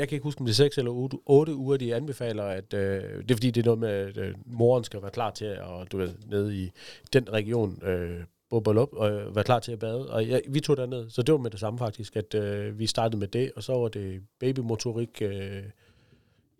Jeg 0.00 0.08
kan 0.08 0.16
ikke 0.16 0.24
huske, 0.24 0.40
om 0.40 0.46
det 0.46 0.52
er 0.52 0.56
6 0.56 0.78
eller 0.78 0.90
8, 0.90 1.18
8 1.26 1.54
uger, 1.54 1.76
de 1.76 1.94
anbefaler, 1.94 2.44
at 2.44 2.74
øh, 2.74 3.02
det 3.02 3.30
er 3.30 3.34
fordi, 3.34 3.50
det 3.50 3.60
er 3.60 3.64
noget 3.64 3.78
med, 3.78 3.88
at 3.88 4.16
øh, 4.16 4.34
moren 4.46 4.84
skal 4.84 5.02
være 5.02 5.10
klar 5.10 5.30
til 5.30 5.44
at, 5.44 5.92
du 5.92 5.96
ved, 5.96 6.14
nede 6.26 6.56
i 6.56 6.70
den 7.12 7.32
region, 7.32 7.82
øh, 7.84 8.20
op 8.50 8.68
og 8.68 9.10
øh, 9.10 9.34
være 9.36 9.44
klar 9.44 9.58
til 9.58 9.72
at 9.72 9.78
bade. 9.78 10.10
Og 10.10 10.26
ja, 10.26 10.38
vi 10.48 10.60
tog 10.60 10.76
derned, 10.76 11.10
så 11.10 11.22
det 11.22 11.32
var 11.32 11.38
med 11.38 11.50
det 11.50 11.60
samme 11.60 11.78
faktisk, 11.78 12.16
at 12.16 12.34
øh, 12.34 12.78
vi 12.78 12.86
startede 12.86 13.20
med 13.20 13.28
det, 13.28 13.52
og 13.56 13.62
så 13.62 13.72
var 13.72 13.88
det 13.88 14.22
babymotorik 14.38 15.22
øh, 15.22 15.62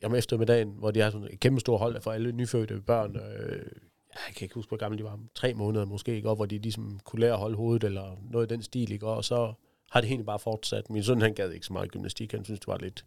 om 0.04 0.14
eftermiddagen, 0.14 0.74
hvor 0.78 0.90
de 0.90 1.00
har 1.00 1.10
sådan 1.10 1.28
et 1.30 1.40
kæmpe 1.40 1.60
stort 1.60 1.78
hold 1.78 2.00
for 2.00 2.12
alle 2.12 2.32
nyfødte 2.32 2.80
børn. 2.80 3.16
Øh, 3.16 3.66
jeg 4.14 4.34
kan 4.36 4.44
ikke 4.44 4.54
huske, 4.54 4.70
hvor 4.70 4.76
gamle 4.76 4.98
de 4.98 5.04
var, 5.04 5.18
tre 5.34 5.54
måneder 5.54 5.84
måske, 5.84 6.16
ikke? 6.16 6.28
Og 6.28 6.36
hvor 6.36 6.46
de 6.46 6.58
ligesom 6.58 7.00
kunne 7.04 7.20
lære 7.20 7.32
at 7.32 7.38
holde 7.38 7.56
hovedet, 7.56 7.84
eller 7.84 8.16
noget 8.30 8.50
i 8.50 8.54
den 8.54 8.62
stil, 8.62 8.92
ikke? 8.92 9.06
Og 9.06 9.24
så 9.24 9.52
har 9.90 10.00
det 10.00 10.08
egentlig 10.08 10.26
bare 10.26 10.38
fortsat. 10.38 10.90
Min 10.90 11.02
søn, 11.02 11.20
han 11.20 11.34
gad 11.34 11.50
ikke 11.50 11.66
så 11.66 11.72
meget 11.72 11.90
gymnastik, 11.90 12.32
han 12.32 12.44
synes, 12.44 12.60
det 12.60 12.68
var 12.68 12.78
lidt 12.78 13.04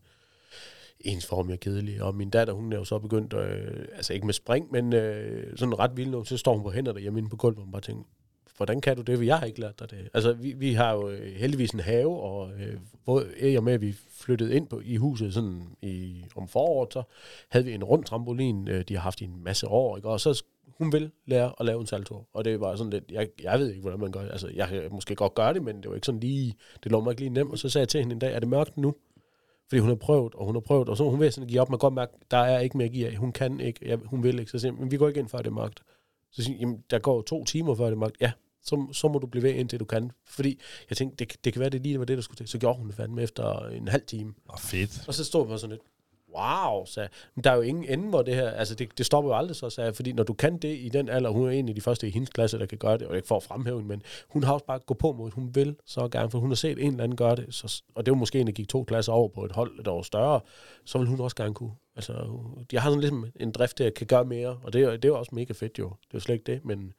ens 1.04 1.26
form 1.26 1.50
er 1.50 1.56
kedelig. 1.56 2.04
Og 2.04 2.16
min 2.16 2.30
datter, 2.30 2.54
hun 2.54 2.74
er 2.74 2.78
jo 2.78 2.84
så 2.84 3.00
begyndt, 3.00 3.34
øh, 3.34 3.86
altså 3.96 4.14
ikke 4.14 4.26
med 4.26 4.34
spring, 4.34 4.72
men 4.72 4.94
øh, 4.94 5.58
sådan 5.58 5.80
ret 5.80 5.98
vild 5.98 6.10
nu, 6.10 6.24
så 6.24 6.38
står 6.38 6.54
hun 6.54 6.64
på 6.64 6.72
hænder 6.72 6.94
derhjemme 6.94 7.20
inde 7.20 7.30
på 7.30 7.36
gulvet, 7.36 7.58
og 7.58 7.64
hun 7.64 7.72
bare 7.72 7.82
tænker, 7.82 8.04
hvordan 8.58 8.82
kan 8.82 8.96
du 8.96 9.02
det? 9.02 9.18
For 9.18 9.24
jeg 9.24 9.40
har 9.40 9.46
ikke 9.46 9.60
lært 9.60 9.80
dig 9.80 9.92
det. 9.92 10.10
Altså, 10.14 10.34
vi, 10.34 10.54
vi 10.54 10.74
har 10.74 10.94
jo 10.94 11.10
øh, 11.10 11.36
heldigvis 11.36 11.72
en 11.72 11.80
have, 11.80 12.22
og 12.22 12.52
øh, 12.52 12.78
hvor 13.04 13.24
i 13.42 13.56
og 13.56 13.64
med, 13.64 13.74
at 13.74 13.82
vi 13.82 13.96
flyttede 14.12 14.56
ind 14.56 14.68
på, 14.68 14.82
i 14.86 14.96
huset 14.96 15.34
sådan 15.34 15.62
i, 15.82 16.24
om 16.36 16.48
foråret, 16.48 16.94
så 16.94 17.04
havde 17.50 17.66
vi 17.66 17.74
en 17.74 17.84
rund 17.84 18.04
trampolin, 18.04 18.68
øh, 18.68 18.84
de 18.88 18.94
har 18.94 19.02
haft 19.02 19.22
i 19.22 19.26
en 19.26 19.44
masse 19.44 19.68
år, 19.68 19.98
ikke? 19.98 20.10
og 20.10 20.20
så 20.20 20.44
hun 20.78 20.92
vil 20.92 21.12
lære 21.26 21.54
at 21.60 21.66
lave 21.66 21.82
en 21.82 21.88
salto, 21.88 22.26
og 22.34 22.46
det 22.46 22.60
var 22.60 22.76
sådan 22.76 22.94
lidt, 22.94 23.04
jeg, 23.12 23.28
jeg 23.44 23.60
ved 23.60 23.70
ikke, 23.70 23.82
hvordan 23.82 24.00
man 24.00 24.12
gør 24.12 24.22
det. 24.22 24.32
Altså, 24.32 24.50
jeg 24.56 24.68
kan 24.68 24.82
måske 24.92 25.16
godt 25.16 25.36
gøre 25.36 25.54
det, 25.54 25.64
men 25.64 25.78
det 25.82 25.90
var 25.90 25.96
ikke 25.96 26.06
sådan 26.06 26.20
lige, 26.20 26.56
det 26.84 26.92
lå 26.92 27.02
mig 27.02 27.12
ikke 27.12 27.22
lige 27.22 27.34
nemt, 27.34 27.52
og 27.52 27.58
så 27.58 27.70
sagde 27.70 27.84
jeg 27.84 27.90
til 27.90 28.00
hende 28.00 28.14
en 28.14 28.20
dag, 28.20 28.34
er 28.34 28.40
det 28.40 28.50
mørkt 28.50 28.78
nu? 28.78 28.96
Fordi 29.74 29.80
hun 29.80 29.90
har 29.90 29.96
prøvet, 29.96 30.36
og 30.36 30.46
hun 30.46 30.56
har 30.56 30.60
prøvet, 30.60 30.90
og 30.90 30.98
så 30.98 31.10
hun 31.10 31.20
vil 31.20 31.32
sådan 31.32 31.48
give 31.48 31.62
op, 31.62 31.70
man 31.70 31.80
kan 31.80 31.82
godt 31.82 31.94
mærke, 31.94 32.14
der 32.32 32.38
er 32.38 32.60
ikke 32.60 32.78
mere 32.78 32.86
at 32.86 32.92
give 32.92 33.08
af. 33.08 33.16
Hun 33.16 33.32
kan 33.32 33.60
ikke, 33.60 33.80
ja, 33.86 33.96
hun 33.96 34.24
vil 34.24 34.40
ikke. 34.40 34.52
Så 34.52 34.60
siger 34.60 34.72
men 34.72 34.92
vi 34.92 34.98
går 34.98 35.08
ikke 35.08 35.20
ind 35.20 35.30
før 35.30 35.38
det 35.38 35.48
er 35.48 35.52
mørkt. 35.52 35.84
Så 36.32 36.44
siger 36.44 36.58
jamen, 36.60 36.84
der 36.90 37.00
går 37.00 37.22
to 37.22 37.46
timer 37.46 37.76
før 37.76 37.86
det 37.86 37.92
er 37.92 37.98
mørkt. 37.98 38.18
Ja, 38.22 38.32
så, 38.64 38.88
så 38.92 39.08
må 39.08 39.20
du 39.20 39.28
blive 39.28 39.44
ved, 39.44 39.54
indtil 39.54 39.80
du 39.80 39.86
kan. 39.86 40.12
Fordi 40.26 40.60
jeg 40.90 40.98
tænkte, 40.98 41.26
det, 41.26 41.46
det 41.46 41.54
kan 41.54 41.60
være, 41.60 41.70
det 41.70 41.82
lige 41.82 42.00
var 42.00 42.06
det, 42.06 42.18
der 42.18 42.22
skulle 42.22 42.38
til. 42.38 42.48
Så 42.48 42.58
gjorde 42.58 42.78
hun 42.78 42.88
det 42.88 42.96
fandme 42.96 43.22
efter 43.22 43.68
en 43.68 43.88
halv 43.88 44.04
time. 44.08 44.34
Og 44.48 44.60
fedt. 44.60 45.08
Og 45.08 45.14
så 45.14 45.26
stod 45.26 45.50
jeg 45.50 45.60
sådan 45.60 45.72
lidt, 45.72 45.82
wow, 46.36 46.86
så 46.86 47.08
men 47.36 47.44
der 47.44 47.52
er 47.52 47.56
jo 47.56 47.62
ingen 47.62 47.86
ende, 47.86 48.10
hvor 48.10 48.22
det 48.22 48.36
her, 48.36 48.50
altså 48.50 48.76
det, 48.76 48.98
det 48.98 49.06
stopper 49.06 49.32
jo 49.32 49.38
aldrig 49.38 49.56
så, 49.56 49.70
sagde 49.70 49.86
jeg, 49.86 49.96
fordi 49.96 50.12
når 50.12 50.24
du 50.24 50.34
kan 50.34 50.58
det 50.58 50.78
i 50.78 50.90
den 50.90 51.10
alder, 51.10 51.30
hun 51.30 51.48
er 51.48 51.52
en 51.52 51.70
af 51.70 51.76
de 51.76 51.82
første 51.82 52.08
i 52.08 52.12
hendes 52.12 52.30
klasse, 52.30 52.60
der 52.60 52.66
kan 52.66 52.78
gøre 52.78 52.98
det, 52.98 53.08
og 53.08 53.16
ikke 53.16 53.28
for 53.28 53.36
at 53.36 53.44
fremhæve 53.44 53.78
hende, 53.78 53.88
men 53.88 54.02
hun 54.28 54.44
har 54.44 54.54
også 54.54 54.66
bare 54.66 54.80
gået 54.80 54.98
på 54.98 55.12
mod, 55.12 55.32
hun 55.32 55.56
vil 55.56 55.76
så 55.86 56.08
gerne, 56.08 56.30
for 56.30 56.40
hun 56.40 56.50
har 56.50 56.56
set 56.56 56.80
en 56.80 56.92
eller 56.92 57.04
anden 57.04 57.18
gøre 57.18 57.36
det, 57.36 57.46
så, 57.50 57.84
og 57.96 58.06
det 58.06 58.12
var 58.12 58.18
måske 58.18 58.40
en, 58.40 58.48
der 58.48 58.54
gik 58.54 58.70
to 58.70 58.84
klasser 58.84 59.12
over 59.12 59.28
på 59.28 59.46
et 59.46 59.52
hold, 59.52 59.84
der 59.84 59.92
var 59.92 60.02
større, 60.02 60.40
så 60.86 60.98
vil 60.98 61.08
hun 61.08 61.20
også 61.20 61.36
gerne 61.36 61.54
kunne. 61.54 61.72
Altså, 61.96 62.40
jeg 62.72 62.82
har 62.82 62.90
sådan 62.90 63.00
ligesom 63.00 63.26
en 63.36 63.52
drift, 63.52 63.78
der 63.78 63.90
kan 63.90 64.08
gøre 64.08 64.26
mere, 64.26 64.60
og 64.64 64.74
det, 64.74 64.74
det 64.74 65.06
er 65.06 65.10
jo 65.10 65.20
også 65.20 65.36
mega 65.36 65.54
fedt 65.54 65.80
jo, 65.80 65.86
det 65.86 65.92
er 65.92 66.14
jo 66.14 66.20
slet 66.20 66.36
ikke 66.36 66.52
det, 66.52 66.66
men 66.66 66.94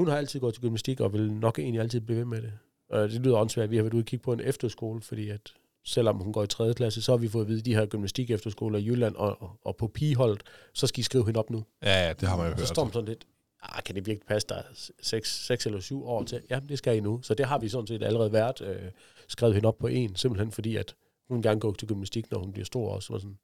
hun 0.00 0.08
har 0.08 0.16
altid 0.16 0.40
gået 0.40 0.54
til 0.54 0.62
gymnastik, 0.62 1.00
og 1.00 1.12
vil 1.12 1.32
nok 1.32 1.58
egentlig 1.58 1.80
altid 1.80 2.00
blive 2.00 2.18
ved 2.18 2.24
med 2.24 2.42
det. 2.42 2.52
Og 2.88 3.08
det 3.08 3.20
lyder 3.20 3.36
åndssvagt, 3.36 3.70
vi 3.70 3.76
har 3.76 3.82
været 3.82 3.94
ude 3.94 4.02
og 4.02 4.06
kigge 4.06 4.22
på 4.22 4.32
en 4.32 4.40
efterskole, 4.40 5.00
fordi 5.00 5.28
at 5.28 5.40
selvom 5.84 6.16
hun 6.16 6.32
går 6.32 6.42
i 6.42 6.46
3. 6.46 6.74
klasse, 6.74 7.02
så 7.02 7.12
har 7.12 7.16
vi 7.16 7.28
fået 7.28 7.42
at 7.44 7.48
vide, 7.48 7.58
at 7.58 7.64
de 7.64 7.74
her 7.74 7.86
gymnastik 7.86 8.30
efterskoler 8.30 8.78
i 8.78 8.84
Jylland 8.86 9.16
og, 9.16 9.50
og, 9.62 9.76
på 9.76 9.86
pigeholdet, 9.88 10.42
så 10.74 10.86
skal 10.86 11.00
I 11.00 11.02
skrive 11.02 11.24
hende 11.26 11.38
op 11.38 11.50
nu. 11.50 11.64
Ja, 11.82 12.06
ja, 12.06 12.12
det 12.12 12.28
har 12.28 12.36
man 12.36 12.46
jo 12.46 12.52
Så 12.52 12.58
hørt. 12.60 12.68
står 12.68 12.84
man 12.84 12.92
sådan 12.92 13.08
lidt, 13.08 13.26
ah, 13.62 13.82
kan 13.82 13.94
det 13.94 14.06
virkelig 14.06 14.26
passe, 14.26 14.48
der 14.48 14.54
er 14.54 14.62
6, 15.02 15.46
6 15.46 15.66
eller 15.66 15.80
7 15.80 16.06
år 16.06 16.24
til? 16.24 16.42
Ja, 16.50 16.60
det 16.68 16.78
skal 16.78 16.96
I 16.96 17.00
nu. 17.00 17.22
Så 17.22 17.34
det 17.34 17.46
har 17.46 17.58
vi 17.58 17.68
sådan 17.68 17.86
set 17.86 18.02
allerede 18.02 18.32
været 18.32 18.60
øh, 18.60 18.90
skrevet 19.28 19.54
hende 19.54 19.66
op 19.68 19.78
på 19.78 19.86
en, 19.86 20.16
simpelthen 20.16 20.52
fordi, 20.52 20.76
at 20.76 20.94
hun 21.28 21.42
gerne 21.42 21.60
går 21.60 21.72
til 21.72 21.88
gymnastik, 21.88 22.30
når 22.30 22.38
hun 22.38 22.52
bliver 22.52 22.64
stor 22.64 22.94
også. 22.94 23.12
Og 23.12 23.20
sådan, 23.20 23.38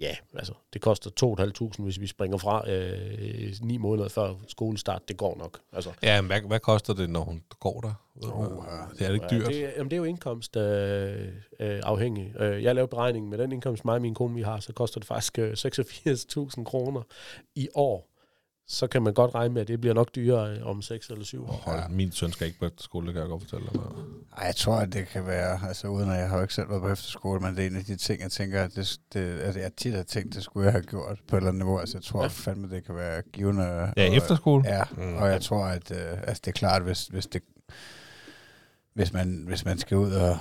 ja, 0.00 0.16
altså, 0.34 0.52
det 0.72 0.80
koster 0.80 1.10
2.500, 1.78 1.82
hvis 1.82 2.00
vi 2.00 2.06
springer 2.06 2.38
fra 2.38 2.70
øh, 2.70 3.54
9 3.62 3.76
måneder 3.76 4.08
før 4.08 4.34
skolestart. 4.48 5.08
Det 5.08 5.16
går 5.16 5.36
nok. 5.38 5.60
Altså, 5.72 5.92
Ja, 6.02 6.20
men 6.20 6.26
hvad, 6.26 6.40
hvad 6.40 6.60
koster 6.60 6.94
det, 6.94 7.10
når 7.10 7.20
hun 7.20 7.42
går 7.60 7.80
der? 7.80 7.92
Oh, 8.22 8.64
det 8.98 9.06
er 9.06 9.06
det 9.06 9.14
ikke 9.14 9.26
dyrt. 9.30 9.50
Ja, 9.50 9.66
det, 9.66 9.72
jamen, 9.76 9.90
det 9.90 9.96
er 9.96 9.98
jo 9.98 10.04
indkomst 10.04 10.56
øh, 10.56 11.28
øh, 11.60 11.80
afhængig. 11.84 12.40
Øh, 12.40 12.62
jeg 12.62 12.74
lavede 12.74 12.88
beregningen 12.88 13.30
med 13.30 13.38
den 13.38 13.52
indkomst, 13.52 13.84
mig 13.84 13.94
og 13.94 14.02
min 14.02 14.14
kone 14.14 14.34
vi 14.34 14.42
har, 14.42 14.60
så 14.60 14.72
koster 14.72 15.00
det 15.00 15.06
faktisk 15.06 15.38
øh, 15.38 15.52
86.000 15.52 16.64
kroner 16.64 17.02
i 17.54 17.68
år. 17.74 18.08
Så 18.70 18.86
kan 18.86 19.02
man 19.02 19.14
godt 19.14 19.34
regne 19.34 19.54
med, 19.54 19.62
at 19.62 19.68
det 19.68 19.80
bliver 19.80 19.94
nok 19.94 20.14
dyrere 20.14 20.56
øh, 20.56 20.66
om 20.66 20.82
6 20.82 21.08
eller 21.08 21.24
7 21.24 21.44
år. 21.44 21.52
Hold, 21.52 21.90
min 21.90 22.12
søn 22.12 22.32
skal 22.32 22.46
ikke 22.46 22.58
på 22.58 22.68
skole, 22.78 23.06
det 23.06 23.14
kan 23.14 23.20
jeg 23.20 23.28
godt 23.28 23.42
fortælle 23.42 23.66
dig. 23.72 23.80
Ej, 24.38 24.46
jeg 24.46 24.56
tror, 24.56 24.76
at 24.76 24.92
det 24.92 25.08
kan 25.08 25.26
være, 25.26 25.60
altså 25.68 25.88
uden 25.88 26.10
at 26.10 26.18
jeg 26.18 26.28
har 26.28 26.36
jo 26.36 26.42
ikke 26.42 26.54
selv 26.54 26.68
været 26.70 26.82
på 26.82 26.88
efterskole, 26.88 27.40
men 27.40 27.56
det 27.56 27.62
er 27.62 27.66
en 27.70 27.76
af 27.76 27.84
de 27.84 27.96
ting, 27.96 28.20
jeg 28.22 28.30
tænker, 28.32 28.62
at 28.64 28.74
det, 28.76 28.98
det 29.12 29.40
altså, 29.40 29.60
jeg 29.60 29.70
tit 29.76 29.94
har 29.94 30.02
tænkt, 30.02 30.34
det 30.34 30.42
skulle 30.42 30.64
jeg 30.64 30.72
have 30.72 30.82
gjort 30.84 31.18
på 31.28 31.36
et 31.36 31.40
eller 31.40 31.48
andet 31.48 31.64
niveau. 31.64 31.78
Altså, 31.78 31.96
jeg 31.98 32.02
tror 32.04 32.22
Ja. 32.22 32.28
fandme, 32.28 32.70
det 32.70 32.84
kan 32.84 32.94
være 32.94 33.22
givende. 33.32 33.64
Ja, 33.96 34.08
og- 34.08 34.16
efterskole? 34.16 34.64
Ja, 34.66 34.82
Mm. 34.96 35.14
og 35.16 35.28
jeg 35.28 35.42
tror, 35.42 35.64
at 35.64 35.90
øh, 35.90 36.18
altså, 36.22 36.40
det 36.44 36.48
er 36.48 36.52
klart, 36.58 36.82
hvis, 36.82 37.06
hvis, 37.06 37.26
det, 37.26 37.42
hvis, 38.94 39.12
man, 39.12 39.44
hvis 39.46 39.64
man 39.64 39.78
skal 39.78 39.96
ud 39.96 40.12
og, 40.12 40.38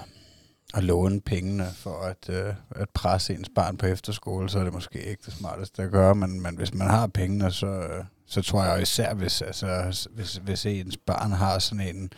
og 0.73 0.83
låne 0.83 1.21
pengene 1.21 1.65
for 1.75 1.99
at, 2.01 2.29
øh, 2.29 2.53
at 2.71 2.89
presse 2.89 3.33
ens 3.33 3.49
barn 3.55 3.77
på 3.77 3.85
efterskole, 3.85 4.49
så 4.49 4.59
er 4.59 4.63
det 4.63 4.73
måske 4.73 5.03
ikke 5.03 5.23
det 5.25 5.33
smarteste 5.33 5.83
at 5.83 5.91
gøre, 5.91 6.15
men, 6.15 6.41
men 6.41 6.55
hvis 6.57 6.73
man 6.73 6.87
har 6.89 7.07
pengene, 7.07 7.51
så, 7.51 7.67
øh, 7.67 8.03
så 8.27 8.41
tror 8.41 8.63
jeg 8.63 8.81
især, 8.81 9.13
hvis, 9.13 9.41
altså, 9.41 10.07
hvis, 10.11 10.35
hvis 10.35 10.65
ens 10.65 10.97
barn 10.97 11.31
har 11.31 11.59
sådan 11.59 11.95
en 11.95 12.11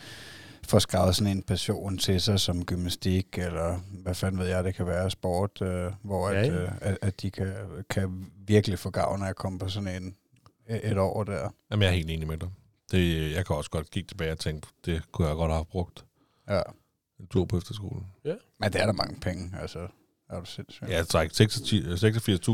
får 0.68 0.78
skrevet 0.78 1.16
sådan 1.16 1.36
en 1.36 1.42
passion 1.42 1.98
til 1.98 2.20
sig 2.20 2.40
som 2.40 2.64
gymnastik, 2.64 3.38
eller 3.38 3.78
hvad 4.02 4.14
fanden 4.14 4.40
ved 4.40 4.46
jeg, 4.48 4.64
det 4.64 4.74
kan 4.74 4.86
være 4.86 5.10
sport, 5.10 5.62
øh, 5.62 5.92
hvor 6.02 6.30
Ja, 6.30 6.40
at, 6.40 6.46
ja. 6.46 6.52
øh, 6.62 6.72
at, 6.80 6.98
at 7.02 7.22
de 7.22 7.30
kan, 7.30 7.54
kan 7.90 8.26
virkelig 8.46 8.78
få 8.78 8.90
gavn 8.90 9.22
af 9.22 9.28
at 9.28 9.36
komme 9.36 9.58
på 9.58 9.68
sådan 9.68 10.02
en 10.02 10.16
et 10.68 10.98
år 10.98 11.24
der. 11.24 11.48
Jamen, 11.70 11.82
jeg 11.82 11.88
er 11.88 11.94
helt 11.94 12.10
enig 12.10 12.26
med 12.28 12.36
dig. 12.38 12.48
Det, 12.90 13.32
jeg 13.34 13.46
kan 13.46 13.56
også 13.56 13.70
godt 13.70 13.90
kigge 13.90 14.06
tilbage 14.08 14.32
og 14.32 14.38
tænke, 14.38 14.66
det 14.84 15.12
kunne 15.12 15.28
jeg 15.28 15.36
godt 15.36 15.52
have 15.52 15.64
brugt 15.64 16.04
Ja. 16.48 16.60
en 17.20 17.26
tur 17.26 17.44
på 17.44 17.58
efterskolen. 17.58 18.06
Men 18.60 18.72
det 18.72 18.80
er 18.80 18.86
der 18.86 18.92
mange 18.92 19.20
penge, 19.20 19.52
altså. 19.60 19.78
Er 20.30 20.40
du 20.40 20.46
sindssygt? 20.46 20.90
Ja, 20.90 20.96
jeg 20.96 21.06
trækker 21.08 21.34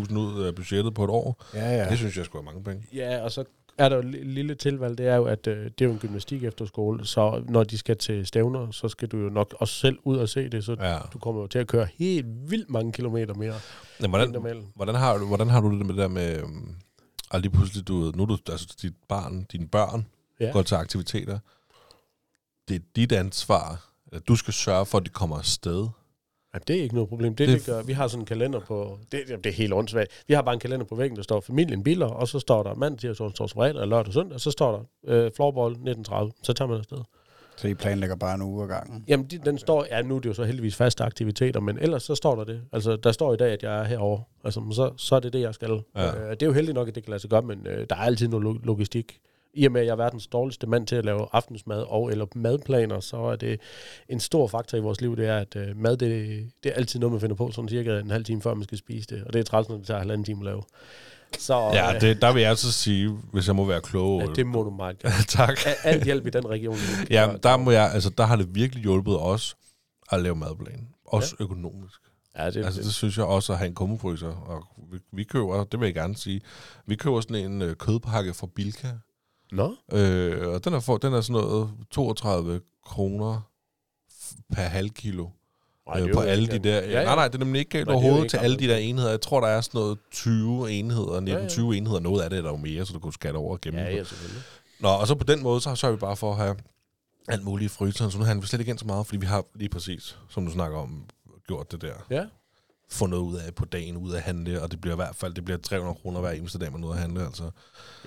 86.000 0.09 0.16
ud 0.19 0.43
af 0.43 0.55
budgettet 0.55 0.94
på 0.94 1.05
et 1.05 1.11
år. 1.11 1.44
ja. 1.55 1.77
ja. 1.77 1.90
Det 1.90 1.98
synes 1.98 2.16
jeg 2.16 2.24
skulle 2.24 2.44
have 2.44 2.55
mange 2.55 2.65
penge. 2.65 2.86
Ja, 2.94 3.23
og 3.23 3.32
så 3.32 3.44
er 3.78 3.89
der 3.89 3.97
jo 3.97 4.03
et 4.03 4.27
lille 4.27 4.55
tilvalg, 4.55 4.98
det 4.98 5.07
er 5.07 5.16
jo, 5.16 5.24
at 5.24 5.47
øh, 5.47 5.65
det 5.65 5.81
er 5.81 5.85
jo 5.85 5.93
en 5.93 5.98
gymnastik 5.98 6.44
efterskole, 6.44 7.07
så 7.07 7.43
når 7.48 7.65
de 7.65 7.78
skal 7.78 7.97
til 7.97 8.27
stævner, 8.27 8.70
så 8.70 8.89
skal 8.89 9.09
du 9.09 9.16
jo 9.19 9.28
nok 9.28 9.55
også 9.59 9.74
selv 9.74 9.98
ud 10.05 10.16
og 10.16 10.28
se 10.28 10.48
det, 10.48 10.65
så 10.65 10.77
Ja. 10.81 10.98
du 11.12 11.19
kommer 11.19 11.40
jo 11.40 11.47
til 11.47 11.59
at 11.59 11.66
køre 11.66 11.86
helt 11.98 12.27
vildt 12.51 12.70
mange 12.70 12.93
kilometer 12.93 13.35
mere 13.35 13.55
Men 14.01 14.05
end 14.05 14.11
hvordan, 14.36 14.65
hvordan, 14.74 14.94
har, 14.94 15.16
du, 15.19 15.27
hvordan 15.27 15.48
har 15.48 15.61
du 15.61 15.70
det 15.78 15.86
med 15.86 15.94
det 15.94 15.97
der 15.97 16.09
med, 16.09 16.43
um, 16.43 16.74
at 17.31 17.40
lige 17.40 17.53
pludselig, 17.53 17.89
du, 17.89 18.12
nu 18.15 18.23
er 18.23 18.27
du, 18.27 18.39
altså 18.51 18.77
dit 18.82 18.94
barn, 19.09 19.44
dine 19.53 19.69
børn, 19.69 20.07
Ja. 20.40 20.47
ja. 20.47 20.53
går 20.53 20.62
til 20.62 20.74
aktiviteter. 20.74 21.39
Det 22.69 22.74
er 22.77 22.81
dit 22.97 23.12
ansvar. 23.12 23.90
at 24.12 24.28
Du 24.28 24.36
skal 24.36 24.55
sørge 24.55 24.86
for, 24.86 24.98
at 24.98 25.05
de 25.05 25.11
kommer 25.11 25.39
afsted. 25.39 25.89
Ja, 26.56 26.60
det 26.68 26.78
er 26.78 26.82
ikke 26.82 26.94
noget 26.94 27.08
problem. 27.08 27.34
Det, 27.34 27.48
Det- 27.48 27.58
det, 27.58 27.66
gør, 27.66 27.82
vi 27.82 27.92
har 27.92 28.08
sådan 28.08 28.22
en 28.22 28.26
kalender 28.26 28.60
på... 28.60 28.98
Det, 29.12 29.20
jamen, 29.28 29.44
det 29.44 29.50
er 29.50 29.54
helt 29.54 29.72
åndssvagt. 29.72 30.10
Vi 30.28 30.34
har 30.34 30.42
bare 30.42 30.54
en 30.54 30.60
kalender 30.60 30.86
på 30.86 30.94
væggen, 30.94 31.16
der 31.16 31.22
står 31.22 31.40
familien 31.40 31.82
Biller, 31.82 32.06
og 32.06 32.28
så 32.28 32.38
står 32.38 32.62
der 32.62 32.74
mandag, 32.74 32.98
tirsdag, 32.98 33.26
onsdag, 33.26 33.50
fredag, 33.50 33.80
og 33.80 33.88
lørdag 33.88 34.06
og 34.08 34.12
søndag, 34.14 34.34
og 34.34 34.40
så 34.40 34.50
står 34.50 34.72
der 34.72 35.14
øh, 35.14 35.30
floorball 35.36 35.72
1930. 35.72 36.32
Så 36.42 36.52
tager 36.52 36.68
man 36.68 36.78
afsted. 36.78 36.98
Så 37.56 37.68
I 37.68 37.74
planlægger 37.74 38.16
bare 38.16 38.34
en 38.34 38.42
uge 38.42 38.62
ad 38.64 38.68
gangen? 38.68 39.04
Jamen, 39.08 39.26
de, 39.26 39.38
den 39.38 39.58
står... 39.58 39.86
Ja, 39.90 40.02
nu 40.02 40.16
er 40.16 40.20
det 40.20 40.28
jo 40.28 40.34
så 40.34 40.44
heldigvis 40.44 40.76
faste 40.76 41.04
aktiviteter, 41.04 41.60
men 41.60 41.78
ellers 41.78 42.02
så 42.02 42.14
står 42.14 42.34
der 42.34 42.44
det. 42.44 42.60
Altså, 42.72 42.96
der 42.96 43.12
står 43.12 43.34
i 43.34 43.36
dag, 43.36 43.52
at 43.52 43.62
jeg 43.62 43.78
er 43.80 43.84
herovre. 43.84 44.22
Altså, 44.44 44.60
så, 44.72 44.90
så 44.96 45.16
er 45.16 45.20
det 45.20 45.32
det, 45.32 45.40
jeg 45.40 45.54
skal. 45.54 45.80
Ja. 45.96 46.06
Øh, 46.24 46.30
det 46.30 46.42
er 46.42 46.46
jo 46.46 46.52
heldigt 46.52 46.74
nok, 46.74 46.88
at 46.88 46.94
det 46.94 47.02
kan 47.04 47.10
lade 47.10 47.20
sig 47.20 47.30
gøre, 47.30 47.42
men 47.42 47.66
øh, 47.66 47.86
der 47.90 47.96
er 47.96 48.00
altid 48.00 48.28
noget 48.28 48.42
lo- 48.44 48.58
logistik 48.64 49.18
I 49.56 49.66
og 49.66 49.72
med, 49.72 49.80
at 49.80 49.86
jeg 49.86 49.92
er 49.92 49.96
verdens 49.96 50.26
dårligste 50.26 50.66
mand 50.66 50.86
til 50.86 50.96
at 50.96 51.04
lave 51.04 51.26
aftensmad 51.32 51.84
og 51.88 52.10
eller 52.10 52.26
madplaner, 52.34 53.00
så 53.00 53.16
er 53.16 53.36
det 53.36 53.60
en 54.08 54.20
stor 54.20 54.46
faktor 54.46 54.78
i 54.78 54.80
vores 54.80 55.00
liv, 55.00 55.16
det 55.16 55.26
er, 55.26 55.38
at 55.38 55.56
øh, 55.56 55.76
mad, 55.76 55.96
det, 55.96 56.50
det 56.62 56.72
er 56.72 56.76
altid 56.76 57.00
noget, 57.00 57.12
man 57.12 57.20
finder 57.20 57.36
på, 57.36 57.50
sådan 57.50 57.68
cirka 57.68 57.98
en 57.98 58.10
halv 58.10 58.24
time 58.24 58.42
før 58.42 58.54
man 58.54 58.64
skal 58.64 58.78
spise 58.78 59.06
det. 59.14 59.24
Og 59.24 59.32
det 59.32 59.38
er 59.38 59.44
træls, 59.44 59.68
når 59.68 59.76
det 59.76 59.86
tager 59.86 59.98
halvanden 59.98 60.24
time 60.24 60.40
at 60.40 60.44
lave. 60.44 60.62
Så 61.38 61.54
Ja, 61.54 61.94
øh, 61.94 62.00
det, 62.00 62.22
der 62.22 62.32
vil 62.32 62.40
jeg 62.40 62.50
altså 62.50 62.72
sige, 62.72 63.08
hvis 63.32 63.46
jeg 63.46 63.56
må 63.56 63.64
være 63.64 63.80
klog. 63.80 64.20
ja, 64.20 64.26
det 64.26 64.46
må 64.46 64.62
du 64.62 64.70
meget 64.70 64.98
gerne. 64.98 65.14
tak. 65.38 65.58
Alt 65.84 66.04
hjælp 66.04 66.26
i 66.26 66.30
den 66.30 66.48
region. 66.48 66.76
Ja, 67.10 67.28
der, 67.42 67.56
må 67.56 67.70
jeg, 67.70 67.90
altså, 67.92 68.10
der 68.10 68.24
har 68.24 68.36
det 68.36 68.54
virkelig 68.54 68.82
hjulpet 68.82 69.18
os 69.18 69.56
at 70.12 70.22
lave 70.22 70.36
madplan. 70.36 70.88
Også 71.04 71.36
ja. 71.38 71.44
økonomisk. 71.44 72.00
Ja, 72.38 72.50
det, 72.50 72.64
Altså, 72.64 72.82
det 72.82 72.94
synes 72.94 73.16
jeg 73.16 73.24
også 73.24 73.52
at 73.52 73.58
have 73.58 73.68
en 73.68 73.74
kummefryser. 73.74 74.28
Og 74.28 74.64
vi, 74.92 74.98
vi 75.12 75.24
køber, 75.24 75.64
det 75.64 75.80
vil 75.80 75.86
jeg 75.86 75.94
gerne 75.94 76.16
sige, 76.16 76.40
vi 76.86 76.96
køber 76.96 77.20
sådan 77.20 77.36
en 77.36 77.62
øh, 77.62 77.76
kødpakke 77.76 78.34
fra 78.34 78.46
Bilka. 78.54 78.88
Nå, 79.56 79.74
Øh, 79.92 80.48
og 80.54 80.64
den 80.64 80.74
er, 80.74 80.80
for, 80.80 80.96
den 80.96 81.12
er 81.14 81.20
sådan 81.20 81.42
noget 81.42 81.70
32 81.90 82.60
kroner 82.84 83.40
per 84.52 84.62
halv 84.62 84.90
kilo. 84.90 85.28
Ej, 85.92 86.00
øh, 86.02 86.12
på 86.14 86.20
alle 86.20 86.46
de 86.46 86.58
der... 86.58 86.76
Ja, 86.80 86.90
ja. 86.90 87.04
Nej, 87.04 87.14
nej, 87.14 87.28
det 87.28 87.34
er 87.34 87.38
nemlig 87.38 87.58
ikke 87.58 87.70
galt 87.70 87.86
Nej, 87.86 87.92
er 87.92 87.96
overhovedet 87.96 88.24
ikke 88.24 88.30
til 88.30 88.36
alle 88.36 88.56
de 88.58 88.68
der 88.68 88.76
enheder. 88.76 89.10
Jeg 89.10 89.20
tror, 89.20 89.40
der 89.40 89.48
er 89.48 89.60
sådan 89.60 89.78
noget 89.78 89.98
20 90.12 90.70
enheder, 90.70 91.20
19-20 91.20 91.30
Ja, 91.30 91.38
ja. 91.72 91.76
enheder. 91.78 92.00
Noget 92.00 92.22
af 92.22 92.30
det 92.30 92.38
er 92.38 92.42
der 92.42 92.50
jo 92.50 92.56
mere, 92.56 92.86
så 92.86 92.92
du 92.92 92.98
kunne 92.98 93.12
skatte 93.12 93.36
over 93.36 93.56
gemme. 93.62 93.80
Ja, 93.80 93.96
ja, 93.96 94.04
selvfølgelig. 94.04 94.42
Nå, 94.80 94.88
og 94.88 95.06
så 95.06 95.14
på 95.14 95.24
den 95.24 95.42
måde, 95.42 95.60
så 95.60 95.74
sørger 95.74 95.94
vi 95.96 96.00
bare 96.00 96.16
for 96.16 96.30
at 96.30 96.36
have 96.36 96.56
alt 97.28 97.44
muligt 97.44 97.72
i 97.72 97.74
fryseren. 97.74 98.10
Så 98.10 98.18
nu 98.18 98.24
handler 98.24 98.40
vi 98.40 98.46
slet 98.46 98.60
ikke 98.60 98.70
ind 98.70 98.78
så 98.78 98.86
meget, 98.86 99.06
fordi 99.06 99.18
vi 99.18 99.26
har 99.26 99.44
lige 99.54 99.68
præcis, 99.68 100.18
som 100.28 100.46
du 100.46 100.52
snakker 100.52 100.78
om, 100.78 101.04
gjort 101.46 101.72
det 101.72 101.82
der. 101.82 101.94
Ja. 102.10 102.24
Få 102.90 103.06
noget 103.06 103.22
ud 103.22 103.36
af 103.36 103.54
på 103.54 103.64
dagen, 103.64 103.96
ud 103.96 104.12
af 104.12 104.16
at 104.16 104.22
handle, 104.22 104.62
og 104.62 104.70
det 104.70 104.80
bliver 104.80 104.94
i 104.94 104.96
hvert 104.96 105.16
fald 105.16 105.34
det 105.34 105.44
bliver 105.44 105.58
300 105.58 105.98
kroner 106.02 106.20
hver 106.20 106.30
eneste 106.30 106.58
dag, 106.58 106.72
man 106.72 106.82
er 106.82 106.86
ude 106.86 106.94
at 106.94 107.00
handle. 107.00 107.26
Altså. 107.26 107.50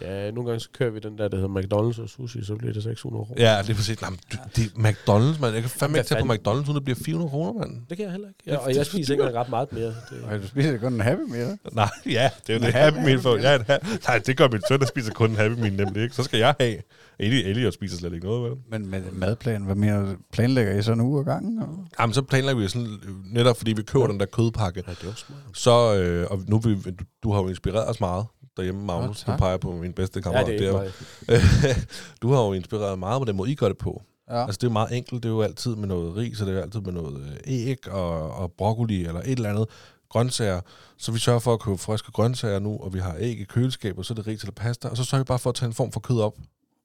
Ja, 0.02 0.32
nogle 0.32 0.50
gange 0.50 0.60
så 0.60 0.70
kører 0.74 0.90
vi 0.90 1.00
den 1.00 1.18
der, 1.18 1.28
der 1.28 1.38
hedder 1.38 1.60
McDonald's 1.62 2.02
og 2.02 2.10
sushi, 2.10 2.44
så 2.46 2.56
bliver 2.56 2.74
det 2.74 2.84
600 2.84 3.26
kroner. 3.26 3.42
Ja, 3.42 3.62
det 3.62 3.70
er 3.70 3.74
præcis. 3.74 4.02
Nej, 4.02 4.10
det 4.56 4.66
er 4.66 4.70
McDonald's, 4.70 5.42
man. 5.42 5.54
Jeg 5.54 5.62
kan 5.62 5.70
fandme 5.70 5.98
ikke 5.98 6.08
tage 6.08 6.26
på? 6.26 6.34
McDonald's, 6.34 6.70
uden 6.70 6.76
det 6.76 6.84
bliver 6.84 7.00
400 7.06 7.30
kroner, 7.30 7.54
mand. 7.54 7.82
Det 7.90 7.98
kan 7.98 8.04
jeg 8.04 8.12
heller 8.12 8.28
ikke. 8.28 8.40
Ja, 8.48 8.58
og 8.58 8.76
jeg 8.76 8.86
spiser 8.86 9.14
ikke 9.14 9.40
ret 9.40 9.50
meget 9.50 9.74
mere. 9.74 9.88
Det, 9.88 10.24
Og 10.30 10.42
du 10.42 10.48
spiser 10.48 10.78
kun 10.78 10.94
en 10.94 11.02
Happy 11.02 11.22
Meal. 11.22 11.58
Nej, 11.72 11.90
ja, 12.06 12.30
det 12.48 12.56
er 12.56 12.60
jo 12.60 12.66
det 12.66 12.74
Happy 12.74 12.98
Meal 12.98 13.22
for. 13.22 13.36
Ja, 13.38 13.58
det 13.58 13.66
er, 13.68 13.78
nej, 14.08 14.18
det 14.18 14.38
gør 14.38 14.48
min 14.48 14.62
søn, 14.68 14.80
der 14.80 14.86
spiser 14.86 15.14
kun 15.14 15.30
en 15.30 15.36
Happy 15.36 15.60
Meal, 15.60 15.74
nemlig 15.74 16.04
ikke. 16.04 16.16
Så 16.16 16.24
skal 16.24 16.40
jeg 16.40 16.56
have. 16.60 16.78
Elliot 17.20 17.74
spiser 17.74 17.98
slet 17.98 18.14
ikke 18.14 18.26
noget, 18.26 18.44
vel? 18.52 18.60
Men 18.72 18.88
med 18.90 19.12
madplan, 19.12 19.62
hvad 19.62 20.02
du? 20.06 20.16
Planlægger 20.32 20.78
I 20.78 20.82
så 20.82 20.92
en 20.94 21.02
uge 21.02 21.20
ad 21.20 21.26
gangen? 21.26 21.62
eller? 21.62 21.88
Jamen, 22.00 22.14
så 22.14 22.22
planlægger 22.22 22.62
vi 22.62 22.68
sådan, 22.68 22.88
øh, 22.88 23.34
netop 23.34 23.58
fordi 23.58 23.74
vi 23.74 23.82
køber 23.82 24.08
den 24.08 24.20
der 24.20 24.26
kødpakke, 24.26 24.84
ja, 24.88 24.92
det 24.92 25.06
var 25.08 25.14
smart. 25.14 25.40
så, 25.54 25.96
øh, 25.96 26.28
og 26.32 26.40
nu 26.48 26.60
vi, 26.60 26.76
du, 26.76 27.04
du 27.24 27.32
har 27.32 27.42
jo 27.42 27.48
inspireret 27.48 27.90
os 27.90 28.00
meget 28.00 28.26
derhjemme, 28.58 28.86
Magnus. 28.86 29.28
Nå, 29.28 29.34
du 29.34 29.38
peger 29.38 29.58
på 29.58 29.72
min 29.72 29.94
bedste 29.94 30.18
Ja, 30.20 30.22
kammerat. 30.22 30.46
det 30.48 30.68
er 30.68 30.72
der. 30.72 31.74
du 32.22 32.32
har 32.34 32.42
jo 32.44 32.54
inspireret 32.54 33.00
meget 33.00 33.22
med 33.22 33.26
den 33.28 33.36
måde, 33.36 33.52
I 33.52 33.56
gør 33.56 33.68
det 33.68 33.78
på. 33.78 34.02
Ja. 34.30 34.46
Altså, 34.46 34.58
det 34.62 34.68
er 34.68 34.72
meget 34.72 34.98
enkelt. 34.98 35.24
Det 35.24 35.30
er 35.30 35.34
jo 35.34 35.42
altid 35.42 35.76
med 35.76 35.88
noget 35.88 36.16
ris, 36.16 36.42
og 36.42 36.48
det 36.48 36.54
er 36.54 36.58
jo 36.58 36.64
altid 36.64 36.80
med 36.82 36.94
noget 36.94 37.22
øh, 37.22 37.38
æg 37.46 37.88
og, 37.92 38.32
og 38.34 38.52
broccoli 38.58 39.06
eller 39.06 39.20
et 39.22 39.32
eller 39.32 39.50
andet 39.50 39.66
grøntsager. 40.10 40.62
Så 40.98 41.12
vi 41.12 41.20
sørger 41.20 41.40
for 41.40 41.54
at 41.54 41.60
købe 41.60 41.78
friske 41.78 42.12
grøntsager 42.12 42.60
nu, 42.60 42.78
og 42.78 42.94
vi 42.94 43.00
har 43.00 43.16
æg 43.20 43.40
i 43.40 43.44
køleskabet, 43.44 44.00
og 44.00 44.06
så 44.06 44.14
er 44.14 44.16
det 44.16 44.28
ris 44.28 44.42
eller 44.42 44.54
pasta. 44.54 44.88
Og 44.88 44.98
så 44.98 45.04
sørger 45.04 45.24
vi 45.24 45.28
bare 45.28 45.40
for 45.40 45.50
at 45.50 45.56
tage 45.56 45.68
en 45.68 45.74
form 45.74 45.92
for 45.92 46.00
kød 46.00 46.20
op 46.22 46.34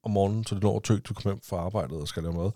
om 0.05 0.11
morgenen, 0.11 0.43
så 0.43 0.55
det 0.55 0.63
når 0.63 0.79
tøgt, 0.79 1.07
du 1.07 1.13
kommer 1.13 1.31
hjem 1.31 1.41
fra 1.43 1.57
arbejdet 1.57 2.01
og 2.01 2.07
skal 2.07 2.23
lave 2.23 2.35
mad. 2.35 2.51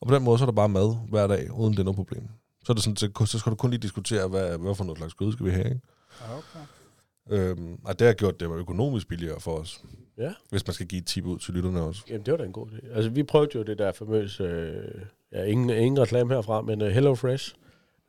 Og 0.00 0.08
på 0.08 0.14
den 0.14 0.22
måde, 0.22 0.38
så 0.38 0.44
er 0.44 0.46
der 0.46 0.52
bare 0.52 0.68
mad 0.68 0.96
hver 1.08 1.26
dag, 1.26 1.52
uden 1.52 1.72
det 1.72 1.78
er 1.78 1.84
noget 1.84 1.96
problem. 1.96 2.28
Så, 2.64 2.72
er 2.72 2.74
det 2.74 2.84
sådan, 2.84 2.96
så, 2.96 3.26
så 3.26 3.38
skal 3.38 3.50
du 3.50 3.56
kun 3.56 3.70
lige 3.70 3.80
diskutere, 3.80 4.28
hvad, 4.28 4.58
hvad 4.58 4.74
for 4.74 4.84
noget 4.84 4.98
slags 4.98 5.14
kød 5.14 5.32
skal 5.32 5.46
vi 5.46 5.50
have. 5.50 5.66
Ikke? 5.66 5.80
Okay. 6.22 6.66
Øhm, 7.30 7.78
og 7.84 7.98
det 7.98 8.06
har 8.06 8.14
gjort 8.14 8.40
det 8.40 8.50
økonomisk 8.50 9.08
billigere 9.08 9.40
for 9.40 9.58
os. 9.58 9.84
Ja. 10.18 10.32
Hvis 10.50 10.66
man 10.66 10.74
skal 10.74 10.86
give 10.86 10.98
et 10.98 11.06
tip 11.06 11.26
ud 11.26 11.38
til 11.38 11.54
lytterne 11.54 11.82
også. 11.82 12.02
Jamen, 12.08 12.26
det 12.26 12.32
var 12.32 12.38
da 12.38 12.44
en 12.44 12.52
god 12.52 12.66
idé. 12.66 12.94
Altså, 12.94 13.10
vi 13.10 13.22
prøvede 13.22 13.50
jo 13.54 13.62
det 13.62 13.78
der 13.78 13.92
famøse, 13.92 14.42
øh, 14.42 15.00
ja, 15.32 15.44
ingen, 15.44 15.70
ingen 15.70 16.00
reklame 16.00 16.34
herfra, 16.34 16.62
men 16.62 16.82
uh, 16.82 16.88
Hello 16.88 17.14
Fresh. 17.14 17.54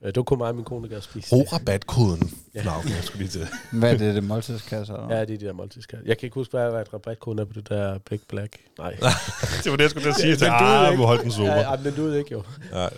Uh, 0.06 0.12
det 0.16 0.26
kunne 0.26 0.38
mig 0.38 0.48
og 0.48 0.56
min 0.56 0.66
kone 0.66 0.90
gerne 0.90 1.02
spise. 1.02 1.30
Brug 1.30 1.54
rabatkoden. 1.54 2.32
Ja. 2.56 2.60
Ja. 2.60 2.66
Nå, 2.66 2.72
okay, 2.72 2.90
jeg 2.90 3.04
skulle 3.04 3.20
lige 3.26 3.30
til. 3.30 3.48
Hvad 3.72 3.94
er 3.94 3.98
det, 3.98 4.16
det 4.16 4.24
måltidskasser? 4.24 4.94
eller? 4.94 5.16
Ja, 5.16 5.22
det 5.22 5.34
er 5.34 5.38
de 5.38 5.46
der 5.46 5.54
måltidskasser. 5.54 6.08
Jeg 6.08 6.18
kan 6.18 6.28
ikke 6.28 6.34
huske, 6.34 6.52
hvad, 6.52 6.72
hvad 6.72 6.94
rabatkoden 6.94 7.40
er 7.40 7.46
på 7.46 7.54
det 7.54 7.70
der 7.70 7.98
Big 8.10 8.20
Black. 8.30 8.58
Nej. 8.78 8.92
det 9.64 9.72
var 9.72 9.78
det, 9.78 9.84
jeg 9.84 9.90
skulle 9.90 10.04
til 10.04 10.10
at 10.10 10.16
sige. 10.16 10.30
Men 10.30 10.38
til. 10.38 10.48
du 10.48 10.54
ved 10.54 10.72
Ah, 10.72 10.98
vi 10.98 11.04
holdt 11.04 11.24
den 11.24 11.32
super. 11.32 11.52
Ja, 11.52 11.72
ja, 11.72 11.76
men 11.76 11.86
den 11.86 11.96
duede 11.96 12.18
ikke 12.18 12.32
jo. 12.32 12.44
Nej. 12.72 12.90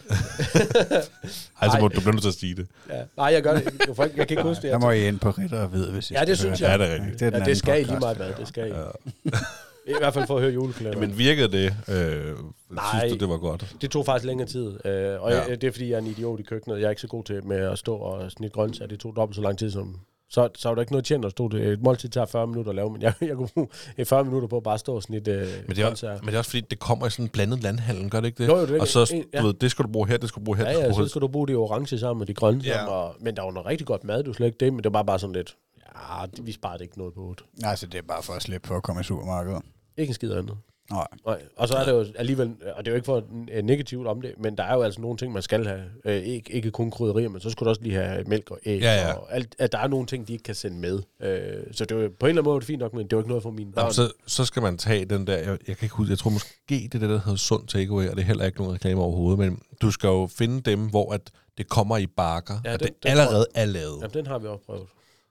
Ej, 1.62 1.70
så 1.70 1.78
må 1.80 1.88
du 1.88 2.00
bliver 2.00 2.12
nødt 2.12 2.22
til 2.22 2.30
at 2.30 2.36
sige 2.36 2.56
det. 2.56 2.68
Ja. 2.90 3.02
Nej, 3.18 3.26
jeg 3.26 3.44
gør 3.44 3.54
det. 3.54 3.64
Jeg, 3.64 3.98
jeg 4.00 4.28
kan 4.28 4.30
ikke 4.30 4.44
huske 4.44 4.62
det. 4.62 4.72
Der 4.72 4.80
må 4.80 4.92
I 4.92 5.08
ind 5.08 5.20
på 5.20 5.30
Ritter 5.30 5.60
og 5.62 5.74
vide, 5.74 5.92
hvis 5.92 6.12
I 6.12 6.14
Ja, 6.14 6.26
det 6.26 6.38
synes 6.38 6.62
jeg. 6.62 6.70
Ja, 6.70 6.78
det 6.78 6.92
er 6.92 6.94
rigtigt. 6.94 7.20
Det, 7.20 7.34
er 7.34 7.40
Ja, 7.40 7.46
det 7.46 7.58
skal 7.58 7.82
I 7.82 7.84
lige 7.84 8.00
meget 8.00 8.18
hvad. 8.18 8.28
Det 8.40 8.48
skal 8.48 8.68
I. 8.68 8.72
Ja. 8.72 9.32
I 9.88 9.94
hvert 10.00 10.14
fald 10.14 10.28
for 10.28 10.36
at 10.36 10.42
høre 10.42 10.54
juleklæder. 10.54 10.98
Men 11.00 11.18
virkede 11.18 11.48
det? 11.52 11.66
Øh, 11.88 12.36
Nej. 12.70 12.84
synes 13.00 13.14
du, 13.14 13.20
det 13.20 13.30
var 13.30 13.38
godt? 13.38 13.76
Det 13.82 13.92
tog 13.92 14.06
faktisk 14.06 14.26
længere 14.26 14.48
tid, 14.48 14.68
øh, 14.86 15.22
og 15.22 15.32
Ja. 15.32 15.38
ja. 15.38 15.44
jeg, 15.50 15.62
det 15.62 15.68
er 15.68 15.72
fordi, 15.72 15.90
jeg 15.90 15.96
er 15.96 16.00
en 16.02 16.08
idiot 16.08 16.40
i 16.40 16.44
køkkenet. 16.44 16.78
Jeg 16.80 16.86
er 16.86 16.90
ikke 16.90 17.02
så 17.02 17.08
god 17.08 17.24
til 17.24 17.46
med 17.46 17.58
at 17.58 17.78
stå 17.80 17.96
og 17.96 18.32
snitte 18.32 18.54
grøntsager. 18.54 18.88
Det 18.88 19.00
tog 19.00 19.16
dobbelt 19.16 19.36
så 19.36 19.42
lang 19.42 19.58
tid 19.58 19.72
som... 19.72 19.96
Så, 20.30 20.50
så 20.56 20.70
var 20.70 20.76
der 20.76 20.82
ikke 20.82 20.92
noget 20.94 21.06
tjent 21.06 21.26
at 21.26 21.32
stå 21.32 21.48
det. 21.48 21.68
Et 21.68 21.82
måltid 21.84 22.10
tager 22.10 22.26
40 22.26 22.48
minutter 22.48 22.70
at 22.70 22.76
lave, 22.76 22.92
men 22.92 23.02
jeg, 23.02 23.14
jeg 23.22 23.36
kunne 23.36 23.48
bruge 23.54 23.68
et 23.98 24.08
40 24.08 24.24
minutter 24.24 24.48
på 24.48 24.58
at 24.58 24.64
bare 24.64 24.78
stå 24.78 24.96
og 24.96 25.04
snitte 25.04 25.32
øh, 25.32 25.40
Men 25.40 25.76
det, 25.76 25.80
er, 25.80 25.84
grøntsager. 25.86 26.18
men 26.20 26.28
det 26.28 26.34
er 26.34 26.38
også 26.38 26.50
fordi, 26.50 26.62
det 26.70 26.80
kommer 26.80 27.08
i 27.08 27.10
sådan 27.10 27.26
en 27.26 27.30
blandet 27.30 27.64
landhandel, 27.64 28.10
gør 28.10 28.20
det 28.20 28.28
ikke 28.28 28.44
det? 28.44 28.50
Jo, 28.50 28.58
jo, 28.58 28.66
det 28.66 28.76
er 28.78 28.82
og 28.82 28.88
så, 28.88 29.12
en- 29.14 29.24
ja. 29.34 29.42
du 29.42 29.46
ved, 29.46 29.54
det 29.54 29.72
skal 29.72 29.86
du 29.86 29.90
bruge 29.92 30.08
her, 30.08 30.18
det 30.18 30.30
skal 30.30 30.40
du 30.40 30.46
bruge 30.46 30.58
her, 30.58 30.64
Ja, 30.64 30.70
det 30.70 30.76
skal 30.78 30.84
ja, 30.84 30.88
du 30.90 30.94
bruge 30.94 31.06
så 31.06 31.10
skal 31.10 31.22
du 31.22 31.28
bruge 31.28 31.48
det 31.48 31.56
orange 31.56 31.98
sammen 32.00 32.20
med 32.20 32.28
de 32.28 32.34
grønne 32.34 32.62
Ja. 32.64 32.86
Og, 32.86 33.16
men 33.20 33.36
der 33.36 33.42
var 33.42 33.52
noget 33.52 33.66
rigtig 33.68 33.88
godt 33.88 34.04
mad, 34.04 34.24
du 34.24 34.34
slet 34.34 34.46
ikke 34.48 34.58
det, 34.60 34.74
men 34.74 34.84
det 34.84 34.94
var 34.94 35.04
bare 35.04 35.20
sådan 35.20 35.34
lidt... 35.36 35.56
Ja, 35.78 36.26
det- 36.36 36.46
vi 36.46 36.52
sparede 36.52 36.84
ikke 36.84 36.98
noget 36.98 37.14
på 37.14 37.36
det. 37.38 37.46
Nej, 37.62 37.76
så 37.76 37.86
det 37.86 37.98
er 37.98 38.02
bare 38.08 38.24
for 38.24 38.34
at 38.34 38.42
slippe 38.42 38.68
for 38.68 38.76
at 38.76 38.84
komme 38.84 39.02
i 39.02 39.04
supermarkedet. 39.04 39.62
Ikke 39.98 40.10
en 40.12 40.14
skid 40.14 40.32
andet. 40.32 40.58
Nej. 40.92 41.08
Nej. 41.26 41.42
Og 41.58 41.68
så 41.68 41.76
er 41.76 41.86
det 41.86 41.92
jo 41.92 42.06
alligevel, 42.16 42.56
og 42.76 42.86
det 42.86 42.88
er 42.88 42.92
jo 42.92 42.96
ikke 42.96 43.06
for 43.06 43.24
negativt 43.62 44.08
om 44.08 44.22
det, 44.22 44.34
men 44.40 44.58
der 44.58 44.64
er 44.64 44.74
jo 44.76 44.82
altså 44.82 45.02
nogle 45.02 45.18
ting, 45.18 45.34
man 45.34 45.42
skal 45.42 45.66
have. 45.68 45.84
Øh, 46.06 46.16
ikke, 46.24 46.54
ikke 46.54 46.72
kun 46.72 46.92
krydderier, 46.92 47.30
men 47.30 47.42
så 47.42 47.50
skulle 47.50 47.66
du 47.68 47.70
også 47.70 47.82
lige 47.82 47.96
have 47.96 48.24
mælk 48.24 48.52
og 48.52 48.60
æg. 48.66 48.82
Ja, 48.82 48.94
ja. 49.08 49.14
Og 49.14 49.36
alt, 49.36 49.56
at 49.60 49.72
der 49.72 49.78
er 49.78 49.88
nogle 49.88 50.06
ting, 50.08 50.28
de 50.28 50.34
ikke 50.34 50.44
kan 50.44 50.56
sende 50.56 50.78
med. 50.78 51.00
Øh, 51.22 51.64
så 51.72 51.86
det 51.86 51.98
er 51.98 52.02
jo 52.02 52.10
på 52.20 52.26
en 52.26 52.30
eller 52.30 52.42
anden 52.42 52.44
måde 52.44 52.60
det 52.60 52.68
fint 52.68 52.80
nok, 52.80 52.94
men 52.94 53.04
det 53.04 53.14
er 53.14 53.18
jo 53.18 53.22
ikke 53.22 53.30
noget 53.30 53.44
for 53.44 53.52
mine 53.52 53.72
børn. 53.72 53.82
Jamen, 53.84 53.94
så, 53.94 54.12
så 54.28 54.46
skal 54.46 54.62
man 54.62 54.78
tage 54.78 55.06
den 55.06 55.28
der, 55.28 55.38
jeg, 55.38 55.48
jeg 55.68 55.78
kan 55.78 55.86
ikke 55.86 55.96
huske, 55.96 56.12
jeg 56.12 56.18
tror 56.20 56.30
måske, 56.32 56.50
det 56.70 56.86
er 56.96 57.00
det, 57.00 57.02
der 57.02 57.08
hedder 57.20 57.36
sund 57.36 57.68
takeaway, 57.68 58.10
og 58.10 58.16
det 58.16 58.22
er 58.22 58.26
heller 58.26 58.46
ikke 58.46 58.58
nogen 58.58 58.74
reklame 58.74 59.02
overhovedet, 59.02 59.40
men 59.40 59.62
du 59.82 59.92
skal 59.92 60.08
jo 60.08 60.28
finde 60.38 60.62
dem, 60.62 60.90
hvor 60.90 61.14
at 61.14 61.22
det 61.58 61.70
kommer 61.70 61.98
i 61.98 62.08
bakker, 62.08 62.54
Ja, 62.66 62.74
og 62.74 62.80
den- 62.80 62.88
det 62.88 63.04
den 63.04 63.12
allerede 63.12 63.46
er 63.56 63.66
lavet. 63.66 63.98
Jamen, 64.02 64.14
den 64.14 64.28
har 64.28 64.40
vi 64.40 64.48
også 64.48 64.66
prøvet. 64.66 64.84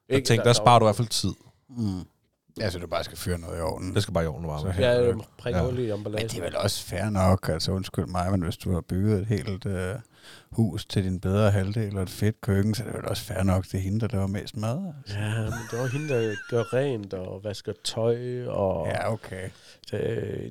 Jeg 0.09 0.25
tænkte, 0.25 0.45
der 0.49 0.53
sparer 0.53 0.79
du 0.79 0.85
i 0.85 0.87
hvert 0.87 0.97
fald 0.97 1.09
tid. 1.09 1.33
Mm. 1.69 2.01
Ja, 2.61 2.71
så 2.71 2.79
du 2.79 2.87
bare 2.87 3.05
skal 3.05 3.19
fyre 3.19 3.39
noget 3.39 3.59
i 3.59 3.61
ovnen. 3.61 3.95
Det 3.95 4.03
skal 4.03 4.15
bare 4.15 4.25
i 4.25 4.27
ovnen 4.27 4.49
varme. 4.49 4.75
Så- 4.75 4.81
Ja, 4.83 5.03
øh, 5.03 5.17
prik 5.39 5.55
Ja. 5.55 5.63
hul 5.65 5.79
i 5.79 5.83
Men 5.83 5.93
emballagen. 5.93 6.29
det 6.29 6.39
er 6.39 6.43
vel 6.43 6.57
også 6.57 6.85
fair 6.85 7.11
nok, 7.11 7.49
altså 7.49 7.73
undskyld 7.73 8.07
mig, 8.07 8.31
men 8.31 8.43
hvis 8.43 8.57
du 8.57 8.73
har 8.73 8.81
bygget 8.81 9.21
et 9.21 9.27
helt 9.27 9.67
øh, 9.67 9.95
hus 10.51 10.87
til 10.87 11.05
din 11.05 11.21
bedre 11.21 11.51
halvdel 11.51 11.97
og 11.97 12.03
et 12.03 12.11
fedt 12.11 12.41
køkken, 12.41 12.75
så 12.75 12.83
er 12.83 12.87
det 12.87 12.97
vel 12.97 13.05
også 13.09 13.23
fair 13.23 13.43
nok, 13.43 13.65
det 13.65 13.75
er 13.75 13.79
hende, 13.79 14.01
der 14.01 14.09
laver 14.13 14.27
mest 14.27 14.57
mad. 14.57 14.93
Altså. 14.99 15.19
Ja, 15.19 15.35
men 15.43 15.53
det 15.71 15.79
var 15.79 15.87
hende, 15.87 16.09
der 16.15 16.35
gør 16.51 16.63
rent 16.75 17.15
og 17.15 17.45
vasker 17.45 17.73
tøj. 17.85 18.47
Og 18.47 18.87
Ja, 18.87 19.13
okay. 19.13 19.49
Øh, 19.93 20.01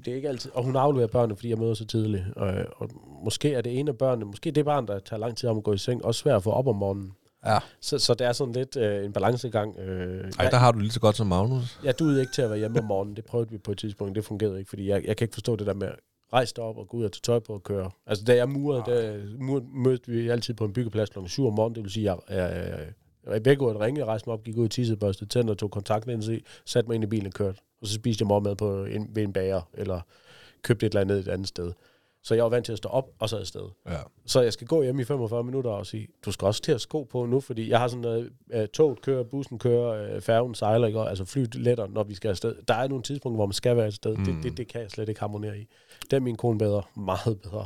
det 0.05 0.07
er 0.07 0.15
ikke 0.15 0.27
altid, 0.29 0.51
og 0.53 0.63
hun 0.63 0.75
afleverer 0.75 1.07
børnene, 1.07 1.35
fordi 1.35 1.49
jeg 1.49 1.57
møder 1.57 1.73
så 1.73 1.85
tidligt. 1.85 2.23
Og, 2.35 2.53
og 2.77 2.89
måske 3.23 3.53
er 3.53 3.61
det 3.61 3.79
en 3.79 3.87
af 3.87 3.97
børnene, 3.97 4.25
måske 4.25 4.51
det 4.51 4.65
barn, 4.65 4.87
der 4.87 4.99
tager 4.99 5.19
lang 5.19 5.37
tid 5.37 5.49
om 5.49 5.57
at 5.57 5.63
gå 5.63 5.73
i 5.73 5.77
seng, 5.77 6.05
også 6.05 6.19
svært 6.21 6.35
at 6.35 6.43
få 6.43 6.51
op 6.51 6.67
om 6.67 6.75
morgenen. 6.75 7.11
Ja. 7.45 7.59
Så, 7.81 7.99
så 7.99 8.13
det 8.13 8.27
er 8.27 8.33
sådan 8.33 8.53
lidt 8.53 8.75
øh, 8.75 9.05
en 9.05 9.13
balancegang. 9.13 9.79
Øh, 9.79 10.31
Ej, 10.39 10.49
der 10.49 10.57
har 10.57 10.71
du 10.71 10.79
lige 10.79 10.91
så 10.91 10.99
godt 10.99 11.15
som 11.15 11.27
Magnus. 11.27 11.79
Jeg 11.83 11.99
duede 11.99 12.21
ikke 12.21 12.33
til 12.33 12.41
at 12.41 12.49
være 12.49 12.59
hjemme 12.59 12.79
om 12.79 12.85
morgenen. 12.85 13.15
Det 13.15 13.25
prøvede 13.25 13.49
vi 13.49 13.57
på 13.57 13.71
et 13.71 13.77
tidspunkt. 13.77 14.15
Det 14.15 14.25
fungerede 14.25 14.59
ikke, 14.59 14.69
fordi 14.69 14.89
jeg, 14.89 15.05
jeg 15.05 15.17
kan 15.17 15.25
ikke 15.25 15.33
forstå 15.33 15.55
det 15.55 15.67
der 15.67 15.73
med 15.73 15.89
rejse 16.33 16.53
dig 16.55 16.63
op 16.63 16.77
og 16.77 16.87
gå 16.87 16.97
ud 16.97 17.03
og 17.03 17.11
tage 17.11 17.21
tøj 17.23 17.39
på 17.39 17.53
og 17.53 17.63
køre. 17.63 17.91
Altså, 18.07 18.25
da 18.25 18.35
jeg 18.35 18.49
murede, 18.49 18.83
der 18.85 19.19
mur, 19.39 19.63
mødte 19.73 20.11
vi 20.11 20.29
altid 20.29 20.53
på 20.53 20.65
en 20.65 20.73
byggeplads 20.73 21.09
kl. 21.09 21.19
7 21.25 21.47
om 21.47 21.53
morgenen. 21.53 21.75
Det 21.75 21.83
vil 21.83 21.91
sige, 21.91 22.11
at 22.11 22.17
jeg, 22.29 22.37
jeg, 22.37 22.69
jeg, 22.69 22.87
jeg 23.25 23.37
i 23.37 23.39
begge 23.39 23.65
ringe, 23.65 23.85
ringe, 23.85 24.05
rejste 24.05 24.29
mig 24.29 24.33
op, 24.33 24.43
gik 24.43 24.57
ud 24.57 24.65
i 24.65 24.69
tissebørste, 24.69 25.25
tændte 25.25 25.51
og 25.51 25.57
tog 25.57 25.71
kontaktlinsen 25.71 26.35
i, 26.35 26.43
satte 26.65 26.87
mig 26.87 26.95
ind 26.95 27.03
i 27.03 27.07
bilen 27.07 27.27
og 27.27 27.33
kørte. 27.33 27.59
Og 27.81 27.87
så 27.87 27.93
spiste 27.93 28.21
jeg 28.21 28.27
morgenmad 28.27 28.55
på 28.55 28.85
en, 28.85 29.09
ved 29.13 29.23
en 29.23 29.33
bager, 29.33 29.61
eller 29.73 30.01
købte 30.61 30.85
et 30.85 30.89
eller 30.89 31.01
andet 31.01 31.19
et 31.19 31.27
andet 31.27 31.47
sted. 31.47 31.71
Så 32.25 32.35
jeg 32.35 32.43
var 32.43 32.49
vant 32.49 32.65
til 32.65 32.71
at 32.71 32.77
stå 32.77 32.89
op 32.89 33.09
og 33.19 33.29
så 33.29 33.37
afsted. 33.37 33.61
Ja. 33.89 33.97
Så 34.25 34.41
jeg 34.41 34.53
skal 34.53 34.67
gå 34.67 34.83
hjem 34.83 34.99
i 34.99 35.03
45 35.03 35.43
minutter 35.43 35.71
og 35.71 35.85
sige, 35.85 36.07
du 36.25 36.31
skal 36.31 36.45
også 36.45 36.61
til 36.61 36.71
at 36.71 36.81
sko 36.81 37.03
på 37.03 37.25
nu, 37.25 37.39
fordi 37.39 37.69
jeg 37.69 37.79
har 37.79 37.87
sådan 37.87 38.01
noget, 38.01 38.29
uh, 38.55 38.65
toget 38.73 39.01
kører, 39.01 39.23
bussen 39.23 39.59
kører, 39.59 40.15
uh, 40.15 40.21
færgen 40.21 40.55
sejler, 40.55 40.87
ikke? 40.87 40.99
Altså 40.99 41.25
flyet 41.25 41.55
letter, 41.55 41.87
når 41.87 42.03
vi 42.03 42.13
skal 42.15 42.29
afsted. 42.29 42.55
Der 42.67 42.73
er 42.73 42.87
nogle 42.87 43.03
tidspunkter, 43.03 43.35
hvor 43.37 43.45
man 43.45 43.53
skal 43.53 43.77
være 43.77 43.85
afsted. 43.85 44.15
Mm. 44.15 44.19
Mm. 44.19 44.25
Det, 44.25 44.43
det, 44.43 44.57
det 44.57 44.67
kan 44.67 44.81
jeg 44.81 44.91
slet 44.91 45.09
ikke 45.09 45.19
harmonere 45.21 45.57
i. 45.57 45.67
Det 46.01 46.13
er 46.13 46.19
min 46.19 46.35
kone 46.35 46.57
bedre, 46.57 46.81
meget 46.95 47.41
bedre. 47.41 47.65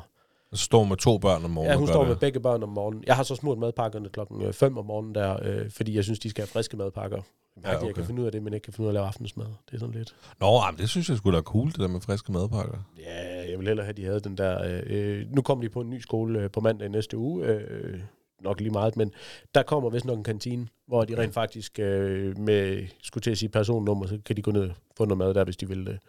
Så 0.53 0.64
står 0.64 0.84
med 0.84 0.98
to 0.98 1.18
børn 1.18 1.45
om 1.45 1.49
morgenen 1.52 1.72
Ja, 1.72 1.77
hun 1.77 1.88
står 1.88 1.99
det. 1.99 2.07
med 2.10 2.15
begge 2.18 2.40
børn 2.40 2.64
om 2.64 2.69
morgenen. 2.69 3.03
Jeg 3.07 3.15
har 3.15 3.23
så 3.23 3.36
smurt 3.36 3.57
madpakkerne 3.57 4.10
klokken 4.10 4.53
5 4.53 4.77
om 4.77 4.86
morgenen 4.86 5.15
der, 5.15 5.38
øh, 5.44 5.72
fordi 5.72 5.95
jeg 5.95 6.03
synes, 6.03 6.19
de 6.19 6.30
skal 6.30 6.41
have 6.41 6.48
friske 6.48 6.77
madpakker. 6.77 7.22
Ja, 7.64 7.76
okay. 7.76 7.88
Jeg 7.88 7.95
kan 7.95 8.06
finde 8.06 8.22
ud 8.22 8.26
af 8.26 8.31
det, 8.31 8.44
men 8.44 8.53
ikke 8.53 8.64
kan 8.64 8.73
finde 8.73 8.86
ud 8.86 8.88
af 8.88 8.91
at 8.91 8.94
lave 8.94 9.06
aftensmad. 9.06 9.45
Det 9.45 9.76
er 9.76 9.80
sådan 9.80 9.95
lidt. 9.95 10.15
Nå, 10.40 10.57
ej, 10.57 10.72
men 10.72 10.80
det 10.80 10.90
synes 10.90 11.10
jeg 11.10 11.18
skulle 11.18 11.38
da 11.38 11.41
cool, 11.41 11.68
det 11.68 11.80
der 11.80 11.88
med 11.88 12.02
friske 12.02 12.31
madpakker. 12.31 12.77
Ja, 12.99 13.49
jeg 13.49 13.60
vil 13.60 13.68
hellere 13.68 13.86
have, 13.86 13.90
at 13.90 13.98
de 13.98 14.06
havde 14.06 14.19
den 14.19 14.38
der... 14.38 14.64
Øh, 14.64 14.84
øh, 14.86 15.26
nu 15.31 15.41
kommer 15.41 15.64
de 15.64 15.69
på 15.69 15.81
en 15.81 15.90
ny 15.90 15.99
skole 15.99 16.40
øh, 16.40 16.52
på 16.52 16.61
mandag 16.61 16.86
i 16.86 16.90
næste 16.90 17.18
uge. 17.18 17.45
Øh, 17.45 17.99
nok 18.41 18.60
lige 18.60 18.72
meget, 18.72 18.98
men 18.98 19.11
der 19.56 19.64
kommer 19.64 19.90
vist 19.90 20.06
nok 20.06 20.18
en 20.18 20.23
kantine, 20.23 20.68
hvor 20.88 21.06
de 21.06 21.18
rent 21.18 21.34
faktisk 21.34 21.80
øh, 21.80 22.38
med, 22.38 22.88
skulle 23.03 23.22
til 23.22 23.31
at 23.31 23.38
sige 23.38 23.49
personnummer, 23.49 24.07
så 24.07 24.19
kan 24.26 24.38
de 24.38 24.41
gå 24.41 24.52
ned 24.52 24.61
og 24.61 24.76
få 24.98 25.06
noget 25.06 25.18
mad 25.18 25.34
der, 25.34 25.44
hvis 25.44 25.57
de 25.57 25.68
vil 25.68 25.86
det. 25.86 25.99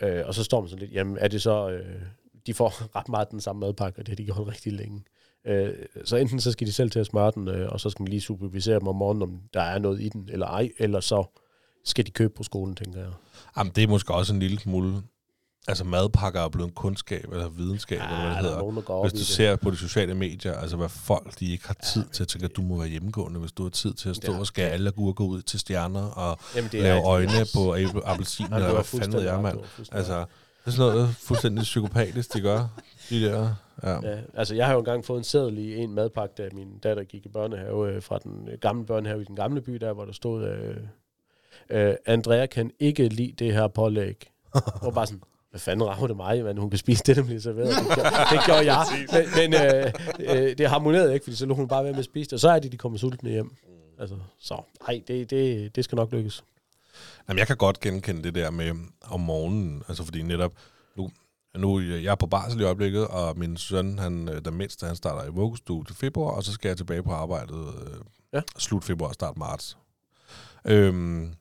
Øh, 0.00 0.22
og 0.26 0.34
så 0.34 0.44
står 0.44 0.60
man 0.60 0.68
sådan 0.68 0.80
lidt, 0.80 0.92
jamen 0.92 1.18
er 1.18 1.28
det 1.28 1.42
så, 1.42 1.70
øh, 1.70 2.02
de 2.46 2.54
får 2.54 2.82
ret 2.96 3.08
meget 3.08 3.30
den 3.30 3.40
samme 3.40 3.60
madpakke, 3.60 3.98
og 3.98 4.06
det 4.06 4.08
har 4.08 4.16
de 4.16 4.24
gjort 4.24 4.48
rigtig 4.48 4.72
længe. 4.72 5.02
Øh, 5.46 5.72
så 6.04 6.16
enten 6.16 6.40
så 6.40 6.52
skal 6.52 6.66
de 6.66 6.72
selv 6.72 6.90
til 6.90 6.98
at 6.98 7.06
smøre 7.06 7.32
den, 7.34 7.48
øh, 7.48 7.68
og 7.72 7.80
så 7.80 7.90
skal 7.90 8.02
man 8.02 8.08
lige 8.08 8.20
supervisere 8.20 8.78
dem 8.80 8.88
om 8.88 8.96
morgenen, 8.96 9.22
om 9.22 9.40
der 9.54 9.60
er 9.62 9.78
noget 9.78 10.00
i 10.00 10.08
den 10.08 10.28
eller 10.32 10.46
ej, 10.46 10.70
eller 10.78 11.00
så 11.00 11.40
skal 11.84 12.06
de 12.06 12.10
købe 12.10 12.34
på 12.36 12.42
skolen, 12.42 12.74
tænker 12.76 13.00
jeg. 13.00 13.08
Jamen, 13.58 13.72
det 13.76 13.84
er 13.84 13.88
måske 13.88 14.14
også 14.14 14.32
en 14.34 14.40
lille 14.40 14.58
smule... 14.60 15.02
Altså, 15.68 15.84
madpakker 15.84 16.40
er 16.40 16.48
blevet 16.48 16.68
en 16.68 16.74
kundskab, 16.74 17.32
eller 17.32 17.48
videnskab, 17.48 18.00
eller 18.00 18.16
hvad 18.16 18.24
det 18.26 18.30
der 18.32 18.38
er 18.38 18.42
hedder. 18.42 18.58
nogen, 18.58 19.02
Hvis 19.04 19.12
du 19.12 19.18
det. 19.18 19.26
ser 19.26 19.56
på 19.56 19.70
de 19.70 19.76
sociale 19.76 20.14
medier, 20.14 20.54
altså 20.54 20.76
hvad 20.76 20.88
folk 20.88 21.40
de 21.40 21.52
ikke 21.52 21.66
har 21.66 21.76
tid 21.84 22.04
til, 22.12 22.22
jeg 22.22 22.28
tænker, 22.28 22.48
du 22.48 22.62
må 22.62 22.78
være 22.78 22.88
hjemmegående, 22.88 23.40
hvis 23.40 23.52
du 23.52 23.62
har 23.62 23.70
tid 23.70 23.94
til 23.94 24.08
at 24.08 24.16
stå 24.16 24.32
Ja. 24.32 24.38
og 24.38 24.46
skære 24.46 24.70
alle 24.70 24.88
agurker 24.88 25.24
ud 25.24 25.42
til 25.42 25.60
stjerner, 25.60 26.02
og 26.04 26.38
Jamen, 26.56 26.70
lave 26.72 27.02
øjne 27.06 27.30
på 27.54 27.74
apple- 27.76 28.00
appelsin, 28.04 28.46
Ja, 28.50 28.56
eller 28.56 28.72
hvad 28.74 28.84
fanden 28.84 29.24
jeg, 29.24 29.42
mand. 29.42 29.58
Altså, 29.92 30.18
det 30.18 30.26
er 30.66 30.70
sådan 30.70 30.92
noget 30.94 31.14
fuldstændig 31.18 31.62
psykopatisk, 31.62 32.34
de 32.34 32.40
gør, 32.40 32.68
de 33.10 33.24
der. 33.24 33.54
Ja. 33.82 34.10
Ja, 34.10 34.18
altså 34.34 34.54
jeg 34.54 34.66
har 34.66 34.72
jo 34.72 34.78
engang 34.78 35.04
fået 35.04 35.18
en 35.18 35.24
seddel 35.24 35.58
i 35.58 35.76
en 35.76 35.94
madpakke, 35.94 36.34
da 36.38 36.48
min 36.52 36.78
datter 36.78 37.04
gik 37.04 37.26
i 37.26 37.28
børnehave, 37.28 37.92
øh, 37.92 38.02
fra 38.02 38.18
den 38.18 38.48
øh, 38.48 38.58
gamle 38.58 38.86
børnehave 38.86 39.22
i 39.22 39.24
den 39.24 39.36
gamle 39.36 39.60
by, 39.60 39.74
der 39.74 39.92
hvor 39.92 40.04
der 40.04 40.12
stod, 40.12 40.48
øh, 40.48 40.76
øh, 41.70 41.94
Andrea 42.06 42.46
kan 42.46 42.70
ikke 42.78 43.08
lide 43.08 43.32
det 43.44 43.52
her 43.52 43.68
pålæg. 43.68 44.30
Og 44.82 44.94
bare 44.94 45.06
sådan, 45.06 45.22
hvad 45.50 45.60
fanden 45.60 45.88
rager 45.88 46.06
det 46.06 46.16
mig, 46.16 46.44
men 46.44 46.58
hun 46.58 46.70
kan 46.70 46.78
spise 46.78 47.02
det, 47.06 47.16
der 47.16 47.22
bliver 47.22 47.40
serveret. 47.40 47.68
Det 47.68 47.94
gjorde, 47.94 48.10
det 48.30 48.40
gjorde 48.46 48.72
jeg. 48.72 48.86
Men, 49.12 49.50
men 49.50 49.54
øh, 49.54 49.92
øh, 50.18 50.58
det 50.58 50.68
harmonerede 50.68 51.14
ikke, 51.14 51.24
fordi 51.24 51.36
så 51.36 51.46
lå 51.46 51.54
hun 51.54 51.68
bare 51.68 51.84
være 51.84 51.92
med 51.92 51.98
at 51.98 52.04
spise 52.04 52.26
det, 52.26 52.32
og 52.32 52.40
så 52.40 52.50
er 52.50 52.58
de, 52.58 52.68
de 52.68 52.76
kommer 52.76 52.98
sultne 52.98 53.30
hjem. 53.30 53.50
Altså, 53.98 54.16
så 54.38 54.62
nej, 54.88 55.02
det, 55.08 55.30
det, 55.30 55.76
det 55.76 55.84
skal 55.84 55.96
nok 55.96 56.12
lykkes. 56.12 56.44
Jamen, 57.28 57.38
jeg 57.38 57.46
kan 57.46 57.56
godt 57.56 57.80
genkende 57.80 58.22
det 58.22 58.34
der 58.34 58.50
med 58.50 58.72
om 59.04 59.20
morgenen, 59.20 59.82
altså 59.88 60.04
fordi 60.04 60.22
netop, 60.22 60.52
nu, 61.58 61.78
nu 61.78 61.80
jeg 61.80 62.10
er 62.10 62.14
på 62.14 62.26
barsel 62.26 62.60
i 62.60 62.64
øjeblikket, 62.64 63.08
og 63.08 63.38
min 63.38 63.56
søn, 63.56 63.98
han, 63.98 64.28
øh, 64.28 64.44
den 64.44 64.54
mindste, 64.54 64.86
han 64.86 64.96
starter 64.96 65.30
i 65.30 65.32
vuggestue 65.32 65.84
til 65.84 65.96
februar, 65.96 66.30
og 66.30 66.44
så 66.44 66.52
skal 66.52 66.68
jeg 66.68 66.76
tilbage 66.76 67.02
på 67.02 67.12
arbejdet 67.12 67.74
øh, 67.74 68.00
Ja. 68.32 68.40
slut 68.58 68.84
februar, 68.84 69.12
start 69.12 69.36
marts. 69.36 69.78
Øhm, 70.64 71.34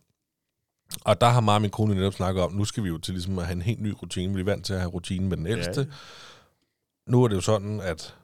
og 1.05 1.21
der 1.21 1.27
har 1.27 1.51
og 1.51 1.61
min 1.61 1.69
kone 1.69 1.95
netop 1.95 2.13
snakket 2.13 2.43
om, 2.43 2.51
nu 2.51 2.65
skal 2.65 2.83
vi 2.83 2.89
jo 2.89 2.97
til 2.97 3.13
ligesom 3.13 3.39
at 3.39 3.45
have 3.45 3.55
en 3.55 3.61
helt 3.61 3.81
ny 3.81 3.93
rutine. 4.01 4.33
Vi 4.33 4.39
er 4.39 4.45
vant 4.45 4.65
til 4.65 4.73
at 4.73 4.79
have 4.79 4.91
rutinen 4.91 5.29
med 5.29 5.37
den 5.37 5.47
ældste. 5.47 5.81
Ja. 5.81 7.11
Nu 7.11 7.23
er 7.23 7.27
det 7.27 7.35
jo 7.35 7.41
sådan, 7.41 7.81
at 7.81 8.15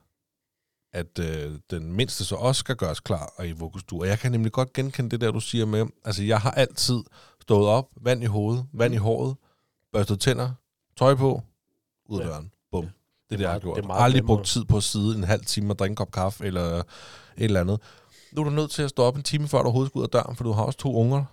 at 0.94 1.20
øh, 1.20 1.60
den 1.70 1.94
mindste 1.94 2.26
så 2.26 2.36
også 2.36 2.60
skal 2.60 2.76
gøres 2.76 3.00
klar 3.00 3.34
og 3.38 3.48
i 3.48 3.52
vuggestue. 3.52 4.02
Og 4.02 4.08
jeg 4.08 4.20
kan 4.20 4.32
nemlig 4.32 4.52
godt 4.52 4.74
genkende 4.74 5.10
det 5.10 5.22
der, 5.22 5.32
du 5.32 5.40
siger 5.40 5.66
med, 5.66 5.86
altså 6.06 6.24
jeg 6.24 6.42
har 6.42 6.52
altid 6.52 7.00
stået 7.42 7.68
op, 7.68 7.90
vand 8.02 8.24
i 8.24 8.26
hovedet, 8.26 8.66
vand 8.74 8.94
i 8.94 8.98
håret, 8.98 9.36
børstet 9.94 10.20
tænder, 10.20 10.52
tøj 10.98 11.16
på, 11.16 11.42
ud 12.10 12.20
af 12.20 12.24
Ja. 12.26 12.30
døren. 12.30 12.52
Bum. 12.72 12.84
Det 12.84 12.92
er 13.36 13.38
det, 13.38 13.44
jeg 13.44 13.52
har 13.52 13.60
gjort. 13.60 13.76
det 13.76 13.84
er 13.84 13.88
meget 13.88 14.04
Aldrig 14.04 14.24
brugt 14.26 14.46
tid 14.46 14.66
på 14.66 14.78
at 14.78 14.84
sidde 14.84 15.16
en 15.18 15.24
halv 15.24 15.46
time 15.46 15.74
og 15.74 15.80
drikke 15.80 15.92
en 15.92 15.96
kop 15.96 16.12
kaffe 16.12 16.46
eller 16.46 16.62
et 16.80 16.84
eller 17.38 17.60
andet. 17.62 17.80
Nu 18.34 18.42
er 18.42 18.46
du 18.46 18.50
nødt 18.52 18.72
til 18.72 18.84
at 18.84 18.90
stå 18.90 19.04
op 19.04 19.16
en 19.16 19.24
time 19.24 19.48
før 19.48 19.58
du 19.58 19.64
overhovedet 19.64 19.92
skal 19.92 20.00
ud 20.00 20.04
af 20.04 20.10
døren, 20.10 20.36
for 20.36 20.44
du 20.44 20.52
har 20.52 20.64
også 20.64 20.80
to 20.80 20.94
unger, 20.96 21.26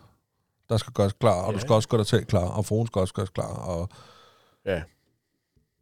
der 0.69 0.77
skal 0.77 0.93
gøres 0.93 1.13
klar, 1.13 1.43
og 1.43 1.51
Ja. 1.53 1.55
du 1.55 1.61
skal 1.61 1.73
også 1.73 1.89
gøre 1.89 1.99
dig 1.99 2.07
selv 2.07 2.25
klar, 2.25 2.45
og 2.49 2.65
fruen 2.65 2.87
skal 2.87 3.01
også 3.01 3.15
gøres 3.15 3.31
klar. 3.31 3.55
Og 3.55 3.89
Ja. 4.67 4.83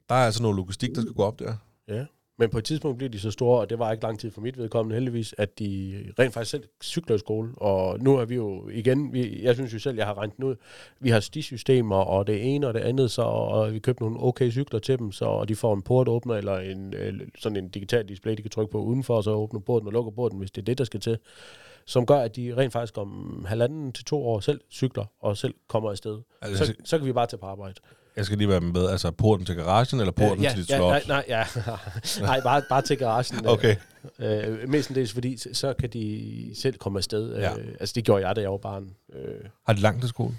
der 0.08 0.14
er 0.14 0.26
altså 0.26 0.42
noget 0.42 0.56
logistik, 0.56 0.90
der 0.94 1.00
skal 1.00 1.14
gå 1.14 1.22
op 1.24 1.38
der. 1.38 1.56
Ja. 1.88 2.04
Men 2.38 2.50
på 2.50 2.58
et 2.58 2.64
tidspunkt 2.64 2.98
bliver 2.98 3.10
de 3.10 3.20
så 3.20 3.30
store, 3.30 3.60
og 3.60 3.70
det 3.70 3.78
var 3.78 3.92
ikke 3.92 4.04
lang 4.04 4.18
tid 4.18 4.30
for 4.30 4.40
mit 4.40 4.58
vedkommende 4.58 4.94
heldigvis, 4.94 5.34
at 5.38 5.58
de 5.58 6.04
rent 6.18 6.34
faktisk 6.34 6.50
selv 6.50 6.64
cykler 6.82 7.16
i 7.16 7.18
skole. 7.18 7.52
Og 7.56 8.00
nu 8.00 8.16
er 8.16 8.24
vi 8.24 8.34
jo 8.34 8.68
igen, 8.68 9.12
vi, 9.12 9.42
jeg 9.42 9.54
synes 9.54 9.74
jo 9.74 9.78
selv, 9.78 9.96
jeg 9.96 10.06
har 10.06 10.26
den 10.36 10.44
ud, 10.44 10.56
vi 11.00 11.10
har 11.10 11.20
stisystemer 11.20 11.96
og 11.96 12.26
det 12.26 12.54
ene 12.54 12.66
og 12.66 12.74
det 12.74 12.80
andet, 12.80 13.10
så, 13.10 13.22
og 13.22 13.72
vi 13.72 13.78
købte 13.78 14.02
nogle 14.02 14.22
okay 14.22 14.50
cykler 14.50 14.80
til 14.80 14.98
dem, 14.98 15.12
så 15.12 15.24
og 15.24 15.48
de 15.48 15.56
får 15.56 15.74
en 15.74 15.82
portåbner 15.82 16.34
eller 16.34 16.58
en, 16.58 16.94
sådan 17.38 17.56
en 17.56 17.68
digital 17.68 18.08
display, 18.08 18.36
de 18.36 18.42
kan 18.42 18.50
trykke 18.50 18.72
på 18.72 18.78
udenfor, 18.78 19.16
og 19.16 19.24
så 19.24 19.30
åbner 19.30 19.60
porten 19.60 19.86
og 19.86 19.92
lukker 19.92 20.12
porten, 20.12 20.38
hvis 20.38 20.50
det 20.50 20.60
er 20.62 20.64
det, 20.64 20.78
der 20.78 20.84
skal 20.84 21.00
til. 21.00 21.18
Som 21.84 22.06
gør, 22.06 22.18
at 22.18 22.36
de 22.36 22.56
rent 22.56 22.72
faktisk 22.72 22.98
om 22.98 23.44
halvanden 23.48 23.92
til 23.92 24.04
to 24.04 24.26
år 24.26 24.40
selv 24.40 24.60
cykler 24.70 25.04
og 25.20 25.36
selv 25.36 25.54
kommer 25.68 25.90
afsted. 25.90 26.18
Altså, 26.42 26.66
Så, 26.66 26.74
så 26.84 26.98
kan 26.98 27.06
vi 27.06 27.12
bare 27.12 27.26
tage 27.26 27.38
på 27.38 27.46
arbejde. 27.46 27.74
Jeg 28.16 28.24
skal 28.24 28.38
lige 28.38 28.48
være 28.48 28.60
med, 28.60 28.88
altså 28.88 29.10
porten 29.10 29.46
til 29.46 29.54
garagen, 29.54 30.00
eller 30.00 30.12
porten 30.12 30.44
ja, 30.44 30.50
til 30.50 30.58
dit 30.58 30.70
ja, 30.70 30.76
slot? 30.76 30.90
Nej, 30.90 31.02
nej, 31.08 31.24
ja. 31.28 31.44
nej 32.20 32.40
bare, 32.40 32.62
bare 32.68 32.82
til 32.82 32.98
garagen. 32.98 33.46
Okay. 33.46 33.76
Øh, 34.18 34.68
mestendels 34.68 35.12
fordi, 35.12 35.36
så, 35.54 35.74
kan 35.78 35.90
de 35.90 36.50
selv 36.54 36.78
komme 36.78 36.98
afsted. 36.98 37.34
Ja. 37.36 37.40
Ja. 37.50 37.58
Øh, 37.58 37.68
altså, 37.80 37.92
det 37.96 38.04
gjorde 38.04 38.26
jeg, 38.26 38.36
da 38.36 38.40
jeg 38.40 38.50
var 38.50 38.56
barn. 38.56 38.90
Øh, 39.14 39.20
Har 39.66 39.72
de 39.72 39.80
langt 39.80 40.00
til 40.00 40.08
skole? 40.08 40.34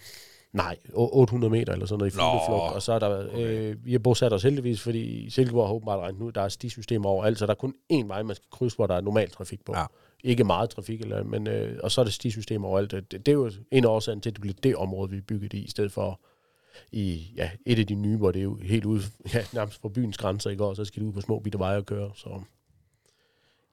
nej, 0.53 0.77
o- 0.89 1.17
800 1.17 1.51
meter 1.51 1.73
eller 1.73 1.85
sådan 1.85 1.99
noget 1.99 2.11
i 2.11 2.15
fugleflugt. 2.15 2.73
Og 2.73 2.81
så 2.81 2.93
er 2.93 2.99
der, 2.99 3.27
øh, 3.37 3.85
vi 3.85 3.91
har 3.91 3.99
bosat 3.99 4.33
os 4.33 4.43
heldigvis, 4.43 4.81
fordi 4.81 4.99
i 4.99 5.29
Silkeborg 5.29 5.67
har 5.67 5.73
åbenbart 5.73 5.99
regnet 5.99 6.19
nu, 6.19 6.29
der 6.29 6.41
er 6.41 6.49
stisystemer 6.49 7.09
overalt, 7.09 7.39
så 7.39 7.45
der 7.45 7.51
er 7.51 7.55
kun 7.55 7.73
én 7.93 8.07
vej, 8.07 8.23
man 8.23 8.35
skal 8.35 8.47
krydse, 8.51 8.75
hvor 8.75 8.87
der 8.87 8.95
er 8.95 9.01
normal 9.01 9.29
trafik 9.29 9.65
på. 9.65 9.73
Ja. 9.75 9.85
Ikke 10.23 10.43
meget 10.43 10.69
trafik, 10.69 11.01
eller, 11.01 11.23
men, 11.23 11.47
øh, 11.47 11.79
og 11.83 11.91
så 11.91 12.01
er 12.01 12.05
der 12.05 12.11
stisystemer 12.11 12.67
overalt. 12.67 12.91
Det, 12.91 13.11
det 13.11 13.27
er 13.27 13.33
jo 13.33 13.51
en 13.71 13.83
af 13.83 13.89
årsagen 13.89 14.21
til, 14.21 14.29
at 14.29 14.35
det 14.35 14.41
bliver 14.41 14.55
det 14.63 14.75
område, 14.75 15.09
vi 15.11 15.21
bygget 15.21 15.53
i, 15.53 15.57
i 15.57 15.69
stedet 15.69 15.91
for 15.91 16.19
i 16.91 17.33
ja, 17.35 17.49
et 17.65 17.79
af 17.79 17.87
de 17.87 17.95
nye, 17.95 18.17
hvor 18.17 18.31
det 18.31 18.39
er 18.39 18.43
jo 18.43 18.55
helt 18.55 18.85
ude, 18.85 19.01
ja, 19.33 19.43
nærmest 19.53 19.81
på 19.81 19.89
byens 19.89 20.17
grænser 20.17 20.49
i 20.49 20.55
går, 20.55 20.73
så 20.73 20.85
skal 20.85 21.01
de 21.01 21.07
ud 21.07 21.13
på 21.13 21.21
små 21.21 21.39
bitte 21.39 21.59
veje 21.59 21.77
og 21.77 21.85
køre. 21.85 22.11
Så 22.15 22.41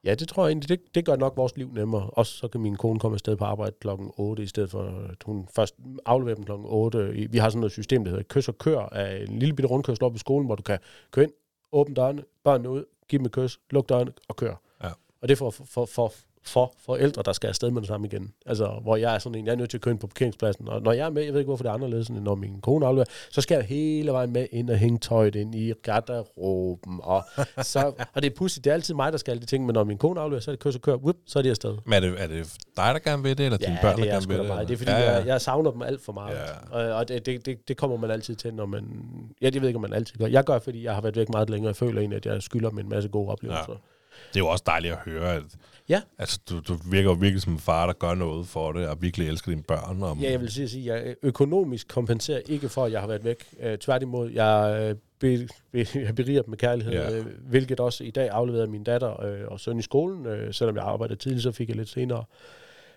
ja, 0.03 0.15
det 0.15 0.27
tror 0.27 0.43
jeg 0.45 0.51
egentlig, 0.51 0.69
det, 0.69 0.95
det 0.95 1.05
gør 1.05 1.15
nok 1.15 1.37
vores 1.37 1.57
liv 1.57 1.71
nemmere. 1.73 2.09
Også 2.09 2.37
så 2.37 2.47
kan 2.47 2.61
min 2.61 2.75
kone 2.75 2.99
komme 2.99 3.15
afsted 3.15 3.35
på 3.35 3.45
arbejde 3.45 3.75
klokken 3.79 4.11
8, 4.17 4.43
i 4.43 4.47
stedet 4.47 4.71
for 4.71 5.07
at 5.09 5.23
hun 5.25 5.47
først 5.55 5.75
afleverer 6.05 6.35
dem 6.35 6.45
klokken 6.45 6.67
8. 6.69 7.13
Vi 7.29 7.37
har 7.37 7.49
sådan 7.49 7.59
noget 7.59 7.71
system, 7.71 8.03
der 8.03 8.11
hedder 8.11 8.23
kys 8.23 8.47
og 8.47 8.57
kør, 8.57 8.79
af 8.79 9.25
en 9.29 9.39
lille 9.39 9.55
bitte 9.55 9.67
rundkørsel 9.67 10.03
op 10.03 10.15
i 10.15 10.19
skolen, 10.19 10.45
hvor 10.45 10.55
du 10.55 10.63
kan 10.63 10.79
køre 11.11 11.25
ind, 11.25 11.33
åbne 11.71 11.95
dørene, 11.95 12.23
børnene 12.43 12.69
ud, 12.69 12.83
give 13.07 13.17
dem 13.17 13.25
et 13.25 13.31
kys, 13.31 13.59
lukke 13.69 13.87
dørene 13.87 14.11
og 14.27 14.35
køre. 14.35 14.55
Ja. 14.83 14.89
Og 15.21 15.27
det 15.27 15.31
er 15.31 15.37
for, 15.37 15.49
for, 15.49 15.85
for, 15.85 16.13
for 16.47 16.73
forældre, 16.85 17.23
der 17.25 17.33
skal 17.33 17.47
afsted 17.47 17.71
med 17.71 17.81
det 17.81 17.87
samme 17.87 18.07
igen. 18.07 18.31
Altså, 18.45 18.79
hvor 18.81 18.95
jeg 18.95 19.15
er 19.15 19.19
sådan 19.19 19.39
en, 19.39 19.45
jeg 19.45 19.51
er 19.51 19.55
nødt 19.55 19.69
til 19.69 19.77
at 19.77 19.81
køre 19.81 19.91
ind 19.91 19.99
på 19.99 20.07
parkeringspladsen, 20.07 20.67
og 20.69 20.81
når 20.81 20.91
jeg 20.91 21.05
er 21.05 21.09
med, 21.09 21.23
jeg 21.23 21.33
ved 21.33 21.39
ikke, 21.39 21.47
hvorfor 21.49 21.63
det 21.63 21.69
er 21.69 21.73
anderledes, 21.73 22.07
end 22.07 22.19
når 22.19 22.35
min 22.35 22.61
kone 22.61 22.85
afleverer, 22.85 23.07
så 23.31 23.41
skal 23.41 23.55
jeg 23.55 23.63
hele 23.63 24.11
vejen 24.11 24.33
med 24.33 24.47
ind 24.51 24.69
og 24.69 24.77
hænge 24.77 24.99
tøjet 24.99 25.35
ind 25.35 25.55
i 25.55 25.73
garderoben, 25.83 26.99
og, 27.03 27.23
så, 27.61 27.93
og 28.13 28.21
det 28.23 28.31
er 28.31 28.35
pudsigt, 28.35 28.63
det 28.63 28.69
er 28.69 28.73
altid 28.73 28.93
mig, 28.93 29.11
der 29.11 29.17
skal 29.17 29.31
alle 29.31 29.41
de 29.41 29.45
ting, 29.45 29.65
men 29.65 29.73
når 29.73 29.83
min 29.83 29.97
kone 29.97 30.21
afleverer, 30.21 30.41
så 30.41 30.51
er 30.51 30.55
det 30.55 30.59
kør, 30.63 30.71
så 30.71 30.79
kør, 30.79 30.95
whoop, 30.95 31.15
så 31.25 31.39
er 31.39 31.43
de 31.43 31.49
afsted. 31.49 31.77
Men 31.85 31.93
er 31.93 31.99
det, 31.99 32.21
er 32.21 32.27
det 32.27 32.53
dig, 32.77 32.93
der 32.93 32.99
gerne 32.99 33.23
vil 33.23 33.37
det, 33.37 33.45
eller 33.45 33.57
dine 33.57 33.71
Ja, 33.71 33.81
børn, 33.81 33.95
det 33.95 34.03
der 34.03 34.09
er 34.09 34.13
gerne 34.13 34.21
sgu 34.21 34.29
vil 34.29 34.39
det? 34.39 34.47
meget. 34.47 34.67
Det 34.67 34.73
er 34.73 34.77
fordi, 34.77 34.91
ja, 34.91 34.99
ja. 34.99 35.11
Jeg, 35.11 35.27
jeg 35.27 35.41
savner 35.41 35.71
dem 35.71 35.81
alt 35.81 36.01
for 36.01 36.13
meget. 36.13 36.35
Ja. 36.71 36.77
Og, 36.89 36.95
og 36.95 37.07
det, 37.07 37.25
det, 37.25 37.45
det, 37.45 37.67
det 37.67 37.77
kommer 37.77 37.97
man 37.97 38.11
altid 38.11 38.35
til, 38.35 38.53
når 38.53 38.65
man... 38.65 38.83
Ja, 39.41 39.45
det 39.45 39.53
ved 39.53 39.61
jeg 39.61 39.67
ikke, 39.69 39.77
om 39.77 39.81
man 39.81 39.93
altid 39.93 40.17
gør. 40.17 40.27
Jeg 40.27 40.43
gør, 40.43 40.59
fordi 40.59 40.83
jeg 40.83 40.93
har 40.93 41.01
været 41.01 41.15
væk 41.15 41.29
meget 41.29 41.49
længere. 41.49 41.67
Jeg 41.69 41.75
føler 41.75 41.99
egentlig, 41.99 42.17
at 42.17 42.25
jeg 42.25 42.43
skylder 42.43 42.69
dem 42.69 42.79
en 42.79 42.89
masse 42.89 43.09
gode 43.09 43.29
oplevelser. 43.31 43.65
Ja. 43.69 43.75
Det 44.35 44.41
er 44.41 44.45
jo 44.45 44.51
også 44.51 44.63
dejligt 44.67 44.93
at 44.93 44.99
høre, 44.99 45.33
at 45.35 45.43
Ja. 45.89 46.01
altså, 46.17 46.39
du, 46.49 46.59
du 46.59 46.77
virker 46.91 47.09
jo 47.09 47.15
virkelig 47.19 47.41
som 47.41 47.53
en 47.53 47.59
far, 47.59 47.85
der 47.85 47.93
gør 47.93 48.13
noget 48.13 48.47
for 48.47 48.71
det, 48.71 48.87
og 48.87 49.01
virkelig 49.01 49.27
elsker 49.27 49.51
dine 49.51 49.63
børn. 49.63 50.03
Og, 50.03 50.17
Ja, 50.21 50.31
jeg 50.31 50.41
vil 50.41 50.51
sige, 50.51 50.63
at 50.63 50.69
sige, 50.69 50.93
jeg 50.93 51.15
økonomisk 51.23 51.87
kompenserer 51.87 52.41
ikke 52.45 52.69
for, 52.69 52.85
at 52.85 52.91
jeg 52.91 52.99
har 53.01 53.07
været 53.07 53.23
væk. 53.23 53.45
Øh, 53.59 53.77
tværtimod, 53.77 54.31
jeg, 54.31 54.77
øh, 54.81 54.95
be, 55.19 55.47
be, 55.71 55.85
jeg 55.95 56.15
beriger 56.15 56.41
dem 56.41 56.49
med 56.49 56.57
kærlighed, 56.57 56.93
Ja. 56.93 57.15
øh, 57.17 57.25
hvilket 57.49 57.79
også 57.79 58.03
i 58.03 58.11
dag 58.11 58.29
afleverede 58.29 58.67
min 58.67 58.83
datter 58.83 59.23
øh, 59.25 59.39
og 59.47 59.59
søn 59.59 59.79
i 59.79 59.81
skolen. 59.81 60.25
Øh, 60.25 60.53
selvom 60.53 60.75
jeg 60.75 60.83
arbejder 60.83 61.15
tidligt, 61.15 61.43
så 61.43 61.51
fik 61.51 61.69
jeg 61.69 61.75
lidt 61.77 61.89
senere 61.89 62.23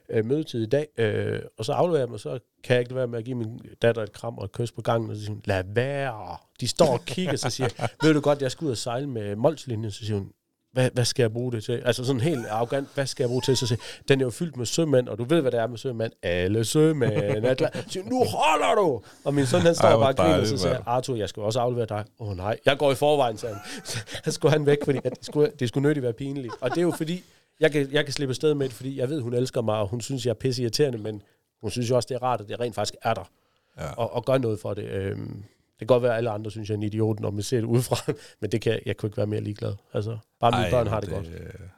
øh, 0.08 0.24
mødetid 0.24 0.62
i 0.62 0.66
dag. 0.66 0.86
Øh, 0.98 1.40
og 1.58 1.64
så 1.64 1.72
afleverer 1.72 2.02
jeg 2.04 2.12
og 2.12 2.20
så 2.20 2.38
kan 2.64 2.74
jeg 2.74 2.80
ikke 2.80 2.94
være 2.94 3.06
med 3.06 3.18
at 3.18 3.24
give 3.24 3.36
min 3.36 3.60
datter 3.82 4.02
et 4.02 4.12
kram 4.12 4.38
og 4.38 4.44
et 4.44 4.52
kys 4.52 4.72
på 4.72 4.82
gangen, 4.82 5.10
og 5.10 5.16
så 5.16 5.22
siger 5.22 5.32
hun, 5.32 5.42
lad 5.44 5.64
være. 5.66 6.36
De 6.60 6.68
står 6.68 6.92
og 6.92 7.04
kigger, 7.04 7.36
så 7.36 7.50
siger 7.50 7.68
jeg, 7.78 7.88
ved 8.02 8.14
du 8.14 8.20
godt, 8.20 8.42
jeg 8.42 8.50
skal 8.50 8.64
ud 8.64 8.70
og 8.70 8.76
sejle 8.76 9.06
med 9.06 9.36
Molslinjen, 9.36 9.90
så 9.90 10.04
siger 10.06 10.18
hun, 10.18 10.30
hvad, 10.72 10.90
hvad 10.90 11.04
skal 11.04 11.22
jeg 11.22 11.32
bruge 11.32 11.52
det 11.52 11.64
til? 11.64 11.72
Altså 11.84 12.04
sådan 12.04 12.20
helt 12.20 12.46
arrogant, 12.46 12.88
hvad 12.94 13.06
skal 13.06 13.22
jeg 13.24 13.28
bruge 13.28 13.40
det 13.40 13.44
til? 13.44 13.56
Så 13.56 13.66
siger, 13.66 13.80
den 14.08 14.20
er 14.20 14.24
jo 14.24 14.30
fyldt 14.30 14.56
med 14.56 14.66
sømænd, 14.66 15.08
og 15.08 15.18
du 15.18 15.24
ved, 15.24 15.40
hvad 15.40 15.50
det 15.52 15.60
er 15.60 15.66
med 15.66 15.78
sømænd. 15.78 16.12
Alle 16.22 16.64
sømænd 16.64 17.12
er 17.44 17.54
klar. 17.54 17.70
Så 17.88 18.00
nu 18.06 18.24
holder 18.24 18.74
du! 18.82 19.02
Og 19.24 19.34
min 19.34 19.46
søn, 19.46 19.60
han 19.60 19.74
står 19.74 19.88
Ej, 19.88 19.94
bare 19.96 20.08
og 20.08 20.16
griner, 20.16 20.40
og 20.40 20.46
så 20.46 20.58
siger 20.58 20.78
Arthur, 20.86 21.16
jeg 21.16 21.28
skal 21.28 21.42
også 21.42 21.60
aflevere 21.60 21.86
dig. 21.86 22.04
Åh 22.20 22.28
oh, 22.28 22.36
nej, 22.36 22.58
jeg 22.66 22.78
går 22.78 22.92
i 22.92 22.94
forvejen, 22.94 23.38
sagde 23.38 23.54
han. 23.54 23.64
Så 24.24 24.30
skulle 24.32 24.52
han 24.52 24.66
væk, 24.66 24.78
fordi 24.84 24.98
at 25.04 25.12
det, 25.16 25.24
skulle, 25.26 25.52
det 25.58 25.68
skulle 25.68 25.82
nødigt 25.82 26.02
være 26.02 26.12
pinligt. 26.12 26.54
Og 26.60 26.70
det 26.70 26.78
er 26.78 26.82
jo 26.82 26.90
fordi, 26.96 27.22
jeg 27.60 27.72
kan, 27.72 27.88
jeg 27.92 28.04
kan 28.04 28.12
slippe 28.12 28.32
afsted 28.32 28.54
med 28.54 28.66
det, 28.68 28.74
fordi 28.74 28.98
jeg 28.98 29.08
ved, 29.10 29.20
hun 29.20 29.34
elsker 29.34 29.62
mig, 29.62 29.74
og 29.78 29.88
hun 29.88 30.00
synes, 30.00 30.24
jeg 30.26 30.30
er 30.30 30.34
pisse 30.34 30.62
irriterende, 30.62 30.98
men 30.98 31.22
hun 31.60 31.70
synes 31.70 31.90
jo 31.90 31.96
også, 31.96 32.06
det 32.08 32.14
er 32.14 32.22
rart, 32.22 32.40
at 32.40 32.48
det 32.48 32.60
rent 32.60 32.74
faktisk 32.74 32.94
er 33.02 33.14
der, 33.14 33.30
Ja. 33.78 33.92
og, 33.96 34.12
og 34.12 34.24
gør 34.24 34.38
noget 34.38 34.60
for 34.60 34.74
det. 34.74 34.84
Øhm, 34.84 35.44
det 35.80 35.88
kan 35.88 35.94
godt 35.94 36.02
være, 36.02 36.12
at 36.12 36.16
alle 36.18 36.30
andre 36.30 36.50
synes, 36.50 36.68
jeg 36.68 36.74
er 36.74 36.78
en 36.78 36.82
idiot, 36.82 37.20
når 37.20 37.30
man 37.30 37.42
ser 37.42 37.56
det 37.60 37.64
udefra, 37.66 38.12
men 38.40 38.52
det 38.52 38.60
kan, 38.60 38.80
jeg- 38.86 38.96
kunne 38.96 39.06
ikke 39.06 39.16
være 39.16 39.26
mere 39.26 39.40
ligeglad. 39.40 39.74
Altså, 39.92 40.18
bare 40.40 40.50
mine 40.50 40.64
Ej, 40.64 40.70
børn 40.70 40.86
har 40.86 41.00
men 41.00 41.10
det, 41.10 41.32
godt. 41.32 41.70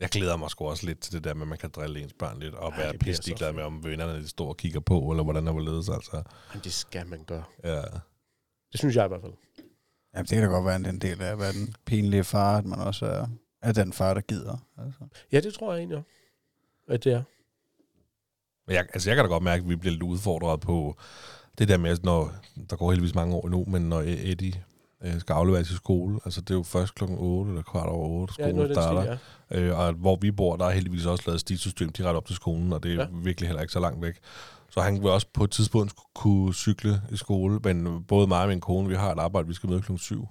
Jeg 0.00 0.08
glæder 0.08 0.36
mig 0.36 0.50
sgu 0.50 0.68
også 0.68 0.86
lidt 0.86 1.00
til 1.00 1.12
det 1.12 1.24
der 1.24 1.34
med, 1.34 1.42
at 1.42 1.48
man 1.48 1.58
kan 1.58 1.70
drille 1.70 2.00
ens 2.00 2.12
børn 2.12 2.38
lidt, 2.40 2.54
og 2.54 2.70
Ej, 2.70 2.76
være 2.78 2.92
det 2.92 3.00
pisse 3.00 3.34
glad 3.34 3.52
med, 3.52 3.62
om 3.62 3.84
vennerne 3.84 4.18
de 4.22 4.28
står 4.28 4.48
og 4.48 4.56
kigger 4.56 4.80
på, 4.80 5.10
eller 5.10 5.24
hvordan 5.24 5.46
der 5.46 5.52
var 5.52 5.60
ledes, 5.60 5.88
altså. 5.88 6.22
Jamen, 6.50 6.64
det 6.64 6.72
skal 6.72 7.06
man 7.06 7.24
gøre. 7.24 7.44
Ja. 7.64 7.82
Det 8.72 8.78
synes 8.80 8.96
jeg 8.96 9.04
i 9.04 9.08
hvert 9.08 9.20
fald. 9.20 9.32
Ja, 10.14 10.20
det 10.20 10.28
kan 10.28 10.42
da 10.42 10.46
godt 10.48 10.64
være 10.64 10.76
en 10.76 10.98
del 10.98 11.22
af 11.22 11.32
at 11.32 11.38
være 11.38 11.52
den 11.52 11.74
pinlige 11.86 12.24
far, 12.24 12.58
at 12.58 12.64
man 12.64 12.78
også 12.78 13.06
er, 13.06 13.26
er 13.62 13.72
den 13.72 13.92
far, 13.92 14.14
der 14.14 14.20
gider. 14.20 14.56
Altså. 14.78 15.00
Ja, 15.32 15.40
det 15.40 15.54
tror 15.54 15.72
jeg 15.72 15.78
egentlig, 15.78 16.02
at 16.88 17.04
det 17.04 17.12
er. 17.12 17.22
Men 18.66 18.74
jeg, 18.76 18.86
altså, 18.94 19.10
jeg 19.10 19.16
kan 19.16 19.24
da 19.24 19.28
godt 19.28 19.42
mærke, 19.42 19.62
at 19.62 19.68
vi 19.68 19.76
bliver 19.76 19.92
lidt 19.92 20.02
udfordret 20.02 20.60
på 20.60 20.96
det 21.60 21.68
der 21.68 21.76
med, 21.76 21.90
at 21.90 22.04
når, 22.04 22.32
der 22.70 22.76
går 22.76 22.90
heldigvis 22.90 23.14
mange 23.14 23.34
år 23.34 23.44
endnu, 23.46 23.64
men 23.68 23.82
når 23.82 24.02
Eddie 24.06 24.52
øh, 25.04 25.20
skal 25.20 25.32
aflevere 25.32 25.62
til 25.64 25.76
skole, 25.76 26.20
altså 26.24 26.40
det 26.40 26.50
er 26.50 26.54
jo 26.54 26.62
først 26.62 26.94
klokken 26.94 27.18
8 27.20 27.50
eller 27.50 27.62
kvart 27.62 27.88
over 27.88 28.08
8, 28.20 28.34
Ja, 28.38 28.44
skolen 28.44 28.56
nu 28.56 28.62
det 28.68 28.74
starter. 28.76 29.16
stil, 29.48 29.58
ja. 29.58 29.60
Øh, 29.60 29.78
og 29.78 29.92
hvor 29.92 30.18
vi 30.20 30.30
bor, 30.30 30.56
der 30.56 30.64
er 30.64 30.70
heldigvis 30.70 31.06
også 31.06 31.24
lavet 31.26 31.40
stisystem 31.40 31.88
direkte 31.88 32.16
op 32.16 32.26
til 32.26 32.36
skolen, 32.36 32.72
og 32.72 32.82
det 32.82 32.90
er 32.90 32.94
Ja. 32.94 33.00
ja. 33.00 33.06
virkelig 33.12 33.48
heller 33.48 33.60
ikke 33.62 33.72
så 33.72 33.80
langt 33.80 34.02
væk. 34.02 34.14
Så 34.70 34.80
han 34.80 35.02
vil 35.02 35.10
også 35.10 35.26
på 35.34 35.44
et 35.44 35.50
tidspunkt 35.50 35.92
kunne 36.14 36.54
cykle 36.54 37.02
i 37.12 37.16
skole, 37.16 37.60
men 37.64 38.04
både 38.08 38.26
mig 38.26 38.42
og 38.42 38.48
min 38.48 38.60
kone, 38.60 38.88
vi 38.88 38.94
har 38.94 39.12
et 39.12 39.18
arbejde, 39.18 39.48
vi 39.48 39.54
skal 39.54 39.68
møde 39.68 39.80
klokken 39.80 39.98
7. 39.98 40.28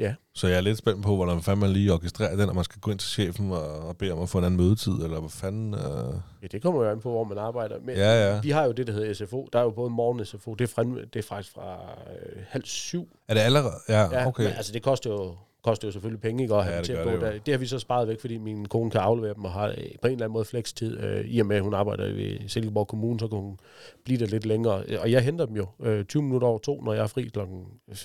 Ja. 0.00 0.14
Så 0.34 0.48
jeg 0.48 0.56
er 0.56 0.60
lidt 0.60 0.78
spændt 0.78 1.02
på, 1.04 1.16
hvordan 1.16 1.42
fanden 1.42 1.60
man 1.60 1.70
lige 1.70 1.92
orkestrerer 1.92 2.36
den, 2.36 2.48
og 2.48 2.54
man 2.54 2.64
skal 2.64 2.80
gå 2.80 2.90
ind 2.90 2.98
til 2.98 3.08
chefen 3.08 3.52
og, 3.52 3.78
og 3.78 3.96
bede 3.96 4.12
om 4.12 4.22
at 4.22 4.28
få 4.28 4.38
en 4.38 4.44
anden 4.44 4.60
mødetid, 4.60 4.92
eller 4.92 5.20
hvad 5.20 5.30
fanden... 5.30 5.74
Øh... 5.74 6.14
Ja, 6.42 6.46
det 6.52 6.62
kommer 6.62 6.84
jo 6.84 6.90
an 6.90 7.00
på, 7.00 7.10
hvor 7.10 7.24
man 7.24 7.38
arbejder. 7.38 7.76
Men 7.84 7.96
Ja, 7.96 8.28
ja. 8.28 8.40
vi 8.40 8.50
har 8.50 8.64
jo 8.64 8.72
det, 8.72 8.86
der 8.86 8.92
hedder 8.92 9.14
SFO. 9.14 9.48
Der 9.52 9.58
er 9.58 9.62
jo 9.62 9.70
både 9.70 9.90
morgen 9.90 10.24
SFO. 10.24 10.54
Det 10.54 10.64
er, 10.64 10.68
frem, 10.74 10.94
det 11.12 11.16
er 11.16 11.22
faktisk 11.28 11.54
fra 11.54 11.78
øh, 12.12 12.42
halv 12.48 12.64
syv. 12.64 13.08
Er 13.28 13.34
det 13.34 13.40
allerede? 13.40 13.74
Ja, 13.88 14.00
Ja, 14.00 14.26
okay. 14.26 14.42
Men, 14.42 14.52
altså, 14.52 14.72
det 14.72 14.82
koster 14.82 15.10
jo, 15.10 15.36
koster 15.62 15.88
jo 15.88 15.92
selvfølgelig 15.92 16.20
penge, 16.20 16.42
ikke? 16.42 16.54
At 16.54 16.64
have 16.64 16.72
Ja, 16.72 16.78
det 16.78 16.86
til 16.86 16.92
at 16.92 17.04
gå 17.04 17.12
det 17.12 17.20
der. 17.20 17.38
Det 17.38 17.54
har 17.54 17.58
vi 17.58 17.66
så 17.66 17.78
sparet 17.78 18.08
væk, 18.08 18.20
fordi 18.20 18.38
min 18.38 18.66
kone 18.66 18.90
kan 18.90 19.00
aflevere 19.00 19.34
dem 19.34 19.44
og 19.44 19.52
har 19.52 19.68
øh, 19.68 19.74
på 19.74 19.78
en 19.80 20.12
eller 20.12 20.24
anden 20.24 20.32
måde 20.32 20.44
flekstid. 20.44 21.00
Øh, 21.00 21.24
I 21.26 21.40
og 21.40 21.46
med, 21.46 21.56
at 21.56 21.62
hun 21.62 21.74
arbejder 21.74 22.12
ved 22.12 22.48
Silkeborg 22.48 22.88
Kommune, 22.88 23.20
så 23.20 23.28
kan 23.28 23.38
hun 23.38 23.58
blive 24.04 24.18
der 24.18 24.26
lidt 24.26 24.46
længere. 24.46 24.84
Og 24.98 25.10
jeg 25.10 25.22
henter 25.22 25.46
dem 25.46 25.56
jo 25.56 25.66
øh, 25.80 26.04
20 26.04 26.22
minutter 26.22 26.48
over 26.48 26.58
to, 26.58 26.82
når 26.82 26.92
jeg 26.92 27.02
er 27.02 27.06
fri 27.06 27.22
kl. 27.22 27.38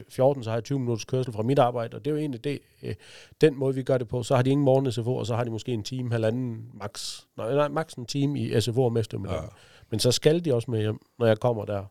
14, 0.09 0.43
så 0.43 0.49
har 0.49 0.57
jeg 0.57 0.63
20 0.63 0.79
minutters 0.79 1.05
kørsel 1.05 1.33
fra 1.33 1.43
mit 1.43 1.59
arbejde. 1.59 1.95
Og 1.95 2.05
det 2.05 2.11
er 2.11 2.15
jo 2.15 2.19
egentlig 2.19 2.43
det, 2.43 2.59
øh, 2.83 2.95
den 3.41 3.59
måde, 3.59 3.75
vi 3.75 3.83
gør 3.83 3.97
det 3.97 4.07
på. 4.07 4.23
Så 4.23 4.35
har 4.35 4.41
de 4.41 4.49
ingen 4.49 4.65
morgen 4.65 4.91
SFO, 4.91 5.15
og 5.15 5.25
så 5.25 5.35
har 5.35 5.43
de 5.43 5.49
måske 5.49 5.71
en 5.71 5.83
time, 5.83 6.11
halvanden 6.11 6.65
max. 6.73 7.21
Nej, 7.37 7.55
nej 7.55 7.67
max 7.67 7.93
en 7.93 8.05
time 8.05 8.39
i 8.39 8.61
SFO 8.61 8.85
om 8.85 8.97
eftermiddagen. 8.97 9.43
Ja. 9.43 9.49
Men 9.89 9.99
så 9.99 10.11
skal 10.11 10.45
de 10.45 10.53
også 10.53 10.71
med 10.71 10.79
hjem, 10.81 10.99
når 11.19 11.27
jeg 11.27 11.39
kommer 11.39 11.65
der. 11.65 11.83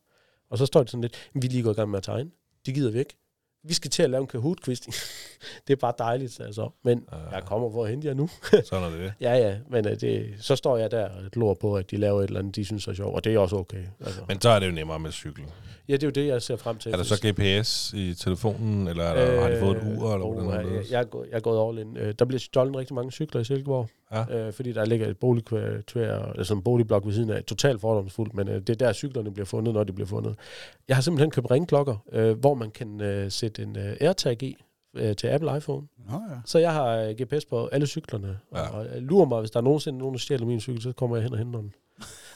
Og 0.50 0.58
så 0.58 0.66
står 0.66 0.80
det 0.80 0.90
sådan 0.90 1.02
lidt, 1.02 1.30
vi 1.34 1.46
er 1.46 1.50
lige 1.50 1.62
gået 1.62 1.74
i 1.74 1.76
gang 1.76 1.90
med 1.90 1.98
at 1.98 2.02
tegne. 2.02 2.30
De 2.66 2.72
gider 2.72 2.90
vi 2.90 2.98
ikke. 2.98 3.16
Vi 3.66 3.74
skal 3.74 3.90
til 3.90 4.02
at 4.02 4.10
lave 4.10 4.20
en 4.20 4.26
kahoot-quiz. 4.26 4.80
det 5.66 5.72
er 5.72 5.76
bare 5.76 5.92
dejligt, 5.98 6.40
altså. 6.40 6.70
Men 6.84 7.04
Ja. 7.12 7.34
jeg 7.36 7.42
kommer 7.44 7.70
for 7.72 7.84
at 7.84 7.90
hente 7.90 8.08
jer 8.08 8.14
nu. 8.14 8.30
Sådan 8.70 8.92
er 8.92 8.96
det. 8.96 9.12
ja, 9.20 9.34
ja, 9.36 9.56
men 9.70 9.86
uh, 9.86 9.92
det, 9.92 10.34
så 10.40 10.56
står 10.56 10.76
jeg 10.76 10.90
der 10.90 11.04
og 11.08 11.30
glor 11.32 11.54
på, 11.54 11.76
at 11.76 11.90
de 11.90 11.96
laver 11.96 12.20
et 12.22 12.26
eller 12.26 12.40
andet, 12.40 12.56
de 12.56 12.64
synes 12.64 12.86
er 12.88 12.94
sjovt, 12.94 13.14
og 13.14 13.24
det 13.24 13.34
er 13.34 13.38
også 13.38 13.56
okay. 13.56 13.84
Altså. 14.00 14.20
Men 14.28 14.40
så 14.40 14.48
er 14.48 14.58
det 14.58 14.66
jo 14.66 14.72
nemmere 14.72 14.98
med 14.98 15.12
cykel. 15.12 15.44
Ja, 15.88 15.92
det 15.92 16.02
er 16.02 16.06
jo 16.06 16.10
det, 16.10 16.26
jeg 16.26 16.42
ser 16.42 16.56
frem 16.56 16.78
til. 16.78 16.92
Er 16.92 16.96
der 16.96 17.04
så 17.04 17.26
GPS 17.26 17.92
i 17.96 18.14
telefonen, 18.14 18.88
eller 18.88 19.04
er 19.04 19.34
der, 19.34 19.40
har 19.40 19.48
de 19.50 19.60
fået 19.60 19.76
et 19.76 19.82
ur, 19.98 20.14
eller 20.14 20.28
Øh, 20.28 20.42
hvordan 20.44 20.66
er 20.66 20.70
jeg, 20.74 20.82
jeg, 20.90 21.00
er 21.00 21.04
gået, 21.04 21.28
jeg 21.30 21.36
er 21.36 21.40
gået 21.40 21.68
all 21.68 21.78
in. 21.88 21.96
Øh, 21.96 22.14
Der 22.18 22.24
bliver 22.24 22.38
stjålet 22.40 22.76
rigtig 22.76 22.94
mange 22.94 23.12
cykler 23.12 23.40
i 23.40 23.44
Silkeborg, 23.44 23.88
Ja. 24.12 24.46
øh, 24.46 24.52
fordi 24.52 24.72
der 24.72 24.84
ligger 24.84 25.06
et 25.08 25.18
boligkvarter, 25.18 26.22
altså 26.38 26.54
en 26.54 26.62
boligblok 26.62 27.06
ved 27.06 27.12
siden 27.12 27.30
af, 27.30 27.44
totalt 27.44 27.80
fordomsfuldt, 27.80 28.34
men 28.34 28.48
øh, 28.48 28.54
det 28.60 28.70
er 28.70 28.74
der 28.74 28.92
cyklerne 28.92 29.32
bliver 29.32 29.46
fundet, 29.46 29.74
når 29.74 29.84
de 29.84 29.92
bliver 29.92 30.08
fundet. 30.08 30.34
Jeg 30.88 30.96
har 30.96 31.00
simpelthen 31.02 31.30
købt 31.30 31.50
ringklokker, 31.50 31.96
øh, 32.12 32.38
hvor 32.38 32.54
man 32.54 32.70
kan 32.70 33.00
øh, 33.00 33.30
sætte 33.30 33.62
en 33.62 33.76
øh, 33.78 33.96
AirTag 34.00 34.42
i 34.42 34.56
øh, 34.96 35.16
til 35.16 35.26
Apple 35.26 35.56
iPhone. 35.56 35.86
Nå 36.10 36.14
ja. 36.30 36.36
Så 36.44 36.58
jeg 36.58 36.72
har 36.72 36.96
øh, 36.96 37.10
GPS 37.10 37.44
på 37.44 37.66
alle 37.66 37.86
cyklerne, 37.86 38.38
Ja. 38.54 38.68
og 38.68 38.86
øh, 38.86 39.02
lurer 39.02 39.26
mig, 39.26 39.40
hvis 39.40 39.50
der 39.50 39.58
er 39.58 39.64
nogensinde 39.64 39.98
nogen, 39.98 40.14
der 40.14 40.18
stjæler 40.18 40.46
min 40.46 40.60
cykel, 40.60 40.82
så 40.82 40.92
kommer 40.92 41.16
jeg 41.16 41.22
hen 41.22 41.32
og 41.32 41.38
henter 41.38 41.60
den. 41.60 41.72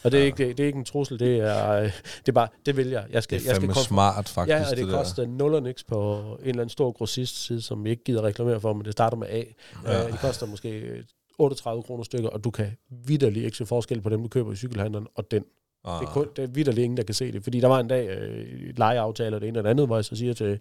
Og 0.05 0.13
det 0.13 0.21
er, 0.21 0.25
ikke, 0.25 0.49
det, 0.49 0.61
er 0.61 0.67
ikke 0.67 0.79
en 0.79 0.85
trussel, 0.85 1.19
det 1.19 1.37
er, 1.41 1.71
øh, 1.71 1.85
det 1.85 2.29
er 2.29 2.33
bare, 2.33 2.49
det 2.67 2.77
vil 2.77 2.89
jeg. 2.89 3.07
Jeg 3.11 3.23
skal, 3.23 3.39
Det 3.39 3.47
er 3.47 3.49
jeg 3.51 3.57
skal 3.57 3.69
fandme 3.69 3.83
smart, 3.85 4.29
faktisk, 4.29 4.55
Ja, 4.55 4.61
og 4.61 4.71
det, 4.71 4.79
det 4.79 4.87
der. 4.87 4.99
koster 4.99 5.27
0 5.27 5.55
og 5.55 5.63
niks 5.63 5.85
på 5.85 6.19
en 6.43 6.49
eller 6.49 6.61
anden 6.63 6.69
stor 6.69 6.93
grossist 6.93 7.47
side, 7.47 7.63
som 7.63 7.85
vi 7.85 7.91
ikke 7.91 8.05
gider 8.05 8.23
reklamere 8.23 8.61
for, 8.61 8.73
men 8.73 8.85
det 8.85 8.93
starter 8.93 9.17
med 9.17 9.27
A. 9.31 9.43
Ja. 9.85 9.93
Ja. 9.99 10.07
det 10.07 10.19
koster 10.21 10.47
måske 10.47 10.71
øh, 10.79 11.05
38 11.39 11.83
kroner 11.83 12.05
stykker, 12.05 12.29
og 12.29 12.45
du 12.45 12.51
kan 12.51 12.77
vidderligt 12.91 13.45
ikke 13.45 13.57
se 13.57 13.67
forskel 13.67 14.01
på 14.01 14.09
dem, 14.09 14.23
du 14.23 14.29
køber 14.29 14.53
i 14.53 14.57
cykelhandleren, 14.57 15.07
og 15.15 15.31
den. 15.31 15.45
Ah. 15.85 16.01
Det 16.01 16.07
er, 16.09 16.13
kun, 16.13 16.27
det 16.37 16.45
er 16.45 16.49
vidderligt 16.49 16.85
ingen, 16.85 16.97
der 16.97 17.03
kan 17.03 17.15
se 17.15 17.33
det. 17.33 17.43
Fordi 17.43 17.61
der 17.61 17.69
var 17.69 17.81
en 17.81 17.89
dag 17.89 18.09
øh, 18.09 18.79
lejeaftaler, 18.79 19.39
det 19.39 19.49
ene 19.49 19.59
og 19.59 19.65
det 19.65 19.71
andet, 19.71 19.87
hvor 19.87 19.97
jeg 19.97 20.05
så 20.05 20.17
siger 20.17 20.35
til, 20.35 20.59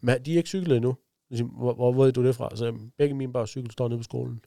men 0.00 0.22
de 0.24 0.32
er 0.32 0.36
ikke 0.36 0.48
cyklet 0.48 0.76
endnu. 0.76 0.96
Siger, 1.32 1.46
Hvor, 1.46 1.74
hvor 1.74 1.92
ved 1.92 2.12
du 2.12 2.24
det 2.26 2.34
fra? 2.36 2.56
Så 2.56 2.64
jamen, 2.64 2.92
begge 2.98 3.14
mine 3.14 3.32
børns 3.32 3.50
cykel 3.50 3.70
står 3.70 3.88
nede 3.88 3.98
på 3.98 4.04
skolen. 4.04 4.40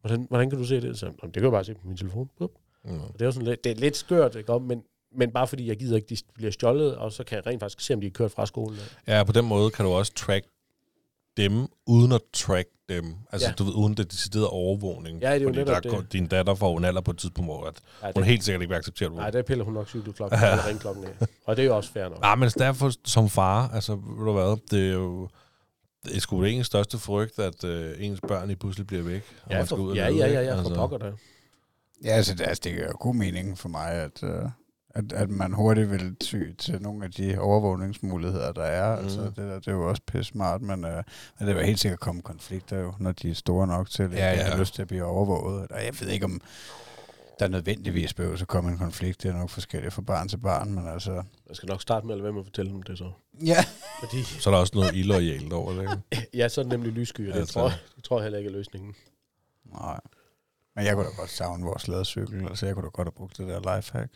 Hvordan, 0.00 0.26
hvordan 0.28 0.50
kan 0.50 0.58
du 0.58 0.64
se 0.64 0.80
det? 0.80 0.98
Så, 0.98 1.06
"Jamen, 1.06 1.16
det 1.22 1.32
kan 1.34 1.42
jeg 1.42 1.50
bare 1.52 1.64
se 1.64 1.74
på 1.74 1.80
min 1.84 1.96
telefon. 1.96 2.30
Bup. 2.38 2.50
Mm. 2.84 2.90
Det 3.12 3.20
er, 3.20 3.24
jo 3.24 3.32
sådan 3.32 3.48
lidt, 3.48 3.64
det 3.64 3.72
er 3.72 3.76
lidt 3.76 3.96
skørt, 3.96 4.36
ikke? 4.36 4.60
men, 4.60 4.82
men 5.16 5.30
bare 5.30 5.46
fordi 5.46 5.66
jeg 5.68 5.76
gider 5.78 5.96
ikke, 5.96 6.14
de 6.14 6.16
bliver 6.34 6.52
stjålet, 6.52 6.96
og 6.96 7.12
så 7.12 7.24
kan 7.24 7.36
jeg 7.36 7.46
rent 7.46 7.60
faktisk 7.60 7.86
se, 7.86 7.94
om 7.94 8.00
de 8.00 8.06
er 8.06 8.10
kørt 8.10 8.30
fra 8.32 8.46
skolen. 8.46 8.78
Ja, 9.06 9.24
på 9.24 9.32
den 9.32 9.44
måde 9.44 9.70
kan 9.70 9.84
du 9.84 9.90
også 9.90 10.12
track 10.14 10.46
dem, 11.36 11.66
uden 11.86 12.12
at 12.12 12.20
track 12.32 12.68
dem. 12.88 13.14
Altså, 13.32 13.46
ja. 13.46 13.50
Ja. 13.50 13.54
du 13.58 13.64
ved, 13.64 13.72
uden 13.74 13.94
det 13.96 14.12
deciderede 14.12 14.50
overvågning. 14.50 15.20
Ja, 15.20 15.34
det 15.34 15.36
er 15.36 15.40
jo 15.42 15.48
Fordi 15.48 15.58
netop 15.58 15.84
der, 15.84 16.00
det. 16.00 16.12
Din 16.12 16.26
datter 16.26 16.54
får 16.54 16.78
en 16.78 16.84
alder 16.84 17.00
på 17.00 17.10
et 17.10 17.18
tidspunkt, 17.18 17.50
hvor 17.50 17.64
at 17.66 17.74
Ja, 18.02 18.06
hun 18.06 18.14
det, 18.22 18.24
helt 18.24 18.44
sikkert 18.44 18.62
ikke 18.62 18.70
vil 18.70 18.76
acceptere 18.78 19.08
det. 19.08 19.16
nej, 19.16 19.30
der 19.30 19.42
piller 19.42 19.64
hun 19.64 19.74
nok 19.74 19.88
cykelklokken 19.88 20.38
eller 20.38 20.66
ringklokken 20.68 21.04
af. 21.04 21.26
Og 21.44 21.56
det 21.56 21.62
er 21.62 21.66
jo 21.66 21.76
også 21.76 21.92
fair 21.92 22.08
nok. 22.08 22.20
Nej, 22.20 22.34
men 22.34 22.48
derfor 22.48 22.90
som 23.04 23.28
far, 23.28 23.68
altså, 23.68 23.94
ved 23.94 24.24
du 24.26 24.32
hvad, 24.32 24.56
det 24.70 24.88
er 24.88 24.92
jo... 24.92 25.28
Det 26.04 26.16
er 26.16 26.20
sgu 26.20 26.42
ens 26.44 26.66
største 26.66 26.98
frygt, 26.98 27.38
at 27.38 27.64
øh, 27.64 27.94
ens 27.98 28.20
børn 28.28 28.46
lige 28.46 28.56
pludselig 28.56 28.86
bliver 28.86 29.02
væk. 29.02 29.22
og 29.44 29.50
Ja, 29.50 29.56
man 29.56 29.66
skal 29.66 29.78
ud 29.78 29.90
for, 29.90 29.96
ja, 29.96 30.08
ja, 30.08 30.26
ja, 30.26 30.40
ja, 30.40 30.52
for 30.52 30.58
Altså, 30.58 30.74
pokker 30.74 30.98
da. 30.98 31.12
Ja, 32.04 32.10
altså, 32.10 32.34
det, 32.34 32.40
altså, 32.46 32.60
det 32.64 32.72
giver 32.72 32.86
jo 32.86 32.96
god 33.00 33.14
mening 33.14 33.58
for 33.58 33.68
mig, 33.68 33.90
at, 33.92 34.22
uh, 34.22 34.50
at, 34.94 35.12
at 35.12 35.30
man 35.30 35.52
hurtigt 35.52 35.90
vil 35.90 36.16
ty 36.16 36.52
til 36.58 36.82
nogle 36.82 37.04
af 37.04 37.10
de 37.10 37.38
overvågningsmuligheder, 37.38 38.52
der 38.52 38.62
er. 38.62 38.96
Mm. 38.96 39.02
Altså, 39.04 39.20
det, 39.22 39.36
der, 39.36 39.54
det 39.54 39.68
er 39.68 39.72
jo 39.72 39.88
også 39.88 40.02
pisse 40.06 40.30
smart, 40.32 40.62
men, 40.62 40.84
uh, 40.84 40.90
men 41.38 41.48
det 41.48 41.56
vil 41.56 41.64
helt 41.66 41.80
sikkert 41.80 42.00
komme 42.00 42.22
konflikter 42.22 42.78
jo, 42.78 42.92
når 42.98 43.12
de 43.12 43.30
er 43.30 43.34
store 43.34 43.66
nok 43.66 43.90
til, 43.90 44.02
at 44.02 44.12
Ja, 44.12 44.32
ja, 44.32 44.42
har 44.42 44.58
lyst 44.58 44.74
til 44.74 44.82
at 44.82 44.88
blive 44.88 45.04
overvåget. 45.04 45.70
Og 45.70 45.84
jeg 45.84 46.00
ved 46.00 46.08
ikke, 46.08 46.24
om 46.24 46.40
der 47.38 47.48
nødvendigvis 47.48 48.14
behøver 48.14 48.36
at 48.42 48.48
komme 48.48 48.70
en 48.70 48.78
konflikt. 48.78 49.22
Det 49.22 49.28
er 49.30 49.38
nok 49.38 49.50
forskelligt 49.50 49.94
fra 49.94 50.02
barn 50.02 50.28
til 50.28 50.36
barn, 50.36 50.72
men 50.74 50.86
altså... 50.88 51.12
Jeg 51.48 51.56
skal 51.56 51.66
nok 51.66 51.82
starte 51.82 52.06
med 52.06 52.14
at 52.16 52.22
være 52.22 52.32
med 52.32 52.40
at 52.40 52.46
fortælle 52.46 52.70
dem 52.72 52.82
det 52.82 52.98
så. 52.98 53.12
Ja. 53.44 53.64
Fordi, 54.00 54.22
Så 54.22 54.50
er 54.50 54.54
der 54.54 54.60
også 54.60 54.72
noget 54.74 54.94
illoyalt 54.94 55.52
over 55.52 55.72
det, 55.72 55.80
ikke? 55.82 56.28
ja, 56.38 56.48
så 56.48 56.60
er 56.60 56.62
det 56.62 56.70
nemlig 56.72 56.92
lyssky, 56.92 57.28
og 57.28 57.34
det, 57.34 57.40
Altså. 57.40 57.52
tror, 57.52 57.68
jeg- 57.68 57.78
det 57.96 58.04
tror 58.04 58.18
jeg 58.18 58.22
heller 58.22 58.38
ikke 58.38 58.48
er 58.48 58.52
løsningen. 58.54 58.94
Nej. 59.72 60.00
Men 60.80 60.86
jeg 60.86 60.94
kunne 60.94 61.06
da 61.06 61.10
godt 61.16 61.30
savne 61.30 61.64
vores 61.64 61.88
ladecykel, 61.88 62.48
altså 62.48 62.66
jeg 62.66 62.74
kunne 62.74 62.84
da 62.84 62.90
godt 62.90 63.06
have 63.06 63.12
brugt 63.12 63.36
det 63.36 63.48
der 63.48 63.76
lifehack. 63.76 64.12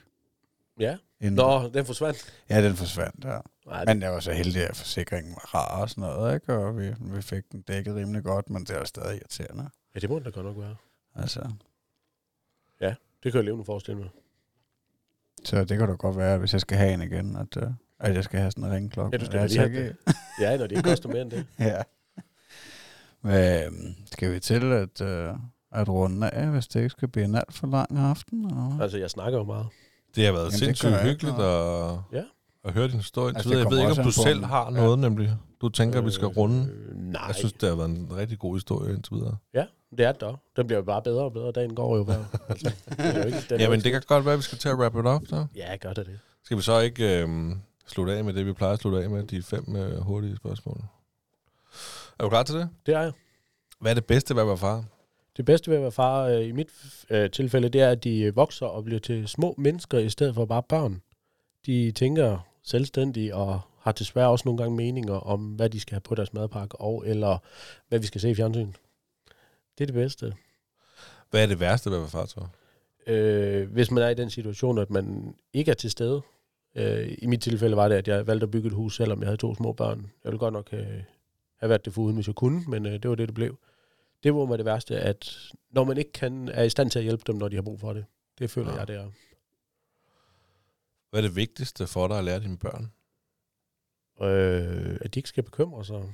Ja. 0.81 0.97
Inden. 1.20 1.35
Nå, 1.35 1.69
den 1.69 1.86
forsvandt. 1.86 2.32
Ja, 2.51 2.65
den 2.65 2.77
forsvandt, 2.77 3.24
ja. 3.24 3.39
Nej, 3.66 3.85
Men 3.85 4.03
jeg 4.03 4.12
var 4.12 4.20
så 4.20 4.32
heldig, 4.32 4.69
at 4.69 4.77
forsikringen 4.77 5.32
var 5.35 5.55
rar 5.55 5.82
og 5.82 5.91
sådan 5.91 6.03
noget, 6.03 6.35
ikke? 6.35 6.55
Og 6.55 6.78
vi, 6.78 6.95
vi 7.01 7.23
fik 7.23 7.53
den 7.53 7.62
dækket 7.62 7.95
rimelig 7.95 8.23
godt, 8.24 8.51
men 8.51 8.65
det 8.65 8.70
er 8.77 8.85
stadig 8.85 9.16
irriterende. 9.16 9.70
ja, 9.95 10.01
det 10.01 10.11
må 10.11 10.16
den 10.16 10.24
da 10.24 10.31
godt 10.31 10.47
nok 10.47 10.59
være. 10.59 10.77
Altså, 11.15 11.41
Det 12.81 13.32
kan 13.32 13.35
jeg 13.35 13.45
levende 13.45 13.65
forestille 13.65 14.01
mig. 14.01 14.09
så 15.45 15.65
det 15.65 15.78
kan 15.78 15.89
da 15.89 15.95
godt 15.95 16.16
være, 16.16 16.39
hvis 16.39 16.53
jeg 16.53 16.61
skal 16.61 16.78
have 16.78 16.95
en 16.95 17.03
igen, 17.03 17.36
at, 17.36 17.57
uh, 17.57 17.73
at 17.99 18.15
jeg 18.15 18.24
skal 18.24 18.41
have 18.41 18.51
sådan 18.51 18.65
en 18.65 18.73
ringklokke. 18.73 19.16
Ja, 19.16 19.20
du 19.20 19.27
skal 19.27 19.49
lige 19.49 19.59
have 19.59 19.85
det. 19.86 19.97
Ja, 20.41 20.57
når 20.57 20.66
det 20.66 20.77
ikke 20.77 20.89
koster 20.89 21.09
mere 21.09 21.23
end 21.23 21.31
det. 21.31 21.47
ja. 21.59 21.82
Men, 23.23 23.65
øhm, 23.66 23.95
skal 24.12 24.32
vi 24.32 24.41
til 24.41 24.73
at, 24.73 25.01
uh, 25.01 25.36
at 25.75 25.89
runde 25.89 26.31
af, 26.31 26.47
hvis 26.47 26.67
det 26.69 26.81
ikke 26.81 26.91
skal 26.91 27.09
blive 27.09 27.25
en 27.25 27.35
alt 27.35 27.53
for 27.55 27.67
lang 27.67 27.99
aften? 27.99 28.45
Eller? 28.45 28.79
Altså, 28.81 28.99
jeg 28.99 29.11
snakker 29.11 29.39
jo 29.39 29.45
meget. 29.45 29.67
Det 30.17 30.25
har 30.25 30.33
været 30.33 30.45
Jamen, 30.45 30.59
sindssygt 30.59 30.91
jeg 30.93 31.03
hyggeligt 31.03 31.35
at, 31.39 31.93
Ja. 32.13 32.23
at 32.65 32.73
høre 32.73 32.89
din 32.89 32.97
historie. 32.97 33.35
Altså, 33.37 33.51
det 33.51 33.59
jeg 33.59 33.71
ved 33.71 33.79
ikke, 33.79 33.91
om 33.91 33.97
du 34.07 34.11
selv 34.13 34.39
om- 34.39 34.51
har 34.51 34.71
noget, 34.71 34.99
nemlig. 34.99 35.37
Du 35.61 35.69
tænker, 35.69 35.99
at 35.99 36.05
vi 36.05 36.11
skal 36.11 36.29
runde. 36.29 36.71
Øh, 36.73 36.97
nej, 36.97 37.23
Jeg 37.27 37.35
synes, 37.35 37.53
det 37.53 37.69
har 37.69 37.77
været 37.77 37.89
en 37.91 38.09
rigtig 38.17 38.39
god 38.39 38.55
historie 38.57 38.95
indtil 38.95 39.15
videre. 39.15 39.37
ja, 39.55 39.65
det 39.99 40.01
er 40.07 40.13
det 40.13 40.21
dog. 40.21 40.39
Den 40.57 40.67
bliver 40.67 40.79
jo 40.79 40.85
bare 40.85 41.03
bedre 41.03 41.23
og 41.25 41.33
bedre. 41.33 41.53
Dagen 41.53 41.75
går 41.75 41.97
jo 41.97 42.05
bare. 42.05 42.27
Altså, 42.49 42.73
det 42.91 43.17
jo 43.17 43.23
ikke, 43.27 43.39
den 43.51 43.61
Jamen, 43.61 43.81
det 43.81 43.93
kan 43.93 44.03
godt 44.07 44.25
være, 44.25 44.33
at 44.35 44.39
vi 44.39 44.43
skal 44.43 44.59
til 44.59 44.69
at 44.69 44.75
wrap 44.79 44.95
it 44.97 45.07
up, 45.07 45.23
så. 45.29 45.47
Ja, 45.57 45.77
gør 45.77 45.93
det 45.93 46.07
det. 46.07 46.19
Skal 46.45 46.57
vi 46.57 46.63
så 46.63 46.81
ikke 46.81 47.21
øhm, 47.23 47.61
slutte 47.87 48.13
af 48.15 48.25
med 48.25 48.33
det, 48.33 48.47
vi 48.47 48.53
plejer 48.53 48.73
at 48.73 48.79
slutte 48.81 49.03
af 49.03 49.11
med, 49.11 49.23
de 49.23 49.43
fem 49.43 49.77
øh, 49.77 50.01
hurtige 50.01 50.37
spørgsmål? 50.37 50.81
Er 52.19 52.23
du 52.25 52.29
klar 52.29 52.43
til 52.43 52.55
det? 52.55 52.69
Det 52.87 52.95
er 52.95 53.01
jeg. 53.01 53.13
Hvad 53.81 53.91
er 53.91 53.95
det 53.95 54.05
bedste 54.05 54.35
ved 54.35 54.43
at 54.43 54.49
være 54.49 54.57
far? 54.57 54.85
Det 55.36 55.44
bedste 55.44 55.70
ved 55.70 55.77
at 55.77 55.82
være 55.82 55.93
far 55.93 56.24
øh, 56.24 56.48
i 56.48 56.52
mit 56.52 56.69
øh, 57.11 57.31
tilfælde, 57.31 57.69
det 57.69 57.81
er, 57.81 57.90
at 57.90 58.05
de 58.05 58.20
øh, 58.20 58.36
vokser 58.36 58.66
og 58.66 58.85
bliver 58.85 59.01
til 59.01 59.28
små 59.28 59.55
mennesker 59.59 59.98
i 59.98 60.09
stedet 60.09 60.35
for 60.35 60.44
bare 60.44 60.62
børn. 60.62 61.02
De 61.66 61.93
tænker 61.93 62.39
selvstændigt 62.62 63.32
og 63.32 63.61
har 63.78 63.93
desværre 63.93 64.28
også 64.28 64.43
nogle 64.47 64.59
gange 64.59 64.77
meninger 64.77 65.15
om, 65.15 65.40
hvad 65.40 65.70
de 65.70 65.81
skal 65.81 65.94
have 65.94 66.01
på 66.01 66.15
deres 66.15 66.32
madpakke, 66.32 66.81
og 66.81 67.05
eller 67.06 67.39
hvad 67.89 67.98
vi 67.98 68.06
skal 68.06 68.20
se 68.20 68.31
i 68.31 68.35
fjernsyn. 68.35 68.73
Det 69.78 69.85
er 69.85 69.86
det 69.86 69.94
bedste. 69.94 70.35
Hvad 71.31 71.43
er 71.43 71.47
det 71.47 71.61
værste 71.61 71.90
ved 71.90 71.97
at 71.97 72.01
være 72.01 72.11
far, 72.11 72.27
så? 72.27 72.47
Øh, 73.06 73.73
hvis 73.73 73.90
man 73.90 74.02
er 74.02 74.09
i 74.09 74.15
den 74.15 74.31
situation, 74.31 74.78
at 74.78 74.90
man 74.90 75.35
ikke 75.52 75.70
er 75.70 75.74
til 75.74 75.90
stede. 75.90 76.23
Øh, 76.74 77.15
I 77.19 77.27
mit 77.27 77.40
tilfælde 77.40 77.77
var 77.77 77.89
det, 77.89 77.94
at 77.94 78.09
jeg 78.09 78.27
valgte 78.27 78.44
at 78.44 78.51
bygge 78.51 78.66
et 78.66 78.74
hus, 78.74 78.97
selvom 78.97 79.20
jeg 79.20 79.27
havde 79.27 79.36
to 79.36 79.55
små 79.55 79.73
børn. 79.73 79.98
Jeg 80.24 80.32
ville 80.32 80.39
godt 80.39 80.52
nok 80.52 80.69
øh, 80.73 81.02
have 81.56 81.69
været 81.69 81.85
det 81.85 81.93
foruden, 81.93 82.15
hvis 82.15 82.27
jeg 82.27 82.35
kunne, 82.35 82.62
men 82.69 82.86
øh, 82.86 82.93
det 82.93 83.11
var 83.11 83.15
det, 83.15 83.28
det 83.28 83.35
blev. 83.35 83.59
Det 84.25 84.35
var 84.35 84.45
mig 84.45 84.59
det 84.59 84.65
værste, 84.67 85.01
at 85.01 85.39
når 85.71 85.85
man 85.85 85.99
ikke 85.99 86.13
kan, 86.13 86.49
er 86.49 86.63
i 86.63 86.71
stand 86.71 86.91
til 86.91 86.99
at 86.99 87.03
hjælpe 87.03 87.23
dem, 87.27 87.37
når 87.37 87.49
de 87.49 87.57
har 87.57 87.63
brug 87.63 87.81
for 87.81 87.93
det. 87.93 88.05
Det 88.39 88.51
føler 88.51 88.73
Ja. 88.73 88.79
jeg, 88.79 88.89
det 88.89 88.97
er. 88.97 89.11
Hvad 91.11 91.21
er 91.23 91.27
det 91.27 91.37
vigtigste 91.37 91.87
for 91.87 92.09
dig 92.09 92.19
at 92.19 92.25
lære 92.25 92.41
dine 92.41 92.59
børn? 92.59 92.93
Øh, 94.23 94.99
at 95.01 95.15
de 95.15 95.19
ikke 95.19 95.29
skal 95.29 95.43
bekymre 95.43 95.85
sig. 95.85 96.13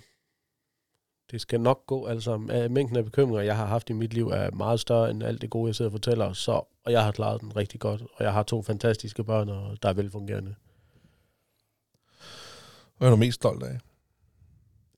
Det 1.30 1.40
skal 1.40 1.60
nok 1.60 1.86
gå, 1.86 2.06
altså 2.06 2.36
mængden 2.70 2.96
af 2.96 3.04
bekymringer, 3.04 3.40
jeg 3.42 3.56
har 3.56 3.66
haft 3.66 3.90
i 3.90 3.92
mit 3.92 4.12
liv, 4.12 4.28
er 4.28 4.50
meget 4.50 4.80
større 4.80 5.10
end 5.10 5.22
alt 5.22 5.40
det 5.42 5.50
gode, 5.50 5.66
jeg 5.68 5.74
sidder 5.74 5.88
og 5.88 5.92
fortæller. 5.92 6.32
Så, 6.32 6.52
og 6.84 6.92
jeg 6.92 7.04
har 7.04 7.12
klaret 7.12 7.40
den 7.40 7.56
rigtig 7.56 7.80
godt, 7.80 8.02
og 8.14 8.24
jeg 8.24 8.32
har 8.32 8.42
to 8.42 8.62
fantastiske 8.62 9.24
børn, 9.24 9.48
og 9.48 9.82
der 9.82 9.88
er 9.88 9.92
velfungerende. 9.92 10.54
Hvad 12.98 13.08
er 13.08 13.10
du 13.10 13.16
mest 13.16 13.34
stolt 13.34 13.62
af? 13.62 13.78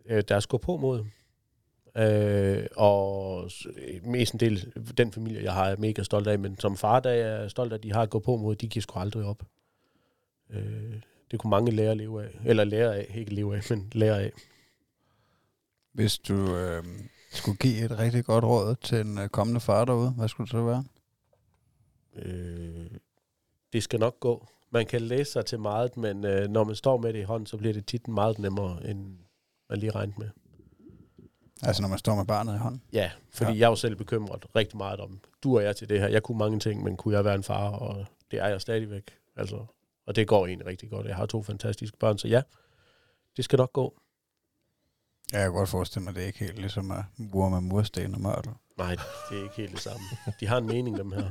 Øh, 0.07 0.23
der 0.29 0.37
er 0.37 0.41
sgu 0.41 0.59
på 0.59 0.77
mod. 0.77 1.05
Øh, 1.97 2.67
og 2.77 3.51
mest 4.05 4.35
en 4.35 4.41
del 4.41 4.73
den 4.97 5.13
familie, 5.13 5.43
jeg 5.43 5.53
har, 5.53 5.65
er 5.65 5.77
mega 5.77 6.03
stolt 6.03 6.27
af, 6.27 6.39
men 6.39 6.59
som 6.59 6.77
far, 6.77 7.01
der 7.01 7.11
er 7.11 7.39
jeg 7.41 7.51
stolt 7.51 7.73
af, 7.73 7.77
at 7.77 7.83
de 7.83 7.93
har 7.93 8.07
gået 8.07 8.25
på 8.25 8.37
mod, 8.37 8.57
de 8.57 8.69
giver 8.69 8.83
sgu 8.83 8.99
aldrig 8.99 9.25
op. 9.25 9.43
Øh, 10.51 11.03
det 11.31 11.41
kunne 11.41 11.51
mange 11.51 11.71
lære 11.71 11.91
at 11.91 11.97
leve 11.97 12.25
af. 12.25 12.39
Eller 12.45 12.65
lære 12.65 12.97
af, 12.97 13.15
ikke 13.15 13.35
leve 13.35 13.57
af, 13.57 13.63
men 13.71 13.91
lære 13.93 14.23
af. 14.23 14.33
Hvis 15.93 16.19
du 16.19 16.57
øh, 16.57 16.85
skulle 17.31 17.59
give 17.59 17.85
et 17.85 17.99
rigtig 17.99 18.25
godt 18.25 18.45
råd 18.45 18.75
til 18.83 19.01
en 19.01 19.19
øh, 19.19 19.29
kommende 19.29 19.61
far 19.61 19.85
derude, 19.85 20.11
hvad 20.11 20.29
skulle 20.29 20.47
det 20.47 20.51
så 20.51 20.65
være? 20.65 20.85
Øh, 22.17 22.91
det 23.73 23.83
skal 23.83 24.01
nok 24.01 24.21
gå. 24.21 24.47
Man 24.71 24.87
kan 24.87 25.01
læse 25.01 25.33
sig 25.33 25.47
til 25.47 25.61
meget, 25.61 25.97
men 25.97 26.25
øh, 26.25 26.49
når 26.49 26.65
man 26.65 26.75
står 26.75 26.97
med 26.97 27.13
det 27.13 27.19
i 27.19 27.23
hånden, 27.23 27.47
så 27.47 27.57
bliver 27.57 27.73
det 27.73 27.87
tit 27.87 28.09
meget 28.09 28.39
nemmere, 28.39 28.91
end 28.91 29.19
man 29.71 29.79
lige 29.79 29.91
regnede 29.91 30.19
med. 30.19 30.31
Altså 31.63 31.83
når 31.83 31.89
man 31.89 31.99
står 31.99 32.15
med 32.15 32.25
barnet 32.25 32.55
i 32.55 32.59
hånden? 32.59 32.83
Ja, 32.93 33.11
fordi 33.31 33.53
ja. 33.53 33.59
jeg 33.59 33.65
er 33.65 33.69
jo 33.69 33.77
selv 33.77 33.97
bekymret 33.97 34.47
rigtig 34.57 34.77
meget 34.77 35.01
om, 35.01 35.21
du 35.43 35.57
og 35.57 35.65
jeg 35.65 35.77
til 35.77 35.89
det 35.89 36.01
her. 36.01 36.09
Jeg 36.09 36.23
kunne 36.23 36.39
mange 36.39 36.59
ting, 36.59 36.83
men 36.83 36.97
kunne 36.97 37.15
jeg 37.15 37.25
være 37.25 37.35
en 37.35 37.43
far, 37.43 37.71
og 37.71 38.07
det 38.31 38.39
er 38.39 38.47
jeg 38.47 38.61
stadigvæk. 38.61 39.15
Altså, 39.37 39.67
og 40.07 40.17
det 40.17 40.29
går 40.29 40.47
egentlig 40.47 40.67
rigtig 40.67 40.91
godt. 40.91 41.07
Jeg 41.07 41.17
har 41.17 41.27
to 41.27 41.43
fantastiske 41.43 41.97
børn, 41.99 42.19
så 42.19 42.29
ja, 42.29 42.43
det 43.37 43.45
skal 43.45 43.57
nok 43.57 43.73
gå. 43.73 43.95
Ja, 45.33 45.39
jeg 45.39 45.47
kan 45.47 45.53
godt 45.53 45.69
forestille 45.69 46.05
mig, 46.05 46.11
at 46.11 46.15
det 46.15 46.23
er 46.23 46.27
ikke 46.27 46.39
helt 46.39 46.59
ligesom 46.59 46.91
at 46.91 47.05
mure 47.17 47.51
med 47.51 47.61
mursten 47.61 48.15
og 48.15 48.21
mørtel. 48.21 48.53
Nej, 48.79 48.97
det 49.31 49.39
er 49.39 49.43
ikke 49.43 49.57
helt 49.57 49.73
det 49.73 49.81
samme. 49.81 50.05
De 50.41 50.47
har 50.47 50.59
en 50.59 50.67
mening, 50.67 50.97
dem 50.99 51.13
her. 51.13 51.31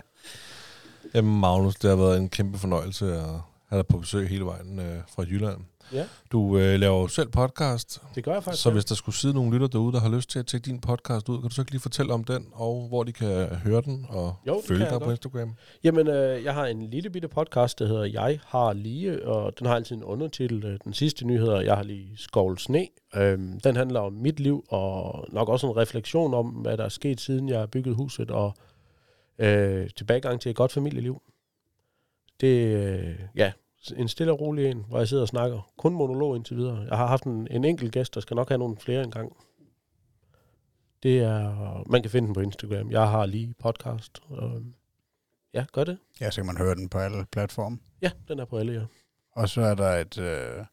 Jamen 1.14 1.40
Magnus, 1.40 1.74
det 1.74 1.90
har 1.90 1.96
været 1.96 2.18
en 2.18 2.28
kæmpe 2.28 2.58
fornøjelse 2.58 3.14
at 3.14 3.40
have 3.70 3.78
dig 3.78 3.86
på 3.86 3.98
besøg 3.98 4.28
hele 4.28 4.44
vejen 4.44 4.78
øh, 4.78 4.98
fra 5.14 5.22
Jylland. 5.22 5.58
Ja. 5.92 6.04
Du 6.32 6.58
øh, 6.58 6.80
laver 6.80 7.00
jo 7.00 7.08
selv 7.08 7.28
podcast, 7.28 8.02
Det 8.14 8.24
gør 8.24 8.32
jeg 8.32 8.44
faktisk. 8.44 8.62
så 8.62 8.68
ja. 8.68 8.72
hvis 8.72 8.84
der 8.84 8.94
skulle 8.94 9.16
sidde 9.16 9.34
nogle 9.34 9.52
lytter 9.52 9.66
derude, 9.66 9.92
der 9.92 10.00
har 10.00 10.08
lyst 10.08 10.30
til 10.30 10.38
at 10.38 10.46
tjekke 10.46 10.64
din 10.64 10.80
podcast 10.80 11.28
ud, 11.28 11.40
kan 11.40 11.48
du 11.48 11.54
så 11.54 11.62
ikke 11.62 11.70
lige 11.70 11.80
fortælle 11.80 12.12
om 12.12 12.24
den, 12.24 12.46
og 12.52 12.88
hvor 12.88 13.02
de 13.04 13.12
kan 13.12 13.46
høre 13.56 13.80
den, 13.80 14.06
og 14.08 14.34
Jo, 14.46 14.62
følge 14.68 14.80
dig 14.80 14.92
på 14.92 14.98
godt. 14.98 15.10
Instagram? 15.10 15.54
Jamen, 15.84 16.06
øh, 16.08 16.44
jeg 16.44 16.54
har 16.54 16.66
en 16.66 16.90
lille 16.90 17.10
bitte 17.10 17.28
podcast, 17.28 17.78
der 17.78 17.86
hedder 17.86 18.04
Jeg 18.04 18.40
har 18.46 18.72
lige, 18.72 19.26
og 19.26 19.58
den 19.58 19.66
har 19.66 19.74
altid 19.74 19.96
en 19.96 20.04
undertitel. 20.04 20.64
Øh, 20.64 20.78
Den 20.84 20.92
sidste 20.92 21.26
nyhed 21.26 21.48
er 21.48 21.60
Jeg 21.60 21.76
har 21.76 21.82
lige 21.82 22.16
skovlet 22.16 22.60
sne. 22.60 22.86
Øhm, 23.16 23.60
den 23.60 23.76
handler 23.76 24.00
om 24.00 24.12
mit 24.12 24.40
liv, 24.40 24.64
og 24.68 25.24
nok 25.32 25.48
også 25.48 25.66
en 25.70 25.76
refleksion 25.76 26.34
om, 26.34 26.46
hvad 26.46 26.76
der 26.76 26.84
er 26.84 26.88
sket, 26.88 27.20
siden 27.20 27.48
jeg 27.48 27.58
har 27.58 27.66
bygget 27.66 27.94
huset, 27.96 28.30
og 28.30 28.54
øh, 29.38 29.90
tilbagegang 29.96 30.40
til 30.40 30.50
et 30.50 30.56
godt 30.56 30.72
familieliv. 30.72 31.22
Det 32.40 32.66
øh, 32.76 33.14
ja, 33.36 33.52
en 33.96 34.08
stille 34.08 34.32
og 34.32 34.40
rolig 34.40 34.70
en, 34.70 34.84
hvor 34.88 34.98
jeg 34.98 35.08
sidder 35.08 35.22
og 35.22 35.28
snakker. 35.28 35.70
Kun 35.78 35.92
monolog 35.92 36.36
indtil 36.36 36.56
videre. 36.56 36.86
Jeg 36.90 36.96
har 36.96 37.06
haft 37.06 37.24
en, 37.24 37.48
en 37.50 37.64
enkelt 37.64 37.92
gæst, 37.92 38.14
der 38.14 38.20
skal 38.20 38.34
nok 38.34 38.48
have 38.48 38.58
nogle 38.58 38.76
flere 38.76 39.02
engang. 39.02 39.36
Det 41.02 41.18
er, 41.18 41.82
man 41.86 42.02
kan 42.02 42.10
finde 42.10 42.26
den 42.26 42.34
på 42.34 42.40
Instagram. 42.40 42.90
Jeg 42.90 43.08
har 43.08 43.26
lige 43.26 43.54
podcast. 43.58 44.20
Og, 44.28 44.62
ja, 45.54 45.64
gør 45.72 45.84
det. 45.84 45.98
Ja, 46.20 46.30
så 46.30 46.40
kan 46.40 46.46
man 46.46 46.56
høre 46.56 46.74
den 46.74 46.88
på 46.88 46.98
alle 46.98 47.26
platforme. 47.32 47.78
Ja, 48.02 48.10
den 48.28 48.38
er 48.38 48.44
på 48.44 48.56
alle, 48.56 48.72
ja. 48.72 48.82
Og 49.32 49.48
så 49.48 49.60
er 49.60 49.74
der 49.74 49.90
et... 49.90 50.18
Øh, 50.18 50.64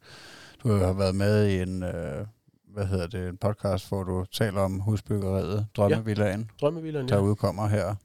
du 0.63 0.69
har 0.71 0.93
været 0.93 1.15
med 1.15 1.47
i 1.47 1.61
en... 1.61 1.84
Øh, 1.84 2.25
hvad 2.67 2.85
hedder 2.85 3.07
det? 3.07 3.29
En 3.29 3.38
podcast, 3.38 3.89
hvor 3.89 4.03
du 4.03 4.25
taler 4.25 4.61
om 4.61 4.79
husbyggeriet, 4.79 5.67
Drømmevillagen, 5.77 6.51
Drømmevillaen, 6.61 7.07
der 7.07 7.15
ja. 7.15 7.21
udkommer 7.21 7.67
her. 7.67 7.95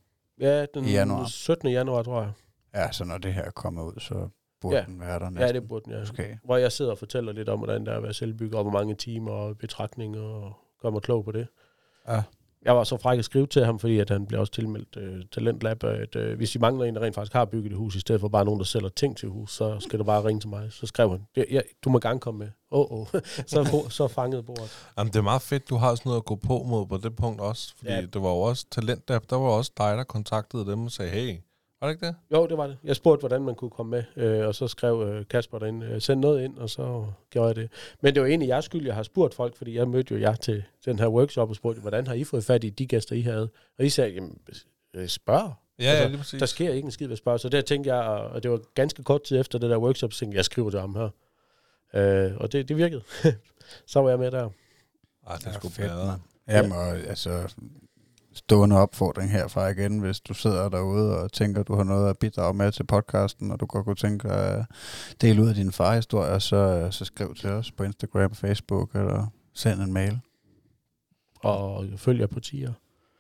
Ja, 0.40 0.66
den 0.74 0.84
i 0.84 0.90
januar. 0.90 1.26
17. 1.26 1.70
januar, 1.70 2.02
tror 2.02 2.22
jeg. 2.22 2.32
Ja, 2.74 2.92
så 2.92 3.04
når 3.04 3.18
det 3.18 3.34
her 3.34 3.50
kommer 3.50 3.82
ud, 3.82 4.00
så 4.00 4.28
burde 4.62 4.76
Ja. 4.76 4.84
den 4.86 5.00
være 5.00 5.18
der 5.18 5.30
næsten. 5.30 5.46
Ja, 5.46 5.52
det 5.52 5.68
burde 5.68 5.84
den, 5.84 5.92
ja. 5.92 5.98
Måske. 5.98 6.38
Hvor 6.44 6.56
jeg 6.56 6.72
sidder 6.72 6.90
og 6.90 6.98
fortæller 6.98 7.32
lidt 7.32 7.48
om, 7.48 7.58
hvordan 7.58 7.86
det 7.86 7.92
er 7.92 7.96
at 7.96 8.02
være 8.02 8.14
selvbygger, 8.14 8.58
og 8.58 8.64
hvor 8.64 8.72
mange 8.72 8.94
timer 8.94 9.30
og 9.32 9.58
betragtninger, 9.58 10.20
og 10.20 10.52
gør 10.82 10.90
mig 10.90 11.02
klog 11.02 11.24
på 11.24 11.32
det. 11.32 11.46
Ja. 12.08 12.22
Jeg 12.64 12.76
var 12.76 12.84
så 12.84 12.96
fræk 12.96 13.18
at 13.18 13.24
skrive 13.24 13.46
til 13.46 13.64
ham, 13.64 13.78
fordi 13.78 13.98
at 13.98 14.10
han 14.10 14.26
blev 14.26 14.40
også 14.40 14.52
tilmeldt 14.52 14.96
øh, 14.96 15.22
Talentlab, 15.32 15.84
at 15.84 16.16
øh, 16.16 16.36
hvis 16.36 16.54
I 16.54 16.58
mangler 16.58 16.84
en, 16.84 16.94
der 16.94 17.00
rent 17.02 17.14
faktisk 17.14 17.32
har 17.32 17.44
bygget 17.44 17.70
et 17.72 17.76
hus, 17.78 17.96
i 17.96 18.00
stedet 18.00 18.20
for 18.20 18.28
bare 18.28 18.44
nogen, 18.44 18.58
der 18.60 18.64
sælger 18.64 18.88
ting 18.88 19.16
til 19.16 19.28
hus, 19.28 19.52
så 19.54 19.80
skal 19.80 19.98
du 19.98 20.04
bare 20.04 20.24
ringe 20.24 20.40
til 20.40 20.48
mig. 20.48 20.72
Så 20.72 20.86
skrev 20.86 21.10
han, 21.10 21.44
"Ja, 21.50 21.60
du 21.84 21.90
må 21.90 21.98
gerne 21.98 22.20
komme 22.20 22.38
med. 22.38 22.48
Åh, 22.70 22.92
oh, 22.92 23.00
oh. 23.00 23.20
så, 23.46 23.86
så 23.90 24.08
fangede 24.08 24.42
bordet. 24.42 24.88
Jamen, 24.98 25.12
det 25.12 25.18
er 25.18 25.22
meget 25.22 25.42
fedt, 25.42 25.68
du 25.70 25.76
har 25.76 25.94
sådan 25.94 26.08
noget 26.10 26.20
at 26.20 26.24
gå 26.24 26.34
på 26.36 26.62
mod 26.62 26.86
på 26.86 26.96
det 26.96 27.16
punkt 27.16 27.40
også, 27.40 27.74
fordi 27.76 27.90
Ja. 27.90 28.00
det 28.00 28.22
var 28.22 28.28
jo 28.28 28.36
også 28.40 28.66
talent, 28.70 29.08
der, 29.08 29.18
der 29.18 29.36
var 29.36 29.48
også 29.48 29.72
dig, 29.78 29.96
der 29.96 30.04
kontaktede 30.04 30.66
dem 30.66 30.84
og 30.84 30.90
sagde, 30.90 31.10
hey, 31.10 31.36
var 31.82 31.88
det 31.88 31.94
ikke 31.94 32.06
det? 32.06 32.14
Jo, 32.32 32.46
det 32.46 32.56
var 32.58 32.66
det. 32.66 32.78
Jeg 32.84 32.96
spurgte, 32.96 33.20
hvordan 33.20 33.42
man 33.42 33.54
kunne 33.54 33.70
komme 33.70 33.90
med, 33.90 34.24
øh, 34.24 34.46
og 34.46 34.54
så 34.54 34.68
skrev 34.68 35.02
øh, 35.08 35.26
Kasper 35.26 35.58
derinde, 35.58 35.86
øh, 35.86 36.00
send 36.00 36.20
noget 36.20 36.44
ind, 36.44 36.58
og 36.58 36.70
så 36.70 37.06
gjorde 37.30 37.46
jeg 37.48 37.56
det. 37.56 37.70
Men 38.00 38.14
det 38.14 38.22
var 38.22 38.28
egentlig 38.28 38.48
jeres 38.48 38.64
skyld, 38.64 38.86
jeg 38.86 38.94
har 38.94 39.02
spurgt 39.02 39.34
folk, 39.34 39.56
fordi 39.56 39.76
jeg 39.76 39.88
mødte 39.88 40.14
jo 40.14 40.20
jer 40.20 40.34
til 40.34 40.64
den 40.84 40.98
her 40.98 41.08
workshop 41.08 41.50
og 41.50 41.56
spurgte, 41.56 41.80
hvordan 41.80 42.06
har 42.06 42.14
I 42.14 42.24
fået 42.24 42.44
fat 42.44 42.64
i 42.64 42.70
de 42.70 42.86
gæster, 42.86 43.16
I 43.16 43.20
havde? 43.20 43.48
Og 43.78 43.84
I 43.84 43.88
sagde, 43.88 44.10
jamen, 44.10 44.38
øh, 44.94 45.08
spørg. 45.08 45.54
Ja, 45.78 45.84
Altså, 45.84 46.02
ja, 46.02 46.08
lige 46.08 46.18
præcis. 46.18 46.38
Der 46.38 46.46
sker 46.46 46.72
ikke 46.72 46.86
en 46.86 46.90
skid 46.92 47.06
ved 47.06 47.12
at 47.12 47.18
spørge. 47.18 47.38
Så 47.38 47.48
der 47.48 47.60
tænkte 47.60 47.94
jeg, 47.94 48.04
og 48.04 48.42
det 48.42 48.50
var 48.50 48.60
ganske 48.74 49.02
kort 49.04 49.22
tid 49.22 49.40
efter 49.40 49.58
det 49.58 49.70
der 49.70 49.78
workshop, 49.78 50.12
så 50.12 50.18
tænkte 50.18 50.34
jeg, 50.34 50.36
jeg 50.36 50.44
skriver 50.44 50.70
til 50.70 50.80
ham 50.80 50.94
her. 50.94 51.08
Øh, 51.94 52.36
og 52.36 52.52
det, 52.52 52.68
det 52.68 52.76
virkede. 52.76 53.02
så 53.86 54.00
var 54.00 54.08
jeg 54.10 54.18
med 54.18 54.30
der. 54.30 54.50
Ej, 55.26 55.36
det 55.36 55.46
er 55.46 55.50
Ja, 55.50 55.56
sgu 55.56 55.68
fedt, 55.68 55.90
bedre. 55.90 56.20
Jamen, 56.48 56.72
og, 56.72 56.96
altså, 56.96 57.54
stående 58.34 58.76
opfordring 58.76 59.30
herfra 59.30 59.68
igen, 59.68 59.98
hvis 59.98 60.20
du 60.20 60.34
sidder 60.34 60.68
derude 60.68 61.18
og 61.18 61.32
tænker, 61.32 61.62
du 61.62 61.74
har 61.74 61.84
noget 61.84 62.10
at 62.10 62.18
bidrage 62.18 62.54
med 62.54 62.72
til 62.72 62.84
podcasten, 62.84 63.50
og 63.50 63.60
du 63.60 63.66
godt 63.66 63.84
kunne 63.84 63.96
tænke 63.96 64.28
at 64.28 64.64
dele 65.20 65.42
ud 65.42 65.48
af 65.48 65.54
din 65.54 65.72
farhistorie, 65.72 66.40
så, 66.40 66.88
så 66.90 67.04
skriv 67.04 67.34
til 67.34 67.50
os 67.50 67.72
på 67.72 67.82
Instagram, 67.82 68.34
Facebook, 68.34 68.94
eller 68.94 69.26
send 69.54 69.80
en 69.80 69.92
mail. 69.92 70.20
Og 71.40 71.86
følger 71.96 72.26
på 72.26 72.40
tier. 72.40 72.72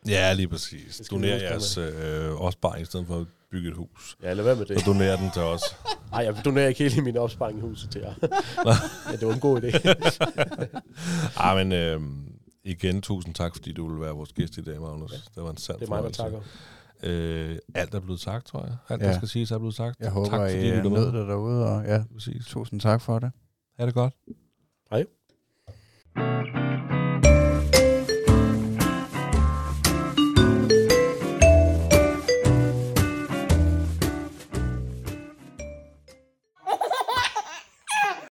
Ja, 0.08 0.32
lige 0.32 0.48
præcis. 0.48 1.02
Doner 1.10 1.32
huske 1.32 1.46
jeres 1.46 1.78
øh, 1.78 2.30
opsparing 2.40 2.82
i 2.82 2.84
stedet 2.84 3.06
for 3.06 3.20
at 3.20 3.26
bygge 3.50 3.68
et 3.68 3.74
hus. 3.74 4.16
Ja, 4.22 4.32
lad 4.32 4.44
være 4.44 4.56
med 4.56 4.66
det. 4.66 4.80
Så 4.80 4.86
donerer 4.86 5.16
den 5.16 5.30
til 5.30 5.42
os. 5.42 5.62
Nej, 6.12 6.24
jeg 6.24 6.44
donerer 6.44 6.68
ikke 6.68 6.88
hele 6.88 7.02
min 7.02 7.16
opsparing 7.16 7.58
i 7.58 7.60
huset 7.60 7.90
til 7.90 8.00
jer. 8.00 8.14
ja, 9.10 9.16
det 9.16 9.26
var 9.26 9.34
en 9.34 9.40
god 9.40 9.62
idé. 9.62 9.88
Ej, 11.44 11.64
men 11.64 11.72
øh, 11.72 12.00
igen, 12.64 13.02
tusind 13.02 13.34
tak, 13.34 13.54
fordi 13.54 13.72
du 13.72 13.86
ville 13.88 14.00
være 14.00 14.12
vores 14.12 14.32
gæst 14.32 14.56
i 14.58 14.62
dag, 14.62 14.80
Magnus. 14.80 15.12
Ja. 15.12 15.16
Det 15.34 15.42
var 15.44 15.50
en 15.50 15.56
sand 15.56 15.78
det 15.78 15.86
er 15.86 15.90
mig, 15.90 16.02
der 16.02 16.10
takker. 16.10 16.40
Øh, 17.02 17.58
alt 17.74 17.94
er 17.94 18.00
blevet 18.00 18.20
sagt, 18.20 18.46
tror 18.46 18.64
jeg. 18.64 18.76
Alt, 18.88 19.02
Ja. 19.02 19.06
der 19.08 19.16
skal 19.16 19.28
siges, 19.28 19.50
er 19.50 19.58
blevet 19.58 19.74
sagt. 19.74 20.00
Jeg 20.00 20.10
håber, 20.10 20.28
tak, 20.30 20.50
fordi 20.50 20.54
I 20.54 20.68
øh, 20.70 20.76
lyttede 20.76 20.94
nød 20.94 21.12
med. 21.12 21.20
det 21.20 21.28
derude, 21.28 21.66
og 21.66 21.84
ja, 21.84 22.04
Præcis. 22.12 22.46
tusind 22.46 22.80
tak 22.80 23.00
for 23.00 23.18
det. 23.18 23.30
Ha' 23.78 23.86
det 23.86 23.94
godt. 23.94 24.14
Hej. 24.90 25.04